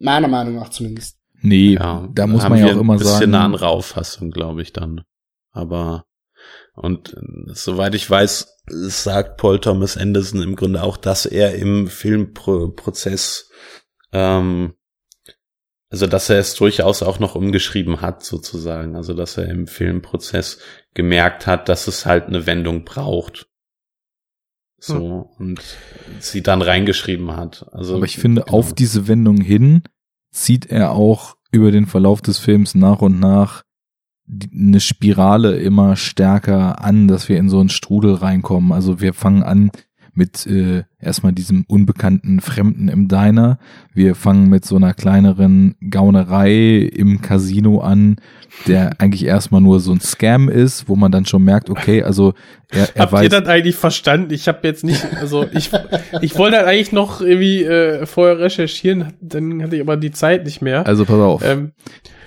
Meiner 0.00 0.28
Meinung 0.28 0.56
nach 0.56 0.70
zumindest. 0.70 1.18
Nee, 1.42 1.74
Ja, 1.74 2.08
da 2.12 2.26
muss 2.26 2.42
man 2.48 2.58
ja 2.58 2.66
auch 2.66 2.80
immer 2.80 2.94
ein 2.94 2.98
bisschen 2.98 3.12
sagen. 3.12 3.34
eine 3.34 3.44
andere 3.44 3.68
Auffassung, 3.68 4.30
glaube 4.30 4.62
ich 4.62 4.72
dann. 4.72 5.02
Aber 5.52 6.04
Und 6.74 7.14
äh, 7.14 7.52
soweit 7.54 7.94
ich 7.94 8.08
weiß, 8.08 8.58
sagt 8.66 9.36
Paul 9.36 9.60
Thomas 9.60 9.96
Anderson 9.96 10.42
im 10.42 10.56
Grunde 10.56 10.82
auch, 10.82 10.96
dass 10.96 11.26
er 11.26 11.54
im 11.54 11.88
Filmprozess, 11.88 13.50
ähm, 14.12 14.74
also 15.90 16.06
dass 16.06 16.30
er 16.30 16.38
es 16.38 16.54
durchaus 16.54 17.02
auch 17.02 17.18
noch 17.18 17.34
umgeschrieben 17.34 18.00
hat, 18.00 18.24
sozusagen. 18.24 18.96
Also 18.96 19.12
dass 19.12 19.36
er 19.36 19.48
im 19.48 19.66
Filmprozess 19.66 20.58
gemerkt 20.94 21.46
hat, 21.46 21.68
dass 21.68 21.88
es 21.88 22.06
halt 22.06 22.26
eine 22.26 22.46
Wendung 22.46 22.84
braucht. 22.84 23.49
So, 24.80 25.30
hm. 25.36 25.46
und 25.46 25.60
sie 26.20 26.42
dann 26.42 26.62
reingeschrieben 26.62 27.36
hat. 27.36 27.66
Also, 27.72 27.96
Aber 27.96 28.06
ich 28.06 28.16
finde, 28.16 28.42
genau. 28.42 28.56
auf 28.56 28.72
diese 28.72 29.06
Wendung 29.08 29.40
hin 29.40 29.82
zieht 30.32 30.66
er 30.66 30.92
auch 30.92 31.36
über 31.52 31.70
den 31.70 31.86
Verlauf 31.86 32.22
des 32.22 32.38
Films 32.38 32.74
nach 32.74 33.02
und 33.02 33.20
nach 33.20 33.62
eine 34.52 34.80
Spirale 34.80 35.56
immer 35.58 35.96
stärker 35.96 36.82
an, 36.82 37.08
dass 37.08 37.28
wir 37.28 37.36
in 37.36 37.48
so 37.48 37.60
einen 37.60 37.68
Strudel 37.68 38.14
reinkommen. 38.14 38.72
Also 38.72 39.00
wir 39.00 39.12
fangen 39.12 39.42
an 39.42 39.70
mit 40.14 40.46
äh, 40.46 40.84
erstmal 41.00 41.32
diesem 41.32 41.64
unbekannten 41.66 42.40
Fremden 42.40 42.88
im 42.88 43.08
Diner. 43.08 43.58
Wir 43.94 44.14
fangen 44.14 44.48
mit 44.48 44.64
so 44.64 44.76
einer 44.76 44.94
kleineren 44.94 45.76
Gaunerei 45.90 46.78
im 46.78 47.20
Casino 47.22 47.80
an, 47.80 48.16
der 48.66 49.00
eigentlich 49.00 49.24
erstmal 49.24 49.60
nur 49.60 49.80
so 49.80 49.92
ein 49.92 50.00
Scam 50.00 50.48
ist, 50.48 50.88
wo 50.88 50.96
man 50.96 51.12
dann 51.12 51.26
schon 51.26 51.42
merkt, 51.42 51.70
okay, 51.70 52.02
also 52.02 52.34
er, 52.70 52.88
er 52.94 53.02
Habt 53.02 53.12
weiß. 53.12 53.22
ihr 53.24 53.28
das 53.30 53.46
eigentlich 53.46 53.76
verstanden? 53.76 54.32
Ich 54.32 54.48
habe 54.48 54.66
jetzt 54.66 54.84
nicht, 54.84 55.04
also 55.20 55.46
ich, 55.52 55.70
ich 56.20 56.36
wollte 56.36 56.58
halt 56.58 56.66
eigentlich 56.66 56.92
noch 56.92 57.20
irgendwie 57.20 57.64
äh, 57.64 58.06
vorher 58.06 58.38
recherchieren, 58.38 59.12
dann 59.20 59.62
hatte 59.62 59.76
ich 59.76 59.82
aber 59.82 59.96
die 59.96 60.10
Zeit 60.10 60.44
nicht 60.44 60.62
mehr. 60.62 60.86
Also 60.86 61.04
pass 61.04 61.18
auf. 61.18 61.44
Ähm, 61.44 61.72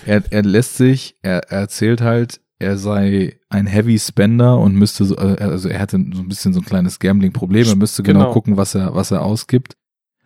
er, 0.06 0.24
er 0.30 0.44
lässt 0.44 0.78
sich, 0.78 1.16
er, 1.22 1.40
er 1.50 1.60
erzählt 1.60 2.02
halt, 2.02 2.42
er 2.60 2.78
sei 2.78 3.38
ein 3.50 3.68
Heavy 3.68 3.98
Spender 4.00 4.58
und 4.60 4.76
müsste 4.76 5.06
so, 5.06 5.18
äh, 5.18 5.38
also 5.40 5.70
er 5.70 5.80
hatte 5.80 5.98
so 6.14 6.22
ein 6.22 6.28
bisschen 6.28 6.54
so 6.54 6.60
ein 6.62 6.66
kleines 6.66 7.00
Gambling-Problem, 7.00 7.68
er 7.68 7.76
müsste 7.76 8.04
genau, 8.04 8.20
Genau. 8.22 8.34
gucken, 8.34 8.58
was 8.58 8.76
er, 8.76 8.96
was 8.96 9.12
er 9.12 9.22
ausgibt, 9.24 9.76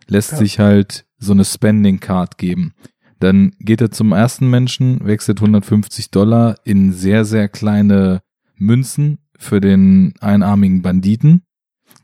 lässt 0.06 0.32
Ja. 0.32 0.38
sich 0.38 0.58
halt 0.58 1.04
so 1.18 1.32
eine 1.32 1.44
Spending 1.44 2.00
Card 2.00 2.38
geben. 2.38 2.74
Dann 3.18 3.52
geht 3.58 3.80
er 3.80 3.90
zum 3.90 4.12
ersten 4.12 4.48
Menschen, 4.48 5.04
wechselt 5.04 5.40
150 5.40 6.10
Dollar 6.12 6.56
in 6.64 6.92
sehr, 6.92 7.24
sehr 7.24 7.48
kleine 7.48 8.20
Münzen 8.56 9.18
für 9.36 9.60
den 9.60 10.14
einarmigen 10.20 10.82
Banditen, 10.82 11.42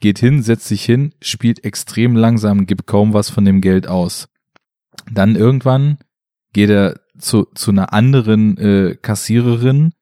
geht 0.01 0.19
hin, 0.19 0.43
setzt 0.43 0.67
sich 0.67 0.85
hin, 0.85 1.13
spielt 1.23 1.65
extrem 1.65 2.17
langsam, 2.17 2.67
gibt 2.67 2.87
kaum 2.87 3.13
was 3.13 3.31
von 3.31 3.45
dem 3.45 3.61
Geld 3.61 3.87
aus. 3.87 4.29
Dann 5.13 5.37
irgendwann 5.37 5.99
geht 6.53 6.71
er 6.71 7.01
zu, 7.19 7.47
zu 7.55 7.71
einer 7.71 7.93
anderen 7.93 8.57
äh, 8.59 8.97
Kassiererin, 9.01 9.93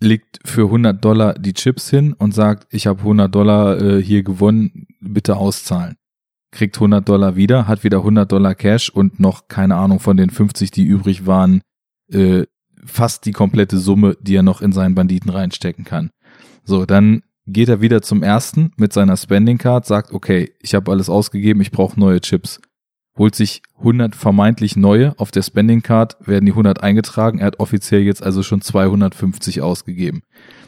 legt 0.00 0.40
für 0.44 0.64
100 0.64 1.04
Dollar 1.04 1.34
die 1.34 1.54
Chips 1.54 1.90
hin 1.90 2.12
und 2.12 2.34
sagt, 2.34 2.66
ich 2.70 2.86
habe 2.86 3.00
100 3.00 3.34
Dollar 3.34 3.80
äh, 3.80 4.02
hier 4.02 4.22
gewonnen, 4.22 4.86
bitte 5.00 5.36
auszahlen. 5.36 5.96
Kriegt 6.52 6.76
100 6.76 7.08
Dollar 7.08 7.36
wieder, 7.36 7.66
hat 7.66 7.84
wieder 7.84 7.98
100 7.98 8.30
Dollar 8.30 8.54
Cash 8.54 8.90
und 8.90 9.20
noch, 9.20 9.48
keine 9.48 9.76
Ahnung, 9.76 10.00
von 10.00 10.16
den 10.16 10.30
50, 10.30 10.70
die 10.70 10.84
übrig 10.84 11.26
waren, 11.26 11.60
äh, 12.10 12.44
fast 12.84 13.26
die 13.26 13.32
komplette 13.32 13.78
Summe, 13.78 14.16
die 14.20 14.36
er 14.36 14.42
noch 14.42 14.62
in 14.62 14.72
seinen 14.72 14.94
Banditen 14.94 15.30
reinstecken 15.30 15.84
kann. 15.84 16.10
So, 16.64 16.86
dann 16.86 17.22
geht 17.46 17.68
er 17.68 17.80
wieder 17.80 18.02
zum 18.02 18.22
ersten 18.22 18.72
mit 18.76 18.92
seiner 18.92 19.16
Spending 19.16 19.58
Card, 19.58 19.86
sagt, 19.86 20.12
okay, 20.12 20.52
ich 20.60 20.74
habe 20.74 20.90
alles 20.90 21.08
ausgegeben, 21.08 21.60
ich 21.60 21.70
brauche 21.70 21.98
neue 21.98 22.20
Chips 22.20 22.60
holt 23.18 23.34
sich 23.34 23.62
100 23.78 24.14
vermeintlich 24.14 24.76
neue 24.76 25.14
auf 25.18 25.30
der 25.30 25.42
Spending 25.42 25.82
Card, 25.82 26.16
werden 26.20 26.46
die 26.46 26.52
100 26.52 26.82
eingetragen. 26.82 27.38
Er 27.38 27.46
hat 27.46 27.60
offiziell 27.60 28.02
jetzt 28.02 28.22
also 28.22 28.42
schon 28.42 28.60
250 28.60 29.62
ausgegeben. 29.62 30.22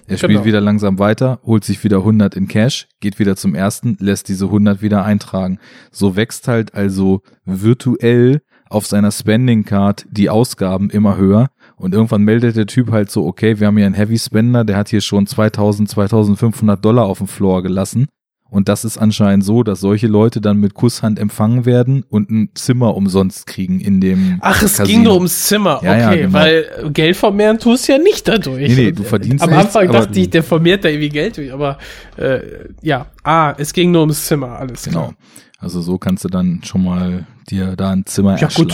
Er 0.07 0.17
spielt 0.17 0.33
Genau. 0.33 0.45
wieder 0.45 0.61
langsam 0.61 0.99
weiter, 0.99 1.39
holt 1.45 1.65
sich 1.65 1.85
wieder 1.85 1.99
100 1.99 2.35
in 2.35 2.49
Cash, 2.49 2.89
geht 3.01 3.19
wieder 3.19 3.37
zum 3.37 3.55
ersten, 3.55 3.97
lässt 4.01 4.29
diese 4.29 4.47
100 4.47 4.81
wieder 4.81 5.05
eintragen. 5.05 5.59
So 5.91 6.17
wächst 6.17 6.49
halt 6.49 6.75
also 6.75 7.21
virtuell 7.45 8.41
auf 8.71 8.87
seiner 8.87 9.11
Spending 9.11 9.65
Card 9.65 10.07
die 10.11 10.31
Ausgaben 10.31 10.91
immer 10.91 11.17
höher 11.17 11.49
und 11.77 11.95
irgendwann 11.95 12.23
meldet 12.23 12.57
der 12.57 12.67
Typ 12.67 12.91
halt 12.91 13.11
so, 13.11 13.27
okay, 13.27 13.61
wir 13.61 13.67
haben 13.67 13.77
hier 13.77 13.87
einen 13.87 13.95
Heavy 13.95 14.19
Spender, 14.19 14.65
der 14.65 14.77
hat 14.77 14.89
hier 14.89 15.01
schon 15.01 15.27
2000, 15.27 15.89
2500 15.91 16.83
Dollar 16.83 17.05
auf 17.05 17.19
dem 17.19 17.29
Floor 17.29 17.63
gelassen. 17.63 18.07
Und 18.51 18.69
das 18.71 18.85
ist 18.87 18.97
anscheinend 18.97 19.45
so, 19.45 19.63
dass 19.63 19.81
solche 19.81 20.07
Leute 20.07 20.41
dann 20.41 20.57
mit 20.59 20.73
Kusshand 20.73 21.19
empfangen 21.19 21.67
werden 21.67 22.03
und 22.09 22.31
ein 22.31 22.49
Zimmer 22.55 22.97
umsonst 22.97 23.47
kriegen 23.47 23.79
in 23.79 24.01
dem 24.01 24.39
ach, 24.41 24.63
es 24.63 24.79
Casino. 24.79 24.87
ging 24.97 25.03
nur 25.05 25.15
ums 25.17 25.45
Zimmer, 25.45 25.81
Ja, 25.85 25.99
ja, 25.99 26.09
okay, 26.09 26.21
genau. 26.23 26.33
weil 26.33 26.91
Geld 26.95 27.17
vermehren 27.17 27.59
tust 27.59 27.89
ja 27.89 27.99
nicht 27.99 28.27
dadurch. 28.27 28.69
Nee, 28.69 28.75
nee, 28.87 28.93
du 28.93 29.03
verdienst 29.03 29.45
Am 29.45 29.51
nichts, 29.51 29.67
Anfang 29.67 29.89
aber- 29.91 29.99
dachte 30.07 30.19
ich, 30.19 30.31
der 30.31 30.43
vermehrt 30.43 30.83
da 30.83 30.89
irgendwie 30.89 31.11
Geld 31.11 31.37
durch, 31.37 31.53
aber 31.53 31.77
äh, 32.17 32.41
ja, 32.81 33.07
ah, 33.23 33.55
es 33.59 33.73
ging 33.75 33.91
nur 33.91 34.01
ums 34.01 34.25
Zimmer, 34.27 34.59
alles 34.59 34.83
Genau. 34.85 35.09
klar. 35.09 35.15
Also 35.59 35.83
so 35.83 35.99
kannst 35.99 36.25
du 36.25 36.29
dann 36.29 36.61
schon 36.65 36.85
mal 36.85 37.27
dir 37.51 37.77
da 37.77 37.91
ein 37.91 38.07
Zimmer 38.07 38.39
Ja, 38.39 38.49
gut. 38.55 38.73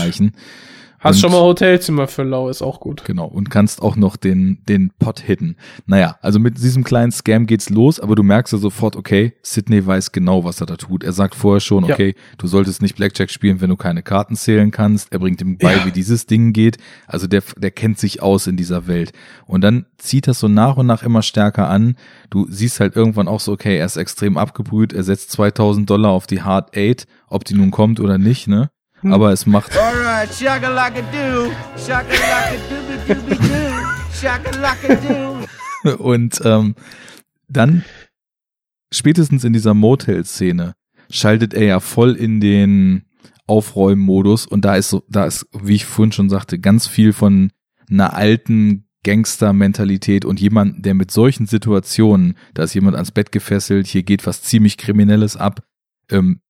Hast 0.99 1.17
Und- 1.17 1.21
schon 1.21 1.31
mal 1.33 1.41
Hotelzimmer 1.41 2.07
für 2.07 2.23
lau, 2.23 2.49
ist 2.49 2.61
auch 2.61 2.79
gut. 2.79 3.03
Genau, 3.05 3.25
und 3.25 3.49
kannst 3.49 3.81
auch 3.81 3.95
noch 3.95 4.15
den, 4.15 4.59
den 4.67 4.91
Pot 4.97 5.19
hitten. 5.19 5.55
Naja, 5.85 6.17
also 6.21 6.39
mit 6.39 6.57
diesem 6.57 6.83
kleinen 6.83 7.11
Scam 7.11 7.45
geht's 7.45 7.69
los, 7.69 7.99
aber 7.99 8.15
du 8.15 8.23
merkst 8.23 8.53
ja 8.53 8.59
sofort, 8.59 8.95
okay, 8.95 9.33
Sydney 9.43 9.85
weiß 9.85 10.11
genau, 10.11 10.43
was 10.43 10.61
er 10.61 10.67
da 10.67 10.77
tut. 10.77 11.03
Er 11.03 11.11
sagt 11.13 11.35
vorher 11.35 11.59
schon, 11.59 11.85
Ja. 11.85 11.93
okay, 11.93 12.15
du 12.37 12.47
solltest 12.47 12.81
nicht 12.81 12.95
Blackjack 12.95 13.29
spielen, 13.29 13.61
wenn 13.61 13.69
du 13.69 13.75
keine 13.75 14.01
Karten 14.03 14.35
zählen 14.35 14.71
kannst. 14.71 15.11
Er 15.11 15.19
bringt 15.19 15.41
ihm 15.41 15.57
bei, 15.57 15.75
Ja. 15.77 15.85
wie 15.85 15.91
dieses 15.91 16.25
Ding 16.25 16.53
geht. 16.53 16.77
Also 17.07 17.27
der, 17.27 17.43
der 17.57 17.71
kennt 17.71 17.99
sich 17.99 18.21
aus 18.23 18.47
in 18.47 18.57
dieser 18.57 18.87
Welt. 18.87 19.11
Und 19.45 19.61
dann 19.61 19.85
zieht 19.97 20.27
das 20.27 20.39
so 20.39 20.47
nach 20.47 20.77
und 20.77 20.87
nach 20.87 21.03
immer 21.03 21.21
stärker 21.21 21.69
an. 21.69 21.95
Du 22.29 22.47
siehst 22.49 22.79
halt 22.79 22.95
irgendwann 22.95 23.27
auch 23.27 23.39
so, 23.39 23.51
okay, 23.51 23.77
er 23.77 23.85
ist 23.85 23.97
extrem 23.97 24.37
abgebrüht, 24.37 24.93
er 24.93 25.03
setzt 25.03 25.31
2000 25.31 25.89
Dollar 25.89 26.11
auf 26.11 26.25
die 26.27 26.41
Hard 26.41 26.75
Eight, 26.75 27.05
ob 27.27 27.43
die 27.45 27.53
nun 27.55 27.71
kommt 27.71 27.99
oder 27.99 28.17
nicht, 28.17 28.47
ne? 28.47 28.69
Hm. 29.01 29.13
Aber 29.13 29.31
es 29.31 29.45
macht 29.45 29.77
Alright, 29.77 30.33
shaka-laka-doo, 30.33 31.51
shaka-laka-doo-doo-doo, 31.77 33.73
shaka-laka-doo. 34.21 35.45
Und 35.97 36.41
ähm, 36.43 36.75
dann 37.47 37.83
spätestens 38.91 39.43
in 39.43 39.53
dieser 39.53 39.73
Motel-Szene 39.73 40.73
schaltet 41.09 41.53
er 41.53 41.65
ja 41.65 41.79
voll 41.79 42.13
in 42.15 42.39
den 42.39 43.05
Aufräummodus 43.47 44.47
und 44.47 44.65
da 44.65 44.75
ist 44.75 44.89
so, 44.89 45.03
da 45.07 45.25
ist, 45.25 45.47
wie 45.53 45.75
ich 45.75 45.85
vorhin 45.85 46.11
schon 46.11 46.29
sagte, 46.29 46.57
ganz 46.57 46.87
viel 46.87 47.13
von 47.13 47.51
einer 47.89 48.15
alten 48.15 48.87
Gangster-Mentalität 49.03 50.25
und 50.25 50.41
jemand, 50.41 50.83
der 50.83 50.95
mit 50.95 51.11
solchen 51.11 51.45
Situationen, 51.45 52.35
da 52.55 52.63
ist 52.63 52.73
jemand 52.73 52.95
ans 52.95 53.11
Bett 53.11 53.31
gefesselt, 53.31 53.85
hier 53.85 54.01
geht 54.01 54.25
was 54.25 54.41
ziemlich 54.41 54.77
Kriminelles 54.77 55.37
ab, 55.37 55.61
ähm, 56.09 56.41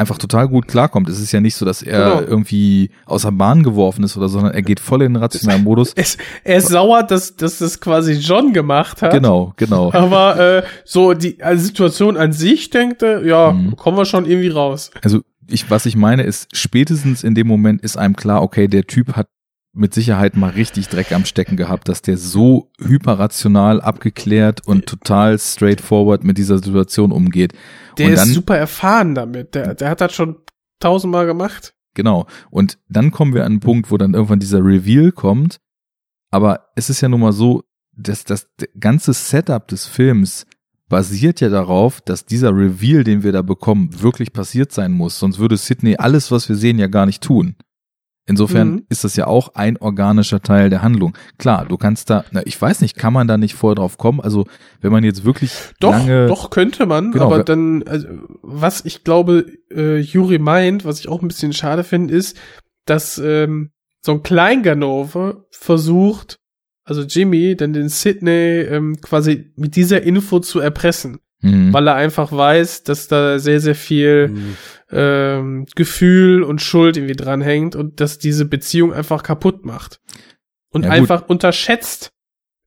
einfach 0.00 0.18
total 0.18 0.48
gut 0.48 0.66
klarkommt. 0.66 1.08
Es 1.08 1.20
ist 1.20 1.30
ja 1.32 1.40
nicht 1.40 1.54
so, 1.54 1.64
dass 1.64 1.82
er 1.82 2.16
Genau. 2.16 2.20
irgendwie 2.28 2.90
aus 3.06 3.22
der 3.22 3.30
Bahn 3.30 3.62
geworfen 3.62 4.02
ist 4.02 4.16
oder, 4.16 4.28
sondern 4.28 4.52
er 4.52 4.62
geht 4.62 4.80
voll 4.80 5.02
in 5.02 5.14
den 5.14 5.22
rationalen 5.22 5.62
Modus. 5.62 5.92
Es, 5.96 6.16
er 6.42 6.56
ist 6.56 6.68
sauer, 6.68 7.02
dass, 7.04 7.36
dass 7.36 7.58
das 7.58 7.80
quasi 7.80 8.14
John 8.14 8.52
gemacht 8.52 9.02
hat. 9.02 9.12
Genau, 9.12 9.52
genau. 9.56 9.92
Aber 9.92 10.38
äh, 10.38 10.62
so 10.84 11.12
die 11.14 11.42
also 11.42 11.62
Situation 11.64 12.16
an 12.16 12.32
sich 12.32 12.70
denkt 12.70 13.02
er, 13.02 13.24
ja, 13.24 13.52
Mhm. 13.52 13.76
kommen 13.76 13.96
wir 13.96 14.04
schon 14.06 14.26
irgendwie 14.26 14.48
raus. 14.48 14.90
Also 15.02 15.20
ich, 15.46 15.70
was 15.70 15.84
ich 15.86 15.96
meine, 15.96 16.22
ist, 16.22 16.56
spätestens 16.56 17.22
in 17.24 17.34
dem 17.34 17.46
Moment 17.46 17.82
ist 17.82 17.96
einem 17.96 18.16
klar, 18.16 18.42
okay, 18.42 18.68
der 18.68 18.84
Typ 18.86 19.14
hat 19.14 19.26
mit 19.72 19.94
Sicherheit 19.94 20.36
mal 20.36 20.50
richtig 20.50 20.88
Dreck 20.88 21.12
am 21.12 21.24
Stecken 21.24 21.56
gehabt, 21.56 21.88
dass 21.88 22.02
der 22.02 22.16
so 22.16 22.72
hyperrational 22.80 23.80
abgeklärt 23.80 24.66
und 24.66 24.86
total 24.86 25.38
straightforward 25.38 26.24
mit 26.24 26.38
dieser 26.38 26.58
Situation 26.58 27.12
umgeht. 27.12 27.52
Der 27.96 28.06
und 28.06 28.12
ist 28.12 28.20
dann, 28.20 28.28
super 28.28 28.56
erfahren 28.56 29.14
damit. 29.14 29.54
Der, 29.54 29.74
der 29.74 29.90
hat 29.90 30.00
das 30.00 30.12
schon 30.12 30.36
tausendmal 30.80 31.26
gemacht. 31.26 31.74
genau. 31.94 32.26
Und 32.50 32.78
dann 32.88 33.10
kommen 33.10 33.34
wir 33.34 33.42
an 33.42 33.52
einen 33.52 33.60
Punkt, 33.60 33.90
wo 33.90 33.96
dann 33.96 34.14
irgendwann 34.14 34.40
dieser 34.40 34.64
Reveal 34.64 35.12
kommt. 35.12 35.60
Aber 36.30 36.70
es 36.74 36.90
ist 36.90 37.00
ja 37.00 37.08
nun 37.08 37.20
mal 37.20 37.32
so, 37.32 37.62
dass 37.92 38.24
das 38.24 38.48
ganze 38.78 39.12
Setup 39.12 39.66
des 39.68 39.86
Films 39.86 40.46
basiert 40.88 41.40
ja 41.40 41.48
darauf, 41.48 42.00
dass 42.00 42.26
dieser 42.26 42.50
Reveal, 42.50 43.04
den 43.04 43.22
wir 43.22 43.32
da 43.32 43.42
bekommen, 43.42 44.02
wirklich 44.02 44.32
passiert 44.32 44.72
sein 44.72 44.92
muss. 44.92 45.18
Sonst 45.18 45.38
würde 45.38 45.56
Sydney 45.56 45.96
alles, 45.96 46.30
was 46.32 46.48
wir 46.48 46.56
sehen, 46.56 46.78
ja 46.78 46.88
gar 46.88 47.06
nicht 47.06 47.22
tun. 47.22 47.54
Insofern 48.30 48.68
Mhm. 48.70 48.82
ist 48.88 49.04
das 49.04 49.16
ja 49.16 49.26
auch 49.26 49.54
ein 49.54 49.76
organischer 49.76 50.40
Teil 50.40 50.70
der 50.70 50.80
Handlung. 50.82 51.12
Klar, 51.36 51.66
du 51.68 51.76
kannst 51.76 52.08
da, 52.08 52.24
na, 52.30 52.40
ich 52.46 52.60
weiß 52.60 52.80
nicht, 52.80 52.96
kann 52.96 53.12
man 53.12 53.26
da 53.28 53.36
nicht 53.36 53.54
vorher 53.54 53.74
drauf 53.74 53.98
kommen? 53.98 54.20
Also, 54.20 54.46
wenn 54.80 54.92
man 54.92 55.04
jetzt 55.04 55.24
wirklich 55.24 55.52
Doch, 55.80 55.90
lange. 55.90 56.26
doch 56.28 56.48
könnte 56.50 56.86
man, 56.86 57.10
Genau, 57.12 57.26
aber 57.26 57.42
dann, 57.44 57.82
also, 57.86 58.06
was 58.42 58.84
ich 58.84 59.04
glaube, 59.04 59.44
äh, 59.74 59.98
Juri 59.98 60.38
meint, 60.38 60.84
was 60.84 61.00
ich 61.00 61.08
auch 61.08 61.20
ein 61.20 61.28
bisschen 61.28 61.52
schade 61.52 61.84
finde, 61.84 62.14
ist, 62.14 62.38
dass 62.86 63.18
ähm, 63.18 63.70
so 64.00 64.12
ein 64.12 64.22
Kleinganove 64.22 65.44
versucht, 65.50 66.38
also 66.84 67.02
Jimmy, 67.02 67.56
dann 67.56 67.72
den 67.72 67.88
Sydney 67.88 68.60
ähm, 68.62 69.00
quasi 69.00 69.52
mit 69.56 69.76
dieser 69.76 70.02
Info 70.02 70.40
zu 70.40 70.60
erpressen, 70.60 71.18
Mhm. 71.42 71.72
weil 71.72 71.86
er 71.88 71.94
einfach 71.94 72.32
weiß, 72.32 72.82
dass 72.84 73.08
da 73.08 73.38
sehr, 73.38 73.60
sehr 73.60 73.74
viel 73.74 74.28
Mhm. 74.28 74.56
Ähm, 74.92 75.66
Gefühl 75.74 76.42
und 76.42 76.60
Schuld 76.60 76.96
irgendwie 76.96 77.16
dranhängt 77.16 77.76
und 77.76 78.00
dass 78.00 78.18
diese 78.18 78.44
Beziehung 78.44 78.92
einfach 78.92 79.22
kaputt 79.22 79.64
macht. 79.64 80.00
Und 80.72 80.84
Ja, 80.84 80.90
einfach 80.90 81.28
unterschätzt. 81.28 82.10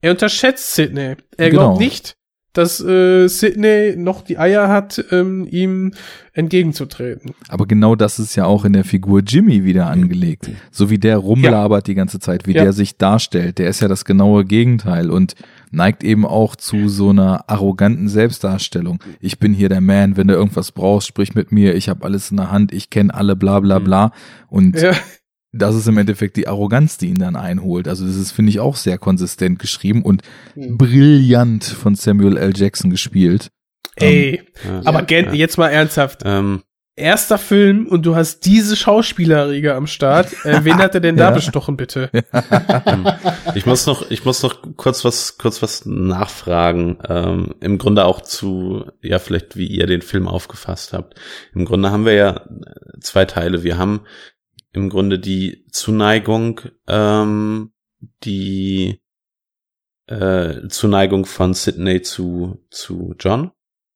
Er 0.02 0.12
unterschätzt 0.12 0.74
Sydney. 0.74 1.16
Er 1.38 1.50
Genau. 1.50 1.68
glaubt 1.68 1.80
nicht, 1.80 2.16
dass 2.54 2.80
äh, 2.80 3.28
Sidney 3.28 3.96
noch 3.98 4.22
die 4.22 4.38
Eier 4.38 4.70
hat, 4.70 5.04
ähm, 5.12 5.48
ihm 5.50 5.92
entgegenzutreten. 6.34 7.32
Aber 7.48 7.66
genau 7.66 7.96
das 7.96 8.20
ist 8.20 8.36
ja 8.36 8.46
auch 8.46 8.66
in 8.66 8.74
der 8.74 8.84
Figur 8.84 9.22
Jimmy 9.22 9.64
wieder 9.64 9.88
angelegt. 9.88 10.50
So 10.72 10.90
wie 10.90 10.98
der 11.00 11.18
rumlabert 11.18 11.88
die 11.88 11.96
ganze 11.96 12.20
Zeit, 12.20 12.48
wie 12.48 12.54
Ja. 12.54 12.64
der 12.64 12.74
sich 12.74 12.98
darstellt. 12.98 13.58
Der 13.58 13.70
ist 13.70 13.80
ja 13.82 13.88
das 13.88 14.06
genaue 14.06 14.46
Gegenteil 14.46 15.10
und 15.10 15.36
neigt 15.72 16.04
eben 16.04 16.26
auch 16.26 16.56
zu 16.56 16.90
so 16.90 17.10
einer 17.10 17.46
arroganten 17.50 18.08
Selbstdarstellung. 18.08 19.00
Ich 19.20 19.40
bin 19.40 19.54
hier 19.54 19.70
der 19.70 19.82
Man, 19.82 20.18
wenn 20.18 20.28
du 20.28 20.34
irgendwas 20.36 20.72
brauchst, 20.72 21.08
sprich 21.08 21.34
mit 21.36 21.52
mir, 21.52 21.76
ich 21.76 21.90
habe 21.90 22.06
alles 22.06 22.30
in 22.32 22.38
der 22.38 22.52
Hand, 22.52 22.72
ich 22.72 22.90
kenne 22.90 23.14
alle, 23.14 23.36
bla 23.36 23.60
bla 23.60 23.80
bla. 23.80 24.12
Und 24.48 24.80
Ja. 24.80 24.92
Das 25.54 25.76
ist 25.76 25.88
im 25.88 25.98
Endeffekt 25.98 26.36
die 26.36 26.48
Arroganz, 26.48 26.98
die 26.98 27.08
ihn 27.08 27.20
dann 27.20 27.36
einholt. 27.36 27.88
Also 27.88 28.06
das 28.06 28.16
ist, 28.18 28.32
finde 28.32 28.50
ich, 28.50 28.60
auch 28.60 28.76
sehr 28.76 28.98
konsistent 28.98 29.60
geschrieben 29.60 30.02
und 30.04 30.22
Hm. 30.56 30.78
brillant 30.78 31.64
von 31.64 31.96
Samuel 31.96 32.38
L. 32.38 32.52
Jackson 32.56 32.90
gespielt. 32.90 33.50
Ey, 33.96 34.42
Ja. 34.66 34.82
aber 34.86 35.04
gen- 35.04 35.34
jetzt 35.36 35.58
mal 35.58 35.70
ernsthaft. 35.70 36.24
Ähm, 36.26 36.64
Erster 36.96 37.40
Film 37.40 37.88
und 37.88 38.06
du 38.06 38.16
hast 38.16 38.42
diese 38.46 38.76
Schauspielerriege 38.76 39.74
am 39.74 39.88
Start. 39.88 40.32
Äh, 40.46 40.64
wen 40.64 40.76
hat 40.78 40.94
er 40.94 41.02
denn 41.02 41.18
da 41.18 41.24
Ja. 41.30 41.32
bestochen, 41.32 41.76
bitte? 41.76 42.12
Ich 43.56 43.66
muss 43.66 43.86
noch, 43.86 44.10
ich 44.12 44.26
muss 44.26 44.44
noch 44.44 44.62
kurz 44.78 45.04
was, 45.06 45.38
kurz 45.38 45.62
was 45.62 45.86
nachfragen. 45.86 46.98
Ähm, 47.08 47.56
Im 47.62 47.78
Grunde 47.78 48.06
auch 48.06 48.22
zu, 48.22 48.86
ja, 49.02 49.20
vielleicht 49.20 49.56
wie 49.58 49.68
ihr 49.68 49.86
den 49.88 50.02
Film 50.02 50.28
aufgefasst 50.28 50.94
habt. 50.94 51.20
Im 51.54 51.66
Grunde 51.66 51.92
haben 51.92 52.06
wir 52.06 52.14
ja 52.14 52.42
zwei 53.02 53.26
Teile. 53.26 53.64
Wir 53.64 53.78
haben 53.78 54.02
im 54.74 54.90
Grunde 54.90 55.20
die 55.20 55.66
Zuneigung, 55.72 56.62
ähm, 56.88 57.74
die 58.24 59.02
äh, 60.08 60.68
Zuneigung 60.68 61.26
von 61.26 61.54
Sidney 61.54 62.02
zu 62.02 62.66
zu 62.70 63.16
John. 63.20 63.52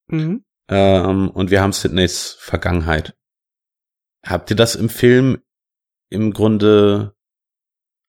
Mhm. 0.07 0.45
Ähm, 0.69 1.29
und 1.29 1.51
wir 1.51 1.61
haben 1.61 1.73
Sidneys 1.73 2.37
Vergangenheit. 2.39 3.17
Habt 4.25 4.49
ihr 4.49 4.55
das 4.55 4.75
im 4.75 4.89
Film 4.89 5.41
im 6.09 6.31
Grunde, 6.31 7.15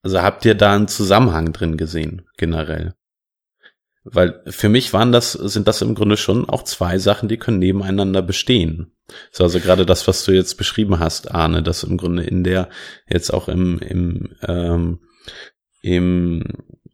also 0.03 0.23
habt 0.23 0.45
ihr 0.45 0.55
da 0.55 0.75
einen 0.75 0.89
Zusammenhang 0.89 1.53
drin 1.53 1.77
gesehen, 1.77 2.29
generell? 2.37 2.95
Weil 4.11 4.43
für 4.47 4.69
mich 4.69 4.93
waren 4.93 5.13
das, 5.13 5.33
sind 5.33 5.69
das 5.69 5.83
im 5.83 5.95
Grunde 5.95 6.17
schon 6.17 6.49
auch 6.49 6.63
zwei 6.63 6.99
Sachen, 6.99 7.29
die 7.29 7.37
können 7.37 7.59
nebeneinander 7.59 8.23
bestehen. 8.23 8.93
So, 9.31 9.45
also 9.45 9.61
gerade 9.61 9.85
das, 9.87 10.07
was 10.09 10.25
du 10.25 10.33
jetzt 10.33 10.57
beschrieben 10.57 10.99
hast, 10.99 11.31
Arne, 11.31 11.63
dass 11.63 11.85
im 11.85 11.97
Grunde 11.97 12.25
in 12.25 12.45
der, 12.45 12.69
jetzt 13.09 13.31
auch 13.31 13.49
im, 13.49 13.79
im, 13.79 14.35
ähm, 14.47 15.01
im, 15.83 16.45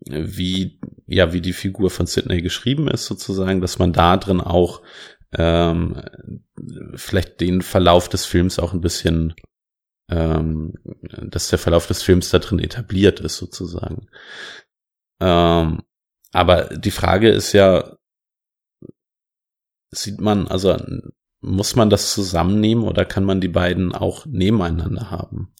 wie, 0.06 0.80
ja, 1.06 1.32
wie 1.32 1.40
die 1.40 1.52
Figur 1.52 1.90
von 1.90 2.06
Sidney 2.06 2.42
geschrieben 2.42 2.88
ist, 2.88 3.06
sozusagen, 3.06 3.60
dass 3.60 3.78
man 3.78 3.92
da 3.92 4.16
drin 4.16 4.40
auch 4.40 4.82
ähm, 5.32 6.00
vielleicht 6.94 7.40
den 7.40 7.62
Verlauf 7.62 8.08
des 8.08 8.26
Films 8.26 8.58
auch 8.58 8.72
ein 8.72 8.80
bisschen, 8.80 9.34
ähm, 10.08 10.74
dass 11.22 11.48
der 11.48 11.58
Verlauf 11.58 11.86
des 11.86 12.02
Films 12.02 12.30
da 12.30 12.38
drin 12.38 12.58
etabliert 12.58 13.20
ist, 13.20 13.36
sozusagen. 13.36 14.08
Ähm, 15.20 15.82
aber 16.34 16.64
die 16.64 16.90
Frage 16.90 17.30
ist 17.30 17.52
ja, 17.52 17.96
sieht 19.92 20.20
man, 20.20 20.48
also 20.48 20.76
muss 21.40 21.76
man 21.76 21.90
das 21.90 22.12
zusammennehmen 22.12 22.84
oder 22.84 23.04
kann 23.04 23.24
man 23.24 23.40
die 23.40 23.48
beiden 23.48 23.94
auch 23.94 24.26
nebeneinander 24.26 25.12
haben? 25.12 25.54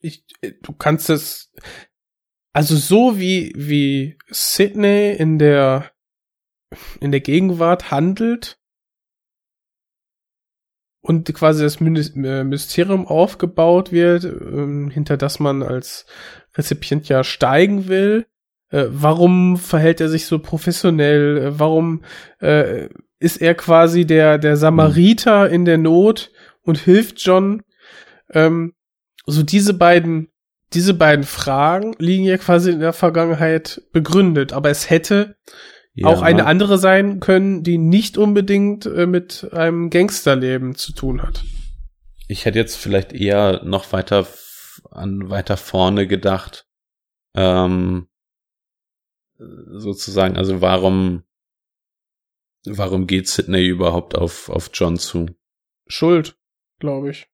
Ich, 0.00 0.24
du 0.62 0.72
kannst 0.72 1.10
es, 1.10 1.52
also 2.52 2.76
so 2.76 3.18
wie, 3.18 3.52
wie 3.56 4.16
Sydney 4.28 5.16
in 5.18 5.40
der, 5.40 5.90
in 7.00 7.10
der 7.10 7.20
Gegenwart 7.20 7.90
handelt 7.90 8.60
und 11.00 11.34
quasi 11.34 11.64
das 11.64 11.80
äh, 11.80 12.44
Mysterium 12.44 13.08
aufgebaut 13.08 13.90
wird, 13.90 14.24
ähm, 14.24 14.90
hinter 14.90 15.16
das 15.16 15.40
man 15.40 15.64
als 15.64 16.06
Rezipient 16.54 17.08
ja 17.08 17.24
steigen 17.24 17.88
will. 17.88 18.26
Äh, 18.70 18.86
warum 18.88 19.56
verhält 19.56 20.00
er 20.00 20.08
sich 20.08 20.26
so 20.26 20.38
professionell? 20.38 21.38
Äh, 21.38 21.58
warum 21.58 22.02
äh, 22.40 22.88
ist 23.18 23.40
er 23.40 23.54
quasi 23.54 24.06
der, 24.06 24.38
der 24.38 24.56
Samariter 24.56 25.50
in 25.50 25.64
der 25.64 25.78
Not 25.78 26.30
und 26.62 26.78
hilft 26.78 27.20
John? 27.20 27.62
Ähm, 28.30 28.74
so 29.26 29.42
diese 29.42 29.74
beiden, 29.74 30.28
diese 30.72 30.94
beiden 30.94 31.24
Fragen 31.24 31.94
liegen 31.98 32.24
ja 32.24 32.38
quasi 32.38 32.70
in 32.70 32.80
der 32.80 32.92
Vergangenheit 32.92 33.82
begründet, 33.92 34.52
aber 34.52 34.70
es 34.70 34.88
hätte 34.88 35.36
auch 36.02 36.22
eine 36.22 36.46
andere 36.46 36.78
sein 36.78 37.20
können, 37.20 37.62
die 37.62 37.76
nicht 37.76 38.16
unbedingt 38.16 38.86
äh, 38.86 39.06
mit 39.06 39.48
einem 39.52 39.90
Gangsterleben 39.90 40.74
zu 40.74 40.92
tun 40.92 41.22
hat. 41.22 41.44
Ich 42.28 42.44
hätte 42.44 42.58
jetzt 42.58 42.76
vielleicht 42.76 43.12
eher 43.12 43.62
noch 43.64 43.92
weiter 43.92 44.26
an 44.90 45.28
weiter 45.28 45.56
vorne 45.56 46.06
gedacht. 46.06 46.66
Ähm, 47.34 48.06
sozusagen, 49.40 50.36
also 50.36 50.60
warum 50.60 51.24
warum 52.66 53.06
geht 53.06 53.28
Sidney 53.28 53.66
überhaupt 53.66 54.16
auf 54.16 54.48
auf 54.48 54.70
John 54.72 54.98
zu? 54.98 55.26
Schuld, 55.86 56.36
glaube 56.78 57.10
ich. 57.10 57.28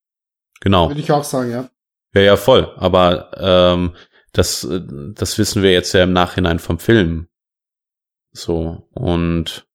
Genau. 0.61 0.89
Würde 0.89 1.01
ich 1.01 1.13
auch 1.13 1.25
sagen, 1.25 1.51
ja. 1.51 1.71
Ja, 2.15 2.21
ja, 2.23 2.37
voll. 2.37 2.73
Aber 2.77 3.31
ähm, 3.37 3.95
das, 4.33 4.67
das 5.15 5.39
wissen 5.39 5.63
wir 5.63 5.73
jetzt 5.73 5.93
ja 5.93 6.05
im 6.05 6.13
Nachhinein 6.13 6.59
vom 6.59 6.79
Film. 6.79 7.29
So, 8.33 8.89
und 8.93 9.67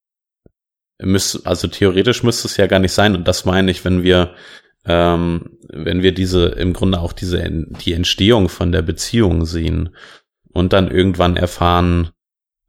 müsste, 1.01 1.45
also 1.45 1.67
theoretisch 1.67 2.23
müsste 2.23 2.47
es 2.47 2.57
ja 2.57 2.67
gar 2.67 2.79
nicht 2.79 2.93
sein. 2.93 3.15
Und 3.15 3.27
das 3.27 3.45
meine 3.45 3.71
ich, 3.71 3.83
wenn 3.85 4.03
wir, 4.03 4.35
ähm, 4.85 5.57
wenn 5.69 6.01
wir 6.03 6.13
diese, 6.13 6.47
im 6.47 6.73
Grunde 6.73 6.99
auch 6.99 7.13
diese, 7.13 7.43
die 7.83 7.93
Entstehung 7.93 8.49
von 8.49 8.71
der 8.71 8.81
Beziehung 8.81 9.45
sehen 9.45 9.95
und 10.51 10.73
dann 10.73 10.89
irgendwann 10.89 11.37
erfahren 11.37 12.11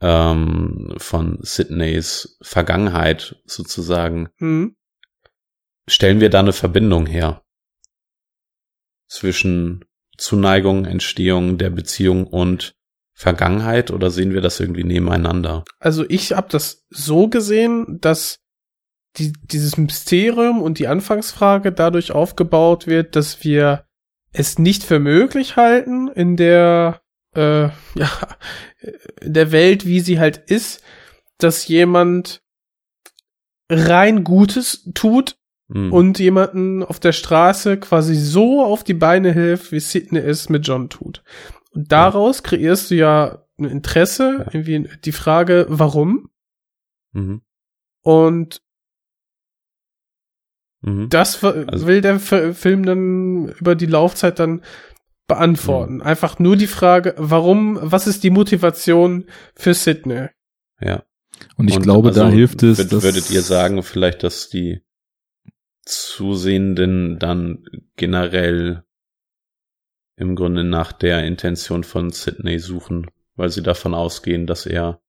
ähm, 0.02 0.94
von 0.98 1.38
Sidneys 1.42 2.36
Vergangenheit 2.42 3.40
sozusagen, 3.46 4.28
Hm. 4.38 4.76
stellen 5.86 6.20
wir 6.20 6.28
da 6.28 6.40
eine 6.40 6.52
Verbindung 6.52 7.06
her 7.06 7.42
zwischen 9.08 9.84
Zuneigung, 10.18 10.84
Entstehung 10.84 11.58
der 11.58 11.70
Beziehung 11.70 12.26
und 12.26 12.74
Vergangenheit 13.14 13.90
oder 13.90 14.10
sehen 14.10 14.32
wir 14.32 14.40
das 14.40 14.58
irgendwie 14.58 14.84
nebeneinander? 14.84 15.64
Also 15.78 16.04
ich 16.08 16.32
habe 16.32 16.48
das 16.50 16.84
so 16.90 17.28
gesehen, 17.28 17.98
dass 18.00 18.40
die, 19.18 19.32
dieses 19.42 19.76
Mysterium 19.76 20.62
und 20.62 20.78
die 20.78 20.88
Anfangsfrage 20.88 21.72
dadurch 21.72 22.12
aufgebaut 22.12 22.86
wird, 22.86 23.14
dass 23.14 23.44
wir 23.44 23.84
es 24.32 24.58
nicht 24.58 24.82
für 24.82 24.98
möglich 24.98 25.56
halten 25.56 26.08
in 26.08 26.36
der 26.36 27.01
äh, 27.34 27.68
ja 27.94 28.10
der 29.22 29.52
Welt, 29.52 29.86
wie 29.86 30.00
sie 30.00 30.18
halt 30.18 30.38
ist, 30.38 30.82
dass 31.38 31.66
jemand 31.68 32.42
rein 33.70 34.24
Gutes 34.24 34.88
tut 34.94 35.36
Hm. 35.72 35.90
und 35.92 36.18
jemanden 36.18 36.82
auf 36.82 37.00
der 37.00 37.12
Straße 37.12 37.78
quasi 37.78 38.14
so 38.14 38.62
auf 38.62 38.84
die 38.84 38.92
Beine 38.94 39.32
hilft, 39.32 39.72
wie 39.72 39.80
Sidney 39.80 40.18
es 40.18 40.48
mit 40.50 40.66
John 40.66 40.90
tut. 40.90 41.22
Und 41.70 41.90
daraus 41.90 42.42
kreierst 42.42 42.90
du 42.90 42.96
ja 42.96 43.46
ein 43.58 43.64
Interesse, 43.64 44.44
irgendwie 44.52 44.86
die 45.04 45.12
Frage, 45.12 45.64
warum? 45.70 46.28
Mhm. 47.12 47.40
Und 48.02 48.60
Mhm. 50.82 51.08
das 51.08 51.42
Also- 51.42 51.86
will 51.86 52.00
der 52.02 52.18
Film 52.20 52.84
dann 52.84 53.48
über 53.60 53.74
die 53.74 53.86
Laufzeit 53.86 54.38
dann 54.40 54.62
beantworten. 55.26 55.96
Mhm. 55.96 56.02
Einfach 56.02 56.38
nur 56.38 56.56
die 56.56 56.66
Frage, 56.66 57.14
warum, 57.16 57.78
was 57.80 58.06
ist 58.06 58.24
die 58.24 58.30
Motivation 58.30 59.26
für 59.54 59.74
Sidney? 59.74 60.28
Ja. 60.80 61.04
Und 61.56 61.68
ich 61.68 61.80
glaube, 61.80 62.10
da 62.12 62.28
hilft 62.28 62.62
es, 62.62 62.78
würd- 62.78 62.90
dass- 62.90 63.02
Würdet 63.02 63.30
ihr 63.30 63.42
sagen, 63.42 63.82
vielleicht, 63.82 64.22
dass 64.22 64.48
die 64.48 64.82
Zusehenden 65.84 67.18
dann 67.18 67.64
generell 67.96 68.84
im 70.16 70.36
Grunde 70.36 70.62
nach 70.64 70.92
der 70.92 71.24
Intention 71.24 71.82
von 71.84 72.10
Sidney 72.10 72.58
suchen, 72.58 73.10
weil 73.34 73.48
sie 73.48 73.62
davon 73.62 73.94
ausgehen, 73.94 74.46
dass 74.46 74.66
er 74.66 75.00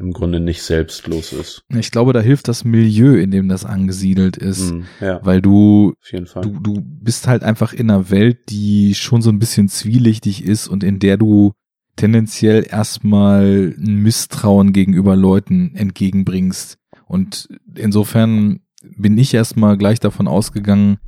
im 0.00 0.12
Grunde 0.12 0.40
nicht 0.40 0.62
selbstlos 0.62 1.32
ist. 1.32 1.62
Ich 1.68 1.90
glaube, 1.90 2.12
da 2.12 2.20
hilft 2.20 2.48
das 2.48 2.64
Milieu, 2.64 3.16
in 3.16 3.30
dem 3.30 3.48
das 3.48 3.64
angesiedelt 3.64 4.36
ist, 4.36 4.72
Mhm, 4.72 4.84
ja. 5.00 5.20
weil 5.22 5.42
du, 5.42 5.94
du, 6.10 6.58
du 6.60 6.80
bist 6.82 7.26
halt 7.28 7.42
einfach 7.42 7.72
in 7.72 7.90
einer 7.90 8.10
Welt, 8.10 8.48
die 8.48 8.94
schon 8.94 9.20
so 9.22 9.30
ein 9.30 9.38
bisschen 9.38 9.68
zwielichtig 9.68 10.44
ist 10.44 10.68
und 10.68 10.82
in 10.82 10.98
der 10.98 11.16
du 11.18 11.52
tendenziell 11.96 12.66
erstmal 12.68 13.74
ein 13.76 13.96
Misstrauen 13.96 14.72
gegenüber 14.72 15.16
Leuten 15.16 15.74
entgegenbringst. 15.74 16.78
Und 17.06 17.48
insofern 17.74 18.60
bin 18.96 19.18
ich 19.18 19.34
erstmal 19.34 19.76
gleich 19.76 20.00
davon 20.00 20.26
ausgegangen, 20.26 20.98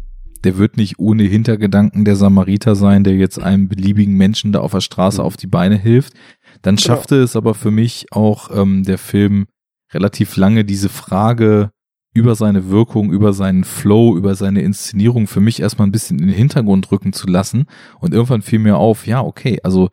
der 0.44 0.58
wird 0.58 0.76
nicht 0.76 0.98
ohne 0.98 1.22
Hintergedanken 1.22 2.04
der 2.04 2.16
Samariter 2.16 2.74
sein, 2.74 3.04
der 3.04 3.14
jetzt 3.14 3.40
einem 3.40 3.68
beliebigen 3.68 4.16
Menschen 4.16 4.52
da 4.52 4.58
auf 4.60 4.72
der 4.72 4.80
Straße 4.80 5.22
auf 5.22 5.36
die 5.36 5.46
Beine 5.46 5.76
hilft. 5.76 6.14
Dann 6.60 6.78
schaffte 6.78 7.16
es 7.22 7.36
aber 7.36 7.54
für 7.54 7.70
mich 7.70 8.06
auch 8.12 8.50
ähm, 8.54 8.82
der 8.84 8.98
Film 8.98 9.46
relativ 9.92 10.36
lange 10.36 10.64
diese 10.64 10.88
Frage 10.88 11.70
über 12.14 12.34
seine 12.34 12.68
Wirkung, 12.68 13.10
über 13.10 13.32
seinen 13.32 13.64
Flow, 13.64 14.16
über 14.16 14.34
seine 14.34 14.62
Inszenierung 14.62 15.26
für 15.26 15.40
mich 15.40 15.60
erstmal 15.60 15.88
ein 15.88 15.92
bisschen 15.92 16.18
in 16.18 16.26
den 16.26 16.36
Hintergrund 16.36 16.92
rücken 16.92 17.12
zu 17.12 17.26
lassen. 17.26 17.64
Und 18.00 18.12
irgendwann 18.12 18.42
fiel 18.42 18.58
mir 18.58 18.76
auf, 18.76 19.06
ja, 19.06 19.22
okay, 19.22 19.60
also 19.62 19.88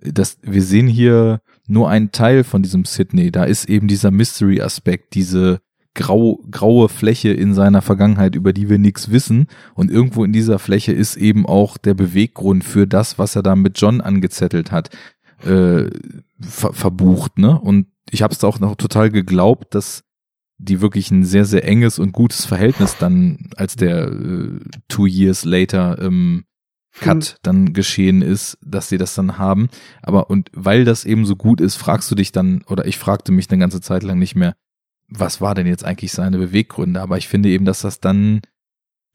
das, 0.00 0.38
wir 0.42 0.62
sehen 0.62 0.88
hier 0.88 1.40
nur 1.68 1.88
einen 1.88 2.10
Teil 2.10 2.42
von 2.42 2.62
diesem 2.62 2.84
Sydney. 2.84 3.30
Da 3.30 3.44
ist 3.44 3.68
eben 3.68 3.86
dieser 3.86 4.10
Mystery-Aspekt, 4.10 5.14
diese 5.14 5.60
grau, 5.94 6.40
graue 6.50 6.88
Fläche 6.88 7.30
in 7.30 7.54
seiner 7.54 7.82
Vergangenheit, 7.82 8.34
über 8.34 8.52
die 8.52 8.68
wir 8.68 8.78
nichts 8.78 9.10
wissen. 9.10 9.46
Und 9.74 9.90
irgendwo 9.90 10.24
in 10.24 10.32
dieser 10.32 10.58
Fläche 10.58 10.92
ist 10.92 11.16
eben 11.16 11.46
auch 11.46 11.76
der 11.76 11.94
Beweggrund 11.94 12.64
für 12.64 12.86
das, 12.86 13.18
was 13.18 13.36
er 13.36 13.42
da 13.42 13.54
mit 13.54 13.80
John 13.80 14.00
angezettelt 14.00 14.72
hat, 14.72 14.90
äh, 15.44 15.90
ver 16.40 16.72
verbucht. 16.72 17.38
Ne? 17.38 17.58
Und 17.58 17.86
ich 18.10 18.22
habe 18.22 18.34
es 18.34 18.44
auch 18.44 18.60
noch 18.60 18.76
total 18.76 19.10
geglaubt, 19.10 19.74
dass 19.74 20.04
die 20.58 20.80
wirklich 20.80 21.10
ein 21.10 21.24
sehr, 21.24 21.44
sehr 21.44 21.64
enges 21.64 21.98
und 21.98 22.12
gutes 22.12 22.44
Verhältnis 22.44 22.96
dann, 22.98 23.50
als 23.56 23.76
der 23.76 24.08
äh, 24.08 24.60
Two 24.88 25.06
Years 25.06 25.44
Later 25.44 25.98
ähm, 26.00 26.44
Cut 26.92 27.24
hm. 27.24 27.36
dann 27.42 27.72
geschehen 27.72 28.20
ist, 28.20 28.58
dass 28.60 28.88
sie 28.88 28.98
das 28.98 29.14
dann 29.14 29.38
haben. 29.38 29.68
Aber 30.02 30.28
und 30.28 30.50
weil 30.52 30.84
das 30.84 31.04
eben 31.04 31.24
so 31.24 31.36
gut 31.36 31.60
ist, 31.60 31.76
fragst 31.76 32.10
du 32.10 32.14
dich 32.14 32.32
dann, 32.32 32.62
oder 32.66 32.84
ich 32.84 32.98
fragte 32.98 33.32
mich 33.32 33.50
eine 33.50 33.60
ganze 33.60 33.80
Zeit 33.80 34.02
lang 34.02 34.18
nicht 34.18 34.34
mehr, 34.34 34.54
was 35.08 35.40
war 35.40 35.54
denn 35.54 35.66
jetzt 35.66 35.84
eigentlich 35.84 36.12
seine 36.12 36.38
Beweggründe? 36.38 37.00
Aber 37.00 37.16
ich 37.18 37.28
finde 37.28 37.48
eben, 37.48 37.64
dass 37.64 37.80
das 37.80 38.00
dann, 38.00 38.42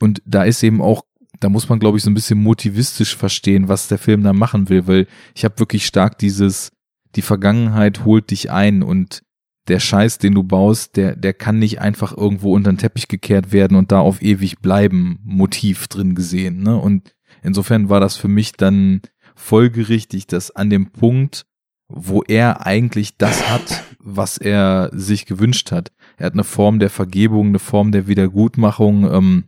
und 0.02 0.22
da 0.26 0.44
ist 0.44 0.64
eben 0.64 0.82
auch, 0.82 1.04
da 1.40 1.50
muss 1.50 1.70
man, 1.70 1.80
glaube 1.80 1.98
ich, 1.98 2.04
so 2.04 2.10
ein 2.10 2.14
bisschen 2.14 2.42
motivistisch 2.42 3.16
verstehen, 3.16 3.68
was 3.68 3.88
der 3.88 3.98
Film 3.98 4.24
da 4.24 4.34
machen 4.34 4.70
will, 4.70 4.88
weil 4.88 5.08
ich 5.34 5.46
habe 5.46 5.60
wirklich 5.60 5.86
stark 5.86 6.18
dieses, 6.18 6.72
die 7.16 7.22
Vergangenheit 7.22 8.06
holt 8.06 8.32
dich 8.32 8.52
ein 8.52 8.84
und 8.84 9.24
der 9.68 9.80
Scheiß, 9.80 10.20
den 10.20 10.36
du 10.36 10.44
baust, 10.44 10.96
der, 10.96 11.16
der 11.16 11.34
kann 11.34 11.60
nicht 11.60 11.82
einfach 11.82 12.16
irgendwo 12.16 12.54
unter 12.54 12.72
den 12.72 12.78
Teppich 12.78 13.08
gekehrt 13.08 13.52
werden 13.52 13.76
und 13.78 13.92
da 13.92 14.00
auf 14.00 14.22
ewig 14.22 14.60
bleiben, 14.60 15.20
Motiv 15.24 15.88
drin 15.88 16.14
gesehen. 16.14 16.62
Ne? 16.62 16.78
Und 16.78 17.16
insofern 17.42 17.90
war 17.90 18.00
das 18.00 18.16
für 18.16 18.28
mich 18.28 18.54
dann 18.54 19.02
folgerichtig, 19.36 20.28
dass 20.28 20.52
an 20.52 20.70
dem 20.70 20.92
Punkt, 20.92 21.46
wo 21.88 22.22
er 22.24 22.66
eigentlich 22.66 23.18
das 23.18 23.50
hat, 23.50 23.84
was 24.00 24.38
er 24.38 24.92
sich 24.94 25.26
gewünscht 25.26 25.72
hat. 25.72 25.92
Er 26.18 26.28
hat 26.28 26.34
eine 26.34 26.44
Form 26.44 26.80
der 26.80 26.90
Vergebung, 26.90 27.48
eine 27.48 27.60
Form 27.60 27.92
der 27.92 28.08
Wiedergutmachung. 28.08 29.12
Ähm, 29.12 29.44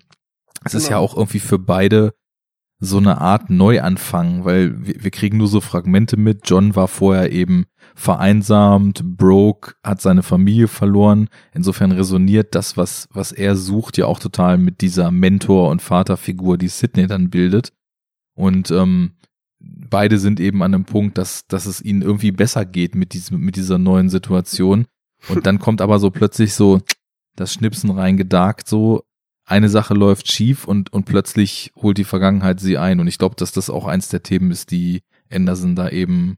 es 0.68 0.84
ist 0.84 0.90
ja 0.90 0.98
genau. 0.98 1.04
auch 1.04 1.18
irgendwie 1.18 1.40
für 1.40 1.60
beide 1.60 2.14
so 2.80 2.98
eine 2.98 3.20
Art 3.20 3.50
Neuanfang, 3.50 4.46
weil 4.46 4.86
wir, 4.86 5.04
wir 5.04 5.12
kriegen 5.12 5.38
nur 5.38 5.48
so 5.48 5.62
Fragmente 5.62 6.16
mit. 6.16 6.42
John 6.46 6.76
war 6.76 6.88
vorher 6.88 7.32
eben 7.32 7.66
vereinsamt, 7.96 9.02
broke, 9.04 9.74
hat 9.84 10.00
seine 10.00 10.22
Familie 10.22 10.68
verloren. 10.68 11.30
Insofern 11.54 11.92
resoniert 11.92 12.54
das, 12.54 12.78
was, 12.78 13.08
was 13.12 13.32
er 13.32 13.56
sucht, 13.56 13.98
ja 13.98 14.06
auch 14.06 14.20
total 14.20 14.60
mit 14.60 14.82
dieser 14.82 15.10
Mentor- 15.10 15.72
und 15.72 15.82
Vaterfigur, 15.82 16.58
die 16.58 16.68
Sidney 16.68 17.08
dann 17.08 17.32
bildet. 17.32 17.74
Und 18.36 18.70
ähm, 18.70 19.14
beide 19.60 20.20
sind 20.20 20.40
eben 20.40 20.62
an 20.62 20.76
einem 20.76 20.86
Punkt, 20.86 21.18
dass, 21.18 21.48
dass 21.48 21.66
es 21.66 21.82
ihnen 21.82 22.04
irgendwie 22.04 22.32
besser 22.32 22.66
geht 22.66 22.94
mit 22.94 23.14
diesem, 23.14 23.40
mit 23.40 23.56
dieser 23.56 23.80
neuen 23.80 24.10
Situation. 24.10 24.86
Und 25.30 25.48
dann 25.48 25.58
kommt 25.58 25.82
aber 25.82 25.98
so 25.98 26.12
plötzlich 26.12 26.54
so 26.54 26.82
das 27.36 27.54
Schnipsen 27.54 27.90
reingedarkt, 27.90 28.68
so 28.68 29.04
eine 29.48 29.70
Sache 29.70 29.94
läuft 29.94 30.32
schief 30.32 30.66
und, 30.66 30.92
und 30.94 31.06
plötzlich 31.06 31.72
holt 31.78 31.98
die 31.98 32.04
Vergangenheit 32.04 32.60
sie 32.60 32.78
ein. 32.78 33.00
Und 33.00 33.08
ich 33.08 33.18
glaube, 33.18 33.36
dass 33.36 33.54
das 33.54 33.70
auch 33.70 33.86
eins 33.86 34.10
der 34.10 34.22
Themen 34.22 34.52
ist, 34.52 34.72
die 34.72 35.02
Anderson 35.32 35.76
da 35.76 35.90
eben 35.90 36.36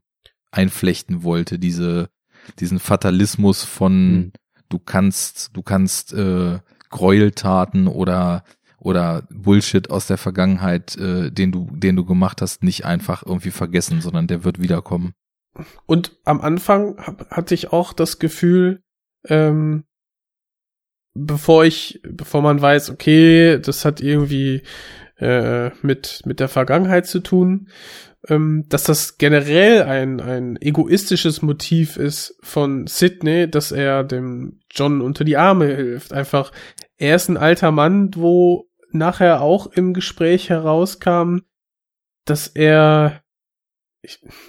einflechten 0.52 1.24
wollte, 1.24 1.58
diese, 1.58 2.08
diesen 2.60 2.78
Fatalismus 2.78 3.64
von 3.64 4.12
mhm. 4.12 4.32
du 4.68 4.78
kannst, 4.78 5.50
du 5.54 5.62
kannst 5.62 6.12
äh, 6.12 6.60
Gräueltaten 6.88 7.88
oder 7.88 8.44
oder 8.82 9.24
Bullshit 9.30 9.90
aus 9.90 10.06
der 10.06 10.16
Vergangenheit, 10.16 10.96
äh, 10.96 11.30
den 11.30 11.52
du, 11.52 11.68
den 11.70 11.96
du 11.96 12.06
gemacht 12.06 12.40
hast, 12.40 12.64
nicht 12.64 12.86
einfach 12.86 13.22
irgendwie 13.24 13.50
vergessen, 13.50 14.00
sondern 14.00 14.26
der 14.26 14.42
wird 14.42 14.58
wiederkommen. 14.58 15.12
Und 15.84 16.16
am 16.24 16.40
Anfang 16.40 16.96
hab, 16.96 17.30
hatte 17.30 17.54
ich 17.54 17.74
auch 17.74 17.92
das 17.92 18.18
Gefühl, 18.18 18.82
ähm, 19.28 19.84
bevor 21.14 21.64
ich, 21.64 22.00
bevor 22.02 22.42
man 22.42 22.60
weiß, 22.60 22.90
okay, 22.90 23.58
das 23.60 23.84
hat 23.84 24.00
irgendwie 24.00 24.62
äh, 25.18 25.70
mit 25.82 26.22
mit 26.24 26.40
der 26.40 26.48
Vergangenheit 26.48 27.06
zu 27.06 27.20
tun, 27.20 27.68
ähm, 28.28 28.66
dass 28.68 28.84
das 28.84 29.18
generell 29.18 29.82
ein 29.82 30.20
ein 30.20 30.56
egoistisches 30.60 31.42
Motiv 31.42 31.96
ist 31.96 32.36
von 32.42 32.86
Sidney, 32.86 33.50
dass 33.50 33.72
er 33.72 34.04
dem 34.04 34.60
John 34.70 35.00
unter 35.00 35.24
die 35.24 35.36
Arme 35.36 35.66
hilft. 35.66 36.12
Einfach, 36.12 36.52
er 36.96 37.16
ist 37.16 37.28
ein 37.28 37.36
alter 37.36 37.70
Mann, 37.70 38.10
wo 38.14 38.68
nachher 38.92 39.40
auch 39.40 39.66
im 39.68 39.94
Gespräch 39.94 40.48
herauskam, 40.50 41.40
dass 42.24 42.46
er 42.46 43.22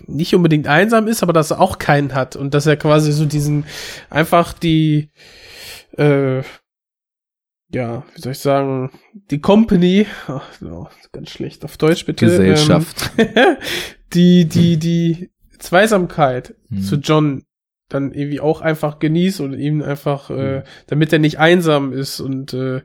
nicht 0.08 0.34
unbedingt 0.34 0.68
einsam 0.68 1.08
ist, 1.08 1.24
aber 1.24 1.34
dass 1.34 1.52
er 1.52 1.60
auch 1.60 1.78
keinen 1.78 2.14
hat 2.14 2.36
und 2.36 2.54
dass 2.54 2.66
er 2.66 2.78
quasi 2.78 3.12
so 3.12 3.26
diesen 3.26 3.66
einfach 4.10 4.54
die 4.54 5.10
äh, 5.98 6.44
ja, 7.74 8.04
wie 8.14 8.22
soll 8.22 8.34
ich 8.34 8.40
sagen, 8.40 8.92
die 9.14 9.40
Company, 9.40 10.06
ach, 10.28 10.62
no, 10.62 10.90
ganz 11.12 11.30
schlecht 11.30 11.64
auf 11.64 11.78
Deutsch 11.78 12.06
bitte. 12.06 12.26
Gesellschaft. 12.26 13.12
Ähm, 13.18 13.58
die, 14.14 14.46
die, 14.46 14.78
die 14.78 15.32
Zweisamkeit 15.58 16.56
hm. 16.70 16.82
zu 16.82 16.96
John 16.98 17.44
dann 17.88 18.14
irgendwie 18.14 18.40
auch 18.40 18.62
einfach 18.62 19.00
genießt 19.00 19.42
und 19.42 19.54
ihm 19.54 19.82
einfach, 19.82 20.30
hm. 20.30 20.40
äh, 20.40 20.64
damit 20.88 21.14
er 21.14 21.20
nicht 21.20 21.40
einsam 21.40 21.94
ist 21.94 22.20
und 22.20 22.54
äh, 22.54 22.82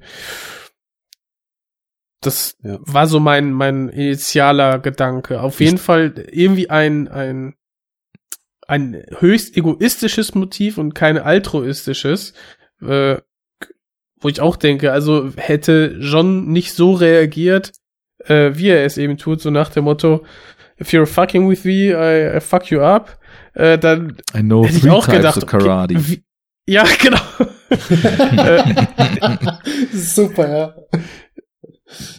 das 2.21 2.57
ja. 2.63 2.79
war 2.81 3.07
so 3.07 3.21
mein, 3.21 3.53
mein 3.53 3.89
initialer 3.89 4.79
Gedanke. 4.79 5.41
Auf 5.41 5.61
jeden 5.61 5.79
Fall 5.79 6.27
irgendwie 6.31 6.71
ein, 6.71 7.09
ein, 7.09 7.55
ein 8.67 9.03
höchst 9.19 9.57
egoistisches 9.57 10.35
Motiv 10.35 10.79
und 10.79 10.95
kein 10.95 11.19
altruistisches, 11.19 12.35
äh, 12.83 13.17
wo 14.21 14.29
ich 14.29 14.41
auch 14.41 14.57
denke, 14.57 14.93
also 14.93 15.31
hätte 15.37 15.97
John 16.01 16.47
nicht 16.49 16.73
so 16.75 16.95
reagiert, 16.95 17.73
äh, 18.25 18.53
wie 18.55 18.69
er 18.69 18.85
es 18.85 18.99
eben 18.99 19.19
tut, 19.19 19.41
so 19.41 19.51
nach 19.51 19.71
dem 19.71 19.85
Motto, 19.85 20.25
if 20.81 20.89
you're 20.91 21.07
fucking 21.07 21.49
with 21.49 21.65
me, 21.65 21.91
I, 21.93 22.37
I 22.37 22.41
fuck 22.41 22.71
you 22.71 22.81
up, 22.81 23.19
äh, 23.55 23.79
dann 23.79 24.17
I 24.35 24.41
know 24.41 24.65
hätte 24.65 24.79
ich 24.79 24.91
auch 24.91 25.07
gedacht, 25.07 25.43
okay, 25.43 25.89
wie, 25.91 26.25
ja, 26.67 26.85
genau. 27.03 27.21
Super, 29.93 30.49
ja 30.49 30.75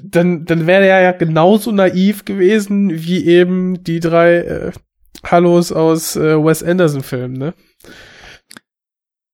dann, 0.04 0.46
dann 0.46 0.68
wäre 0.68 0.86
er 0.86 1.02
ja 1.02 1.12
genauso 1.12 1.72
naiv 1.72 2.26
gewesen 2.26 2.90
wie 2.92 3.26
eben 3.26 3.84
die 3.84 4.00
drei 4.00 4.38
äh, 4.38 4.72
Hallos 5.24 5.72
aus 5.72 6.16
äh, 6.16 6.38
Wes 6.44 6.64
Anderson 6.64 7.04
Filmen, 7.04 7.38
ne? 7.38 7.54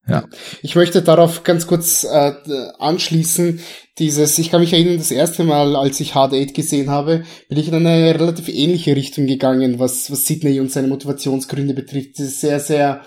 Ja. 0.07 0.25
Ich 0.61 0.75
möchte 0.75 1.01
darauf 1.01 1.43
ganz 1.43 1.65
kurz 1.65 2.03
äh, 2.03 2.33
anschließen. 2.77 3.59
Dieses, 3.99 4.37
ich 4.37 4.51
kann 4.51 4.59
mich 4.59 4.73
erinnern, 4.73 4.97
das 4.97 5.11
erste 5.11 5.43
Mal, 5.43 5.75
als 5.75 5.99
ich 5.99 6.13
Hard 6.13 6.33
Eight 6.33 6.53
gesehen 6.53 6.89
habe, 6.89 7.23
bin 7.47 7.57
ich 7.57 7.69
in 7.69 7.75
eine 7.75 8.19
relativ 8.19 8.49
ähnliche 8.49 8.95
Richtung 8.95 9.27
gegangen, 9.27 9.79
was, 9.79 10.11
was 10.11 10.25
Sidney 10.25 10.59
und 10.59 10.71
seine 10.71 10.87
Motivationsgründe 10.87 11.73
betrifft. 11.73 12.17
Dieses 12.17 12.41
sehr, 12.41 12.59
sehr 12.59 13.01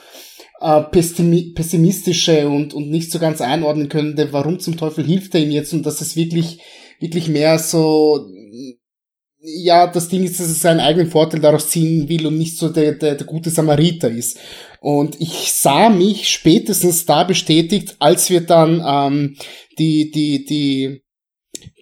äh, 0.60 0.80
pessimistische 0.82 2.48
und, 2.48 2.72
und 2.72 2.88
nicht 2.88 3.12
so 3.12 3.18
ganz 3.18 3.42
einordnen 3.42 3.90
könnte, 3.90 4.32
warum 4.32 4.58
zum 4.58 4.78
Teufel 4.78 5.04
hilft 5.04 5.34
er 5.34 5.42
ihm 5.42 5.50
jetzt 5.50 5.74
und 5.74 5.84
dass 5.84 6.00
es 6.00 6.16
wirklich 6.16 6.60
wirklich 7.00 7.28
mehr 7.28 7.58
so, 7.58 8.26
ja, 9.38 9.86
das 9.86 10.08
Ding 10.08 10.24
ist, 10.24 10.40
dass 10.40 10.48
er 10.48 10.54
seinen 10.54 10.80
eigenen 10.80 11.10
Vorteil 11.10 11.40
daraus 11.40 11.68
ziehen 11.68 12.08
will 12.08 12.26
und 12.26 12.38
nicht 12.38 12.58
so 12.58 12.68
der, 12.68 12.92
der, 12.92 13.14
der 13.14 13.26
gute 13.26 13.50
Samariter 13.50 14.10
ist. 14.10 14.38
Und 14.80 15.20
ich 15.20 15.52
sah 15.52 15.88
mich 15.88 16.28
spätestens 16.28 17.06
da 17.06 17.24
bestätigt, 17.24 17.96
als 17.98 18.30
wir 18.30 18.40
dann 18.40 18.82
ähm, 18.86 19.36
die, 19.78 20.10
die, 20.10 20.44
die 20.44 21.02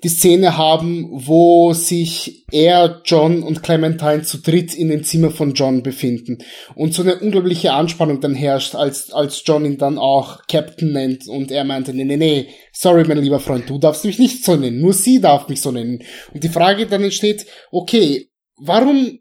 die 0.02 0.08
Szene 0.08 0.56
haben, 0.58 1.08
wo 1.10 1.72
sich 1.72 2.44
er, 2.52 3.00
John 3.04 3.42
und 3.42 3.62
Clementine 3.62 4.22
zu 4.22 4.38
dritt 4.38 4.74
in 4.74 4.90
dem 4.90 5.02
Zimmer 5.02 5.30
von 5.30 5.54
John 5.54 5.82
befinden. 5.82 6.38
Und 6.74 6.94
so 6.94 7.02
eine 7.02 7.18
unglaubliche 7.18 7.72
Anspannung 7.72 8.20
dann 8.20 8.34
herrscht, 8.34 8.74
als, 8.74 9.12
als 9.12 9.42
John 9.44 9.64
ihn 9.64 9.78
dann 9.78 9.98
auch 9.98 10.46
Captain 10.46 10.92
nennt 10.92 11.26
und 11.26 11.50
er 11.50 11.64
meinte, 11.64 11.94
nee, 11.94 12.04
nee, 12.04 12.18
nee, 12.18 12.48
sorry, 12.72 13.04
mein 13.04 13.18
lieber 13.18 13.40
Freund, 13.40 13.68
du 13.68 13.78
darfst 13.78 14.04
mich 14.04 14.18
nicht 14.18 14.44
so 14.44 14.56
nennen, 14.56 14.80
nur 14.80 14.92
sie 14.92 15.20
darf 15.20 15.48
mich 15.48 15.62
so 15.62 15.70
nennen. 15.70 16.02
Und 16.32 16.44
die 16.44 16.48
Frage 16.48 16.86
dann 16.86 17.02
entsteht, 17.02 17.46
okay, 17.70 18.28
warum 18.58 19.20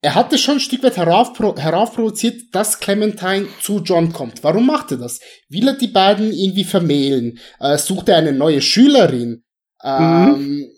er 0.00 0.14
hatte 0.14 0.38
schon 0.38 0.56
ein 0.56 0.60
Stück 0.60 0.82
weit 0.84 0.96
heraufpro 0.96 1.56
heraufprovoziert, 1.56 2.54
dass 2.54 2.78
Clementine 2.78 3.48
zu 3.60 3.80
John 3.80 4.12
kommt. 4.12 4.44
Warum 4.44 4.66
macht 4.66 4.92
er 4.92 4.98
das? 4.98 5.20
Will 5.48 5.66
er 5.66 5.74
die 5.74 5.88
beiden 5.88 6.32
irgendwie 6.32 6.64
vermählen? 6.64 7.38
Äh, 7.58 7.78
sucht 7.78 8.08
er 8.08 8.18
eine 8.18 8.32
neue 8.32 8.62
Schülerin? 8.62 9.42
Mhm. 9.82 9.88
Ähm, 9.90 10.70
äh, 10.70 10.77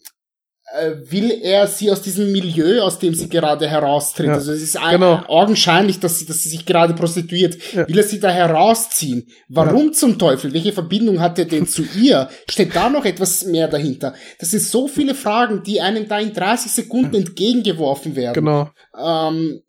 will 1.10 1.30
er 1.42 1.66
sie 1.66 1.90
aus 1.90 2.00
diesem 2.02 2.30
Milieu, 2.30 2.80
aus 2.82 2.98
dem 2.98 3.14
sie 3.14 3.28
gerade 3.28 3.68
heraustritt. 3.68 4.28
Ja, 4.28 4.34
Also 4.34 4.52
es 4.52 4.62
ist 4.62 4.74
genau. 4.74 5.16
ein, 5.16 5.26
augenscheinlich, 5.26 5.98
dass 5.98 6.18
sie, 6.18 6.26
dass 6.26 6.42
sie 6.42 6.48
sich 6.48 6.64
gerade 6.64 6.94
prostituiert. 6.94 7.56
Ja. 7.72 7.88
Will 7.88 7.98
er 7.98 8.04
sie 8.04 8.20
da 8.20 8.30
herausziehen? 8.30 9.26
Warum 9.48 9.92
zum 9.92 10.18
Teufel? 10.18 10.52
Welche 10.52 10.72
Verbindung 10.72 11.20
hat 11.20 11.38
er 11.38 11.44
denn 11.46 11.66
zu 11.66 11.84
ihr? 11.98 12.28
Steht 12.48 12.74
da 12.74 12.88
noch 12.88 13.04
etwas 13.04 13.44
mehr 13.44 13.68
dahinter? 13.68 14.14
Das 14.38 14.50
sind 14.50 14.62
so 14.62 14.86
viele 14.86 15.14
Fragen, 15.14 15.62
die 15.64 15.80
einem 15.80 16.06
da 16.06 16.18
in 16.20 16.32
30 16.32 16.70
Sekunden 16.70 17.16
entgegengeworfen 17.16 18.14
werden. 18.14 18.34
Genau. 18.34 18.70
Ähm, 18.96 19.62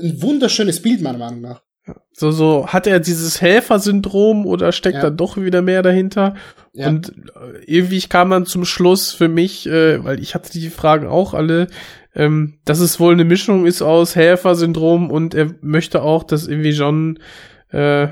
ein 0.00 0.22
wunderschönes 0.22 0.82
Bild, 0.82 1.00
meiner 1.00 1.18
Meinung 1.18 1.40
nach. 1.40 1.62
So, 2.12 2.30
so, 2.32 2.66
hat 2.68 2.86
er 2.86 2.98
dieses 3.00 3.40
Helfersyndrom 3.40 4.44
oder 4.46 4.72
steckt 4.72 4.96
Ja. 4.96 5.02
da 5.02 5.10
doch 5.10 5.36
wieder 5.36 5.62
mehr 5.62 5.82
dahinter? 5.82 6.34
Ja. 6.72 6.88
Und 6.88 7.10
äh, 7.10 7.64
irgendwie 7.66 8.00
kam 8.00 8.30
dann 8.30 8.46
zum 8.46 8.64
Schluss 8.64 9.12
für 9.12 9.28
mich, 9.28 9.66
äh, 9.68 10.02
weil 10.04 10.20
ich 10.20 10.34
hatte 10.34 10.50
die 10.52 10.68
Fragen 10.70 11.06
auch 11.06 11.32
alle, 11.34 11.68
ähm, 12.14 12.58
dass 12.64 12.80
es 12.80 12.98
wohl 12.98 13.12
eine 13.12 13.24
Mischung 13.24 13.66
ist 13.66 13.82
aus 13.82 14.16
Helfersyndrom 14.16 15.10
und 15.10 15.34
er 15.34 15.54
möchte 15.60 16.02
auch, 16.02 16.24
dass 16.24 16.46
irgendwie 16.48 16.70
John, 16.70 17.18
äh, 17.70 18.08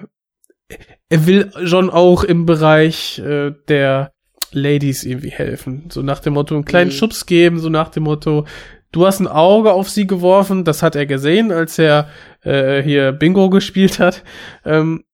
er 1.09 1.27
will 1.27 1.51
John 1.65 1.91
auch 1.91 2.25
im 2.25 2.47
Bereich 2.47 3.19
äh, 3.19 3.53
der 3.69 4.13
Ladies 4.53 5.05
irgendwie 5.05 5.31
helfen. 5.31 5.89
So 5.91 6.03
nach 6.03 6.21
dem 6.21 6.35
Motto, 6.35 6.55
einen 6.55 6.65
kleinen 6.65 6.91
Mhm. 6.91 6.95
Schubs 6.95 7.27
geben, 7.27 7.59
so 7.59 7.69
nach 7.69 7.89
dem 7.91 8.05
Motto, 8.05 8.47
du 8.93 9.07
hast 9.07 9.21
ein 9.21 9.29
Auge 9.29 9.73
auf 9.73 9.89
sie 9.91 10.07
geworfen, 10.07 10.65
das 10.65 10.83
hat 10.83 10.97
er 10.97 11.07
gesehen, 11.07 11.53
als 11.53 11.79
er 11.79 12.09
äh, 12.43 12.83
hier 12.83 13.13
Bingo 13.13 13.51
gespielt 13.51 13.99
hat. 13.99 14.23
Ähm, 14.65 15.05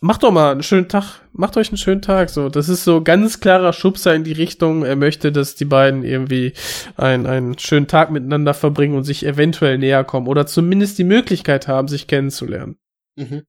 macht 0.00 0.22
doch 0.22 0.30
mal 0.30 0.52
einen 0.52 0.62
schönen 0.62 0.88
Tag, 0.88 1.20
macht 1.32 1.56
euch 1.56 1.68
einen 1.68 1.78
schönen 1.78 2.02
Tag. 2.02 2.30
So, 2.30 2.48
das 2.48 2.68
ist 2.68 2.84
so 2.84 3.02
ganz 3.02 3.40
klarer 3.40 3.72
Schubser 3.72 4.14
in 4.14 4.24
die 4.24 4.32
Richtung. 4.32 4.84
Er 4.84 4.96
möchte, 4.96 5.32
dass 5.32 5.54
die 5.54 5.64
beiden 5.64 6.04
irgendwie 6.04 6.52
ein, 6.96 7.26
einen 7.26 7.58
schönen 7.58 7.86
Tag 7.86 8.10
miteinander 8.10 8.54
verbringen 8.54 8.96
und 8.96 9.04
sich 9.04 9.24
eventuell 9.26 9.78
näher 9.78 10.04
kommen 10.04 10.26
oder 10.26 10.46
zumindest 10.46 10.98
die 10.98 11.04
Möglichkeit 11.04 11.68
haben, 11.68 11.88
sich 11.88 12.06
kennenzulernen. 12.06 12.76
Mhm. 13.16 13.42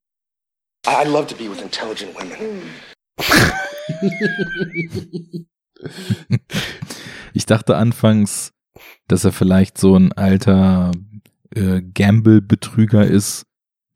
I- 0.88 0.90
I'd 0.90 1.10
love 1.12 1.26
to 1.28 1.36
be 1.36 1.50
with 1.50 1.62
intelligent 1.62 2.12
women. 2.16 2.62
Ich 7.34 7.46
dachte 7.46 7.76
anfangs, 7.76 8.52
dass 9.08 9.24
er 9.24 9.32
vielleicht 9.32 9.78
so 9.78 9.96
ein 9.96 10.12
alter 10.14 10.92
äh, 11.52 11.82
Gamble-Betrüger 11.82 13.06
ist, 13.06 13.46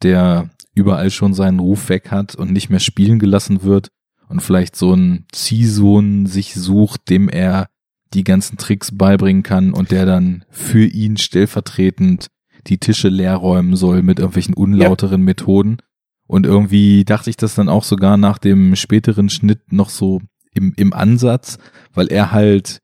der 0.01 0.49
überall 0.73 1.11
schon 1.11 1.33
seinen 1.33 1.59
Ruf 1.59 1.89
weg 1.89 2.11
hat 2.11 2.35
und 2.35 2.51
nicht 2.51 2.69
mehr 2.69 2.79
spielen 2.79 3.19
gelassen 3.19 3.63
wird 3.63 3.89
und 4.29 4.41
vielleicht 4.41 4.75
so 4.75 4.93
einen 4.93 5.25
Ziehsohn 5.31 6.25
sich 6.25 6.53
sucht, 6.53 7.09
dem 7.09 7.27
er 7.27 7.67
die 8.13 8.23
ganzen 8.23 8.57
Tricks 8.57 8.95
beibringen 8.95 9.43
kann 9.43 9.73
und 9.73 9.91
der 9.91 10.05
dann 10.05 10.45
für 10.49 10.85
ihn 10.85 11.17
stellvertretend 11.17 12.27
die 12.67 12.77
Tische 12.77 13.09
leer 13.09 13.35
räumen 13.35 13.75
soll 13.75 14.01
mit 14.01 14.19
irgendwelchen 14.19 14.53
unlauteren 14.53 15.21
Methoden. 15.21 15.77
Und 16.27 16.45
irgendwie 16.45 17.05
dachte 17.05 17.29
ich 17.29 17.37
das 17.37 17.55
dann 17.55 17.69
auch 17.69 17.83
sogar 17.83 18.17
nach 18.17 18.37
dem 18.37 18.75
späteren 18.75 19.29
Schnitt 19.29 19.71
noch 19.71 19.89
so 19.89 20.21
im, 20.53 20.73
im 20.75 20.93
Ansatz, 20.93 21.57
weil 21.93 22.07
er 22.11 22.31
halt, 22.31 22.79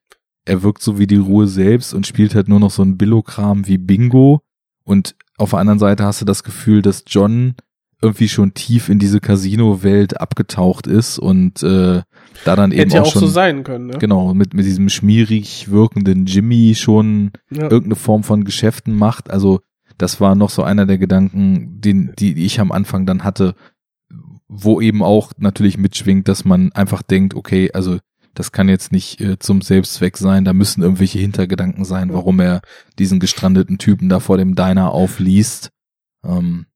er 0.46 0.64
wirkt 0.64 0.82
so 0.82 0.98
wie 1.00 1.08
die 1.08 1.16
Ruhe 1.18 1.48
selbst 1.48 1.94
und 1.94 2.08
spielt 2.08 2.36
halt 2.36 2.48
nur 2.48 2.60
noch 2.60 2.72
so 2.72 2.84
ein 2.84 2.98
Billokram 2.98 3.68
wie 3.68 3.78
Bingo. 3.78 4.42
Und 4.84 5.16
auf 5.38 5.50
der 5.52 5.60
anderen 5.60 5.80
Seite 5.80 6.04
hast 6.06 6.22
du 6.22 6.26
das 6.26 6.44
Gefühl, 6.44 6.82
dass 6.82 7.04
John 7.08 7.56
irgendwie 8.02 8.30
schon 8.30 8.54
tief 8.54 8.90
in 8.90 9.00
diese 9.00 9.20
Casino-Welt 9.20 10.20
abgetaucht 10.22 10.86
ist 10.86 11.18
und 11.18 11.64
äh, 11.64 12.04
da 12.44 12.56
dann 12.56 12.72
eben 12.72 12.82
Hätte 12.82 12.96
ja 12.98 13.02
auch 13.02 13.08
auch 13.08 13.12
schon 13.14 13.22
so 13.22 13.28
sein 13.28 13.64
können, 13.64 13.88
ne? 13.88 13.98
genau 13.98 14.34
mit 14.36 14.54
mit 14.54 14.66
diesem 14.66 14.90
schmierig 14.90 15.72
wirkenden 15.72 16.26
Jimmy 16.26 16.76
schon 16.76 17.32
Ja. 17.50 17.64
irgendeine 17.64 17.96
Form 17.96 18.24
von 18.24 18.44
Geschäften 18.44 18.94
macht. 18.96 19.32
Also 19.32 19.62
das 19.98 20.20
war 20.22 20.36
noch 20.36 20.50
so 20.52 20.62
einer 20.62 20.86
der 20.86 20.98
Gedanken, 21.00 21.80
den 21.82 22.12
die 22.20 22.46
ich 22.46 22.60
am 22.60 22.72
Anfang 22.72 23.06
dann 23.08 23.24
hatte, 23.24 23.56
wo 24.48 24.82
eben 24.82 25.02
auch 25.02 25.32
natürlich 25.38 25.78
mitschwingt, 25.78 26.28
dass 26.28 26.46
man 26.46 26.72
einfach 26.74 27.02
denkt, 27.02 27.34
okay, 27.34 27.72
also 27.74 27.98
das 28.36 28.52
kann 28.52 28.70
jetzt 28.70 28.92
nicht 28.92 29.20
äh, 29.22 29.40
zum 29.40 29.62
Selbstzweck 29.62 30.18
sein, 30.18 30.46
da 30.46 30.54
müssen 30.54 30.84
irgendwelche 30.84 31.20
Hintergedanken 31.20 31.86
sein, 31.86 32.14
warum 32.14 32.40
er 32.40 32.62
diesen 33.00 33.20
gestrandeten 33.20 33.78
Typen 33.78 34.10
da 34.10 34.20
vor 34.20 34.38
dem 34.38 34.56
Diner 34.56 34.92
aufliest. 34.92 35.72
Ähm, 36.24 36.68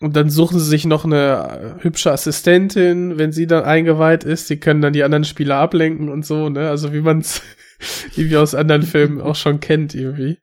Und 0.00 0.16
dann 0.16 0.30
suchen 0.30 0.58
sie 0.58 0.66
sich 0.66 0.86
noch 0.86 1.04
eine 1.04 1.76
äh, 1.78 1.82
hübsche 1.84 2.10
Assistentin, 2.10 3.18
wenn 3.18 3.32
sie 3.32 3.46
dann 3.46 3.64
eingeweiht 3.64 4.24
ist. 4.24 4.50
Die 4.50 4.58
können 4.58 4.82
dann 4.82 4.92
die 4.92 5.04
anderen 5.04 5.24
Spieler 5.24 5.56
ablenken 5.56 6.08
und 6.08 6.26
so, 6.26 6.48
ne? 6.48 6.68
Also 6.68 6.92
wie 6.92 7.00
man 7.00 7.20
es 7.20 7.42
irgendwie 8.16 8.36
aus 8.36 8.54
anderen 8.54 8.82
Filmen 8.82 9.20
auch 9.20 9.36
schon 9.36 9.60
kennt, 9.60 9.94
irgendwie. 9.94 10.38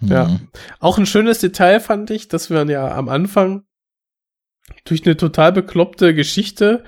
Ja. 0.00 0.26
mhm. 0.28 0.48
Auch 0.80 0.98
ein 0.98 1.06
schönes 1.06 1.38
Detail 1.38 1.80
fand 1.80 2.10
ich, 2.10 2.28
dass 2.28 2.50
wir 2.50 2.64
ja 2.66 2.94
am 2.94 3.08
Anfang 3.08 3.62
durch 4.84 5.04
eine 5.06 5.16
total 5.16 5.52
bekloppte 5.52 6.14
Geschichte 6.14 6.84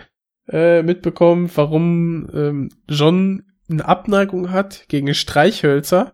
äh, 0.48 0.82
mitbekommen, 0.82 1.50
warum 1.54 2.28
ähm, 2.34 2.68
John 2.88 3.42
eine 3.68 3.84
Abneigung 3.84 4.50
hat 4.50 4.84
gegen 4.88 5.12
Streichhölzer. 5.14 6.12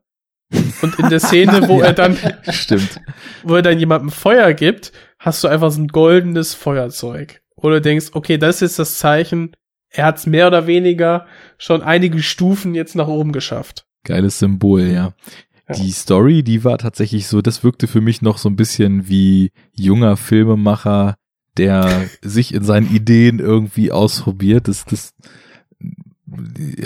Und 0.82 0.98
in 0.98 1.08
der 1.08 1.20
Szene, 1.20 1.68
wo 1.68 1.78
Ja, 1.80 1.86
er 1.86 1.92
dann, 1.94 2.16
Stimmt. 2.50 3.00
wo 3.42 3.56
er 3.56 3.62
dann 3.62 3.78
jemandem 3.78 4.10
Feuer 4.10 4.52
gibt, 4.52 4.92
hast 5.18 5.42
du 5.42 5.48
einfach 5.48 5.70
so 5.70 5.80
ein 5.80 5.88
goldenes 5.88 6.54
Feuerzeug. 6.54 7.40
Oder 7.56 7.80
denkst, 7.80 8.10
okay, 8.12 8.38
das 8.38 8.60
ist 8.60 8.78
das 8.78 8.98
Zeichen, 8.98 9.52
er 9.88 10.06
hat 10.06 10.18
es 10.18 10.26
mehr 10.26 10.46
oder 10.46 10.66
weniger 10.66 11.26
schon 11.58 11.82
einige 11.82 12.22
Stufen 12.22 12.74
jetzt 12.74 12.96
nach 12.96 13.08
oben 13.08 13.32
geschafft. 13.32 13.84
Geiles 14.04 14.38
Symbol, 14.38 14.82
ja. 14.82 15.14
Ja. 15.68 15.74
Die 15.74 15.92
Story, 15.92 16.42
die 16.42 16.64
war 16.64 16.78
tatsächlich 16.78 17.28
so, 17.28 17.40
das 17.40 17.62
wirkte 17.62 17.86
für 17.86 18.00
mich 18.00 18.20
noch 18.20 18.38
so 18.38 18.48
ein 18.48 18.56
bisschen 18.56 19.08
wie 19.08 19.52
junger 19.72 20.16
Filmemacher, 20.16 21.14
der 21.58 22.08
sich 22.22 22.54
in 22.54 22.64
seinen 22.64 22.94
Ideen 22.94 23.38
irgendwie 23.38 23.92
ausprobiert. 23.92 24.68
Das, 24.68 24.84
das 24.84 25.14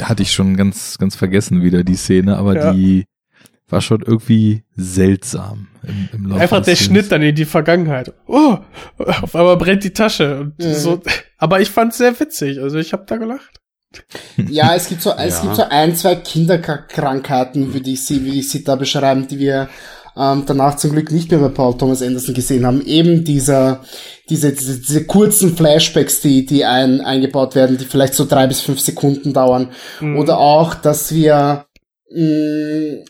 hatte 0.03 0.23
ich 0.23 0.33
schon 0.33 0.57
ganz, 0.57 0.99
ganz 0.99 1.15
vergessen 1.17 1.63
wieder, 1.63 1.85
die 1.85 1.97
Szene, 1.97 2.37
aber 2.37 2.57
Ja. 2.57 2.73
die 2.73 3.07
war 3.69 3.81
schon 3.81 4.03
irgendwie 4.03 4.63
seltsam 4.77 5.69
im, 5.83 6.09
im 6.13 6.27
Laufe 6.27 6.41
Einfach 6.43 6.59
des 6.59 6.67
der 6.67 6.77
Films. 6.77 6.87
Schnitt 6.87 7.13
dann 7.13 7.23
in 7.23 7.35
die 7.35 7.45
Vergangenheit. 7.45 8.13
Oh, 8.27 8.59
auf 8.99 9.35
einmal 9.35 9.57
brennt 9.57 9.83
die 9.85 9.93
Tasche. 9.93 10.41
Und 10.41 10.59
Mhm. 10.59 10.75
so. 10.75 11.03
Aber 11.39 11.61
ich 11.61 11.71
fand's 11.71 11.99
sehr 11.99 12.19
witzig. 12.19 12.61
Also 12.61 12.79
ich 12.79 12.93
habe 12.93 13.05
da 13.07 13.17
gelacht. 13.17 13.61
Ja, 14.37 14.75
es 14.75 14.89
gibt 14.89 15.03
so, 15.03 15.11
es 15.13 15.35
Ja. 15.39 15.43
gibt 15.43 15.57
so 15.57 15.63
ein, 15.69 15.97
zwei 15.97 16.15
Kinderkrankheiten, 16.17 17.73
würde 17.75 17.91
ich 17.91 18.05
sie, 18.05 18.25
würde 18.25 18.39
ich 18.39 18.51
sie 18.51 18.63
da 18.63 18.77
beschreiben, 18.77 19.27
die 19.29 19.39
wir 19.39 19.69
ähm, 20.17 20.45
danach 20.47 20.77
zum 20.77 20.93
Glück 20.93 21.11
nicht 21.13 21.31
mehr 21.31 21.41
bei 21.41 21.49
Paul 21.49 21.77
Thomas 21.77 22.03
Anderson 22.03 22.35
gesehen 22.35 22.67
haben. 22.67 22.85
Eben 22.87 23.25
dieser, 23.25 23.85
diese, 24.31 24.53
diese, 24.53 24.79
diese 24.79 25.05
kurzen 25.05 25.57
Flashbacks, 25.57 26.21
die, 26.21 26.47
die 26.47 26.65
ein, 26.65 27.01
eingebaut 27.01 27.55
werden, 27.55 27.77
die 27.77 27.85
vielleicht 27.85 28.15
so 28.15 28.25
drei 28.25 28.47
bis 28.47 28.61
fünf 28.61 28.81
Sekunden 28.81 29.33
dauern. 29.33 29.71
Mhm. 30.01 30.19
Oder 30.19 30.39
auch, 30.39 30.75
dass 30.75 31.13
wir, 31.13 31.67
mh, 32.11 33.05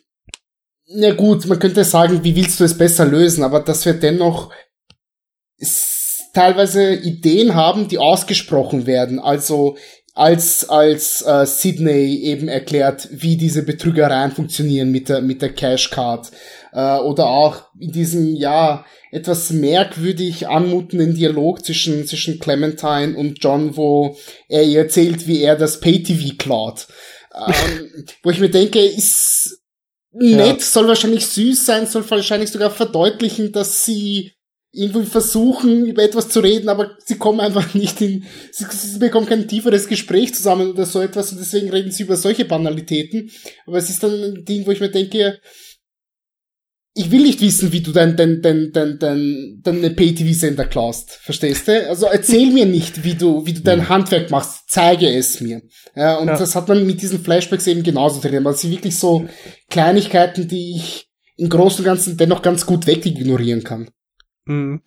na 0.89 1.13
gut, 1.13 1.47
man 1.47 1.59
könnte 1.59 1.85
sagen, 1.85 2.23
wie 2.23 2.37
willst 2.37 2.61
du 2.61 2.65
es 2.65 2.77
besser 2.77 3.05
lösen, 3.05 3.43
aber 3.45 3.61
dass 3.61 3.85
wir 3.85 3.95
dennoch 3.95 4.51
teilweise 6.37 6.95
Ideen 6.95 7.55
haben, 7.55 7.89
die 7.89 7.99
ausgesprochen 7.99 8.87
werden. 8.87 9.19
Also 9.19 9.77
als 10.17 10.69
als 10.69 11.23
äh, 11.23 11.45
Sydney 11.47 12.17
eben 12.23 12.49
erklärt, 12.49 13.09
wie 13.11 13.37
diese 13.37 13.63
Betrügereien 13.63 14.33
funktionieren 14.33 14.91
mit 14.91 15.09
der 15.09 15.21
mit 15.21 15.43
der 15.43 15.53
Cashcard 15.53 16.31
äh, 16.77 16.99
oder 16.99 17.27
auch 17.27 17.63
in 17.81 17.91
diesem 17.91 18.37
ja 18.37 18.85
etwas 19.11 19.51
merkwürdig 19.51 20.47
anmutenden 20.47 21.15
Dialog 21.15 21.65
zwischen 21.65 22.07
zwischen 22.07 22.39
Clementine 22.39 23.17
und 23.17 23.43
John, 23.43 23.77
wo 23.79 24.17
er 24.49 24.63
ihr 24.63 24.81
erzählt, 24.81 25.27
wie 25.27 25.41
er 25.41 25.57
das 25.57 25.81
Pay-TV 25.81 26.35
klaut. 26.37 26.87
Ähm, 27.35 28.05
wo 28.23 28.31
ich 28.31 28.41
mir 28.41 28.51
denke, 28.51 28.79
ist 28.85 29.59
nett, 30.13 30.61
soll 30.61 30.87
wahrscheinlich 30.87 31.27
süß 31.27 31.65
sein, 31.65 31.87
soll 31.87 32.09
wahrscheinlich 32.11 32.51
sogar 32.51 32.71
verdeutlichen, 32.71 33.53
dass 33.53 33.85
sie 33.87 34.33
irgendwie 34.73 35.07
versuchen, 35.07 35.87
über 35.87 36.03
etwas 36.03 36.29
zu 36.29 36.41
reden, 36.41 36.69
aber 36.69 36.99
sie 37.03 37.17
kommen 37.17 37.41
einfach 37.41 37.73
nicht 37.75 38.03
in, 38.03 38.25
sie, 38.53 38.67
sie 38.71 38.99
bekommen 38.99 39.27
kein 39.27 39.49
tieferes 39.49 39.89
Gespräch 39.89 40.35
zusammen 40.35 40.71
oder 40.71 40.85
so 40.85 41.01
etwas 41.01 41.33
und 41.33 41.39
deswegen 41.39 41.71
reden 41.71 41.91
sie 41.91 42.03
über 42.03 42.17
solche 42.17 42.45
Banalitäten. 42.45 43.31
Aber 43.67 43.79
es 43.79 43.89
ist 43.89 44.03
dann 44.03 44.13
ein 44.13 44.45
Ding, 44.45 44.67
wo 44.67 44.73
ich 44.73 44.81
mir 44.81 44.91
denke, 44.91 45.41
ich 46.97 47.11
will 47.11 47.23
nicht 47.23 47.41
wissen, 47.43 47.73
wie 47.73 47.83
du 47.83 47.93
dein, 47.93 48.17
dein, 48.17 48.41
dein, 48.43 48.73
dein, 48.73 48.99
dein, 48.99 49.61
deine 49.63 49.91
Pay-TV-Sender 49.91 50.65
klaust. 50.65 51.13
Verstehst 51.23 51.69
du? 51.69 51.89
Also 51.89 52.07
erzähl 52.07 52.51
mir 52.53 52.65
nicht, 52.67 53.05
wie 53.05 53.15
du, 53.15 53.45
wie 53.47 53.53
du 53.53 53.61
dein 53.61 53.89
Handwerk 53.89 54.31
machst. 54.31 54.65
Zeige 54.69 55.07
es 55.09 55.41
mir. 55.41 55.63
Ja, 55.95 56.17
und 56.17 56.29
Ja. 56.29 56.37
das 56.39 56.57
hat 56.57 56.69
man 56.69 56.87
mit 56.87 57.03
diesen 57.03 57.21
Flashbacks 57.23 57.67
eben 57.67 57.83
genauso 57.83 58.21
drin. 58.21 58.47
Also 58.47 58.71
wirklich 58.71 58.99
so 58.99 59.29
Kleinigkeiten, 59.71 60.49
die 60.49 60.77
ich 60.77 61.09
im 61.37 61.49
Großen 61.51 61.81
und 61.81 61.85
Ganzen 61.85 62.17
dennoch 62.17 62.41
ganz 62.43 62.65
gut 62.67 62.87
wegignorieren 62.87 63.63
kann. 63.63 63.91
Mhm. 64.47 64.81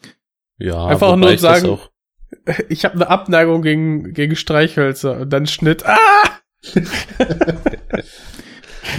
Ja, 0.58 0.88
Einfach 0.88 1.16
nur 1.16 1.30
ich 1.32 1.42
das 1.42 1.62
sagen- 1.62 1.70
auch, 1.70 1.90
Ich 2.70 2.86
habe 2.86 2.96
eine 2.96 3.08
Abneigung 3.10 3.62
gegen, 3.62 4.14
gegen 4.14 4.36
Streichhölzer 4.36 5.22
und 5.22 5.30
dann 5.32 5.46
Schnitt. 5.48 5.84
Ah! 5.86 5.98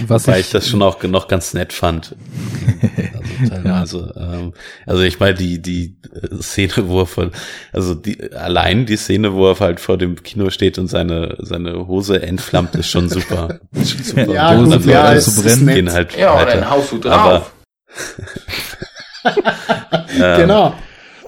Was 0.07 0.27
Weil 0.27 0.39
ich- 0.39 0.47
ich 0.47 0.51
das 0.51 0.67
schon 0.67 0.81
auch 0.81 1.01
noch 1.03 1.27
ganz 1.27 1.53
nett 1.53 1.73
fand. 1.73 2.15
Also 3.41 3.49
teilweise. 3.49 4.13
ähm, 4.17 4.53
also 4.85 5.01
ich 5.01 5.19
meine, 5.19 5.33
die, 5.33 5.59
die 5.61 5.95
Szene, 6.41 6.73
wo 6.87 6.99
er 7.01 7.05
von, 7.07 7.31
also 7.73 7.95
die, 7.95 8.31
allein 8.33 8.85
die 8.85 8.97
Szene, 8.97 9.33
wo 9.33 9.49
er 9.49 9.59
halt 9.59 9.79
vor 9.79 9.97
dem 9.97 10.21
Kino 10.21 10.49
steht 10.51 10.77
und 10.77 10.87
seine, 10.87 11.37
seine 11.39 11.87
Hose 11.87 12.21
entflammt, 12.21 12.75
ist 12.75 12.89
schon 12.89 13.09
super. 13.09 13.59
Ist 13.71 13.91
schon 13.93 14.03
super. 14.03 14.31
Ja, 14.33 14.51
Und 14.51 14.65
gut, 14.65 14.73
dann 14.73 14.89
ja, 14.89 15.11
ist 15.13 15.41
brennen 15.41 15.65
nett. 15.65 15.75
gehen 15.75 15.91
halt 15.91 16.15
Ja, 16.17 16.35
oder 16.41 16.51
ein 16.51 16.69
Haushut 16.69 17.05
Aber, 17.07 17.39
drauf. 17.39 17.51
ähm, 20.19 20.37
Genau. 20.41 20.73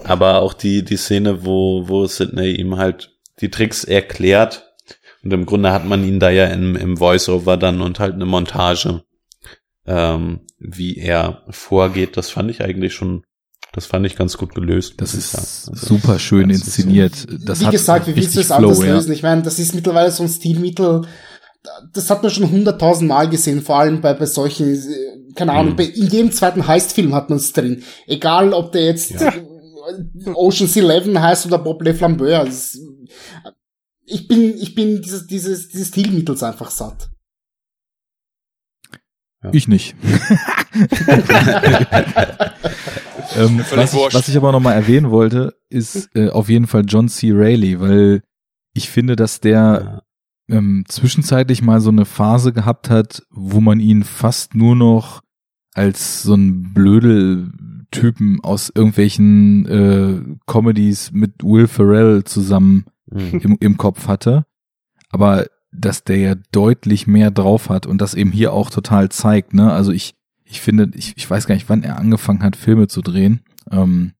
Aber 0.04 0.40
auch 0.42 0.52
die, 0.52 0.84
die 0.84 0.96
Szene, 0.96 1.44
wo, 1.44 1.88
wo 1.88 2.06
Sidney 2.06 2.52
ihm 2.52 2.76
halt 2.76 3.10
die 3.40 3.50
Tricks 3.50 3.84
erklärt. 3.84 4.73
Und 5.24 5.32
im 5.32 5.46
Grunde 5.46 5.72
hat 5.72 5.86
man 5.86 6.04
ihn 6.06 6.20
da 6.20 6.30
ja 6.30 6.46
im, 6.46 6.76
im 6.76 6.96
Voice-Over 6.98 7.56
dann 7.56 7.80
und 7.80 7.98
halt 7.98 8.14
eine 8.14 8.26
Montage, 8.26 9.02
ähm, 9.86 10.40
wie 10.58 10.98
er 10.98 11.42
vorgeht. 11.50 12.16
Das 12.16 12.30
fand 12.30 12.50
ich 12.50 12.62
eigentlich 12.62 12.92
schon, 12.94 13.24
das 13.72 13.86
fand 13.86 14.04
ich 14.06 14.16
ganz 14.16 14.36
gut 14.36 14.54
gelöst. 14.54 14.94
Das 14.98 15.14
ist. 15.14 15.34
Also, 15.34 15.72
super 15.74 16.18
schön 16.18 16.50
das 16.50 16.58
ist 16.58 16.78
inszeniert. 16.78 17.26
Das 17.46 17.60
wie 17.60 17.64
hat 17.66 17.72
gesagt, 17.72 18.06
wie 18.06 18.16
willst 18.16 18.36
du 18.36 18.54
anders 18.54 18.78
Flow, 18.78 18.86
ja. 18.86 18.94
lösen? 18.94 19.12
Ich 19.12 19.22
meine, 19.22 19.42
das 19.42 19.58
ist 19.58 19.74
mittlerweile 19.74 20.10
so 20.10 20.22
ein 20.22 20.28
Stilmittel, 20.28 21.06
das 21.94 22.10
hat 22.10 22.22
man 22.22 22.30
schon 22.30 22.50
hunderttausend 22.50 23.08
Mal 23.08 23.28
gesehen, 23.30 23.62
vor 23.62 23.78
allem 23.78 24.02
bei, 24.02 24.12
bei 24.12 24.26
solchen, 24.26 24.74
äh, 24.74 25.32
keine 25.34 25.52
Ahnung, 25.52 25.72
Mhm. 25.72 25.76
bei, 25.76 25.84
in 25.84 26.06
jedem 26.08 26.32
zweiten 26.32 26.66
Heist-Film 26.66 27.14
hat 27.14 27.30
man 27.30 27.38
es 27.38 27.52
drin. 27.54 27.82
Egal, 28.06 28.52
ob 28.52 28.72
der 28.72 28.84
jetzt 28.84 29.12
Ja. 29.12 29.32
Ocean's 30.34 30.76
Eleven 30.76 31.20
heißt 31.20 31.46
oder 31.46 31.58
Bob 31.58 31.82
Le 31.82 31.94
Flambeur. 31.94 32.44
Das, 32.44 32.78
ich 34.06 34.28
bin, 34.28 34.56
ich 34.58 34.74
bin 34.74 35.02
dieses, 35.02 35.26
dieses, 35.26 35.68
dieses 35.68 35.88
Stilmittels 35.88 36.42
einfach 36.42 36.70
satt. 36.70 37.10
Ich 39.52 39.68
nicht. 39.68 39.94
ähm, 43.36 43.62
was, 43.74 43.92
ich, 43.92 44.00
was 44.14 44.28
ich 44.28 44.36
aber 44.36 44.52
noch 44.52 44.60
mal 44.60 44.72
erwähnen 44.72 45.10
wollte, 45.10 45.54
ist 45.68 46.08
äh, 46.14 46.30
auf 46.30 46.48
jeden 46.48 46.66
Fall 46.66 46.84
John 46.86 47.08
C. 47.08 47.30
Reilly, 47.32 47.78
weil 47.78 48.22
ich 48.72 48.88
finde, 48.88 49.16
dass 49.16 49.40
der 49.40 50.02
ähm, 50.48 50.84
zwischenzeitlich 50.88 51.60
mal 51.62 51.80
so 51.80 51.90
eine 51.90 52.06
Phase 52.06 52.52
gehabt 52.52 52.88
hat, 52.88 53.22
wo 53.30 53.60
man 53.60 53.80
ihn 53.80 54.02
fast 54.02 54.54
nur 54.54 54.76
noch 54.76 55.22
als 55.74 56.22
so 56.22 56.34
ein 56.34 56.72
Blödel-Typen 56.72 58.40
aus 58.42 58.72
irgendwelchen 58.74 59.66
äh, 59.66 60.38
Comedies 60.46 61.12
mit 61.12 61.42
Will 61.42 61.66
Ferrell 61.66 62.24
zusammen 62.24 62.86
Mhm. 63.14 63.40
im, 63.40 63.56
im 63.60 63.76
Kopf 63.76 64.08
hatte. 64.08 64.44
Aber 65.10 65.46
dass 65.72 66.04
der 66.04 66.18
ja 66.18 66.34
deutlich 66.52 67.06
mehr 67.06 67.30
drauf 67.30 67.68
hat 67.68 67.86
und 67.86 68.00
das 68.00 68.14
eben 68.14 68.32
hier 68.32 68.52
auch 68.52 68.70
total 68.70 69.08
zeigt, 69.08 69.54
ne? 69.54 69.72
Also 69.72 69.92
ich, 69.92 70.14
ich 70.44 70.60
finde, 70.60 70.90
ich, 70.94 71.16
ich 71.16 71.28
weiß 71.28 71.46
gar 71.46 71.54
nicht, 71.54 71.68
wann 71.68 71.82
er 71.82 71.98
angefangen 71.98 72.42
hat, 72.42 72.56
Filme 72.56 72.86
zu 72.86 73.00
drehen. 73.00 73.40
Ähm, 73.70 74.12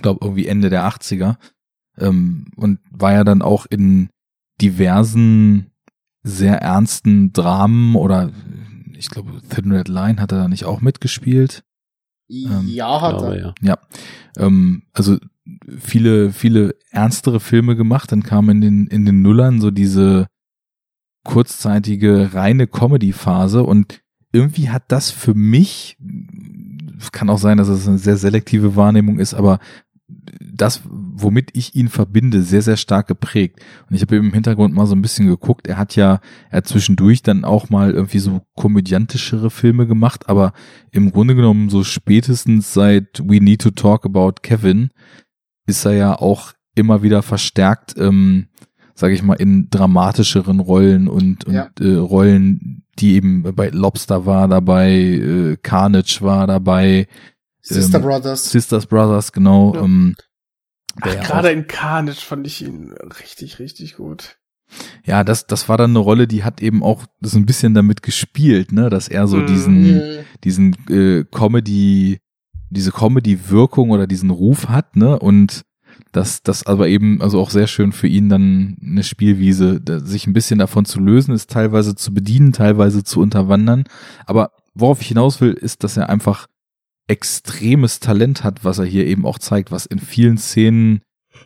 glaube 0.00 0.20
irgendwie 0.22 0.46
Ende 0.46 0.70
der 0.70 0.86
80er. 0.86 1.36
Ähm, 1.98 2.46
und 2.56 2.80
war 2.90 3.12
ja 3.12 3.24
dann 3.24 3.42
auch 3.42 3.66
in 3.66 4.08
diversen 4.60 5.70
sehr 6.22 6.58
ernsten 6.62 7.32
Dramen 7.32 7.96
oder 7.96 8.30
ich 8.96 9.10
glaube 9.10 9.40
Thin 9.48 9.70
Red 9.70 9.88
Line 9.88 10.20
hat 10.20 10.32
er 10.32 10.38
da 10.38 10.48
nicht 10.48 10.64
auch 10.64 10.80
mitgespielt. 10.80 11.62
Ähm, 12.30 12.66
ja, 12.66 13.00
hat 13.00 13.22
er. 13.22 13.38
ja. 13.38 13.54
Ja, 13.60 13.78
ähm, 14.38 14.84
also 14.92 15.18
viele, 15.78 16.32
viele 16.32 16.74
ernstere 16.90 17.40
Filme 17.40 17.76
gemacht. 17.76 18.12
Dann 18.12 18.22
kam 18.22 18.48
in 18.50 18.60
den, 18.60 18.86
in 18.86 19.04
den 19.04 19.22
Nullern 19.22 19.60
so 19.60 19.70
diese 19.70 20.28
kurzzeitige 21.24 22.34
reine 22.34 22.66
Comedy-Phase 22.66 23.62
und 23.62 24.02
irgendwie 24.32 24.68
hat 24.68 24.84
das 24.88 25.10
für 25.10 25.34
mich, 25.34 25.96
kann 27.12 27.30
auch 27.30 27.38
sein, 27.38 27.56
dass 27.56 27.68
es 27.68 27.88
eine 27.88 27.98
sehr 27.98 28.16
selektive 28.16 28.76
Wahrnehmung 28.76 29.18
ist, 29.18 29.32
aber 29.32 29.58
das, 30.40 30.82
womit 30.84 31.50
ich 31.54 31.74
ihn 31.74 31.88
verbinde, 31.88 32.42
sehr, 32.42 32.62
sehr 32.62 32.76
stark 32.76 33.06
geprägt. 33.06 33.60
Und 33.88 33.96
ich 33.96 34.02
habe 34.02 34.16
im 34.16 34.32
Hintergrund 34.32 34.74
mal 34.74 34.86
so 34.86 34.94
ein 34.94 35.02
bisschen 35.02 35.26
geguckt. 35.26 35.66
Er 35.66 35.78
hat 35.78 35.96
ja, 35.96 36.20
er 36.50 36.58
hat 36.58 36.68
zwischendurch 36.68 37.22
dann 37.22 37.44
auch 37.44 37.70
mal 37.70 37.92
irgendwie 37.92 38.18
so 38.18 38.42
komödiantischere 38.54 39.50
Filme 39.50 39.86
gemacht, 39.86 40.28
aber 40.28 40.52
im 40.90 41.10
Grunde 41.10 41.34
genommen 41.34 41.70
so 41.70 41.84
spätestens 41.84 42.74
seit 42.74 43.22
We 43.24 43.40
Need 43.40 43.62
to 43.62 43.70
Talk 43.70 44.04
About 44.04 44.42
Kevin 44.42 44.90
ist 45.66 45.84
er 45.84 45.92
ja 45.94 46.14
auch 46.18 46.52
immer 46.74 47.02
wieder 47.02 47.22
verstärkt, 47.22 47.94
ähm, 47.98 48.48
sage 48.94 49.14
ich 49.14 49.22
mal, 49.22 49.34
in 49.34 49.68
dramatischeren 49.70 50.60
Rollen 50.60 51.08
und, 51.08 51.44
und 51.44 51.54
Ja. 51.54 51.70
äh, 51.80 51.94
Rollen, 51.96 52.84
die 52.98 53.14
eben 53.14 53.42
bei 53.42 53.68
Lobster 53.70 54.24
war 54.26 54.46
dabei, 54.48 54.92
äh, 54.92 55.56
Carnage 55.62 56.18
war 56.20 56.46
dabei, 56.46 57.08
Sister 57.60 57.98
ähm, 57.98 58.04
Brothers. 58.04 58.50
Sisters 58.50 58.86
Brothers, 58.86 59.32
genau. 59.32 59.74
Ja. 59.74 59.82
Ähm, 59.82 60.14
Ach, 61.00 61.20
gerade 61.26 61.50
in 61.50 61.66
Carnage 61.66 62.20
fand 62.20 62.46
ich 62.46 62.62
ihn 62.62 62.92
richtig, 63.20 63.58
richtig 63.58 63.96
gut. 63.96 64.36
ja, 65.04 65.24
das, 65.24 65.46
das 65.46 65.68
war 65.68 65.76
dann 65.76 65.90
eine 65.90 65.98
Rolle, 65.98 66.26
die 66.28 66.44
hat 66.44 66.62
eben 66.62 66.82
auch 66.82 67.04
so 67.20 67.36
ein 67.38 67.46
bisschen 67.46 67.74
damit 67.74 68.02
gespielt, 68.02 68.70
ne, 68.72 68.90
dass 68.90 69.08
er 69.08 69.26
so 69.26 69.38
Mhm. 69.38 69.46
diesen, 69.46 69.80
Mhm. 69.96 70.02
diesen 70.44 70.76
äh, 70.88 71.24
Comedy, 71.30 72.18
diese 72.74 72.92
Comedy-Wirkung 72.92 73.90
oder 73.90 74.06
diesen 74.06 74.30
Ruf 74.30 74.68
hat, 74.68 74.96
ne, 74.96 75.18
und 75.18 75.62
dass 76.12 76.42
das 76.42 76.66
aber 76.66 76.88
eben, 76.88 77.20
also 77.22 77.40
auch 77.40 77.50
sehr 77.50 77.66
schön 77.66 77.92
für 77.92 78.06
ihn 78.06 78.28
dann 78.28 78.76
eine 78.82 79.02
Spielwiese, 79.02 79.80
sich 80.04 80.26
ein 80.26 80.32
bisschen 80.32 80.58
davon 80.58 80.84
zu 80.84 81.00
lösen, 81.00 81.34
ist 81.34 81.50
teilweise 81.50 81.94
zu 81.94 82.12
bedienen, 82.12 82.52
teilweise 82.52 83.04
zu 83.04 83.20
unterwandern. 83.20 83.84
Aber 84.26 84.52
worauf 84.74 85.00
ich 85.00 85.08
hinaus 85.08 85.40
will, 85.40 85.52
ist, 85.52 85.84
dass 85.84 85.96
er 85.96 86.10
einfach 86.10 86.46
extremes 87.06 88.00
Talent 88.00 88.44
hat, 88.44 88.64
was 88.64 88.78
er 88.78 88.86
hier 88.86 89.06
eben 89.06 89.26
auch 89.26 89.38
zeigt, 89.38 89.70
was 89.70 89.86
in 89.86 89.98
vielen 89.98 90.38
Szenen 90.38 91.00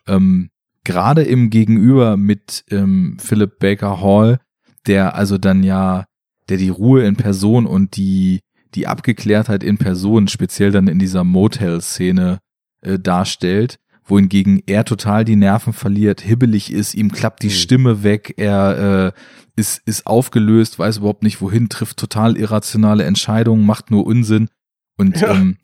ähm, 0.07 0.51
gerade 0.85 1.23
im 1.23 1.51
Gegenüber 1.51 2.17
mit 2.17 2.65
ähm, 2.71 3.17
Philip 3.19 3.59
Baker 3.59 4.01
Hall, 4.01 4.39
der 4.87 5.15
also 5.15 5.39
dann 5.39 5.63
ja, 5.63 6.05
der 6.49 6.57
die 6.57 6.71
Ruhe 6.71 7.05
in 7.05 7.17
Person 7.17 7.67
und 7.67 7.97
die 7.97 8.41
die 8.75 8.87
Abgeklärtheit 8.87 9.63
in 9.63 9.79
Person, 9.79 10.29
speziell 10.29 10.71
dann 10.71 10.89
in 10.89 10.99
dieser 10.99 11.25
Motel-Szene 11.25 12.39
äh, 12.83 12.99
darstellt, 12.99 13.79
wohingegen 14.05 14.63
er 14.67 14.85
total 14.85 15.25
die 15.25 15.37
Nerven 15.37 15.73
verliert, 15.73 16.21
hibbelig 16.21 16.73
ist, 16.73 16.95
ihm 16.95 17.13
klappt 17.13 17.43
die 17.43 17.51
Stimme 17.51 18.03
weg, 18.03 18.35
er 18.37 19.13
äh, 19.15 19.21
ist, 19.61 19.83
ist 19.85 20.07
aufgelöst, 20.07 20.79
weiß 20.79 20.99
überhaupt 20.99 21.23
nicht 21.23 21.41
wohin, 21.41 21.69
trifft 21.69 21.99
total 21.99 22.37
irrationale 22.37 23.05
Entscheidungen, 23.05 23.67
macht 23.67 23.91
nur 23.91 24.07
Unsinn. 24.07 24.49
Und 24.97 25.21
Ja. 25.21 25.33
ähm, 25.35 25.59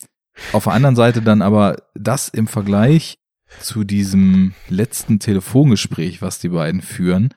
auf 0.53 0.65
der 0.65 0.73
anderen 0.73 0.97
Seite 0.97 1.23
dann 1.23 1.43
aber 1.43 1.77
das 1.95 2.29
im 2.29 2.47
Vergleich 2.47 3.19
zu 3.61 3.85
diesem 3.85 4.53
letzten 4.69 5.21
Telefongespräch, 5.21 6.21
was 6.23 6.41
die 6.41 6.49
beiden 6.49 6.83
führen, 6.83 7.33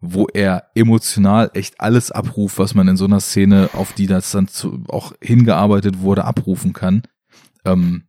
wo 0.00 0.26
er 0.32 0.64
emotional 0.74 1.50
echt 1.54 1.80
alles 1.80 2.10
abruft, 2.10 2.58
was 2.58 2.74
man 2.74 2.88
in 2.88 2.96
so 2.96 3.04
einer 3.04 3.20
Szene, 3.20 3.70
auf 3.74 3.92
die 3.92 4.06
das 4.06 4.30
dann 4.30 4.48
zu, 4.48 4.84
auch 4.88 5.12
hingearbeitet 5.20 6.00
wurde, 6.00 6.24
abrufen 6.24 6.72
kann, 6.72 7.02
ähm, 7.64 8.04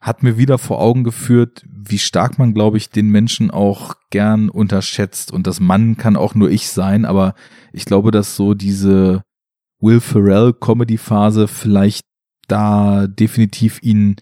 hat 0.00 0.22
mir 0.22 0.38
wieder 0.38 0.58
vor 0.58 0.80
Augen 0.80 1.04
geführt, 1.04 1.64
wie 1.68 1.98
stark 1.98 2.38
man, 2.38 2.54
glaube 2.54 2.76
ich, 2.76 2.90
den 2.90 3.08
Menschen 3.08 3.50
auch 3.50 3.94
gern 4.10 4.48
unterschätzt. 4.48 5.32
Und 5.32 5.46
das 5.46 5.60
Mann 5.60 5.96
kann 5.96 6.16
auch 6.16 6.34
nur 6.34 6.50
ich 6.50 6.68
sein, 6.68 7.04
aber 7.04 7.34
ich 7.72 7.84
glaube, 7.84 8.10
dass 8.10 8.36
so 8.36 8.54
diese 8.54 9.22
Will 9.78 10.00
Ferrell 10.00 10.52
Comedy 10.52 10.98
Phase 10.98 11.48
vielleicht 11.48 12.04
da 12.48 13.06
definitiv 13.06 13.82
ihn 13.82 14.16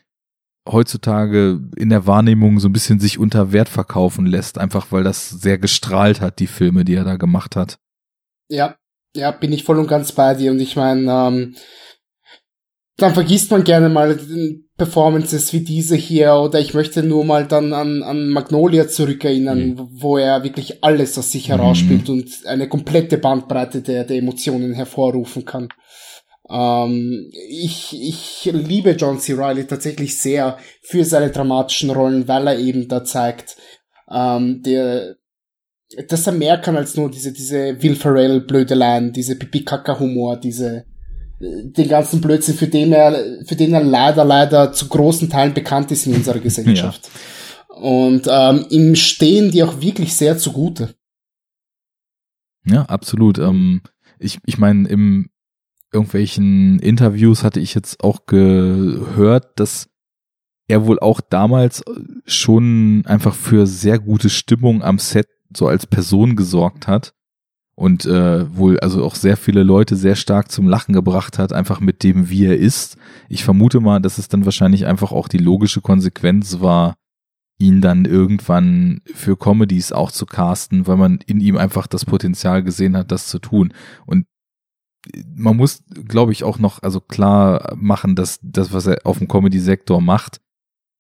heutzutage 0.71 1.61
in 1.77 1.89
der 1.89 2.07
Wahrnehmung 2.07 2.61
so 2.61 2.69
ein 2.69 2.73
bisschen 2.73 3.01
sich 3.01 3.19
unter 3.19 3.53
Wert 3.53 3.69
verkaufen 3.69 4.27
lässt, 4.27 4.59
einfach 4.59 4.93
weil 4.93 5.03
das 5.05 5.31
sehr 5.31 5.59
gestrahlt 5.59 6.21
hat, 6.21 6.39
die 6.39 6.47
Filme, 6.47 6.85
die 6.85 6.95
er 6.95 7.05
da 7.05 7.17
gemacht 7.17 7.57
hat. 7.57 7.79
Ja, 8.49 8.77
ja, 9.17 9.31
bin 9.31 9.53
ich 9.53 9.65
voll 9.65 9.79
und 9.79 9.89
ganz 9.89 10.13
bei 10.13 10.35
dir. 10.35 10.51
Und 10.53 10.61
ich 10.61 10.77
meine, 10.77 11.11
ähm, 11.11 11.57
dann 12.97 13.15
vergisst 13.15 13.51
man 13.51 13.65
gerne 13.65 13.89
mal 13.89 14.19
Performances 14.77 15.53
wie 15.53 15.61
diese 15.61 15.97
hier 15.97 16.35
oder 16.35 16.59
ich 16.61 16.75
möchte 16.75 17.03
nur 17.03 17.25
mal 17.25 17.47
dann 17.47 17.73
an, 17.73 18.03
an 18.03 18.29
Magnolia 18.29 18.89
zurückerinnern, 18.89 19.59
Mhm. 19.71 19.89
wo 19.93 20.19
er 20.19 20.43
wirklich 20.45 20.83
alles 20.85 21.17
aus 21.19 21.33
sich 21.33 21.49
Mhm. 21.49 21.53
herausspielt 21.53 22.09
und 22.09 22.29
eine 22.47 22.69
komplette 22.69 23.19
Bandbreite 23.19 23.83
der, 23.83 24.05
der 24.05 24.17
Emotionen 24.19 24.75
hervorrufen 24.75 25.45
kann. 25.45 25.69
Ähm, 26.51 27.31
ich, 27.49 27.95
ich 27.95 28.51
liebe 28.53 28.93
John 28.93 29.19
C. 29.19 29.35
Reilly 29.35 29.67
tatsächlich 29.67 30.21
sehr 30.21 30.59
für 30.83 31.05
seine 31.05 31.31
dramatischen 31.31 31.91
Rollen, 31.91 32.27
weil 32.29 32.47
er 32.47 32.59
eben 32.59 32.89
da 32.89 33.05
zeigt, 33.05 33.57
ähm, 34.11 34.63
der, 34.63 35.17
dass 36.09 36.27
er 36.27 36.33
mehr 36.33 36.59
kann 36.59 36.77
als 36.77 36.97
nur 36.97 37.11
diese, 37.11 37.33
diese 37.33 37.83
Will 37.83 37.97
Ferrell 37.97 38.41
Blödeleien, 38.41 39.13
diese 39.13 39.37
Pipi-Kaka-Humor, 39.37 40.39
diese, 40.39 40.87
äh, 41.41 41.65
den 41.65 41.89
ganzen 41.89 42.21
Blödsinn, 42.21 42.55
für 42.55 42.69
den 42.69 42.93
er, 42.93 43.45
für 43.47 43.57
den 43.57 43.75
er 43.75 43.85
leider, 43.85 44.25
leider 44.25 44.73
zu 44.73 44.89
großen 44.89 45.29
Teilen 45.29 45.55
bekannt 45.55 45.91
ist 45.91 46.07
in 46.07 46.15
unserer 46.15 46.39
Gesellschaft. 46.39 47.11
Und 47.69 48.27
ähm, 48.29 48.67
ihm 48.71 48.97
stehen 48.97 49.51
die 49.51 49.63
auch 49.63 49.81
wirklich 49.81 50.15
sehr 50.15 50.37
zugute. 50.37 50.95
Ja, 52.65 52.83
absolut. 52.83 53.39
Ähm, 53.39 53.83
ich 54.19 54.39
ich 54.45 54.59
meine, 54.59 54.89
im 54.89 55.31
irgendwelchen 55.93 56.79
Interviews 56.81 57.45
hatte 57.45 57.61
ich 57.61 57.75
jetzt 57.75 58.03
auch 58.03 58.27
gehört, 58.27 59.59
dass 59.59 59.89
er 60.69 60.87
wohl 60.87 60.99
auch 61.01 61.21
damals 61.21 61.83
schon 62.27 63.03
einfach 63.07 63.35
für 63.35 63.67
sehr 63.67 63.99
gute 63.99 64.29
Stimmung 64.29 64.83
am 64.83 64.99
Set 64.99 65.27
so 65.57 65.67
als 65.67 65.87
Person 65.87 66.37
gesorgt 66.37 66.87
hat 66.87 67.15
und 67.75 68.05
äh, 68.05 68.57
wohl 68.57 68.79
also 68.81 69.05
auch 69.05 69.15
sehr 69.15 69.37
viele 69.37 69.63
Leute 69.63 69.97
sehr 69.97 70.17
stark 70.17 70.51
zum 70.51 70.69
Lachen 70.69 70.93
gebracht 70.93 71.39
hat, 71.39 71.53
einfach 71.53 71.81
mit 71.81 72.03
dem, 72.03 72.29
wie 72.29 72.45
er 72.45 72.59
ist. 72.59 72.99
Ich 73.29 73.45
vermute 73.45 73.81
mal, 73.81 74.01
dass 74.01 74.19
es 74.19 74.29
dann 74.29 74.45
wahrscheinlich 74.45 74.85
einfach 74.85 75.13
auch 75.13 75.29
die 75.29 75.39
logische 75.39 75.81
Konsequenz 75.81 76.61
war, 76.61 76.97
ihn 77.59 77.81
dann 77.81 78.05
irgendwann 78.05 79.01
für 79.15 79.37
Comedies 79.37 79.93
auch 79.93 80.13
zu 80.13 80.27
casten, 80.27 80.87
weil 80.87 80.97
man 80.97 81.21
in 81.27 81.41
ihm 81.41 81.57
einfach 81.57 81.87
das 81.87 82.05
Potenzial 82.05 82.63
gesehen 82.63 82.97
hat, 82.97 83.11
das 83.11 83.29
zu 83.29 83.39
tun. 83.39 83.73
Und 84.07 84.27
man 85.35 85.57
muss, 85.57 85.83
glaube 86.07 86.33
ich, 86.33 86.45
auch 86.45 86.59
noch 86.59 86.83
also 86.83 87.01
klar 87.01 87.75
machen, 87.77 88.15
dass 88.15 88.39
das, 88.43 88.73
was 88.73 88.87
er 88.87 88.99
auf 89.05 89.19
dem 89.19 89.29
Comedy-Sektor 89.29 90.01
macht, 90.01 90.41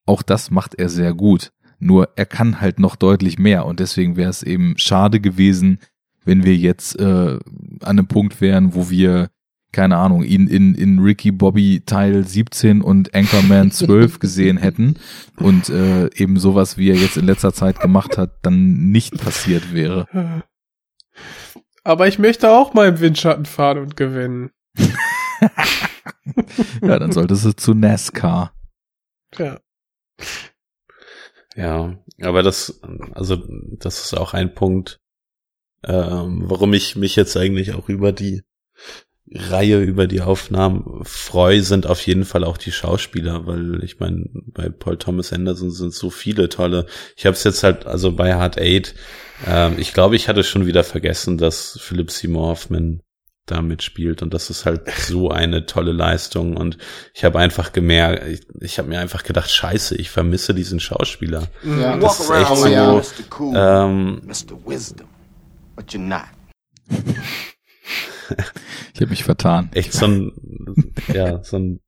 auch 0.06 0.22
das 0.22 0.50
macht 0.50 0.74
er 0.74 0.88
sehr 0.88 1.14
gut. 1.14 1.52
Nur 1.78 2.10
er 2.16 2.26
kann 2.26 2.60
halt 2.60 2.80
noch 2.80 2.96
deutlich 2.96 3.38
mehr 3.38 3.66
und 3.66 3.80
deswegen 3.80 4.16
wäre 4.16 4.30
es 4.30 4.42
eben 4.42 4.76
schade 4.78 5.20
gewesen, 5.20 5.78
wenn 6.24 6.44
wir 6.44 6.56
jetzt 6.56 6.98
äh, 6.98 7.04
an 7.04 7.38
einem 7.80 8.08
Punkt 8.08 8.40
wären, 8.40 8.74
wo 8.74 8.90
wir 8.90 9.30
keine 9.72 9.98
Ahnung, 9.98 10.22
ihn 10.24 10.46
in, 10.48 10.74
in 10.74 10.98
Ricky 10.98 11.30
Bobby 11.30 11.82
Teil 11.84 12.26
17 12.26 12.80
und 12.80 13.14
Anchorman 13.14 13.70
12 13.72 14.18
gesehen 14.18 14.56
hätten 14.56 14.94
und 15.36 15.68
äh, 15.68 16.08
eben 16.14 16.38
sowas, 16.38 16.78
wie 16.78 16.90
er 16.90 16.96
jetzt 16.96 17.16
in 17.16 17.26
letzter 17.26 17.52
Zeit 17.52 17.80
gemacht 17.80 18.16
hat, 18.16 18.38
dann 18.42 18.90
nicht 18.90 19.18
passiert 19.18 19.74
wäre. 19.74 20.06
Aber 21.88 22.06
ich 22.06 22.18
möchte 22.18 22.50
auch 22.50 22.74
mal 22.74 22.86
im 22.86 23.00
Windschatten 23.00 23.46
fahren 23.46 23.78
und 23.78 23.96
gewinnen. 23.96 24.50
ja, 26.82 26.98
dann 26.98 27.12
solltest 27.12 27.46
du 27.46 27.56
zu 27.56 27.72
NASCAR. 27.72 28.52
Ja. 29.38 29.58
Ja, 31.56 31.98
aber 32.20 32.42
das, 32.42 32.82
also 33.14 33.42
das 33.78 34.04
ist 34.04 34.18
auch 34.18 34.34
ein 34.34 34.54
Punkt, 34.54 35.00
ähm, 35.82 36.42
warum 36.44 36.74
ich 36.74 36.94
mich 36.94 37.16
jetzt 37.16 37.38
eigentlich 37.38 37.72
auch 37.72 37.88
über 37.88 38.12
die 38.12 38.42
Reihe, 39.32 39.80
über 39.80 40.06
die 40.06 40.22
Aufnahmen 40.22 41.02
freue, 41.04 41.62
sind 41.62 41.86
auf 41.86 42.06
jeden 42.06 42.24
Fall 42.24 42.44
auch 42.44 42.56
die 42.56 42.72
Schauspieler, 42.72 43.46
weil 43.46 43.82
ich 43.84 44.00
meine, 44.00 44.26
bei 44.32 44.70
Paul 44.70 44.96
Thomas 44.96 45.32
Anderson 45.32 45.70
sind 45.70 45.92
so 45.92 46.10
viele 46.10 46.48
tolle. 46.48 46.86
Ich 47.16 47.26
habe 47.26 47.34
es 47.34 47.44
jetzt 47.44 47.62
halt, 47.62 47.86
also 47.86 48.12
bei 48.12 48.34
Hard 48.34 48.58
Eight, 48.58 48.94
ähm, 49.46 49.74
ich 49.78 49.92
glaube, 49.92 50.16
ich 50.16 50.28
hatte 50.28 50.44
schon 50.44 50.66
wieder 50.66 50.82
vergessen, 50.82 51.36
dass 51.36 51.78
Philip 51.80 52.10
Seymour 52.10 52.48
Hoffman 52.48 53.02
da 53.50 53.62
mitspielt 53.62 54.22
und 54.22 54.34
das 54.34 54.50
ist 54.50 54.66
halt 54.66 54.90
so 54.90 55.30
eine 55.30 55.66
tolle 55.66 55.92
Leistung 55.92 56.56
und 56.56 56.78
ich 57.14 57.24
habe 57.24 57.38
einfach 57.38 57.72
gemerkt, 57.72 58.26
ich, 58.28 58.46
ich 58.60 58.78
habe 58.78 58.88
mir 58.88 59.00
einfach 59.00 59.24
gedacht, 59.24 59.50
scheiße, 59.50 59.96
ich 59.96 60.10
vermisse 60.10 60.54
diesen 60.54 60.80
Schauspieler. 60.80 61.48
Ja. 61.64 61.96
Das 61.96 62.20
ist 62.20 62.30
echt 62.30 62.56
so, 62.56 62.66
ja. 62.66 63.02
ähm, 63.54 64.22
Ich 68.94 69.00
habe 69.00 69.10
mich 69.10 69.24
vertan. 69.24 69.70
echt 69.74 69.92
so 69.92 70.06
ein, 70.06 70.32
ja, 71.12 71.42
so 71.42 71.58
ein 71.58 71.80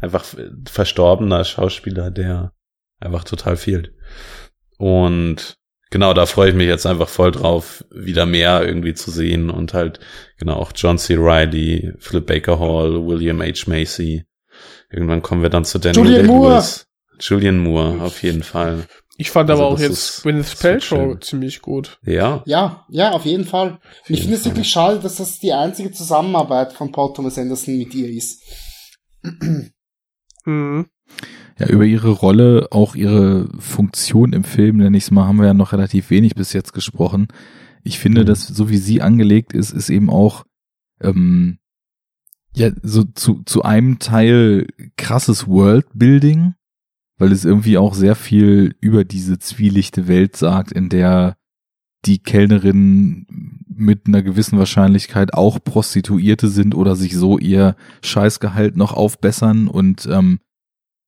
einfach 0.00 0.24
verstorbener 0.68 1.44
Schauspieler, 1.44 2.10
der 2.10 2.52
einfach 2.98 3.24
total 3.24 3.56
fehlt. 3.56 3.92
Und 4.78 5.58
genau, 5.90 6.14
da 6.14 6.26
freue 6.26 6.50
ich 6.50 6.54
mich 6.54 6.66
jetzt 6.66 6.86
einfach 6.86 7.08
voll 7.08 7.30
drauf, 7.30 7.84
wieder 7.90 8.26
mehr 8.26 8.66
irgendwie 8.66 8.94
zu 8.94 9.10
sehen 9.10 9.50
und 9.50 9.74
halt, 9.74 10.00
genau, 10.38 10.54
auch 10.56 10.72
John 10.74 10.98
C. 10.98 11.16
Reilly, 11.18 11.92
Philip 11.98 12.26
Baker 12.26 12.58
Hall, 12.58 13.06
William 13.06 13.40
H. 13.42 13.64
Macy. 13.66 14.24
Irgendwann 14.90 15.22
kommen 15.22 15.42
wir 15.42 15.50
dann 15.50 15.64
zu 15.64 15.78
Daniel 15.78 16.04
Julian 16.04 16.26
Day-Lewis. 16.26 16.86
Julian 17.20 17.58
Moore, 17.58 18.02
auf 18.02 18.22
jeden 18.22 18.42
Fall. 18.42 18.86
Ich 19.16 19.30
fand 19.30 19.50
Also 19.50 19.62
aber 19.64 19.74
auch 19.74 19.78
jetzt 19.78 20.22
Gwyneth 20.22 20.58
Paltrow 20.58 21.20
ziemlich 21.20 21.60
gut. 21.60 21.98
Ja, 22.04 22.42
Ja, 22.46 22.86
ja, 22.88 23.10
auf 23.12 23.26
jeden 23.26 23.44
Fall. 23.44 23.72
Und 23.72 23.80
ich 24.14 24.20
finde 24.22 24.36
es 24.36 24.44
wirklich 24.46 24.68
schade, 24.70 24.98
dass 24.98 25.16
das 25.16 25.38
die 25.38 25.52
einzige 25.52 25.90
Zusammenarbeit 25.92 26.72
von 26.72 26.90
Paul 26.90 27.12
Thomas 27.12 27.36
Anderson 27.36 27.76
mit 27.78 27.94
ihr 27.94 28.08
ist. 28.08 28.42
Mhm. 30.46 30.86
Ja, 31.58 31.66
über 31.66 31.84
ihre 31.84 32.08
Rolle, 32.10 32.68
auch 32.70 32.94
ihre 32.94 33.48
Funktion 33.58 34.32
im 34.32 34.44
Film, 34.44 34.78
nenne 34.78 34.96
ich 34.96 35.04
es 35.04 35.10
mal, 35.10 35.26
haben 35.26 35.36
wir 35.38 35.46
ja 35.46 35.52
noch 35.54 35.72
relativ 35.72 36.08
wenig 36.08 36.34
bis 36.34 36.54
jetzt 36.54 36.72
gesprochen. 36.72 37.28
Ich 37.84 37.98
finde, 37.98 38.22
Mhm. 38.22 38.26
dass 38.26 38.46
so 38.46 38.70
wie 38.70 38.78
sie 38.78 39.02
angelegt 39.02 39.52
ist, 39.52 39.70
ist 39.72 39.90
eben 39.90 40.08
auch 40.08 40.44
ähm, 41.02 41.58
ja 42.54 42.70
so 42.82 43.04
zu, 43.04 43.42
zu 43.44 43.62
einem 43.62 43.98
Teil 43.98 44.66
krasses 44.96 45.46
Worldbuilding, 45.46 46.54
weil 47.20 47.32
es 47.32 47.44
irgendwie 47.44 47.78
auch 47.78 47.94
sehr 47.94 48.14
viel 48.16 48.74
über 48.80 49.04
diese 49.04 49.38
zwielichte 49.38 50.08
Welt 50.08 50.36
sagt, 50.36 50.72
in 50.72 50.88
der 50.88 51.36
die 52.06 52.18
Kellnerinnen 52.18 53.26
mit 53.68 54.06
einer 54.06 54.22
gewissen 54.22 54.58
Wahrscheinlichkeit 54.58 55.34
auch 55.34 55.58
Prostituierte 55.62 56.48
sind 56.48 56.74
oder 56.74 56.96
sich 56.96 57.14
so 57.16 57.38
ihr 57.38 57.76
Scheißgehalt 58.02 58.76
noch 58.76 58.92
aufbessern 58.94 59.68
und 59.68 60.06
ähm, 60.10 60.40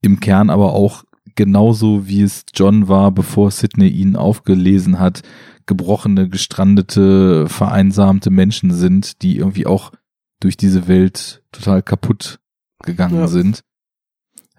im 0.02 0.20
Kern 0.20 0.50
aber 0.50 0.72
auch 0.74 1.04
genauso 1.34 2.06
wie 2.08 2.22
es 2.22 2.44
John 2.54 2.88
war, 2.88 3.10
bevor 3.10 3.50
Sidney 3.50 3.88
ihn 3.88 4.16
aufgelesen 4.16 4.98
hat, 4.98 5.22
gebrochene, 5.64 6.28
gestrandete, 6.28 7.48
vereinsamte 7.48 8.30
Menschen 8.30 8.72
sind, 8.72 9.22
die 9.22 9.38
irgendwie 9.38 9.66
auch 9.66 9.92
durch 10.40 10.56
diese 10.56 10.88
Welt 10.88 11.42
total 11.52 11.82
kaputt 11.82 12.40
gegangen 12.84 13.14
Ja. 13.16 13.28
sind. 13.28 13.62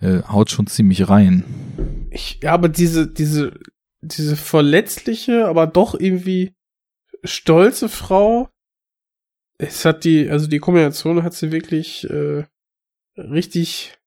Äh, 0.03 0.21
haut 0.23 0.51
schon 0.51 0.67
ziemlich 0.67 1.07
rein. 1.07 1.45
Ich, 2.11 2.39
ja, 2.43 2.51
aber 2.53 2.67
diese, 2.67 3.07
diese, 3.07 3.57
diese 4.01 4.35
verletzliche, 4.35 5.47
aber 5.47 5.65
doch 5.65 5.97
irgendwie 5.97 6.53
stolze 7.23 7.87
Frau, 7.87 8.49
es 9.57 9.85
hat 9.85 10.03
die, 10.03 10.29
also 10.29 10.47
die 10.47 10.59
Kombination 10.59 11.23
hat 11.23 11.33
sie 11.33 11.53
wirklich 11.53 12.09
äh, 12.09 12.43
richtig, 13.17 13.97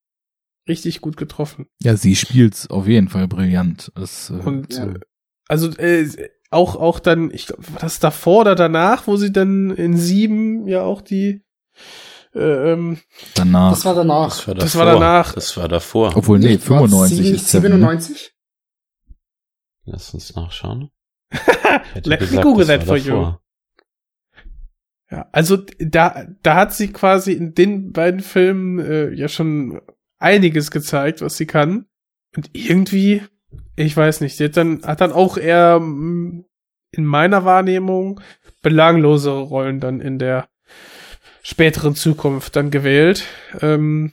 richtig 0.69 1.01
gut 1.01 1.17
getroffen. 1.17 1.67
Ja, 1.83 1.97
sie 1.97 2.15
spielt's 2.15 2.69
auf 2.69 2.87
jeden 2.87 3.09
Fall 3.09 3.27
brillant. 3.27 3.91
Das, 3.95 4.29
äh, 4.29 4.35
Und 4.35 4.75
Ja. 4.75 4.89
äh, 4.89 5.01
also 5.49 5.71
äh, 5.79 6.29
auch 6.51 6.77
auch 6.77 6.99
dann, 7.01 7.31
ich 7.31 7.47
glaube, 7.47 7.73
war 7.73 7.81
das 7.81 8.01
davor 8.01 8.43
oder 8.43 8.55
danach, 8.55 9.07
wo 9.07 9.17
sie 9.17 9.33
dann 9.33 9.71
in 9.71 9.97
sieben 9.97 10.69
ja 10.69 10.83
auch 10.83 11.01
die 11.01 11.43
ähm, 12.37 12.99
danach. 13.35 13.71
Das 13.71 13.85
war 13.85 13.95
danach. 13.95 14.29
das 14.29 14.47
war 14.47 14.55
davor. 14.55 14.65
Das 14.65 14.77
war 14.77 14.87
danach. 14.87 15.33
Das 15.35 15.57
war 15.57 15.69
davor. 15.69 16.17
Obwohl, 16.17 16.39
nee, 16.39 16.53
Nicht, 16.53 16.69
war 16.71 16.81
95 16.81 17.17
sieben- 17.19 17.35
ist 17.37 17.49
Seven, 17.49 17.73
ne? 17.73 17.77
97? 17.79 18.35
Lass 19.85 20.15
uns 20.15 20.35
nachschauen. 20.35 20.91
Let 22.05 22.31
me 22.31 22.41
Google 22.41 22.67
that 22.67 22.85
for 22.85 22.97
you. 22.97 23.35
Ja, 25.11 25.29
also 25.31 25.59
da, 25.79 26.27
da 26.43 26.55
hat 26.57 26.75
sie 26.75 26.93
quasi 26.93 27.33
in 27.33 27.55
den 27.55 27.93
beiden 27.93 28.21
Filmen 28.21 28.81
äh, 28.81 29.11
ja 29.11 29.29
schon 29.29 29.81
einiges 30.19 30.71
gezeigt, 30.71 31.21
was 31.23 31.37
sie 31.37 31.47
kann. 31.47 31.87
Und 32.37 32.51
irgendwie, 32.53 33.23
ich 33.77 33.97
weiß 33.97 34.21
nicht, 34.21 34.37
sie 34.37 34.47
hat 34.47 34.57
dann, 34.57 34.83
hat 34.83 35.01
dann 35.01 35.13
auch 35.13 35.37
eher 35.37 35.79
mm, 35.79 36.45
in 36.91 37.05
meiner 37.05 37.45
Wahrnehmung 37.45 38.21
belanglosere 38.63 39.43
Rollen 39.43 39.79
dann 39.79 40.01
in 40.01 40.19
der 40.19 40.49
späteren 41.49 41.95
Zukunft 41.95 42.57
dann 42.57 42.71
gewählt. 42.71 43.25
Ähm, 43.61 44.13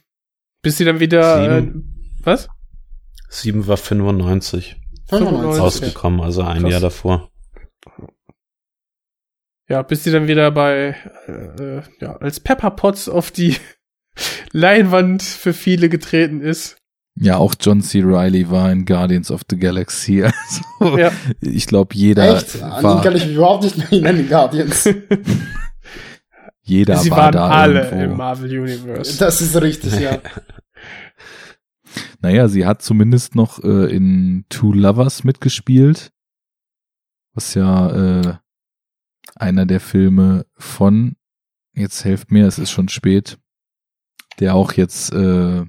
bis 0.61 0.77
sie 0.77 0.85
dann 0.85 0.99
wieder, 0.99 1.57
äh, 1.57 1.61
Sieben. 1.61 2.19
was? 2.23 2.47
Sieben 3.29 3.65
war 3.67 3.77
95 3.77 4.75
95. 5.09 5.61
rausgekommen, 5.61 6.21
also 6.21 6.43
ein 6.43 6.61
Krass. 6.61 6.71
Jahr 6.71 6.79
davor. 6.81 7.29
Ja, 9.67 9.81
bis 9.81 10.03
sie 10.03 10.11
dann 10.11 10.27
wieder 10.27 10.51
bei, 10.51 10.95
äh, 11.27 11.31
äh, 11.77 11.81
ja, 11.99 12.15
als 12.17 12.39
Pepper 12.39 12.71
Potts 12.71 13.09
auf 13.09 13.31
die 13.31 13.55
Leinwand 14.51 15.23
für 15.23 15.53
viele 15.53 15.89
getreten 15.89 16.41
ist. 16.41 16.77
Ja, 17.15 17.37
auch 17.37 17.53
John 17.59 17.81
C. 17.81 18.01
Reilly 18.03 18.49
war 18.49 18.71
in 18.71 18.85
Guardians 18.85 19.31
of 19.31 19.41
the 19.49 19.57
Galaxy. 19.57 20.23
Also, 20.79 20.97
Ja. 20.97 21.11
ich 21.41 21.65
glaube, 21.67 21.95
jeder 21.95 22.35
Echt? 22.37 22.61
An 22.61 22.71
den 22.75 22.83
war, 22.83 23.01
kann 23.01 23.15
ich 23.15 23.25
mich 23.25 23.35
überhaupt 23.35 23.63
nicht 23.63 23.77
mehr 23.77 23.91
erinnern, 23.91 24.17
die 24.17 24.27
Guardians. 24.27 24.89
jeder 26.63 26.97
sie 26.97 27.11
war 27.11 27.17
waren 27.17 27.31
da 27.33 27.49
alle 27.49 27.83
irgendwo. 27.83 28.03
im 28.03 28.17
Marvel 28.17 28.59
Universe. 28.59 29.17
Das 29.19 29.41
ist 29.41 29.55
richtig, 29.61 29.99
ja. 29.99 30.19
Naja, 32.21 32.47
sie 32.47 32.65
hat 32.65 32.81
zumindest 32.81 33.35
noch 33.35 33.61
äh, 33.63 33.93
in 33.93 34.45
Two 34.49 34.71
Lovers 34.71 35.23
mitgespielt, 35.25 36.11
was 37.33 37.53
ja 37.53 38.21
äh, 38.21 38.37
einer 39.35 39.65
der 39.65 39.79
Filme 39.81 40.45
von, 40.55 41.17
jetzt 41.73 42.05
helft 42.05 42.31
mir, 42.31 42.47
es 42.47 42.57
ist 42.57 42.71
schon 42.71 42.87
spät, 42.87 43.37
der 44.39 44.55
auch 44.55 44.71
jetzt 44.71 45.11
äh, 45.13 45.65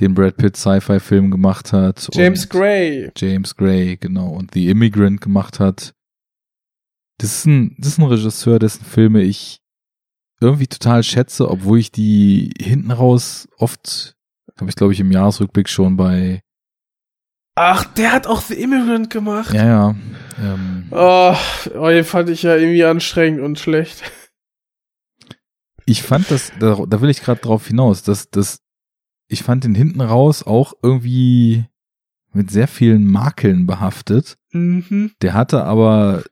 den 0.00 0.14
Brad 0.14 0.36
Pitt 0.36 0.56
Sci-Fi-Film 0.56 1.30
gemacht 1.30 1.72
hat. 1.72 2.08
James 2.12 2.48
Gray. 2.48 3.10
James 3.16 3.54
Gray, 3.56 3.96
genau, 3.96 4.30
und 4.30 4.52
The 4.52 4.68
Immigrant 4.68 5.20
gemacht 5.20 5.60
hat. 5.60 5.94
Das 7.18 7.36
ist 7.36 7.46
ein, 7.46 7.76
das 7.78 7.88
ist 7.92 7.98
ein 7.98 8.04
Regisseur, 8.04 8.58
dessen 8.58 8.84
Filme 8.84 9.22
ich 9.22 9.61
irgendwie 10.42 10.66
total 10.66 11.02
schätze, 11.02 11.48
obwohl 11.48 11.78
ich 11.78 11.90
die 11.92 12.52
hinten 12.60 12.90
raus 12.90 13.48
oft, 13.58 14.14
habe 14.58 14.68
ich 14.70 14.76
glaube 14.76 14.92
ich 14.92 15.00
im 15.00 15.10
Jahresrückblick 15.12 15.68
schon 15.68 15.96
bei, 15.96 16.42
Ach, 17.54 17.84
der 17.84 18.12
hat 18.12 18.26
auch 18.26 18.40
The 18.40 18.54
Immigrant 18.54 19.10
gemacht. 19.10 19.52
ja, 19.52 19.64
ja, 19.64 19.96
ähm, 20.42 20.86
Oh, 20.90 21.34
oh, 21.74 21.88
den 21.88 22.04
fand 22.04 22.30
ich 22.30 22.42
ja 22.42 22.56
irgendwie 22.56 22.84
anstrengend 22.84 23.42
und 23.42 23.58
schlecht. 23.58 24.02
ich 25.84 26.02
fand 26.02 26.30
das, 26.30 26.52
da, 26.58 26.84
da 26.86 27.00
will 27.00 27.10
ich 27.10 27.20
gerade 27.22 27.40
drauf 27.40 27.66
hinaus, 27.66 28.02
dass 28.02 28.30
das, 28.30 28.60
ich 29.28 29.42
fand 29.42 29.64
den 29.64 29.74
hinten 29.74 30.00
raus 30.00 30.42
auch 30.42 30.72
irgendwie 30.82 31.66
mit 32.32 32.50
sehr 32.50 32.68
vielen 32.68 33.04
Makeln 33.06 33.66
behaftet. 33.66 34.38
Mhm. 34.52 35.12
Der 35.20 35.34
hatte 35.34 35.64
aber 35.64 36.24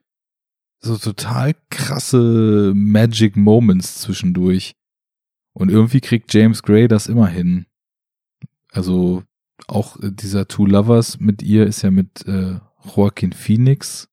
so 0.81 0.97
total 0.97 1.53
krasse 1.69 2.73
Magic 2.75 3.37
Moments 3.37 3.99
zwischendurch. 3.99 4.73
Und 5.53 5.69
irgendwie 5.69 6.01
kriegt 6.01 6.33
James 6.33 6.63
Gray 6.63 6.87
das 6.87 7.07
immer 7.07 7.27
hin. 7.27 7.65
Also 8.71 9.23
auch 9.67 9.99
äh, 10.01 10.11
dieser 10.11 10.47
Two 10.47 10.65
Lovers 10.65 11.19
mit 11.19 11.43
ihr 11.43 11.67
ist 11.67 11.81
ja 11.81 11.91
mit 11.91 12.25
äh, 12.25 12.59
Joaquin 12.95 13.33
Phoenix. 13.33 14.07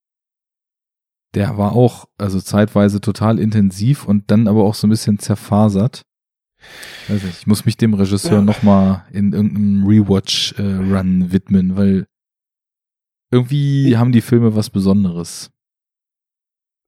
Der 1.34 1.56
war 1.56 1.72
auch 1.72 2.06
also 2.18 2.40
zeitweise 2.40 3.00
total 3.00 3.38
intensiv 3.38 4.04
und 4.06 4.30
dann 4.30 4.48
aber 4.48 4.64
auch 4.64 4.74
so 4.74 4.86
ein 4.86 4.90
bisschen 4.90 5.18
zerfasert. 5.18 6.02
Nicht, 7.08 7.24
ich 7.24 7.46
muss 7.46 7.64
mich 7.64 7.76
dem 7.76 7.94
Regisseur 7.94 8.38
Ja. 8.38 8.42
noch 8.42 8.62
mal 8.62 9.06
in 9.12 9.32
irgendeinem 9.32 9.86
Rewatch-Run 9.86 11.30
widmen, 11.30 11.76
weil 11.76 12.06
irgendwie 13.30 13.96
haben 13.96 14.10
die 14.10 14.22
Filme 14.22 14.56
was 14.56 14.70
Besonderes. 14.70 15.50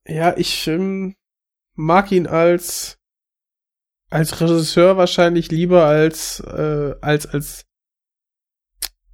Ja, 0.06 0.36
ich 0.36 0.66
ähm, 0.66 1.14
mag 1.74 2.10
ihn 2.12 2.26
als 2.26 2.98
als 4.10 4.40
Regisseur 4.40 4.96
wahrscheinlich 4.96 5.50
lieber 5.50 5.84
als 5.84 6.40
äh, 6.40 6.94
als 7.00 7.26
als 7.26 7.66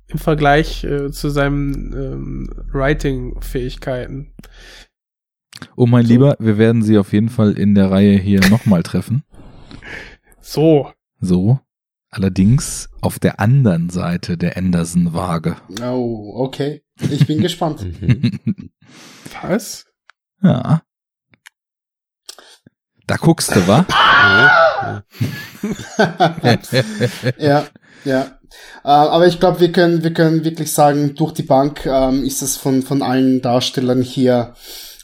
im 0.09 0.19
Vergleich 0.19 0.85
äh, 0.85 1.11
zu 1.11 1.31
seinen 1.31 1.93
ähm, 1.93 2.51
Writing-Fähigkeiten. 2.73 4.33
Oh 5.75 5.87
mein 5.87 6.07
Lieber, 6.07 6.37
wir 6.39 6.59
werden 6.59 6.83
sie 6.83 6.99
auf 6.99 7.13
jeden 7.13 7.29
Fall 7.29 7.53
in 7.53 7.75
der 7.75 7.91
Reihe 7.91 8.17
hier 8.17 8.41
nochmal 8.49 8.83
treffen. 8.83 9.25
So. 10.41 10.93
So. 11.19 11.59
Allerdings 12.09 12.89
auf 13.01 13.19
der 13.19 13.41
anderen 13.41 13.91
Seite 13.91 14.39
der 14.39 14.57
Anderson-Waage. 14.57 15.57
Oh, 15.83 16.35
okay. 16.37 16.85
Ich 17.11 17.27
bin 17.27 17.39
gespannt. 17.43 17.85
Was? 19.43 19.87
Ja. 20.47 20.83
Da 23.09 23.17
guckst 23.17 23.55
du, 23.55 23.67
wa? 23.67 23.85
ja, 27.39 27.65
ja. 28.05 28.21
Äh, 28.85 28.89
aber 28.89 29.27
ich 29.27 29.41
glaube, 29.41 29.61
wir 29.61 29.73
können, 29.73 30.03
wir 30.05 30.13
können 30.13 30.45
wirklich 30.45 30.73
sagen, 30.73 31.15
durch 31.15 31.33
die 31.33 31.43
Bank 31.43 31.85
ähm, 31.87 32.25
ist 32.25 32.43
es 32.43 32.57
von, 32.57 32.83
von 32.83 33.03
allen 33.03 33.43
Darstellern 33.43 34.03
hier 34.03 34.55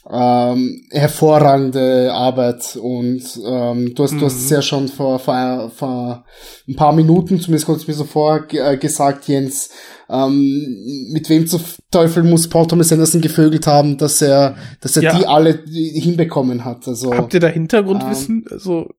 ähm, 0.09 0.85
hervorragende 0.91 2.11
Arbeit 2.13 2.75
und 2.75 3.21
ähm, 3.45 3.93
du 3.95 4.03
hast, 4.03 4.13
du 4.13 4.25
hast 4.25 4.35
es 4.37 4.49
ja 4.49 4.61
schon 4.61 4.87
vor, 4.89 5.19
vor, 5.19 5.71
vor 5.75 6.25
ein 6.67 6.75
paar 6.75 6.93
Minuten, 6.93 7.39
zumindest 7.39 7.65
kurz 7.65 7.87
mir 7.87 7.93
so 7.93 8.03
vor, 8.05 8.41
ge- 8.47 8.59
äh, 8.73 8.77
gesagt, 8.77 9.27
Jens, 9.27 9.69
ähm, 10.13 11.09
mit 11.11 11.27
wem 11.29 11.47
zu 11.47 11.59
Teufel 11.91 12.23
muss 12.23 12.47
Paul 12.47 12.67
Thomas 12.67 12.91
Anderson 12.91 13.19
gevögelt 13.21 13.65
haben, 13.67 13.97
dass 13.97 14.21
er, 14.21 14.55
dass 14.79 14.95
er 14.95 15.03
Ja. 15.03 15.17
die 15.17 15.25
alle 15.25 15.63
hinbekommen 15.65 16.63
hat. 16.63 16.87
Also, 16.87 17.13
Habt 17.13 17.33
ihr 17.33 17.39
da 17.39 17.47
Hintergrundwissen? 17.47 18.45
also 18.51 18.89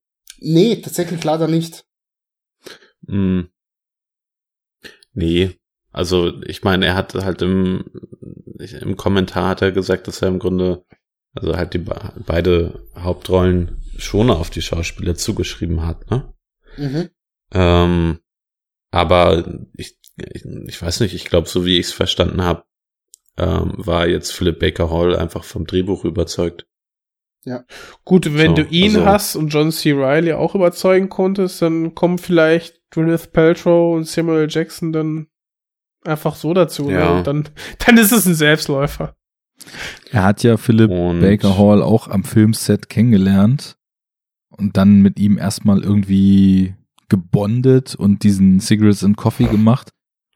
nee, 0.40 0.76
tatsächlich 0.76 1.22
leider 1.22 1.46
nicht. 1.48 1.84
Hm. 3.06 3.48
Nee, 5.12 5.52
also 5.92 6.42
ich 6.42 6.64
meine, 6.64 6.86
er 6.86 6.94
hat 6.96 7.14
halt 7.14 7.42
im, 7.42 7.84
im 8.80 8.96
Kommentar 8.96 9.50
hat 9.50 9.62
er 9.62 9.70
gesagt, 9.72 10.08
dass 10.08 10.22
er 10.22 10.28
im 10.28 10.38
Grunde, 10.40 10.84
also 11.34 11.56
halt 11.56 11.74
die 11.74 11.78
be- 11.78 12.12
beide 12.26 12.88
Hauptrollen 12.96 13.76
schon 13.96 14.30
auf 14.30 14.50
die 14.50 14.62
Schauspieler 14.62 15.14
zugeschrieben 15.14 15.86
hat, 15.86 16.10
ne? 16.10 16.32
Mhm. 16.76 17.08
Ähm, 17.52 18.18
aber 18.90 19.60
ich, 19.76 19.96
ich, 20.16 20.44
ich 20.44 20.80
weiß 20.82 21.00
nicht, 21.00 21.14
ich 21.14 21.24
glaube, 21.24 21.48
so 21.48 21.64
wie 21.64 21.78
ich 21.78 21.86
es 21.86 21.92
verstanden 21.92 22.42
habe, 22.42 22.64
ähm, 23.36 23.72
war 23.76 24.06
jetzt 24.06 24.32
Philip 24.32 24.58
Baker 24.58 24.90
Hall 24.90 25.16
einfach 25.16 25.44
vom 25.44 25.66
Drehbuch 25.66 26.04
überzeugt. 26.04 26.66
gut, 28.04 28.34
wenn 28.36 28.56
So, 28.56 28.62
du 28.62 28.68
ihn 28.70 28.96
also- 28.96 29.06
hast 29.06 29.36
und 29.36 29.48
John 29.48 29.70
C. 29.72 29.92
Reilly 29.92 30.32
auch 30.32 30.54
überzeugen 30.54 31.08
konntest, 31.10 31.60
dann 31.60 31.94
kommen 31.94 32.18
vielleicht 32.18 32.80
Gwyneth 32.90 33.32
Paltrow 33.32 33.96
und 33.96 34.06
Samuel. 34.06 34.46
Jackson 34.48 34.92
dann 34.92 35.26
einfach 36.04 36.36
so 36.36 36.54
dazu. 36.54 36.90
Ja. 36.90 37.16
Ne? 37.16 37.22
Dann, 37.22 37.48
dann 37.84 37.98
ist 37.98 38.12
es 38.12 38.24
ein 38.26 38.34
Selbstläufer. 38.34 39.14
Er 40.10 40.22
hat 40.22 40.42
ja 40.42 40.56
Philip 40.56 40.90
Und- 40.90 41.20
Baker 41.20 41.58
Hall 41.58 41.82
auch 41.82 42.08
am 42.08 42.24
Filmset 42.24 42.88
kennengelernt 42.88 43.76
und 44.48 44.76
dann 44.76 45.02
mit 45.02 45.18
ihm 45.18 45.36
erstmal 45.38 45.82
irgendwie 45.82 46.74
gebondet 47.08 47.94
und 47.94 48.22
diesen 48.22 48.60
Cigarettes 48.60 49.04
and 49.04 49.16
Coffee 49.16 49.46
gemacht. 49.46 49.90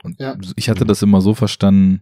Und 0.08 0.20
Ja. 0.20 0.36
ich 0.56 0.68
hatte 0.68 0.84
das 0.84 1.02
immer 1.02 1.20
so 1.20 1.34
verstanden, 1.34 2.00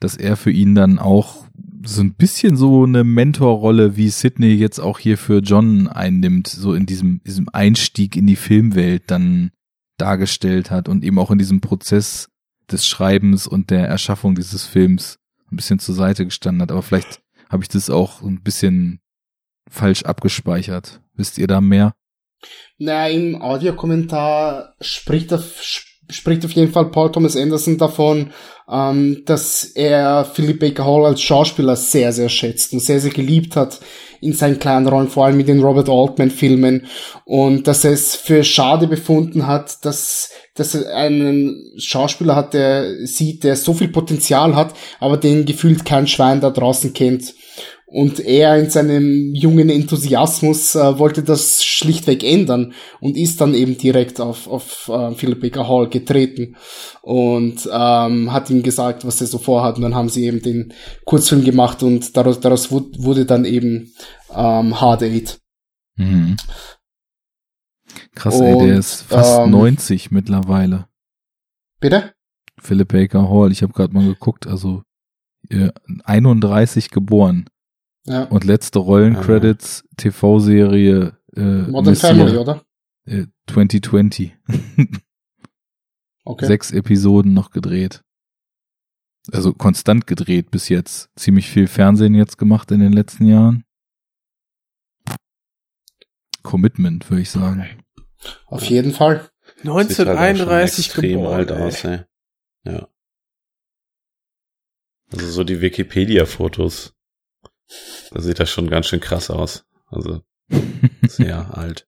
dass 0.00 0.16
er 0.16 0.36
für 0.36 0.50
ihn 0.50 0.74
dann 0.74 0.98
auch 0.98 1.46
so 1.84 2.02
ein 2.02 2.14
bisschen 2.14 2.56
so 2.56 2.84
eine 2.84 3.04
Mentorrolle 3.04 3.96
wie 3.96 4.08
Sidney 4.08 4.54
jetzt 4.54 4.78
auch 4.80 4.98
hier 4.98 5.16
für 5.18 5.38
John 5.38 5.86
einnimmt, 5.88 6.48
so 6.48 6.74
in 6.74 6.84
diesem, 6.86 7.22
diesem 7.24 7.48
Einstieg 7.52 8.16
in 8.16 8.26
die 8.26 8.36
Filmwelt 8.36 9.04
dann 9.10 9.50
dargestellt 9.98 10.70
hat 10.70 10.88
und 10.88 11.04
eben 11.04 11.18
auch 11.18 11.30
in 11.30 11.38
diesem 11.38 11.60
Prozess 11.60 12.28
des 12.70 12.84
Schreibens 12.84 13.46
und 13.46 13.70
der 13.70 13.86
Erschaffung 13.88 14.34
dieses 14.34 14.64
Films 14.66 15.18
ein 15.50 15.56
bisschen 15.56 15.78
zur 15.78 15.94
Seite 15.94 16.24
gestanden 16.24 16.62
hat. 16.62 16.72
Aber 16.72 16.82
vielleicht 16.82 17.20
habe 17.48 17.62
ich 17.62 17.68
das 17.68 17.88
auch 17.88 18.20
ein 18.22 18.42
bisschen 18.42 18.98
falsch 19.70 20.02
abgespeichert. 20.02 21.00
Wisst 21.14 21.38
ihr 21.38 21.46
da 21.46 21.60
mehr? 21.60 21.94
Na, 22.78 23.08
im 23.08 23.40
Audiokommentar 23.40 24.74
spricht 24.80 25.32
auf, 25.32 25.62
spricht 26.10 26.44
auf 26.44 26.52
jeden 26.52 26.72
Fall 26.72 26.90
Paul 26.90 27.10
Thomas 27.10 27.36
Anderson 27.36 27.78
davon, 27.78 28.30
ähm, 28.70 29.22
dass 29.26 29.64
er 29.64 30.24
Philip 30.24 30.60
Baker 30.60 30.84
Hall 30.84 31.06
als 31.06 31.22
Schauspieler 31.22 31.76
sehr, 31.76 32.12
sehr 32.12 32.28
schätzt 32.28 32.72
und 32.72 32.80
sehr, 32.80 33.00
sehr 33.00 33.12
geliebt 33.12 33.56
hat 33.56 33.80
in 34.20 34.32
seinen 34.32 34.58
kleinen 34.58 34.88
Rollen, 34.88 35.08
vor 35.08 35.26
allem 35.26 35.36
mit 35.36 35.48
den 35.48 35.62
Robert 35.62 35.88
Altman-Filmen 35.88 36.86
und 37.24 37.66
dass 37.66 37.84
er 37.84 37.92
es 37.92 38.14
für 38.14 38.44
schade 38.44 38.86
befunden 38.86 39.46
hat, 39.46 39.84
dass, 39.84 40.30
dass 40.54 40.74
er 40.74 40.94
einen 40.94 41.72
Schauspieler 41.78 42.34
hat, 42.34 42.54
der 42.54 43.06
sieht, 43.06 43.44
der 43.44 43.56
so 43.56 43.74
viel 43.74 43.88
Potenzial 43.88 44.56
hat, 44.56 44.74
aber 45.00 45.16
den 45.16 45.44
gefühlt 45.44 45.84
kein 45.84 46.06
Schwein 46.06 46.40
da 46.40 46.50
draußen 46.50 46.92
kennt. 46.92 47.34
Und 47.98 48.20
er 48.20 48.58
in 48.58 48.68
seinem 48.68 49.34
jungen 49.34 49.70
Enthusiasmus 49.70 50.74
äh, 50.74 50.98
wollte 50.98 51.22
das 51.22 51.64
schlichtweg 51.64 52.22
ändern 52.24 52.74
und 53.00 53.16
ist 53.16 53.40
dann 53.40 53.54
eben 53.54 53.78
direkt 53.78 54.20
auf, 54.20 54.46
auf 54.48 54.88
äh, 54.88 55.14
Philip 55.14 55.40
Baker 55.40 55.66
Hall 55.66 55.88
getreten 55.88 56.56
und 57.00 57.66
ähm, 57.72 58.32
hat 58.34 58.50
ihm 58.50 58.62
gesagt, 58.62 59.06
was 59.06 59.22
er 59.22 59.26
so 59.28 59.38
vorhat. 59.38 59.76
Und 59.76 59.82
dann 59.82 59.94
haben 59.94 60.10
sie 60.10 60.26
eben 60.26 60.42
den 60.42 60.74
Kurzfilm 61.06 61.42
gemacht 61.42 61.82
und 61.82 62.14
daraus, 62.18 62.38
daraus 62.40 62.70
wu- 62.70 62.90
wurde 62.98 63.24
dann 63.24 63.46
eben 63.46 63.94
ähm, 64.30 64.78
Hard 64.78 65.02
Eight. 65.02 65.40
Mhm. 65.96 66.36
Krass, 68.14 68.40
ey, 68.40 68.58
der 68.58 68.78
ist 68.78 69.02
fast 69.04 69.38
ähm, 69.40 69.50
90 69.52 70.10
mittlerweile. 70.10 70.86
Bitte? 71.80 72.12
Philip 72.60 72.88
Baker 72.88 73.30
Hall, 73.30 73.52
ich 73.52 73.62
habe 73.62 73.72
gerade 73.72 73.94
mal 73.94 74.04
geguckt, 74.06 74.46
also 74.46 74.82
äh, 75.48 75.70
31 76.04 76.90
geboren. 76.90 77.48
Ja. 78.06 78.24
Und 78.24 78.44
letzte 78.44 78.78
Rollencredits, 78.78 79.84
TV-Serie 79.96 81.16
äh, 81.34 81.40
Modern 81.40 81.84
Messiah, 81.92 82.14
Family, 82.14 82.36
oder? 82.36 82.62
Äh, 83.04 83.26
2020. 83.48 84.36
Okay. 86.28 86.46
Sechs 86.46 86.72
Episoden 86.72 87.34
noch 87.34 87.52
gedreht. 87.52 88.02
Also 89.30 89.52
konstant 89.52 90.08
gedreht 90.08 90.50
bis 90.50 90.68
jetzt. 90.68 91.08
Ziemlich 91.14 91.48
viel 91.48 91.68
Fernsehen 91.68 92.16
jetzt 92.16 92.36
gemacht 92.36 92.72
in 92.72 92.80
den 92.80 92.92
letzten 92.92 93.26
Jahren. 93.26 93.64
Commitment, 96.42 97.08
würde 97.10 97.22
ich 97.22 97.30
sagen. 97.30 97.64
Auf 98.46 98.64
jeden 98.64 98.92
Fall. 98.92 99.30
Sieht 99.62 99.68
halt 99.68 99.78
auch 99.78 99.94
schon 99.94 100.08
1931 100.08 100.86
extrem 100.86 101.10
geboren. 101.10 101.34
alt 101.34 101.50
ey. 101.50 101.62
aus, 101.62 101.84
ey. 101.84 102.00
Ja. 102.64 102.88
Also 105.12 105.30
so 105.30 105.44
die 105.44 105.60
Wikipedia-Fotos. 105.60 106.95
Da 108.10 108.20
sieht 108.20 108.38
das 108.40 108.50
schon 108.50 108.68
ganz 108.68 108.86
schön 108.86 109.00
krass 109.00 109.30
aus. 109.30 109.64
Also 109.86 110.22
sehr 111.08 111.56
alt. 111.56 111.86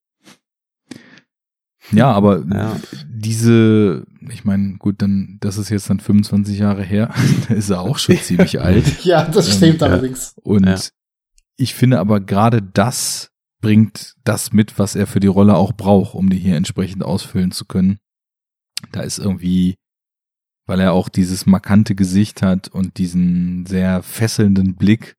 Ja, 1.91 2.11
aber 2.13 2.45
Ja. 2.53 2.79
diese, 3.09 4.05
ich 4.29 4.45
meine, 4.45 4.77
gut, 4.77 5.01
dann, 5.01 5.39
das 5.41 5.57
ist 5.57 5.71
jetzt 5.71 5.89
dann 5.89 6.01
25 6.01 6.59
Jahre 6.59 6.83
her, 6.83 7.15
da 7.49 7.55
ist 7.55 7.71
er 7.71 7.81
auch 7.81 7.99
schon 7.99 8.17
ziemlich 8.23 8.61
alt. 8.61 9.05
Ja, 9.05 9.25
das 9.25 9.49
Ähm, 9.49 9.55
stimmt 9.55 9.81
ja. 9.81 9.87
allerdings. 9.87 10.35
Und 10.43 10.67
Ja. 10.67 10.79
ich 11.57 11.75
finde 11.75 11.99
aber 11.99 12.21
gerade 12.21 12.61
das 12.63 13.31
bringt 13.61 14.15
das 14.23 14.53
mit, 14.53 14.79
was 14.79 14.95
er 14.97 15.07
für 15.07 15.19
die 15.21 15.27
Rolle 15.27 15.57
auch 15.57 15.73
braucht, 15.73 16.15
um 16.15 16.29
die 16.31 16.39
hier 16.39 16.57
entsprechend 16.57 17.03
ausfüllen 17.03 17.51
zu 17.53 17.65
können. 17.65 17.99
Da 18.93 19.01
ist 19.01 19.19
irgendwie, 19.19 19.75
weil 20.67 20.79
er 20.81 20.93
auch 20.93 21.09
dieses 21.09 21.47
markante 21.47 21.95
Gesicht 21.97 22.43
hat 22.43 22.69
und 22.69 22.99
diesen 22.99 23.67
sehr 23.67 24.03
fesselnden 24.05 24.77
Blick, 24.77 25.17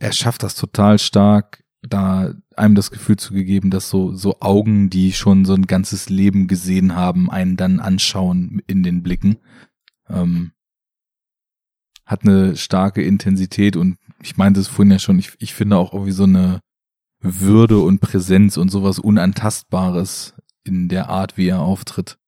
er 0.00 0.12
schafft 0.12 0.42
das 0.42 0.54
total 0.54 0.98
stark, 0.98 1.64
da 1.82 2.34
einem 2.56 2.74
das 2.74 2.90
Gefühl 2.90 3.16
zu 3.16 3.34
gegeben, 3.34 3.70
dass 3.70 3.90
so, 3.90 4.14
so 4.14 4.40
Augen, 4.40 4.90
die 4.90 5.12
schon 5.12 5.44
so 5.44 5.54
ein 5.54 5.66
ganzes 5.66 6.08
Leben 6.08 6.46
gesehen 6.46 6.94
haben, 6.94 7.30
einen 7.30 7.56
dann 7.56 7.80
anschauen 7.80 8.62
in 8.66 8.82
den 8.82 9.02
Blicken. 9.02 9.38
Ähm, 10.08 10.52
hat 12.06 12.22
eine 12.22 12.56
starke 12.56 13.02
Intensität 13.02 13.76
und 13.76 13.98
ich 14.22 14.36
meinte 14.36 14.60
es 14.60 14.68
vorhin 14.68 14.92
ja 14.92 14.98
schon, 14.98 15.18
ich, 15.18 15.32
ich 15.38 15.54
finde 15.54 15.76
auch 15.76 15.92
irgendwie 15.92 16.12
so 16.12 16.24
eine 16.24 16.60
Würde 17.20 17.78
und 17.78 18.00
Präsenz 18.00 18.56
und 18.56 18.70
sowas 18.70 18.98
Unantastbares 18.98 20.34
in 20.64 20.88
der 20.88 21.08
Art, 21.08 21.36
wie 21.36 21.48
er 21.48 21.60
auftritt. 21.60 22.18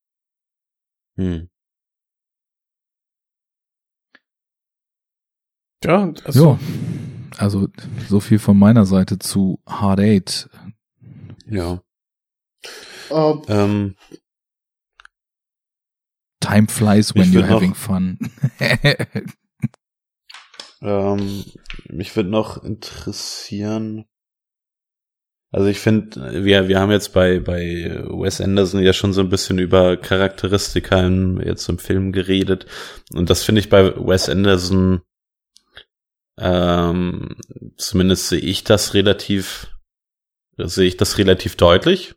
Hm. 1.16 1.48
Ja, 5.84 6.12
also, 6.24 6.58
Ja, 6.58 6.58
also 7.38 7.68
so 8.08 8.20
viel 8.20 8.38
von 8.38 8.58
meiner 8.58 8.86
Seite 8.86 9.18
zu 9.18 9.60
Hard 9.66 10.00
Eight. 10.00 10.48
Ja. 11.48 11.80
Äh, 13.10 13.34
Ähm, 13.48 13.96
Time 16.40 16.68
flies 16.68 17.14
when 17.14 17.32
you're 17.32 17.42
würd 17.42 17.48
noch- 17.50 17.56
having 17.56 17.74
fun. 17.74 18.18
Ähm, 20.82 21.44
mich 21.88 22.14
würde 22.14 22.28
noch 22.28 22.62
interessieren. 22.62 24.04
Also 25.50 25.68
ich 25.68 25.78
finde, 25.80 26.44
wir, 26.44 26.68
wir 26.68 26.78
haben 26.80 26.90
jetzt 26.90 27.14
bei, 27.14 27.40
bei 27.40 28.04
Wes 28.10 28.40
Anderson 28.42 28.82
ja 28.82 28.92
schon 28.92 29.14
so 29.14 29.22
ein 29.22 29.30
bisschen 29.30 29.58
über 29.58 29.96
Charakteristika 29.96 31.00
im, 31.06 31.40
jetzt 31.40 31.66
im 31.70 31.78
Film 31.78 32.12
geredet. 32.12 32.66
Und 33.14 33.30
das 33.30 33.42
finde 33.42 33.60
ich 33.60 33.70
bei 33.70 33.96
Wes 33.96 34.28
Anderson, 34.28 35.00
ähm, 36.38 37.36
zumindest 37.76 38.28
sehe 38.28 38.40
ich 38.40 38.64
das 38.64 38.94
relativ, 38.94 39.68
sehe 40.56 40.86
ich 40.86 40.96
das 40.96 41.18
relativ 41.18 41.56
deutlich. 41.56 42.14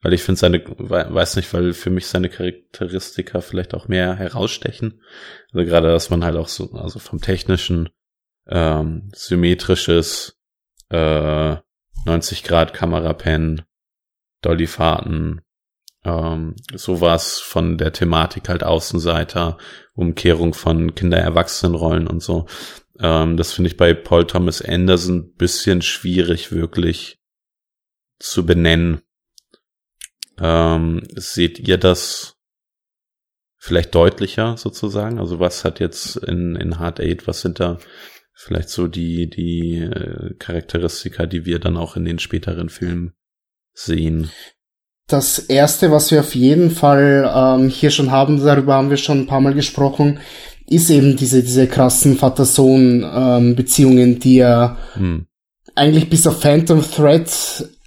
Weil 0.00 0.12
ich 0.12 0.22
finde 0.22 0.38
seine, 0.38 0.64
we- 0.64 1.06
weiß 1.12 1.34
nicht, 1.36 1.52
weil 1.52 1.72
für 1.72 1.90
mich 1.90 2.06
seine 2.06 2.28
Charakteristika 2.28 3.40
vielleicht 3.40 3.74
auch 3.74 3.88
mehr 3.88 4.14
herausstechen. 4.14 5.02
Also 5.52 5.68
gerade, 5.68 5.88
dass 5.88 6.08
man 6.10 6.24
halt 6.24 6.36
auch 6.36 6.46
so, 6.46 6.70
also 6.74 7.00
vom 7.00 7.20
technischen, 7.20 7.88
ähm, 8.46 9.10
symmetrisches, 9.12 10.38
äh, 10.90 11.56
90 12.04 12.44
Grad 12.44 12.74
Kamerapen, 12.74 13.62
Dollyfahrten, 14.40 15.40
ähm, 16.04 16.54
sowas 16.72 17.40
von 17.40 17.76
der 17.76 17.92
Thematik 17.92 18.48
halt 18.48 18.62
Außenseiter, 18.62 19.58
Umkehrung 19.94 20.54
von 20.54 20.94
Kinder-Erwachsenen-Rollen 20.94 22.06
und 22.06 22.22
so. 22.22 22.46
Ähm, 23.00 23.36
das 23.36 23.52
finde 23.52 23.68
ich 23.68 23.76
bei 23.76 23.94
Paul 23.94 24.26
Thomas 24.26 24.62
Anderson 24.62 25.34
bisschen 25.34 25.82
schwierig 25.82 26.52
wirklich 26.52 27.18
zu 28.18 28.44
benennen. 28.44 29.02
Ähm, 30.40 31.02
seht 31.14 31.58
ihr 31.58 31.78
das 31.78 32.36
vielleicht 33.56 33.94
deutlicher 33.94 34.56
sozusagen? 34.56 35.18
Also 35.18 35.40
was 35.40 35.64
hat 35.64 35.80
jetzt 35.80 36.16
in, 36.16 36.56
in 36.56 36.78
Hard 36.78 37.00
Eight, 37.00 37.26
was 37.26 37.40
sind 37.40 37.60
da 37.60 37.78
vielleicht 38.34 38.68
so 38.68 38.86
die, 38.86 39.28
die 39.28 39.78
äh, 39.78 40.34
Charakteristika, 40.38 41.26
die 41.26 41.44
wir 41.44 41.58
dann 41.58 41.76
auch 41.76 41.96
in 41.96 42.04
den 42.04 42.18
späteren 42.18 42.68
Filmen 42.68 43.14
sehen? 43.74 44.30
Das 45.08 45.38
erste, 45.38 45.90
was 45.90 46.10
wir 46.10 46.20
auf 46.20 46.34
jeden 46.34 46.70
Fall 46.70 47.30
ähm, 47.34 47.68
hier 47.68 47.90
schon 47.90 48.10
haben, 48.10 48.44
darüber 48.44 48.74
haben 48.74 48.90
wir 48.90 48.96
schon 48.96 49.20
ein 49.20 49.26
paar 49.26 49.40
Mal 49.40 49.54
gesprochen, 49.54 50.20
ist 50.70 50.90
eben 50.90 51.16
diese, 51.16 51.42
diese 51.42 51.66
krassen 51.66 52.16
Vater-Sohn-Beziehungen, 52.16 54.18
die 54.18 54.38
er 54.38 54.76
Hm, 54.94 55.26
eigentlich 55.74 56.10
bis 56.10 56.26
auf 56.26 56.40
Phantom 56.40 56.82
Thread 56.82 57.30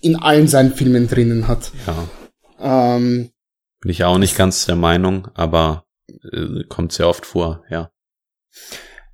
in 0.02 0.16
allen 0.16 0.48
seinen 0.48 0.74
Filmen 0.74 1.08
drinnen 1.08 1.48
hat. 1.48 1.72
ja. 1.88 2.96
Ähm, 2.96 3.30
Bin 3.82 3.92
ich 3.92 4.04
auch 4.04 4.18
nicht 4.18 4.38
ganz 4.38 4.66
der 4.66 4.76
Meinung, 4.76 5.28
aber 5.34 5.86
äh, 6.32 6.64
kommt 6.70 6.92
sehr 6.92 7.08
oft 7.08 7.26
vor, 7.26 7.64
ja. 7.70 7.90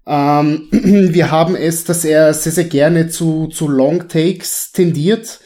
Ähm, 0.06 0.68
wir 0.72 1.32
haben 1.32 1.56
es, 1.56 1.84
dass 1.84 2.06
er 2.06 2.34
sehr, 2.34 2.52
sehr 2.52 2.66
gerne 2.66 3.10
zu, 3.10 3.48
zu 3.48 3.68
Long 3.68 4.08
Takes 4.08 4.72
tendiert. 4.72 5.40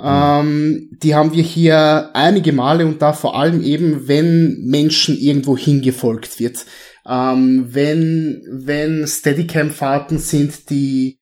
Ähm, 0.00 0.90
die 1.02 1.16
haben 1.16 1.32
wir 1.32 1.42
hier 1.42 2.10
einige 2.14 2.52
Male 2.52 2.86
und 2.86 3.02
da 3.02 3.12
vor 3.12 3.36
allem 3.36 3.62
eben, 3.62 4.06
wenn 4.06 4.64
Menschen 4.64 5.18
irgendwo 5.18 5.56
hingefolgt 5.56 6.38
wird. 6.38 6.66
Ähm, 7.08 7.68
wenn, 7.70 8.42
wenn 8.50 9.06
Steadicam-Fahrten 9.06 10.18
sind, 10.18 10.68
die, 10.68 11.18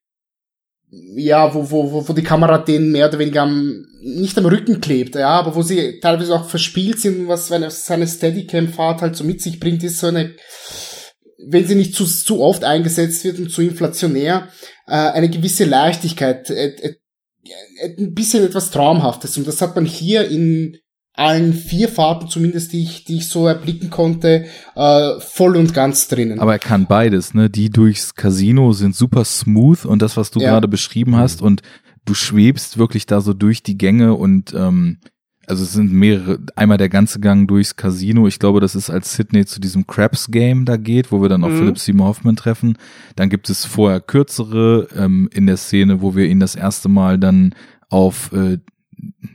ja, 0.91 1.55
wo, 1.55 1.71
wo, 1.71 2.09
wo, 2.09 2.13
die 2.13 2.25
Kamera 2.25 2.59
denen 2.59 2.91
mehr 2.91 3.09
oder 3.09 3.21
weniger 3.21 3.43
am, 3.43 3.87
nicht 4.03 4.37
am 4.37 4.47
Rücken 4.47 4.81
klebt, 4.81 5.15
ja, 5.15 5.29
aber 5.29 5.55
wo 5.55 5.63
sie 5.63 6.01
teilweise 6.01 6.35
auch 6.35 6.49
verspielt 6.49 6.99
sind, 6.99 7.29
was 7.29 7.53
eine, 7.53 7.71
seine 7.71 8.09
Steadicam-Fahrt 8.09 9.01
halt 9.01 9.15
so 9.15 9.23
mit 9.23 9.41
sich 9.41 9.61
bringt, 9.61 9.85
ist 9.85 10.01
so 10.01 10.09
eine, 10.09 10.35
wenn 11.47 11.67
sie 11.67 11.77
nicht 11.77 11.95
zu, 11.95 12.05
zu 12.05 12.41
oft 12.41 12.65
eingesetzt 12.65 13.25
wird 13.25 13.39
und 13.39 13.51
zu 13.51 13.63
inflationär, 13.63 14.49
äh, 14.89 14.95
eine 14.95 15.29
gewisse 15.29 15.67
Leichtigkeit, 15.67 16.51
äh, 16.51 16.75
äh, 16.75 16.95
ein 17.99 18.13
bisschen 18.13 18.45
etwas 18.45 18.73
Traumhaftes. 18.73 19.37
Und 19.37 19.47
das 19.47 19.61
hat 19.61 19.77
man 19.77 19.85
hier 19.85 20.29
in 20.29 20.79
allen 21.17 21.55
vier 21.55 21.89
Fahrten, 21.89 22.29
zumindest 22.29 22.73
die 22.73 22.83
ich, 22.83 23.05
die 23.05 23.17
ich 23.17 23.29
so 23.29 23.47
erblicken 23.47 23.91
konnte, 23.91 24.45
äh, 24.75 25.11
voll 25.21 25.57
und 25.57 25.73
ganz 25.75 26.09
drinnen. 26.09 26.39
Aber 26.41 26.53
er 26.53 26.59
kann 26.59 26.87
beides, 26.87 27.33
ne? 27.35 27.49
Die 27.51 27.71
durchs 27.71 28.15
Casino 28.15 28.73
sind 28.73 28.95
super 28.95 29.25
smooth 29.25 29.85
und 29.87 30.03
das, 30.03 30.17
was 30.17 30.31
du 30.31 30.41
Ja. 30.41 30.51
gerade 30.51 30.69
beschrieben 30.69 31.17
hast, 31.17 31.41
und 31.43 31.63
du 32.05 32.15
schwebst 32.15 32.79
wirklich 32.79 33.07
da 33.07 33.21
so 33.21 33.33
durch 33.33 33.63
die 33.63 33.77
Gänge 33.79 34.15
und 34.15 34.55
ähm, 34.55 34.99
also 35.49 35.63
es 35.63 35.73
sind 35.73 35.93
mehrere, 35.93 36.41
einmal 36.57 36.77
der 36.77 36.89
ganze 36.89 37.21
Gang 37.21 37.47
durchs 37.49 37.77
Casino. 37.77 38.27
Ich 38.27 38.41
glaube, 38.41 38.61
das 38.61 38.75
ist 38.75 38.91
als 38.91 39.15
Sydney 39.15 39.47
zu 39.47 39.61
diesem 39.61 39.87
Craps 39.87 40.31
Game 40.33 40.65
da 40.65 40.77
geht, 40.77 41.13
wo 41.13 41.23
wir 41.23 41.29
dann 41.29 41.45
auch 41.45 41.49
Mhm. 41.51 41.59
Philip 41.59 41.79
Seymour 41.79 42.09
Hoffman 42.09 42.35
treffen. 42.37 42.77
Dann 43.15 43.29
gibt 43.31 43.49
es 43.49 43.65
vorher 43.65 44.01
kürzere 44.01 44.89
ähm, 44.97 45.29
in 45.33 45.47
der 45.47 45.57
Szene, 45.57 46.03
wo 46.03 46.17
wir 46.17 46.27
ihn 46.27 46.41
das 46.41 46.57
erste 46.57 46.89
Mal 46.89 47.19
dann 47.19 47.55
auf 47.89 48.33
äh, 48.33 48.59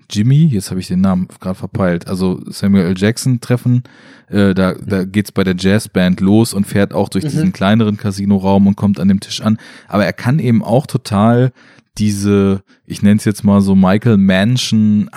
Jimmy, 0.10 0.46
jetzt 0.48 0.70
habe 0.72 0.80
ich 0.80 0.88
den 0.88 1.02
Namen 1.02 1.28
gerade 1.40 1.56
verpeilt, 1.56 2.08
also 2.08 2.42
Samuel 2.50 2.86
L. 2.88 2.96
Jackson 2.98 3.40
treffen. 3.40 3.84
Äh, 4.28 4.54
da, 4.54 4.74
da 4.74 5.06
geht's 5.06 5.32
bei 5.32 5.44
der 5.44 5.56
Jazzband 5.58 6.20
los 6.20 6.54
und 6.54 6.66
fährt 6.68 6.94
auch 6.94 7.08
durch 7.10 7.24
Mhm. 7.26 7.30
diesen 7.30 7.54
kleineren 7.54 7.98
Casinoraum 7.98 8.68
und 8.68 8.76
kommt 8.76 9.00
an 9.00 9.08
dem 9.08 9.20
Tisch 9.22 9.42
an. 9.42 9.58
Aber 9.88 10.06
er 10.06 10.14
kann 10.14 10.40
eben 10.40 10.64
auch 10.64 10.86
total 10.88 11.52
diese, 11.98 12.64
ich 12.86 13.02
nenne 13.04 13.18
es 13.18 13.26
jetzt 13.26 13.44
mal 13.44 13.62
so 13.62 13.76
Michael 13.76 14.18
Mansion 14.18 15.10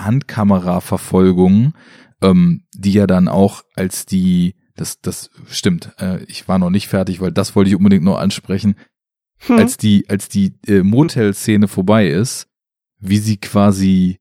Handkamera-Verfolgung, 0.69 1.75
ähm, 2.23 2.63
die 2.75 2.93
ja 2.93 3.07
dann 3.07 3.29
auch 3.29 3.63
als 3.75 4.07
die, 4.07 4.55
das, 4.77 5.01
das 5.01 5.31
stimmt, 5.49 5.93
äh, 5.99 6.23
ich 6.25 6.49
war 6.49 6.59
noch 6.59 6.71
nicht 6.71 6.89
fertig, 6.89 7.21
weil 7.21 7.33
das 7.33 7.55
wollte 7.57 7.71
ich 7.71 7.77
unbedingt 7.77 8.05
noch 8.05 8.19
ansprechen, 8.19 8.77
Hm. 9.47 9.59
als 9.59 9.77
die, 9.77 10.09
als 10.09 10.29
die 10.29 10.55
äh, 10.67 10.83
Motel-Szene 10.83 11.69
vorbei 11.69 12.09
ist, 12.09 12.47
wie 13.01 13.19
sie 13.19 13.37
quasi, 13.37 14.19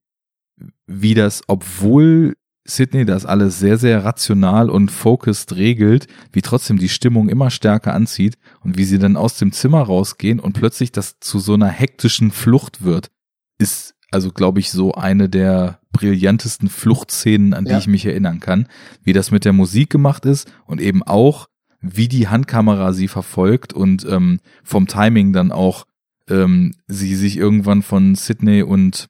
wie 0.88 1.14
das, 1.14 1.42
obwohl 1.48 2.36
Sydney 2.66 3.06
das 3.06 3.26
alles 3.26 3.60
sehr, 3.60 3.78
sehr 3.78 4.06
rational 4.06 4.70
und 4.70 4.90
focused 4.90 5.56
regelt, 5.56 6.08
wie 6.32 6.42
trotzdem 6.42 6.78
die 6.78 6.90
Stimmung 6.90 7.28
immer 7.28 7.50
stärker 7.50 7.94
anzieht 7.94 8.38
und 8.62 8.78
wie 8.78 8.86
sie 8.86 9.00
dann 9.00 9.18
aus 9.18 9.38
dem 9.38 9.52
Zimmer 9.52 9.82
rausgehen 9.82 10.40
und 10.40 10.54
plötzlich 10.54 10.92
das 10.92 11.20
zu 11.20 11.40
so 11.40 11.56
einer 11.56 11.68
hektischen 11.68 12.32
Flucht 12.32 12.84
wird, 12.84 13.12
ist 13.58 13.96
also, 14.12 14.32
glaube 14.32 14.60
ich, 14.60 14.70
so 14.70 14.94
eine 14.94 15.28
der 15.28 15.80
brillantesten 15.92 16.70
Fluchtszenen, 16.70 17.54
an 17.54 17.66
die 17.66 17.72
Ja. 17.72 17.80
ich 17.80 17.88
mich 17.88 18.06
erinnern 18.06 18.40
kann, 18.40 18.68
wie 19.04 19.12
das 19.14 19.32
mit 19.32 19.44
der 19.44 19.54
Musik 19.54 19.90
gemacht 19.90 20.26
ist 20.26 20.52
und 20.66 20.80
eben 20.80 21.02
auch, 21.04 21.48
wie 21.82 22.08
die 22.08 22.28
Handkamera 22.28 22.94
sie 22.94 23.08
verfolgt 23.08 23.74
und 23.74 24.06
ähm, 24.08 24.40
vom 24.64 24.88
Timing 24.88 25.34
dann 25.34 25.52
auch 25.52 25.86
ähm, 26.30 26.76
sie 26.88 27.16
sich 27.16 27.38
irgendwann 27.38 27.82
von 27.82 28.16
Sydney 28.16 28.62
und 28.62 29.08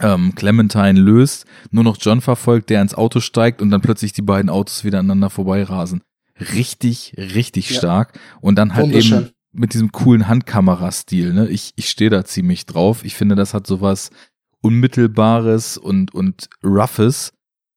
ähm, 0.00 0.34
Clementine 0.34 0.98
löst, 0.98 1.44
nur 1.70 1.84
noch 1.84 1.96
John 2.00 2.20
verfolgt, 2.20 2.70
der 2.70 2.82
ins 2.82 2.94
Auto 2.94 3.20
steigt 3.20 3.60
und 3.62 3.70
dann 3.70 3.80
plötzlich 3.80 4.12
die 4.12 4.22
beiden 4.22 4.50
Autos 4.50 4.84
wieder 4.84 4.98
aneinander 4.98 5.30
vorbeirasen. 5.30 6.02
Richtig, 6.54 7.14
richtig 7.16 7.70
Ja. 7.70 7.78
stark. 7.78 8.18
Und 8.40 8.56
dann 8.56 8.74
halt 8.74 8.92
eben 8.92 9.30
mit 9.52 9.74
diesem 9.74 9.92
coolen 9.92 10.28
Handkamerastil. 10.28 11.32
Ne? 11.34 11.48
Ich, 11.48 11.72
ich 11.76 11.88
stehe 11.90 12.10
da 12.10 12.24
ziemlich 12.24 12.66
drauf. 12.66 13.04
Ich 13.04 13.14
finde, 13.14 13.34
das 13.34 13.52
hat 13.52 13.66
sowas 13.66 14.10
Unmittelbares 14.62 15.76
und, 15.76 16.14
und 16.14 16.48
Roughes, 16.64 17.32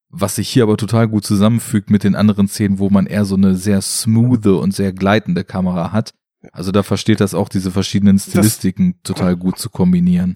was 0.10 0.36
sich 0.36 0.50
hier 0.50 0.64
aber 0.64 0.78
total 0.78 1.08
gut 1.08 1.26
zusammenfügt 1.26 1.90
mit 1.90 2.04
den 2.04 2.16
anderen 2.16 2.48
Szenen, 2.48 2.80
wo 2.80 2.90
man 2.90 3.08
eher 3.08 3.26
so 3.26 3.36
eine 3.36 3.56
sehr 3.56 3.82
smooth 3.82 4.46
und 4.46 4.74
sehr 4.74 4.94
gleitende 4.94 5.44
Kamera 5.44 5.92
hat. 5.92 6.12
Also 6.52 6.72
da 6.72 6.84
versteht 6.84 7.20
das 7.22 7.34
auch, 7.34 7.50
diese 7.50 7.72
verschiedenen 7.72 8.20
Stilistiken 8.20 8.96
total 9.04 9.36
gut 9.36 9.58
zu 9.58 9.70
kombinieren. 9.70 10.36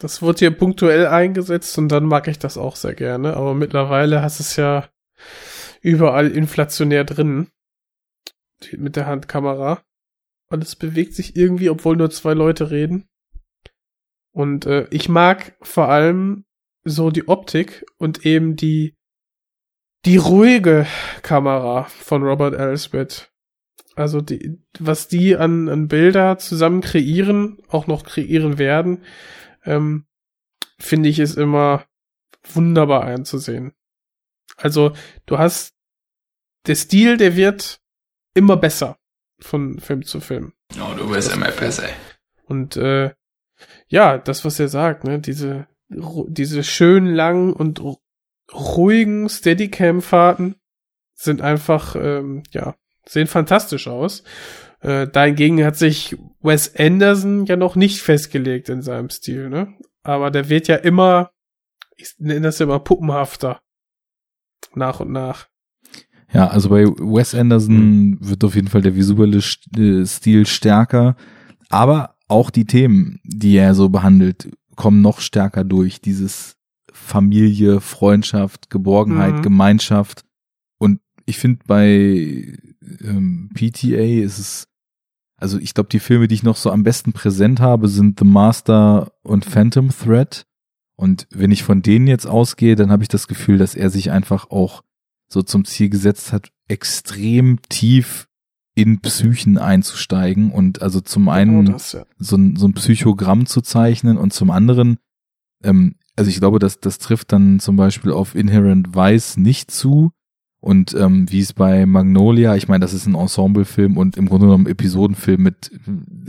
Das 0.00 0.22
wird 0.22 0.38
hier 0.38 0.50
punktuell 0.50 1.06
eingesetzt 1.06 1.76
und 1.76 1.88
dann 1.88 2.06
mag 2.06 2.26
ich 2.26 2.38
das 2.38 2.56
auch 2.56 2.74
sehr 2.74 2.94
gerne. 2.94 3.36
Aber 3.36 3.54
mittlerweile 3.54 4.22
hast 4.22 4.40
es 4.40 4.56
ja 4.56 4.88
überall 5.82 6.30
inflationär 6.30 7.04
drin. 7.04 7.48
Mit 8.76 8.96
der 8.96 9.06
Handkamera. 9.06 9.82
Und 10.48 10.64
es 10.64 10.74
bewegt 10.74 11.14
sich 11.14 11.36
irgendwie, 11.36 11.70
obwohl 11.70 11.96
nur 11.96 12.10
zwei 12.10 12.34
Leute 12.34 12.70
reden. 12.70 13.08
Und 14.32 14.66
äh, 14.66 14.86
ich 14.90 15.08
mag 15.08 15.54
vor 15.60 15.88
allem 15.88 16.44
so 16.82 17.10
die 17.10 17.28
Optik 17.28 17.84
und 17.98 18.24
eben 18.24 18.56
die 18.56 18.96
die 20.06 20.16
ruhige 20.16 20.86
Kamera 21.20 21.84
von 21.84 22.22
Robert 22.22 22.54
Elsbeth. 22.54 23.30
Also 23.96 24.22
die, 24.22 24.58
was 24.78 25.08
die 25.08 25.36
an, 25.36 25.68
an 25.68 25.88
Bilder 25.88 26.38
zusammen 26.38 26.80
kreieren, 26.80 27.58
auch 27.68 27.86
noch 27.86 28.04
kreieren 28.04 28.58
werden, 28.58 29.02
ähm, 29.64 30.06
finde 30.78 31.08
ich 31.08 31.18
ist 31.18 31.36
immer 31.36 31.86
wunderbar 32.42 33.04
einzusehen. 33.04 33.72
Also 34.56 34.92
du 35.26 35.38
hast 35.38 35.74
der 36.66 36.74
Stil, 36.74 37.16
der 37.16 37.36
wird 37.36 37.80
immer 38.34 38.56
besser 38.56 38.98
von 39.40 39.78
Film 39.80 40.04
zu 40.04 40.20
Film. 40.20 40.52
Oh, 40.80 40.94
du 40.96 41.10
bist 41.10 41.32
immer 41.32 41.50
besser. 41.50 41.88
Und 42.44 42.76
äh, 42.76 43.12
ja, 43.88 44.18
das, 44.18 44.44
was 44.44 44.60
er 44.60 44.68
sagt, 44.68 45.04
ne, 45.04 45.18
diese, 45.18 45.66
diese 45.88 46.64
schön 46.64 47.06
langen 47.06 47.52
und 47.52 47.80
ruhigen 48.52 49.28
Steadicam-Fahrten 49.28 50.56
sind 51.14 51.42
einfach, 51.42 51.96
ähm, 51.96 52.42
ja, 52.50 52.74
sehen 53.06 53.26
fantastisch 53.26 53.88
aus. 53.88 54.22
Äh, 54.80 55.08
dahingegen 55.08 55.64
hat 55.64 55.76
sich 55.76 56.16
Wes 56.42 56.74
Anderson 56.76 57.46
ja 57.46 57.56
noch 57.56 57.76
nicht 57.76 58.00
festgelegt 58.00 58.68
in 58.68 58.82
seinem 58.82 59.10
Stil, 59.10 59.50
ne? 59.50 59.74
Aber 60.02 60.30
der 60.30 60.48
wird 60.48 60.68
ja 60.68 60.76
immer, 60.76 61.30
ich 61.96 62.14
nenne 62.18 62.40
das 62.42 62.58
ja 62.58 62.64
immer 62.64 62.78
puppenhafter. 62.78 63.60
Nach 64.74 65.00
und 65.00 65.12
nach. 65.12 65.48
Ja, 66.32 66.46
also 66.46 66.68
bei 66.68 66.86
Wes 66.86 67.34
Anderson 67.34 68.16
wird 68.20 68.44
auf 68.44 68.54
jeden 68.54 68.68
Fall 68.68 68.82
der 68.82 68.94
visuelle 68.94 69.38
äh, 69.38 70.06
Stil 70.06 70.46
stärker, 70.46 71.16
aber 71.68 72.16
auch 72.28 72.50
die 72.50 72.64
Themen, 72.64 73.20
die 73.24 73.56
er 73.56 73.74
so 73.74 73.88
behandelt, 73.88 74.50
kommen 74.76 75.02
noch 75.02 75.20
stärker 75.20 75.64
durch. 75.64 76.00
Dieses 76.00 76.56
Familie, 76.92 77.80
Freundschaft, 77.80 78.70
Geborgenheit, 78.70 79.36
mhm. 79.36 79.42
Gemeinschaft. 79.42 80.24
Und 80.78 81.00
ich 81.26 81.38
finde 81.38 81.60
bei 81.66 82.56
ähm, 83.02 83.50
PTA 83.54 84.22
ist 84.22 84.38
es, 84.38 84.68
also 85.40 85.58
ich 85.58 85.74
glaube, 85.74 85.88
die 85.90 86.00
Filme, 86.00 86.28
die 86.28 86.34
ich 86.34 86.42
noch 86.42 86.56
so 86.56 86.70
am 86.70 86.82
besten 86.82 87.12
präsent 87.12 87.60
habe, 87.60 87.88
sind 87.88 88.18
The 88.18 88.24
Master 88.24 89.12
und 89.22 89.44
Phantom 89.44 89.88
Thread. 89.88 90.46
Und 90.96 91.26
wenn 91.30 91.50
ich 91.50 91.62
von 91.62 91.80
denen 91.80 92.06
jetzt 92.06 92.26
ausgehe, 92.26 92.76
dann 92.76 92.90
habe 92.90 93.02
ich 93.02 93.08
das 93.08 93.26
Gefühl, 93.26 93.56
dass 93.56 93.74
er 93.74 93.88
sich 93.88 94.10
einfach 94.10 94.50
auch 94.50 94.82
so 95.28 95.42
zum 95.42 95.64
Ziel 95.64 95.88
gesetzt 95.88 96.32
hat, 96.32 96.50
extrem 96.68 97.60
tief 97.68 98.28
in 98.74 99.00
Psychen 99.00 99.58
einzusteigen 99.58 100.52
und 100.52 100.82
also 100.82 101.00
zum 101.00 101.24
genau 101.24 101.32
einen 101.32 101.64
das, 101.72 101.92
ja. 101.92 102.04
so, 102.18 102.36
ein, 102.36 102.56
so 102.56 102.66
ein 102.66 102.74
Psychogramm 102.74 103.46
zu 103.46 103.62
zeichnen 103.62 104.16
und 104.16 104.32
zum 104.32 104.50
anderen, 104.50 104.98
ähm, 105.64 105.96
also 106.16 106.30
ich 106.30 106.38
glaube, 106.38 106.58
dass 106.58 106.80
das 106.80 106.98
trifft 106.98 107.32
dann 107.32 107.60
zum 107.60 107.76
Beispiel 107.76 108.12
auf 108.12 108.34
Inherent 108.34 108.94
Vice 108.94 109.38
nicht 109.38 109.70
zu 109.70 110.12
und 110.60 110.94
ähm, 110.94 111.30
wie 111.30 111.40
es 111.40 111.54
bei 111.54 111.86
Magnolia, 111.86 112.54
ich 112.54 112.68
meine, 112.68 112.82
das 112.82 112.92
ist 112.92 113.06
ein 113.06 113.14
Ensemblefilm 113.14 113.96
und 113.96 114.16
im 114.16 114.28
Grunde 114.28 114.46
genommen 114.46 114.66
Episodenfilm 114.66 115.42
mit 115.42 115.72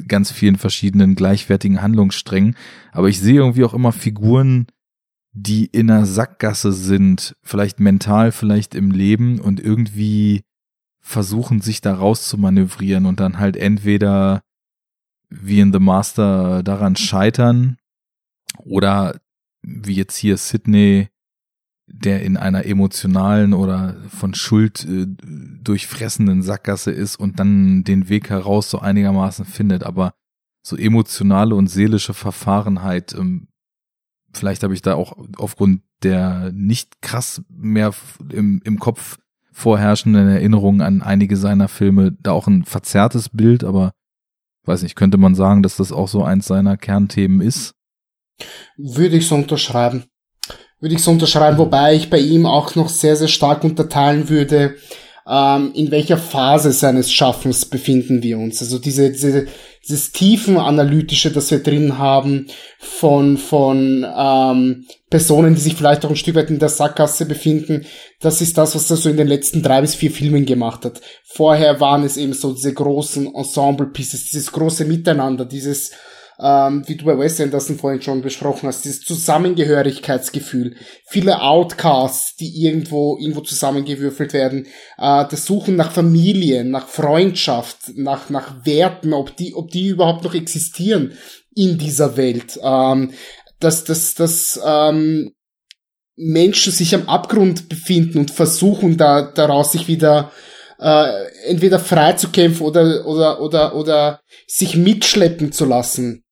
ganz 0.08 0.32
vielen 0.32 0.58
verschiedenen 0.58 1.16
gleichwertigen 1.16 1.82
Handlungssträngen, 1.82 2.56
aber 2.92 3.10
ich 3.10 3.20
sehe 3.20 3.36
irgendwie 3.36 3.66
auch 3.66 3.74
immer 3.74 3.92
Figuren, 3.92 4.68
die 5.34 5.66
in 5.66 5.90
einer 5.90 6.06
Sackgasse 6.06 6.74
sind, 6.74 7.36
vielleicht 7.42 7.80
mental, 7.80 8.32
vielleicht 8.32 8.76
im 8.76 8.92
Leben 8.92 9.40
und 9.40 9.60
irgendwie 9.60 10.44
versuchen, 11.00 11.62
sich 11.62 11.82
da 11.82 11.94
raus 11.94 12.28
zu 12.28 12.38
manövrieren 12.38 13.06
und 13.06 13.20
dann 13.20 13.40
halt 13.40 13.58
entweder 13.58 14.44
wie 15.30 15.60
in 15.60 15.74
The 15.74 15.80
Master 15.80 16.64
daran 16.64 16.96
scheitern 16.96 17.78
oder 18.58 19.20
wie 19.62 19.96
jetzt 19.96 20.18
hier 20.18 20.38
Sydney, 20.38 21.10
der 21.94 22.24
in 22.24 22.38
einer 22.38 22.66
emotionalen 22.66 23.54
oder 23.54 23.98
von 24.10 24.34
Schuld 24.34 24.86
äh, 24.86 25.08
durchfressenden 25.64 26.42
Sackgasse 26.42 26.92
ist 26.92 27.18
und 27.18 27.40
dann 27.40 27.84
den 27.84 28.10
Weg 28.10 28.30
heraus 28.30 28.70
so 28.70 28.80
einigermaßen 28.80 29.46
findet, 29.46 29.84
aber 29.84 30.14
so 30.64 30.76
emotionale 30.76 31.56
und 31.56 31.68
seelische 31.68 32.14
Verfahrenheit 32.14 33.14
ähm, 33.14 33.48
vielleicht 34.34 34.64
habe 34.64 34.74
ich 34.74 34.82
da 34.82 34.96
auch 34.96 35.18
aufgrund 35.38 35.82
der 36.04 36.52
nicht 36.54 37.02
krass 37.02 37.42
mehr 37.50 37.94
im, 38.30 38.62
im 38.64 38.80
Kopf 38.80 39.20
vorherrschenden 39.52 40.30
Erinnerungen 40.30 40.82
an 40.82 41.02
einige 41.02 41.38
seiner 41.38 41.68
Filme 41.68 42.14
da 42.22 42.32
auch 42.32 42.48
ein 42.48 42.64
verzerrtes 42.64 43.30
Bild, 43.30 43.64
aber 43.64 43.92
weiß 44.66 44.84
nicht, 44.84 44.96
könnte 44.96 45.18
man 45.18 45.36
sagen, 45.36 45.62
dass 45.62 45.78
das 45.78 45.92
auch 45.92 46.08
so 46.08 46.24
eins 46.24 46.46
seiner 46.46 46.78
Kernthemen 46.78 47.42
ist? 47.42 47.74
Würde 48.78 49.18
ich 49.18 49.28
so 49.28 49.36
unterschreiben. 49.36 50.06
Würde 50.82 50.96
ich 50.96 51.04
so 51.04 51.12
unterschreiben, 51.12 51.60
wobei 51.60 51.96
ich 51.96 52.10
bei 52.10 52.20
ihm 52.20 52.46
auch 52.46 52.76
noch 52.76 52.90
sehr, 52.90 53.16
sehr 53.16 53.28
stark 53.28 53.64
unterteilen 53.64 54.30
würde, 54.30 54.76
ähm, 55.30 55.72
in 55.76 55.92
welcher 55.92 56.18
Phase 56.18 56.72
seines 56.72 57.12
Schaffens 57.12 57.66
befinden 57.66 58.24
wir 58.24 58.40
uns. 58.40 58.62
Also 58.62 58.80
diese, 58.80 59.12
diese, 59.12 59.46
dieses 59.84 60.12
tiefenanalytische, 60.12 61.32
das 61.32 61.52
wir 61.52 61.62
drin 61.62 62.00
haben 62.00 62.48
von, 62.80 63.38
von 63.38 64.06
ähm, 64.18 64.86
Personen, 65.12 65.54
die 65.54 65.62
sich 65.62 65.76
vielleicht 65.76 66.04
auch 66.04 66.10
ein 66.10 66.16
Stück 66.16 66.36
weit 66.36 66.50
in 66.50 66.60
der 66.60 66.70
Sackgasse 66.70 67.26
befinden, 67.26 67.86
das 68.20 68.42
ist 68.42 68.58
das, 68.58 68.74
was 68.74 68.90
er 68.90 68.98
so 68.98 69.10
in 69.10 69.18
den 69.18 69.28
letzten 69.28 69.62
drei 69.62 69.82
bis 69.82 69.94
vier 69.94 70.12
Filmen 70.12 70.46
gemacht 70.48 70.84
hat. 70.86 71.02
Vorher 71.24 71.80
waren 71.80 72.04
es 72.04 72.18
eben 72.18 72.34
so 72.34 72.54
diese 72.54 72.74
großen 72.74 73.34
Ensemble-Pieces, 73.34 74.32
dieses 74.32 74.52
große 74.52 74.86
Miteinander, 74.86 75.46
dieses 75.46 75.92
ähm, 76.42 76.84
wie 76.88 76.96
du 76.96 77.06
bei 77.06 77.18
Wes 77.20 77.40
Anderson 77.40 77.78
vorhin 77.78 78.02
schon 78.02 78.22
besprochen 78.22 78.68
hast, 78.68 78.84
dieses 78.84 79.02
Zusammengehörigkeitsgefühl, 79.02 80.76
viele 81.08 81.42
Outcasts, 81.42 82.36
die 82.36 82.66
irgendwo 82.66 83.18
irgendwo 83.20 83.42
zusammengewürfelt 83.42 84.34
werden, 84.34 84.66
äh, 84.98 85.26
das 85.30 85.46
Suchen 85.46 85.76
nach 85.76 85.92
Familie, 85.92 86.66
nach 86.66 86.88
Freundschaft, 86.88 87.96
nach 87.96 88.30
nach 88.32 88.66
Werten, 88.66 89.14
ob 89.14 89.38
die 89.38 89.54
ob 89.54 89.70
die 89.70 89.88
überhaupt 89.88 90.24
noch 90.24 90.34
existieren 90.34 91.14
in 91.54 91.78
dieser 91.78 92.18
Welt, 92.18 92.60
ähm, 92.64 93.12
dass 93.60 93.84
dass 93.84 94.16
dass 94.16 94.60
ähm, 94.66 95.34
Menschen 96.16 96.74
sich 96.74 96.96
am 96.96 97.08
Abgrund 97.08 97.70
befinden 97.70 98.18
und 98.18 98.32
versuchen 98.32 98.98
da 98.98 99.22
daraus 99.22 99.74
sich 99.74 99.88
wieder 99.88 100.32
äh, 100.80 101.26
entweder 101.46 101.78
frei 101.78 102.14
zu 102.14 102.30
kämpfen 102.30 102.64
oder 102.64 103.06
oder 103.06 103.42
oder 103.42 103.76
oder 103.76 104.22
sich 104.48 104.76
mitschleppen 104.76 105.52
zu 105.52 105.66
lassen 105.66 106.24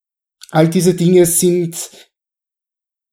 all 0.49 0.67
diese 0.67 0.93
Dinge 0.93 1.25
sind, 1.25 1.75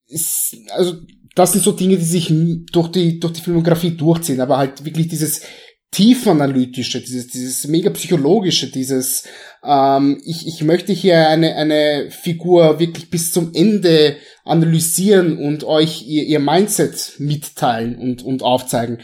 ist, 0.07 0.57
also 0.71 0.97
das 1.35 1.53
sind 1.53 1.65
so 1.65 1.73
Dinge, 1.73 1.97
die 1.99 2.05
sich 2.05 2.33
durch 2.73 2.89
die, 2.89 3.21
durch 3.21 3.35
die 3.35 3.43
Filmografie 3.43 3.91
durchziehen, 3.91 4.41
aber 4.41 4.57
halt 4.57 4.85
wirklich 4.85 5.09
dieses 5.09 5.43
tiefanalytische, 5.91 7.01
dieses, 7.01 7.29
dieses 7.29 7.67
mega 7.69 7.91
psychologische, 7.91 8.71
dieses, 8.71 9.25
ähm, 9.63 10.21
ich, 10.25 10.47
ich 10.47 10.63
möchte 10.63 10.93
hier 10.93 11.29
eine, 11.29 11.55
eine 11.57 12.11
Figur 12.11 12.79
wirklich 12.79 13.11
bis 13.11 13.33
zum 13.33 13.53
Ende 13.55 14.17
analysieren 14.45 15.39
und 15.39 15.65
euch 15.65 16.07
ihr, 16.07 16.25
ihr 16.25 16.41
Mindset 16.41 17.15
mitteilen 17.19 17.97
und, 17.97 18.23
und 18.23 18.43
aufzeigen. 18.43 18.99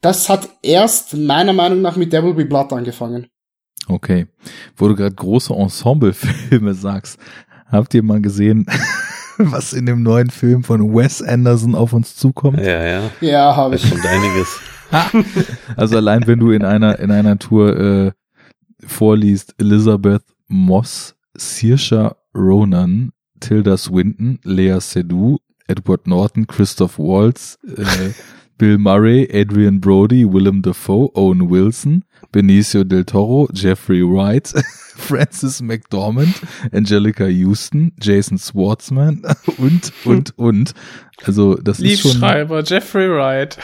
Das 0.00 0.28
hat 0.28 0.48
erst 0.62 1.16
meiner 1.16 1.52
Meinung 1.52 1.82
nach 1.82 1.96
mit 1.96 2.12
Devil 2.12 2.34
Be 2.34 2.44
Blood 2.44 2.72
angefangen. 2.72 3.28
Okay. 3.86 4.26
Wo 4.76 4.88
du 4.88 4.94
gerade 4.94 5.14
große 5.14 5.52
Ensemblefilme 5.52 6.74
sagst, 6.74 7.18
Habt 7.66 7.94
ihr 7.94 8.02
mal 8.02 8.20
gesehen, 8.20 8.66
was 9.38 9.72
in 9.72 9.86
dem 9.86 10.02
neuen 10.02 10.30
Film 10.30 10.64
von 10.64 10.94
Wes 10.94 11.22
Anderson 11.22 11.74
auf 11.74 11.92
uns 11.92 12.16
zukommt? 12.16 12.60
Ja, 12.60 12.84
ja. 12.84 13.10
Ja, 13.20 13.56
habe 13.56 13.76
ich. 13.76 13.82
Da 13.82 13.90
kommt 13.90 14.06
einiges. 14.06 14.60
also 15.76 15.96
allein 15.96 16.26
wenn 16.26 16.38
du 16.38 16.50
in 16.50 16.64
einer 16.64 16.98
in 16.98 17.10
einer 17.10 17.38
Tour 17.38 17.76
äh, 17.76 18.12
vorliest 18.86 19.54
Elizabeth 19.58 20.22
Moss, 20.46 21.14
Saoirse 21.36 22.16
Ronan, 22.34 23.12
Tilda 23.40 23.76
Swinton, 23.76 24.38
Lea 24.44 24.78
Seydoux, 24.80 25.38
Edward 25.66 26.06
Norton, 26.06 26.46
Christoph 26.46 26.98
Waltz, 26.98 27.58
äh, 27.64 28.10
Bill 28.56 28.78
Murray, 28.78 29.28
Adrian 29.32 29.80
Brody, 29.80 30.24
Willem 30.30 30.62
Dafoe, 30.62 31.10
Owen 31.14 31.50
Wilson, 31.50 32.04
Benicio 32.32 32.84
del 32.84 33.04
Toro, 33.04 33.48
Jeffrey 33.52 34.02
Wright, 34.02 34.48
Francis 34.96 35.60
McDormand, 35.60 36.34
Angelica 36.72 37.26
Houston, 37.26 37.92
Jason 38.00 38.38
Schwartzman 38.38 39.22
und, 39.58 39.92
und, 40.04 40.38
und. 40.38 40.74
Also, 41.24 41.56
das 41.56 41.80
ist 41.80 42.00
schon. 42.00 42.12
Liebschreiber, 42.12 42.62
Jeffrey 42.64 43.10
Wright. 43.10 43.58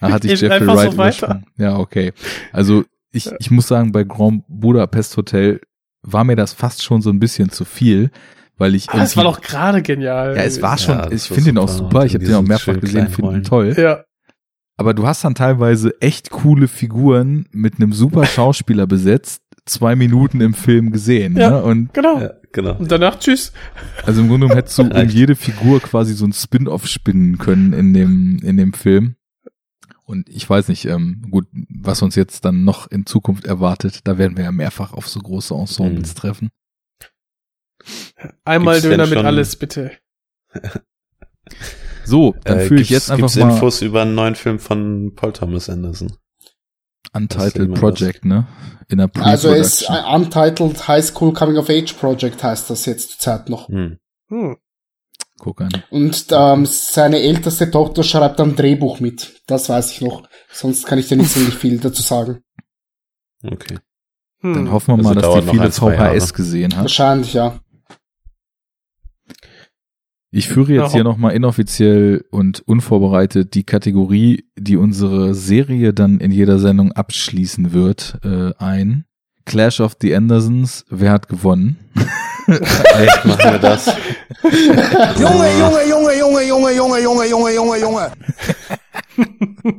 Ah, 0.00 0.12
hatte 0.12 0.30
ich 0.32 0.40
Jeffrey 0.40 0.66
Wright 0.66 0.92
so 0.92 0.98
weiter. 0.98 1.42
Ja, 1.56 1.78
okay. 1.78 2.12
Also, 2.52 2.84
ich, 3.12 3.30
ich 3.38 3.50
muss 3.50 3.66
sagen, 3.68 3.92
bei 3.92 4.04
Grand 4.04 4.44
Budapest 4.48 5.16
Hotel 5.16 5.60
war 6.02 6.24
mir 6.24 6.36
das 6.36 6.52
fast 6.52 6.82
schon 6.84 7.00
so 7.02 7.10
ein 7.10 7.18
bisschen 7.18 7.48
zu 7.50 7.64
viel, 7.64 8.10
weil 8.58 8.74
ich 8.74 8.88
Ah, 8.90 9.02
es 9.02 9.16
war 9.16 9.24
doch 9.24 9.40
gerade 9.40 9.82
genial. 9.82 10.36
ja, 10.36 10.42
es 10.42 10.60
war 10.60 10.76
schon, 10.78 10.94
Ja, 10.98 11.10
ich 11.10 11.22
finde 11.22 11.50
ihn 11.50 11.58
auch 11.58 11.68
super. 11.68 12.04
ich 12.04 12.14
habe 12.14 12.24
den 12.24 12.34
auch 12.34 12.42
mehrfach 12.42 12.78
gesehen, 12.78 13.08
finde 13.08 13.36
ihn 13.36 13.42
toll. 13.44 13.74
Ja. 13.76 14.04
Aber 14.76 14.92
du 14.94 15.06
hast 15.06 15.24
dann 15.24 15.34
teilweise 15.34 16.00
echt 16.02 16.30
coole 16.30 16.68
Figuren 16.68 17.46
mit 17.52 17.76
einem 17.76 17.92
super 17.92 18.26
Schauspieler 18.26 18.86
besetzt, 18.86 19.42
zwei 19.64 19.96
Minuten 19.96 20.40
im 20.40 20.54
Film 20.54 20.92
gesehen. 20.92 21.36
Ja. 21.36 21.50
Ne? 21.50 21.62
Und 21.62 21.94
Genau. 21.94 22.20
Ja, 22.20 22.34
genau. 22.52 22.76
Und 22.76 22.90
danach 22.92 23.18
tschüss. 23.18 23.52
also 24.04 24.20
im 24.20 24.28
Grunde 24.28 24.46
genommen 24.46 24.58
hättest 24.60 24.78
du 24.78 24.82
um 24.90 25.08
jede 25.08 25.34
Figur 25.34 25.80
quasi 25.80 26.12
so 26.14 26.26
ein 26.26 26.32
Spin-off 26.32 26.86
spinnen 26.86 27.38
können 27.38 27.72
in 27.72 27.94
dem, 27.94 28.38
in 28.42 28.56
dem 28.56 28.72
Film. 28.74 29.16
Und 30.04 30.28
ich 30.28 30.48
weiß 30.48 30.68
nicht, 30.68 30.84
ähm, 30.84 31.26
gut, 31.30 31.48
was 31.52 32.00
uns 32.02 32.14
jetzt 32.14 32.44
dann 32.44 32.62
noch 32.64 32.88
in 32.88 33.06
Zukunft 33.06 33.44
erwartet, 33.44 34.00
da 34.04 34.18
werden 34.18 34.36
wir 34.36 34.44
ja 34.44 34.52
mehrfach 34.52 34.92
auf 34.92 35.08
so 35.08 35.18
große 35.20 35.52
Ensembles 35.54 36.14
Mhm. 36.14 36.18
treffen. 36.18 36.50
Einmal 38.44 38.74
Gibt's 38.80 38.88
Döner 38.90 39.06
mit 39.08 39.18
alles, 39.18 39.56
bitte. 39.56 39.90
So, 42.06 42.34
dann 42.44 42.58
Äh, 42.60 42.66
führe 42.66 42.80
ich 42.80 42.90
jetzt 42.90 43.10
einfach 43.10 43.26
gibt's 43.28 43.36
mal 43.36 43.50
Infos 43.50 43.82
über 43.82 44.02
einen 44.02 44.14
neuen 44.14 44.34
Film 44.34 44.58
von 44.58 45.12
Paul 45.14 45.32
Thomas 45.32 45.68
Anderson. 45.68 46.12
Untitled 47.12 47.74
Project, 47.74 48.24
ne? 48.24 48.46
In 48.88 48.98
der 48.98 49.10
Also 49.20 49.48
es 49.50 49.82
ist 49.82 49.90
ein 49.90 50.22
Untitled 50.22 50.86
High 50.86 51.04
School 51.04 51.32
Coming 51.32 51.56
of 51.56 51.68
Age 51.70 51.92
Project 51.94 52.42
heißt 52.42 52.70
das 52.70 52.86
jetzt 52.86 53.10
zur 53.12 53.18
Zeit 53.18 53.48
noch. 53.48 53.68
Hm. 53.68 53.98
Hm. 54.28 54.56
Guck 55.38 55.60
an. 55.60 55.70
Und 55.90 56.26
ähm, 56.30 56.66
seine 56.66 57.20
älteste 57.20 57.70
Tochter 57.70 58.02
schreibt 58.02 58.40
ein 58.40 58.56
Drehbuch 58.56 59.00
mit. 59.00 59.42
Das 59.46 59.68
weiß 59.68 59.90
ich 59.92 60.00
noch. 60.00 60.28
Sonst 60.50 60.86
kann 60.86 60.98
ich 60.98 61.08
dir 61.08 61.16
nicht 61.16 61.30
so 61.30 61.40
viel 61.50 61.78
dazu 61.78 62.02
sagen. 62.02 62.42
Okay. 63.44 63.78
Hm. 64.40 64.54
Dann 64.54 64.72
hoffen 64.72 64.88
wir 64.98 64.98
Also 64.98 65.08
mal, 65.08 65.14
dass 65.20 65.44
die 65.44 65.50
viele 65.50 65.70
zwei 65.70 65.94
Jahre. 65.94 66.20
VHS 66.20 66.34
gesehen 66.34 66.74
hat. 66.74 66.82
Wahrscheinlich, 66.82 67.34
ja. 67.34 67.60
Ich 70.36 70.48
führe 70.48 70.74
jetzt 70.74 70.92
hier 70.92 71.02
nochmal 71.02 71.32
inoffiziell 71.32 72.26
und 72.30 72.60
unvorbereitet 72.68 73.54
die 73.54 73.64
Kategorie, 73.64 74.44
die 74.54 74.76
unsere 74.76 75.32
Serie 75.34 75.94
dann 75.94 76.20
in 76.20 76.30
jeder 76.30 76.58
Sendung 76.58 76.92
abschließen 76.92 77.72
wird, 77.72 78.18
äh, 78.22 78.52
ein. 78.58 79.06
Clash 79.46 79.80
of 79.80 79.96
the 79.98 80.14
Andersons, 80.14 80.84
wer 80.90 81.12
hat 81.12 81.28
gewonnen? 81.28 81.78
Echt, 82.46 83.24
machen 83.24 83.52
wir 83.52 83.58
das? 83.58 83.86
Junge, 84.42 85.48
Junge, 85.58 85.88
Junge, 85.88 86.18
Junge, 86.18 86.42
Junge, 86.42 86.72
Junge, 86.74 87.00
Junge, 87.00 87.26
Junge, 87.30 87.54
Junge, 87.54 87.80
Junge. 87.80 88.12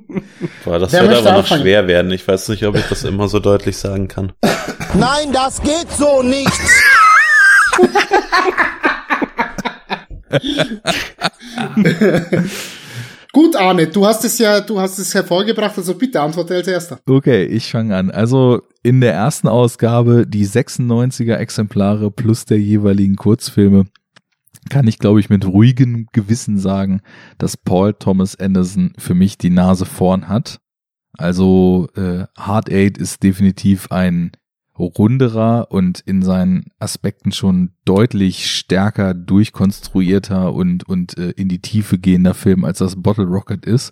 Boah, 0.66 0.80
das 0.80 0.92
wird 0.92 1.04
aber 1.04 1.22
noch 1.22 1.38
anfangen? 1.38 1.62
schwer 1.62 1.88
werden. 1.88 2.12
Ich 2.12 2.28
weiß 2.28 2.50
nicht, 2.50 2.66
ob 2.66 2.76
ich 2.76 2.88
das 2.90 3.04
immer 3.04 3.28
so 3.28 3.40
deutlich 3.40 3.78
sagen 3.78 4.08
kann. 4.08 4.34
Nein, 4.96 5.32
das 5.32 5.62
geht 5.62 5.92
so 5.96 6.24
nicht. 6.24 6.50
Gut, 13.34 13.56
Arne, 13.56 13.88
du 13.88 14.06
hast 14.06 14.26
es 14.26 14.40
ja, 14.40 14.62
du 14.62 14.80
hast 14.80 14.98
es 14.98 15.14
hervorgebracht, 15.14 15.78
also 15.78 15.94
bitte 15.94 16.22
antworte 16.22 16.56
als 16.56 16.68
erster. 16.68 17.00
Okay, 17.06 17.46
ich 17.46 17.70
fange 17.70 17.96
an. 17.96 18.10
Also 18.10 18.62
in 18.84 19.02
der 19.02 19.14
ersten 19.14 19.48
Ausgabe 19.48 20.26
die 20.26 20.48
96er 20.48 21.36
Exemplare 21.36 22.10
plus 22.10 22.46
der 22.46 22.60
jeweiligen 22.60 23.16
Kurzfilme 23.16 23.86
kann 24.70 24.88
ich, 24.88 25.00
glaube 25.00 25.20
ich, 25.20 25.30
mit 25.30 25.46
ruhigem 25.46 26.08
Gewissen 26.14 26.58
sagen, 26.58 27.02
dass 27.38 27.58
Paul 27.58 27.94
Thomas 27.94 28.40
Anderson 28.40 28.94
für 28.98 29.14
mich 29.14 29.38
die 29.38 29.50
Nase 29.50 29.86
vorn 29.86 30.28
hat. 30.28 30.60
Also 31.18 31.88
äh, 31.96 32.26
Hard 32.38 32.72
Eight 32.72 32.98
ist 32.98 33.24
definitiv 33.24 33.92
ein 33.92 34.32
runderer 34.80 35.68
und 35.72 36.00
in 36.02 36.22
seinen 36.22 36.66
Aspekten 36.80 37.32
schon 37.32 37.72
deutlich 37.86 38.52
stärker 38.52 39.14
durchkonstruierter 39.14 40.54
und, 40.54 40.88
und 40.88 41.18
äh, 41.18 41.32
in 41.32 41.50
die 41.50 41.62
Tiefe 41.62 42.00
gehender 42.00 42.34
Film, 42.34 42.64
als 42.64 42.80
das 42.80 43.02
Bottle 43.02 43.26
Rocket 43.26 43.66
ist. 43.66 43.92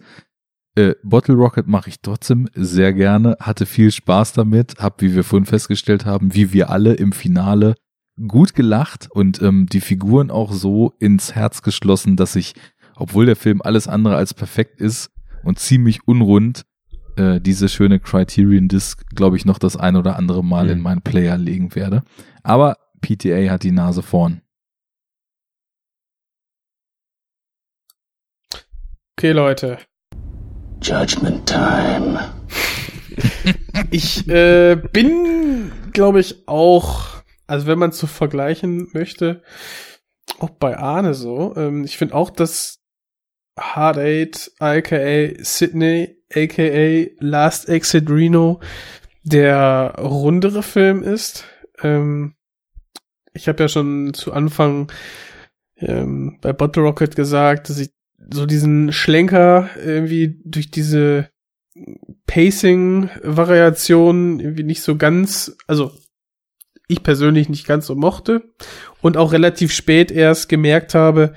Äh, 0.76 0.96
Bottle 1.04 1.36
Rocket 1.36 1.68
mache 1.68 1.90
ich 1.90 2.02
trotzdem 2.02 2.50
sehr 2.54 2.94
gerne, 2.94 3.38
hatte 3.40 3.66
viel 3.66 3.92
Spaß 3.92 4.34
damit, 4.34 4.76
hab, 4.78 5.02
wie 5.02 5.16
wir 5.16 5.24
vorhin 5.24 5.46
festgestellt 5.46 6.06
haben, 6.06 6.36
wie 6.36 6.54
wir 6.54 6.70
alle 6.70 6.94
im 6.94 7.12
Finale 7.12 7.76
gut 8.28 8.54
gelacht 8.54 9.10
und 9.12 9.42
ähm, 9.42 9.68
die 9.68 9.82
Figuren 9.82 10.32
auch 10.32 10.54
so 10.54 10.94
ins 11.00 11.36
Herz 11.36 11.62
geschlossen, 11.62 12.16
dass 12.16 12.36
ich, 12.36 12.54
obwohl 12.96 13.26
der 13.26 13.36
Film 13.36 13.62
alles 13.62 13.88
andere 13.88 14.16
als 14.16 14.34
perfekt 14.34 14.80
ist 14.80 15.12
und 15.44 15.60
ziemlich 15.60 16.08
unrund, 16.08 16.66
äh, 17.18 17.40
diese 17.42 17.70
schöne 17.70 18.00
Criterion 18.00 18.68
Disc, 18.68 19.04
glaube 19.16 19.38
ich, 19.38 19.46
noch 19.46 19.58
das 19.60 19.76
ein 19.78 19.96
oder 19.96 20.16
andere 20.18 20.44
Mal 20.44 20.66
Mhm. 20.66 20.72
in 20.72 20.82
meinen 20.82 21.02
Player 21.02 21.38
legen 21.38 21.74
werde. 21.76 22.04
Aber 22.44 22.78
PTA 23.02 23.50
hat 23.52 23.64
die 23.64 23.72
Nase 23.72 24.02
vorn. 24.02 24.42
Okay, 29.18 29.32
Leute. 29.32 29.78
Judgment 30.82 31.48
time. 31.48 32.20
Ich 33.92 34.28
äh, 34.30 34.76
bin, 34.94 35.72
glaube 35.92 36.20
ich, 36.22 36.48
auch, 36.48 37.24
also 37.46 37.68
wenn 37.68 37.78
man 37.78 37.92
zu 37.92 38.08
vergleichen 38.08 38.88
möchte, 38.94 39.44
auch 40.40 40.50
bei 40.50 40.78
Arne 40.78 41.14
so. 41.14 41.54
Ähm, 41.56 41.84
ich 41.84 41.98
finde 41.98 42.16
auch, 42.16 42.30
dass 42.30 42.80
Hard 43.60 43.98
Eight, 43.98 44.52
aka 44.60 45.44
Sydney, 45.44 46.18
aka 46.36 47.08
Last 47.20 47.70
Exit 47.70 48.10
Reno, 48.10 48.60
der 49.24 49.96
rundere 49.98 50.64
Film 50.64 51.04
ist. 51.04 51.46
Ähm, 51.82 52.36
ich 53.34 53.48
habe 53.48 53.64
ja 53.64 53.68
schon 53.68 54.14
zu 54.14 54.34
Anfang 54.34 54.92
ähm, 55.78 56.38
bei 56.42 56.54
Bottle 56.54 56.84
Rocket 56.84 57.16
gesagt, 57.16 57.70
dass 57.70 57.80
ich 57.80 57.90
so 58.32 58.46
diesen 58.46 58.94
Schlenker 58.94 59.70
irgendwie 59.84 60.40
durch 60.44 60.70
diese 60.72 61.30
Pacing-Variation 62.28 64.40
irgendwie 64.40 64.64
nicht 64.64 64.82
so 64.82 64.96
ganz, 64.96 65.58
also 65.68 65.92
ich 66.88 67.04
persönlich 67.04 67.50
nicht 67.50 67.68
ganz 67.68 67.88
so 67.88 67.96
mochte 67.96 68.54
und 69.02 69.18
auch 69.18 69.34
relativ 69.34 69.74
spät 69.74 70.12
erst 70.12 70.48
gemerkt 70.50 70.94
habe, 70.96 71.34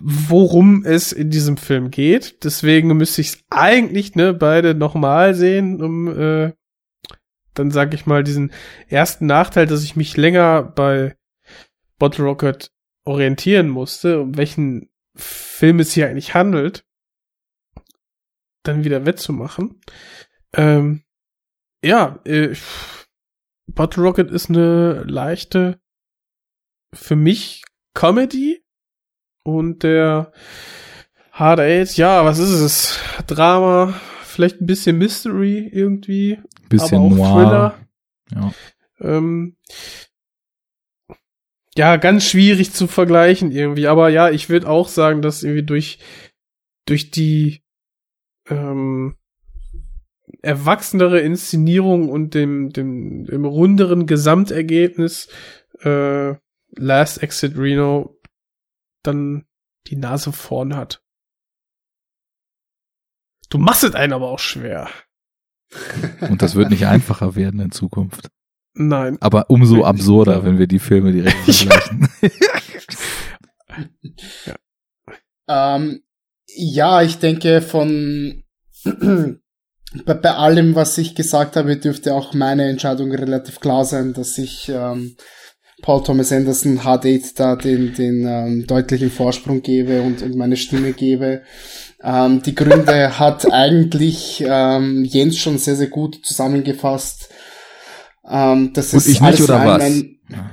worum 0.00 0.84
es 0.84 1.12
in 1.12 1.30
diesem 1.30 1.56
Film 1.56 1.90
geht. 1.90 2.44
Deswegen 2.44 2.88
müsste 2.96 3.20
ich 3.20 3.28
es 3.28 3.44
eigentlich 3.50 4.14
ne 4.14 4.34
beide 4.34 4.74
nochmal 4.74 5.34
sehen, 5.34 5.82
um 5.82 6.08
äh, 6.08 6.52
dann 7.54 7.70
sage 7.70 7.94
ich 7.94 8.06
mal 8.06 8.22
diesen 8.22 8.52
ersten 8.88 9.26
Nachteil, 9.26 9.66
dass 9.66 9.82
ich 9.82 9.96
mich 9.96 10.16
länger 10.16 10.62
bei 10.62 11.16
Bottle 11.98 12.24
Rocket 12.24 12.70
orientieren 13.04 13.68
musste, 13.68 14.20
um 14.20 14.36
welchen 14.36 14.90
Film 15.14 15.80
es 15.80 15.92
hier 15.92 16.08
eigentlich 16.08 16.34
handelt, 16.34 16.84
dann 18.62 18.84
wieder 18.84 19.06
wettzumachen. 19.06 19.80
Ähm, 20.52 21.04
ja, 21.82 22.20
äh, 22.24 22.54
Bottle 23.66 24.02
Rocket 24.02 24.30
ist 24.30 24.50
eine 24.50 25.04
leichte, 25.04 25.80
für 26.92 27.16
mich 27.16 27.64
Comedy 27.94 28.65
und 29.46 29.82
der 29.82 30.32
Hard 31.30 31.60
Eight, 31.60 31.96
ja, 31.96 32.24
was 32.24 32.38
ist 32.38 32.50
es? 32.50 33.00
Drama, 33.26 33.94
vielleicht 34.22 34.60
ein 34.60 34.66
bisschen 34.66 34.98
Mystery 34.98 35.70
irgendwie, 35.72 36.38
Bisschen 36.68 36.98
aber 36.98 37.06
auch 37.06 37.10
noir. 37.10 37.32
Thriller. 37.32 37.78
Ja. 38.34 38.52
Ähm, 39.00 39.56
ja, 41.76 41.96
ganz 41.96 42.24
schwierig 42.24 42.72
zu 42.72 42.86
vergleichen 42.86 43.52
irgendwie. 43.52 43.86
Aber 43.86 44.08
ja, 44.08 44.30
ich 44.30 44.48
würde 44.48 44.68
auch 44.68 44.88
sagen, 44.88 45.22
dass 45.22 45.42
irgendwie 45.42 45.62
durch, 45.62 45.98
durch 46.86 47.10
die 47.10 47.62
ähm, 48.48 49.16
erwachsenere 50.42 51.20
Inszenierung 51.20 52.08
und 52.08 52.34
dem, 52.34 52.70
dem, 52.70 53.24
dem 53.26 53.44
runderen 53.44 54.06
Gesamtergebnis 54.06 55.28
äh, 55.82 56.34
Last 56.78 57.22
Exit 57.22 57.56
Reno 57.56 58.15
dann 59.06 59.46
die 59.86 59.96
Nase 59.96 60.32
vorn 60.32 60.76
hat. 60.76 61.02
Du 63.48 63.58
machst 63.58 63.84
es 63.84 63.94
einen 63.94 64.12
aber 64.12 64.30
auch 64.30 64.38
schwer. 64.38 64.88
Und 66.20 66.42
das 66.42 66.54
wird 66.54 66.70
nicht 66.70 66.86
einfacher 66.86 67.34
werden 67.36 67.60
in 67.60 67.70
Zukunft. 67.70 68.30
Nein. 68.74 69.16
Aber 69.20 69.48
umso 69.50 69.84
absurder, 69.84 70.38
ja. 70.38 70.44
wenn 70.44 70.58
wir 70.58 70.66
die 70.66 70.78
Filme 70.78 71.12
direkt 71.12 71.36
vergleichen. 71.44 72.08
Ähm, 75.48 76.02
ja, 76.46 77.02
ich 77.02 77.18
denke 77.18 77.62
von 77.62 78.44
bei, 78.84 80.14
bei 80.14 80.30
allem, 80.30 80.74
was 80.74 80.98
ich 80.98 81.14
gesagt 81.14 81.56
habe, 81.56 81.76
dürfte 81.76 82.14
auch 82.14 82.34
meine 82.34 82.68
Entscheidung 82.68 83.12
relativ 83.12 83.60
klar 83.60 83.84
sein, 83.84 84.12
dass 84.12 84.36
ich 84.38 84.68
ähm, 84.68 85.16
Paul 85.82 86.02
Thomas 86.02 86.32
Anderson 86.32 86.80
HD 86.84 87.38
da 87.38 87.54
den, 87.56 87.94
den 87.94 88.26
ähm, 88.26 88.66
deutlichen 88.66 89.10
Vorsprung 89.10 89.62
gebe 89.62 90.02
und, 90.02 90.22
und 90.22 90.34
meine 90.36 90.56
Stimme 90.56 90.92
gebe. 90.92 91.42
Ähm, 92.02 92.42
die 92.42 92.54
Gründe 92.54 93.18
hat 93.18 93.52
eigentlich 93.52 94.42
ähm, 94.46 95.04
Jens 95.04 95.38
schon 95.38 95.58
sehr, 95.58 95.76
sehr 95.76 95.88
gut 95.88 96.20
zusammengefasst. 96.24 97.28
Ähm, 98.28 98.72
das 98.72 98.92
Und 98.92 98.98
ist 98.98 99.06
ich 99.06 99.20
nicht, 99.20 99.22
alles 99.22 99.42
oder 99.42 99.64
was? 99.64 99.92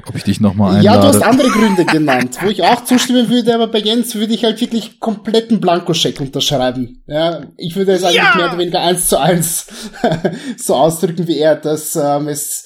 Ob 0.05 0.15
ich 0.15 0.23
dich 0.23 0.39
nochmal 0.39 0.83
Ja, 0.83 0.91
einlade? 0.93 1.13
du 1.13 1.19
hast 1.19 1.27
andere 1.27 1.49
Gründe 1.49 1.85
genannt, 1.85 2.37
wo 2.43 2.49
ich 2.49 2.61
auch 2.61 2.83
zustimmen 2.83 3.27
würde, 3.29 3.55
aber 3.55 3.67
bei 3.67 3.79
Jens 3.79 4.13
würde 4.13 4.33
ich 4.33 4.43
halt 4.43 4.61
wirklich 4.61 4.99
kompletten 4.99 5.59
Blankoscheck 5.59 6.19
unterschreiben. 6.21 7.01
Ja, 7.07 7.41
ich 7.57 7.75
würde 7.75 7.93
es 7.93 8.03
eigentlich 8.03 8.17
Ja! 8.17 8.35
mehr 8.35 8.47
oder 8.49 8.57
weniger 8.59 8.81
eins 8.81 9.07
zu 9.07 9.19
eins 9.19 9.65
so 10.57 10.75
ausdrücken 10.75 11.27
wie 11.27 11.39
er, 11.39 11.55
dass 11.55 11.95
ähm, 11.95 12.27
es 12.27 12.65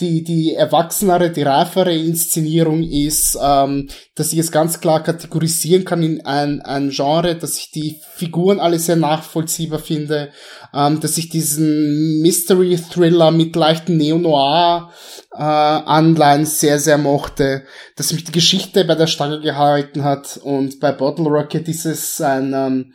die, 0.00 0.22
die 0.22 0.54
erwachsenere, 0.54 1.30
die 1.30 1.42
reifere 1.42 1.94
Inszenierung 1.94 2.82
ist, 2.82 3.36
ähm, 3.40 3.88
dass 4.14 4.32
ich 4.32 4.38
es 4.38 4.52
ganz 4.52 4.80
klar 4.80 5.02
kategorisieren 5.02 5.84
kann 5.84 6.02
in 6.02 6.24
ein, 6.24 6.60
ein 6.62 6.90
Genre, 6.90 7.34
dass 7.34 7.58
ich 7.58 7.70
die 7.70 8.00
Figuren 8.14 8.60
alle 8.60 8.78
sehr 8.78 8.96
nachvollziehbar 8.96 9.80
finde, 9.80 10.30
ähm, 10.72 11.00
dass 11.00 11.18
ich 11.18 11.28
diesen 11.28 12.20
Mystery-Thriller 12.22 13.30
mit 13.30 13.56
leichten 13.56 13.96
Neo-Noir 13.96 14.92
äh, 15.36 16.44
sehr, 16.44 16.78
sehr 16.78 16.98
mochte, 16.98 17.64
dass 17.96 18.12
mich 18.12 18.24
die 18.24 18.32
Geschichte 18.32 18.84
bei 18.84 18.94
der 18.94 19.06
Stange 19.06 19.40
gehalten 19.40 20.04
hat 20.04 20.38
und 20.42 20.80
bei 20.80 20.92
Bottle 20.92 21.26
Rocket 21.26 21.68
ist 21.68 21.86
es 21.86 22.20
ein 22.20 22.52
ähm, 22.54 22.92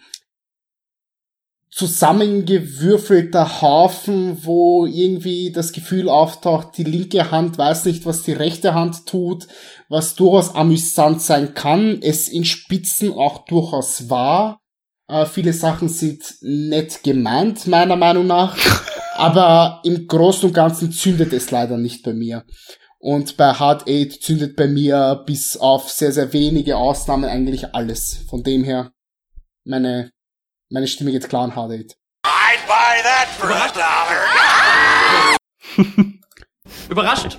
zusammengewürfelter 1.75 3.61
Haufen, 3.61 4.45
wo 4.45 4.85
irgendwie 4.85 5.51
das 5.51 5.71
Gefühl 5.71 6.07
auftaucht, 6.07 6.77
die 6.77 6.83
linke 6.83 7.31
Hand 7.31 7.57
weiß 7.57 7.85
nicht, 7.85 8.05
was 8.05 8.21
die 8.21 8.33
rechte 8.33 8.75
Hand 8.75 9.07
tut, 9.07 9.47
was 9.89 10.13
durchaus 10.13 10.53
amüsant 10.53 11.21
sein 11.21 11.55
kann, 11.55 11.99
es 12.01 12.29
in 12.29 12.45
Spitzen 12.45 13.11
auch 13.11 13.45
durchaus 13.45 14.09
war. 14.09 14.61
Äh, 15.07 15.25
viele 15.25 15.51
Sachen 15.51 15.89
sind 15.89 16.23
nett 16.41 17.03
gemeint, 17.03 17.65
meiner 17.65 17.95
Meinung 17.95 18.27
nach, 18.27 18.55
aber 19.15 19.81
im 19.83 20.05
Großen 20.05 20.49
und 20.49 20.53
Ganzen 20.53 20.91
zündet 20.91 21.33
es 21.33 21.49
leider 21.49 21.77
nicht 21.77 22.03
bei 22.03 22.13
mir. 22.13 22.45
Und 22.99 23.35
bei 23.35 23.51
Hard 23.51 23.89
Eight 23.89 24.13
zündet 24.13 24.55
bei 24.55 24.67
mir 24.67 25.23
bis 25.25 25.57
auf 25.57 25.89
sehr, 25.89 26.11
sehr 26.11 26.31
wenige 26.33 26.77
Ausnahmen 26.77 27.25
eigentlich 27.25 27.73
alles. 27.73 28.23
Von 28.29 28.43
dem 28.43 28.63
her, 28.63 28.93
meine, 29.65 30.11
meine 30.73 30.87
Stimme 30.87 31.11
geht 31.11 31.29
klar 31.29 31.43
an 31.43 31.55
Hard 31.55 31.71
Eight. 31.71 31.95
I'd 32.25 32.65
buy 32.67 33.01
that 33.03 33.27
for 33.37 33.49
a 33.51 33.67
dollar. 33.77 35.37
Überrascht? 36.89 37.37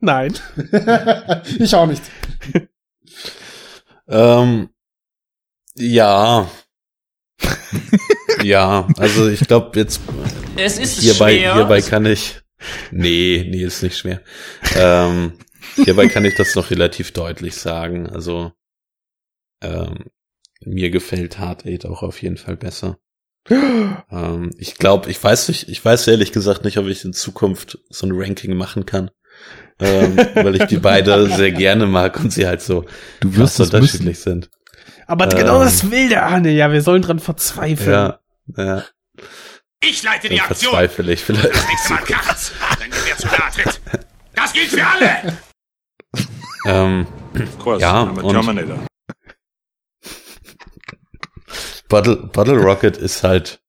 Nein. 0.00 0.34
ich 1.58 1.74
auch 1.74 1.86
nicht. 1.86 2.02
Ähm, 4.08 4.70
ja. 5.74 6.48
ja, 8.44 8.86
also 8.98 9.28
ich 9.28 9.40
glaube 9.40 9.76
jetzt 9.80 10.00
Es 10.54 10.78
ist 10.78 11.00
hierbei, 11.00 11.38
schwer. 11.38 11.54
hierbei 11.54 11.80
kann 11.82 12.06
ich. 12.06 12.40
Nee, 12.92 13.44
nee, 13.50 13.64
ist 13.64 13.82
nicht 13.82 13.98
schwer. 13.98 14.22
ähm, 14.76 15.36
hierbei 15.74 16.06
kann 16.06 16.24
ich 16.24 16.36
das 16.36 16.54
noch 16.54 16.70
relativ 16.70 17.10
deutlich 17.14 17.56
sagen. 17.56 18.08
Also 18.08 18.52
ähm, 19.60 20.04
mir 20.64 20.90
gefällt 20.90 21.38
Hard 21.38 21.66
Eight 21.66 21.86
auch 21.86 22.02
auf 22.02 22.22
jeden 22.22 22.36
Fall 22.36 22.56
besser. 22.56 22.98
ähm, 23.50 24.50
ich 24.58 24.76
glaube, 24.76 25.10
ich 25.10 25.22
weiß 25.22 25.48
nicht, 25.48 25.68
ich 25.68 25.84
weiß 25.84 26.08
ehrlich 26.08 26.32
gesagt 26.32 26.64
nicht, 26.64 26.78
ob 26.78 26.86
ich 26.86 27.04
in 27.04 27.12
Zukunft 27.12 27.78
so 27.88 28.06
ein 28.06 28.12
Ranking 28.12 28.56
machen 28.56 28.86
kann. 28.86 29.10
ähm, 29.78 30.16
weil 30.34 30.56
ich 30.56 30.64
die 30.64 30.78
beide 30.78 31.28
sehr 31.28 31.52
gerne 31.52 31.86
mag 31.86 32.18
und 32.18 32.32
sie 32.32 32.46
halt 32.46 32.62
so 32.62 32.86
Du 33.20 33.36
wirst 33.36 33.60
unterschiedlich 33.60 34.18
sind. 34.20 34.50
Aber 35.06 35.28
genau 35.28 35.58
Ähm, 35.58 35.64
das 35.64 35.90
will 35.90 36.08
der 36.08 36.26
Arne. 36.26 36.50
Ja, 36.50 36.72
wir 36.72 36.82
sollen 36.82 37.02
dran 37.02 37.20
verzweifeln. 37.20 37.90
Ja, 37.90 38.20
ja. 38.56 38.84
Ich 39.80 40.02
leite 40.02 40.28
die 40.28 40.40
Aktion. 40.40 40.72
verzweifle 40.72 41.12
ich 41.12 41.22
vielleicht. 41.22 41.54
Das 41.54 41.68
nächste 41.68 41.92
Mal 41.92 42.02
kracht's, 42.02 42.52
wenn 42.80 42.90
wer 42.90 43.16
zu 43.16 43.26
nahe 43.28 43.50
tritt. 43.52 43.80
Das 44.34 44.52
gilt 44.52 44.68
für 44.68 44.86
alle. 44.86 45.38
Ähm, 46.68 47.06
course, 47.60 47.80
ja, 47.80 48.02
I'm 48.02 48.18
a 48.18 48.22
und 48.22 48.34
Terminator. 48.34 48.80
Bottle, 51.88 52.16
Bottle 52.16 52.58
Rocket 52.58 52.96
ist 52.96 53.22
halt, 53.22 53.62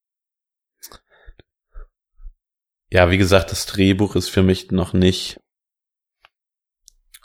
ja, 2.90 3.10
wie 3.10 3.18
gesagt, 3.18 3.52
das 3.52 3.66
Drehbuch 3.66 4.16
ist 4.16 4.28
für 4.28 4.42
mich 4.42 4.70
noch 4.70 4.92
nicht 4.92 5.40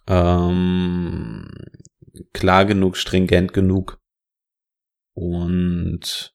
ähm, 0.07 1.49
klar 2.33 2.65
genug, 2.65 2.97
stringent 2.97 3.53
genug 3.53 3.99
und 5.13 6.33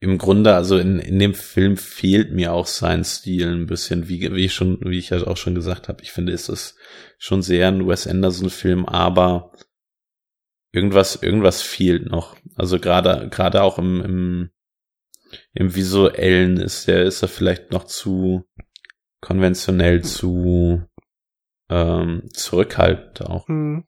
im 0.00 0.18
Grunde, 0.18 0.56
also 0.56 0.78
in, 0.78 0.98
in 0.98 1.20
dem 1.20 1.32
Film 1.32 1.76
fehlt 1.76 2.32
mir 2.32 2.52
auch 2.52 2.66
sein 2.66 3.04
Stil 3.04 3.52
ein 3.52 3.66
bisschen, 3.66 4.08
wie, 4.08 4.34
wie 4.34 4.46
ich 4.46 4.52
schon, 4.52 4.80
wie 4.80 4.98
ich 4.98 5.10
ja 5.10 5.24
auch 5.24 5.36
schon 5.36 5.54
gesagt 5.54 5.88
habe. 5.88 6.02
Ich 6.02 6.10
finde, 6.10 6.32
es 6.32 6.48
ist 6.48 6.76
schon 7.18 7.40
sehr 7.40 7.68
ein 7.68 7.86
Wes 7.86 8.08
Anderson-Film, 8.08 8.84
aber 8.84 9.52
irgendwas, 10.72 11.22
irgendwas 11.22 11.62
fehlt 11.62 12.06
noch. 12.06 12.36
Also 12.56 12.78
gerade, 12.78 13.28
gerade 13.28 13.62
auch 13.62 13.78
im, 13.78 14.00
im, 14.02 14.50
im 15.54 15.74
visuellen 15.74 16.56
ist 16.56 16.88
der, 16.88 17.04
ist 17.04 17.22
er 17.22 17.28
vielleicht 17.28 17.70
noch 17.70 17.84
zu 17.84 18.44
konventionell, 19.20 20.02
zu 20.02 20.84
ähm, 21.70 22.28
zurückhaltend 22.32 23.22
auch. 23.22 23.46
Hm. 23.48 23.84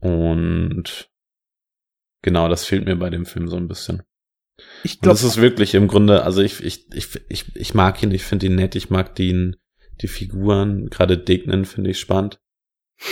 Und 0.00 1.10
genau, 2.22 2.48
das 2.48 2.64
fehlt 2.64 2.86
mir 2.86 2.96
bei 2.96 3.10
dem 3.10 3.26
Film 3.26 3.48
so 3.48 3.56
ein 3.56 3.68
bisschen. 3.68 4.02
Ich 4.82 5.00
glaube, 5.00 5.14
das 5.14 5.22
ist 5.22 5.36
wirklich 5.38 5.74
im 5.74 5.88
Grunde, 5.88 6.24
also 6.24 6.42
ich, 6.42 6.62
ich, 6.62 6.92
ich, 6.92 7.20
ich, 7.28 7.56
ich 7.56 7.74
mag 7.74 8.02
ihn, 8.02 8.10
ich 8.10 8.24
finde 8.24 8.46
ihn 8.46 8.56
nett, 8.56 8.74
ich 8.74 8.90
mag 8.90 9.14
den, 9.14 9.56
die 10.00 10.08
Figuren, 10.08 10.88
gerade 10.88 11.18
Dignan 11.18 11.64
finde 11.64 11.90
ich 11.90 12.00
spannend. 12.00 12.40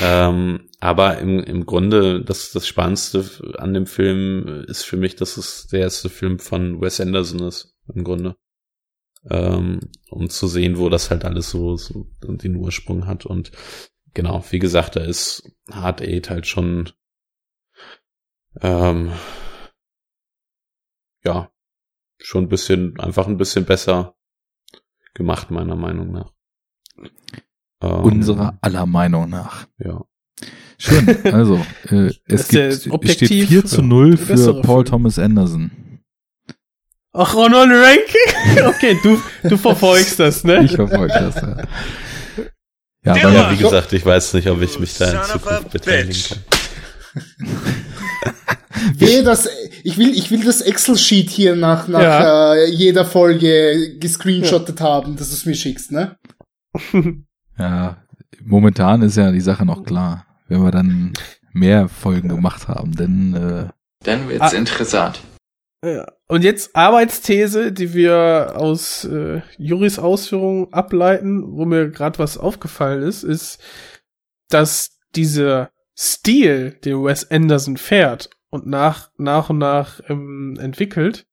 Ähm, 0.01 0.69
aber 0.81 1.19
im, 1.19 1.41
im 1.41 1.67
Grunde, 1.67 2.23
das, 2.23 2.53
das 2.53 2.67
Spannendste 2.67 3.55
an 3.59 3.75
dem 3.75 3.87
Film 3.87 4.65
ist 4.69 4.85
für 4.85 4.97
mich, 4.97 5.17
dass 5.17 5.37
es 5.37 5.67
der 5.69 5.81
erste 5.81 6.09
Film 6.11 6.39
von 6.39 6.81
Wes 6.81 7.01
Anderson 7.01 7.41
ist, 7.41 7.75
im 7.93 8.05
Grunde. 8.05 8.37
Ähm, 9.29 9.81
um 10.11 10.31
zu 10.31 10.47
sehen, 10.47 10.79
wo 10.79 10.89
das 10.89 11.11
halt 11.11 11.25
alles 11.25 11.51
so, 11.51 11.77
so 11.77 12.07
den 12.23 12.57
Ursprung 12.57 13.07
hat. 13.07 13.27
Und 13.27 13.51
genau, 14.15 14.45
wie 14.51 14.59
gesagt, 14.59 14.97
da 14.97 15.01
ist 15.01 15.51
Hard 15.71 16.03
Eight 16.03 16.31
halt 16.31 16.47
schon 16.47 16.91
ähm, 18.61 19.13
ja, 21.25 21.51
schon 22.19 22.45
ein 22.45 22.49
bisschen, 22.49 22.99
einfach 23.01 23.27
ein 23.27 23.37
bisschen 23.37 23.65
besser 23.65 24.17
gemacht, 25.15 25.51
meiner 25.51 25.77
Meinung 25.77 26.13
nach. 26.13 26.33
Ähm, 27.83 28.03
Unserer 28.03 28.59
aller 28.61 28.87
Meinung 28.87 29.29
nach. 29.31 29.67
Ja. 29.79 30.03
Schön. 30.79 31.17
Also, 31.33 31.65
äh, 31.91 32.11
es 32.27 32.49
der 32.49 32.69
gibt, 32.69 32.73
es 32.87 32.91
objektiv, 32.91 33.27
steht 33.29 33.49
4 33.49 33.65
zu 33.65 33.81
ja, 33.81 33.87
0 33.87 34.17
der 34.17 34.39
für 34.39 34.61
Paul 34.63 34.85
Film. 34.85 34.85
Thomas 34.87 35.19
Anderson. 35.19 35.71
Ach, 37.13 37.35
oh, 37.35 37.45
ein 37.45 37.53
Ranking? 37.55 38.67
Okay, 38.67 38.97
du, 39.03 39.21
du 39.49 39.57
verfolgst 39.57 40.21
das, 40.21 40.45
ne? 40.45 40.63
Ich 40.65 40.73
verfolge 40.73 41.13
das, 41.13 41.35
ja. 41.37 41.57
Ja, 43.05 43.17
Ja, 43.17 43.25
weil 43.25 43.35
ja, 43.35 43.53
wie 43.53 43.57
gesagt, 43.57 43.93
ich 43.93 44.05
weiß 44.05 44.35
nicht, 44.35 44.49
ob 44.49 44.61
ich 44.63 44.79
mich 44.79 44.97
da 44.99 45.11
in 45.11 45.25
Zukunft 45.25 45.71
beteiligen 45.71 46.23
kann. 46.29 46.39
Wehe, 48.95 49.23
das, 49.25 49.49
ich 49.83 49.99
will, 49.99 50.11
ich 50.17 50.31
will 50.31 50.45
das 50.45 50.61
Excel-Sheet 50.61 51.31
hier 51.31 51.57
nach, 51.57 51.89
nach 51.89 52.01
Ja. 52.01 52.55
äh, 52.55 52.71
jeder 52.71 53.05
Folge 53.05 53.97
gescreenshottet 53.99 54.81
haben, 54.81 55.17
dass 55.17 55.31
du 55.31 55.35
es 55.35 55.47
mir 55.47 55.55
schickst, 55.55 55.91
ne? 55.91 56.17
ja, 57.59 57.97
momentan 58.43 59.03
ist 59.03 59.17
ja 59.17 59.31
die 59.33 59.41
Sache 59.41 59.65
noch 59.65 59.85
klar. 59.85 60.25
Wenn 60.49 60.63
wir 60.63 60.71
dann 60.71 61.13
mehr 61.53 61.89
Folgen 61.89 62.29
gemacht 62.29 62.69
haben, 62.69 62.95
denn 62.95 63.35
äh, 63.35 63.69
Dann 64.05 64.29
wird's 64.29 64.55
Ah. 64.55 64.57
interessant. 64.57 65.21
Ja. 65.85 66.07
Und 66.27 66.43
jetzt 66.45 66.75
Arbeitsthese, 66.75 67.73
die 67.73 67.95
wir 67.95 68.55
aus 68.57 69.05
äh, 69.05 69.43
Juris 69.59 69.99
Ausführungen 69.99 70.73
ableiten, 70.73 71.57
wo 71.57 71.65
mir 71.65 71.91
gerade 71.91 72.19
was 72.19 72.37
aufgefallen 72.39 73.03
ist, 73.03 73.23
ist, 73.23 73.61
dass 74.49 74.99
dieser 75.15 75.71
Stil, 75.97 76.73
den 76.85 77.03
Wes 77.05 77.31
Anderson 77.31 77.77
fährt 77.77 78.31
und 78.51 78.67
nach, 78.67 79.11
nach 79.19 79.51
und 79.51 79.59
nach 79.59 80.01
ähm, 80.09 80.57
entwickelt, 80.61 81.27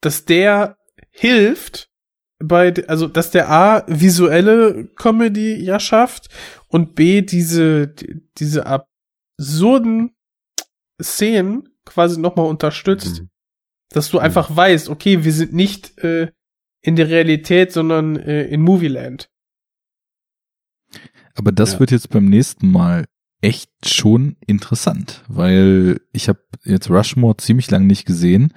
dass 0.00 0.24
der 0.24 0.76
hilft 1.10 1.90
bei, 2.38 2.72
also 2.86 3.06
dass 3.08 3.30
der 3.30 3.50
A 3.50 3.84
visuelle 3.88 4.86
Comedy 4.96 5.54
ja 5.56 5.80
schafft 5.80 6.28
und 6.68 6.94
B 6.94 7.22
diese, 7.22 7.88
die- 7.88 8.22
diese 8.38 8.66
absurden 8.66 10.14
Szenen 11.02 11.68
quasi 11.84 12.20
nochmal 12.20 12.46
unterstützt. 12.46 13.22
Mhm. 13.22 13.30
Dass 13.90 14.10
du 14.10 14.18
einfach 14.18 14.54
weißt, 14.54 14.88
okay, 14.90 15.24
wir 15.24 15.32
sind 15.32 15.52
nicht 15.54 15.98
äh, 16.04 16.30
in 16.82 16.96
der 16.96 17.08
Realität, 17.08 17.72
sondern 17.72 18.16
äh, 18.16 18.44
in 18.44 18.60
Movieland. 18.62 19.30
Aber 21.34 21.52
das 21.52 21.74
Ja. 21.74 21.80
wird 21.80 21.90
jetzt 21.92 22.10
beim 22.10 22.26
nächsten 22.26 22.70
Mal 22.70 23.06
echt 23.40 23.70
schon 23.86 24.36
interessant, 24.46 25.22
weil 25.28 26.00
ich 26.12 26.28
habe 26.28 26.40
jetzt 26.64 26.90
Rushmore 26.90 27.36
ziemlich 27.36 27.70
lang 27.70 27.86
nicht 27.86 28.04
gesehen, 28.04 28.52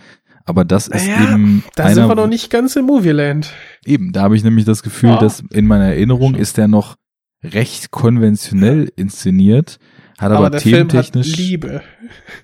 Aber 0.45 0.65
das 0.65 0.87
ist 0.87 1.07
Naja, 1.07 1.33
eben 1.33 1.63
da 1.75 1.83
einer, 1.85 1.95
sind 1.95 2.07
wir 2.07 2.15
noch 2.15 2.27
nicht 2.27 2.49
ganz 2.49 2.75
im 2.75 2.85
Movieland. 2.85 3.51
Eben, 3.85 4.11
da 4.11 4.23
habe 4.23 4.35
ich 4.35 4.43
nämlich 4.43 4.65
das 4.65 4.83
Gefühl, 4.83 5.09
Ja. 5.11 5.19
dass 5.19 5.41
in 5.51 5.67
meiner 5.67 5.85
Erinnerung 5.85 6.35
ist 6.35 6.57
der 6.57 6.67
noch 6.67 6.97
recht 7.43 7.91
konventionell 7.91 8.91
inszeniert, 8.95 9.79
hat 10.19 10.31
aber, 10.31 10.37
Aber 10.47 10.49
der 10.51 10.61
Film 10.61 10.81
hat 10.83 10.89
thementechnisch. 10.89 11.37
Liebe. 11.37 11.81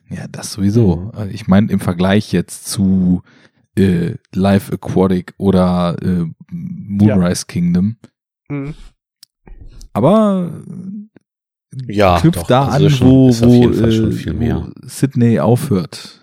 Ja, 0.10 0.28
das 0.28 0.52
sowieso. 0.54 1.12
Also 1.16 1.32
Ich 1.32 1.48
meine, 1.48 1.72
im 1.72 1.80
Vergleich 1.80 2.32
jetzt 2.32 2.68
zu 2.68 3.22
äh, 3.78 4.16
Life 4.34 4.74
Aquatic 4.74 5.34
oder 5.38 5.96
äh, 6.02 6.26
Moonrise 6.52 7.46
Kingdom. 7.48 7.98
Hm. 8.50 8.74
Aber 9.94 10.52
Ja, 11.88 12.20
knüpft 12.20 12.40
doch, 12.40 12.48
da 12.48 12.68
also 12.68 12.86
an, 12.86 12.92
schon- 12.92 13.08
wo, 13.08 13.30
ist 13.30 13.44
auf 13.44 13.50
wo, 13.50 13.54
jeden 13.62 13.74
Fall 13.74 13.92
schon 13.92 14.10
äh, 14.10 14.14
viel 14.14 14.34
wo 14.34 14.38
mehr. 14.40 14.72
Sydney 14.84 15.40
aufhört. 15.40 16.17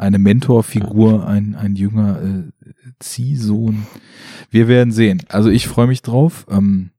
Eine 0.00 0.18
Mentorfigur, 0.18 1.26
ein, 1.26 1.54
ein 1.54 1.76
junger 1.76 2.22
äh, 2.22 2.50
Ziehsohn. 3.00 3.86
Wir 4.50 4.66
werden 4.66 4.92
sehen. 4.92 5.22
Also 5.28 5.50
ich 5.50 5.68
freue 5.68 5.86
mich 5.86 6.00
drauf. 6.02 6.46
Ähm, 6.50 6.90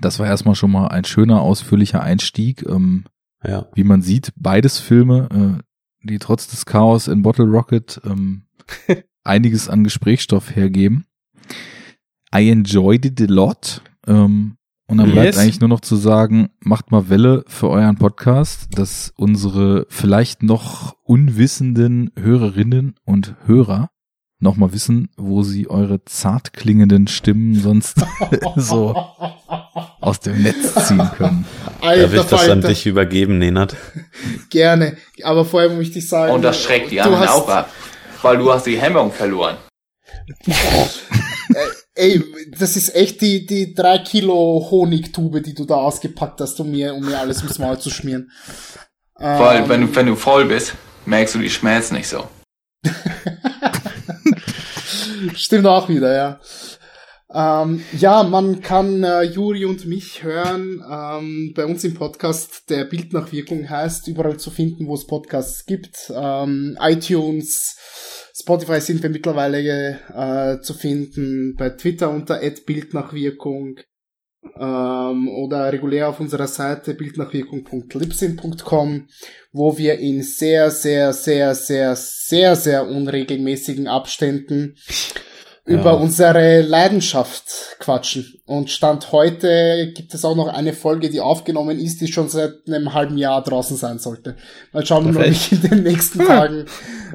das 0.00 0.18
war 0.18 0.26
erstmal 0.26 0.56
schon 0.56 0.72
mal 0.72 0.88
ein 0.88 1.04
schöner, 1.04 1.40
ausführlicher 1.40 2.02
Einstieg. 2.02 2.64
Ähm, 2.68 3.04
Ja. 3.44 3.66
wie 3.74 3.84
man 3.84 4.02
sieht, 4.02 4.32
beides 4.36 4.78
Filme, 4.80 5.60
äh, 5.62 6.06
die 6.08 6.18
trotz 6.18 6.48
des 6.48 6.66
Chaos 6.66 7.06
in 7.08 7.22
Bottle 7.22 7.44
Rocket 7.46 8.00
ähm, 8.04 8.42
einiges 9.24 9.68
an 9.68 9.84
Gesprächsstoff 9.84 10.54
hergeben. 10.56 11.06
I 12.34 12.50
enjoyed 12.50 13.04
it 13.06 13.20
a 13.22 13.26
lot. 13.32 13.80
Ähm, 14.06 14.57
und 14.88 14.98
dann 14.98 15.12
bleibt 15.12 15.26
Yes. 15.26 15.38
eigentlich 15.38 15.60
nur 15.60 15.68
noch 15.68 15.80
zu 15.80 15.96
sagen, 15.96 16.48
macht 16.60 16.90
mal 16.90 17.08
Welle 17.08 17.44
für 17.46 17.68
euren 17.68 17.96
Podcast, 17.96 18.68
dass 18.72 19.12
unsere 19.16 19.86
vielleicht 19.88 20.42
noch 20.42 20.96
unwissenden 21.04 22.10
Hörerinnen 22.18 22.94
und 23.04 23.36
Hörer 23.46 23.90
noch 24.40 24.56
mal 24.56 24.72
wissen, 24.72 25.08
wo 25.16 25.42
sie 25.42 25.68
eure 25.68 26.04
zart 26.04 26.52
klingenden 26.52 27.06
Stimmen 27.08 27.54
sonst 27.56 27.96
so 28.56 28.94
aus 30.00 30.20
dem 30.20 30.42
Netz 30.42 30.86
ziehen 30.86 31.10
können. 31.16 31.44
Darf 31.80 31.82
ich 31.82 31.88
Alter 31.88 32.08
das 32.08 32.32
an 32.32 32.38
Falter, 32.38 32.68
dich 32.68 32.86
übergeben, 32.86 33.38
Nenad? 33.38 33.76
gerne. 34.48 34.96
Aber 35.24 35.44
vorher 35.44 35.70
möchte 35.70 35.98
ich 35.98 36.08
sagen. 36.08 36.32
Und 36.32 36.42
das 36.42 36.62
schreckt 36.62 36.90
die 36.92 37.00
anderen 37.00 37.28
auch 37.28 37.48
ab, 37.48 37.70
weil 38.22 38.38
du 38.38 38.52
hast 38.52 38.64
die 38.66 38.78
Hemmung 38.80 39.10
verloren. 39.12 39.56
Ey, 41.98 42.22
das 42.56 42.76
ist 42.76 42.94
echt 42.94 43.20
die, 43.20 43.44
die 43.44 43.74
drei 43.74 43.98
Kilo 43.98 44.68
Honigtube, 44.70 45.42
die 45.42 45.52
du 45.52 45.64
da 45.64 45.74
ausgepackt 45.74 46.40
hast, 46.40 46.60
um 46.60 46.70
mir, 46.70 46.94
um 46.94 47.04
mir 47.04 47.18
alles 47.18 47.38
ums 47.38 47.58
Maul 47.58 47.80
zu 47.80 47.90
schmieren. 47.90 48.30
Weil 49.16 49.62
Ähm, 49.62 49.68
wenn 49.68 49.80
du, 49.80 49.96
wenn 49.96 50.06
du 50.06 50.14
voll 50.14 50.44
bist, 50.44 50.74
merkst 51.06 51.34
du 51.34 51.40
die 51.40 51.50
Schmerzen 51.50 51.94
nicht 51.94 52.08
so. 52.08 52.28
Stimmt 55.34 55.66
auch 55.66 55.88
wieder, 55.88 56.14
ja. 56.14 56.40
Ähm, 57.34 57.82
ja, 57.98 58.22
man 58.22 58.60
kann 58.60 59.02
äh, 59.02 59.22
Juri 59.22 59.64
und 59.64 59.84
mich 59.84 60.22
hören 60.22 60.82
ähm, 60.88 61.52
bei 61.54 61.66
uns 61.66 61.82
im 61.82 61.94
Podcast, 61.94 62.70
der 62.70 62.84
Bildnachwirkung 62.84 63.68
heißt, 63.68 64.06
überall 64.08 64.38
zu 64.38 64.50
finden, 64.50 64.86
wo 64.86 64.94
es 64.94 65.06
Podcasts 65.06 65.66
gibt. 65.66 66.12
Ähm, 66.14 66.78
iTunes, 66.80 67.76
Spotify 68.40 68.80
sind 68.80 69.02
wir 69.02 69.10
mittlerweile 69.10 69.98
äh, 70.14 70.60
zu 70.60 70.74
finden, 70.74 71.56
bei 71.56 71.70
Twitter 71.70 72.08
unter 72.10 72.38
Bildnachwirkung 72.66 73.80
ähm, 74.56 75.28
oder 75.28 75.72
regulär 75.72 76.08
auf 76.08 76.20
unserer 76.20 76.46
Seite 76.46 76.94
bildnachwirkung.libsyn.com, 76.94 79.08
wo 79.52 79.76
wir 79.76 79.98
in 79.98 80.22
sehr, 80.22 80.70
sehr, 80.70 81.12
sehr, 81.12 81.56
sehr, 81.56 81.96
sehr, 81.96 82.54
sehr 82.54 82.86
unregelmäßigen 82.86 83.88
Abständen 83.88 84.76
über 85.68 85.98
unsere 85.98 86.62
Leidenschaft 86.62 87.76
quatschen. 87.78 88.40
Und 88.46 88.70
Stand 88.70 89.12
heute 89.12 89.92
gibt 89.94 90.14
es 90.14 90.24
auch 90.24 90.34
noch 90.34 90.48
eine 90.48 90.72
Folge, 90.72 91.10
die 91.10 91.20
aufgenommen 91.20 91.78
ist, 91.78 92.00
die 92.00 92.08
schon 92.08 92.28
seit 92.28 92.54
einem 92.66 92.94
halben 92.94 93.18
Jahr 93.18 93.42
draußen 93.42 93.76
sein 93.76 93.98
sollte. 93.98 94.36
Mal 94.72 94.86
schauen, 94.86 95.14
ob 95.14 95.22
ich 95.22 95.52
in 95.52 95.60
den 95.62 95.82
nächsten 95.82 96.18
Tagen 96.26 96.64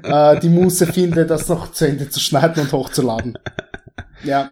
äh, 0.03 0.39
die 0.39 0.49
Muße 0.49 0.85
finde, 0.87 1.25
das 1.25 1.49
noch 1.49 1.71
zu 1.71 1.87
Ende 1.87 2.09
zu 2.09 2.19
schneiden 2.19 2.63
und 2.63 2.71
hochzuladen. 2.71 3.37
Ja. 4.25 4.51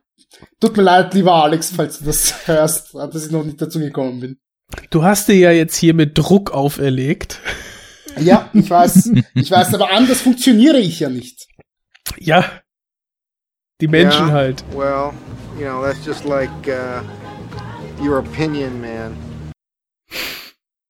Tut 0.60 0.76
mir 0.76 0.84
leid, 0.84 1.14
lieber 1.14 1.34
Alex, 1.34 1.72
falls 1.74 2.00
du 2.00 2.06
das 2.06 2.46
hörst, 2.46 2.94
dass 2.94 3.26
ich 3.26 3.32
noch 3.32 3.46
nicht 3.46 3.62
dazu 3.62 3.80
gekommen 3.80 4.20
bin. 4.20 4.38
Du 4.90 5.04
hast 5.04 5.30
dir 5.30 5.36
ja 5.36 5.52
jetzt 5.52 5.78
hier 5.78 5.94
mit 5.94 6.18
Druck 6.18 6.52
auferlegt. 6.52 7.40
Ja, 8.20 8.50
ich 8.54 8.70
weiß, 8.70 9.12
ich 9.36 9.50
weiß, 9.50 9.74
aber 9.74 9.92
anders 9.92 10.20
funktioniere 10.20 10.80
ich 10.80 11.00
ja 11.00 11.10
nicht. 11.10 11.48
Ja. 12.20 12.61
Die 13.82 13.88
Menschen 13.88 14.28
Yeah, 14.28 14.32
halt. 14.32 14.64
Well, 14.74 15.12
you 15.58 15.66
know, 15.66 15.82
that's 15.82 16.06
just 16.06 16.24
like 16.24 16.52
uh, 16.68 17.02
your 18.00 18.20
opinion, 18.20 18.80
man. 18.80 19.18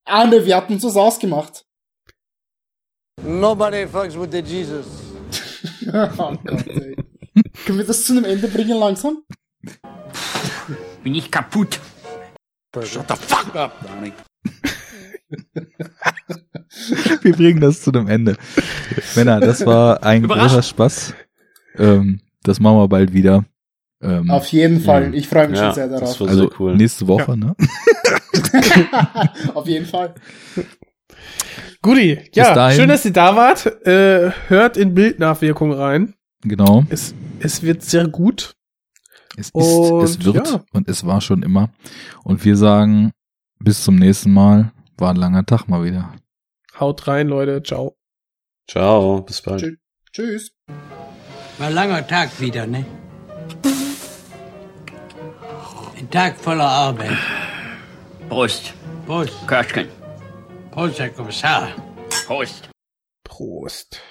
Arne, 0.05 0.45
wir 0.45 0.57
hatten 0.57 0.73
uns 0.73 0.83
das 0.83 0.97
ausgemacht. 0.97 1.63
Nobody 3.23 3.87
fucks 3.87 4.15
with 4.15 4.31
the 4.31 4.41
Jesus. 4.41 4.87
oh 5.93 6.35
Gott, 6.43 6.67
ey. 6.67 6.97
Können 7.65 7.77
wir 7.77 7.85
das 7.85 8.03
zu 8.03 8.11
einem 8.11 8.25
Ende 8.25 8.49
bringen 8.49 8.77
langsam? 8.77 9.23
Bin 11.01 11.15
ich 11.15 11.31
kaputt. 11.31 11.79
Shut 12.83 13.07
the 13.07 13.15
fuck 13.15 13.55
up, 13.55 13.73
Donnie. 13.87 14.13
Wir 17.21 17.31
bringen 17.33 17.61
das 17.61 17.81
zu 17.81 17.91
einem 17.91 18.09
Ende. 18.09 18.35
Männer, 19.15 19.39
das 19.39 19.65
war 19.65 20.03
ein 20.03 20.27
großer 20.27 20.61
Spaß. 20.61 21.13
Ähm, 21.77 22.19
das 22.43 22.59
machen 22.59 22.77
wir 22.77 22.87
bald 22.87 23.13
wieder. 23.13 23.45
Ähm, 24.01 24.31
Auf 24.31 24.47
jeden 24.47 24.79
Fall. 24.81 25.09
Mhm. 25.09 25.13
Ich 25.13 25.27
freue 25.27 25.47
mich 25.47 25.59
Ja, 25.59 25.65
schon 25.67 25.75
sehr 25.75 25.87
das 25.87 25.99
darauf. 25.99 26.19
war 26.21 26.27
also 26.29 26.47
sehr 26.49 26.59
cool. 26.59 26.75
nächste 26.75 27.07
Woche, 27.07 27.37
ne? 27.37 27.55
Auf 29.53 29.67
jeden 29.67 29.85
Fall. 29.85 30.15
Guti, 31.83 32.19
ja, 32.33 32.71
schön, 32.71 32.89
dass 32.89 33.05
ihr 33.05 33.13
da 33.13 33.35
wart. 33.35 33.65
Äh, 33.85 34.31
hört 34.47 34.77
in 34.77 34.93
Bildnachwirkung 34.93 35.71
rein. 35.73 36.13
Genau. 36.43 36.83
Es, 36.89 37.13
es 37.39 37.61
wird 37.63 37.83
sehr 37.83 38.07
gut. 38.07 38.55
Es 39.37 39.47
ist, 39.47 39.53
Und, 39.53 40.03
es 40.03 40.25
wird 40.25 40.47
ja. 40.47 40.63
und 40.73 40.87
es 40.89 41.05
war 41.05 41.21
schon 41.21 41.41
immer. 41.43 41.69
Und 42.23 42.43
wir 42.43 42.57
sagen, 42.57 43.11
bis 43.59 43.83
zum 43.83 43.95
nächsten 43.95 44.31
Mal. 44.33 44.71
War 44.97 45.11
ein 45.11 45.15
langer 45.15 45.43
Tag 45.45 45.67
mal 45.67 45.83
wieder. 45.83 46.13
Haut 46.79 47.07
rein, 47.07 47.27
Leute. 47.27 47.63
Ciao. 47.63 47.95
Ciao, 48.69 49.21
bis 49.21 49.41
bald. 49.41 49.63
Tschü- 49.63 49.77
Tschüss. 50.11 50.51
War 51.61 51.67
ein 51.67 51.75
langer 51.75 52.07
Tag 52.07 52.40
wieder, 52.40 52.65
ne? 52.65 52.83
Ein 55.95 56.09
Tag 56.09 56.40
voller 56.40 56.65
Arbeit. 56.65 57.15
Prost. 58.30 58.73
Prost. 59.06 59.48
Köschken. 59.48 59.88
Prost, 60.72 60.99
Herr 60.99 61.09
Kommissar. 61.11 61.67
Prost. 62.25 62.67
Prost. 63.23 64.01